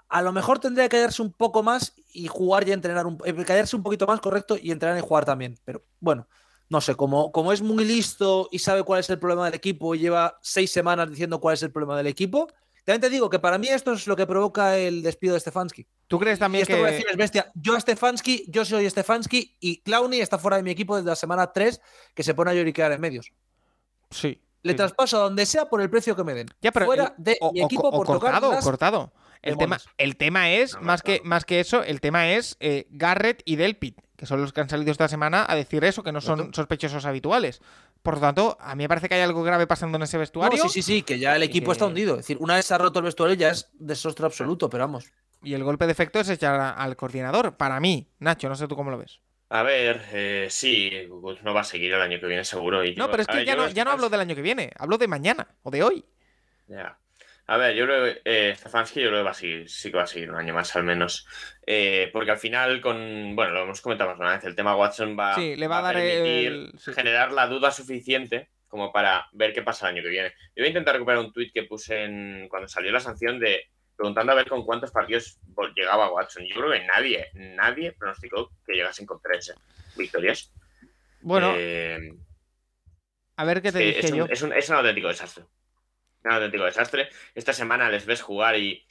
A 0.07 0.23
lo 0.23 0.31
mejor 0.31 0.57
tendría 0.57 0.85
que 0.85 0.97
callarse 0.97 1.21
un 1.21 1.31
poco 1.31 1.61
más 1.61 1.93
y 2.11 2.27
jugar 2.27 2.67
y 2.67 2.71
entrenar, 2.71 3.05
un, 3.07 3.17
eh, 3.25 3.33
callarse 3.45 3.75
un 3.75 3.83
poquito 3.83 4.05
más, 4.07 4.19
correcto, 4.19 4.57
y 4.61 4.71
entrenar 4.71 4.97
y 4.97 5.01
jugar 5.01 5.25
también. 5.25 5.57
Pero 5.65 5.83
bueno, 5.99 6.27
no 6.69 6.81
sé, 6.81 6.95
como, 6.95 7.31
como 7.31 7.51
es 7.53 7.61
muy 7.61 7.85
listo 7.85 8.47
y 8.51 8.59
sabe 8.59 8.83
cuál 8.83 8.99
es 8.99 9.09
el 9.09 9.19
problema 9.19 9.45
del 9.45 9.53
equipo 9.55 9.95
y 9.95 9.99
lleva 9.99 10.37
seis 10.41 10.71
semanas 10.71 11.09
diciendo 11.09 11.39
cuál 11.39 11.53
es 11.55 11.63
el 11.63 11.71
problema 11.71 11.97
del 11.97 12.07
equipo, 12.07 12.47
también 12.85 13.01
te 13.01 13.09
digo 13.09 13.29
que 13.29 13.37
para 13.39 13.57
mí 13.59 13.67
esto 13.67 13.93
es 13.93 14.07
lo 14.07 14.15
que 14.15 14.25
provoca 14.25 14.77
el 14.77 15.03
despido 15.03 15.35
de 15.35 15.39
Stefanski. 15.39 15.85
¿Tú 16.07 16.17
crees 16.17 16.37
Y 16.37 16.39
también 16.39 16.63
esto 16.63 16.73
lo 16.73 16.79
voy 16.79 16.87
a 16.87 16.89
que... 16.89 16.95
decir 16.95 17.07
es 17.11 17.17
bestia. 17.17 17.51
Yo 17.53 17.75
a 17.75 17.79
Stefanski, 17.79 18.45
yo 18.47 18.65
soy 18.65 18.89
Stefanski 18.89 19.57
y 19.59 19.81
Clowney 19.83 20.21
está 20.21 20.39
fuera 20.39 20.57
de 20.57 20.63
mi 20.63 20.71
equipo 20.71 20.95
desde 20.95 21.09
la 21.09 21.15
semana 21.15 21.51
3 21.51 21.79
que 22.15 22.23
se 22.23 22.33
pone 22.33 22.49
a 22.51 22.53
lloriquear 22.55 22.91
en 22.91 23.01
medios. 23.01 23.31
Sí. 24.09 24.41
Le 24.63 24.71
sí. 24.73 24.77
traspaso 24.77 25.17
a 25.17 25.21
donde 25.21 25.45
sea 25.45 25.69
por 25.69 25.81
el 25.81 25.89
precio 25.89 26.15
que 26.15 26.23
me 26.23 26.33
den. 26.33 26.47
Ya, 26.61 26.71
pero 26.71 26.87
fuera 26.87 27.13
el- 27.17 27.23
de 27.23 27.37
o, 27.41 27.51
mi 27.53 27.61
o- 27.61 27.65
equipo 27.65 27.87
o 27.89 27.91
por 27.91 28.07
tocar 28.07 28.31
cortado, 28.33 28.51
las 28.53 28.63
cortado. 28.63 29.13
El 29.41 29.57
tema, 29.57 29.77
el 29.97 30.17
tema 30.17 30.51
es, 30.51 30.73
No, 30.75 30.81
más 30.81 31.01
que, 31.01 31.21
más 31.23 31.45
que 31.45 31.59
eso, 31.59 31.81
el 31.83 32.01
tema 32.01 32.29
es 32.31 32.57
eh, 32.59 32.87
Garrett 32.89 33.41
y 33.45 33.55
Delpit, 33.55 33.97
que 34.17 34.25
son 34.25 34.41
los 34.41 34.51
que 34.51 34.59
han 34.61 34.69
salido 34.69 34.91
esta 34.91 35.07
semana 35.07 35.45
a 35.47 35.55
decir 35.55 35.83
eso, 35.85 36.03
que 36.03 36.11
no 36.11 36.19
son 36.19 36.53
sospechosos 36.53 37.05
habituales. 37.05 37.61
Por 38.03 38.15
lo 38.15 38.19
tanto, 38.21 38.57
a 38.59 38.75
mí 38.75 38.83
me 38.83 38.89
parece 38.89 39.07
que 39.07 39.15
hay 39.15 39.21
algo 39.21 39.41
grave 39.43 39.65
pasando 39.67 39.95
en 39.97 40.03
ese 40.03 40.17
No, 40.17 40.21
vestuario. 40.21 40.63
sí, 40.63 40.69
sí, 40.69 40.81
sí, 40.81 41.01
que 41.03 41.19
ya 41.19 41.35
el 41.35 41.43
equipo 41.43 41.67
que- 41.67 41.71
está 41.73 41.85
hundido. 41.85 42.13
Es 42.15 42.19
decir, 42.19 42.37
una 42.41 42.55
vez 42.55 42.65
se 42.65 42.73
ha 42.73 42.77
roto 42.77 42.99
el 42.99 43.05
vestuario 43.05 43.35
ya 43.35 43.49
es 43.51 43.69
desastre 43.73 44.25
absoluto, 44.25 44.69
pero 44.69 44.83
vamos. 44.85 45.05
Y 45.41 45.53
el 45.53 45.63
golpe 45.63 45.85
de 45.85 45.93
efecto 45.93 46.19
es 46.19 46.27
echar 46.29 46.59
a- 46.59 46.71
al 46.71 46.97
coordinador. 46.97 47.55
Para 47.55 47.79
mí, 47.79 48.09
Nacho, 48.19 48.49
no 48.49 48.55
sé 48.55 48.67
tú 48.67 48.75
cómo 48.75 48.91
lo 48.91 48.97
ves. 48.97 49.21
A 49.51 49.63
ver, 49.63 50.03
eh, 50.11 50.47
sí, 50.49 50.91
Woods 51.09 51.41
no 51.43 51.53
va 51.53 51.61
a 51.61 51.63
seguir 51.63 51.93
el 51.93 52.01
año 52.01 52.19
que 52.19 52.27
viene 52.27 52.43
seguro. 52.43 52.83
Y 52.83 52.93
No, 52.95 53.05
yo- 53.05 53.11
pero 53.11 53.21
es 53.21 53.27
que 53.27 53.37
ver, 53.37 53.45
ya 53.45 53.55
no, 53.55 53.67
ya 53.69 53.85
no 53.85 53.91
hablo 53.91 54.09
del 54.09 54.19
año 54.19 54.35
que 54.35 54.41
viene, 54.41 54.71
hablo 54.77 54.97
de 54.97 55.07
mañana 55.07 55.47
o 55.63 55.71
de 55.71 55.81
hoy. 55.81 56.05
Ya. 56.67 56.97
A 57.51 57.57
ver, 57.57 57.75
yo 57.75 57.85
creo 57.85 58.03
que 58.03 58.21
eh, 58.25 58.55
Stefanski 58.55 59.01
yo 59.01 59.07
creo 59.07 59.21
que 59.21 59.23
va 59.25 59.31
a 59.31 59.33
seguir, 59.33 59.67
sí 59.69 59.89
que 59.89 59.97
va 59.97 60.03
a 60.03 60.07
seguir 60.07 60.29
un 60.29 60.37
año 60.37 60.53
más 60.53 60.75
al 60.75 60.83
menos. 60.83 61.25
Eh, 61.65 62.09
porque 62.13 62.29
al 62.31 62.37
final 62.37 62.79
con, 62.79 63.35
bueno, 63.35 63.51
lo 63.53 63.63
hemos 63.63 63.81
comentado 63.81 64.11
más 64.11 64.19
una 64.19 64.33
vez, 64.35 64.43
el 64.43 64.55
tema 64.55 64.75
Watson 64.75 65.17
va, 65.19 65.33
Sí, 65.35 65.55
le 65.55 65.67
va 65.67 65.79
a 65.79 65.81
dar 65.81 65.95
permitir 65.95 66.47
el- 66.51 66.71
sí. 66.77 66.93
generar 66.93 67.31
la 67.31 67.47
duda 67.47 67.71
suficiente 67.71 68.49
como 68.67 68.91
para 68.91 69.27
ver 69.31 69.51
qué 69.51 69.63
pasa 69.63 69.87
el 69.89 69.95
año 69.95 70.03
que 70.03 70.09
viene. 70.09 70.29
Yo 70.55 70.61
voy 70.61 70.65
a 70.65 70.67
intentar 70.67 70.93
recuperar 70.93 71.21
un 71.21 71.33
tuit 71.33 71.51
que 71.51 71.63
puse 71.63 72.03
en, 72.03 72.47
cuando 72.49 72.67
salió 72.67 72.91
la 72.91 72.99
sanción 72.99 73.39
de 73.39 73.65
preguntando 73.95 74.31
a 74.31 74.35
ver 74.35 74.47
con 74.47 74.63
cuántos 74.63 74.91
partidos 74.91 75.39
llegaba 75.75 76.11
Watson. 76.13 76.45
Yo 76.45 76.55
creo 76.55 76.71
que 76.71 76.85
nadie, 76.85 77.29
nadie 77.33 77.93
pronosticó 77.93 78.51
que 78.65 78.73
llegasen 78.75 79.07
con 79.07 79.19
tres 79.21 79.49
eh, 79.49 79.53
victorias. 79.97 80.53
Bueno, 81.21 81.51
Eh, 81.57 82.13
a 83.37 83.43
ver 83.43 83.61
qué 83.63 83.71
te 83.71 83.79
dije 83.79 83.99
es, 84.05 84.11
un, 84.11 84.17
yo. 84.19 84.25
es 84.29 84.41
un- 84.43 84.53
es 84.53 84.69
un 84.69 84.75
auténtico 84.75 85.07
desastre. 85.07 85.45
Un 86.23 86.31
auténtico 86.31 86.65
desastre. 86.65 87.09
Esta 87.35 87.53
semana 87.53 87.89
les 87.89 88.05
ves 88.05 88.21
jugar 88.21 88.57
y 88.57 88.85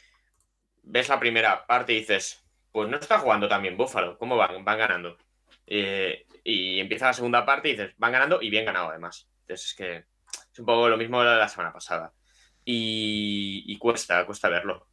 ves 0.83 1.09
la 1.09 1.21
primera 1.21 1.67
parte 1.67 1.93
y 1.93 2.01
dices, 2.01 2.45
pues 2.73 2.89
no 2.89 2.97
está 2.97 3.19
jugando 3.19 3.49
tan 3.49 3.63
bien 3.63 3.77
Búfalo, 3.77 4.19
¿cómo 4.19 4.37
van? 4.37 4.65
Van 4.65 4.79
ganando. 4.79 5.19
Eh, 5.67 6.27
y 6.45 6.81
empieza 6.81 7.07
la 7.07 7.13
segunda 7.13 7.45
parte 7.45 7.69
y 7.69 7.73
dices, 7.73 7.95
van 7.99 8.13
ganando 8.13 8.41
y 8.41 8.51
bien 8.51 8.65
ganado 8.65 8.91
además. 8.91 9.29
Entonces 9.43 9.67
es 9.69 9.75
que 9.75 9.97
es 10.53 10.59
un 10.59 10.67
poco 10.67 10.89
lo 10.89 10.97
mismo 10.97 11.23
de 11.23 11.37
la 11.37 11.49
semana 11.49 11.73
pasada. 11.73 12.13
Y, 12.65 13.77
cuesta, 13.79 14.27
cuesta 14.27 14.49
verlo. 14.49 14.89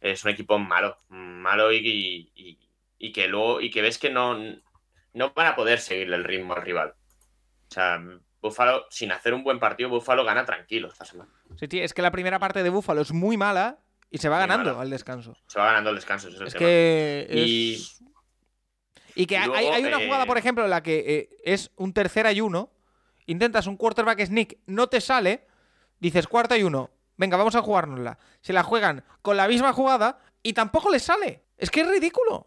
Es 0.00 0.24
un 0.24 0.30
equipo 0.30 0.58
malo, 0.58 0.98
malo 1.08 1.72
y 1.72 2.32
que 3.12 3.28
luego, 3.28 3.60
y 3.60 3.70
que 3.70 3.82
ves 3.82 3.98
que 3.98 4.10
no, 4.10 4.36
no 5.16 5.32
van 5.32 5.46
a 5.46 5.56
poder 5.56 5.80
seguirle 5.80 6.16
el 6.16 6.24
ritmo 6.24 6.54
al 6.54 6.62
rival. 6.62 6.90
O 6.90 7.74
sea, 7.74 8.00
Buffalo, 8.46 8.86
sin 8.90 9.12
hacer 9.12 9.34
un 9.34 9.42
buen 9.44 9.58
partido, 9.58 9.88
Buffalo 9.88 10.24
gana 10.24 10.44
tranquilo 10.44 10.88
esta 10.88 11.04
semana. 11.04 11.30
Sí, 11.58 11.66
sí, 11.70 11.80
es 11.80 11.92
que 11.94 12.02
la 12.02 12.10
primera 12.10 12.38
parte 12.38 12.62
de 12.62 12.70
Búfalo 12.70 13.00
es 13.02 13.12
muy 13.12 13.36
mala 13.36 13.78
y 14.10 14.18
se 14.18 14.28
va 14.28 14.36
Muy 14.36 14.42
ganando 14.48 14.70
mala. 14.72 14.82
al 14.82 14.90
descanso. 14.90 15.36
Se 15.46 15.58
va 15.58 15.66
ganando 15.66 15.90
el 15.90 15.96
descanso. 15.96 16.28
es 16.28 16.34
el 16.40 16.46
Es 16.46 16.54
que. 16.54 17.26
Y- 17.30 17.74
es- 17.74 18.02
Y 19.14 19.26
que 19.26 19.34
y 19.34 19.38
hay, 19.38 19.46
luego, 19.46 19.72
hay 19.74 19.84
una 19.84 20.00
eh, 20.00 20.04
jugada, 20.06 20.26
por 20.26 20.36
ejemplo, 20.38 20.64
en 20.64 20.70
la 20.70 20.82
que 20.82 20.98
eh, 21.06 21.36
es 21.44 21.70
un 21.76 21.92
tercera 21.92 22.32
y 22.32 22.40
uno. 22.40 22.70
Intentas 23.26 23.66
un 23.66 23.76
quarterback 23.76 24.24
sneak, 24.24 24.58
no 24.66 24.88
te 24.88 25.00
sale. 25.00 25.46
Dices 25.98 26.26
cuarta 26.28 26.56
y 26.58 26.62
uno. 26.62 26.90
Venga, 27.16 27.36
vamos 27.38 27.54
a 27.56 27.62
jugárnosla. 27.62 28.18
Se 28.42 28.52
la 28.52 28.62
juegan 28.62 29.02
con 29.22 29.36
la 29.38 29.48
misma 29.48 29.72
jugada 29.72 30.18
y 30.42 30.52
tampoco 30.52 30.90
les 30.90 31.02
sale. 31.02 31.44
Es 31.56 31.70
que 31.70 31.80
es 31.80 31.88
ridículo. 31.88 32.46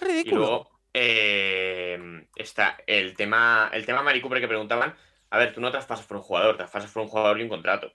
Y 0.00 0.04
ridículo. 0.04 0.36
luego 0.40 0.70
eh, 0.94 2.26
está 2.36 2.76
el 2.86 3.14
tema, 3.16 3.68
el 3.72 3.84
tema 3.84 4.02
Mari 4.02 4.20
Cooper 4.20 4.40
que 4.40 4.48
preguntaban. 4.48 4.94
A 5.30 5.38
ver, 5.38 5.52
tú 5.52 5.60
no 5.60 5.70
traspasas 5.70 6.06
por 6.06 6.16
un 6.18 6.22
jugador, 6.22 6.56
traspasas 6.56 6.90
por 6.90 7.02
un 7.02 7.08
jugador 7.08 7.38
y 7.40 7.42
un 7.42 7.48
contrato. 7.48 7.92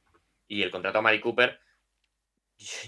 Y 0.48 0.62
el 0.64 0.72
contrato 0.72 1.00
a 1.00 1.02
Mari 1.02 1.20
Cooper, 1.20 1.60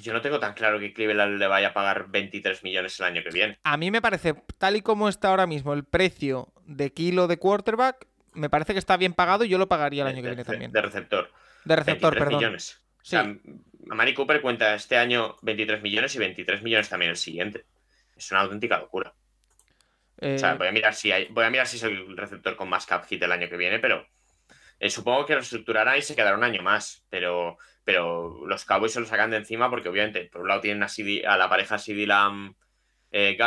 yo 0.01 0.13
no 0.13 0.21
tengo 0.21 0.39
tan 0.39 0.53
claro 0.53 0.79
que 0.79 0.93
Cleveland 0.93 1.39
le 1.39 1.47
vaya 1.47 1.69
a 1.69 1.73
pagar 1.73 2.07
23 2.09 2.63
millones 2.63 2.99
el 2.99 3.05
año 3.07 3.23
que 3.23 3.29
viene. 3.31 3.59
A 3.63 3.77
mí 3.77 3.91
me 3.91 4.01
parece, 4.01 4.35
tal 4.57 4.75
y 4.75 4.81
como 4.81 5.09
está 5.09 5.29
ahora 5.29 5.47
mismo 5.47 5.73
el 5.73 5.83
precio 5.83 6.53
de 6.65 6.93
kilo 6.93 7.27
de 7.27 7.37
quarterback, 7.37 8.07
me 8.33 8.49
parece 8.49 8.73
que 8.73 8.79
está 8.79 8.97
bien 8.97 9.13
pagado 9.13 9.43
y 9.45 9.49
yo 9.49 9.57
lo 9.57 9.67
pagaría 9.67 10.03
el 10.03 10.09
año 10.09 10.17
que 10.17 10.29
de, 10.29 10.35
viene 10.35 10.43
rece- 10.43 10.45
también. 10.51 10.71
de 10.71 10.81
receptor. 10.81 11.31
De 11.63 11.75
receptor, 11.75 12.11
23 12.13 12.23
perdón. 12.23 12.37
millones. 12.39 12.81
O 13.01 13.05
sea, 13.05 13.21
a 13.21 13.95
Mari 13.95 14.13
Cooper 14.13 14.41
cuenta 14.41 14.75
este 14.75 14.97
año 14.97 15.35
23 15.41 15.81
millones 15.81 16.15
y 16.15 16.19
23 16.19 16.61
millones 16.61 16.89
también 16.89 17.11
el 17.11 17.17
siguiente. 17.17 17.65
Es 18.15 18.31
una 18.31 18.41
auténtica 18.41 18.77
locura. 18.79 19.13
Eh, 20.19 20.35
O 20.35 20.39
sea, 20.39 20.55
voy 20.55 20.67
a 20.67 20.71
mirar 20.71 20.93
si 20.93 21.11
hay, 21.11 21.27
voy 21.29 21.43
a 21.45 21.49
mirar 21.49 21.67
si 21.67 21.77
es 21.77 21.83
el 21.83 22.15
receptor 22.15 22.55
con 22.55 22.69
más 22.69 22.85
cap 22.85 23.05
hit 23.05 23.21
el 23.23 23.31
año 23.31 23.49
que 23.49 23.57
viene, 23.57 23.79
pero 23.79 24.07
eh, 24.79 24.89
supongo 24.89 25.25
que 25.25 25.35
lo 25.35 25.41
estructurará 25.41 25.97
y 25.97 26.01
se 26.01 26.15
quedará 26.15 26.37
un 26.37 26.43
año 26.43 26.61
más. 26.61 27.05
Pero, 27.09 27.57
pero 27.83 28.45
los 28.45 28.65
Cowboys 28.65 28.93
se 28.93 28.99
lo 28.99 29.05
sacan 29.05 29.31
de 29.31 29.37
encima 29.37 29.69
porque 29.69 29.89
obviamente 29.89 30.25
por 30.31 30.41
un 30.41 30.47
lado 30.47 30.61
tienen 30.61 30.83
a, 30.83 30.89
CD 30.89 31.25
a 31.25 31.37
la 31.37 31.49
pareja 31.49 31.77
CD 31.77 32.05
Lamb 32.07 32.55
eh, 33.11 33.37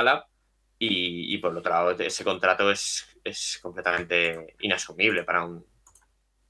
y, 0.78 1.38
por 1.38 1.56
otro 1.56 1.72
lado 1.72 1.90
ese 1.90 2.24
contrato 2.24 2.70
es, 2.70 3.18
es 3.24 3.58
completamente 3.60 4.54
inasumible 4.60 5.24
para 5.24 5.44
un 5.44 5.66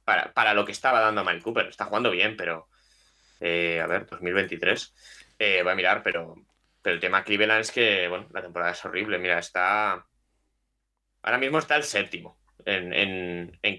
para, 0.05 0.33
para 0.33 0.55
lo 0.55 0.65
que 0.65 0.73
estaba 0.73 1.01
dando 1.01 1.21
a 1.21 1.25
Mari 1.25 1.41
Cooper. 1.41 1.67
Está 1.67 1.87
jugando 1.87 2.11
bien, 2.11 2.37
pero 2.37 2.69
eh, 3.41 3.81
a 3.81 3.87
ver, 3.87 4.07
2023 4.07 4.95
eh, 5.39 5.63
voy 5.63 5.73
a 5.73 5.77
mirar, 5.77 6.03
pero 6.03 6.35
pero 6.83 6.95
el 6.95 7.01
tema 7.01 7.25
Cleveland 7.25 7.61
es 7.61 7.71
que, 7.73 8.09
bueno, 8.09 8.29
la 8.33 8.43
temporada 8.43 8.73
es 8.73 8.85
horrible. 8.85 9.19
Mira, 9.19 9.39
está. 9.39 10.07
Ahora 11.23 11.39
mismo 11.39 11.59
está 11.59 11.77
el 11.77 11.83
séptimo 11.83 12.41
en, 12.65 12.93
en, 12.93 13.59
en. 13.63 13.79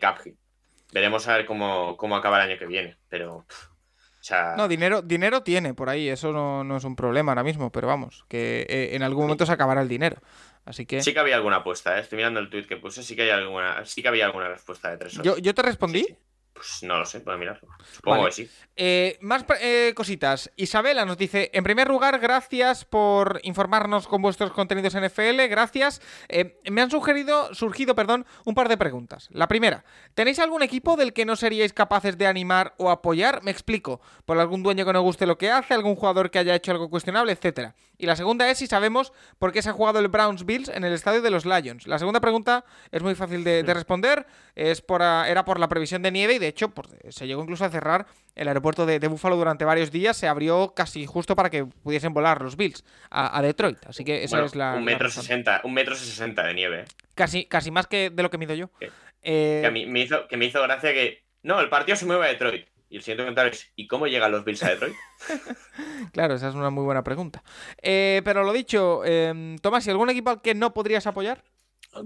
Veremos 0.92 1.28
a 1.28 1.38
ver 1.38 1.46
cómo, 1.46 1.98
cómo 1.98 2.16
acaba 2.16 2.44
el 2.44 2.50
año 2.50 2.60
que 2.60 2.66
viene. 2.66 2.98
Pero. 3.10 3.46
pff, 3.48 3.66
o 3.66 4.24
sea. 4.24 4.56
No, 4.58 4.68
dinero, 4.68 5.02
dinero 5.02 5.44
tiene 5.44 5.74
por 5.74 5.90
ahí, 5.90 6.10
eso 6.10 6.32
no, 6.32 6.64
no 6.64 6.78
es 6.78 6.84
un 6.84 6.96
problema 6.96 7.32
ahora 7.32 7.44
mismo, 7.44 7.72
pero 7.72 7.88
vamos, 7.88 8.26
que 8.28 8.66
eh, 8.70 8.96
en 8.96 9.04
algún 9.04 9.26
momento 9.26 9.46
se 9.46 9.52
acabará 9.52 9.82
el 9.82 9.88
dinero. 9.88 10.22
Así 10.66 10.86
que. 10.86 11.02
Sí 11.02 11.14
que 11.14 11.20
había 11.20 11.36
alguna 11.36 11.58
apuesta, 11.58 11.98
¿eh? 11.98 12.02
estoy 12.02 12.18
mirando 12.18 12.40
el 12.40 12.50
tweet 12.50 12.66
que 12.66 12.78
puse, 12.78 13.02
sí 13.04 13.16
que 13.16 13.24
hay 13.24 13.30
alguna, 13.30 13.86
sí 13.86 14.02
que 14.02 14.08
había 14.08 14.26
alguna 14.26 14.50
respuesta 14.50 14.90
de 14.92 14.98
tres 14.98 15.14
horas. 15.16 15.26
Yo, 15.26 15.38
yo 15.38 15.54
te 15.56 15.62
respondí. 15.62 16.02
Sí, 16.02 16.08
sí. 16.08 16.18
Pues 16.60 16.84
no 16.84 16.98
lo 16.98 17.06
sé, 17.06 17.22
puedo 17.22 17.38
mirarlo. 17.38 17.70
Supongo 17.90 18.18
Vale. 18.18 18.30
que 18.32 18.36
sí. 18.36 18.50
Eh, 18.76 19.18
más 19.22 19.46
eh, 19.62 19.94
cositas. 19.96 20.52
Isabela 20.58 21.06
nos 21.06 21.18
dice, 21.18 21.50
en 21.54 21.64
primer 21.64 21.88
lugar, 21.88 22.20
gracias 22.20 22.84
por 22.84 23.40
informarnos 23.44 24.10
con 24.10 24.22
vuestros 24.22 24.52
contenidos 24.52 24.94
NFL, 24.94 25.48
gracias. 25.50 26.02
Eh, 26.28 26.60
me 26.70 26.82
han 26.82 26.92
sugerido, 26.92 27.54
surgido 27.54 27.96
perdón, 27.96 28.26
un 28.44 28.56
par 28.56 28.68
de 28.68 28.76
preguntas. 28.76 29.30
La 29.32 29.48
primera, 29.48 29.86
¿tenéis 30.16 30.40
algún 30.40 30.62
equipo 30.62 30.98
del 30.98 31.14
que 31.14 31.24
no 31.24 31.38
seríais 31.38 31.72
capaces 31.72 32.18
de 32.18 32.28
animar 32.28 32.74
o 32.76 32.90
apoyar? 32.90 33.42
Me 33.42 33.52
explico, 33.52 34.02
por 34.26 34.38
algún 34.38 34.62
dueño 34.62 34.86
que 34.86 34.92
no 34.92 35.02
guste 35.02 35.26
lo 35.26 35.38
que 35.38 35.52
hace, 35.52 35.74
algún 35.74 35.96
jugador 35.96 36.30
que 36.30 36.40
haya 36.40 36.56
hecho 36.56 36.74
algo 36.74 36.90
cuestionable, 36.90 37.32
etcétera. 37.32 37.74
Y 37.98 38.06
la 38.06 38.18
segunda 38.18 38.50
es 38.50 38.58
si 38.58 38.68
sabemos 38.68 39.14
por 39.40 39.54
qué 39.54 39.62
se 39.62 39.70
ha 39.70 39.74
jugado 39.74 40.00
el 40.00 40.10
Browns 40.10 40.46
Bills 40.46 40.68
en 40.68 40.84
el 40.84 40.92
estadio 40.92 41.22
de 41.22 41.30
los 41.30 41.46
Lions. 41.46 41.88
La 41.88 42.00
segunda 42.00 42.20
pregunta 42.20 42.66
es 42.92 43.02
muy 43.02 43.16
fácil 43.16 43.46
de, 43.46 43.64
de 43.64 43.74
responder, 43.74 44.26
es 44.56 44.82
por, 44.82 45.02
era 45.02 45.46
por 45.46 45.58
la 45.58 45.70
previsión 45.70 46.02
de 46.02 46.12
nieve 46.12 46.36
y 46.36 46.40
de 46.40 46.49
hecho 46.50 46.70
por- 46.70 46.88
se 47.10 47.26
llegó 47.28 47.42
incluso 47.42 47.64
a 47.66 47.70
cerrar 47.70 48.06
el 48.36 48.48
aeropuerto 48.48 48.86
de, 48.86 49.00
de 49.00 49.08
Buffalo 49.08 49.36
durante 49.38 49.66
varios 49.66 49.92
días, 49.92 50.18
se 50.18 50.28
abrió 50.28 50.74
casi 50.76 51.06
justo 51.06 51.36
para 51.36 51.50
que 51.50 51.66
pudiesen 51.66 52.14
volar 52.14 52.42
los 52.42 52.56
Bills 52.58 52.84
a, 53.10 53.38
a 53.38 53.42
Detroit. 53.42 53.78
Así 53.88 54.04
que 54.04 54.24
esa 54.24 54.36
Bueno, 54.38 54.46
es 54.48 54.56
la... 54.56 54.74
un 54.76 54.84
metro 54.86 55.10
sesenta, 55.10 55.62
un 55.64 55.74
metro 55.74 55.96
sesenta 55.96 56.46
de 56.46 56.54
nieve. 56.54 56.82
¿eh? 56.82 56.86
Casi, 57.16 57.46
casi 57.46 57.72
más 57.72 57.88
que 57.88 58.10
de 58.10 58.24
lo 58.24 58.30
que 58.30 58.38
mido 58.38 58.54
yo. 58.56 58.70
Eh, 59.22 59.60
Que 59.62 59.68
a 59.68 59.72
mí 59.72 59.86
me 59.86 60.02
hizo, 60.02 60.28
que 60.28 60.38
me 60.38 60.46
hizo 60.46 60.62
gracia 60.62 60.94
que. 60.94 61.24
No, 61.44 61.60
el 61.62 61.70
partido 61.70 61.96
se 61.96 62.06
mueve 62.06 62.26
a 62.26 62.30
Detroit. 62.30 62.68
Y 62.90 62.96
el 62.98 63.02
siguiente 63.04 63.24
comentario 63.24 63.52
es: 63.52 63.72
¿y 63.76 63.88
cómo 63.88 64.08
llegan 64.08 64.32
los 64.32 64.44
Bills 64.46 64.64
a 64.64 64.70
Detroit? 64.70 64.96
Claro, 66.14 66.36
esa 66.36 66.50
es 66.50 66.56
una 66.56 66.70
muy 66.70 66.84
buena 66.84 67.04
pregunta. 67.04 67.44
Eh, 67.82 68.22
pero 68.24 68.44
lo 68.44 68.52
dicho, 68.54 69.02
eh, 69.06 69.56
Tomás, 69.62 69.86
¿y 69.86 69.90
algún 69.92 70.10
equipo 70.10 70.30
al 70.32 70.42
que 70.42 70.56
no 70.56 70.74
podrías 70.74 71.06
apoyar? 71.08 71.44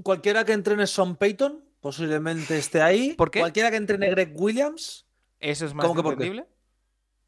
Cualquiera 0.03 0.43
que 0.45 0.53
entrene 0.53 0.87
Son 0.87 1.15
Payton, 1.15 1.63
posiblemente 1.83 2.57
esté 2.57 2.81
ahí. 2.81 3.13
¿Por 3.13 3.29
qué? 3.29 3.41
Cualquiera 3.41 3.69
que 3.69 3.75
entrene 3.75 4.09
Greg 4.09 4.31
Williams. 4.33 5.05
Eso 5.37 5.65
es 5.65 5.73
más 5.73 5.85
entendible. 5.85 6.47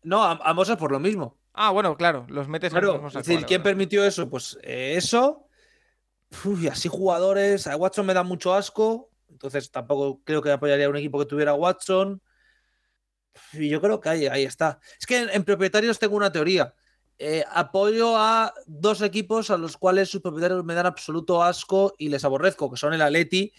No, 0.01 0.23
a, 0.23 0.31
a 0.31 0.53
Moses 0.53 0.77
por 0.77 0.93
lo 0.93 0.99
mismo. 0.99 1.37
Ah, 1.51 1.71
bueno, 1.71 1.97
claro, 1.97 2.25
los 2.29 2.47
metes 2.47 2.71
en 2.71 2.79
Claro, 2.79 2.93
mismo 2.93 3.07
es 3.09 3.13
decir, 3.13 3.45
¿quién 3.45 3.61
permitió 3.61 4.05
eso? 4.05 4.29
Pues 4.29 4.57
eh, 4.63 4.93
eso. 4.95 5.49
Uy, 6.45 6.69
así 6.69 6.87
jugadores. 6.87 7.67
A 7.67 7.75
Watson 7.75 8.05
me 8.05 8.13
da 8.13 8.23
mucho 8.23 8.53
asco. 8.53 9.11
Entonces 9.29 9.69
tampoco 9.71 10.21
creo 10.23 10.41
que 10.41 10.51
apoyaría 10.51 10.85
a 10.85 10.89
un 10.89 10.95
equipo 10.95 11.19
que 11.19 11.25
tuviera 11.25 11.51
a 11.51 11.55
Watson. 11.55 12.21
Y 13.51 13.67
yo 13.67 13.81
creo 13.81 13.99
que 13.99 14.07
ahí, 14.07 14.27
ahí 14.27 14.45
está. 14.45 14.79
Es 14.97 15.05
que 15.05 15.19
en, 15.19 15.29
en 15.31 15.43
propietarios 15.43 15.99
tengo 15.99 16.15
una 16.15 16.31
teoría. 16.31 16.73
Eh, 17.19 17.43
apoyo 17.51 18.15
a 18.15 18.53
dos 18.67 19.01
equipos 19.01 19.49
a 19.49 19.57
los 19.57 19.75
cuales 19.75 20.09
sus 20.09 20.21
propietarios 20.21 20.63
me 20.63 20.75
dan 20.75 20.85
absoluto 20.85 21.43
asco 21.43 21.93
y 21.97 22.07
les 22.07 22.23
aborrezco, 22.23 22.71
que 22.71 22.77
son 22.77 22.93
el 22.93 23.01
Atleti 23.01 23.51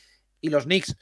y 0.47 0.51
los 0.51 0.65
Knicks. 0.65 0.97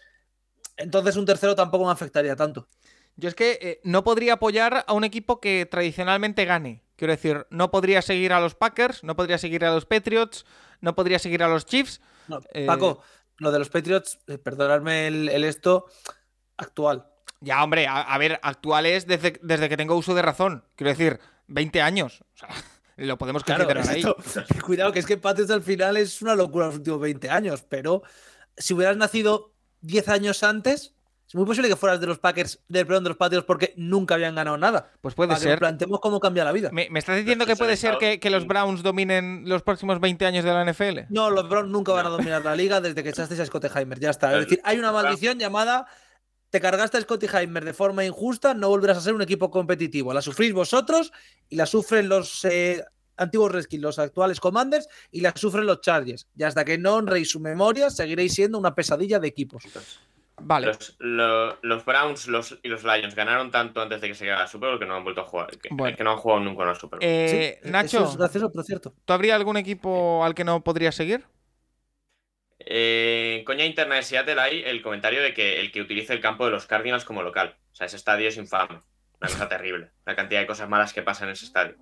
Entonces 0.76 1.16
un 1.16 1.24
tercero 1.26 1.54
tampoco 1.54 1.84
me 1.86 1.92
afectaría 1.92 2.34
tanto. 2.36 2.68
Yo 3.16 3.28
es 3.28 3.34
que 3.34 3.58
eh, 3.62 3.80
no 3.84 4.02
podría 4.02 4.34
apoyar 4.34 4.84
a 4.88 4.92
un 4.92 5.04
equipo 5.04 5.40
que 5.40 5.66
tradicionalmente 5.70 6.44
gane. 6.44 6.82
Quiero 6.96 7.12
decir, 7.12 7.46
no 7.50 7.70
podría 7.70 8.02
seguir 8.02 8.32
a 8.32 8.40
los 8.40 8.54
Packers, 8.54 9.04
no 9.04 9.14
podría 9.16 9.38
seguir 9.38 9.64
a 9.64 9.72
los 9.72 9.86
Patriots, 9.86 10.44
no 10.80 10.94
podría 10.96 11.18
seguir 11.18 11.42
a 11.42 11.48
los 11.48 11.66
Chiefs. 11.66 12.00
No, 12.28 12.40
Eh, 12.52 12.66
Paco, 12.66 13.02
lo 13.38 13.52
de 13.52 13.58
los 13.60 13.68
Patriots, 13.68 14.18
eh, 14.26 14.38
perdonadme 14.38 15.06
el, 15.08 15.28
el 15.28 15.44
esto 15.44 15.86
actual. 16.56 17.06
Ya, 17.40 17.62
hombre, 17.62 17.86
a, 17.86 18.00
a 18.00 18.18
ver, 18.18 18.40
actuales 18.42 19.06
desde, 19.06 19.38
desde 19.42 19.68
que 19.68 19.76
tengo 19.76 19.96
uso 19.96 20.14
de 20.14 20.22
razón. 20.22 20.64
Quiero 20.76 20.90
decir, 20.90 21.20
20 21.48 21.82
años. 21.82 22.22
O 22.34 22.36
sea, 22.38 22.48
lo 22.96 23.18
podemos 23.18 23.44
Claro, 23.44 23.64
considerar 23.66 23.94
ahí. 23.94 24.02
cuidado, 24.64 24.92
que 24.92 25.00
es 25.00 25.06
que 25.06 25.18
Patriots 25.18 25.50
al 25.52 25.62
final 25.62 25.96
es 25.96 26.20
una 26.22 26.34
locura 26.34 26.66
los 26.66 26.76
últimos 26.76 27.00
20 27.00 27.28
años, 27.30 27.62
pero 27.68 28.02
si 28.56 28.74
hubieras 28.74 28.96
nacido 28.96 29.52
10 29.82 30.08
años 30.08 30.42
antes, 30.42 30.94
es 31.26 31.34
muy 31.34 31.46
posible 31.46 31.68
que 31.68 31.76
fueras 31.76 32.00
de 32.00 32.06
los 32.06 32.18
Packers, 32.18 32.60
del 32.68 32.86
perdón, 32.86 33.04
de 33.04 33.10
los 33.10 33.16
Patriots, 33.16 33.46
porque 33.46 33.72
nunca 33.76 34.14
habían 34.14 34.34
ganado 34.34 34.56
nada. 34.56 34.92
Pues 35.00 35.14
puede 35.14 35.28
Para 35.28 35.40
que 35.40 35.46
nos 35.46 35.52
ser. 35.52 35.58
planteemos 35.58 36.00
cómo 36.00 36.20
cambia 36.20 36.44
la 36.44 36.52
vida. 36.52 36.70
¿Me, 36.70 36.88
me 36.90 36.98
estás 36.98 37.16
diciendo 37.16 37.46
que 37.46 37.56
puede 37.56 37.76
ser 37.76 37.96
que, 37.98 38.20
que 38.20 38.30
los 38.30 38.46
Browns 38.46 38.82
dominen 38.82 39.48
los 39.48 39.62
próximos 39.62 40.00
20 40.00 40.26
años 40.26 40.44
de 40.44 40.52
la 40.52 40.64
NFL? 40.64 41.00
No, 41.08 41.30
los 41.30 41.48
Browns 41.48 41.70
nunca 41.70 41.92
van 41.92 42.06
a 42.06 42.10
dominar 42.10 42.44
la 42.44 42.54
liga 42.54 42.80
desde 42.80 43.02
que 43.02 43.08
echasteis 43.08 43.40
a 43.40 43.46
Scott 43.46 43.64
Heimer. 43.74 43.98
Ya 43.98 44.10
está. 44.10 44.32
Es 44.34 44.44
decir, 44.44 44.60
hay 44.64 44.78
una 44.78 44.92
maldición 44.92 45.38
llamada 45.38 45.86
te 46.54 46.60
cargaste 46.60 46.98
a 46.98 47.00
Scotty 47.00 47.26
Heimer 47.26 47.64
de 47.64 47.74
forma 47.74 48.04
injusta, 48.04 48.54
no 48.54 48.68
volverás 48.68 48.98
a 48.98 49.00
ser 49.00 49.12
un 49.12 49.22
equipo 49.22 49.50
competitivo. 49.50 50.14
La 50.14 50.22
sufrís 50.22 50.52
vosotros 50.52 51.12
y 51.48 51.56
la 51.56 51.66
sufren 51.66 52.08
los 52.08 52.44
eh, 52.44 52.84
antiguos 53.16 53.52
Redskins, 53.52 53.82
los 53.82 53.98
actuales 53.98 54.40
Commanders, 54.40 54.88
y 55.10 55.20
la 55.20 55.32
sufren 55.36 55.66
los 55.66 55.80
Chargers. 55.80 56.28
Y 56.36 56.42
hasta 56.42 56.64
que 56.64 56.78
no 56.78 56.94
honréis 56.94 57.30
su 57.30 57.40
memoria, 57.40 57.90
seguiréis 57.90 58.34
siendo 58.34 58.58
una 58.58 58.74
pesadilla 58.74 59.18
de 59.18 59.28
equipos. 59.28 59.64
Vale. 60.40 60.66
Los, 60.66 60.96
lo- 60.98 61.58
los 61.62 61.84
Browns 61.84 62.26
los, 62.26 62.58
y 62.64 62.68
los 62.68 62.82
Lions 62.82 63.14
ganaron 63.14 63.52
tanto 63.52 63.80
antes 63.80 64.00
de 64.00 64.08
que 64.08 64.14
se 64.16 64.24
llegara 64.24 64.42
al 64.42 64.48
Super 64.48 64.70
Bowl 64.70 64.78
que 64.80 64.84
no 64.86 64.96
han 64.96 65.04
vuelto 65.04 65.20
a 65.20 65.24
jugar. 65.24 65.56
Que, 65.58 65.68
Bueno. 65.70 65.96
que 65.96 66.02
no 66.02 66.10
han 66.10 66.16
jugado 66.16 66.40
nunca 66.40 66.64
en 66.64 66.68
el 66.70 66.74
Super 66.76 66.98
Bowl. 66.98 67.08
Eh, 67.08 67.60
Sí, 67.62 67.70
Nacho, 67.70 68.04
es 68.04 68.16
gracioso, 68.16 68.50
pero 68.50 68.64
cierto. 68.64 68.94
¿tú 69.04 69.12
habría 69.12 69.36
algún 69.36 69.56
equipo 69.56 70.24
al 70.24 70.34
que 70.34 70.42
no 70.42 70.64
podrías 70.64 70.96
seguir? 70.96 71.24
Eh, 72.58 73.36
en 73.40 73.44
Coña 73.44 73.64
Interna 73.64 73.96
de 73.96 74.02
Seattle 74.02 74.40
hay 74.40 74.62
el 74.64 74.80
comentario 74.82 75.22
de 75.22 75.34
que 75.34 75.60
el 75.60 75.70
que 75.70 75.80
utilice 75.82 76.12
el 76.12 76.20
campo 76.20 76.44
de 76.46 76.50
los 76.52 76.66
Cardinals 76.66 77.04
como 77.04 77.22
local. 77.22 77.56
O 77.72 77.74
sea, 77.74 77.86
ese 77.86 77.96
estadio 77.96 78.28
es 78.28 78.36
infame. 78.36 78.80
Una 79.20 79.30
cosa 79.30 79.48
terrible. 79.48 79.90
La 80.06 80.16
cantidad 80.16 80.40
de 80.40 80.46
cosas 80.46 80.68
malas 80.68 80.92
que 80.92 81.02
pasan 81.02 81.28
en 81.28 81.32
ese 81.34 81.44
estadio. 81.46 81.76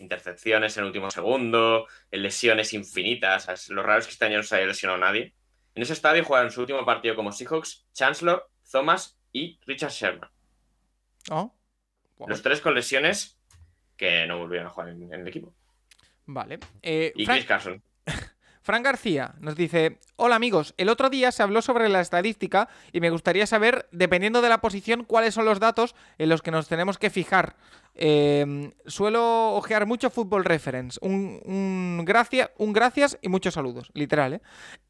Intercepciones 0.00 0.76
en 0.76 0.82
el 0.82 0.86
último 0.88 1.10
segundo, 1.10 1.86
lesiones 2.10 2.72
infinitas. 2.72 3.48
O 3.48 3.56
sea, 3.56 3.74
lo 3.74 3.82
raro 3.82 4.00
es 4.00 4.06
que 4.06 4.12
este 4.12 4.24
año 4.24 4.38
no 4.38 4.42
se 4.42 4.56
haya 4.56 4.66
lesionado 4.66 4.98
nadie. 4.98 5.34
En 5.74 5.82
ese 5.82 5.92
estadio 5.92 6.24
jugaron 6.24 6.50
su 6.50 6.60
último 6.62 6.84
partido 6.84 7.14
como 7.14 7.30
Seahawks, 7.32 7.86
Chancellor, 7.92 8.50
Thomas 8.70 9.18
y 9.32 9.60
Richard 9.66 9.90
Sherman. 9.92 10.30
Oh, 11.30 11.54
wow. 12.16 12.28
Los 12.28 12.42
tres 12.42 12.60
con 12.60 12.74
lesiones 12.74 13.38
que 13.96 14.26
no 14.26 14.38
volvieron 14.38 14.66
a 14.66 14.70
jugar 14.70 14.88
en, 14.88 15.02
en 15.12 15.20
el 15.20 15.28
equipo. 15.28 15.54
Vale. 16.26 16.58
Eh, 16.82 17.12
Y 17.14 17.24
Frank- 17.26 17.38
Chris 17.38 17.48
Carson. 17.48 17.82
Fran 18.62 18.82
García 18.82 19.34
nos 19.38 19.54
dice, 19.56 20.00
hola 20.22 20.36
amigos, 20.36 20.74
el 20.76 20.88
otro 20.90 21.08
día 21.10 21.32
se 21.32 21.42
habló 21.42 21.62
sobre 21.62 21.88
la 21.88 22.00
estadística 22.00 22.68
y 22.92 23.00
me 23.00 23.10
gustaría 23.10 23.46
saber, 23.46 23.88
dependiendo 23.90 24.42
de 24.42 24.50
la 24.50 24.60
posición, 24.60 25.04
cuáles 25.04 25.34
son 25.34 25.46
los 25.46 25.60
datos 25.60 25.94
en 26.18 26.28
los 26.28 26.42
que 26.42 26.50
nos 26.50 26.68
tenemos 26.68 26.98
que 26.98 27.08
fijar. 27.10 27.56
Eh, 27.96 28.70
suelo 28.86 29.54
ojear 29.56 29.84
mucho 29.84 30.10
Football 30.10 30.44
Reference. 30.44 30.98
Un, 31.02 31.40
un, 31.44 32.04
gracia- 32.04 32.50
un 32.56 32.72
gracias 32.72 33.18
y 33.20 33.28
muchos 33.28 33.54
saludos, 33.54 33.90
literal. 33.94 34.34
¿eh? 34.34 34.40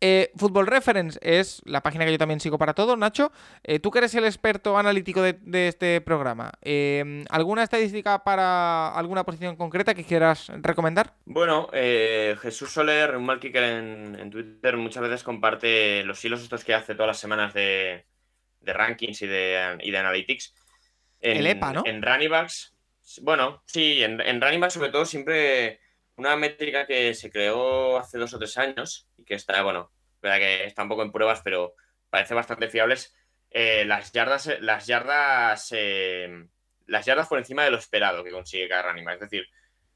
Eh, 0.01 0.31
Football 0.37 0.67
Reference 0.67 1.19
es 1.23 1.63
la 1.65 1.83
página 1.83 2.05
que 2.05 2.13
yo 2.13 2.19
también 2.19 2.41
sigo 2.41 2.59
para 2.59 2.75
todo, 2.75 2.97
Nacho. 2.97 3.33
Eh, 3.65 3.79
tú 3.81 3.91
que 3.91 3.99
eres 3.99 4.15
el 4.15 4.25
experto 4.27 4.77
analítico 4.79 5.23
de, 5.23 5.69
este 5.69 6.01
programa, 6.03 6.53
eh, 6.63 7.25
¿alguna 7.31 7.63
estadística 7.63 8.23
para 8.23 8.91
alguna 8.91 9.25
posición 9.25 9.57
concreta 9.57 9.95
que 9.95 10.05
quieras 10.05 10.53
recomendar? 10.61 11.15
Bueno, 11.25 11.69
eh, 11.73 12.37
Jesús 12.43 12.71
Soler, 12.71 13.17
un 13.17 13.25
mal 13.25 13.41
kicker 13.41 13.63
en, 13.63 14.17
en 14.21 14.31
Twitter, 14.31 14.77
muchas 14.77 15.03
veces 15.03 15.20
comparte 15.23 16.03
los 16.05 16.25
hilos 16.25 16.43
estos 16.43 16.65
que 16.65 16.75
hace 16.75 16.95
todas 16.95 17.09
las 17.09 17.19
semanas 17.19 17.55
de, 17.55 18.07
de 18.61 18.73
rankings 18.73 19.23
y 19.23 19.27
de, 19.27 19.79
y 19.81 19.91
de 19.91 19.99
analytics. 19.99 20.55
En, 21.21 21.39
El 21.39 21.47
EPA, 21.47 21.73
¿no? 21.73 21.83
En 21.85 22.03
running 22.03 22.31
backs. 22.31 22.75
Bueno, 23.23 23.63
sí, 23.67 24.03
en, 24.03 24.21
en 24.21 24.41
running 24.41 24.61
backs 24.61 24.75
sobre 24.75 24.91
todo 24.91 25.05
siempre 25.05 25.81
una 26.17 26.37
métrica 26.37 26.87
que 26.87 27.15
se 27.15 27.31
creó 27.31 27.99
hace 27.99 28.19
dos 28.19 28.35
o 28.35 28.39
tres 28.39 28.57
años 28.59 29.09
y 29.17 29.25
que 29.25 29.35
está, 29.35 29.63
bueno, 29.63 29.91
verdad 30.21 30.39
que 30.39 30.65
está 30.65 30.83
un 30.83 30.89
poco 30.89 31.03
en 31.03 31.13
pruebas, 31.13 31.41
pero 31.43 31.75
parece 32.11 32.35
bastante 32.35 32.69
fiable. 32.69 32.95
es, 32.95 33.15
eh, 33.51 33.85
las 33.85 34.13
yardas, 34.13 34.51
las 34.61 34.87
yardas, 34.87 35.69
eh, 35.73 36.47
las 36.87 37.07
yardas 37.07 37.29
por 37.29 37.39
encima 37.39 37.65
de 37.65 37.71
lo 37.71 37.79
esperado 37.79 38.23
que 38.23 38.31
consigue 38.31 38.69
cada 38.69 38.91
running 38.91 39.05
back. 39.05 39.15
Es 39.15 39.31
decir, 39.31 39.47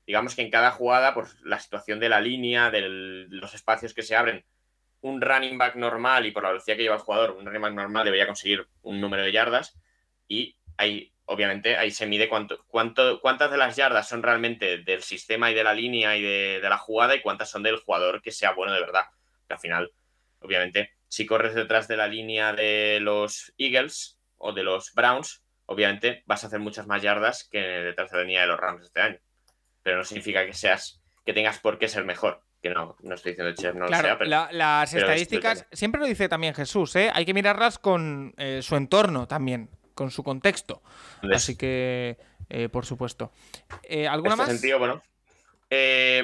digamos 0.06 0.34
que 0.34 0.42
en 0.42 0.50
cada 0.50 0.70
jugada, 0.70 1.14
por 1.14 1.28
la 1.44 1.58
situación 1.60 2.00
de 2.00 2.08
la 2.08 2.20
línea, 2.20 2.70
de 2.70 2.82
los 3.28 3.54
espacios 3.54 3.94
que 3.94 4.02
se 4.02 4.16
abren, 4.16 4.44
un 5.04 5.20
running 5.20 5.58
back 5.58 5.76
normal 5.76 6.24
y 6.24 6.30
por 6.30 6.42
la 6.42 6.48
velocidad 6.48 6.76
que 6.76 6.82
lleva 6.82 6.96
el 6.96 7.02
jugador, 7.02 7.32
un 7.32 7.44
running 7.44 7.60
back 7.60 7.74
normal 7.74 8.04
debería 8.04 8.26
conseguir 8.26 8.66
un 8.82 9.00
número 9.00 9.22
de 9.22 9.32
yardas 9.32 9.78
y 10.28 10.56
ahí, 10.78 11.12
obviamente, 11.26 11.76
ahí 11.76 11.90
se 11.90 12.06
mide 12.06 12.28
cuánto, 12.28 12.64
cuánto, 12.68 13.20
cuántas 13.20 13.50
de 13.50 13.58
las 13.58 13.76
yardas 13.76 14.08
son 14.08 14.22
realmente 14.22 14.78
del 14.78 15.02
sistema 15.02 15.50
y 15.50 15.54
de 15.54 15.62
la 15.62 15.74
línea 15.74 16.16
y 16.16 16.22
de, 16.22 16.60
la 16.62 16.78
jugada 16.78 17.14
y 17.14 17.20
cuántas 17.20 17.50
son 17.50 17.62
del 17.62 17.76
jugador 17.76 18.22
que 18.22 18.30
sea 18.32 18.52
bueno 18.52 18.72
de 18.72 18.80
verdad. 18.80 19.04
Que 19.46 19.54
al 19.54 19.60
final, 19.60 19.92
obviamente, 20.40 20.94
si 21.08 21.26
corres 21.26 21.54
detrás 21.54 21.86
de 21.86 21.98
la 21.98 22.08
línea 22.08 22.54
de 22.54 22.98
los 23.00 23.52
Eagles 23.58 24.18
o 24.38 24.52
de 24.52 24.62
los 24.62 24.94
Browns, 24.94 25.44
obviamente 25.66 26.22
vas 26.24 26.44
a 26.44 26.46
hacer 26.46 26.60
muchas 26.60 26.86
más 26.86 27.02
yardas 27.02 27.46
que 27.50 27.60
detrás 27.60 28.10
de 28.10 28.16
la 28.16 28.24
línea 28.24 28.40
de 28.40 28.46
los 28.46 28.58
Rams 28.58 28.84
este 28.84 29.00
año 29.00 29.20
pero 29.84 29.98
no 29.98 30.04
significa 30.04 30.44
que 30.44 30.54
seas 30.54 31.00
que 31.24 31.32
tengas 31.32 31.60
por 31.60 31.78
qué 31.78 31.86
ser 31.88 32.04
mejor. 32.04 32.42
Que 32.64 32.70
no, 32.70 32.96
no 33.02 33.14
estoy 33.14 33.32
diciendo 33.32 33.54
Chef 33.54 33.74
no 33.74 33.84
Claro, 33.88 34.02
lo 34.04 34.08
sea, 34.08 34.16
pero 34.18 34.30
la- 34.30 34.48
las 34.50 34.90
pero 34.90 35.04
estadísticas, 35.06 35.66
siempre 35.70 36.00
lo 36.00 36.06
dice 36.06 36.30
también 36.30 36.54
Jesús, 36.54 36.96
¿eh? 36.96 37.10
hay 37.12 37.26
que 37.26 37.34
mirarlas 37.34 37.78
con 37.78 38.32
eh, 38.38 38.60
su 38.62 38.74
entorno 38.76 39.28
también, 39.28 39.68
con 39.92 40.10
su 40.10 40.22
contexto. 40.24 40.82
Entonces, 41.16 41.42
Así 41.42 41.56
que, 41.58 42.16
eh, 42.48 42.70
por 42.70 42.86
supuesto. 42.86 43.30
Eh, 43.82 44.04
en 44.04 44.08
¿Alguna 44.08 44.32
este 44.32 44.42
más? 44.46 44.52
sentido, 44.52 44.78
bueno. 44.78 45.02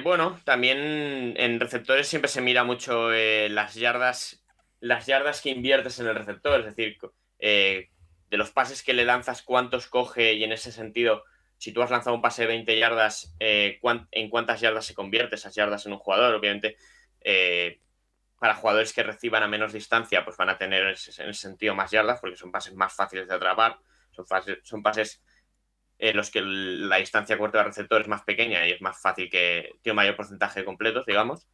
Bueno, 0.03 0.41
también 0.45 1.35
en 1.37 1.61
receptores 1.61 2.09
siempre 2.09 2.31
se 2.31 2.41
mira 2.41 2.65
mucho 2.65 3.11
las 3.11 3.75
yardas, 3.75 4.43
las 4.81 5.05
yardas 5.05 5.43
que 5.43 5.51
inviertes 5.51 6.01
en 6.01 6.07
el 6.07 6.15
receptor, 6.15 6.61
es 6.61 6.75
decir, 6.75 6.97
de 7.39 8.37
los 8.39 8.51
pases 8.51 8.83
que 8.83 8.95
le 8.95 9.05
lanzas, 9.05 9.43
cuántos 9.43 9.89
coge 9.89 10.33
y 10.33 10.45
en 10.45 10.53
ese 10.53 10.73
sentido, 10.73 11.23
si 11.61 11.73
tú 11.73 11.83
has 11.83 11.91
lanzado 11.91 12.17
un 12.17 12.23
pase 12.23 12.43
de 12.43 12.49
20 12.49 12.79
yardas, 12.79 13.37
eh, 13.39 13.79
en 14.13 14.31
cuántas 14.31 14.63
yardas 14.63 14.87
se 14.87 14.95
convierte 14.95 15.37
esas 15.37 15.55
yardas 15.55 15.85
en 15.85 15.93
un 15.93 15.99
jugador, 15.99 16.35
obviamente. 16.35 16.77
eh, 17.21 17.81
para 18.41 18.55
jugadores 18.55 18.95
que 18.95 19.03
reciban 19.03 19.43
a 19.43 19.49
menos 19.49 19.75
distancia, 19.75 20.25
pues 20.25 20.39
van 20.39 20.49
a 20.49 20.57
tener 20.57 20.83
en 20.83 20.89
ese, 20.95 21.23
en 21.23 21.29
ese 21.29 21.43
sentido 21.43 21.75
más 21.75 21.91
yardas, 21.91 22.21
porque 22.21 22.37
son 22.39 22.51
pases 22.51 22.75
más 22.75 22.95
fáciles 22.95 23.29
de 23.29 23.35
atrapar, 23.35 23.79
son, 24.13 24.83
pases 24.83 25.23
en 25.99 26.17
los 26.17 26.31
que 26.31 26.41
la 26.41 26.97
distancia 26.97 27.37
corta 27.37 27.59
del 27.59 27.67
receptor 27.67 28.01
es 28.01 28.09
más 28.09 28.23
pequeña 28.23 28.67
y 28.67 28.73
es 28.73 28.81
más 28.81 28.99
fácil 28.99 29.29
que 29.29 29.73
tiene 29.83 29.93
un 29.93 29.97
mayor 29.97 30.17
porcentaje 30.17 30.61
de 30.61 30.65
completos, 30.65 31.05
digamos. 31.05 31.47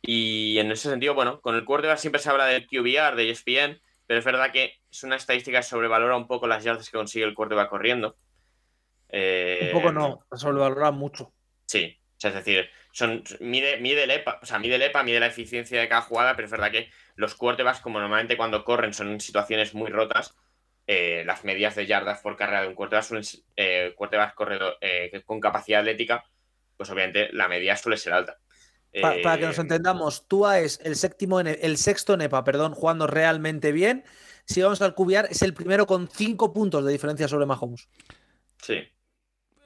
Y 0.00 0.58
en 0.58 0.70
ese 0.70 0.88
sentido, 0.88 1.12
bueno, 1.12 1.42
con 1.42 1.54
el 1.56 1.66
quarterback 1.66 1.98
siempre 1.98 2.22
se 2.22 2.30
habla 2.30 2.46
del 2.46 2.66
QBR, 2.66 3.16
de 3.16 3.30
ESPN, 3.30 3.82
pero 4.06 4.18
es 4.18 4.24
verdad 4.24 4.50
que 4.50 4.80
es 4.90 5.04
una 5.04 5.16
estadística 5.16 5.58
que 5.58 5.62
sobrevalora 5.62 6.16
un 6.16 6.26
poco 6.26 6.46
las 6.46 6.64
yardas 6.64 6.88
que 6.88 6.96
consigue 6.96 7.26
el 7.26 7.34
quarterback 7.34 7.68
corriendo. 7.68 8.16
Eh, 9.16 9.70
Un 9.72 9.80
poco 9.80 9.92
no, 9.92 10.26
sobrevalora 10.32 10.90
mucho. 10.90 11.32
Sí, 11.66 11.96
o 12.16 12.20
sea, 12.20 12.30
es 12.30 12.36
decir, 12.36 12.68
son, 12.92 13.22
mide, 13.40 13.78
mide 13.78 14.04
el 14.04 14.10
EPA, 14.10 14.40
o 14.42 14.46
sea, 14.46 14.58
mide 14.58 14.74
el 14.74 14.82
EPA, 14.82 15.04
mide 15.04 15.20
la 15.20 15.26
eficiencia 15.28 15.80
de 15.80 15.88
cada 15.88 16.02
jugada, 16.02 16.34
pero 16.34 16.46
es 16.46 16.50
verdad 16.50 16.72
que 16.72 16.90
los 17.14 17.34
quarterbacks, 17.36 17.80
como 17.80 18.00
normalmente 18.00 18.36
cuando 18.36 18.64
corren 18.64 18.92
son 18.92 19.12
en 19.12 19.20
situaciones 19.20 19.72
muy 19.72 19.90
rotas, 19.90 20.34
eh, 20.86 21.22
las 21.24 21.44
medidas 21.44 21.76
de 21.76 21.86
yardas 21.86 22.20
por 22.20 22.36
carrera 22.36 22.62
de 22.62 22.68
un 22.68 22.74
quarterback 22.74 23.04
suelen 23.04 23.24
eh, 23.56 23.94
corredor, 24.34 24.76
eh, 24.80 25.22
con 25.24 25.40
capacidad 25.40 25.80
atlética, 25.80 26.24
pues 26.76 26.90
obviamente 26.90 27.28
la 27.32 27.46
media 27.48 27.76
suele 27.76 27.96
ser 27.98 28.14
alta. 28.14 28.38
Pa- 29.00 29.14
Eh, 29.16 29.22
para 29.22 29.38
que 29.38 29.46
nos 29.46 29.58
entendamos, 29.58 30.26
Tua 30.28 30.60
es 30.60 30.80
el 30.84 30.96
séptimo 30.96 31.40
en 31.40 31.46
el 31.46 31.76
sexto 31.78 32.14
en 32.14 32.22
EPA, 32.22 32.44
perdón, 32.44 32.74
jugando 32.74 33.06
realmente 33.06 33.72
bien. 33.72 34.04
Si 34.44 34.60
vamos 34.60 34.82
al 34.82 34.94
cubiar, 34.94 35.26
es 35.30 35.42
el 35.42 35.54
primero 35.54 35.86
con 35.86 36.06
cinco 36.08 36.52
puntos 36.52 36.84
de 36.84 36.92
diferencia 36.92 37.26
sobre 37.28 37.46
Mahomes. 37.46 37.88
Sí. 38.62 38.82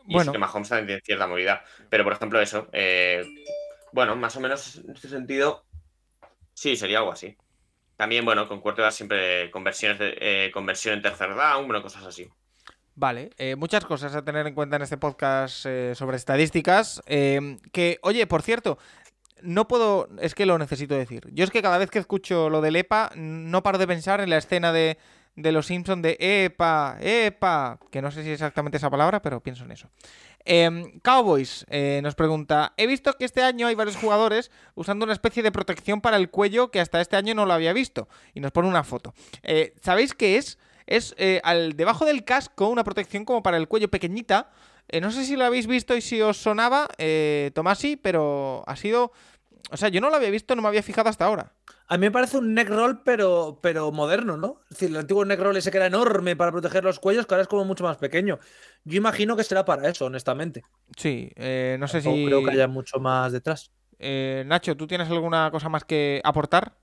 Y 0.09 0.15
Bueno. 0.15 0.33
sí 0.33 0.33
que 0.33 0.39
Mahomes 0.39 0.69
también 0.71 0.87
tiene 0.87 1.03
cierta 1.03 1.27
movilidad. 1.27 1.61
Pero, 1.91 2.03
por 2.03 2.15
ejemplo, 2.15 2.41
eso. 2.41 2.69
eh, 2.73 3.25
bueno, 3.93 4.17
más 4.17 4.37
o 4.37 4.41
menos 4.41 4.77
en 4.77 4.91
este 4.95 5.09
sentido. 5.09 5.65
Sí, 6.55 6.77
sería 6.77 6.99
algo 6.99 7.13
así. 7.13 7.37
También, 7.97 8.25
bueno, 8.25 8.49
con 8.49 8.61
quarterbacks 8.61 8.97
siempre 8.97 9.51
conversiones 9.51 9.99
de, 9.99 10.17
eh, 10.21 10.51
conversión 10.53 10.95
en 10.95 11.03
tercer 11.03 11.35
down, 11.35 11.67
bueno, 11.67 11.83
cosas 11.83 12.05
así. 12.05 12.29
Vale, 12.95 13.31
eh, 13.39 13.55
muchas 13.55 13.85
cosas 13.85 14.15
a 14.15 14.25
tener 14.25 14.47
en 14.47 14.55
cuenta 14.55 14.77
en 14.77 14.83
este 14.83 14.97
podcast 14.97 15.67
eh, 15.67 15.95
sobre 15.95 16.17
estadísticas. 16.17 17.01
eh, 17.07 17.59
que, 17.73 17.99
oye, 18.03 18.27
por 18.27 18.43
cierto, 18.43 18.79
no 19.43 19.69
puedo, 19.69 20.09
es 20.21 20.35
que 20.35 20.47
lo 20.47 20.59
necesito 20.59 20.95
decir. 20.97 21.29
Yo 21.33 21.45
es 21.45 21.51
que 21.51 21.63
cada 21.63 21.79
vez 21.79 21.91
que 21.91 21.99
escucho 22.01 22.51
lo 22.51 22.61
del 22.61 22.77
EPA, 22.77 23.13
no 23.15 23.63
paro 23.63 23.79
de 23.79 23.87
pensar 23.87 24.21
en 24.21 24.31
la 24.31 24.39
escena 24.39 24.73
de, 24.73 24.99
de 25.39 25.53
los 25.53 25.67
Simpsons 25.67 26.03
de 26.03 26.17
EPA, 26.19 26.99
EPA, 27.01 27.79
que 27.91 28.03
no 28.03 28.11
sé 28.11 28.23
si 28.23 28.31
es 28.31 28.35
exactamente 28.35 28.77
esa 28.77 28.91
palabra, 28.91 29.23
pero 29.23 29.41
pienso 29.41 29.65
en 29.65 29.71
eso. 29.71 29.89
Em, 30.45 30.99
Cowboys 31.01 31.65
eh, 31.69 32.01
nos 32.03 32.17
pregunta, 32.17 32.73
he 32.77 32.87
visto 32.87 33.13
que 33.13 33.25
este 33.25 33.43
año 33.43 33.69
hay 33.69 33.77
varios 33.77 33.97
jugadores 33.97 34.51
usando 34.75 35.05
una 35.05 35.13
especie 35.13 35.43
de 35.43 35.53
protección 35.53 36.01
para 36.01 36.17
el 36.17 36.31
cuello 36.31 36.71
que 36.71 36.81
hasta 36.81 37.01
este 37.01 37.17
año 37.17 37.35
no 37.35 37.47
lo 37.47 37.53
había 37.53 37.73
visto. 37.73 38.09
Y 38.35 38.41
nos 38.41 38.51
pone 38.51 38.69
una 38.69 38.83
foto. 38.83 39.15
Eh, 39.43 39.75
¿Sabéis 39.81 40.13
qué 40.15 40.39
es? 40.39 40.59
Es 40.87 41.15
eh, 41.19 41.41
al 41.45 41.77
debajo 41.77 42.05
del 42.05 42.25
casco 42.25 42.69
una 42.69 42.83
protección 42.83 43.25
como 43.25 43.43
para 43.43 43.59
el 43.59 43.69
cuello 43.69 43.89
pequeñita. 43.89 44.51
No 45.03 45.11
sé 45.11 45.25
si 45.25 45.37
lo 45.37 45.45
habéis 45.45 45.67
visto 45.67 45.95
y 45.95 46.01
si 46.01 46.23
os 46.23 46.39
sonaba, 46.39 46.89
Tomás 47.53 47.79
sí, 47.79 47.97
pero 47.97 48.65
ha 48.67 48.75
sido... 48.75 49.13
O 49.71 49.77
sea, 49.77 49.89
yo 49.89 50.01
no 50.01 50.11
lo 50.11 50.17
había 50.17 50.31
visto, 50.31 50.55
no 50.57 50.63
me 50.63 50.69
había 50.69 50.83
fijado 50.83 51.09
hasta 51.09 51.25
ahora. 51.25 51.53
A 51.87 51.97
mí 51.97 52.07
me 52.07 52.11
parece 52.11 52.39
un 52.39 52.55
neck 52.55 52.69
roll, 52.69 53.03
pero, 53.03 53.59
pero 53.63 53.91
moderno, 53.93 54.37
¿no? 54.37 54.61
Es 54.65 54.79
decir, 54.79 54.91
el 54.91 54.97
antiguo 54.97 55.25
neck 55.25 55.41
roll 55.41 55.57
ese 55.57 55.71
que 55.71 55.77
era 55.79 55.87
enorme 55.87 56.37
para 56.37 56.53
proteger 56.53 56.85
los 56.85 56.99
cuellos, 57.01 57.27
que 57.27 57.35
ahora 57.35 57.43
es 57.43 57.49
como 57.49 57.65
mucho 57.65 57.85
más 57.85 57.97
pequeño. 57.97 58.39
Yo 58.85 58.97
imagino 58.99 59.37
que 59.37 59.45
será 59.45 59.65
para 59.65 59.89
eso, 59.89 60.07
honestamente. 60.07 60.65
Sí, 60.97 61.31
eh, 61.37 61.77
no 61.79 61.89
sé 61.89 61.99
No 61.99 62.03
si... 62.15 62.27
creo 62.27 62.45
que 62.45 62.51
haya 62.51 62.69
mucho 62.69 62.99
más 62.99 63.33
detrás. 63.33 63.71
Eh, 63.99 64.45
Nacho, 64.47 64.77
¿tú 64.77 64.87
tienes 64.87 65.09
alguna 65.09 65.51
cosa 65.51 65.69
más 65.69 65.85
que 65.85 66.21
aportar? 66.25 66.77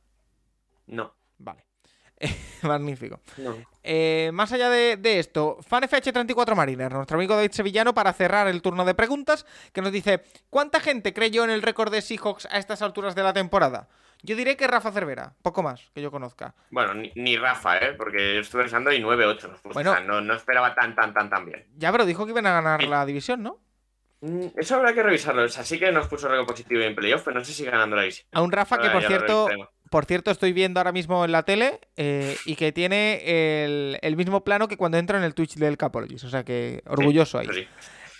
No. 0.88 1.14
Vale. 1.38 1.65
Magnífico. 2.64 3.20
No. 3.38 3.56
Eh, 3.84 4.32
más 4.34 4.52
allá 4.52 4.70
de, 4.70 4.98
de 4.98 5.20
esto, 5.20 5.58
FanFH34 5.70 6.56
Mariner, 6.56 6.92
nuestro 6.94 7.18
amigo 7.18 7.36
David 7.36 7.52
Sevillano, 7.52 7.94
para 7.94 8.14
cerrar 8.14 8.48
el 8.48 8.62
turno 8.62 8.86
de 8.86 8.94
preguntas, 8.96 9.46
que 9.74 9.82
nos 9.82 9.92
dice: 9.92 10.24
¿Cuánta 10.50 10.80
gente 10.80 11.14
creyó 11.14 11.44
en 11.44 11.50
el 11.52 11.62
récord 11.62 11.92
de 11.92 12.02
Seahawks 12.02 12.48
a 12.52 12.58
estas 12.58 12.82
alturas 12.82 13.16
de 13.16 13.24
la 13.24 13.34
temporada? 13.34 13.88
Yo 14.24 14.36
diré 14.36 14.58
que 14.58 14.66
Rafa 14.66 14.92
Cervera, 14.92 15.34
poco 15.44 15.62
más 15.62 15.92
que 15.94 16.02
yo 16.02 16.10
conozca. 16.10 16.56
Bueno, 16.72 16.96
ni, 16.96 17.12
ni 17.16 17.38
Rafa, 17.38 17.78
¿eh? 17.78 17.94
Porque 17.94 18.34
yo 18.36 18.42
estuve 18.42 18.64
pensando 18.64 18.92
y 18.92 19.00
9-8. 19.00 19.50
nos 19.50 19.60
puso. 19.60 19.74
Bueno. 19.74 19.92
O 19.92 19.94
sea, 19.94 20.04
no, 20.04 20.20
no 20.22 20.34
esperaba 20.34 20.74
tan, 20.74 20.96
tan, 20.96 21.14
tan, 21.14 21.30
tan 21.30 21.46
bien. 21.46 21.68
Ya, 21.78 21.92
pero 21.92 22.06
dijo 22.06 22.26
que 22.26 22.32
iban 22.32 22.48
a 22.48 22.54
ganar 22.54 22.82
Sí. 22.82 22.88
la 22.88 23.06
división, 23.06 23.44
¿no? 23.44 23.60
Mm, 24.26 24.47
Eso 24.57 24.76
habrá 24.76 24.93
que 24.93 25.03
revisarlo. 25.03 25.43
O 25.43 25.49
sea, 25.49 25.64
sí 25.64 25.77
que 25.80 25.91
nos 25.91 26.07
puso 26.07 26.30
algo 26.30 26.45
positivo 26.45 26.81
en 26.81 26.95
playoff, 26.95 27.22
pero 27.23 27.38
no 27.39 27.45
sé 27.45 27.53
si 27.53 27.64
ganando 27.65 27.95
la 27.95 28.03
división. 28.03 28.27
A 28.31 28.41
un 28.41 28.52
Rafa 28.52 28.80
que, 28.80 28.89
por 28.89 29.03
cierto, 29.03 29.47
por 29.91 30.06
cierto, 30.06 30.31
estoy 30.31 30.52
viendo 30.53 30.80
ahora 30.80 30.91
mismo 30.91 31.23
en 31.26 31.31
la 31.31 31.43
tele 31.43 31.80
eh, 31.95 32.35
y 32.45 32.56
que 32.56 32.72
tiene 32.72 33.22
el, 33.65 33.99
el 34.02 34.15
mismo 34.18 34.43
plano 34.43 34.68
que 34.68 34.77
cuando 34.77 34.97
entra 34.97 35.18
en 35.18 35.23
el 35.23 35.34
Twitch 35.35 35.56
del 35.56 35.77
Capologist. 35.77 36.26
O 36.26 36.30
sea 36.30 36.43
que 36.43 36.81
orgulloso 36.88 37.38
ahí. 37.38 37.47
Sí. 37.53 37.68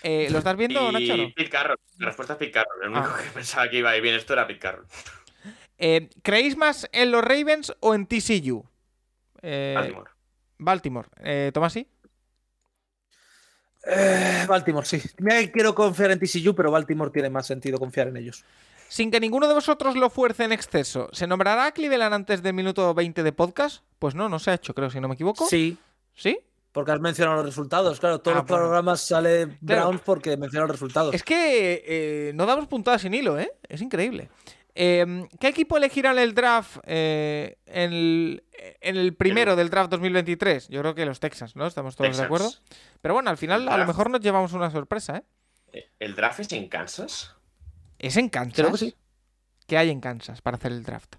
Eh, 0.02 0.28
¿Lo 0.30 0.38
estás 0.38 0.56
viendo, 0.56 0.92
Nacho? 0.92 1.16
no? 1.16 1.22
Y 1.24 1.32
Pete 1.32 1.50
Carroll. 1.50 1.78
La 1.98 2.06
respuesta 2.06 2.34
es 2.34 2.38
Pete 2.38 2.52
Carroll. 2.52 2.82
El 2.84 2.90
único 2.90 3.08
Ah. 3.12 3.18
que 3.24 3.30
pensaba 3.30 3.68
que 3.68 3.78
iba 3.78 3.90
a 3.90 3.96
ir 3.96 4.02
bien 4.02 4.14
esto 4.14 4.32
era 4.34 4.46
Pete 4.46 4.60
Carroll. 4.60 4.86
Eh, 5.78 6.08
¿Creéis 6.22 6.56
más 6.56 6.88
en 6.92 7.10
los 7.10 7.22
Ravens 7.24 7.74
o 7.80 7.94
en 7.94 8.06
TCU? 8.06 8.64
Baltimore. 9.42 10.10
Baltimore. 10.58 11.08
Eh, 11.22 11.50
¿Tomasi? 11.52 11.86
Eh, 13.86 14.44
Baltimore, 14.48 14.84
sí. 14.86 15.00
Quiero 15.52 15.74
confiar 15.74 16.10
en 16.10 16.18
TCU, 16.18 16.54
pero 16.54 16.70
Baltimore 16.70 17.10
tiene 17.10 17.30
más 17.30 17.46
sentido 17.46 17.78
confiar 17.78 18.08
en 18.08 18.16
ellos. 18.16 18.44
Sin 18.88 19.10
que 19.10 19.18
ninguno 19.20 19.48
de 19.48 19.54
vosotros 19.54 19.96
lo 19.96 20.10
fuerce 20.10 20.44
en 20.44 20.52
exceso, 20.52 21.08
¿se 21.12 21.26
nombrará 21.26 21.66
a 21.66 21.72
Cleveland 21.72 22.14
antes 22.14 22.42
del 22.42 22.54
minuto 22.54 22.94
20 22.94 23.22
de 23.22 23.32
podcast? 23.32 23.82
Pues 23.98 24.14
no, 24.14 24.28
no 24.28 24.38
se 24.38 24.50
ha 24.50 24.54
hecho, 24.54 24.74
creo, 24.74 24.90
si 24.90 25.00
no 25.00 25.08
me 25.08 25.14
equivoco. 25.14 25.46
Sí, 25.46 25.76
¿Sí? 26.14 26.38
porque 26.72 26.92
has 26.92 27.00
mencionado 27.00 27.38
los 27.38 27.46
resultados. 27.46 27.98
Claro, 27.98 28.18
todos 28.20 28.36
Ah, 28.36 28.40
los 28.40 28.48
bueno. 28.48 28.64
programas 28.64 29.00
sale 29.00 29.46
Claro. 29.64 29.82
Browns 29.88 30.02
porque 30.04 30.36
mencionan 30.36 30.68
los 30.68 30.76
resultados. 30.76 31.14
Es 31.14 31.22
que 31.22 31.82
eh, 31.86 32.32
no 32.34 32.44
damos 32.44 32.66
puntadas 32.68 33.00
sin 33.00 33.14
hilo, 33.14 33.38
¿eh? 33.40 33.50
Es 33.66 33.80
increíble. 33.80 34.28
Eh, 34.78 35.26
¿Qué 35.40 35.48
equipo 35.48 35.76
elegirá 35.78 36.10
en 36.12 36.18
el 36.18 36.34
draft 36.34 36.78
eh, 36.84 37.56
en, 37.66 37.92
el, 37.92 38.44
en 38.80 38.96
el 38.96 39.14
primero 39.14 39.56
del 39.56 39.70
draft 39.70 39.90
2023? 39.90 40.68
Yo 40.68 40.80
creo 40.82 40.94
que 40.94 41.06
los 41.06 41.18
Texans, 41.18 41.56
¿no? 41.56 41.66
Estamos 41.66 41.96
todos 41.96 42.16
de 42.16 42.22
acuerdo. 42.24 42.52
Pero 43.00 43.14
bueno, 43.14 43.30
al 43.30 43.38
final 43.38 43.68
a 43.68 43.78
lo 43.78 43.86
mejor 43.86 44.10
nos 44.10 44.20
llevamos 44.20 44.52
una 44.52 44.70
sorpresa, 44.70 45.22
¿eh? 45.72 45.86
¿El 45.98 46.14
draft 46.14 46.40
es 46.40 46.52
en 46.52 46.68
Kansas? 46.68 47.34
¿Es 47.98 48.16
en 48.18 48.28
Kansas? 48.28 48.54
Creo 48.56 48.72
que 48.72 48.78
sí. 48.78 48.94
¿Qué 49.66 49.78
hay 49.78 49.90
en 49.90 50.00
Kansas 50.00 50.42
para 50.42 50.56
hacer 50.58 50.72
el 50.72 50.82
draft? 50.84 51.16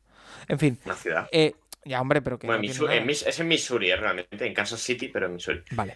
En 0.48 0.60
fin, 0.60 0.80
Una 0.86 0.96
ciudad. 0.96 1.28
eh, 1.32 1.54
ya 1.84 2.00
hombre, 2.00 2.22
pero 2.22 2.38
que... 2.38 2.48
Bueno, 2.48 2.58
no 2.60 2.62
tiene 2.62 2.74
Missouri- 2.76 2.88
nada. 2.90 3.02
en 3.02 3.08
Mis- 3.08 3.26
es 3.26 3.40
en 3.40 3.48
Missouri, 3.48 3.90
eh, 3.92 3.96
realmente. 3.98 4.46
En 4.46 4.54
Kansas 4.54 4.80
City, 4.82 5.08
pero 5.10 5.26
en 5.26 5.34
Missouri. 5.34 5.64
Vale. 5.72 5.96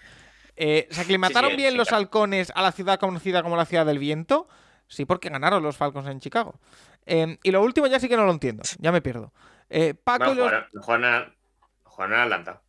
Eh, 0.55 0.87
¿Se 0.91 1.01
aclimataron 1.01 1.51
Sí, 1.51 1.55
sí, 1.55 1.61
bien 1.61 1.77
los 1.77 1.91
halcones 1.91 2.51
a 2.55 2.61
la 2.61 2.71
ciudad 2.71 2.99
conocida 2.99 3.41
como 3.43 3.55
la 3.55 3.65
ciudad 3.65 3.85
del 3.85 3.99
viento? 3.99 4.47
Sí, 4.87 5.05
porque 5.05 5.29
ganaron 5.29 5.63
los 5.63 5.77
Falcons 5.77 6.07
en 6.07 6.19
Chicago. 6.19 6.59
Eh, 7.05 7.37
y 7.43 7.51
lo 7.51 7.61
último 7.61 7.87
ya 7.87 7.99
sí 7.99 8.07
que 8.09 8.17
no 8.17 8.25
lo 8.25 8.31
entiendo. 8.31 8.63
Ya 8.79 8.91
me 8.91 9.01
pierdo. 9.01 9.33
Eh, 9.69 9.93
Paco 9.93 10.31
y 10.31 10.35
los... 10.35 10.45
jugaron, 10.49 10.65
jugaron 10.81 11.05
a- 11.05 11.35
jugaron 11.83 12.13
en 12.15 12.19
Atlanta. 12.21 12.61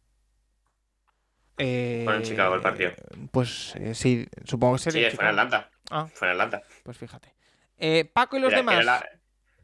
Eh, 1.59 2.03
Fue 2.05 2.17
en 2.17 2.23
Chicago 2.23 2.55
el 2.55 2.61
partido. 2.63 2.93
Pues 3.31 3.75
eh, 3.77 3.95
sí, 3.95 4.27
supongo 4.45 4.75
que 4.75 4.79
Sí, 4.81 4.91
sería 4.91 5.09
en 5.09 5.15
fue 5.17 5.25
en. 5.25 5.31
Atlanta. 5.31 5.71
Ah, 5.91 6.07
Fue 6.13 6.29
en 6.29 6.33
Atlanta. 6.33 6.63
pues 6.83 6.97
fíjate. 6.97 7.35
Eh, 7.79 8.05
Paco 8.13 8.37
y 8.37 8.41
los 8.41 8.53
demás. 8.53 8.85
la- 8.85 9.07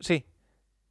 Sí, 0.01 0.24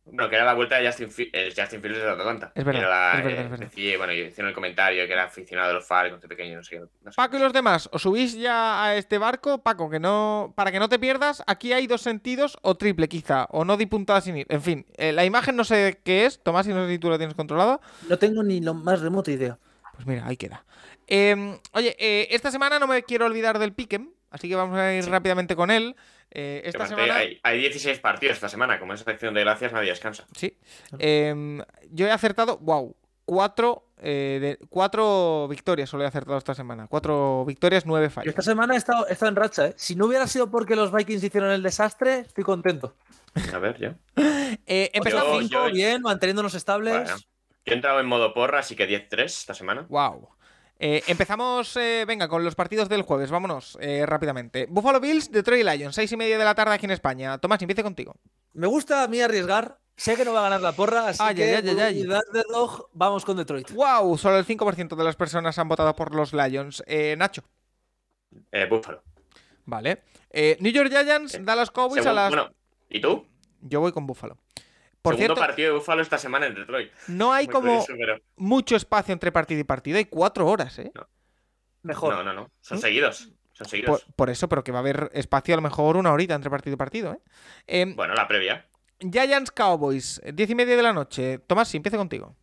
Bueno, 0.10 0.30
que 0.30 0.36
era 0.38 0.46
la 0.46 0.54
vuelta 0.54 0.78
de 0.80 0.88
Justin, 0.88 1.10
el 1.34 1.54
Justin 1.54 1.82
Fields 1.82 1.98
de 2.00 2.10
Atlanta. 2.10 2.52
Es 2.56 2.64
verdad, 2.64 2.82
Era 2.82 2.90
la- 2.90 3.12
es 3.20 3.24
verdad, 3.26 3.40
eh, 3.40 3.44
es 3.44 3.50
verdad. 3.52 3.66
decía- 3.66 3.98
bueno, 3.98 4.14
yo 4.14 4.24
hicieron 4.24 4.48
el 4.50 4.56
comentario 4.56 5.06
que 5.06 5.12
era 5.14 5.26
aficionado 5.26 5.68
de 5.68 5.74
los 5.76 5.86
Falcons 5.86 6.22
de 6.22 6.28
pequeño, 6.30 6.56
no 6.56 6.64
sé 6.64 6.78
qué. 6.78 6.80
no 6.80 7.12
sé 7.12 7.16
Paco 7.16 7.38
y 7.38 7.40
los 7.42 7.52
demás, 7.54 7.90
¿os 7.92 8.02
subís 8.02 8.34
ya 8.36 8.84
a 8.86 8.96
este 8.96 9.18
barco? 9.18 9.62
Paco, 9.62 9.90
que 9.90 10.00
no. 10.00 10.54
Para 10.56 10.72
que 10.72 10.80
no 10.80 10.88
te 10.90 10.98
pierdas, 10.98 11.44
aquí 11.46 11.74
hay 11.74 11.88
dos 11.88 12.02
sentidos 12.02 12.58
o 12.62 12.76
triple, 12.76 13.08
quizá. 13.10 13.48
O 13.52 13.66
no 13.66 13.76
di 13.78 13.86
puntada 13.86 14.22
sin 14.22 14.38
ir. 14.38 14.48
En 14.50 14.62
fin, 14.62 14.86
eh, 14.98 15.12
la 15.12 15.26
imagen 15.26 15.56
no 15.58 15.64
sé 15.66 16.00
qué 16.06 16.26
es. 16.26 16.42
Tomás, 16.42 16.66
si 16.66 16.74
no 16.74 16.86
sé 16.86 16.92
si 16.94 17.00
tú 17.00 17.10
la 17.10 17.18
tienes 17.18 17.36
controlada. 17.36 17.80
No 18.08 18.18
tengo 18.18 18.44
ni 18.44 18.62
lo 18.62 18.74
más 18.74 19.02
remota 19.02 19.30
idea. 19.32 19.58
Pues 19.94 20.08
mira, 20.08 20.26
ahí 20.26 20.38
queda. 20.38 20.64
Eh, 21.08 21.60
oye, 21.74 21.96
eh, 22.00 22.28
esta 22.32 22.52
semana 22.52 22.80
no 22.80 22.88
me 22.88 23.02
quiero 23.04 23.26
olvidar 23.26 23.60
del 23.60 23.74
Piquen, 23.74 24.14
así 24.32 24.48
que 24.49 24.56
vamos 24.56 24.78
a 24.78 24.94
ir 24.94 25.06
rápidamente 25.10 25.56
con 25.56 25.72
él. 25.72 25.95
Eh, 26.32 26.62
esta 26.66 26.86
semana. 26.88 27.16
hay, 27.16 27.40
hay 27.44 27.60
16 27.60 27.99
partidos 27.99 28.36
esta 28.36 28.49
semana. 28.49 28.80
Como 28.80 28.94
es 28.94 28.99
sección 29.02 29.34
de 29.34 29.41
gracias, 29.41 29.72
nadie 29.72 29.90
descansa. 29.90 30.26
Sí. 30.36 30.58
Em, 30.99 31.62
yo 31.90 32.06
he 32.06 32.12
acertado, 32.12 32.58
wow, 32.58 32.95
cuatro, 33.26 33.88
eh, 34.02 34.38
de- 34.60 34.68
cuatro 34.70 35.48
victorias 35.49 35.90
solo 35.90 36.04
he 36.04 36.08
acertado 36.08 36.38
esta 36.38 36.54
semana. 36.54 36.88
Cuatro 36.88 37.45
victorias, 37.45 37.86
nueve 37.86 38.08
Yo 38.08 38.12
fallos. 38.12 38.30
esta 38.30 38.41
semana 38.41 38.74
he 38.74 38.78
estado, 38.78 39.08
he 39.08 39.14
estado 39.14 39.30
en 39.30 39.36
racha, 39.38 39.68
¿eh? 39.68 39.74
Si 39.78 39.95
no 39.95 40.06
hubiera 40.06 40.28
sido 40.28 40.52
porque 40.52 40.76
los 40.76 40.91
Vikings 40.91 41.24
hicieron 41.24 41.49
el 41.52 41.64
desastre, 41.64 42.20
estoy 42.20 42.44
contento. 42.44 42.95
A 43.54 43.60
ver, 43.60 43.78
yo. 43.80 43.90
Eh, 44.66 44.91
empezamos. 44.94 45.34
Yo- 45.34 45.40
Cinco, 45.41 45.68
yo- 45.68 45.74
bien, 45.74 46.02
manteniéndonos 46.02 46.56
estables. 46.56 46.94
Bueno, 46.94 47.18
yo 47.18 47.74
he 47.74 47.74
entrado 47.74 47.99
en 47.99 48.06
modo 48.06 48.34
porra, 48.34 48.60
así 48.60 48.76
que 48.76 48.88
10-3 48.88 49.26
esta 49.26 49.54
semana. 49.54 49.86
Wow. 49.90 50.30
Eh, 50.80 51.04
empezamos, 51.08 51.76
eh, 51.78 52.06
venga, 52.08 52.28
con 52.28 52.44
los 52.44 52.56
partidos 52.56 52.88
del 52.90 53.02
jueves. 53.02 53.32
Vámonos 53.32 53.78
eh, 53.82 54.06
rápidamente. 54.06 54.68
Buffalo 54.70 54.99
Bills, 54.99 55.32
Detroit 55.32 55.66
Lions, 55.66 55.95
seis 55.95 56.12
y 56.12 56.18
media 56.18 56.38
de 56.38 56.45
la 56.45 56.54
tarde 56.54 56.76
aquí 56.76 56.86
en 56.86 56.91
España. 56.91 57.38
Tomás, 57.40 57.62
empiece 57.62 57.84
contigo. 57.84 58.16
Me 58.54 58.68
gusta 58.68 59.04
a 59.04 59.08
mí 59.08 59.20
arriesgar. 59.22 59.80
Sé 59.95 60.16
que 60.16 60.24
no 60.24 60.32
va 60.32 60.41
a 60.41 60.44
ganar 60.44 60.62
la 60.62 60.74
porra, 60.74 61.08
así 61.08 61.20
Ay, 61.24 61.34
que 61.34 61.44
ay, 61.44 61.80
ay, 61.80 62.04
de 62.04 62.44
vamos 62.94 63.26
con 63.26 63.36
Detroit. 63.36 63.72
Wow, 63.72 64.16
solo 64.16 64.38
el 64.38 64.45
5% 64.45 64.95
de 64.95 65.04
las 65.04 65.16
personas 65.16 65.58
han 65.58 65.68
votado 65.68 65.95
por 65.95 66.14
los 66.14 66.34
Lions. 66.34 66.84
Eh, 66.86 67.16
Nacho. 67.18 67.44
Eh, 68.52 68.68
Búfalo. 68.70 69.02
Vale. 69.66 70.04
Eh, 70.30 70.56
New 70.60 70.72
York 70.72 70.90
Giants, 70.91 71.44
Dallas 71.44 71.72
Cowboys 71.72 72.06
a 72.06 72.14
las. 72.14 72.30
Bueno, 72.30 72.52
¿y 72.90 73.02
tú? 73.02 73.26
Yo 73.62 73.80
voy 73.80 73.91
con 73.91 74.06
Buffalo. 74.06 74.38
Por 75.08 75.16
Segundo 75.16 75.36
cierto, 75.36 75.48
partido 75.48 75.72
de 75.74 75.80
Búfalo 75.80 76.02
esta 76.02 76.18
semana 76.18 76.48
en 76.48 76.56
Detroit. 76.56 76.92
no 77.08 77.32
hay 77.34 77.46
Muy 77.46 77.54
como 77.54 77.68
curioso, 77.70 77.94
pero- 77.98 78.20
mucho 78.36 78.76
espacio 78.76 79.14
entre 79.14 79.32
partido 79.32 79.62
y 79.62 79.64
partido. 79.64 79.98
Hay 79.98 80.06
cuatro 80.06 80.48
horas, 80.48 80.78
¿eh? 80.80 80.92
Mejor. 81.84 82.14
No, 82.16 82.24
no, 82.24 82.34
no. 82.34 82.52
Son 82.62 82.80
seguidos. 82.80 83.30
Son 83.54 83.68
seguidos. 83.68 84.06
por 84.16 84.30
eso, 84.30 84.48
pero 84.50 84.64
que 84.64 84.72
va 84.72 84.80
a 84.80 84.82
haber 84.82 85.10
espacio 85.14 85.56
a 85.56 85.58
lo 85.58 85.62
mejor 85.64 85.98
una 85.98 86.12
horita 86.12 86.36
entre 86.36 86.50
partido 86.52 86.76
y 86.76 86.78
partido, 86.78 87.14
¿eh? 87.14 87.20
Em, 87.66 87.96
Bueno, 87.96 88.14
la 88.14 88.28
previa. 88.28 88.68
Giants 89.00 89.52
Cowboys, 89.52 90.22
diez 90.34 90.50
y 90.50 90.56
media 90.56 90.76
de 90.76 90.84
la 90.84 90.94
noche. 90.94 91.40
Tomás, 91.40 91.68
si 91.68 91.78
empieza 91.78 91.98
contigo. 91.98 92.36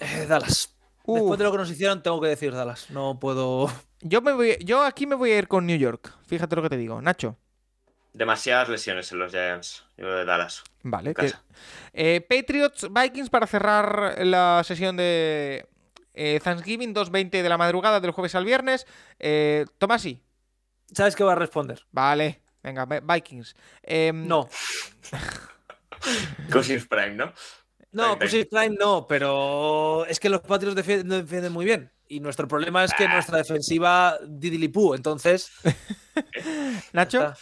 Eh, 0.00 0.26
Dallas. 0.28 0.74
Uh, 1.04 1.14
Después 1.16 1.38
de 1.38 1.44
lo 1.44 1.52
que 1.52 1.58
nos 1.58 1.70
hicieron, 1.70 2.02
tengo 2.02 2.20
que 2.20 2.28
decir 2.28 2.52
Dallas. 2.52 2.90
No 2.90 3.18
puedo. 3.18 3.70
yo, 4.00 4.20
me 4.22 4.32
voy, 4.32 4.56
yo 4.64 4.82
aquí 4.82 5.06
me 5.06 5.14
voy 5.14 5.30
a 5.32 5.38
ir 5.38 5.48
con 5.48 5.66
New 5.66 5.76
York. 5.78 6.14
Fíjate 6.26 6.54
lo 6.56 6.62
que 6.62 6.68
te 6.70 6.76
digo. 6.76 7.00
Nacho. 7.02 7.36
Demasiadas 8.18 8.68
lesiones 8.68 9.12
en 9.12 9.20
los 9.20 9.30
Giants. 9.30 9.84
Yo 9.96 10.12
de 10.12 10.24
Dallas. 10.24 10.64
Vale. 10.82 11.14
Que- 11.14 11.32
eh, 11.92 12.20
Patriots 12.20 12.88
Vikings 12.90 13.30
para 13.30 13.46
cerrar 13.46 14.16
la 14.26 14.62
sesión 14.64 14.96
de 14.96 15.66
eh, 16.14 16.40
Thanksgiving 16.42 16.92
2.20 16.94 17.30
de 17.42 17.48
la 17.48 17.56
madrugada 17.56 18.00
del 18.00 18.10
jueves 18.10 18.34
al 18.34 18.44
viernes. 18.44 18.86
Eh, 19.20 19.66
Tomasi. 19.78 20.20
¿Sabes 20.92 21.14
qué 21.14 21.22
va 21.22 21.32
a 21.32 21.36
responder? 21.36 21.86
Vale. 21.92 22.42
Venga, 22.60 22.86
Vi- 22.86 23.00
Vikings. 23.06 23.54
Em, 23.84 24.26
No. 24.26 24.48
Cousins 26.50 26.86
Prime, 26.88 27.14
¿no? 27.14 27.32
No, 27.92 28.18
sí, 28.28 28.44
Prime 28.44 28.76
no, 28.78 29.06
pero 29.06 30.04
es 30.06 30.18
que 30.20 30.28
los 30.28 30.40
Patriots 30.42 30.76
defi- 30.76 31.04
no 31.04 31.14
defienden 31.16 31.52
muy 31.52 31.64
bien. 31.64 31.90
Y 32.08 32.20
nuestro 32.20 32.48
problema 32.48 32.84
es 32.84 32.92
que 32.94 33.04
Ah. 33.04 33.12
nuestra 33.14 33.38
defensiva 33.38 34.18
didilipú, 34.26 34.94
entonces. 34.94 35.50
Nacho. 36.92 37.32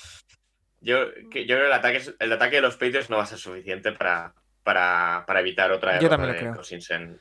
Yo, 0.86 1.12
que, 1.30 1.46
yo 1.46 1.56
creo 1.56 1.62
que 1.62 1.66
el 1.66 1.72
ataque, 1.72 2.02
el 2.20 2.32
ataque 2.32 2.56
de 2.56 2.62
los 2.62 2.76
Patriots 2.76 3.10
no 3.10 3.16
va 3.16 3.24
a 3.24 3.26
ser 3.26 3.38
suficiente 3.38 3.90
para, 3.90 4.32
para, 4.62 5.24
para 5.26 5.40
evitar 5.40 5.72
otra 5.72 5.98
Yo 5.98 6.08
derrota 6.08 6.16
también 6.16 6.28
lo 6.28 6.34
de 6.34 6.40
creo. 6.40 6.54
Cousins 6.54 6.90
en, 6.92 7.20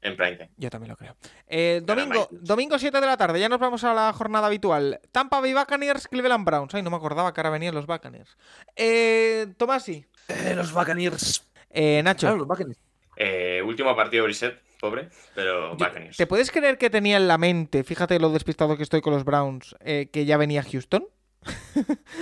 en 0.00 0.16
prime 0.16 0.36
time. 0.36 0.50
Yo 0.56 0.70
también 0.70 0.90
lo 0.90 0.96
creo. 0.96 1.14
Eh, 1.46 1.82
domingo, 1.84 2.26
domingo 2.30 2.78
7 2.78 2.98
de 2.98 3.06
la 3.06 3.18
tarde, 3.18 3.38
ya 3.38 3.50
nos 3.50 3.58
vamos 3.60 3.84
a 3.84 3.92
la 3.92 4.12
jornada 4.14 4.46
habitual. 4.46 4.98
Tampa 5.12 5.40
Bay 5.42 5.52
Buccaneers, 5.52 6.08
Cleveland 6.08 6.46
Browns. 6.46 6.74
Ay, 6.74 6.82
no 6.82 6.90
me 6.90 6.96
acordaba 6.96 7.34
que 7.34 7.40
ahora 7.40 7.50
venían 7.50 7.74
los 7.74 7.86
Buccaneers. 7.86 8.38
Eh, 8.74 9.48
Tomasi. 9.58 10.06
Eh, 10.28 10.54
los 10.56 10.72
Buccaneers. 10.72 11.46
Eh, 11.68 12.00
Nacho. 12.02 12.28
Claro, 12.28 12.38
los 12.38 12.48
Buccaneers. 12.48 12.80
Eh, 13.16 13.62
último 13.62 13.94
partido 13.94 14.22
de 14.22 14.28
Brissett, 14.28 14.60
pobre, 14.80 15.10
pero 15.34 15.76
Buccaneers. 15.76 16.16
¿Te 16.16 16.26
puedes 16.26 16.50
creer 16.50 16.78
que 16.78 16.90
tenía 16.90 17.16
en 17.16 17.28
la 17.28 17.36
mente, 17.38 17.84
fíjate 17.84 18.18
lo 18.18 18.30
despistado 18.30 18.76
que 18.76 18.82
estoy 18.82 19.00
con 19.02 19.12
los 19.12 19.24
Browns, 19.24 19.76
eh, 19.80 20.08
que 20.12 20.24
ya 20.24 20.36
venía 20.36 20.62
Houston? 20.62 21.06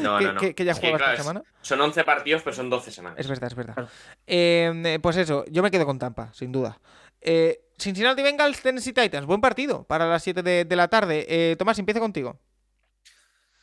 No, 0.03 0.19
que, 0.19 0.25
no, 0.25 0.33
no. 0.35 0.41
ya 0.43 0.73
Es 0.73 0.79
jugaba 0.79 0.99
claro, 0.99 1.13
esta 1.13 1.13
es- 1.15 1.19
semana. 1.21 1.43
Son 1.63 1.81
11 1.81 2.05
partidos, 2.05 2.43
pero 2.43 2.55
son 2.57 2.69
12 2.71 2.91
semanas. 2.91 3.19
Es 3.19 3.29
verdad, 3.29 3.47
es 3.49 3.55
verdad. 3.55 3.75
Claro. 3.75 3.89
Eh, 4.27 4.73
eh, 4.85 4.99
pues 5.01 5.17
eso, 5.17 5.45
yo 5.51 5.63
me 5.63 5.71
quedo 5.71 5.87
con 5.87 5.99
Tampa, 5.99 6.33
sin 6.35 6.53
duda. 6.53 6.79
Eh, 7.21 7.61
Cincinnati 7.79 8.23
Bengals, 8.23 8.61
Tennessee 8.61 8.93
Titans. 8.93 9.27
Buen 9.27 9.41
partido 9.41 9.85
para 9.85 10.07
las 10.07 10.23
7 10.23 10.43
de, 10.43 10.65
de 10.65 10.77
la 10.77 10.89
tarde. 10.89 11.25
Eh, 11.29 11.57
Tomás, 11.57 11.79
empieza 11.79 12.01
contigo. 12.01 12.39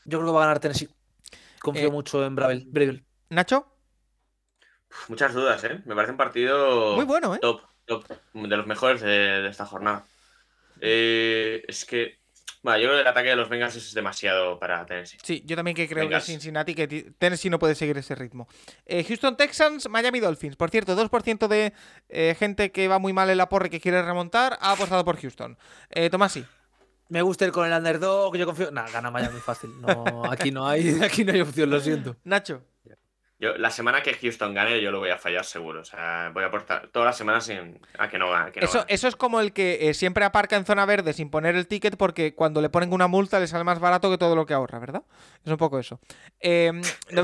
Yo 0.06 0.18
creo 0.20 0.32
que 0.32 0.36
va 0.36 0.44
a 0.44 0.46
ganar 0.48 0.60
Tennessee. 0.60 0.90
Confío 1.60 1.88
Eh, 1.90 1.92
mucho 1.92 2.26
en 2.26 2.36
Bravel. 2.36 2.66
Bravel. 2.68 3.06
Nacho. 3.30 3.68
Muchas 5.08 5.34
dudas, 5.34 5.64
¿eh? 5.64 5.82
Me 5.86 5.94
parece 5.96 6.12
un 6.12 6.18
partido 6.18 6.96
Muy 6.96 7.06
bueno, 7.06 7.36
¿eh? 7.36 7.40
top. 7.40 7.62
top, 7.86 8.06
de 8.34 8.58
los 8.58 8.66
mejores 8.68 9.02
de, 9.02 9.08
de 9.42 9.50
esta 9.50 9.66
jornada. 9.66 10.06
Eh, 10.82 11.64
es 11.68 11.86
que, 11.86 12.20
bueno, 12.64 12.80
yo 12.80 12.86
creo 12.88 12.96
que 12.98 13.02
el 13.02 13.08
ataque 13.08 13.30
de 13.30 13.36
los 13.36 13.50
Bengals 13.50 13.76
es 13.76 13.94
demasiado 13.94 14.60
para 14.60 14.86
Tennessee. 14.86 15.18
Sí, 15.24 15.44
yo 15.46 15.56
también 15.56 15.76
que 15.76 15.88
creo 15.88 16.04
Vengas. 16.06 16.26
que 16.26 16.32
Cincinnati, 16.32 16.76
que 16.76 16.88
ti- 16.88 17.06
Tennessee 17.18 17.50
no 17.50 17.58
puede 17.60 17.76
seguir 17.76 17.98
ese 17.98 18.14
ritmo. 18.16 18.48
Eh, 18.86 19.04
Houston 19.04 19.36
Texans, 19.38 19.90
Miami 19.90 20.20
Dolphins. 20.20 20.56
Por 20.56 20.70
cierto, 20.70 20.96
2% 20.96 21.48
de 21.48 21.74
eh, 22.10 22.36
gente 22.38 22.72
que 22.72 22.88
va 22.88 23.00
muy 23.00 23.14
mal 23.14 23.30
en 23.30 23.38
la 23.38 23.50
porra 23.50 23.68
y 23.68 23.70
que 23.70 23.80
quiere 23.82 24.02
remontar 24.04 24.58
ha 24.62 24.74
apostado 24.74 25.04
por 25.06 25.20
Houston. 25.20 25.58
Eh, 25.90 26.10
Tomasi, 26.10 26.46
Me 27.10 27.22
gusta 27.22 27.46
ir 27.46 27.52
con 27.52 27.66
el 27.70 27.74
underdog, 27.78 28.36
yo 28.38 28.46
confío. 28.46 28.72
Nah, 28.72 28.90
gana 28.90 29.12
Miami 29.12 29.40
fácil. 29.40 29.70
No, 29.82 30.24
aquí 30.32 30.52
no 30.52 30.68
hay, 30.68 31.00
aquí 31.04 31.26
no 31.26 31.34
hay 31.34 31.42
opción, 31.42 31.70
lo 31.70 31.80
siento. 31.80 32.16
Nacho. 32.24 32.64
Yo, 33.42 33.58
la 33.58 33.72
semana 33.72 34.02
que 34.04 34.14
Houston 34.14 34.54
gane, 34.54 34.80
yo 34.82 34.92
lo 34.92 35.00
voy 35.00 35.10
a 35.10 35.18
fallar 35.18 35.44
seguro. 35.44 35.82
O 35.82 35.84
sea, 35.84 36.30
voy 36.32 36.44
a 36.44 36.48
aportar 36.48 36.90
todas 36.90 37.08
las 37.08 37.18
semanas 37.18 37.44
sin, 37.46 37.82
a 37.98 38.08
que 38.08 38.20
no 38.20 38.30
gane. 38.30 38.52
no 38.56 38.62
Eso, 38.62 38.78
gane. 38.82 38.94
eso 38.94 39.08
es 39.08 39.16
como 39.16 39.40
el 39.42 39.52
que 39.52 39.90
eh, 39.90 39.94
siempre 39.96 40.24
aparca 40.24 40.56
en 40.58 40.64
zona 40.66 40.86
verde 40.86 41.12
sin 41.14 41.32
poner 41.32 41.56
el 41.56 41.68
ticket 41.68 41.98
porque 41.98 42.36
cuando 42.36 42.62
le 42.62 42.70
ponen 42.70 42.94
una 42.94 43.08
multa 43.08 43.40
le 43.40 43.48
sale 43.48 43.64
más 43.64 43.80
barato 43.80 44.12
que 44.12 44.20
todo 44.20 44.36
lo 44.36 44.46
que 44.46 44.54
ahorra, 44.54 44.78
¿verdad? 44.78 45.02
Es 45.44 45.52
un 45.52 45.58
poco 45.58 45.80
eso. 45.80 46.00
Eh, 46.40 46.72
no- 47.12 47.24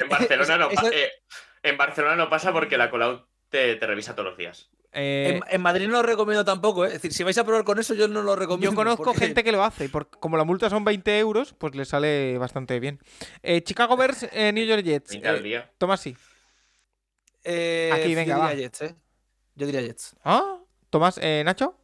En 0.00 0.08
Barcelona, 0.08 0.56
no, 0.58 0.70
Eso- 0.70 0.82
pa- 0.82 0.88
eh, 0.90 1.10
en 1.62 1.76
Barcelona 1.76 2.16
no 2.16 2.28
pasa 2.30 2.52
porque 2.52 2.78
la 2.78 2.90
Colau 2.90 3.26
te, 3.50 3.76
te 3.76 3.86
revisa 3.86 4.14
todos 4.14 4.30
los 4.30 4.38
días. 4.38 4.70
Eh, 4.92 5.40
En, 5.46 5.54
en 5.54 5.60
Madrid 5.60 5.86
no 5.86 5.92
lo 5.94 6.02
recomiendo 6.02 6.44
tampoco, 6.44 6.84
¿eh? 6.84 6.88
es 6.88 6.92
decir, 6.94 7.12
si 7.12 7.22
vais 7.24 7.36
a 7.38 7.44
probar 7.44 7.64
con 7.64 7.78
eso, 7.78 7.94
yo 7.94 8.08
no 8.08 8.22
lo 8.22 8.34
recomiendo. 8.36 8.70
yo 8.72 8.76
conozco 8.76 9.04
porque- 9.04 9.20
gente 9.26 9.44
que 9.44 9.52
lo 9.52 9.62
hace 9.62 9.84
y 9.86 9.88
por- 9.88 10.08
como 10.08 10.36
la 10.36 10.44
multa 10.44 10.70
son 10.70 10.84
20 10.84 11.18
euros, 11.18 11.52
pues 11.54 11.74
le 11.74 11.84
sale 11.84 12.38
bastante 12.38 12.80
bien. 12.80 12.98
Eh, 13.42 13.62
Chicago 13.62 13.96
Bears, 13.96 14.26
eh, 14.32 14.52
New 14.52 14.64
York 14.64 14.82
Jets. 14.82 15.10
20 15.10 15.28
al 15.28 15.36
Eh, 15.36 15.42
día. 15.42 15.70
Tomasi. 15.78 16.16
Eh, 17.44 17.90
Aquí, 17.92 18.14
venga, 18.14 18.34
yo 18.36 18.40
va. 18.40 18.48
diría 18.50 18.64
Jets, 18.66 18.82
¿eh? 18.82 18.94
Yo 19.54 19.66
diría 19.66 19.80
Jets. 19.82 20.16
¿Ah? 20.24 20.58
Tomás, 20.90 21.18
eh, 21.22 21.42
Nacho. 21.44 21.76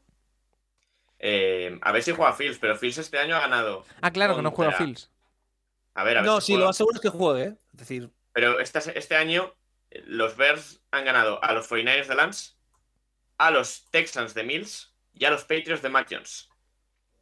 Eh, 1.19 1.79
a 1.83 1.93
ver 1.93 2.03
si 2.03 2.13
juega 2.13 2.33
Fields, 2.33 2.59
pero 2.59 2.77
Fields 2.77 2.99
este 2.99 3.19
año 3.19 3.37
ha 3.37 3.41
ganado. 3.41 3.85
Ah, 4.01 4.11
claro, 4.11 4.35
que 4.37 4.43
no 4.43 4.51
juega 4.51 4.73
Fields. 4.73 5.11
A 5.95 6.05
ver, 6.05 6.19
a 6.19 6.23
ver. 6.23 6.31
No, 6.31 6.41
si 6.41 6.53
sí, 6.55 6.59
lo 6.59 6.67
más 6.67 6.77
seguro 6.77 6.97
es 6.97 7.01
que 7.01 7.09
juegue, 7.11 7.45
¿eh? 7.45 7.55
Es 7.73 7.79
decir, 7.79 8.11
Pero 8.33 8.59
este, 8.61 8.81
este 8.99 9.15
año 9.15 9.55
los 10.07 10.37
Bears 10.37 10.81
han 10.91 11.05
ganado 11.05 11.43
a 11.45 11.53
los 11.53 11.69
49ers 11.71 12.07
de 12.09 12.15
Lance, 12.15 12.53
a 13.39 13.51
los 13.51 13.89
Texans 13.91 14.35
de 14.35 14.45
Mills 14.45 14.93
y 15.13 15.25
a 15.25 15.31
los 15.31 15.43
Patriots 15.43 15.83
de 15.83 15.89
Mac 15.89 16.07
Jones. 16.11 16.49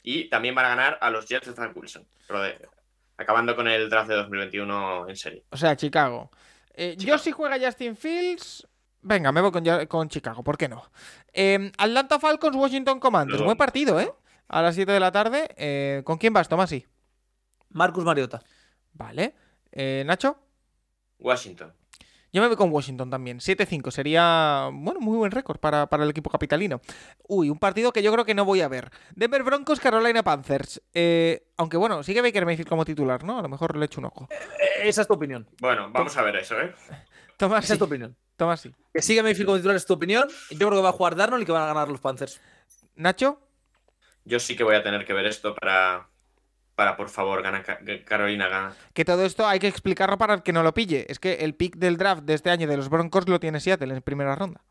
Y 0.03 0.29
también 0.31 0.55
van 0.55 0.65
a 0.67 0.69
ganar 0.71 0.99
a 1.01 1.11
los 1.11 1.27
Jets 1.27 1.47
de 1.47 1.53
Frank 1.53 1.77
Wilson. 1.77 2.07
Pero 2.27 2.43
de- 2.43 2.69
acabando 3.19 3.55
con 3.55 3.69
el 3.69 3.91
draft 3.91 4.09
de 4.09 4.15
2021 4.17 5.09
en 5.09 5.17
serie. 5.17 5.45
O 5.51 5.57
sea, 5.57 5.77
Chicago. 5.77 6.31
Eh, 6.75 6.93
Yo 6.97 7.01
Chicago. 7.01 7.19
si 7.19 7.33
juega 7.33 7.59
Justin 7.65 7.97
Fields. 7.97 8.67
Venga, 9.03 9.33
me 9.33 9.41
voy 9.41 9.51
con, 9.51 9.65
con 9.87 10.09
Chicago, 10.09 10.43
¿por 10.45 10.57
qué 10.59 10.69
no? 10.69 10.91
Eh, 11.33 11.71
Atlanta 11.79 12.19
Falcons, 12.19 12.57
Washington 12.57 13.01
Commanders. 13.01 13.43
Buen 13.43 13.57
partido, 13.57 13.99
¿eh? 14.01 14.13
A 14.49 14.63
las 14.63 14.75
7 14.75 14.91
de 14.93 15.01
la 15.01 15.13
tarde. 15.13 15.49
Eh, 15.57 16.03
¿Con 16.05 16.19
quién 16.19 16.33
vas, 16.33 16.49
Tomasi? 16.49 16.87
Marcus 17.71 18.05
Mariota. 18.05 18.43
Vale. 18.93 19.35
Eh, 19.73 20.03
Nacho. 20.07 20.39
Washington. 21.19 21.73
Yo 22.33 22.41
me 22.41 22.49
voy 22.49 22.57
con 22.57 22.71
Washington 22.71 23.11
también. 23.11 23.39
7-5 23.39 23.91
sería, 23.91 24.69
bueno, 24.73 25.01
muy 25.01 25.17
buen 25.17 25.33
récord 25.33 25.59
para, 25.59 25.89
para 25.89 26.05
el 26.05 26.11
equipo 26.11 26.31
capitalino. 26.31 26.81
Uy, 27.27 27.51
un 27.51 27.59
partido 27.59 27.93
que 27.93 28.03
yo 28.03 28.13
creo 28.13 28.25
que 28.25 28.35
no 28.35 28.45
voy 28.45 28.61
a 28.61 28.69
ver. 28.69 28.91
Denver 29.17 29.43
Broncos, 29.43 29.81
Carolina 29.81 30.23
Panthers. 30.23 30.81
Eh, 30.95 31.49
aunque 31.57 31.77
bueno, 31.77 32.03
sigue 32.03 32.23
Baker 32.23 32.47
Mayfield 32.47 32.69
como 32.69 32.85
titular, 32.85 33.25
¿no? 33.25 33.39
A 33.39 33.43
lo 33.43 33.49
mejor 33.49 33.77
le 33.77 33.87
echo 33.87 34.01
un 34.01 34.07
ojo. 34.07 34.29
Eh, 34.31 34.89
esa 34.89 35.03
es 35.03 35.09
tu 35.09 35.15
opinión. 35.15 35.49
Bueno, 35.61 35.91
vamos 35.93 36.17
a 36.17 36.23
ver 36.23 36.37
eso, 36.37 36.61
¿eh? 36.61 36.73
Tomás, 37.37 37.65
Esa 37.65 37.73
es 37.73 37.79
tu 37.79 37.87
opinión. 37.87 38.17
Tomás, 38.37 38.61
sí. 38.61 38.73
Que 38.93 39.03
sigue 39.03 39.23
Mayfield 39.23 39.47
como 39.47 39.57
titular 39.57 39.77
es 39.77 39.87
tu 39.87 39.95
opinión. 39.95 40.29
Yo 40.51 40.69
creo 40.69 40.73
que 40.73 40.83
va 40.83 40.91
a 40.91 40.93
jugar 40.93 41.17
Darnold 41.17 41.43
y 41.43 41.47
que 41.47 41.53
van 41.53 41.63
a 41.63 41.67
ganar 41.67 41.89
los 41.89 42.01
Panthers. 42.01 42.41
Nacho. 42.95 43.41
Yo 44.25 44.39
sí 44.39 44.57
que 44.57 44.63
voy 44.63 44.77
a 44.77 44.83
tener 44.83 45.07
que 45.07 45.15
ver 45.15 45.27
esto 45.27 45.55
para, 45.55 46.10
para 46.81 46.97
por 46.97 47.11
favor, 47.11 47.43
gana 47.43 47.63
Carolina 48.07 48.49
gana. 48.49 48.75
Que 48.95 49.05
todo 49.05 49.27
esto 49.27 49.47
hay 49.47 49.59
que 49.59 49.69
explicarlo 49.69 50.17
para 50.17 50.33
el 50.33 50.43
que 50.43 50.51
no 50.51 50.63
lo 50.63 50.73
pille. 50.73 51.05
Es 51.11 51.19
que 51.19 51.35
el 51.35 51.55
pick 51.55 51.77
del 51.77 51.99
draft 51.99 52.23
de 52.23 52.33
este 52.33 52.49
año 52.49 52.67
de 52.67 52.75
los 52.75 52.89
Broncos 52.89 53.29
lo 53.29 53.39
tiene 53.39 53.61
Seattle 53.61 53.95
en 53.95 54.01
primera 54.01 54.35
ronda. 54.35 54.65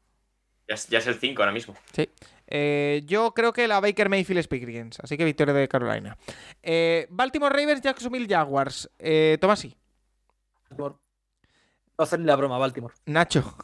Ya 0.67 0.73
es, 0.73 0.87
ya 0.87 0.97
es 0.97 1.05
el 1.05 1.19
5 1.19 1.39
ahora 1.39 1.51
mismo. 1.51 1.75
Sí. 1.93 2.09
Eh, 2.47 3.03
yo 3.05 3.35
creo 3.35 3.53
que 3.53 3.67
la 3.67 3.79
Baker 3.79 4.09
Mayfield 4.09 4.39
Experience. 4.39 4.99
Así 5.03 5.17
que 5.17 5.23
victoria 5.23 5.53
de 5.53 5.67
Carolina. 5.67 6.17
Eh, 6.63 7.05
Baltimore 7.11 7.55
Ravens, 7.55 7.81
Jacksonville 7.81 8.25
Jaguars. 8.27 8.89
Eh, 8.97 9.37
Tomasi. 9.39 9.77
Baltimore. 10.67 10.95
No 11.95 12.03
hacer 12.03 12.19
ni 12.19 12.25
la 12.25 12.35
broma, 12.37 12.57
Baltimore. 12.57 12.95
Nacho. 13.05 13.55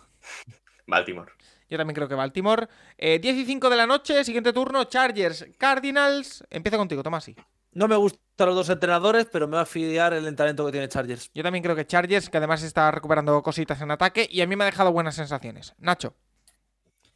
Baltimore. 0.86 1.32
Yo 1.68 1.80
también 1.80 1.96
creo 1.96 2.08
que 2.08 2.14
Baltimore. 2.14 2.68
Eh, 2.96 3.18
10 3.18 3.38
y 3.38 3.46
5 3.46 3.72
de 3.72 3.76
la 3.76 3.88
noche, 3.88 4.24
siguiente 4.24 4.54
turno, 4.54 4.84
Chargers, 4.84 5.48
Cardinals. 5.58 6.46
Empieza 6.52 6.78
contigo, 6.78 7.02
Tomasi. 7.02 7.36
No 7.72 7.88
me 7.90 7.96
gustan 8.36 8.48
los 8.48 8.56
dos 8.58 8.70
entrenadores, 8.70 9.28
pero 9.32 9.48
me 9.48 9.56
va 9.56 9.62
a 9.62 9.66
fiar 9.66 10.12
el 10.14 10.36
talento 10.36 10.66
que 10.66 10.72
tiene 10.74 10.90
Chargers. 10.90 11.32
Yo 11.34 11.42
también 11.42 11.64
creo 11.64 11.74
que 11.76 11.88
Chargers, 11.88 12.30
que 12.30 12.36
además 12.38 12.62
está 12.64 12.92
recuperando 12.92 13.42
cositas 13.42 13.80
en 13.82 13.92
ataque 13.92 14.28
y 14.30 14.42
a 14.42 14.48
mí 14.48 14.58
me 14.58 14.66
ha 14.66 14.68
dejado 14.68 14.92
buenas 14.92 15.16
sensaciones. 15.16 15.74
Nacho. 15.78 16.14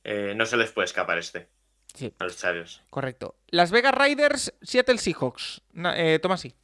Eh, 0.06 0.34
no 0.36 0.46
se 0.46 0.56
les 0.56 0.72
puede 0.72 0.86
escapar 0.86 1.18
este. 1.18 1.50
Sí. 1.94 2.14
A 2.20 2.24
los 2.24 2.38
Chargers. 2.38 2.82
Correcto. 2.90 3.36
Las 3.50 3.70
Vegas 3.72 3.94
Raiders, 3.94 4.54
Seattle 4.62 4.98
Seahawks. 4.98 5.62
Eh, 5.96 6.20
Tomasi. 6.22 6.56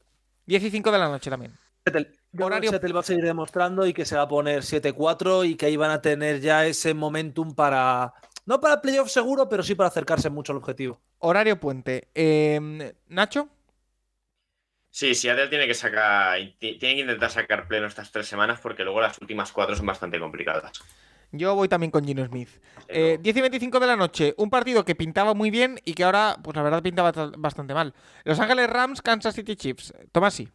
10 0.46 0.64
y 0.64 0.72
5 0.72 0.90
de 0.92 1.00
la 1.00 1.10
noche 1.10 1.30
también. 1.30 1.52
Seattle. 1.84 2.14
Yo 2.32 2.46
Horario- 2.46 2.70
creo 2.70 2.72
que 2.72 2.78
Seattle 2.88 2.94
va 2.94 3.00
a 3.02 3.04
seguir 3.04 3.26
demostrando 3.26 3.86
y 3.86 3.94
que 3.94 4.06
se 4.06 4.16
va 4.16 4.22
a 4.22 4.28
poner 4.30 4.62
7-4 4.64 5.44
y 5.46 5.56
que 5.56 5.66
ahí 5.66 5.76
van 5.76 5.92
a 5.92 6.02
tener 6.02 6.40
ya 6.40 6.66
ese 6.66 6.94
momentum 6.94 7.54
para. 7.54 8.14
No 8.46 8.62
para 8.62 8.80
playoff 8.82 9.10
seguro, 9.10 9.50
pero 9.50 9.64
sí 9.64 9.76
para 9.76 9.90
acercarse 9.90 10.30
mucho 10.30 10.54
al 10.54 10.60
objetivo. 10.60 11.02
Horario 11.20 11.60
puente. 11.60 12.08
Eh, 12.16 12.94
Nacho. 13.08 13.50
Sí, 14.96 15.14
Seattle 15.14 15.50
tiene 15.50 15.68
que 15.68 15.74
sacar. 15.74 16.40
ti- 16.58 16.78
Tiene 16.78 16.96
que 16.96 17.02
intentar 17.02 17.30
sacar 17.30 17.68
pleno 17.68 17.86
estas 17.86 18.14
tres 18.14 18.28
semanas 18.30 18.62
porque 18.62 18.86
luego 18.86 19.02
las 19.02 19.20
últimas 19.20 19.52
cuatro 19.52 19.76
son 19.76 19.86
bastante 19.86 20.18
complicadas. 20.22 20.72
Yo 21.34 21.54
voy 21.54 21.68
también 21.68 21.92
con 21.92 22.06
Gino 22.06 22.26
Smith. 22.26 22.48
Eh, 22.88 23.18
10 23.20 23.36
y 23.36 23.42
25 23.42 23.82
de 23.82 23.88
la 23.88 23.98
noche. 23.98 24.34
Un 24.38 24.50
partido 24.50 24.86
que 24.86 24.96
pintaba 24.96 25.34
muy 25.34 25.52
bien 25.52 25.82
y 25.84 25.96
que 25.96 26.06
ahora, 26.06 26.38
pues 26.42 26.56
la 26.56 26.64
verdad, 26.64 26.82
pintaba 26.82 27.12
ta- 27.12 27.30
bastante 27.38 27.74
mal. 27.74 27.94
Los 28.24 28.40
Ángeles 28.40 28.70
Rams, 28.70 29.02
Kansas 29.02 29.36
City 29.36 29.58
Chiefs. 29.58 29.94
Tomasi. 30.14 30.48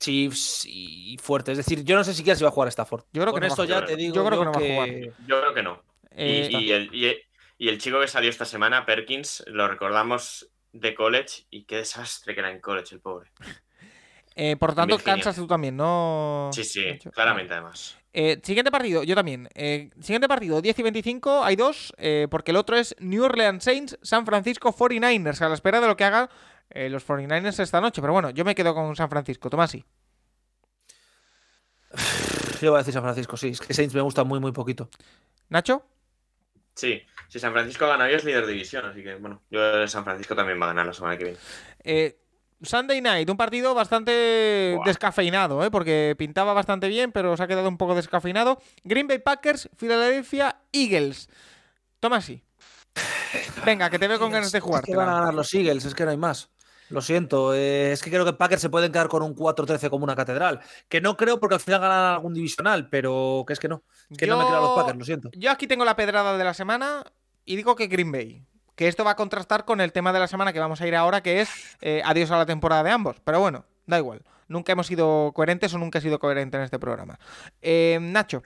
Chiefs 0.00 0.64
y 0.66 1.16
fuerte. 1.22 1.52
Es 1.52 1.58
decir, 1.58 1.84
yo 1.84 1.94
no 1.94 2.02
sé 2.02 2.14
siquiera 2.14 2.36
si 2.36 2.42
va 2.42 2.48
a 2.48 2.52
jugar 2.52 2.70
Stafford. 2.70 3.04
Yo 3.12 3.22
creo 3.22 3.32
Con 3.32 3.40
que 3.40 3.46
no 3.46 3.54
va 3.54 3.62
esto 3.62 3.64
ya 3.66 3.84
te 3.86 3.94
digo 3.94 4.16
Yo 4.16 4.24
creo 4.26 4.38
que 4.40 4.44
no 4.46 4.52
va 4.52 4.58
a 4.58 4.86
jugar. 4.86 5.14
Yo 5.28 5.40
creo 5.40 5.54
que 5.54 5.62
no. 5.62 5.82
Y- 6.10 6.16
Eh, 6.16 6.48
y, 6.50 6.72
el, 6.72 6.92
y, 6.92 7.16
y 7.58 7.68
el 7.68 7.78
chico 7.78 8.00
que 8.00 8.08
salió 8.08 8.30
esta 8.30 8.46
semana, 8.46 8.84
Perkins, 8.84 9.44
lo 9.46 9.68
recordamos 9.68 10.48
de 10.72 10.94
college 10.94 11.44
y 11.50 11.64
qué 11.64 11.76
desastre 11.76 12.34
que 12.34 12.40
era 12.40 12.50
en 12.50 12.60
college 12.60 12.94
el 12.94 13.00
pobre. 13.00 13.30
eh, 14.34 14.56
por 14.56 14.70
lo 14.70 14.76
tanto, 14.76 14.96
Virginia. 14.96 15.14
Kansas 15.16 15.36
tú 15.36 15.46
también, 15.46 15.76
¿no? 15.76 16.50
Sí, 16.52 16.64
sí, 16.64 16.98
claramente 17.12 17.52
además. 17.54 17.96
Eh, 18.14 18.40
siguiente 18.42 18.70
partido, 18.70 19.02
yo 19.04 19.14
también. 19.14 19.48
Eh, 19.54 19.90
siguiente 20.00 20.28
partido, 20.28 20.60
10 20.60 20.78
y 20.78 20.82
25, 20.82 21.42
hay 21.44 21.56
dos, 21.56 21.94
eh, 21.96 22.28
porque 22.30 22.50
el 22.50 22.58
otro 22.58 22.76
es 22.76 22.94
New 22.98 23.24
Orleans 23.24 23.64
Saints, 23.64 23.98
San 24.02 24.26
Francisco 24.26 24.74
49ers, 24.74 25.40
a 25.40 25.48
la 25.48 25.54
espera 25.54 25.80
de 25.80 25.86
lo 25.86 25.96
que 25.96 26.04
hagan 26.04 26.28
eh, 26.70 26.90
los 26.90 27.06
49ers 27.06 27.58
esta 27.60 27.80
noche. 27.80 28.02
Pero 28.02 28.12
bueno, 28.12 28.30
yo 28.30 28.44
me 28.44 28.54
quedo 28.54 28.74
con 28.74 28.94
San 28.96 29.08
Francisco, 29.08 29.48
Tomasi. 29.48 29.84
Yo 32.60 32.70
voy 32.70 32.76
a 32.76 32.82
decir 32.82 32.94
San 32.94 33.02
Francisco, 33.02 33.36
sí. 33.36 33.48
Es 33.48 33.60
que 33.60 33.74
Saints 33.74 33.94
me 33.94 34.02
gusta 34.02 34.22
muy, 34.22 34.38
muy 34.38 34.52
poquito. 34.52 34.88
Nacho, 35.48 35.84
Sí, 36.74 37.02
si 37.28 37.38
San 37.38 37.52
Francisco 37.52 37.86
gana 37.86 38.04
hoy 38.04 38.14
es 38.14 38.24
líder 38.24 38.46
de 38.46 38.52
división, 38.52 38.86
así 38.86 39.02
que 39.02 39.14
bueno, 39.16 39.42
yo 39.50 39.86
San 39.88 40.04
Francisco 40.04 40.34
también 40.34 40.60
va 40.60 40.66
a 40.66 40.68
ganar 40.68 40.86
la 40.86 40.92
semana 40.92 41.18
que 41.18 41.24
viene. 41.24 41.38
eh, 41.84 42.18
Sunday 42.62 43.00
Night, 43.00 43.28
un 43.28 43.36
partido 43.36 43.74
bastante 43.74 44.78
descafeinado, 44.84 45.64
¿eh? 45.64 45.70
porque 45.70 46.14
pintaba 46.16 46.52
bastante 46.52 46.88
bien, 46.88 47.10
pero 47.10 47.36
se 47.36 47.42
ha 47.42 47.48
quedado 47.48 47.68
un 47.68 47.76
poco 47.76 47.94
descafeinado. 47.94 48.60
Green 48.84 49.08
Bay 49.08 49.18
Packers, 49.18 49.68
Philadelphia 49.76 50.56
Eagles. 50.72 51.28
Tomasi. 51.98 52.42
Venga, 53.64 53.90
que 53.90 53.98
te 53.98 54.06
veo 54.08 54.18
con 54.18 54.30
ganas 54.30 54.52
de 54.52 54.60
jugar. 54.60 54.84
Es 54.84 54.90
que 54.90 54.96
van 54.96 55.08
a 55.08 55.14
ganar 55.14 55.34
los 55.34 55.52
Eagles, 55.54 55.84
es 55.84 55.94
que 55.94 56.04
no 56.04 56.10
hay 56.10 56.16
más. 56.16 56.50
Lo 56.92 57.00
siento, 57.00 57.54
eh, 57.54 57.92
es 57.92 58.02
que 58.02 58.10
creo 58.10 58.24
que 58.24 58.34
Packers 58.34 58.60
se 58.60 58.68
pueden 58.68 58.92
quedar 58.92 59.08
con 59.08 59.22
un 59.22 59.34
4-13 59.34 59.88
como 59.88 60.04
una 60.04 60.14
catedral. 60.14 60.60
Que 60.90 61.00
no 61.00 61.16
creo 61.16 61.40
porque 61.40 61.54
al 61.54 61.60
final 61.60 61.80
ganan 61.80 62.12
algún 62.14 62.34
divisional, 62.34 62.88
pero 62.90 63.44
que 63.46 63.54
es 63.54 63.58
que 63.58 63.68
no. 63.68 63.82
Que 64.16 64.26
no 64.26 64.36
me 64.36 64.44
creo 64.44 64.58
a 64.58 64.60
los 64.60 64.76
Packers, 64.76 64.98
lo 64.98 65.04
siento. 65.04 65.30
Yo 65.32 65.50
aquí 65.50 65.66
tengo 65.66 65.84
la 65.86 65.96
pedrada 65.96 66.36
de 66.36 66.44
la 66.44 66.52
semana 66.52 67.04
y 67.46 67.56
digo 67.56 67.76
que 67.76 67.86
Green 67.86 68.12
Bay. 68.12 68.44
Que 68.76 68.88
esto 68.88 69.04
va 69.04 69.12
a 69.12 69.16
contrastar 69.16 69.64
con 69.64 69.80
el 69.80 69.92
tema 69.92 70.12
de 70.12 70.18
la 70.18 70.28
semana 70.28 70.52
que 70.52 70.60
vamos 70.60 70.80
a 70.80 70.86
ir 70.86 70.94
ahora, 70.94 71.22
que 71.22 71.40
es 71.40 71.76
eh, 71.80 72.02
adiós 72.04 72.30
a 72.30 72.36
la 72.36 72.46
temporada 72.46 72.82
de 72.82 72.90
ambos. 72.90 73.16
Pero 73.24 73.40
bueno, 73.40 73.64
da 73.86 73.98
igual. 73.98 74.22
Nunca 74.48 74.72
hemos 74.72 74.86
sido 74.86 75.32
coherentes 75.34 75.72
o 75.72 75.78
nunca 75.78 75.98
he 75.98 76.02
sido 76.02 76.18
coherente 76.18 76.58
en 76.58 76.64
este 76.64 76.78
programa. 76.78 77.18
Eh, 77.62 77.98
Nacho. 78.00 78.42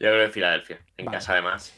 Yo 0.00 0.08
creo 0.08 0.26
que 0.26 0.32
Filadelfia, 0.32 0.78
en 0.96 1.06
Vale. 1.06 1.18
casa 1.18 1.32
además. 1.32 1.74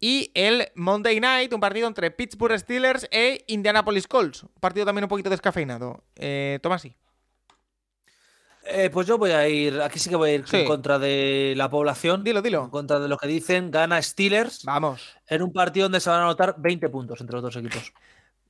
Y 0.00 0.30
el 0.34 0.68
Monday 0.74 1.20
Night, 1.20 1.52
un 1.52 1.60
partido 1.60 1.86
entre 1.86 2.10
Pittsburgh 2.10 2.58
Steelers 2.58 3.06
e 3.10 3.44
Indianapolis 3.48 4.08
Colts. 4.08 4.44
Un 4.44 4.50
partido 4.58 4.86
también 4.86 5.04
un 5.04 5.08
poquito 5.10 5.28
descafeinado. 5.28 6.02
Eh, 6.16 6.58
Tomasi. 6.62 6.96
Eh, 8.64 8.88
pues 8.90 9.06
yo 9.06 9.18
voy 9.18 9.30
a 9.32 9.48
ir, 9.48 9.80
aquí 9.80 9.98
sí 9.98 10.08
que 10.10 10.16
voy 10.16 10.30
a 10.30 10.34
ir 10.34 10.46
Sí. 10.46 10.58
en 10.58 10.66
contra 10.66 10.98
de 10.98 11.54
la 11.56 11.68
población. 11.70 12.22
Dilo, 12.22 12.38
En 12.38 12.44
dilo. 12.44 12.70
contra 12.70 12.98
de 13.00 13.08
lo 13.08 13.16
que 13.16 13.26
dicen, 13.26 13.70
gana 13.70 14.00
Steelers 14.00 14.64
Vamos. 14.64 15.02
en 15.28 15.42
un 15.42 15.52
partido 15.52 15.84
donde 15.86 16.00
se 16.00 16.08
van 16.10 16.20
a 16.20 16.22
anotar 16.24 16.54
20 16.58 16.88
puntos 16.88 17.20
entre 17.20 17.34
los 17.34 17.42
dos 17.42 17.56
equipos. 17.56 17.92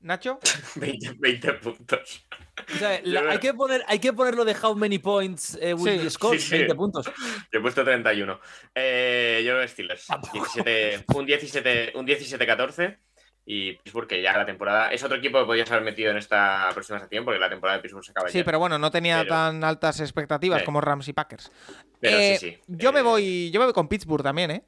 Nacho. 0.01 0.39
20, 0.77 1.15
20 1.19 1.53
puntos. 1.55 2.27
O 2.75 2.79
sea, 2.79 3.01
la- 3.05 3.31
hay, 3.33 3.39
que 3.39 3.53
poner, 3.55 3.85
hay 3.87 3.99
que 3.99 4.13
ponerlo 4.13 4.45
de 4.45 4.57
how 4.63 4.75
many 4.75 4.99
points 4.99 5.59
eh, 5.61 5.75
will 5.75 5.99
Sí, 5.99 6.05
you 6.05 6.11
score, 6.11 6.39
sí, 6.39 6.47
sí. 6.49 6.59
20 6.59 6.75
puntos. 6.75 7.07
Yo 7.53 7.59
he 7.59 7.61
puesto 7.61 7.85
31. 7.85 8.41
Eh, 8.75 9.43
yo 9.45 9.67
Steelers. 9.69 10.07
17, 10.33 11.05
un 11.15 11.27
17 11.27 11.93
un 11.97 12.07
17-14. 12.07 12.99
Y 13.47 13.73
Pittsburgh, 13.79 14.07
que 14.07 14.23
ya 14.23 14.37
la 14.37 14.47
temporada. 14.47 14.93
Es 14.93 15.03
otro 15.03 15.17
equipo 15.17 15.41
que 15.41 15.47
podías 15.47 15.69
haber 15.73 15.83
metido 15.83 16.11
en 16.13 16.19
esta 16.19 16.69
próxima 16.73 17.01
sección, 17.01 17.25
porque 17.25 17.41
la 17.41 17.49
temporada 17.49 17.79
de 17.79 17.83
Pittsburgh 17.83 18.05
se 18.05 18.13
acaba 18.13 18.29
Sí, 18.29 18.39
ya. 18.39 18.45
pero 18.45 18.59
bueno, 18.61 18.79
no 18.79 18.91
tenía 18.93 19.19
Pero- 19.21 19.31
tan 19.31 19.65
altas 19.65 19.99
expectativas 20.01 20.63
como 20.63 20.81
Rams 20.81 21.09
y 21.09 21.13
Packers. 21.15 21.51
Pero 21.99 22.17
Eh, 22.17 22.37
sí, 22.39 22.51
sí. 22.51 22.59
Yo 22.69 22.93
me 22.93 23.01
Eh, 23.01 23.03
voy. 23.03 23.51
Yo 23.51 23.59
me 23.59 23.65
voy 23.67 23.73
con 23.75 23.89
Pittsburgh 23.89 24.23
también, 24.23 24.51
¿eh? 24.53 24.63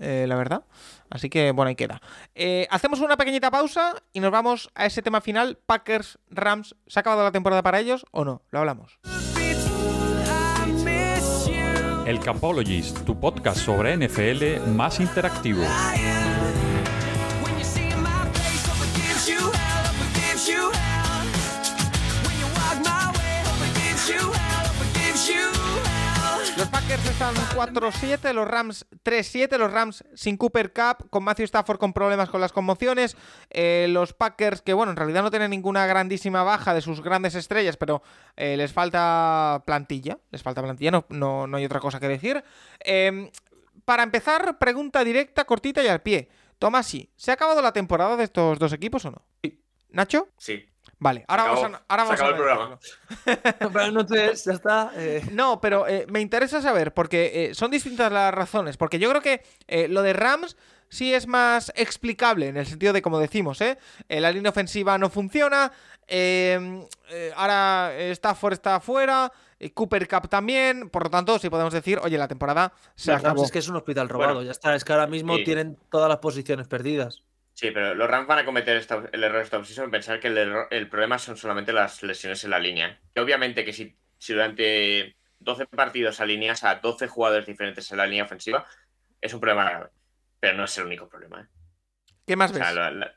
Eh, 0.00 0.24
la 0.26 0.34
verdad. 0.34 0.64
Así 1.10 1.28
que 1.28 1.52
bueno, 1.52 1.68
ahí 1.68 1.76
queda. 1.76 2.00
Eh, 2.34 2.66
hacemos 2.70 3.00
una 3.00 3.16
pequeñita 3.16 3.50
pausa 3.50 3.94
y 4.12 4.20
nos 4.20 4.30
vamos 4.30 4.70
a 4.74 4.86
ese 4.86 5.02
tema 5.02 5.20
final. 5.20 5.58
Packers, 5.66 6.18
Rams, 6.30 6.74
¿se 6.86 6.98
ha 6.98 7.00
acabado 7.00 7.22
la 7.22 7.32
temporada 7.32 7.62
para 7.62 7.78
ellos 7.78 8.06
o 8.10 8.24
no? 8.24 8.42
Lo 8.50 8.60
hablamos. 8.60 8.98
El 12.06 12.18
Capologist, 12.18 13.04
tu 13.04 13.20
podcast 13.20 13.58
sobre 13.58 13.96
NFL 13.96 14.72
más 14.74 14.98
interactivo. 14.98 15.62
Packers 26.70 27.10
están 27.10 27.34
4-7, 27.34 28.32
los 28.32 28.46
Rams 28.46 28.86
3-7, 29.04 29.58
los 29.58 29.72
Rams 29.72 30.04
sin 30.14 30.36
Cooper 30.36 30.72
Cup, 30.72 31.10
con 31.10 31.24
Matthew 31.24 31.44
Stafford 31.44 31.78
con 31.78 31.92
problemas 31.92 32.30
con 32.30 32.40
las 32.40 32.52
conmociones, 32.52 33.16
eh, 33.50 33.86
los 33.90 34.12
Packers 34.12 34.62
que 34.62 34.72
bueno, 34.72 34.90
en 34.90 34.96
realidad 34.96 35.22
no 35.22 35.30
tienen 35.30 35.50
ninguna 35.50 35.86
grandísima 35.86 36.42
baja 36.42 36.72
de 36.74 36.80
sus 36.80 37.02
grandes 37.02 37.34
estrellas, 37.34 37.76
pero 37.76 38.02
eh, 38.36 38.56
les 38.56 38.72
falta 38.72 39.62
plantilla, 39.66 40.18
les 40.30 40.42
falta 40.42 40.62
plantilla, 40.62 40.90
no, 40.90 41.06
no, 41.08 41.46
no 41.46 41.56
hay 41.56 41.64
otra 41.64 41.80
cosa 41.80 41.98
que 41.98 42.08
decir. 42.08 42.42
Eh, 42.80 43.30
para 43.84 44.02
empezar, 44.02 44.58
pregunta 44.58 45.02
directa, 45.02 45.44
cortita 45.44 45.82
y 45.82 45.88
al 45.88 46.02
pie. 46.02 46.28
Tomasi, 46.58 47.10
¿se 47.16 47.30
ha 47.30 47.34
acabado 47.34 47.62
la 47.62 47.72
temporada 47.72 48.16
de 48.16 48.24
estos 48.24 48.58
dos 48.58 48.72
equipos 48.72 49.04
o 49.06 49.10
no? 49.10 49.22
¿Nacho? 49.90 50.28
Sí. 50.36 50.69
Vale, 50.98 51.24
ahora 51.28 51.42
acabó. 51.44 51.62
vamos 51.62 51.78
a, 51.78 51.84
ahora 51.88 52.02
Se 52.04 52.08
vamos 52.08 52.20
a 52.20 52.26
el 52.28 52.34
programa. 52.34 52.62
analizarlo. 53.26 53.70
Buenas 53.70 53.92
noches, 53.92 54.44
ya 54.44 54.52
está. 54.52 54.92
eh. 54.96 55.22
No, 55.32 55.60
pero 55.60 55.86
eh, 55.88 56.06
me 56.10 56.20
interesa 56.20 56.60
saber, 56.60 56.92
porque 56.92 57.46
eh, 57.50 57.54
son 57.54 57.70
distintas 57.70 58.12
las 58.12 58.34
razones. 58.34 58.76
Porque 58.76 58.98
yo 58.98 59.08
creo 59.10 59.22
que 59.22 59.42
eh, 59.66 59.88
lo 59.88 60.02
de 60.02 60.12
Rams 60.12 60.56
sí 60.88 61.14
es 61.14 61.26
más 61.26 61.72
explicable, 61.76 62.48
en 62.48 62.56
el 62.56 62.66
sentido 62.66 62.92
de, 62.92 63.00
como 63.00 63.18
decimos, 63.18 63.60
¿eh? 63.60 63.78
Eh, 64.08 64.20
la 64.20 64.30
línea 64.32 64.50
ofensiva 64.50 64.98
no 64.98 65.08
funciona, 65.08 65.70
eh, 66.08 66.84
eh, 67.10 67.32
ahora 67.36 67.92
Stafford 67.96 68.54
está 68.54 68.74
afuera, 68.76 69.32
Cooper 69.74 70.08
Cup 70.08 70.28
también, 70.28 70.90
por 70.90 71.04
lo 71.04 71.10
tanto, 71.10 71.38
sí 71.38 71.48
podemos 71.48 71.72
decir, 71.72 72.00
oye, 72.02 72.18
la 72.18 72.26
temporada 72.28 72.72
se 72.96 73.12
acabó. 73.12 73.44
es 73.44 73.52
que 73.52 73.60
es 73.60 73.68
un 73.68 73.76
hospital 73.76 74.08
robado, 74.08 74.34
Bueno, 74.34 74.46
ya 74.46 74.50
está. 74.52 74.74
Es 74.74 74.84
que 74.84 74.92
ahora 74.92 75.06
mismo 75.06 75.36
sí. 75.36 75.44
tienen 75.44 75.78
todas 75.90 76.08
las 76.08 76.18
posiciones 76.18 76.66
perdidas. 76.66 77.22
Sí, 77.60 77.70
pero 77.72 77.94
los 77.94 78.08
Rams 78.08 78.26
van 78.26 78.38
a 78.38 78.44
cometer 78.46 78.74
esta- 78.78 79.04
el 79.12 79.22
error 79.22 79.42
esta 79.42 79.58
offseason 79.58 79.84
en 79.84 79.90
pensar 79.90 80.18
que 80.18 80.28
el, 80.28 80.38
error- 80.38 80.66
el 80.70 80.88
problema 80.88 81.18
son 81.18 81.36
solamente 81.36 81.74
las 81.74 82.02
lesiones 82.02 82.42
en 82.44 82.50
la 82.50 82.58
línea. 82.58 82.98
Que 83.14 83.20
obviamente 83.20 83.66
que 83.66 83.74
si, 83.74 83.98
si 84.16 84.32
durante 84.32 85.18
12 85.38 85.66
partidos 85.66 86.20
alineas 86.22 86.64
a 86.64 86.76
12 86.76 87.06
jugadores 87.06 87.44
diferentes 87.46 87.90
en 87.90 87.98
la 87.98 88.06
línea 88.06 88.24
ofensiva, 88.24 88.66
es 89.20 89.34
un 89.34 89.40
problema 89.40 89.64
grave. 89.68 89.90
Pero 90.40 90.56
no 90.56 90.64
es 90.64 90.78
el 90.78 90.86
único 90.86 91.06
problema. 91.06 91.42
¿eh? 91.42 91.46
¿Qué 92.26 92.34
más 92.34 92.50
O 92.50 92.54
ves? 92.54 92.62
la, 92.62 92.90
la- 92.90 93.14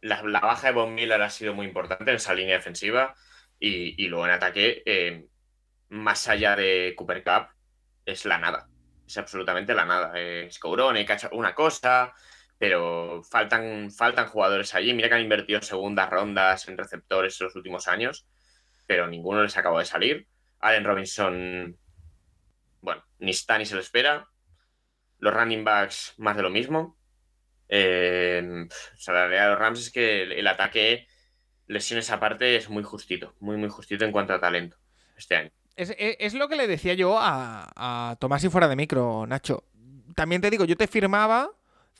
la- 0.00 0.22
la 0.22 0.40
baja 0.40 0.68
de 0.68 0.72
Von 0.74 0.94
Miller 0.94 1.20
ha 1.22 1.30
sido 1.30 1.54
muy 1.54 1.66
importante 1.66 2.10
en 2.10 2.16
esa 2.16 2.34
línea 2.34 2.56
defensiva 2.56 3.14
y, 3.58 4.02
y 4.02 4.08
luego 4.08 4.26
en 4.26 4.32
ataque, 4.32 4.82
eh, 4.86 5.26
más 5.90 6.28
allá 6.28 6.56
de 6.56 6.94
Cooper 6.96 7.22
Cup, 7.22 7.48
es 8.06 8.24
la 8.24 8.38
nada. 8.38 8.68
Es 9.06 9.18
absolutamente 9.18 9.74
la 9.74 9.84
nada. 9.84 10.12
Eh, 10.16 10.48
Scourone, 10.50 11.04
cacha 11.06 11.28
una 11.32 11.54
cosa, 11.54 12.14
pero 12.62 13.24
faltan, 13.24 13.90
faltan 13.90 14.28
jugadores 14.28 14.72
allí. 14.76 14.94
Mira 14.94 15.08
que 15.08 15.16
han 15.16 15.20
invertido 15.22 15.60
segundas 15.62 16.08
rondas 16.08 16.68
en 16.68 16.78
receptores 16.78 17.40
en 17.40 17.46
los 17.48 17.56
últimos 17.56 17.88
años, 17.88 18.24
pero 18.86 19.08
ninguno 19.08 19.42
les 19.42 19.56
acabó 19.56 19.80
de 19.80 19.84
salir. 19.84 20.28
Allen 20.60 20.84
Robinson, 20.84 21.76
bueno, 22.80 23.02
ni 23.18 23.32
está 23.32 23.58
ni 23.58 23.66
se 23.66 23.74
lo 23.74 23.80
espera. 23.80 24.28
Los 25.18 25.34
running 25.34 25.64
backs, 25.64 26.14
más 26.18 26.36
de 26.36 26.44
lo 26.44 26.50
mismo. 26.50 26.96
Eh, 27.68 28.40
la 29.08 29.12
realidad 29.12 29.42
de 29.46 29.50
los 29.50 29.58
Rams 29.58 29.80
es 29.80 29.90
que 29.90 30.22
el, 30.22 30.46
ataque, 30.46 31.08
lesiones 31.66 32.12
aparte, 32.12 32.54
es 32.54 32.68
muy 32.68 32.84
justito, 32.84 33.34
muy, 33.40 33.56
muy 33.56 33.70
justito 33.70 34.04
en 34.04 34.12
cuanto 34.12 34.34
a 34.34 34.40
talento 34.40 34.76
este 35.16 35.34
año. 35.34 35.50
Es, 35.74 35.90
es- 35.98 36.16
es 36.20 36.34
lo 36.34 36.46
que 36.48 36.54
le 36.54 36.68
decía 36.68 36.94
yo 36.94 37.18
a, 37.18 37.72
a 37.74 38.14
Tomás 38.20 38.44
y 38.44 38.50
fuera 38.50 38.68
de 38.68 38.76
micro, 38.76 39.26
Nacho. 39.26 39.64
También 40.14 40.40
te 40.40 40.48
digo, 40.48 40.64
yo 40.64 40.76
te 40.76 40.86
firmaba 40.86 41.50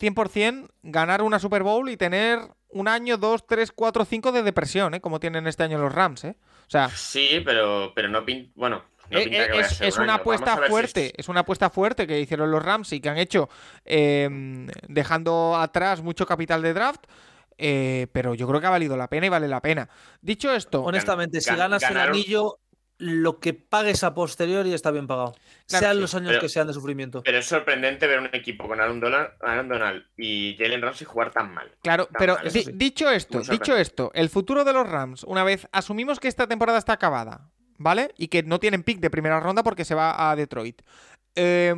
100% 0.02 0.68
ganar 0.82 1.22
una 1.22 1.38
Super 1.38 1.62
Bowl 1.62 1.88
y 1.88 1.96
tener 1.96 2.40
un 2.68 2.88
año, 2.88 3.16
dos, 3.18 3.46
tres, 3.46 3.70
cuatro, 3.72 4.04
cinco 4.04 4.32
de 4.32 4.42
depresión, 4.42 4.94
¿eh? 4.94 5.00
Como 5.00 5.20
tienen 5.20 5.46
este 5.46 5.62
año 5.62 5.78
los 5.78 5.92
Rams, 5.94 6.24
¿eh? 6.24 6.36
O 6.66 6.70
sea, 6.70 6.88
Sí, 6.88 7.42
pero, 7.44 7.92
pero 7.94 8.08
no 8.08 8.24
pinta. 8.24 8.50
Bueno, 8.54 8.82
no 9.10 9.18
eh, 9.18 9.24
pinta 9.24 9.44
eh, 9.44 9.50
que 9.52 9.58
a 9.58 9.60
es, 9.60 9.80
es 9.82 9.96
un 9.98 10.04
una 10.04 10.14
año. 10.14 10.22
Apuesta 10.22 10.56
si 10.66 10.70
fuerte, 10.70 11.06
es- 11.06 11.12
es 11.18 11.28
una 11.28 11.40
apuesta 11.40 11.70
fuerte 11.70 12.06
que 12.06 12.18
hicieron 12.20 12.50
los 12.50 12.62
Rams 12.62 12.92
y 12.92 13.00
que 13.00 13.08
han 13.10 13.18
hecho 13.18 13.48
eh, 13.84 14.28
dejando 14.88 15.56
atrás 15.56 16.02
mucho 16.02 16.26
capital 16.26 16.62
de 16.62 16.72
draft. 16.74 17.04
eh, 17.58 18.06
pero 18.12 18.34
yo 18.34 18.48
creo 18.48 18.60
que 18.60 18.66
ha 18.66 18.70
valido 18.70 18.96
la 18.96 19.08
pena 19.08 19.26
y 19.26 19.28
vale 19.28 19.46
la 19.46 19.60
pena. 19.60 19.88
Dicho 20.22 20.52
esto, 20.52 20.82
Honestamente, 20.82 21.40
si 21.40 21.50
gan- 21.50 21.58
ganas 21.58 21.82
el 21.90 21.98
anillo, 21.98 22.58
lo 23.04 23.40
que 23.40 23.52
pagues 23.52 24.04
a 24.04 24.14
posteriori 24.14 24.72
está 24.72 24.90
bien 24.92 25.06
pagado. 25.08 25.34
Claro, 25.66 25.84
sean 25.84 25.94
sí, 25.96 26.00
los 26.00 26.14
años 26.14 26.28
pero- 26.30 26.40
que 26.40 26.48
sean 26.48 26.66
de 26.68 26.72
sufrimiento. 26.72 27.22
Pero 27.24 27.38
es 27.38 27.46
sorprendente 27.46 28.06
ver 28.06 28.20
un 28.20 28.28
equipo 28.32 28.68
con 28.68 28.80
Aaron 28.80 29.00
Donald, 29.00 29.30
Aaron 29.40 29.68
Donald 29.68 30.04
y 30.16 30.54
Jalen 30.58 30.80
Ramsey 30.82 31.06
jugar 31.06 31.30
tan 31.32 31.52
mal. 31.52 31.70
Claro, 31.82 32.06
Tan 32.06 32.14
pero 32.18 32.34
mal, 32.36 32.46
eso 32.46 32.58
di- 32.58 32.64
sí. 32.64 32.70
dicho 32.74 33.10
esto, 33.10 33.40
dicho 33.40 33.76
esto, 33.76 34.10
el 34.14 34.28
futuro 34.28 34.62
de 34.64 34.72
los 34.72 34.88
Rams, 34.88 35.24
una 35.24 35.42
vez 35.42 35.66
asumimos 35.72 36.20
que 36.20 36.28
esta 36.28 36.46
temporada 36.46 36.78
está 36.78 36.92
acabada, 36.92 37.50
¿vale? 37.78 38.12
Y 38.16 38.28
que 38.28 38.42
no 38.44 38.60
tienen 38.60 38.82
pick 38.84 39.00
de 39.00 39.10
primera 39.10 39.40
ronda 39.40 39.62
porque 39.64 39.84
se 39.84 39.94
va 39.96 40.30
a 40.30 40.36
Detroit. 40.36 40.82
Eh, 41.34 41.74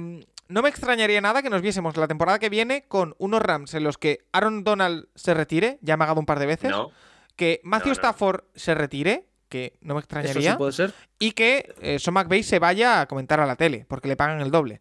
no 0.48 0.60
me 0.62 0.68
extrañaría 0.68 1.20
nada 1.22 1.42
que 1.42 1.48
nos 1.50 1.62
viésemos 1.62 1.96
la 1.96 2.06
temporada 2.06 2.38
que 2.38 2.50
viene 2.50 2.84
con 2.86 3.14
unos 3.18 3.40
Rams 3.40 3.72
en 3.74 3.84
los 3.84 3.96
que 3.96 4.18
Aaron 4.32 4.62
Donald 4.62 5.06
se 5.14 5.32
retire, 5.32 5.78
ya 5.80 5.96
me 5.96 6.04
ha 6.04 6.12
un 6.12 6.26
par 6.26 6.38
de 6.38 6.46
veces, 6.46 6.70
No, 6.70 6.90
que 7.34 7.60
Matthew 7.64 7.88
No, 7.88 7.94
no. 7.94 7.94
Stafford 7.94 8.40
se 8.54 8.74
retire, 8.74 9.26
que 9.54 9.78
no 9.82 9.94
me 9.94 10.00
Eso 10.00 10.04
extrañaría, 10.06 10.50
sí 10.52 10.56
puede 10.58 10.72
ser. 10.72 10.92
y 11.20 11.30
que 11.30 11.72
eh, 11.80 12.00
Sean 12.00 12.14
McVay 12.14 12.42
se 12.42 12.58
vaya 12.58 13.02
a 13.02 13.06
comentar 13.06 13.38
a 13.38 13.46
la 13.46 13.54
tele, 13.54 13.86
porque 13.88 14.08
le 14.08 14.16
pagan 14.16 14.40
el 14.40 14.50
doble. 14.50 14.80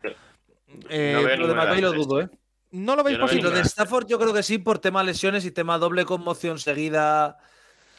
Eh, 0.90 1.12
no 1.14 1.22
Lo 1.38 1.48
de 1.48 1.54
McVay 1.54 1.80
lo 1.82 1.92
dudo, 1.94 2.22
¿eh? 2.22 2.30
¿No 2.72 2.96
lo 2.96 3.04
veis 3.04 3.20
no 3.20 3.26
posible? 3.26 3.50
lo 3.50 3.56
de. 3.56 3.62
Stafford 3.62 4.08
yo 4.08 4.18
creo 4.18 4.34
que 4.34 4.42
sí, 4.42 4.58
por 4.58 4.80
tema 4.80 5.04
lesiones 5.04 5.46
y 5.46 5.52
tema 5.52 5.78
doble 5.78 6.06
conmoción 6.06 6.58
seguida. 6.58 7.38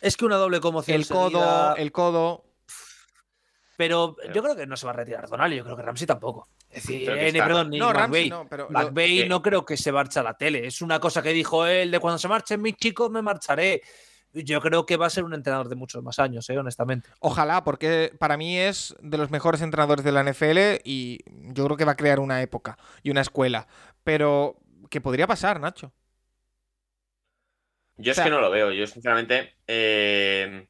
Es 0.00 0.16
que 0.16 0.24
una 0.24 0.34
doble 0.36 0.58
conmoción 0.58 0.96
El 1.00 1.06
codo, 1.06 1.28
seguida- 1.30 1.74
el 1.78 1.92
codo. 1.92 2.44
Pero 3.76 4.14
Pero- 4.20 4.32
yo 4.34 4.42
creo 4.42 4.56
que 4.56 4.66
no 4.66 4.76
se 4.76 4.86
va 4.86 4.92
a 4.92 4.96
retirar 4.96 5.28
Donald 5.28 5.52
y 5.52 5.56
yo 5.58 5.64
creo 5.64 5.76
que 5.76 5.82
Ramsey 5.82 6.06
tampoco. 6.06 6.48
Es 6.70 6.82
decir, 6.86 7.08
eh, 7.10 7.28
está- 7.28 7.44
perdón, 7.46 7.70
ni 7.70 7.78
No, 7.78 7.92
McVay. 7.92 8.30
no, 8.30 8.46
pero 8.48 8.64
lo- 8.68 8.70
McVay 8.70 9.22
que- 9.22 9.28
no 9.28 9.42
creo 9.42 9.64
que 9.64 9.76
se 9.76 9.92
marche 9.92 10.18
a 10.18 10.22
la 10.22 10.36
tele. 10.36 10.66
Es 10.66 10.80
una 10.82 10.98
cosa 11.00 11.22
que 11.22 11.30
dijo 11.32 11.66
él 11.66 11.90
de 11.92 11.98
cuando 12.00 12.18
se 12.18 12.26
marchen 12.28 12.60
mis 12.60 12.76
chicos 12.76 13.10
me 13.10 13.22
marcharé. 13.22 13.80
Yo 14.34 14.60
creo 14.60 14.84
que 14.84 14.96
va 14.96 15.06
a 15.06 15.10
ser 15.10 15.24
un 15.24 15.32
entrenador 15.32 15.68
de 15.68 15.76
muchos 15.76 16.02
más 16.02 16.18
años, 16.18 16.50
eh, 16.50 16.58
honestamente. 16.58 17.08
Ojalá, 17.20 17.62
porque 17.62 18.12
para 18.18 18.36
mí 18.36 18.58
es 18.58 18.94
de 19.00 19.16
los 19.16 19.30
mejores 19.30 19.62
entrenadores 19.62 20.04
de 20.04 20.12
la 20.12 20.24
NFL 20.24 20.80
y 20.84 21.20
yo 21.54 21.64
creo 21.64 21.76
que 21.76 21.84
va 21.84 21.92
a 21.92 21.96
crear 21.96 22.18
una 22.18 22.42
época 22.42 22.76
y 23.02 23.10
una 23.10 23.20
escuela. 23.20 23.68
Pero, 24.02 24.56
¿qué 24.90 25.00
podría 25.00 25.26
pasar, 25.28 25.60
Nacho? 25.60 25.92
Yo 27.96 28.10
O 28.10 28.14
sea- 28.14 28.24
es 28.24 28.28
que 28.28 28.34
no 28.34 28.40
lo 28.40 28.50
veo. 28.50 28.72
Yo, 28.72 28.86
sinceramente, 28.86 29.54
eh, 29.66 30.66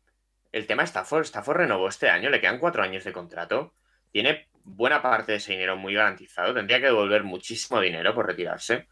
el 0.53 0.67
tema 0.67 0.83
Stafford, 0.83 1.23
Stafford 1.25 1.57
renovó 1.59 1.89
este 1.89 2.09
año, 2.11 2.31
le 2.31 2.41
quedan 2.41 2.59
cuatro 2.59 2.83
años 2.83 3.03
de 3.05 3.13
contrato. 3.13 3.75
Tiene 4.13 4.49
buena 4.63 5.03
parte 5.03 5.33
de 5.33 5.39
ese 5.39 5.53
dinero 5.53 5.77
muy 5.77 5.95
garantizado. 5.95 6.55
Tendría 6.55 6.79
que 6.81 6.87
devolver 6.87 7.25
muchísimo 7.25 7.81
dinero 7.81 8.15
por 8.15 8.27
retirarse. 8.27 8.89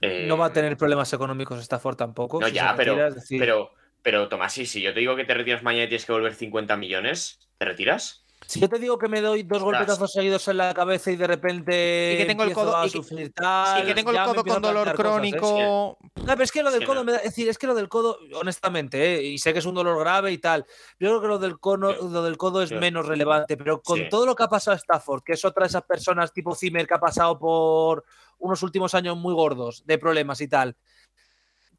Eh, 0.00 0.26
No 0.26 0.36
va 0.36 0.46
a 0.46 0.52
tener 0.52 0.76
problemas 0.76 1.12
económicos 1.12 1.60
Stafford 1.60 1.96
tampoco. 1.96 2.40
No, 2.40 2.48
si 2.48 2.54
ya, 2.54 2.74
pero, 2.76 2.94
retira, 2.94 3.10
decir, 3.10 3.38
pero, 3.38 3.70
pero 4.02 4.28
Tomás, 4.28 4.52
sí, 4.52 4.66
si 4.66 4.80
yo 4.82 4.92
te 4.94 5.00
digo 5.00 5.16
que 5.16 5.24
te 5.24 5.34
retiras 5.34 5.62
mañana 5.62 5.84
y 5.84 5.88
tienes 5.88 6.04
que 6.06 6.12
devolver 6.12 6.34
50 6.34 6.76
millones, 6.76 7.38
¿te 7.58 7.64
retiras? 7.64 8.24
Si 8.46 8.58
yo 8.58 8.68
te 8.68 8.78
digo 8.78 8.98
que 8.98 9.06
me 9.06 9.20
doy 9.20 9.42
dos 9.42 9.58
Ostras. 9.62 9.62
golpetazos 9.80 10.12
seguidos 10.12 10.48
en 10.48 10.56
la 10.56 10.72
cabeza 10.74 11.10
y 11.12 11.16
de 11.16 11.26
repente 11.26 12.14
Y 12.14 12.16
que 12.16 12.24
tengo 12.24 12.42
el 12.42 12.52
codo- 12.54 12.74
a 12.76 12.84
y 12.86 12.90
que- 12.90 12.96
sufrir 12.96 13.32
tal, 13.32 13.82
y 13.82 13.86
que 13.86 13.94
tengo 13.94 14.10
el 14.10 14.16
codo 14.16 14.42
con 14.44 14.62
dolor 14.62 14.82
cosas, 14.88 14.94
¿eh? 14.94 14.96
crónico. 14.96 15.98
No, 16.16 16.24
pero 16.24 16.42
es 16.42 16.50
que 16.50 16.62
lo 16.62 16.70
del 16.72 16.84
codo, 16.84 16.94
no. 16.96 17.04
me 17.04 17.12
da- 17.12 17.18
es 17.18 17.24
decir, 17.24 17.48
es 17.48 17.58
que 17.58 17.66
lo 17.68 17.74
del 17.74 17.88
codo, 17.88 18.18
honestamente, 18.34 19.16
¿eh? 19.18 19.22
y 19.22 19.38
sé 19.38 19.52
que 19.52 19.58
es 19.60 19.66
un 19.66 19.74
dolor 19.74 20.00
grave 20.00 20.32
y 20.32 20.38
tal, 20.38 20.64
yo 20.98 21.08
creo 21.10 21.20
que 21.20 21.28
lo 21.28 21.38
del, 21.38 21.60
cono- 21.60 21.92
Sí. 21.92 21.98
lo 22.10 22.22
del 22.24 22.38
codo 22.38 22.62
es 22.62 22.70
Sí. 22.70 22.74
menos 22.76 23.06
relevante, 23.06 23.56
pero 23.56 23.82
con 23.82 23.98
Sí. 23.98 24.08
todo 24.10 24.24
lo 24.26 24.34
que 24.34 24.42
ha 24.42 24.48
pasado 24.48 24.74
a 24.74 24.78
Stafford, 24.78 25.22
que 25.22 25.34
es 25.34 25.44
otra 25.44 25.64
de 25.64 25.68
esas 25.68 25.82
personas 25.82 26.32
tipo 26.32 26.54
Zimmer 26.54 26.86
que 26.88 26.94
ha 26.94 26.98
pasado 27.00 27.38
por 27.38 28.04
unos 28.38 28.62
últimos 28.62 28.94
años 28.94 29.16
muy 29.18 29.34
gordos 29.34 29.84
de 29.86 29.98
problemas 29.98 30.40
y 30.40 30.48
tal, 30.48 30.76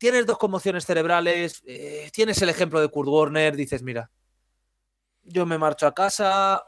tienes 0.01 0.25
dos 0.25 0.39
conmociones 0.39 0.83
cerebrales, 0.83 1.61
eh, 1.67 2.09
tienes 2.11 2.41
el 2.41 2.49
ejemplo 2.49 2.81
de 2.81 2.87
Kurt 2.87 3.07
Warner, 3.07 3.55
dices, 3.55 3.83
mira, 3.83 4.09
yo 5.21 5.45
me 5.45 5.59
marcho 5.59 5.85
a 5.85 5.93
casa 5.93 6.63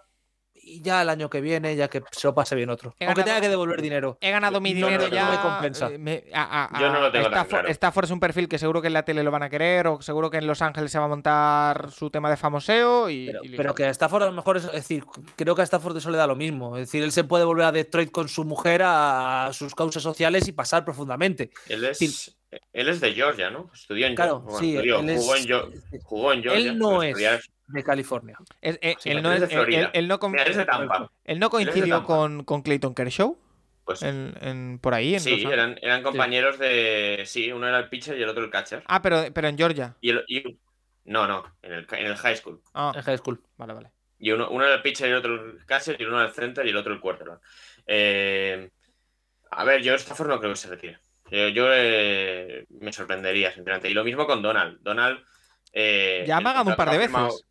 y 0.53 0.81
ya 0.83 1.01
el 1.01 1.09
año 1.09 1.31
que 1.31 1.41
viene, 1.41 1.75
ya 1.75 1.89
que 1.89 2.03
se 2.11 2.27
lo 2.27 2.35
pase 2.35 2.55
bien 2.55 2.69
otro. 2.69 2.95
He 2.99 3.05
Aunque 3.05 3.21
ganado- 3.21 3.25
tenga 3.25 3.41
que 3.41 3.49
devolver 3.49 3.81
dinero. 3.81 4.19
He 4.21 4.29
ganado 4.29 4.61
mi 4.61 4.75
No, 4.75 4.85
dinero 4.85 5.03
no, 5.05 5.09
no 5.09 5.15
ya. 5.15 5.29
me 5.31 5.39
compensa. 5.41 5.89
eh, 5.89 5.97
me- 5.97 6.25
a- 6.31 6.65
a- 6.75 6.79
Yo 6.79 6.89
no 6.91 7.01
lo 7.01 7.11
tengo 7.11 7.25
Stafford, 7.25 7.49
claro. 7.49 7.67
Stafford 7.69 8.05
es 8.05 8.11
un 8.11 8.19
perfil 8.19 8.47
que 8.47 8.59
seguro 8.59 8.79
que 8.81 8.87
en 8.87 8.93
la 8.93 9.03
tele 9.03 9.23
lo 9.23 9.31
van 9.31 9.41
a 9.43 9.49
querer, 9.49 9.87
o 9.87 9.99
seguro 10.03 10.29
que 10.29 10.37
en 10.37 10.45
Los 10.45 10.61
Ángeles 10.61 10.91
se 10.91 10.99
va 10.99 11.05
a 11.05 11.07
montar 11.09 11.89
su 11.91 12.11
tema 12.11 12.29
de 12.29 12.37
famoseo. 12.37 13.09
Y, 13.09 13.25
Pero, 13.25 13.39
y 13.43 13.47
listo. 13.47 13.57
pero 13.63 13.73
que 13.73 13.85
a 13.85 13.89
Stafford 13.89 14.23
a 14.23 14.25
lo 14.27 14.31
mejor 14.33 14.57
es, 14.57 14.65
es 14.65 14.71
decir, 14.73 15.03
creo 15.35 15.55
que 15.55 15.63
a 15.63 15.65
Stafford 15.65 15.97
eso 15.97 16.11
le 16.11 16.17
da 16.19 16.27
lo 16.27 16.35
mismo. 16.35 16.77
Es 16.77 16.81
decir, 16.87 17.01
él 17.03 17.11
se 17.11 17.23
puede 17.23 17.45
volver 17.45 17.65
a 17.65 17.71
Detroit 17.71 18.11
con 18.11 18.29
su 18.29 18.45
mujer 18.45 18.83
a, 18.85 19.49
sus 19.53 19.73
causas 19.73 20.03
sociales 20.03 20.47
y 20.47 20.51
pasar 20.51 20.85
profundamente. 20.85 21.49
Él 21.67 21.83
es. 21.83 22.37
Él 22.73 22.89
es 22.89 22.99
de 23.01 23.13
Georgia, 23.13 23.49
¿no? 23.49 23.69
Estudió 23.73 24.07
en 24.07 24.15
Claro, 24.15 24.41
Georgia. 24.41 24.59
sí, 24.59 24.75
estudió, 24.75 24.99
él 24.99 25.09
es- 25.09 25.19
jugó, 25.21 25.35
en, 25.35 25.43
Geo- 25.45 25.71
jugó 26.03 26.33
en 26.33 26.43
Georgia. 26.43 26.71
él 26.71 26.77
no 26.77 27.03
es 27.03 27.17
de 27.67 27.83
California. 27.83 28.37
Es- 28.61 28.79
eh, 28.81 28.95
Sí, 28.99 29.09
él, 29.11 29.21
no 29.23 29.31
es 29.33 29.39
de 29.39 29.45
él- 29.47 29.51
Florida. 29.51 29.79
él- 29.81 29.89
él 29.93 30.07
no 30.07 30.19
con- 30.19 30.31
Mira, 30.31 30.43
de 30.45 30.65
Tampa. 30.65 31.11
él 31.23 31.39
no 31.39 31.47
de 31.47 31.49
coincidió 31.51 31.95
Tampa. 31.95 32.07
con, 32.07 32.43
con 32.43 32.61
Clayton 32.61 32.93
Kershaw 32.93 33.37
Pues 33.85 34.01
en, 34.01 34.33
en- 34.41 34.79
por 34.81 34.93
ahí. 34.93 35.13
En 35.15 35.19
sí, 35.19 35.43
eran, 35.43 35.77
eran 35.81 36.03
compañeros 36.03 36.57
de. 36.59 37.23
Sí, 37.25 37.51
uno 37.51 37.67
era 37.67 37.79
el 37.79 37.89
pitcher 37.89 38.17
y 38.17 38.23
el 38.23 38.29
otro 38.29 38.43
el 38.43 38.49
catcher. 38.49 38.81
Ah, 38.87 39.01
pero, 39.01 39.25
pero 39.33 39.47
en 39.49 39.57
Georgia. 39.57 39.95
Y 40.01 40.09
el, 40.11 40.23
y- 40.27 40.57
no, 41.05 41.27
no, 41.27 41.43
en 41.61 41.73
el, 41.73 41.87
en 41.91 42.05
el 42.05 42.15
high 42.15 42.37
school. 42.37 42.61
Ah, 42.73 42.93
En 42.95 43.01
high 43.01 43.17
school. 43.17 43.41
vale, 43.57 43.73
vale. 43.73 43.91
Y 44.19 44.31
uno, 44.31 44.49
uno 44.49 44.63
era 44.63 44.75
el 44.75 44.81
pitcher 44.81 45.07
y 45.09 45.11
el 45.11 45.17
otro 45.17 45.33
el 45.35 45.65
catcher, 45.65 45.99
y 45.99 46.05
uno 46.05 46.17
era 46.19 46.29
el 46.29 46.33
center 46.33 46.65
y 46.65 46.69
el 46.69 46.77
otro 46.77 46.93
el 46.93 47.01
quarterback. 47.01 47.41
Eh, 47.85 48.69
a 49.51 49.63
ver, 49.65 49.81
yo 49.81 49.93
Stafford 49.95 50.29
no 50.29 50.39
creo 50.39 50.51
que 50.53 50.57
se 50.57 50.69
retire. 50.69 50.99
Yo, 51.31 51.47
yo, 51.49 51.65
eh, 51.71 52.65
me 52.69 52.93
sorprendería, 52.93 53.51
sinceramente. 53.51 53.89
Y 53.89 53.93
lo 53.93 54.03
mismo 54.03 54.25
con 54.27 54.41
Donald. 54.41 54.79
Donald. 54.81 55.23
eh, 55.71 56.23
Ya 56.27 56.37
ha 56.37 56.41
ganado 56.41 56.69
un 56.69 56.75
par 56.75 56.89
de 56.91 56.97
veces. 56.97 57.45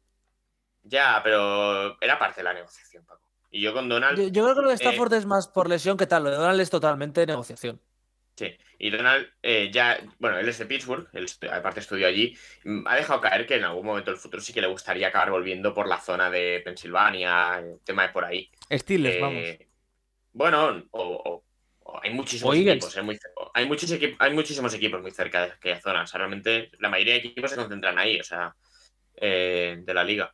Ya, 0.84 1.20
pero 1.22 2.00
era 2.00 2.18
parte 2.18 2.40
de 2.40 2.44
la 2.44 2.54
negociación, 2.54 3.04
Paco. 3.04 3.28
Y 3.50 3.60
yo 3.60 3.72
con 3.72 3.88
Donald. 3.88 4.18
Yo, 4.18 4.28
yo 4.28 4.42
creo 4.44 4.54
que 4.56 4.62
lo 4.62 4.68
de 4.68 4.74
Stafford 4.74 5.12
es 5.14 5.26
más 5.26 5.48
por 5.48 5.68
lesión 5.68 5.96
que 5.96 6.06
tal. 6.06 6.24
Lo 6.24 6.30
de 6.30 6.36
Donald 6.36 6.60
es 6.60 6.70
totalmente 6.70 7.26
negociación. 7.26 7.80
Sí, 8.34 8.56
y 8.78 8.88
Donald 8.90 9.28
eh, 9.42 9.70
ya, 9.70 9.98
bueno, 10.18 10.38
él 10.38 10.48
es 10.48 10.58
de 10.58 10.64
Pittsburgh, 10.64 11.06
él 11.12 11.26
estu- 11.26 11.52
aparte 11.52 11.80
estudió 11.80 12.06
allí, 12.06 12.34
mm, 12.64 12.86
ha 12.88 12.96
dejado 12.96 13.20
caer 13.20 13.46
que 13.46 13.56
en 13.56 13.64
algún 13.64 13.84
momento 13.84 14.10
del 14.10 14.18
futuro 14.18 14.42
sí 14.42 14.54
que 14.54 14.62
le 14.62 14.68
gustaría 14.68 15.08
acabar 15.08 15.30
volviendo 15.30 15.74
por 15.74 15.86
la 15.86 16.00
zona 16.00 16.30
de 16.30 16.62
Pensilvania, 16.64 17.58
el 17.58 17.80
tema 17.84 18.04
de 18.04 18.08
por 18.08 18.24
ahí. 18.24 18.50
Steelers, 18.72 19.16
Eh, 19.16 19.20
vamos. 19.20 19.68
Bueno, 20.32 20.82
o 20.92 21.44
hay 22.00 22.12
muchísimos 22.14 22.56
equipos, 22.56 22.96
eh, 22.96 23.02
muy 23.02 23.18
hay, 23.54 23.66
muchos 23.66 23.90
equip- 23.92 24.16
hay 24.18 24.32
muchísimos 24.32 24.72
equipos 24.74 25.02
muy 25.02 25.10
cerca 25.10 25.46
de 25.46 25.52
aquella 25.52 25.80
zona, 25.80 26.02
o 26.02 26.06
sea, 26.06 26.18
realmente 26.18 26.70
la 26.78 26.88
mayoría 26.88 27.14
de 27.14 27.20
equipos 27.20 27.50
se 27.50 27.56
concentran 27.56 27.98
ahí, 27.98 28.20
o 28.20 28.24
sea, 28.24 28.54
eh, 29.16 29.78
de 29.80 29.94
la 29.94 30.04
liga. 30.04 30.32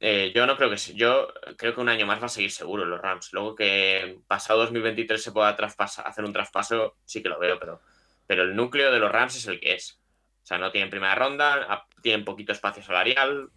Eh, 0.00 0.32
yo 0.34 0.46
no 0.46 0.56
creo 0.56 0.68
que. 0.68 0.76
Yo 0.94 1.32
creo 1.56 1.74
que 1.74 1.80
un 1.80 1.88
año 1.88 2.06
más 2.06 2.20
va 2.20 2.26
a 2.26 2.28
seguir 2.28 2.50
seguro 2.50 2.84
los 2.84 3.00
Rams. 3.00 3.32
Luego 3.32 3.54
que 3.54 4.18
pasado 4.26 4.58
2023 4.60 5.22
se 5.22 5.30
pueda 5.30 5.56
traspasa- 5.56 6.02
hacer 6.02 6.24
un 6.24 6.32
traspaso, 6.32 6.96
sí 7.04 7.22
que 7.22 7.28
lo 7.28 7.38
veo, 7.38 7.56
pero, 7.60 7.80
pero 8.26 8.42
el 8.42 8.56
núcleo 8.56 8.90
de 8.90 8.98
los 8.98 9.12
Rams 9.12 9.36
es 9.36 9.46
el 9.46 9.60
que 9.60 9.74
es. 9.74 10.00
O 10.42 10.46
sea, 10.46 10.58
no 10.58 10.72
tienen 10.72 10.90
primera 10.90 11.14
ronda, 11.14 11.86
tienen 12.02 12.24
poquito 12.24 12.50
espacio 12.50 12.82
salarial, 12.82 13.48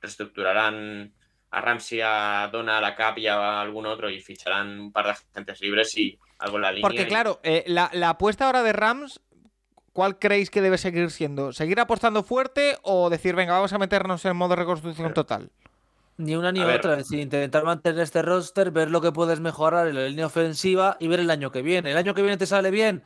reestructurarán 0.00 1.14
a 1.56 1.60
Ramsey, 1.60 2.00
a 2.02 2.48
Donald, 2.52 2.84
a 2.84 2.94
Cap 2.94 3.18
y 3.18 3.26
a 3.26 3.60
algún 3.60 3.86
otro 3.86 4.10
y 4.10 4.20
ficharán 4.20 4.78
un 4.80 4.92
par 4.92 5.06
de 5.06 5.10
agentes 5.12 5.60
libres 5.60 5.96
y 5.96 6.18
algo 6.38 6.56
en 6.56 6.62
la 6.62 6.72
línea. 6.72 6.82
Porque 6.88 7.02
y- 7.04 7.08
claro, 7.08 7.40
eh, 7.42 7.64
la, 7.66 7.90
la 7.92 8.10
apuesta 8.10 8.46
ahora 8.46 8.62
de 8.62 8.72
Rams, 8.72 9.20
¿cuál 9.92 10.18
creéis 10.18 10.50
que 10.50 10.60
debe 10.60 10.78
seguir 10.78 11.10
siendo? 11.10 11.52
¿Seguir 11.52 11.80
apostando 11.80 12.22
fuerte 12.22 12.76
o 12.82 13.10
decir, 13.10 13.34
venga, 13.34 13.52
vamos 13.54 13.72
a 13.72 13.78
meternos 13.78 14.24
en 14.24 14.36
modo 14.36 14.56
reconstrucción 14.56 15.14
total? 15.14 15.50
Ni 16.16 16.36
una 16.36 16.52
ni 16.52 16.60
A 16.60 16.66
ver. 16.66 16.78
otra. 16.78 16.92
Es 16.92 16.98
decir, 16.98 17.18
intentar 17.20 17.64
mantener 17.64 18.00
este 18.00 18.22
roster, 18.22 18.70
ver 18.70 18.90
lo 18.90 19.00
que 19.00 19.10
puedes 19.12 19.40
mejorar 19.40 19.88
en 19.88 19.96
la 19.96 20.06
línea 20.06 20.26
ofensiva 20.26 20.96
y 21.00 21.08
ver 21.08 21.20
el 21.20 21.30
año 21.30 21.50
que 21.50 21.62
viene. 21.62 21.90
El 21.90 21.96
año 21.96 22.14
que 22.14 22.22
viene 22.22 22.36
te 22.36 22.46
sale 22.46 22.70
bien, 22.70 23.02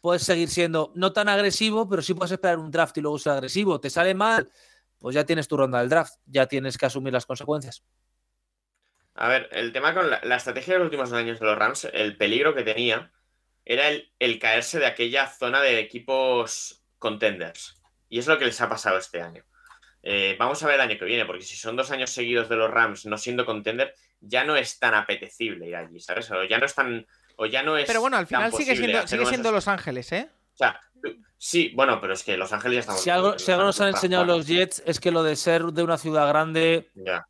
puedes 0.00 0.22
seguir 0.22 0.48
siendo 0.48 0.92
no 0.94 1.12
tan 1.12 1.28
agresivo, 1.28 1.88
pero 1.88 2.02
sí 2.02 2.14
puedes 2.14 2.32
esperar 2.32 2.58
un 2.58 2.70
draft 2.70 2.96
y 2.98 3.00
luego 3.00 3.18
ser 3.18 3.32
agresivo. 3.32 3.80
Te 3.80 3.90
sale 3.90 4.14
mal, 4.14 4.50
pues 5.04 5.14
ya 5.14 5.26
tienes 5.26 5.48
tu 5.48 5.58
ronda 5.58 5.80
del 5.80 5.90
draft, 5.90 6.14
ya 6.24 6.46
tienes 6.46 6.78
que 6.78 6.86
asumir 6.86 7.12
las 7.12 7.26
consecuencias. 7.26 7.84
A 9.14 9.28
ver, 9.28 9.50
el 9.52 9.70
tema 9.70 9.92
con 9.92 10.08
la, 10.08 10.18
la 10.24 10.36
estrategia 10.36 10.72
de 10.72 10.78
los 10.78 10.86
últimos 10.86 11.12
años 11.12 11.38
de 11.38 11.44
los 11.44 11.58
Rams, 11.58 11.86
el 11.92 12.16
peligro 12.16 12.54
que 12.54 12.62
tenía 12.62 13.12
era 13.66 13.88
el, 13.88 14.10
el 14.18 14.38
caerse 14.38 14.78
de 14.78 14.86
aquella 14.86 15.26
zona 15.26 15.60
de 15.60 15.78
equipos 15.78 16.86
contenders. 16.98 17.78
Y 18.08 18.18
es 18.18 18.26
lo 18.26 18.38
que 18.38 18.46
les 18.46 18.58
ha 18.62 18.70
pasado 18.70 18.96
este 18.96 19.20
año. 19.20 19.44
Eh, 20.02 20.36
vamos 20.38 20.62
a 20.62 20.68
ver 20.68 20.76
el 20.76 20.80
año 20.80 20.98
que 20.98 21.04
viene, 21.04 21.26
porque 21.26 21.44
si 21.44 21.56
son 21.56 21.76
dos 21.76 21.90
años 21.90 22.08
seguidos 22.08 22.48
de 22.48 22.56
los 22.56 22.70
Rams 22.70 23.04
no 23.04 23.18
siendo 23.18 23.44
contender, 23.44 23.94
ya 24.20 24.44
no 24.44 24.56
es 24.56 24.78
tan 24.78 24.94
apetecible 24.94 25.68
ir 25.68 25.76
allí, 25.76 26.00
¿sabes? 26.00 26.30
O 26.30 26.44
ya 26.44 26.56
no 26.56 26.64
es 26.64 26.74
tan. 26.74 27.06
O 27.36 27.44
ya 27.44 27.62
no 27.62 27.76
es. 27.76 27.86
Pero 27.86 28.00
bueno, 28.00 28.16
al 28.16 28.26
final 28.26 28.50
sigue 28.54 28.74
siendo 28.74 29.52
Los 29.52 29.68
Ángeles, 29.68 30.12
¿eh? 30.12 30.30
O 30.54 30.56
sea, 30.56 30.80
sí, 31.36 31.72
bueno, 31.74 32.00
pero 32.00 32.12
es 32.14 32.22
que 32.22 32.36
Los 32.36 32.52
Ángeles 32.52 32.76
ya 32.76 32.80
estamos. 32.80 33.02
Si 33.02 33.10
algo, 33.10 33.38
si 33.38 33.50
algo 33.52 33.64
nos 33.64 33.80
han 33.80 33.88
enseñado 33.88 34.24
los 34.24 34.46
Jets 34.46 34.82
es 34.86 35.00
que 35.00 35.10
lo 35.10 35.22
de 35.22 35.36
ser 35.36 35.64
de 35.64 35.82
una 35.82 35.98
ciudad 35.98 36.28
grande. 36.28 36.90
Ya. 36.94 37.26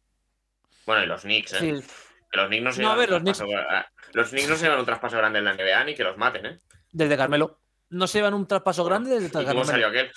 Bueno, 0.87 1.03
y 1.05 1.07
los 1.07 1.23
Knicks, 1.23 1.55
¿eh? 1.55 1.59
sí, 1.59 1.89
Que 2.31 2.37
los 2.37 2.47
Knicks 2.49 2.63
no 2.65 2.73
se 2.73 2.83
No, 2.83 2.89
a 2.89 2.93
llevan 2.93 2.99
ver, 2.99 3.09
un 3.09 3.15
los 4.13 4.29
Knicks 4.31 4.49
no 4.49 4.57
se 4.57 4.63
llevan 4.65 4.79
un 4.81 4.87
traspaso 4.87 5.17
grande 5.17 5.39
en 5.39 5.45
la 5.47 5.55
NBA 5.55 5.85
ni 5.85 5.95
que 5.95 6.05
los 6.05 6.17
maten, 6.19 6.47
¿eh? 6.47 6.59
desde 6.93 7.17
Carmelo. 7.17 7.59
No 7.91 8.07
se 8.07 8.19
llevan 8.19 8.35
un 8.35 8.47
traspaso 8.47 8.85
grande 8.85 9.11
desde 9.11 9.27
¿Y 9.27 9.31
cómo 9.31 9.45
Carmelo. 9.47 9.65
salió 9.65 9.89
aquel? 9.89 10.11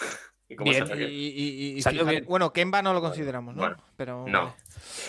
¿Y 0.49 0.55
cómo 0.55 0.71
Bien, 0.71 0.87
salió 0.87 1.07
Y, 1.07 1.09
aquel? 1.09 1.77
y- 1.77 1.81
Salió 1.81 2.05
bien. 2.05 2.25
Bueno, 2.27 2.51
Kemba 2.53 2.81
no 2.81 2.93
lo 2.93 3.01
consideramos, 3.01 3.55
¿no? 3.55 3.61
Bueno, 3.61 3.77
Pero, 3.95 4.25
no. 4.27 4.55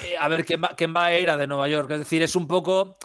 Eh, 0.04 0.14
a 0.18 0.28
ver, 0.28 0.44
Kemba, 0.44 0.74
Kemba 0.76 1.12
era 1.12 1.36
de 1.36 1.46
Nueva 1.46 1.68
York. 1.68 1.90
Es 1.92 1.98
decir, 2.00 2.22
es 2.22 2.34
un 2.36 2.46
poco. 2.46 2.96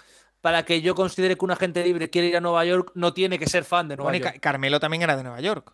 Para 0.43 0.65
que 0.65 0.81
yo 0.81 0.93
considere 0.93 1.37
que 1.37 1.45
un 1.45 1.51
agente 1.51 1.81
libre 1.85 2.09
quiere 2.09 2.27
ir 2.27 2.35
a 2.35 2.41
Nueva 2.41 2.65
York, 2.65 2.91
no 2.95 3.13
tiene 3.13 3.39
que 3.39 3.47
ser 3.47 3.63
fan 3.63 3.87
de 3.87 3.95
Nueva 3.95 4.11
Bueno, 4.11 4.25
York. 4.25 4.33
Ca- 4.35 4.39
Carmelo 4.41 4.77
también 4.81 5.01
era 5.01 5.15
de 5.15 5.23
Nueva 5.23 5.39
York. 5.39 5.71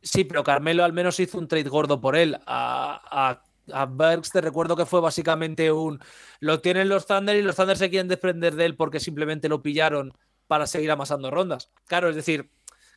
Sí, 0.00 0.22
pero 0.22 0.44
Carmelo 0.44 0.84
al 0.84 0.92
menos 0.92 1.18
hizo 1.18 1.38
un 1.38 1.48
trade 1.48 1.68
gordo 1.68 2.00
por 2.00 2.14
él. 2.14 2.38
A, 2.46 3.40
a, 3.74 3.82
a 3.82 4.20
te 4.32 4.40
recuerdo 4.40 4.76
que 4.76 4.86
fue 4.86 5.00
básicamente 5.00 5.72
un. 5.72 5.98
Lo 6.38 6.60
tienen 6.60 6.88
los 6.88 7.06
Thunder 7.08 7.34
y 7.34 7.42
los 7.42 7.56
Thunder 7.56 7.76
se 7.76 7.90
quieren 7.90 8.06
desprender 8.06 8.54
de 8.54 8.66
él 8.66 8.76
porque 8.76 9.00
simplemente 9.00 9.48
lo 9.48 9.60
pillaron 9.60 10.14
para 10.46 10.68
seguir 10.68 10.92
amasando 10.92 11.28
rondas. 11.32 11.70
Claro, 11.88 12.08
es 12.10 12.14
decir, 12.14 12.48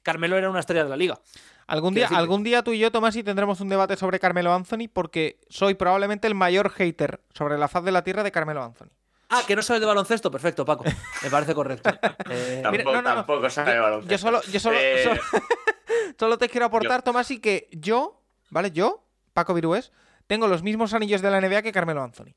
Carmelo 0.04 0.38
era 0.38 0.52
una 0.52 0.60
estrella 0.60 0.84
de 0.84 0.92
la 0.92 0.96
liga. 0.98 1.20
Algún 1.66 1.96
día, 1.96 2.04
decirte- 2.04 2.20
algún 2.20 2.44
día 2.44 2.64
tú 2.64 2.72
y 2.72 2.78
yo, 2.78 2.92
Tomás, 2.92 3.16
y 3.16 3.24
tendremos 3.24 3.60
un 3.62 3.70
debate 3.70 3.98
sobre 3.98 4.20
Carmelo 4.20 4.54
Anthony 4.54 4.88
porque 4.94 5.40
soy 5.50 5.74
probablemente 5.74 6.28
el 6.28 6.36
mayor 6.36 6.70
hater 6.70 7.20
sobre 7.34 7.58
la 7.58 7.68
faz 7.68 7.84
de 7.84 7.92
la 7.92 8.04
tierra 8.04 8.22
de 8.22 8.32
Carmelo 8.32 8.64
Anthony. 8.64 8.90
Ah, 9.34 9.44
que 9.48 9.56
no 9.56 9.62
sabes 9.62 9.80
de 9.82 9.86
baloncesto. 9.88 10.30
Perfecto, 10.32 10.64
Paco. 10.66 10.84
Me 11.24 11.30
parece 11.30 11.54
correcto. 11.54 11.90
Eh, 12.30 12.60
Tampoco, 12.64 12.72
Mira, 12.72 12.84
no, 12.84 13.02
no, 13.02 13.10
no. 13.10 13.16
tampoco 13.16 13.50
sabe 13.50 13.78
baloncesto. 13.80 14.12
Yo 14.12 14.18
solo, 14.18 14.42
yo 14.52 14.60
solo, 14.60 14.78
Eh, 14.80 15.04
solo, 15.04 15.22
solo 16.20 16.38
te 16.38 16.50
quiero 16.50 16.66
aportar, 16.66 17.02
Tomás, 17.02 17.30
y 17.32 17.40
que 17.40 17.68
yo, 17.72 18.22
¿vale? 18.50 18.72
Yo, 18.72 19.04
Paco 19.34 19.54
Virués, 19.54 19.92
tengo 20.28 20.48
los 20.48 20.64
mismos 20.64 20.94
anillos 20.94 21.22
de 21.22 21.30
la 21.32 21.42
NBA 21.42 21.62
que 21.62 21.72
Carmelo 21.72 22.02
Anthony. 22.04 22.34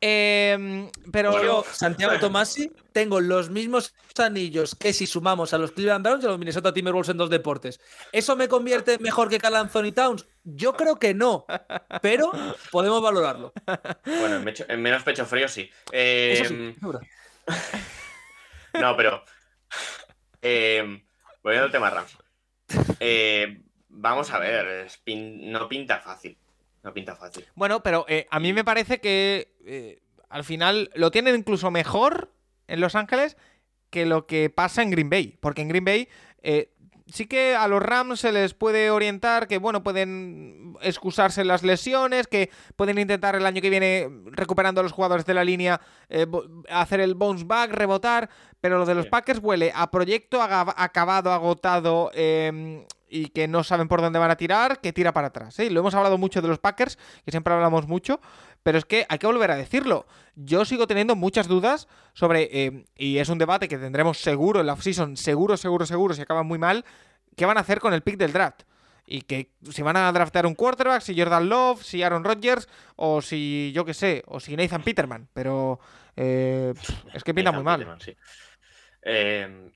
Em, 0.00 0.88
pero 1.10 1.32
Bueno. 1.32 1.44
Yo, 1.46 1.64
Santiago 1.72 2.18
Tomasi, 2.20 2.70
tengo 2.92 3.20
los 3.20 3.50
mismos 3.50 3.94
anillos 4.16 4.76
que 4.76 4.92
si 4.92 5.06
sumamos 5.08 5.52
a 5.54 5.58
los 5.58 5.72
Cleveland 5.72 6.04
Browns 6.04 6.22
y 6.22 6.26
a 6.26 6.30
los 6.30 6.38
Minnesota 6.38 6.72
Timberwolves 6.72 7.08
en 7.08 7.16
dos 7.16 7.30
deportes. 7.30 7.80
¿Eso 8.12 8.36
me 8.36 8.46
convierte 8.48 8.98
mejor 8.98 9.28
que 9.28 9.38
Carl 9.38 9.56
Anthony 9.56 9.90
Towns? 9.92 10.26
Yo 10.44 10.74
creo 10.74 10.96
que 11.00 11.14
no, 11.14 11.46
pero 12.00 12.30
podemos 12.70 13.02
valorarlo. 13.02 13.52
Bueno, 14.04 14.36
en, 14.36 14.44
mecho- 14.44 14.66
en 14.68 14.80
menos 14.82 15.02
pecho 15.02 15.26
frío 15.26 15.48
sí. 15.48 15.68
Eh, 15.92 16.38
Eso 16.40 16.48
sí, 16.50 16.74
seguro. 16.78 17.00
No, 18.74 18.96
pero. 18.96 19.24
Eh, 20.42 21.02
volviendo 21.42 21.66
al 21.66 21.72
tema 21.72 21.90
Rams. 21.90 22.16
Eh, 23.00 23.62
vamos 23.88 24.30
a 24.30 24.38
ver, 24.38 24.86
pin- 25.04 25.50
no 25.50 25.68
pinta 25.68 25.98
fácil. 26.00 26.38
No 26.82 26.94
pinta 26.94 27.16
fácil. 27.16 27.44
bueno, 27.54 27.82
pero 27.82 28.04
eh, 28.08 28.26
a 28.30 28.40
mí 28.40 28.52
me 28.52 28.64
parece 28.64 29.00
que 29.00 29.54
eh, 29.64 30.00
al 30.28 30.44
final 30.44 30.90
lo 30.94 31.10
tienen 31.10 31.34
incluso 31.34 31.70
mejor 31.70 32.32
en 32.66 32.80
Los 32.80 32.94
Ángeles 32.94 33.36
que 33.90 34.06
lo 34.06 34.26
que 34.26 34.50
pasa 34.50 34.82
en 34.82 34.90
Green 34.90 35.10
Bay. 35.10 35.38
Porque 35.40 35.62
en 35.62 35.68
Green 35.68 35.84
Bay 35.84 36.08
eh, 36.42 36.72
sí 37.12 37.26
que 37.26 37.54
a 37.54 37.68
los 37.68 37.82
Rams 37.82 38.20
se 38.20 38.32
les 38.32 38.54
puede 38.54 38.90
orientar 38.90 39.48
que, 39.48 39.58
bueno, 39.58 39.82
pueden 39.82 40.76
excusarse 40.82 41.44
las 41.44 41.62
lesiones, 41.62 42.26
que 42.26 42.50
pueden 42.76 42.98
intentar 42.98 43.34
el 43.34 43.46
año 43.46 43.60
que 43.60 43.70
viene, 43.70 44.08
recuperando 44.26 44.80
a 44.80 44.84
los 44.84 44.92
jugadores 44.92 45.24
de 45.24 45.34
la 45.34 45.44
línea, 45.44 45.80
eh, 46.08 46.26
hacer 46.70 47.00
el 47.00 47.14
bounce 47.14 47.44
back, 47.44 47.72
rebotar, 47.72 48.28
pero 48.60 48.78
lo 48.78 48.86
de 48.86 48.94
los. 48.94 49.06
Packers 49.06 49.40
huele 49.42 49.72
a 49.74 49.90
proyecto 49.90 50.42
acabado, 50.42 51.32
agotado 51.32 52.10
eh, 52.12 52.84
y 53.08 53.28
que 53.28 53.48
no 53.48 53.64
saben 53.64 53.88
por 53.88 54.00
dónde 54.00 54.18
van 54.18 54.30
a 54.30 54.36
tirar, 54.36 54.80
que 54.80 54.92
tira 54.92 55.12
para 55.12 55.28
atrás. 55.28 55.58
¿eh? 55.58 55.70
Lo 55.70 55.80
hemos 55.80 55.94
hablado 55.94 56.18
mucho 56.18 56.42
de 56.42 56.48
los 56.48 56.58
Packers, 56.58 56.96
que 57.24 57.30
siempre 57.30 57.54
hablamos 57.54 57.86
mucho, 57.86 58.20
pero 58.62 58.78
es 58.78 58.84
que 58.84 59.06
hay 59.08 59.18
que 59.18 59.26
volver 59.26 59.50
a 59.50 59.56
decirlo. 59.56 60.06
Yo 60.34 60.64
sigo 60.64 60.86
teniendo 60.86 61.16
muchas 61.16 61.48
dudas 61.48 61.88
sobre, 62.12 62.48
eh, 62.52 62.84
y 62.96 63.18
es 63.18 63.28
un 63.28 63.38
debate 63.38 63.68
que 63.68 63.78
tendremos 63.78 64.18
seguro 64.18 64.60
en 64.60 64.66
la 64.66 64.74
offseason, 64.74 65.16
seguro, 65.16 65.56
seguro, 65.56 65.86
seguro, 65.86 66.14
si 66.14 66.22
acaban 66.22 66.46
muy 66.46 66.58
mal, 66.58 66.84
qué 67.36 67.46
van 67.46 67.56
a 67.56 67.60
hacer 67.60 67.80
con 67.80 67.94
el 67.94 68.02
pick 68.02 68.16
del 68.16 68.32
draft. 68.32 68.62
Y 69.10 69.22
que 69.22 69.52
si 69.70 69.80
van 69.80 69.96
a 69.96 70.12
draftear 70.12 70.44
un 70.44 70.54
quarterback, 70.54 71.00
si 71.00 71.18
Jordan 71.18 71.48
Love, 71.48 71.82
si 71.82 72.02
Aaron 72.02 72.24
Rodgers, 72.24 72.68
o 72.96 73.22
si 73.22 73.72
yo 73.74 73.86
qué 73.86 73.94
sé, 73.94 74.22
o 74.26 74.38
si 74.38 74.54
Nathan 74.54 74.82
Peterman. 74.82 75.28
Pero 75.32 75.80
eh, 76.14 76.74
es 77.14 77.24
que 77.24 77.32
pinta 77.32 77.50
muy 77.50 77.62
mal. 77.62 77.78
Peterman, 77.78 78.00
sí. 78.02 78.14
Eh, 79.00 79.70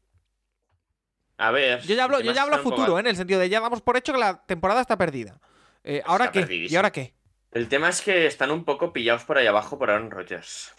a 1.47 1.51
ver. 1.51 1.81
Yo 1.83 1.95
ya 1.95 2.05
hablo, 2.05 2.21
yo 2.21 2.33
ya 2.33 2.43
hablo 2.43 2.59
futuro, 2.59 2.97
¿eh? 2.97 3.01
en 3.01 3.07
el 3.09 3.17
sentido 3.17 3.41
de 3.41 3.49
ya 3.49 3.61
damos 3.61 3.83
por 3.83 3.97
hecho 3.97 4.13
que 4.13 4.19
la 4.19 4.45
temporada 4.47 4.81
está 4.81 4.97
perdida. 4.97 5.41
Eh, 5.85 6.03
¿Ahora 6.05 6.27
Está 6.27 6.47
qué? 6.47 6.55
¿Y 6.55 6.77
ahora 6.77 6.93
qué? 6.93 7.15
El 7.51 7.69
tema 7.69 7.89
es 7.89 8.01
que 8.01 8.27
están 8.27 8.51
un 8.51 8.65
poco 8.65 8.93
pillados 8.93 9.25
por 9.25 9.37
ahí 9.39 9.47
abajo 9.47 9.79
por 9.79 9.91
Aaron 9.91 10.11
Rodgers. 10.11 10.73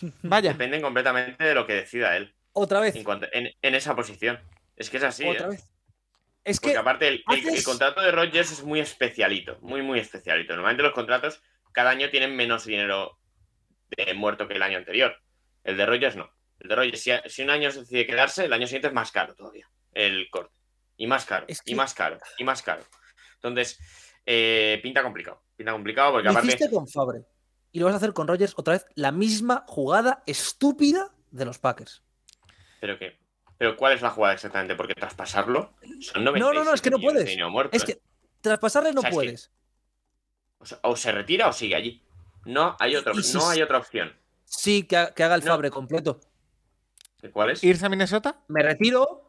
Vaya. 0.22 0.52
Dependen 0.52 0.82
completamente 0.82 1.44
de 1.44 1.54
lo 1.54 1.66
que 1.66 1.74
decida 1.74 2.16
él 2.16 2.34
Otra 2.52 2.80
vez. 2.80 2.96
en, 2.96 3.04
cuanto- 3.04 3.28
en- 3.32 3.52
en 3.62 3.74
esa 3.74 3.94
posición. 3.94 4.40
Es 4.76 4.90
que 4.90 4.96
es 4.96 5.02
así. 5.04 5.26
otra 5.26 5.46
¿eh? 5.46 5.50
vez. 5.50 5.70
Es 6.44 6.60
Porque 6.60 6.72
que 6.74 6.78
aparte 6.78 7.08
el, 7.08 7.14
el- 7.28 7.38
el 7.38 7.46
haces- 7.54 7.64
contrato 7.64 8.00
de 8.00 8.12
Rodgers 8.12 8.52
es 8.52 8.62
muy 8.62 8.80
especialito, 8.80 9.58
muy, 9.60 9.82
muy 9.82 9.98
especialito. 9.98 10.54
Normalmente 10.54 10.82
los 10.82 10.92
contratos 10.92 11.42
cada 11.72 11.90
año 11.90 12.08
tienen 12.10 12.34
menos 12.36 12.64
dinero 12.64 13.18
de 13.96 14.14
muerto 14.14 14.48
que 14.48 14.54
el 14.54 14.62
año 14.62 14.78
anterior. 14.78 15.16
El 15.64 15.76
de 15.76 15.84
Rodgers 15.86 16.16
no. 16.16 16.30
El 16.60 16.68
de 16.68 16.76
Rodgers, 16.76 17.00
si, 17.02 17.10
si 17.26 17.42
un 17.42 17.50
año 17.50 17.70
se 17.70 17.80
decide 17.80 18.06
quedarse, 18.06 18.46
el 18.46 18.52
año 18.52 18.66
siguiente 18.66 18.88
es 18.88 18.94
más 18.94 19.12
caro 19.12 19.34
todavía 19.34 19.68
el 19.96 20.28
corte. 20.30 20.54
Y 20.98 21.06
más 21.06 21.24
caro, 21.24 21.46
Es 21.48 21.60
y 21.64 21.74
más 21.74 21.94
caro, 21.94 22.18
y 22.38 22.44
más 22.44 22.62
caro. 22.62 22.82
Entonces, 23.34 23.78
eh, 24.24 24.78
pinta 24.82 25.02
complicado. 25.02 25.42
Pinta 25.56 25.72
complicado 25.72 26.12
porque 26.12 26.24
lo 26.24 26.30
aparte... 26.30 26.48
hiciste 26.48 26.70
con 26.70 26.86
Fabre. 26.86 27.24
Y 27.72 27.80
lo 27.80 27.86
vas 27.86 27.94
a 27.94 27.96
hacer 27.98 28.12
con 28.12 28.28
Rogers 28.28 28.54
otra 28.56 28.74
vez. 28.74 28.86
La 28.94 29.12
misma 29.12 29.64
jugada 29.66 30.22
estúpida 30.26 31.14
de 31.30 31.44
los 31.44 31.58
Packers. 31.58 32.02
Pero 32.80 32.98
que... 32.98 33.18
Pero 33.58 33.76
¿cuál 33.76 33.94
es 33.94 34.02
la 34.02 34.10
jugada 34.10 34.34
exactamente? 34.34 34.74
Porque 34.74 34.94
traspasarlo 34.94 35.74
son 36.00 36.24
90 36.24 36.38
No, 36.46 36.52
no, 36.52 36.64
no, 36.64 36.74
es 36.74 36.82
que 36.82 36.90
no 36.90 36.98
puedes. 36.98 37.28
Es 37.72 37.84
que 37.84 38.00
traspasarle 38.42 38.92
no 38.92 39.00
O 39.00 39.02
sea, 39.02 39.10
es 39.10 39.16
que- 39.16 39.16
puedes. 39.16 39.50
o, 40.82 40.96
se 40.96 41.12
retira 41.12 41.48
o 41.48 41.52
sigue 41.52 41.74
allí. 41.74 42.02
No 42.44 42.76
hay 42.78 42.96
si 43.22 43.36
no 43.36 43.48
hay 43.48 43.62
otra 43.62 43.78
opción. 43.78 44.14
Sí, 44.44 44.84
que 44.84 44.96
haga 44.96 45.34
el 45.34 45.40
No. 45.44 45.46
Fabre 45.48 45.70
completo. 45.70 46.20
¿Cuál 47.32 47.50
es? 47.50 47.64
¿Irse 47.64 47.84
a 47.86 47.88
Minnesota? 47.88 48.40
Me 48.48 48.62
retiro. 48.62 49.25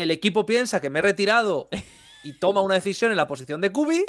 El 0.00 0.10
equipo 0.10 0.46
piensa 0.46 0.80
que 0.80 0.90
me 0.90 0.98
he 0.98 1.02
retirado 1.02 1.68
y 2.24 2.38
toma 2.38 2.60
una 2.60 2.74
decisión 2.74 3.10
en 3.10 3.16
la 3.16 3.26
posición 3.26 3.60
de 3.60 3.70
Kubi. 3.72 4.04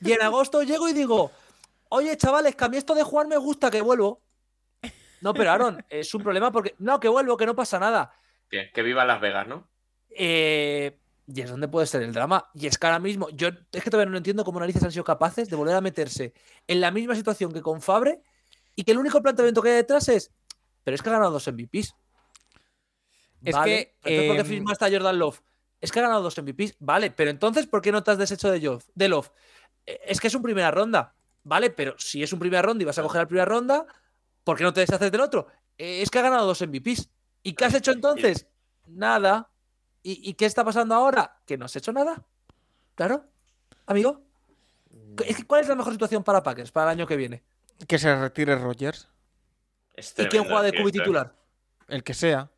Y 0.00 0.12
en 0.12 0.22
agosto 0.22 0.62
llego 0.62 0.88
y 0.88 0.92
digo: 0.92 1.30
Oye, 1.88 2.16
chavales, 2.16 2.56
que 2.56 2.64
a 2.64 2.68
mí 2.68 2.76
esto 2.76 2.94
de 2.94 3.02
jugar 3.02 3.26
me 3.26 3.36
gusta, 3.36 3.70
que 3.70 3.80
vuelvo. 3.80 4.22
No, 5.20 5.32
pero 5.32 5.50
Aaron, 5.50 5.84
es 5.88 6.14
un 6.14 6.22
problema 6.22 6.52
porque. 6.52 6.74
No, 6.78 7.00
que 7.00 7.08
vuelvo, 7.08 7.36
que 7.36 7.46
no 7.46 7.54
pasa 7.54 7.78
nada. 7.78 8.12
Que, 8.48 8.70
que 8.72 8.82
viva 8.82 9.04
Las 9.04 9.20
Vegas, 9.20 9.46
¿no? 9.46 9.68
Eh, 10.10 10.98
y 11.26 11.40
es 11.40 11.50
donde 11.50 11.68
puede 11.68 11.86
ser 11.86 12.02
el 12.02 12.12
drama. 12.12 12.50
Y 12.54 12.66
es 12.66 12.78
que 12.78 12.86
ahora 12.86 12.98
mismo, 12.98 13.28
yo 13.30 13.48
es 13.48 13.82
que 13.82 13.90
todavía 13.90 14.10
no 14.10 14.16
entiendo 14.16 14.44
cómo 14.44 14.60
narices 14.60 14.82
han 14.82 14.92
sido 14.92 15.04
capaces 15.04 15.48
de 15.48 15.56
volver 15.56 15.74
a 15.74 15.80
meterse 15.80 16.34
en 16.66 16.80
la 16.80 16.90
misma 16.90 17.14
situación 17.14 17.52
que 17.52 17.62
con 17.62 17.80
Fabre 17.80 18.22
y 18.76 18.84
que 18.84 18.92
el 18.92 18.98
único 18.98 19.22
planteamiento 19.22 19.62
que 19.62 19.70
hay 19.70 19.76
detrás 19.76 20.08
es, 20.08 20.30
pero 20.82 20.94
es 20.94 21.02
que 21.02 21.08
ha 21.08 21.12
ganado 21.12 21.32
dos 21.32 21.48
MVPs. 21.48 21.94
Es 23.44 23.54
Vale, 23.54 23.96
que, 24.02 24.26
¿por 24.28 24.36
qué 24.36 24.44
firmaste 24.44 24.84
a 24.84 24.90
Jordan 24.90 25.18
Love? 25.18 25.40
Es 25.80 25.92
que 25.92 25.98
ha 25.98 26.02
ganado 26.02 26.22
dos 26.22 26.38
MVPs, 26.38 26.76
vale, 26.78 27.10
pero 27.10 27.30
entonces, 27.30 27.66
¿por 27.66 27.82
qué 27.82 27.92
no 27.92 28.02
te 28.02 28.10
has 28.10 28.18
deshecho 28.18 28.50
de, 28.50 28.60
Love, 28.60 28.84
de 28.94 29.08
Love? 29.08 29.30
Eh, 29.84 30.00
Es 30.06 30.20
que 30.20 30.28
es 30.28 30.34
un 30.34 30.42
primera 30.42 30.70
ronda, 30.70 31.14
vale, 31.42 31.70
pero 31.70 31.94
si 31.98 32.22
es 32.22 32.32
un 32.32 32.38
primera 32.38 32.62
ronda 32.62 32.82
y 32.82 32.86
vas 32.86 32.98
a 32.98 33.02
coger 33.02 33.22
la 33.22 33.28
primera 33.28 33.44
ronda, 33.44 33.86
¿por 34.44 34.56
qué 34.56 34.64
no 34.64 34.72
te 34.72 34.80
deshaces 34.80 35.12
del 35.12 35.20
otro? 35.20 35.46
Eh, 35.76 36.00
es 36.02 36.10
que 36.10 36.18
ha 36.18 36.22
ganado 36.22 36.46
dos 36.46 36.62
MVPs. 36.62 37.10
¿Y 37.42 37.52
qué 37.52 37.66
has 37.66 37.74
hecho 37.74 37.92
entonces? 37.92 38.46
Nada. 38.86 39.50
¿Y, 40.02 40.30
y 40.30 40.34
qué 40.34 40.46
está 40.46 40.64
pasando 40.64 40.94
ahora? 40.94 41.40
Que 41.44 41.58
no 41.58 41.66
has 41.66 41.76
hecho 41.76 41.92
nada. 41.92 42.24
Claro, 42.94 43.26
amigo. 43.86 44.22
Es 45.24 45.36
que, 45.36 45.46
¿Cuál 45.46 45.62
es 45.62 45.68
la 45.68 45.74
mejor 45.74 45.92
situación 45.92 46.24
para 46.24 46.42
Packers 46.42 46.70
para 46.70 46.90
el 46.90 46.98
año 46.98 47.06
que 47.06 47.16
viene? 47.16 47.42
Que 47.86 47.98
se 47.98 48.14
retire 48.16 48.56
Rogers. 48.56 49.08
Es 49.94 50.14
¿Y 50.16 50.26
quién 50.26 50.44
juega 50.44 50.62
de 50.62 50.70
¿eh? 50.70 50.90
titular? 50.90 51.34
El 51.88 52.02
que 52.02 52.14
sea. 52.14 52.50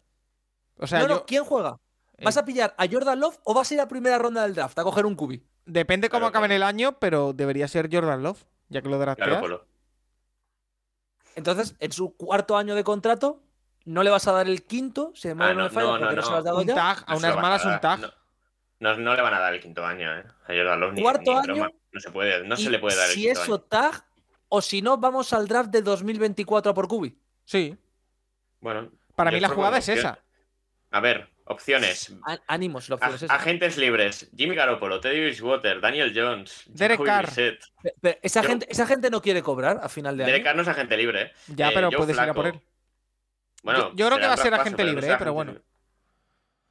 O 0.79 0.87
sea, 0.87 1.01
no, 1.01 1.09
no, 1.09 1.15
yo- 1.17 1.27
¿quién 1.27 1.45
juega? 1.45 1.79
¿Vas 2.23 2.37
Eh. 2.37 2.41
a 2.41 2.45
pillar 2.45 2.75
a 2.79 2.87
Jordan 2.91 3.21
Love 3.21 3.39
o 3.45 3.53
vas 3.55 3.71
a 3.71 3.75
ir 3.75 3.81
a 3.81 3.89
primera 3.89 4.19
ronda 4.19 4.43
del 4.43 4.55
draft 4.55 4.79
a 4.79 4.83
coger 4.85 5.05
un 5.07 5.15
cubi? 5.15 5.43
depende 5.69 6.09
cómo 6.09 6.27
acabe 6.27 6.45
en 6.47 6.51
claro. 6.51 6.57
el 6.57 6.63
año, 6.63 6.99
pero 7.01 7.33
debería 7.33 7.67
ser 7.67 7.89
Jordan 7.93 8.23
Love, 8.23 8.45
ya 8.69 8.81
que 8.83 8.89
lo 8.89 8.99
drafteas. 8.99 9.27
Claro, 9.29 9.41
Polo. 9.43 9.67
Entonces, 11.35 11.75
en 11.81 11.93
su 11.93 12.17
cuarto 12.17 12.57
año 12.57 12.75
de 12.75 12.85
contrato, 12.85 13.43
no 13.85 14.03
le 14.03 14.11
vas 14.11 14.27
a 14.29 14.33
dar 14.33 14.47
el 14.49 14.65
quinto, 14.65 15.13
si 15.15 15.29
además 15.29 15.49
Ah, 15.51 15.55
no, 15.55 15.59
no, 15.59 15.65
me 15.65 15.71
falla, 15.71 15.87
no, 15.87 15.93
porque 15.99 16.05
no, 16.05 16.13
no, 16.15 16.23
se 16.23 16.31
lo 16.31 16.37
has 16.39 16.45
dado 16.45 16.59
un 16.61 16.67
ya. 16.67 16.75
tag, 16.75 17.05
a 17.07 17.17
unas 17.17 17.37
a 17.37 17.41
malas 17.41 17.65
un 17.65 17.71
dar, 17.73 17.81
tag. 17.81 18.01
No, 18.01 18.11
no, 18.81 18.97
no 18.99 19.15
le 19.15 19.23
van 19.23 19.35
a 19.35 19.39
dar 19.41 19.55
el 19.55 19.61
quinto 19.61 19.85
año, 19.85 20.17
¿eh? 20.17 20.25
A 20.45 20.47
Jordan 20.49 20.81
Love 20.81 20.93
ni, 20.95 21.03
Cuarto 21.03 21.31
ni 21.33 21.39
año, 21.39 21.55
broma. 21.55 21.71
No 21.93 22.01
se 22.01 22.11
puede, 22.11 22.47
no 22.47 22.57
se 22.57 22.71
le 22.71 22.79
puede 22.79 22.97
dar 22.97 23.09
el 23.09 23.15
Si 23.15 23.23
quinto 23.23 23.43
eso 23.43 23.55
año. 23.55 23.61
tag, 23.63 24.05
o 24.49 24.63
si 24.63 24.83
no, 24.83 24.97
vamos 24.99 25.33
al 25.33 25.47
draft 25.49 25.71
de 25.71 25.83
2024 25.83 26.71
a 26.71 26.75
por 26.75 26.89
cubi. 26.89 27.19
Sí. 27.45 27.77
Bueno, 28.61 28.91
Para 29.15 29.31
mí 29.31 29.41
la 29.41 29.49
jugada 29.49 29.79
es 29.79 29.89
esa. 29.89 30.19
A 30.91 31.01
ver, 31.01 31.29
opciones. 31.47 32.15
Á- 32.27 32.39
Ánimos, 32.47 32.89
la 32.89 32.95
opción 32.95 33.15
es 33.15 33.23
esa. 33.25 33.35
agentes 33.35 33.77
libres. 33.77 34.31
Jimmy 34.37 34.55
Garoppolo, 34.55 35.01
Teddy 35.01 35.21
Bridgewater, 35.21 35.81
Daniel 35.81 36.13
Jones, 36.15 36.63
Derek 36.67 36.99
Jacoby 36.99 37.07
Carr. 37.09 37.25
Brissett. 37.27 37.61
Pe- 37.83 37.95
pero 38.01 38.19
esa, 38.23 38.43
Yo- 38.43 38.49
gente, 38.49 38.67
esa 38.71 38.87
gente 38.87 39.11
no 39.11 39.21
quiere 39.21 39.43
cobrar 39.43 39.81
a 39.83 39.89
final 39.89 40.17
de 40.17 40.25
año. 40.25 40.33
Derek 40.33 40.45
Carr 40.45 40.57
no 40.57 40.63
es 40.63 40.69
agente 40.69 40.97
libre, 40.97 41.23
¿eh? 41.23 41.33
Ya, 41.49 41.69
Eh, 41.69 41.73
pero 41.75 41.89
Joe 41.91 41.99
puedes 41.99 42.17
ir 42.17 42.23
a 42.23 42.35
por 42.35 42.47
él. 42.47 42.61
Bueno, 43.63 43.81
Yo- 43.91 43.97
yo 43.97 44.07
creo 44.07 44.19
que 44.19 44.27
va 44.27 44.33
a 44.35 44.37
ser 44.37 44.47
traspaso, 44.47 44.63
agente 44.63 44.85
libre, 44.85 45.03
será 45.03 45.15
¿eh? 45.15 45.19
Pero 45.19 45.31
agente 45.31 45.35
bueno. 45.35 45.53
libre. 45.53 45.65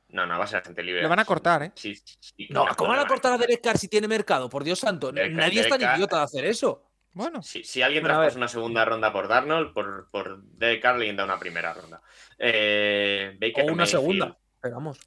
No, 0.10 0.26
no, 0.26 0.38
va 0.40 0.46
a 0.46 0.48
ser 0.48 0.60
agente 0.60 0.82
libre. 0.84 1.02
Lo 1.02 1.10
van 1.10 1.20
a 1.20 1.26
cortar, 1.26 1.64
¿eh? 1.64 1.72
Sí, 1.76 1.94
sí, 1.96 2.16
sí, 2.22 2.48
No, 2.50 2.66
no, 2.66 2.76
¿cómo 2.76 2.92
van 2.92 3.00
a 3.00 3.04
no, 3.04 3.08
cortar 3.10 3.34
a. 3.34 3.38
Derek 3.38 3.62
Carr 3.62 3.78
si 3.78 3.90
tiene 3.90 4.08
mercado? 4.08 4.48
Por 4.50 4.64
Dios 4.64 4.80
santo. 4.80 5.12
Derek- 5.12 5.34
Nadie 5.34 5.60
es 5.62 5.68
tan 5.68 5.78
Derek 5.80 5.92
Carr- 5.94 5.98
idiota 5.98 6.18
de 6.20 6.24
hacer 6.24 6.46
eso. 6.46 6.84
Bueno. 7.16 7.42
Si, 7.42 7.64
si 7.64 7.82
alguien 7.82 8.04
Bueno, 8.04 8.18
traspasa 8.18 8.38
una 8.38 8.48
segunda 8.48 8.86
ronda 8.86 9.12
por 9.12 9.28
Darnold, 9.28 9.74
por, 9.74 10.10
por 10.12 10.44
Derek 10.44 10.82
Carr 10.84 10.98
le 11.00 11.12
da 11.14 11.24
una 11.24 11.40
primera 11.40 11.74
ronda. 11.74 12.02
Eh, 12.38 13.36
Baker 13.42 13.64
O 13.64 13.74
una 13.74 13.84
Mayfield, 13.84 13.90
segunda. 14.02 14.38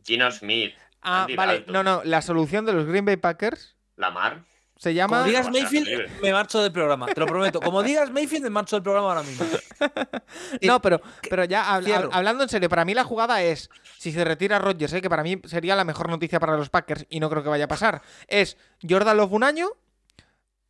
Gino 0.04 0.30
Smith, 0.32 0.74
Ah, 1.02 1.22
Andy 1.22 1.36
vale. 1.36 1.52
Dalton. 1.54 1.72
No, 1.74 1.82
no. 1.84 2.00
La 2.04 2.22
solución 2.22 2.64
de 2.66 2.72
los 2.72 2.86
Green 2.86 3.04
Bay 3.04 3.16
Packers 3.16 3.76
Lamar. 3.96 4.42
se 4.76 4.90
Como 4.90 4.94
llama. 4.96 5.24
digas 5.24 5.46
o 5.48 5.52
sea, 5.52 5.62
Mayfield, 5.62 6.20
me 6.22 6.32
marcho 6.32 6.60
del 6.62 6.72
programa. 6.72 7.06
Te 7.06 7.20
lo 7.20 7.26
prometo. 7.26 7.60
Como 7.60 7.82
digas 7.82 8.10
Mayfield, 8.10 8.42
me 8.44 8.50
marcho 8.50 8.76
del 8.76 8.82
programa 8.82 9.08
ahora 9.08 9.22
mismo. 9.22 9.46
No, 10.62 10.80
pero, 10.82 11.00
pero 11.30 11.44
ya 11.44 11.64
hab- 11.76 11.84
Cierro. 11.84 12.10
hab- 12.10 12.14
hablando 12.14 12.42
en 12.42 12.48
serio, 12.48 12.68
para 12.68 12.84
mí 12.84 12.94
la 12.94 13.04
jugada 13.04 13.42
es, 13.42 13.70
si 13.98 14.12
se 14.12 14.24
retira 14.24 14.58
Rodgers, 14.58 14.92
¿eh? 14.92 15.00
que 15.02 15.08
para 15.10 15.22
mí 15.22 15.40
sería 15.44 15.76
la 15.76 15.84
mejor 15.84 16.08
noticia 16.08 16.40
para 16.40 16.56
los 16.56 16.68
Packers 16.70 17.06
y 17.08 17.20
no 17.20 17.30
creo 17.30 17.42
que 17.42 17.48
vaya 17.48 17.64
a 17.66 17.68
pasar, 17.68 18.02
es 18.26 18.56
Jordan 18.88 19.16
Love 19.16 19.32
un 19.32 19.44
año, 19.44 19.68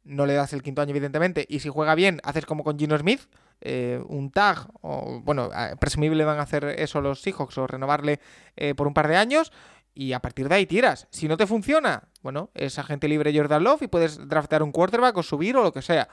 no 0.09 0.27
le 0.27 0.35
das 0.35 0.53
el 0.53 0.63
quinto 0.63 0.83
año 0.83 0.91
evidentemente, 0.91 1.47
y 1.49 1.61
si 1.61 1.69
juega 1.69 1.95
bien, 1.95 2.21
haces 2.25 2.47
como 2.47 2.65
con 2.65 2.79
Gino 2.79 2.97
Smith, 2.99 3.21
eh, 3.61 4.03
un 4.09 4.31
tag, 4.31 4.69
o 4.81 5.21
bueno, 5.23 5.51
presumible 5.79 6.25
van 6.25 6.39
a 6.39 6.43
hacer 6.43 6.65
eso 6.65 7.01
los 7.01 7.21
Seahawks 7.21 7.59
o 7.59 7.67
renovarle 7.67 8.21
eh, 8.57 8.75
por 8.75 8.87
un 8.87 8.95
par 8.95 9.09
de 9.09 9.17
años. 9.17 9.53
Y 9.95 10.13
a 10.13 10.21
partir 10.21 10.49
de 10.49 10.55
ahí 10.55 10.67
tiras. 10.67 11.09
Si 11.11 11.27
no 11.27 11.37
te 11.37 11.47
funciona, 11.47 12.05
bueno, 12.23 12.51
es 12.55 12.79
agente 12.79 13.09
libre 13.09 13.37
Jordan 13.37 13.65
Love 13.65 13.83
y 13.83 13.89
puedes 13.89 14.29
draftear 14.29 14.63
un 14.63 14.71
quarterback 14.71 15.17
o 15.17 15.25
subir 15.25 15.57
o 15.57 15.63
lo 15.65 15.73
que 15.73 15.83
sea. 15.83 16.09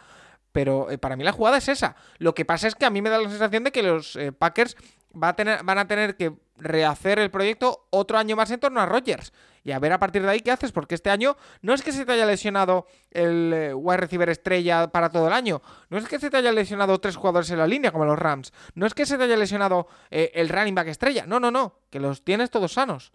Pero 0.51 0.89
eh, 0.89 0.97
para 0.97 1.15
mí 1.15 1.23
la 1.23 1.31
jugada 1.31 1.57
es 1.57 1.69
esa. 1.69 1.95
Lo 2.17 2.33
que 2.33 2.45
pasa 2.45 2.67
es 2.67 2.73
que 2.73 2.85
a 2.85 2.89
mí 2.89 3.03
me 3.03 3.11
da 3.11 3.19
la 3.19 3.29
sensación 3.29 3.63
de 3.63 3.71
que 3.71 3.83
los 3.83 4.17
Packers 4.39 4.75
va 5.11 5.29
a 5.29 5.35
tener, 5.35 5.63
van 5.63 5.77
a 5.77 5.87
tener 5.87 6.17
que 6.17 6.33
rehacer 6.57 7.19
el 7.19 7.31
proyecto 7.31 7.87
otro 7.89 8.17
año 8.17 8.35
más 8.35 8.51
en 8.51 8.59
torno 8.59 8.79
a 8.79 8.85
Rodgers. 8.85 9.33
Y 9.63 9.71
a 9.71 9.79
ver 9.79 9.93
a 9.93 9.99
partir 9.99 10.21
de 10.21 10.29
ahí 10.29 10.41
qué 10.41 10.51
haces, 10.51 10.71
porque 10.71 10.93
este 10.93 11.09
año 11.09 11.37
no 11.61 11.73
es 11.73 11.81
que 11.81 11.91
se 11.91 12.05
te 12.05 12.11
haya 12.11 12.27
lesionado 12.27 12.85
el 13.09 13.51
eh, 13.51 13.73
wide 13.73 13.97
receiver 13.97 14.29
estrella 14.29 14.89
para 14.89 15.09
todo 15.09 15.25
el 15.27 15.33
año. 15.33 15.61
No 15.89 15.97
es 15.97 16.07
que 16.07 16.19
se 16.19 16.29
te 16.29 16.37
haya 16.37 16.51
lesionado 16.51 16.99
tres 16.99 17.15
jugadores 17.15 17.49
en 17.49 17.57
la 17.57 17.65
línea 17.65 17.91
como 17.91 18.05
los 18.05 18.19
Rams. 18.19 18.53
No 18.75 18.85
es 18.85 18.93
que 18.93 19.07
se 19.07 19.17
te 19.17 19.23
haya 19.23 19.35
lesionado 19.35 19.87
eh, 20.11 20.31
el 20.35 20.49
running 20.49 20.75
back 20.75 20.87
estrella. 20.87 21.25
No, 21.25 21.39
no, 21.39 21.49
no. 21.49 21.79
Que 21.89 21.99
los 21.99 22.23
tienes 22.23 22.51
todos 22.51 22.73
sanos. 22.73 23.11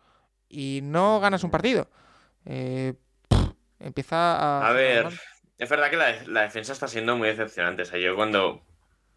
Y 0.48 0.80
no 0.82 1.20
ganas 1.20 1.44
un 1.44 1.52
partido. 1.52 1.88
Eh, 2.44 2.94
pff, 3.28 3.50
empieza 3.78 4.36
a... 4.36 4.68
A 4.68 4.72
ver, 4.72 5.08
es 5.56 5.68
verdad 5.68 5.88
que 5.88 5.96
la, 5.96 6.24
la 6.26 6.42
defensa 6.42 6.72
está 6.72 6.88
siendo 6.88 7.16
muy 7.16 7.28
decepcionante. 7.28 7.82
O 7.82 7.84
sea, 7.84 8.00
yo 8.00 8.16
cuando, 8.16 8.60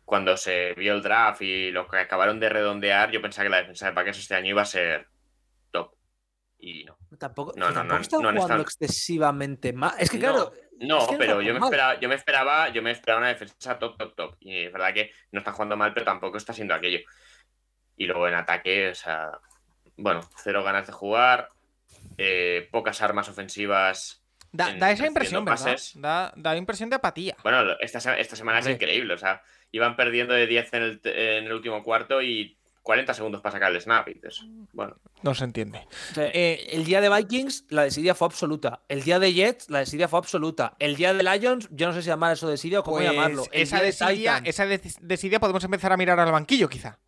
cuando 0.05 0.35
se 0.37 0.73
vio 0.73 0.93
el 0.93 1.01
draft 1.01 1.41
y 1.41 1.71
lo 1.71 1.87
que 1.87 1.97
acabaron 1.97 2.39
de 2.39 2.49
redondear, 2.49 3.11
yo 3.11 3.21
pensaba 3.21 3.45
que 3.45 3.49
la 3.49 3.57
defensa 3.57 3.87
de 3.87 3.93
Packers 3.93 4.19
este 4.19 4.35
año 4.35 4.49
iba 4.49 4.61
a 4.61 4.65
ser 4.65 5.07
top. 5.71 5.93
Y 6.59 6.83
no. 6.85 6.97
Tampoco, 7.17 7.53
No, 7.55 7.67
no, 7.69 7.73
tampoco 7.73 7.95
no, 7.95 8.01
están 8.01 8.19
no 8.21 8.27
jugando 8.29 8.41
estado- 8.41 8.61
excesivamente 8.61 9.73
mal. 9.73 9.93
Es 9.99 10.09
que, 10.09 10.19
claro. 10.19 10.51
No, 10.79 10.99
es 11.03 11.07
que 11.07 11.17
pero 11.17 11.33
están 11.39 11.45
yo 11.45 11.53
me, 11.53 11.59
mal. 11.59 11.67
esperaba, 11.67 11.99
yo 11.99 12.09
me 12.09 12.15
esperaba, 12.15 12.69
yo 12.69 12.81
me 12.81 12.91
esperaba 12.91 13.19
una 13.19 13.27
defensa 13.29 13.77
top, 13.79 13.97
top, 13.97 14.15
top. 14.15 14.35
Y 14.39 14.65
es 14.65 14.73
verdad 14.73 14.93
que 14.93 15.11
no 15.31 15.39
está 15.39 15.51
jugando 15.51 15.77
mal, 15.77 15.93
pero 15.93 16.05
tampoco 16.05 16.37
está 16.37 16.51
siendo 16.53 16.73
aquello. 16.73 16.99
Y 17.95 18.05
luego 18.05 18.27
en 18.27 18.33
ataque, 18.33 18.89
o 18.89 18.95
sea, 18.95 19.31
bueno, 19.97 20.21
cero 20.43 20.63
ganas 20.63 20.87
de 20.87 20.93
jugar, 20.93 21.49
eh, 22.17 22.67
pocas 22.71 23.01
armas 23.01 23.29
ofensivas. 23.29 24.23
Da, 24.51 24.71
en- 24.71 24.79
da 24.79 24.91
esa 24.91 25.05
impresión, 25.05 25.45
¿verdad? 25.45 25.63
pases. 25.63 25.91
Da, 25.95 26.33
da 26.35 26.55
impresión 26.57 26.89
de 26.89 26.95
apatía. 26.95 27.35
Bueno, 27.43 27.73
esta, 27.79 28.17
esta 28.17 28.35
semana 28.35 28.59
Hombre. 28.59 28.71
es 28.73 28.75
increíble, 28.75 29.13
o 29.13 29.17
sea, 29.17 29.41
iban 29.73 29.95
perdiendo 29.97 30.33
de 30.33 30.47
10 30.47 30.73
en 30.73 30.83
el, 30.83 30.99
te- 31.01 31.37
en 31.39 31.45
el 31.45 31.51
último 31.53 31.83
cuarto 31.83 32.21
y 32.21 32.55
40 32.83 33.13
segundos 33.13 33.41
para 33.41 33.53
sacar 33.53 33.71
el 33.73 33.81
snap. 33.81 34.07
Y 34.07 34.13
dices, 34.13 34.41
bueno, 34.71 34.95
No 35.23 35.33
se 35.33 35.43
entiende. 35.45 35.85
O 36.11 36.13
sea, 36.13 36.27
eh, 36.33 36.67
el 36.71 36.85
día 36.85 37.01
de 37.01 37.09
Vikings, 37.09 37.65
la 37.69 37.83
desidia 37.83 38.13
fue 38.15 38.27
absoluta. 38.27 38.81
El 38.87 39.03
día 39.03 39.19
de 39.19 39.33
Jets, 39.33 39.69
la 39.69 39.79
desidia 39.79 40.07
fue 40.07 40.19
absoluta. 40.19 40.75
El 40.79 40.95
día 40.95 41.13
de 41.13 41.23
Lions, 41.23 41.67
yo 41.71 41.87
no 41.87 41.93
sé 41.93 42.01
si 42.03 42.07
llamar 42.09 42.33
eso 42.33 42.47
desidia 42.47 42.81
o 42.81 42.83
cómo 42.83 42.97
Pues 42.97 43.09
llamarlo. 43.09 43.45
El 43.51 43.63
esa 43.63 43.79
de 43.79 43.85
desidia, 43.85 44.41
esa 44.45 44.65
des- 44.65 44.97
desidia 45.01 45.39
podemos 45.39 45.63
empezar 45.63 45.91
a 45.91 45.97
mirar 45.97 46.19
al 46.19 46.31
banquillo, 46.31 46.69
quizá. 46.69 46.99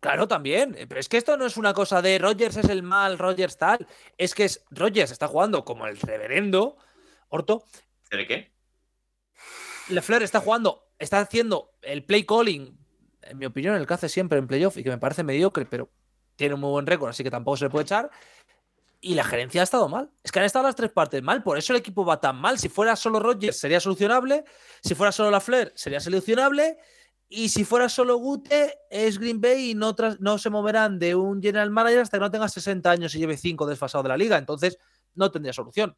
Claro, 0.00 0.28
también. 0.28 0.76
Pero 0.88 1.00
es 1.00 1.08
que 1.08 1.16
esto 1.16 1.36
no 1.36 1.44
es 1.46 1.56
una 1.56 1.72
cosa 1.74 2.02
de 2.02 2.18
Rogers 2.18 2.56
es 2.56 2.68
el 2.68 2.82
mal, 2.84 3.18
Rogers 3.18 3.56
tal. 3.56 3.86
Es 4.16 4.34
que 4.34 4.44
es, 4.44 4.64
Rogers 4.70 5.10
está 5.10 5.26
jugando 5.26 5.64
como 5.64 5.86
el 5.86 5.98
reverendo. 5.98 6.76
Orto. 7.30 7.64
¿de 8.10 8.26
qué? 8.26 8.52
Lefleur 9.88 10.22
está 10.22 10.40
jugando, 10.40 10.87
está 10.98 11.20
haciendo 11.20 11.72
el 11.82 12.04
play 12.04 12.24
calling, 12.24 12.76
en 13.22 13.38
mi 13.38 13.46
opinión, 13.46 13.74
el 13.74 13.86
que 13.86 13.94
hace 13.94 14.08
siempre 14.08 14.38
en 14.38 14.46
playoff 14.46 14.76
y 14.76 14.82
que 14.82 14.90
me 14.90 14.98
parece 14.98 15.22
mediocre, 15.22 15.66
pero 15.66 15.90
tiene 16.36 16.54
un 16.54 16.60
muy 16.60 16.70
buen 16.70 16.86
récord, 16.86 17.10
así 17.10 17.22
que 17.22 17.30
tampoco 17.30 17.56
se 17.56 17.64
le 17.64 17.70
puede 17.70 17.84
echar. 17.84 18.10
Y 19.00 19.14
la 19.14 19.22
gerencia 19.22 19.60
ha 19.60 19.64
estado 19.64 19.88
mal. 19.88 20.10
Es 20.24 20.32
que 20.32 20.40
han 20.40 20.44
estado 20.44 20.66
las 20.66 20.74
tres 20.74 20.90
partes 20.90 21.22
mal, 21.22 21.42
por 21.42 21.56
eso 21.56 21.72
el 21.72 21.78
equipo 21.78 22.04
va 22.04 22.20
tan 22.20 22.36
mal. 22.36 22.58
Si 22.58 22.68
fuera 22.68 22.96
solo 22.96 23.20
Rogers 23.20 23.58
sería 23.58 23.80
solucionable, 23.80 24.44
si 24.82 24.94
fuera 24.94 25.12
solo 25.12 25.30
Lafleur 25.30 25.72
sería 25.76 26.00
solucionable, 26.00 26.78
y 27.28 27.50
si 27.50 27.64
fuera 27.64 27.88
solo 27.88 28.16
Gute 28.16 28.78
es 28.90 29.18
Green 29.18 29.40
Bay 29.40 29.70
y 29.70 29.74
no, 29.74 29.94
no 30.18 30.38
se 30.38 30.48
moverán 30.48 30.98
de 30.98 31.14
un 31.14 31.42
general 31.42 31.70
manager 31.70 32.00
hasta 32.00 32.16
que 32.16 32.22
no 32.22 32.30
tenga 32.30 32.48
60 32.48 32.90
años 32.90 33.14
y 33.14 33.18
lleve 33.18 33.36
5 33.36 33.66
desfasado 33.66 34.02
de 34.02 34.08
la 34.08 34.16
liga. 34.16 34.38
Entonces 34.38 34.78
no 35.14 35.30
tendría 35.30 35.52
solución. 35.52 35.94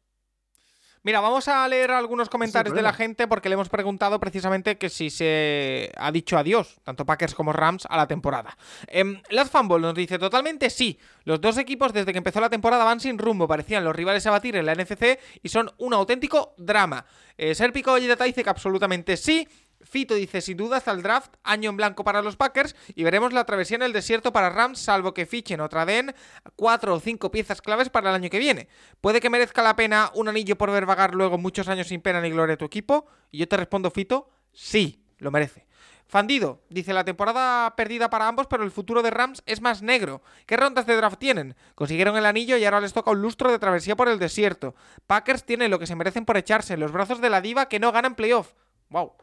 Mira, 1.03 1.19
vamos 1.19 1.47
a 1.47 1.67
leer 1.67 1.89
algunos 1.89 2.29
comentarios 2.29 2.75
de 2.75 2.83
la 2.83 2.93
gente 2.93 3.27
porque 3.27 3.49
le 3.49 3.53
hemos 3.53 3.69
preguntado 3.69 4.19
precisamente 4.19 4.77
que 4.77 4.87
si 4.87 5.09
se 5.09 5.91
ha 5.97 6.11
dicho 6.11 6.37
adiós, 6.37 6.79
tanto 6.83 7.07
Packers 7.07 7.33
como 7.33 7.53
Rams, 7.53 7.87
a 7.89 7.97
la 7.97 8.07
temporada. 8.07 8.55
Em, 8.87 9.19
Last 9.31 9.51
Fumble 9.51 9.79
nos 9.79 9.95
dice 9.95 10.19
totalmente 10.19 10.69
sí. 10.69 10.99
Los 11.23 11.41
dos 11.41 11.57
equipos 11.57 11.91
desde 11.91 12.11
que 12.11 12.19
empezó 12.19 12.39
la 12.39 12.51
temporada 12.51 12.83
van 12.83 12.99
sin 12.99 13.17
rumbo, 13.17 13.47
parecían 13.47 13.83
los 13.83 13.95
rivales 13.95 14.27
a 14.27 14.31
batir 14.31 14.55
en 14.55 14.65
la 14.67 14.75
NFC 14.75 15.19
y 15.41 15.49
son 15.49 15.71
un 15.79 15.95
auténtico 15.95 16.53
drama. 16.59 17.03
Eh, 17.35 17.55
Serpico 17.55 17.93
Olleta 17.93 18.23
dice 18.25 18.43
que 18.43 18.49
absolutamente 18.51 19.17
sí. 19.17 19.47
Fito 19.83 20.15
dice 20.15 20.41
sin 20.41 20.57
duda 20.57 20.77
hasta 20.77 20.91
el 20.91 21.01
draft, 21.01 21.35
año 21.43 21.69
en 21.69 21.77
blanco 21.77 22.03
para 22.03 22.21
los 22.21 22.35
Packers 22.35 22.75
y 22.95 23.03
veremos 23.03 23.33
la 23.33 23.45
travesía 23.45 23.75
en 23.75 23.83
el 23.83 23.93
desierto 23.93 24.31
para 24.31 24.49
Rams, 24.49 24.79
salvo 24.79 25.13
que 25.13 25.25
fichen 25.25 25.61
otra 25.61 25.85
den 25.85 26.13
cuatro 26.55 26.95
o 26.95 26.99
cinco 26.99 27.31
piezas 27.31 27.61
claves 27.61 27.89
para 27.89 28.09
el 28.09 28.15
año 28.15 28.29
que 28.29 28.39
viene. 28.39 28.67
Puede 29.01 29.19
que 29.19 29.29
merezca 29.29 29.61
la 29.61 29.75
pena 29.75 30.11
un 30.15 30.27
anillo 30.27 30.57
por 30.57 30.71
ver 30.71 30.85
vagar 30.85 31.15
luego 31.15 31.37
muchos 31.37 31.67
años 31.67 31.87
sin 31.87 32.01
pena 32.01 32.21
ni 32.21 32.29
gloria 32.29 32.55
a 32.55 32.57
tu 32.57 32.65
equipo. 32.65 33.05
Y 33.31 33.39
yo 33.39 33.47
te 33.47 33.57
respondo, 33.57 33.91
Fito, 33.91 34.29
sí, 34.53 35.03
lo 35.17 35.31
merece. 35.31 35.67
Fandido, 36.11 36.61
dice 36.69 36.91
la 36.91 37.05
temporada 37.05 37.73
perdida 37.77 38.09
para 38.09 38.27
ambos, 38.27 38.45
pero 38.47 38.65
el 38.65 38.71
futuro 38.71 39.01
de 39.01 39.11
Rams 39.11 39.41
es 39.45 39.61
más 39.61 39.81
negro. 39.81 40.21
¿Qué 40.45 40.57
rondas 40.57 40.85
de 40.85 40.97
draft 40.97 41.17
tienen? 41.17 41.55
Consiguieron 41.73 42.17
el 42.17 42.25
anillo 42.25 42.57
y 42.57 42.65
ahora 42.65 42.81
les 42.81 42.91
toca 42.91 43.11
un 43.11 43.21
lustro 43.21 43.49
de 43.49 43.59
travesía 43.59 43.95
por 43.95 44.09
el 44.09 44.19
desierto. 44.19 44.75
Packers 45.07 45.45
tienen 45.45 45.71
lo 45.71 45.79
que 45.79 45.87
se 45.87 45.95
merecen 45.95 46.25
por 46.25 46.35
echarse, 46.35 46.75
los 46.75 46.91
brazos 46.91 47.21
de 47.21 47.29
la 47.29 47.39
diva 47.39 47.69
que 47.69 47.79
no 47.79 47.93
ganan 47.93 48.15
playoff. 48.15 48.51
Wow. 48.89 49.13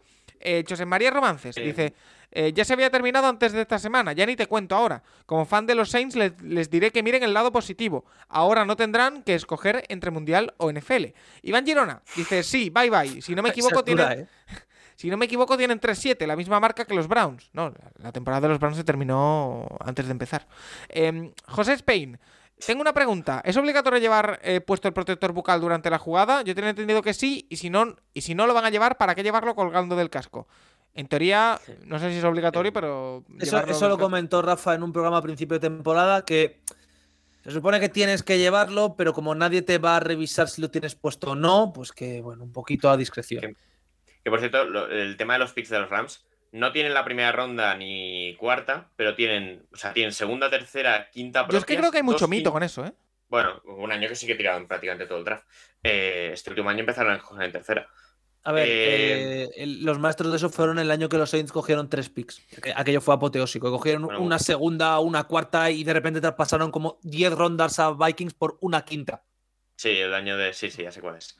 Eh, 0.41 0.65
José 0.69 0.85
María 0.87 1.11
Romances 1.11 1.55
dice: 1.57 1.95
eh, 2.31 2.53
Ya 2.53 2.65
se 2.65 2.73
había 2.73 2.91
terminado 2.91 3.27
antes 3.27 3.53
de 3.53 3.63
esta 3.63 3.79
semana, 3.79 4.13
ya 4.13 4.25
ni 4.27 4.37
te 4.37 4.47
cuento 4.47 4.75
ahora. 4.77 5.03
Como 5.27 5.45
fan 5.47 5.67
de 5.67 5.75
los 5.75 5.91
Saints, 5.91 6.15
les, 6.17 6.41
les 6.43 6.71
diré 6.71 6.91
que 6.91 7.03
miren 7.03 7.23
el 7.23 7.35
lado 7.35 7.51
positivo. 7.53 8.05
Ahora 8.29 8.65
no 8.65 8.77
tendrán 8.77 9.23
que 9.23 9.35
escoger 9.35 9.85
entre 9.89 10.11
Mundial 10.11 10.55
o 10.59 10.71
NFL. 10.73 11.07
Iván 11.43 11.65
Girona 11.67 12.03
dice: 12.17 12.43
Sí, 12.43 12.71
bye 12.71 12.91
bye. 12.91 13.21
Si 13.23 13.35
no 13.35 13.43
me 13.43 13.49
equivoco, 13.51 13.83
dura, 13.83 14.09
tienen, 14.11 14.25
¿eh? 14.25 14.29
si 14.97 15.11
no 15.11 15.17
me 15.17 15.27
equivoco, 15.27 15.57
tienen 15.57 15.81
3-7, 15.81 16.27
la 16.27 16.37
misma 16.37 16.61
marca 16.61 16.85
que 16.85 16.95
los 16.95 17.09
Browns. 17.09 17.51
No, 17.53 17.71
la- 17.71 17.91
la 18.05 18.13
temporada 18.13 18.43
de 18.43 18.49
los 18.49 18.59
Browns 18.59 18.77
se 18.77 18.85
terminó 18.85 19.67
antes 19.81 20.07
de 20.07 20.13
empezar. 20.13 20.47
Em, 20.89 21.33
José 21.47 21.73
Spain, 21.75 22.19
tengo 22.67 22.81
una 22.81 22.93
pregunta. 22.93 23.41
¿Es 23.45 23.57
obligatorio 23.57 23.99
llevar 23.99 24.41
eh, 24.43 24.61
puesto 24.61 24.89
el 24.89 24.95
protector 24.95 25.33
bucal 25.33 25.61
durante 25.61 25.91
la 25.91 25.99
jugada? 25.99 26.43
Yo 26.43 26.55
tenía 26.55 26.71
entendido 26.71 27.03
que 27.03 27.15
sí, 27.15 27.47
y 27.51 27.57
si 27.57 27.71
no, 27.71 27.97
y 28.15 28.21
si 28.23 28.35
no 28.35 28.47
lo 28.47 28.55
van 28.55 28.65
a 28.65 28.71
llevar, 28.71 28.97
¿para 28.99 29.15
qué 29.15 29.23
llevarlo 29.23 29.55
colgando 29.55 29.97
del 29.97 30.11
casco? 30.11 30.47
En 30.95 31.07
teoría, 31.07 31.61
no 31.85 31.99
sé 31.99 32.11
si 32.11 32.19
es 32.19 32.25
obligatorio, 32.25 32.73
pero. 32.73 33.25
Eso, 33.39 33.59
eso 33.65 33.89
lo 33.89 33.99
comentó 33.99 34.43
Rafa 34.43 34.75
en 34.75 34.83
un 34.83 34.93
programa 34.93 35.19
a 35.19 35.23
principio 35.23 35.55
de 35.59 35.61
temporada 35.69 36.25
que 36.25 36.61
se 37.45 37.51
supone 37.53 37.79
que 37.79 37.89
tienes 37.89 38.23
que 38.23 38.39
llevarlo, 38.39 38.97
pero 38.97 39.13
como 39.13 39.35
nadie 39.35 39.63
te 39.63 39.79
va 39.79 39.97
a 39.97 40.01
revisar 40.01 40.49
si 40.49 40.61
lo 40.61 40.71
tienes 40.71 40.95
puesto 40.97 41.31
o 41.31 41.35
no, 41.37 41.73
pues 41.73 41.93
que 41.93 42.21
bueno, 42.21 42.43
un 42.45 42.53
poquito 42.53 42.91
a 42.91 42.97
discreción. 42.97 43.41
Que- 43.41 43.55
Que 44.25 44.31
por 44.31 44.41
cierto, 44.41 44.65
lo- 44.65 44.89
el 44.89 45.17
tema 45.17 45.35
de 45.35 45.39
los 45.39 45.53
picks 45.53 45.69
de 45.71 45.79
los 45.79 45.89
Rams 45.89 46.27
no 46.53 46.73
tienen 46.73 46.95
la 46.95 47.05
primera 47.05 47.33
ronda 47.33 47.75
ni 47.77 48.35
cuarta, 48.37 48.91
pero 48.97 49.15
tienen, 49.15 49.67
o 49.73 49.77
sea, 49.77 49.93
tienen 49.93 50.13
segunda, 50.13 50.49
tercera, 50.51 51.11
quinta. 51.11 51.47
Yo 51.49 51.59
es 51.59 51.65
que 51.65 51.75
propias, 51.75 51.79
creo 51.81 51.91
que 51.93 51.97
hay 51.99 52.03
mucho 52.03 52.19
dos 52.21 52.29
mito 52.31 52.53
con 52.53 52.63
eso, 52.63 52.85
¿eh? 52.87 52.93
Bueno, 53.29 53.61
un 53.65 53.93
año 53.93 54.09
que 54.09 54.15
sí 54.15 54.27
que 54.27 54.35
tiraban 54.35 54.67
prácticamente 54.67 55.07
todo 55.07 55.19
el 55.19 55.25
draft. 55.25 55.47
Eh, 55.83 56.31
este 56.33 56.51
último 56.51 56.71
año 56.71 56.81
empezaron 56.81 57.13
a 57.13 57.19
coger 57.19 57.45
en 57.45 57.53
tercera. 57.53 57.89
A 58.45 58.53
ver, 58.53 58.67
Eh, 58.67 59.43
eh, 59.45 59.49
el- 59.57 59.85
los 59.85 59.99
maestros 59.99 60.31
de 60.31 60.39
eso 60.39 60.49
fueron 60.49 60.79
el 60.79 60.91
año 60.91 61.09
que 61.11 61.19
los 61.19 61.29
Saints 61.29 61.53
cogieron 61.53 61.91
tres 61.91 62.09
picks. 62.09 62.41
Aqu- 62.57 62.73
Aquello 62.75 63.01
fue 63.03 63.15
apoteósico. 63.15 63.71
Cogieron 63.71 64.05
Bueno, 64.05 64.21
una 64.23 64.39
segunda, 64.39 64.99
una 65.01 65.25
cuarta 65.25 65.71
y 65.71 65.85
de 65.85 65.93
repente 65.93 66.21
traspasaron 66.23 66.71
como 66.71 66.99
10 67.03 67.33
rondas 67.33 67.79
a 67.79 67.91
Vikings 67.93 68.33
por 68.33 68.57
una 68.63 68.85
quinta. 68.87 69.25
Sí, 69.77 69.91
el 69.91 70.15
año 70.15 70.39
de. 70.39 70.55
Sí, 70.55 70.71
sí, 70.71 70.83
ya 70.85 70.91
sé 70.93 71.03
cuál 71.03 71.17
es. 71.17 71.37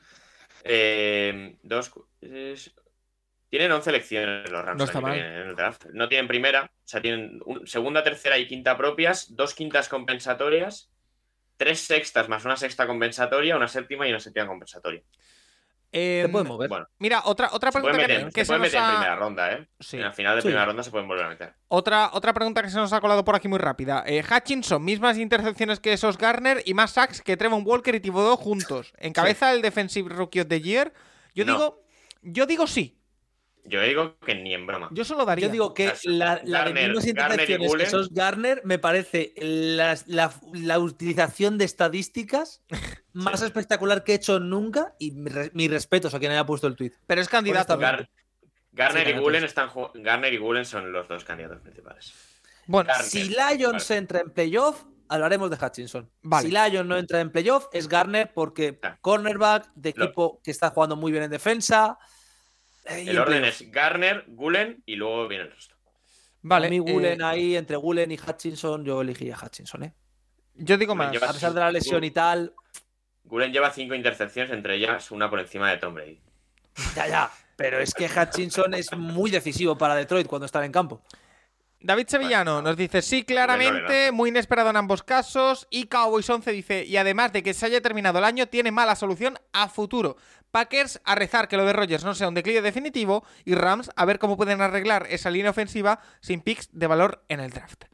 Eh, 0.63 1.57
dos. 1.63 1.91
Tienen 3.49 3.71
11 3.71 3.89
elecciones 3.89 4.49
los 4.51 4.63
Rams 4.63 4.93
No 4.93 5.07
en 5.09 5.19
el 5.23 5.55
draft. 5.55 5.85
No 5.93 6.07
tienen 6.07 6.27
primera, 6.27 6.65
o 6.65 6.87
sea, 6.87 7.01
tienen 7.01 7.39
un- 7.45 7.65
segunda, 7.65 8.03
tercera 8.03 8.37
y 8.37 8.47
quinta 8.47 8.77
propias, 8.77 9.35
dos 9.35 9.55
quintas 9.55 9.89
compensatorias, 9.89 10.91
tres 11.57 11.79
sextas 11.79 12.29
más 12.29 12.45
una 12.45 12.57
sexta 12.57 12.85
compensatoria, 12.85 13.55
una 13.55 13.67
séptima 13.67 14.07
y 14.07 14.11
una 14.11 14.19
séptima 14.19 14.45
compensatoria. 14.47 15.01
Se 15.91 16.21
Em, 16.21 16.31
puede 16.31 16.45
mover. 16.45 16.69
Bueno, 16.69 16.87
Mira, 16.99 17.23
otra, 17.25 17.49
otra 17.51 17.71
pueden 17.71 17.87
pregunta 17.87 18.05
que, 18.05 18.13
meter, 18.19 18.31
que 18.33 18.41
se 18.41 18.45
se 18.45 18.49
pueden 18.49 18.61
nos 18.61 18.67
meter 18.71 18.79
en 18.79 18.85
ha- 18.85 18.91
primera 18.91 19.15
ronda, 19.15 19.51
¿eh? 19.53 19.67
Sí. 19.79 19.97
En 19.97 20.03
la 20.03 20.13
final 20.13 20.35
de 20.35 20.41
Sí. 20.43 20.47
primera 20.49 20.65
ronda 20.65 20.83
se 20.83 20.91
pueden 20.91 21.07
volver 21.07 21.25
a 21.25 21.29
meter. 21.29 21.53
Otra, 21.67 22.11
otra 22.13 22.31
pregunta 22.33 22.61
que 22.61 22.69
se 22.69 22.77
nos 22.77 22.93
ha 22.93 23.01
colado 23.01 23.25
por 23.25 23.33
aquí 23.35 23.47
muy 23.47 23.57
rápida. 23.57 24.03
Eh, 24.05 24.23
Hutchinson, 24.23 24.85
mismas 24.85 25.17
intercepciones 25.17 25.79
que 25.79 25.91
esos 25.93 26.19
Garner 26.19 26.61
y 26.63 26.75
más 26.75 26.91
sacks 26.91 27.23
que 27.23 27.35
Trevon 27.35 27.63
Walker 27.65 27.95
y 27.95 27.99
Thibodeau 27.99 28.37
juntos. 28.37 28.93
¿Encabeza 28.99 29.51
el 29.51 29.63
Defensive 29.63 30.09
Rookie 30.13 30.41
of 30.41 30.47
the 30.47 30.61
Year? 30.61 30.93
Yo 31.33 31.43
No. 31.45 31.53
digo, 31.53 31.83
yo 32.21 32.45
digo 32.45 32.67
sí. 32.67 32.98
Yo 33.69 33.81
digo 33.81 34.17
que 34.19 34.35
ni 34.35 34.53
en 34.53 34.65
broma. 34.65 34.89
Yo 34.91 35.03
solo 35.05 35.25
daría. 35.25 35.45
Yo 35.47 35.51
digo 35.51 35.73
que 35.73 35.93
la, 36.05 36.41
la 36.43 36.65
de 36.65 36.71
Garner- 36.71 36.73
menos 36.73 37.05
Garner 37.05 37.49
y 37.49 37.53
intercepciones 37.53 37.73
que 37.83 37.89
sos 37.89 38.09
Garner 38.13 38.61
me 38.65 38.79
parece 38.79 39.33
la, 39.37 39.97
la- 40.07 40.33
la 40.53 40.79
utilización 40.79 41.57
de 41.57 41.65
estadísticas 41.65 42.63
más 43.13 43.41
espectacular 43.41 44.03
que 44.03 44.13
he 44.13 44.15
hecho 44.15 44.39
nunca 44.39 44.95
y 44.99 45.13
re- 45.23 45.51
mis 45.53 45.69
respetos 45.69 46.13
a 46.13 46.19
quien 46.19 46.31
haya 46.31 46.45
puesto 46.45 46.67
el 46.67 46.75
tweet. 46.75 46.93
Pero 47.05 47.21
es 47.21 47.29
candidato. 47.29 47.77
Gar- 47.77 48.09
Garner, 48.71 49.07
Sí, 49.07 49.13
y 49.13 49.19
Gulen 49.19 49.43
están 49.43 49.69
Garner 49.95 50.33
y 50.33 50.37
Gulen 50.37 50.65
son 50.65 50.91
los 50.91 51.07
dos 51.07 51.23
candidatos 51.23 51.59
principales. 51.61 52.13
Bueno, 52.67 52.87
Garner. 52.87 53.05
Si 53.09 53.29
Lions 53.29 53.91
entra 53.91 54.19
en 54.21 54.29
playoff, 54.31 54.83
hablaremos 55.09 55.49
de 55.49 55.57
Hutchinson. 55.63 56.09
Vale. 56.21 56.47
Si 56.47 56.53
Lions 56.53 56.85
no 56.87 56.97
entra 56.97 57.19
en 57.19 57.31
playoff, 57.31 57.65
es 57.73 57.87
Garner 57.87 58.31
porque 58.33 58.79
Ah. 58.83 58.97
cornerback 59.01 59.71
de 59.75 59.93
Lo- 59.95 60.05
equipo 60.05 60.39
que 60.43 60.51
está 60.51 60.69
jugando 60.69 60.95
muy 60.95 61.11
bien 61.11 61.23
en 61.23 61.31
defensa. 61.31 61.97
Eh, 62.85 63.01
El 63.01 63.09
en 63.09 63.17
orden 63.19 63.39
playoff. 63.41 63.61
es 63.61 63.71
Garner, 63.71 64.23
Gulen 64.27 64.83
y 64.85 64.95
luego 64.95 65.27
viene 65.27 65.45
el 65.45 65.51
resto. 65.51 65.75
vale. 66.41 66.67
A 66.67 66.69
mí 66.69 66.77
eh, 66.77 66.79
Gulen 66.79 67.21
ahí, 67.21 67.55
entre 67.55 67.75
Gulen 67.77 68.11
y 68.11 68.15
Hutchinson, 68.19 68.83
yo 68.85 69.01
elegiría 69.01 69.37
Hutchinson, 69.41 69.83
¿eh? 69.83 69.93
yo 70.55 70.77
digo 70.77 70.93
Gulen 70.93 71.07
más. 71.07 71.13
lleva- 71.13 71.29
A 71.29 71.33
pesar 71.33 71.53
de 71.53 71.59
la 71.59 71.71
lesión 71.71 72.03
y 72.03 72.11
tal. 72.11 72.53
Gulen 73.23 73.51
lleva 73.53 73.71
cinco 73.71 73.93
intercepciones, 73.95 74.51
entre 74.51 74.75
ellas 74.75 75.11
una 75.11 75.29
por 75.29 75.39
encima 75.39 75.69
de 75.69 75.77
Tom 75.77 75.93
Brady. 75.93 76.21
Ya, 76.95 77.07
ya. 77.07 77.31
Pero 77.55 77.79
es 77.79 77.93
que 77.93 78.05
Hutchinson 78.09 78.73
es 78.73 78.91
muy 78.95 79.29
decisivo 79.29 79.77
para 79.77 79.93
Detroit 79.95 80.25
cuando 80.27 80.45
están 80.45 80.63
en 80.63 80.71
campo. 80.71 81.03
David 81.81 82.07
Sevillano 82.07 82.61
nos 82.61 82.75
dice 82.75 83.01
sí, 83.01 83.17
Bueno, 83.17 83.27
claramente, 83.27 84.11
muy 84.11 84.29
inesperado 84.29 84.69
en 84.69 84.75
ambos 84.77 85.03
casos. 85.03 85.67
Y 85.69 85.85
Cowboys 85.85 86.29
11 86.29 86.51
dice, 86.51 86.85
y 86.85 86.97
además 86.97 87.31
de 87.33 87.43
que 87.43 87.53
se 87.53 87.65
haya 87.65 87.81
terminado 87.81 88.19
el 88.19 88.25
año, 88.25 88.47
tiene 88.47 88.71
mala 88.71 88.95
solución 88.95 89.37
a 89.53 89.69
futuro. 89.69 90.17
Packers 90.51 91.01
a 91.05 91.15
rezar 91.15 91.47
que 91.47 91.57
lo 91.57 91.65
de 91.65 91.73
Rogers 91.73 92.03
no 92.03 92.15
sea 92.15 92.27
un 92.27 92.33
declive 92.33 92.61
definitivo. 92.61 93.23
Y 93.45 93.55
Rams 93.55 93.91
a 93.95 94.05
ver 94.05 94.19
cómo 94.19 94.37
pueden 94.37 94.61
arreglar 94.61 95.07
esa 95.09 95.29
línea 95.29 95.51
ofensiva 95.51 95.99
sin 96.21 96.41
picks 96.41 96.69
de 96.71 96.87
valor 96.87 97.23
en 97.27 97.39
el 97.39 97.51
draft. 97.51 97.85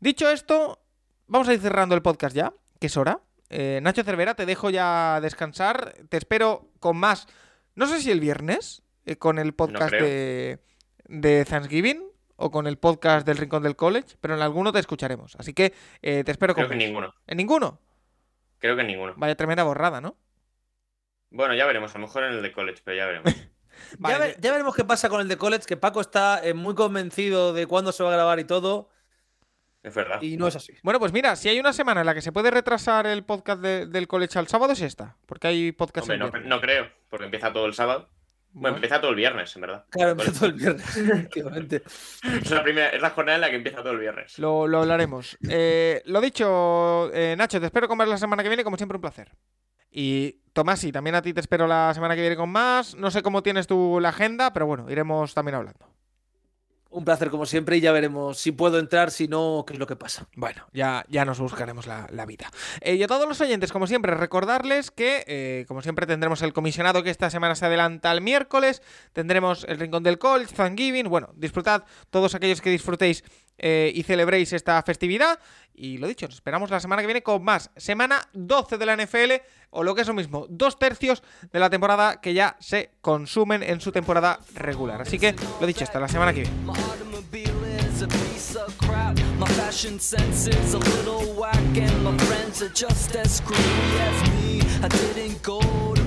Dicho 0.00 0.30
esto, 0.30 0.80
vamos 1.26 1.48
a 1.48 1.54
ir 1.54 1.60
cerrando 1.60 1.94
el 1.94 2.02
podcast 2.02 2.34
ya, 2.34 2.54
que 2.78 2.86
es 2.86 2.96
hora. 2.96 3.20
Eh, 3.50 3.80
Nacho 3.82 4.04
Cervera, 4.04 4.34
te 4.34 4.46
dejo 4.46 4.70
ya 4.70 5.20
descansar. 5.20 5.94
Te 6.08 6.16
espero 6.16 6.70
con 6.78 6.96
más. 6.96 7.26
No 7.74 7.86
sé 7.86 8.00
si 8.00 8.10
el 8.10 8.20
viernes, 8.20 8.82
eh, 9.04 9.16
con 9.16 9.38
el 9.38 9.54
podcast 9.54 9.90
creo. 9.90 10.04
de, 10.04 10.58
de 11.06 11.44
Thanksgiving 11.44 12.04
o 12.36 12.50
con 12.50 12.66
el 12.66 12.78
podcast 12.78 13.26
del 13.26 13.36
Rincón 13.36 13.62
del 13.62 13.76
College, 13.76 14.16
pero 14.20 14.34
en 14.34 14.40
alguno 14.42 14.72
te 14.72 14.78
escucharemos. 14.78 15.36
Así 15.38 15.52
que 15.52 15.74
eh, 16.00 16.22
te 16.24 16.30
espero 16.30 16.54
con 16.54 16.62
Creo 16.64 16.70
que 16.70 16.76
más. 16.76 16.84
ninguno. 16.86 17.14
¿En 17.26 17.36
ninguno? 17.36 17.78
Creo 18.58 18.76
que 18.76 18.84
ninguno. 18.84 19.12
Vaya 19.16 19.34
tremenda 19.34 19.62
borrada, 19.64 20.00
¿no? 20.00 20.16
Bueno, 21.30 21.54
ya 21.54 21.66
veremos. 21.66 21.94
A 21.94 21.98
lo 21.98 22.06
mejor 22.06 22.24
en 22.24 22.32
el 22.34 22.42
de 22.42 22.52
college, 22.52 22.82
pero 22.84 22.96
ya 22.96 23.06
veremos. 23.06 23.34
Vale, 23.98 24.14
ya, 24.14 24.18
ve- 24.24 24.36
ya 24.40 24.50
veremos 24.52 24.74
qué 24.74 24.84
pasa 24.84 25.08
con 25.08 25.20
el 25.20 25.28
de 25.28 25.36
College, 25.38 25.64
que 25.66 25.76
Paco 25.76 26.00
está 26.00 26.44
eh, 26.44 26.52
muy 26.54 26.74
convencido 26.74 27.52
de 27.54 27.66
cuándo 27.66 27.92
se 27.92 28.02
va 28.02 28.10
a 28.10 28.12
grabar 28.12 28.38
y 28.38 28.44
todo, 28.44 28.90
Es 29.82 29.94
verdad. 29.94 30.20
y 30.20 30.36
no 30.36 30.48
es 30.48 30.56
así. 30.56 30.74
Bueno, 30.82 30.98
pues 31.00 31.12
mira, 31.12 31.34
si 31.36 31.48
hay 31.48 31.58
una 31.58 31.72
semana 31.72 32.00
en 32.00 32.06
la 32.06 32.12
que 32.14 32.20
se 32.20 32.30
puede 32.32 32.50
retrasar 32.50 33.06
el 33.06 33.24
podcast 33.24 33.62
de- 33.62 33.86
del 33.86 34.06
college 34.06 34.38
al 34.38 34.48
sábado, 34.48 34.72
es 34.74 34.82
esta. 34.82 35.16
Porque 35.26 35.48
hay 35.48 35.72
podcast 35.72 36.10
Hombre, 36.10 36.26
el 36.40 36.42
no, 36.48 36.56
no 36.56 36.60
creo, 36.60 36.90
porque 37.08 37.24
empieza 37.24 37.52
todo 37.52 37.64
el 37.66 37.72
sábado. 37.74 38.10
Bueno, 38.52 38.76
empieza 38.76 39.00
todo 39.00 39.10
el 39.10 39.16
viernes, 39.16 39.54
en 39.54 39.62
verdad. 39.62 39.84
Claro, 39.90 40.10
empezó 40.18 40.46
el 40.46 40.54
viernes, 40.54 40.96
efectivamente. 40.96 41.82
Es 42.22 42.50
la, 42.50 42.62
primera, 42.62 42.88
es 42.90 43.00
la 43.00 43.10
jornada 43.10 43.36
en 43.36 43.40
la 43.42 43.50
que 43.50 43.56
empieza 43.56 43.78
todo 43.78 43.92
el 43.92 43.98
viernes. 43.98 44.38
Lo, 44.38 44.66
lo 44.66 44.80
hablaremos. 44.80 45.38
Eh, 45.48 46.02
lo 46.06 46.20
dicho, 46.20 47.10
eh, 47.12 47.34
Nacho, 47.36 47.60
te 47.60 47.66
espero 47.66 47.88
con 47.88 47.98
ver 47.98 48.08
la 48.08 48.18
semana 48.18 48.42
que 48.42 48.48
viene, 48.48 48.64
como 48.64 48.76
siempre, 48.76 48.96
un 48.96 49.02
placer. 49.02 49.32
Y 49.90 50.40
Tomás, 50.52 50.80
sí, 50.80 50.92
también 50.92 51.14
a 51.16 51.22
ti 51.22 51.32
te 51.32 51.40
espero 51.40 51.66
la 51.66 51.92
semana 51.94 52.14
que 52.14 52.20
viene 52.20 52.36
con 52.36 52.50
más. 52.50 52.94
No 52.94 53.10
sé 53.10 53.22
cómo 53.22 53.42
tienes 53.42 53.66
tú 53.66 53.98
la 54.00 54.10
agenda, 54.10 54.52
pero 54.52 54.66
bueno, 54.66 54.90
iremos 54.90 55.34
también 55.34 55.56
hablando. 55.56 55.89
Un 56.90 57.04
placer 57.04 57.30
como 57.30 57.46
siempre 57.46 57.76
y 57.76 57.80
ya 57.80 57.92
veremos 57.92 58.38
si 58.38 58.50
puedo 58.50 58.80
entrar, 58.80 59.12
si 59.12 59.28
no, 59.28 59.64
qué 59.64 59.74
es 59.74 59.78
lo 59.78 59.86
que 59.86 59.94
pasa. 59.94 60.26
Bueno, 60.34 60.66
ya, 60.72 61.04
ya 61.08 61.24
nos 61.24 61.38
buscaremos 61.38 61.86
la, 61.86 62.08
la 62.10 62.26
vida. 62.26 62.50
Eh, 62.80 62.96
y 62.96 63.02
a 63.04 63.06
todos 63.06 63.28
los 63.28 63.40
oyentes, 63.40 63.70
como 63.70 63.86
siempre, 63.86 64.12
recordarles 64.14 64.90
que, 64.90 65.24
eh, 65.28 65.64
como 65.68 65.82
siempre, 65.82 66.06
tendremos 66.06 66.42
el 66.42 66.52
comisionado 66.52 67.04
que 67.04 67.10
esta 67.10 67.30
semana 67.30 67.54
se 67.54 67.64
adelanta 67.64 68.10
el 68.10 68.20
miércoles. 68.20 68.82
Tendremos 69.12 69.64
el 69.68 69.78
Rincón 69.78 70.02
del 70.02 70.18
College, 70.18 70.52
Thanksgiving. 70.52 71.08
Bueno, 71.08 71.30
disfrutad 71.36 71.84
todos 72.10 72.34
aquellos 72.34 72.60
que 72.60 72.70
disfrutéis 72.70 73.22
eh, 73.62 73.92
y 73.94 74.02
celebréis 74.02 74.52
esta 74.52 74.82
festividad. 74.82 75.38
Y 75.74 75.98
lo 75.98 76.08
dicho, 76.08 76.26
nos 76.26 76.34
esperamos 76.34 76.70
la 76.70 76.80
semana 76.80 77.02
que 77.02 77.06
viene 77.06 77.22
con 77.22 77.44
más. 77.44 77.70
Semana 77.76 78.26
12 78.32 78.78
de 78.78 78.86
la 78.86 78.96
NFL, 78.96 79.32
o 79.70 79.82
lo 79.82 79.94
que 79.94 80.00
es 80.00 80.08
lo 80.08 80.14
mismo, 80.14 80.46
dos 80.48 80.78
tercios 80.78 81.22
de 81.52 81.58
la 81.58 81.70
temporada 81.70 82.20
que 82.20 82.34
ya 82.34 82.56
se 82.58 82.90
consumen 83.00 83.62
en 83.62 83.80
su 83.80 83.92
temporada 83.92 84.40
regular. 84.54 85.02
Así 85.02 85.18
que, 85.18 85.34
lo 85.60 85.66
dicho, 85.66 85.84
hasta 85.84 86.00
la 86.00 86.08
semana 86.08 86.32
que 86.32 86.42
viene. 86.42 86.56
I 94.82 94.88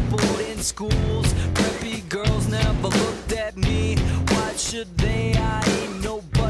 boarding 0.10 0.62
schools. 0.62 1.34
Preppy 1.54 2.08
girls 2.10 2.48
never 2.48 2.88
looked 2.88 3.34
at 3.34 3.56
me. 3.56 3.96
Why 4.30 4.54
should 4.56 4.98
they 4.98 5.34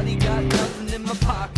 money, 0.04 0.16
got 0.16 0.44
nothing 0.44 0.94
in 0.94 1.02
my 1.02 1.14
pocket. 1.14 1.53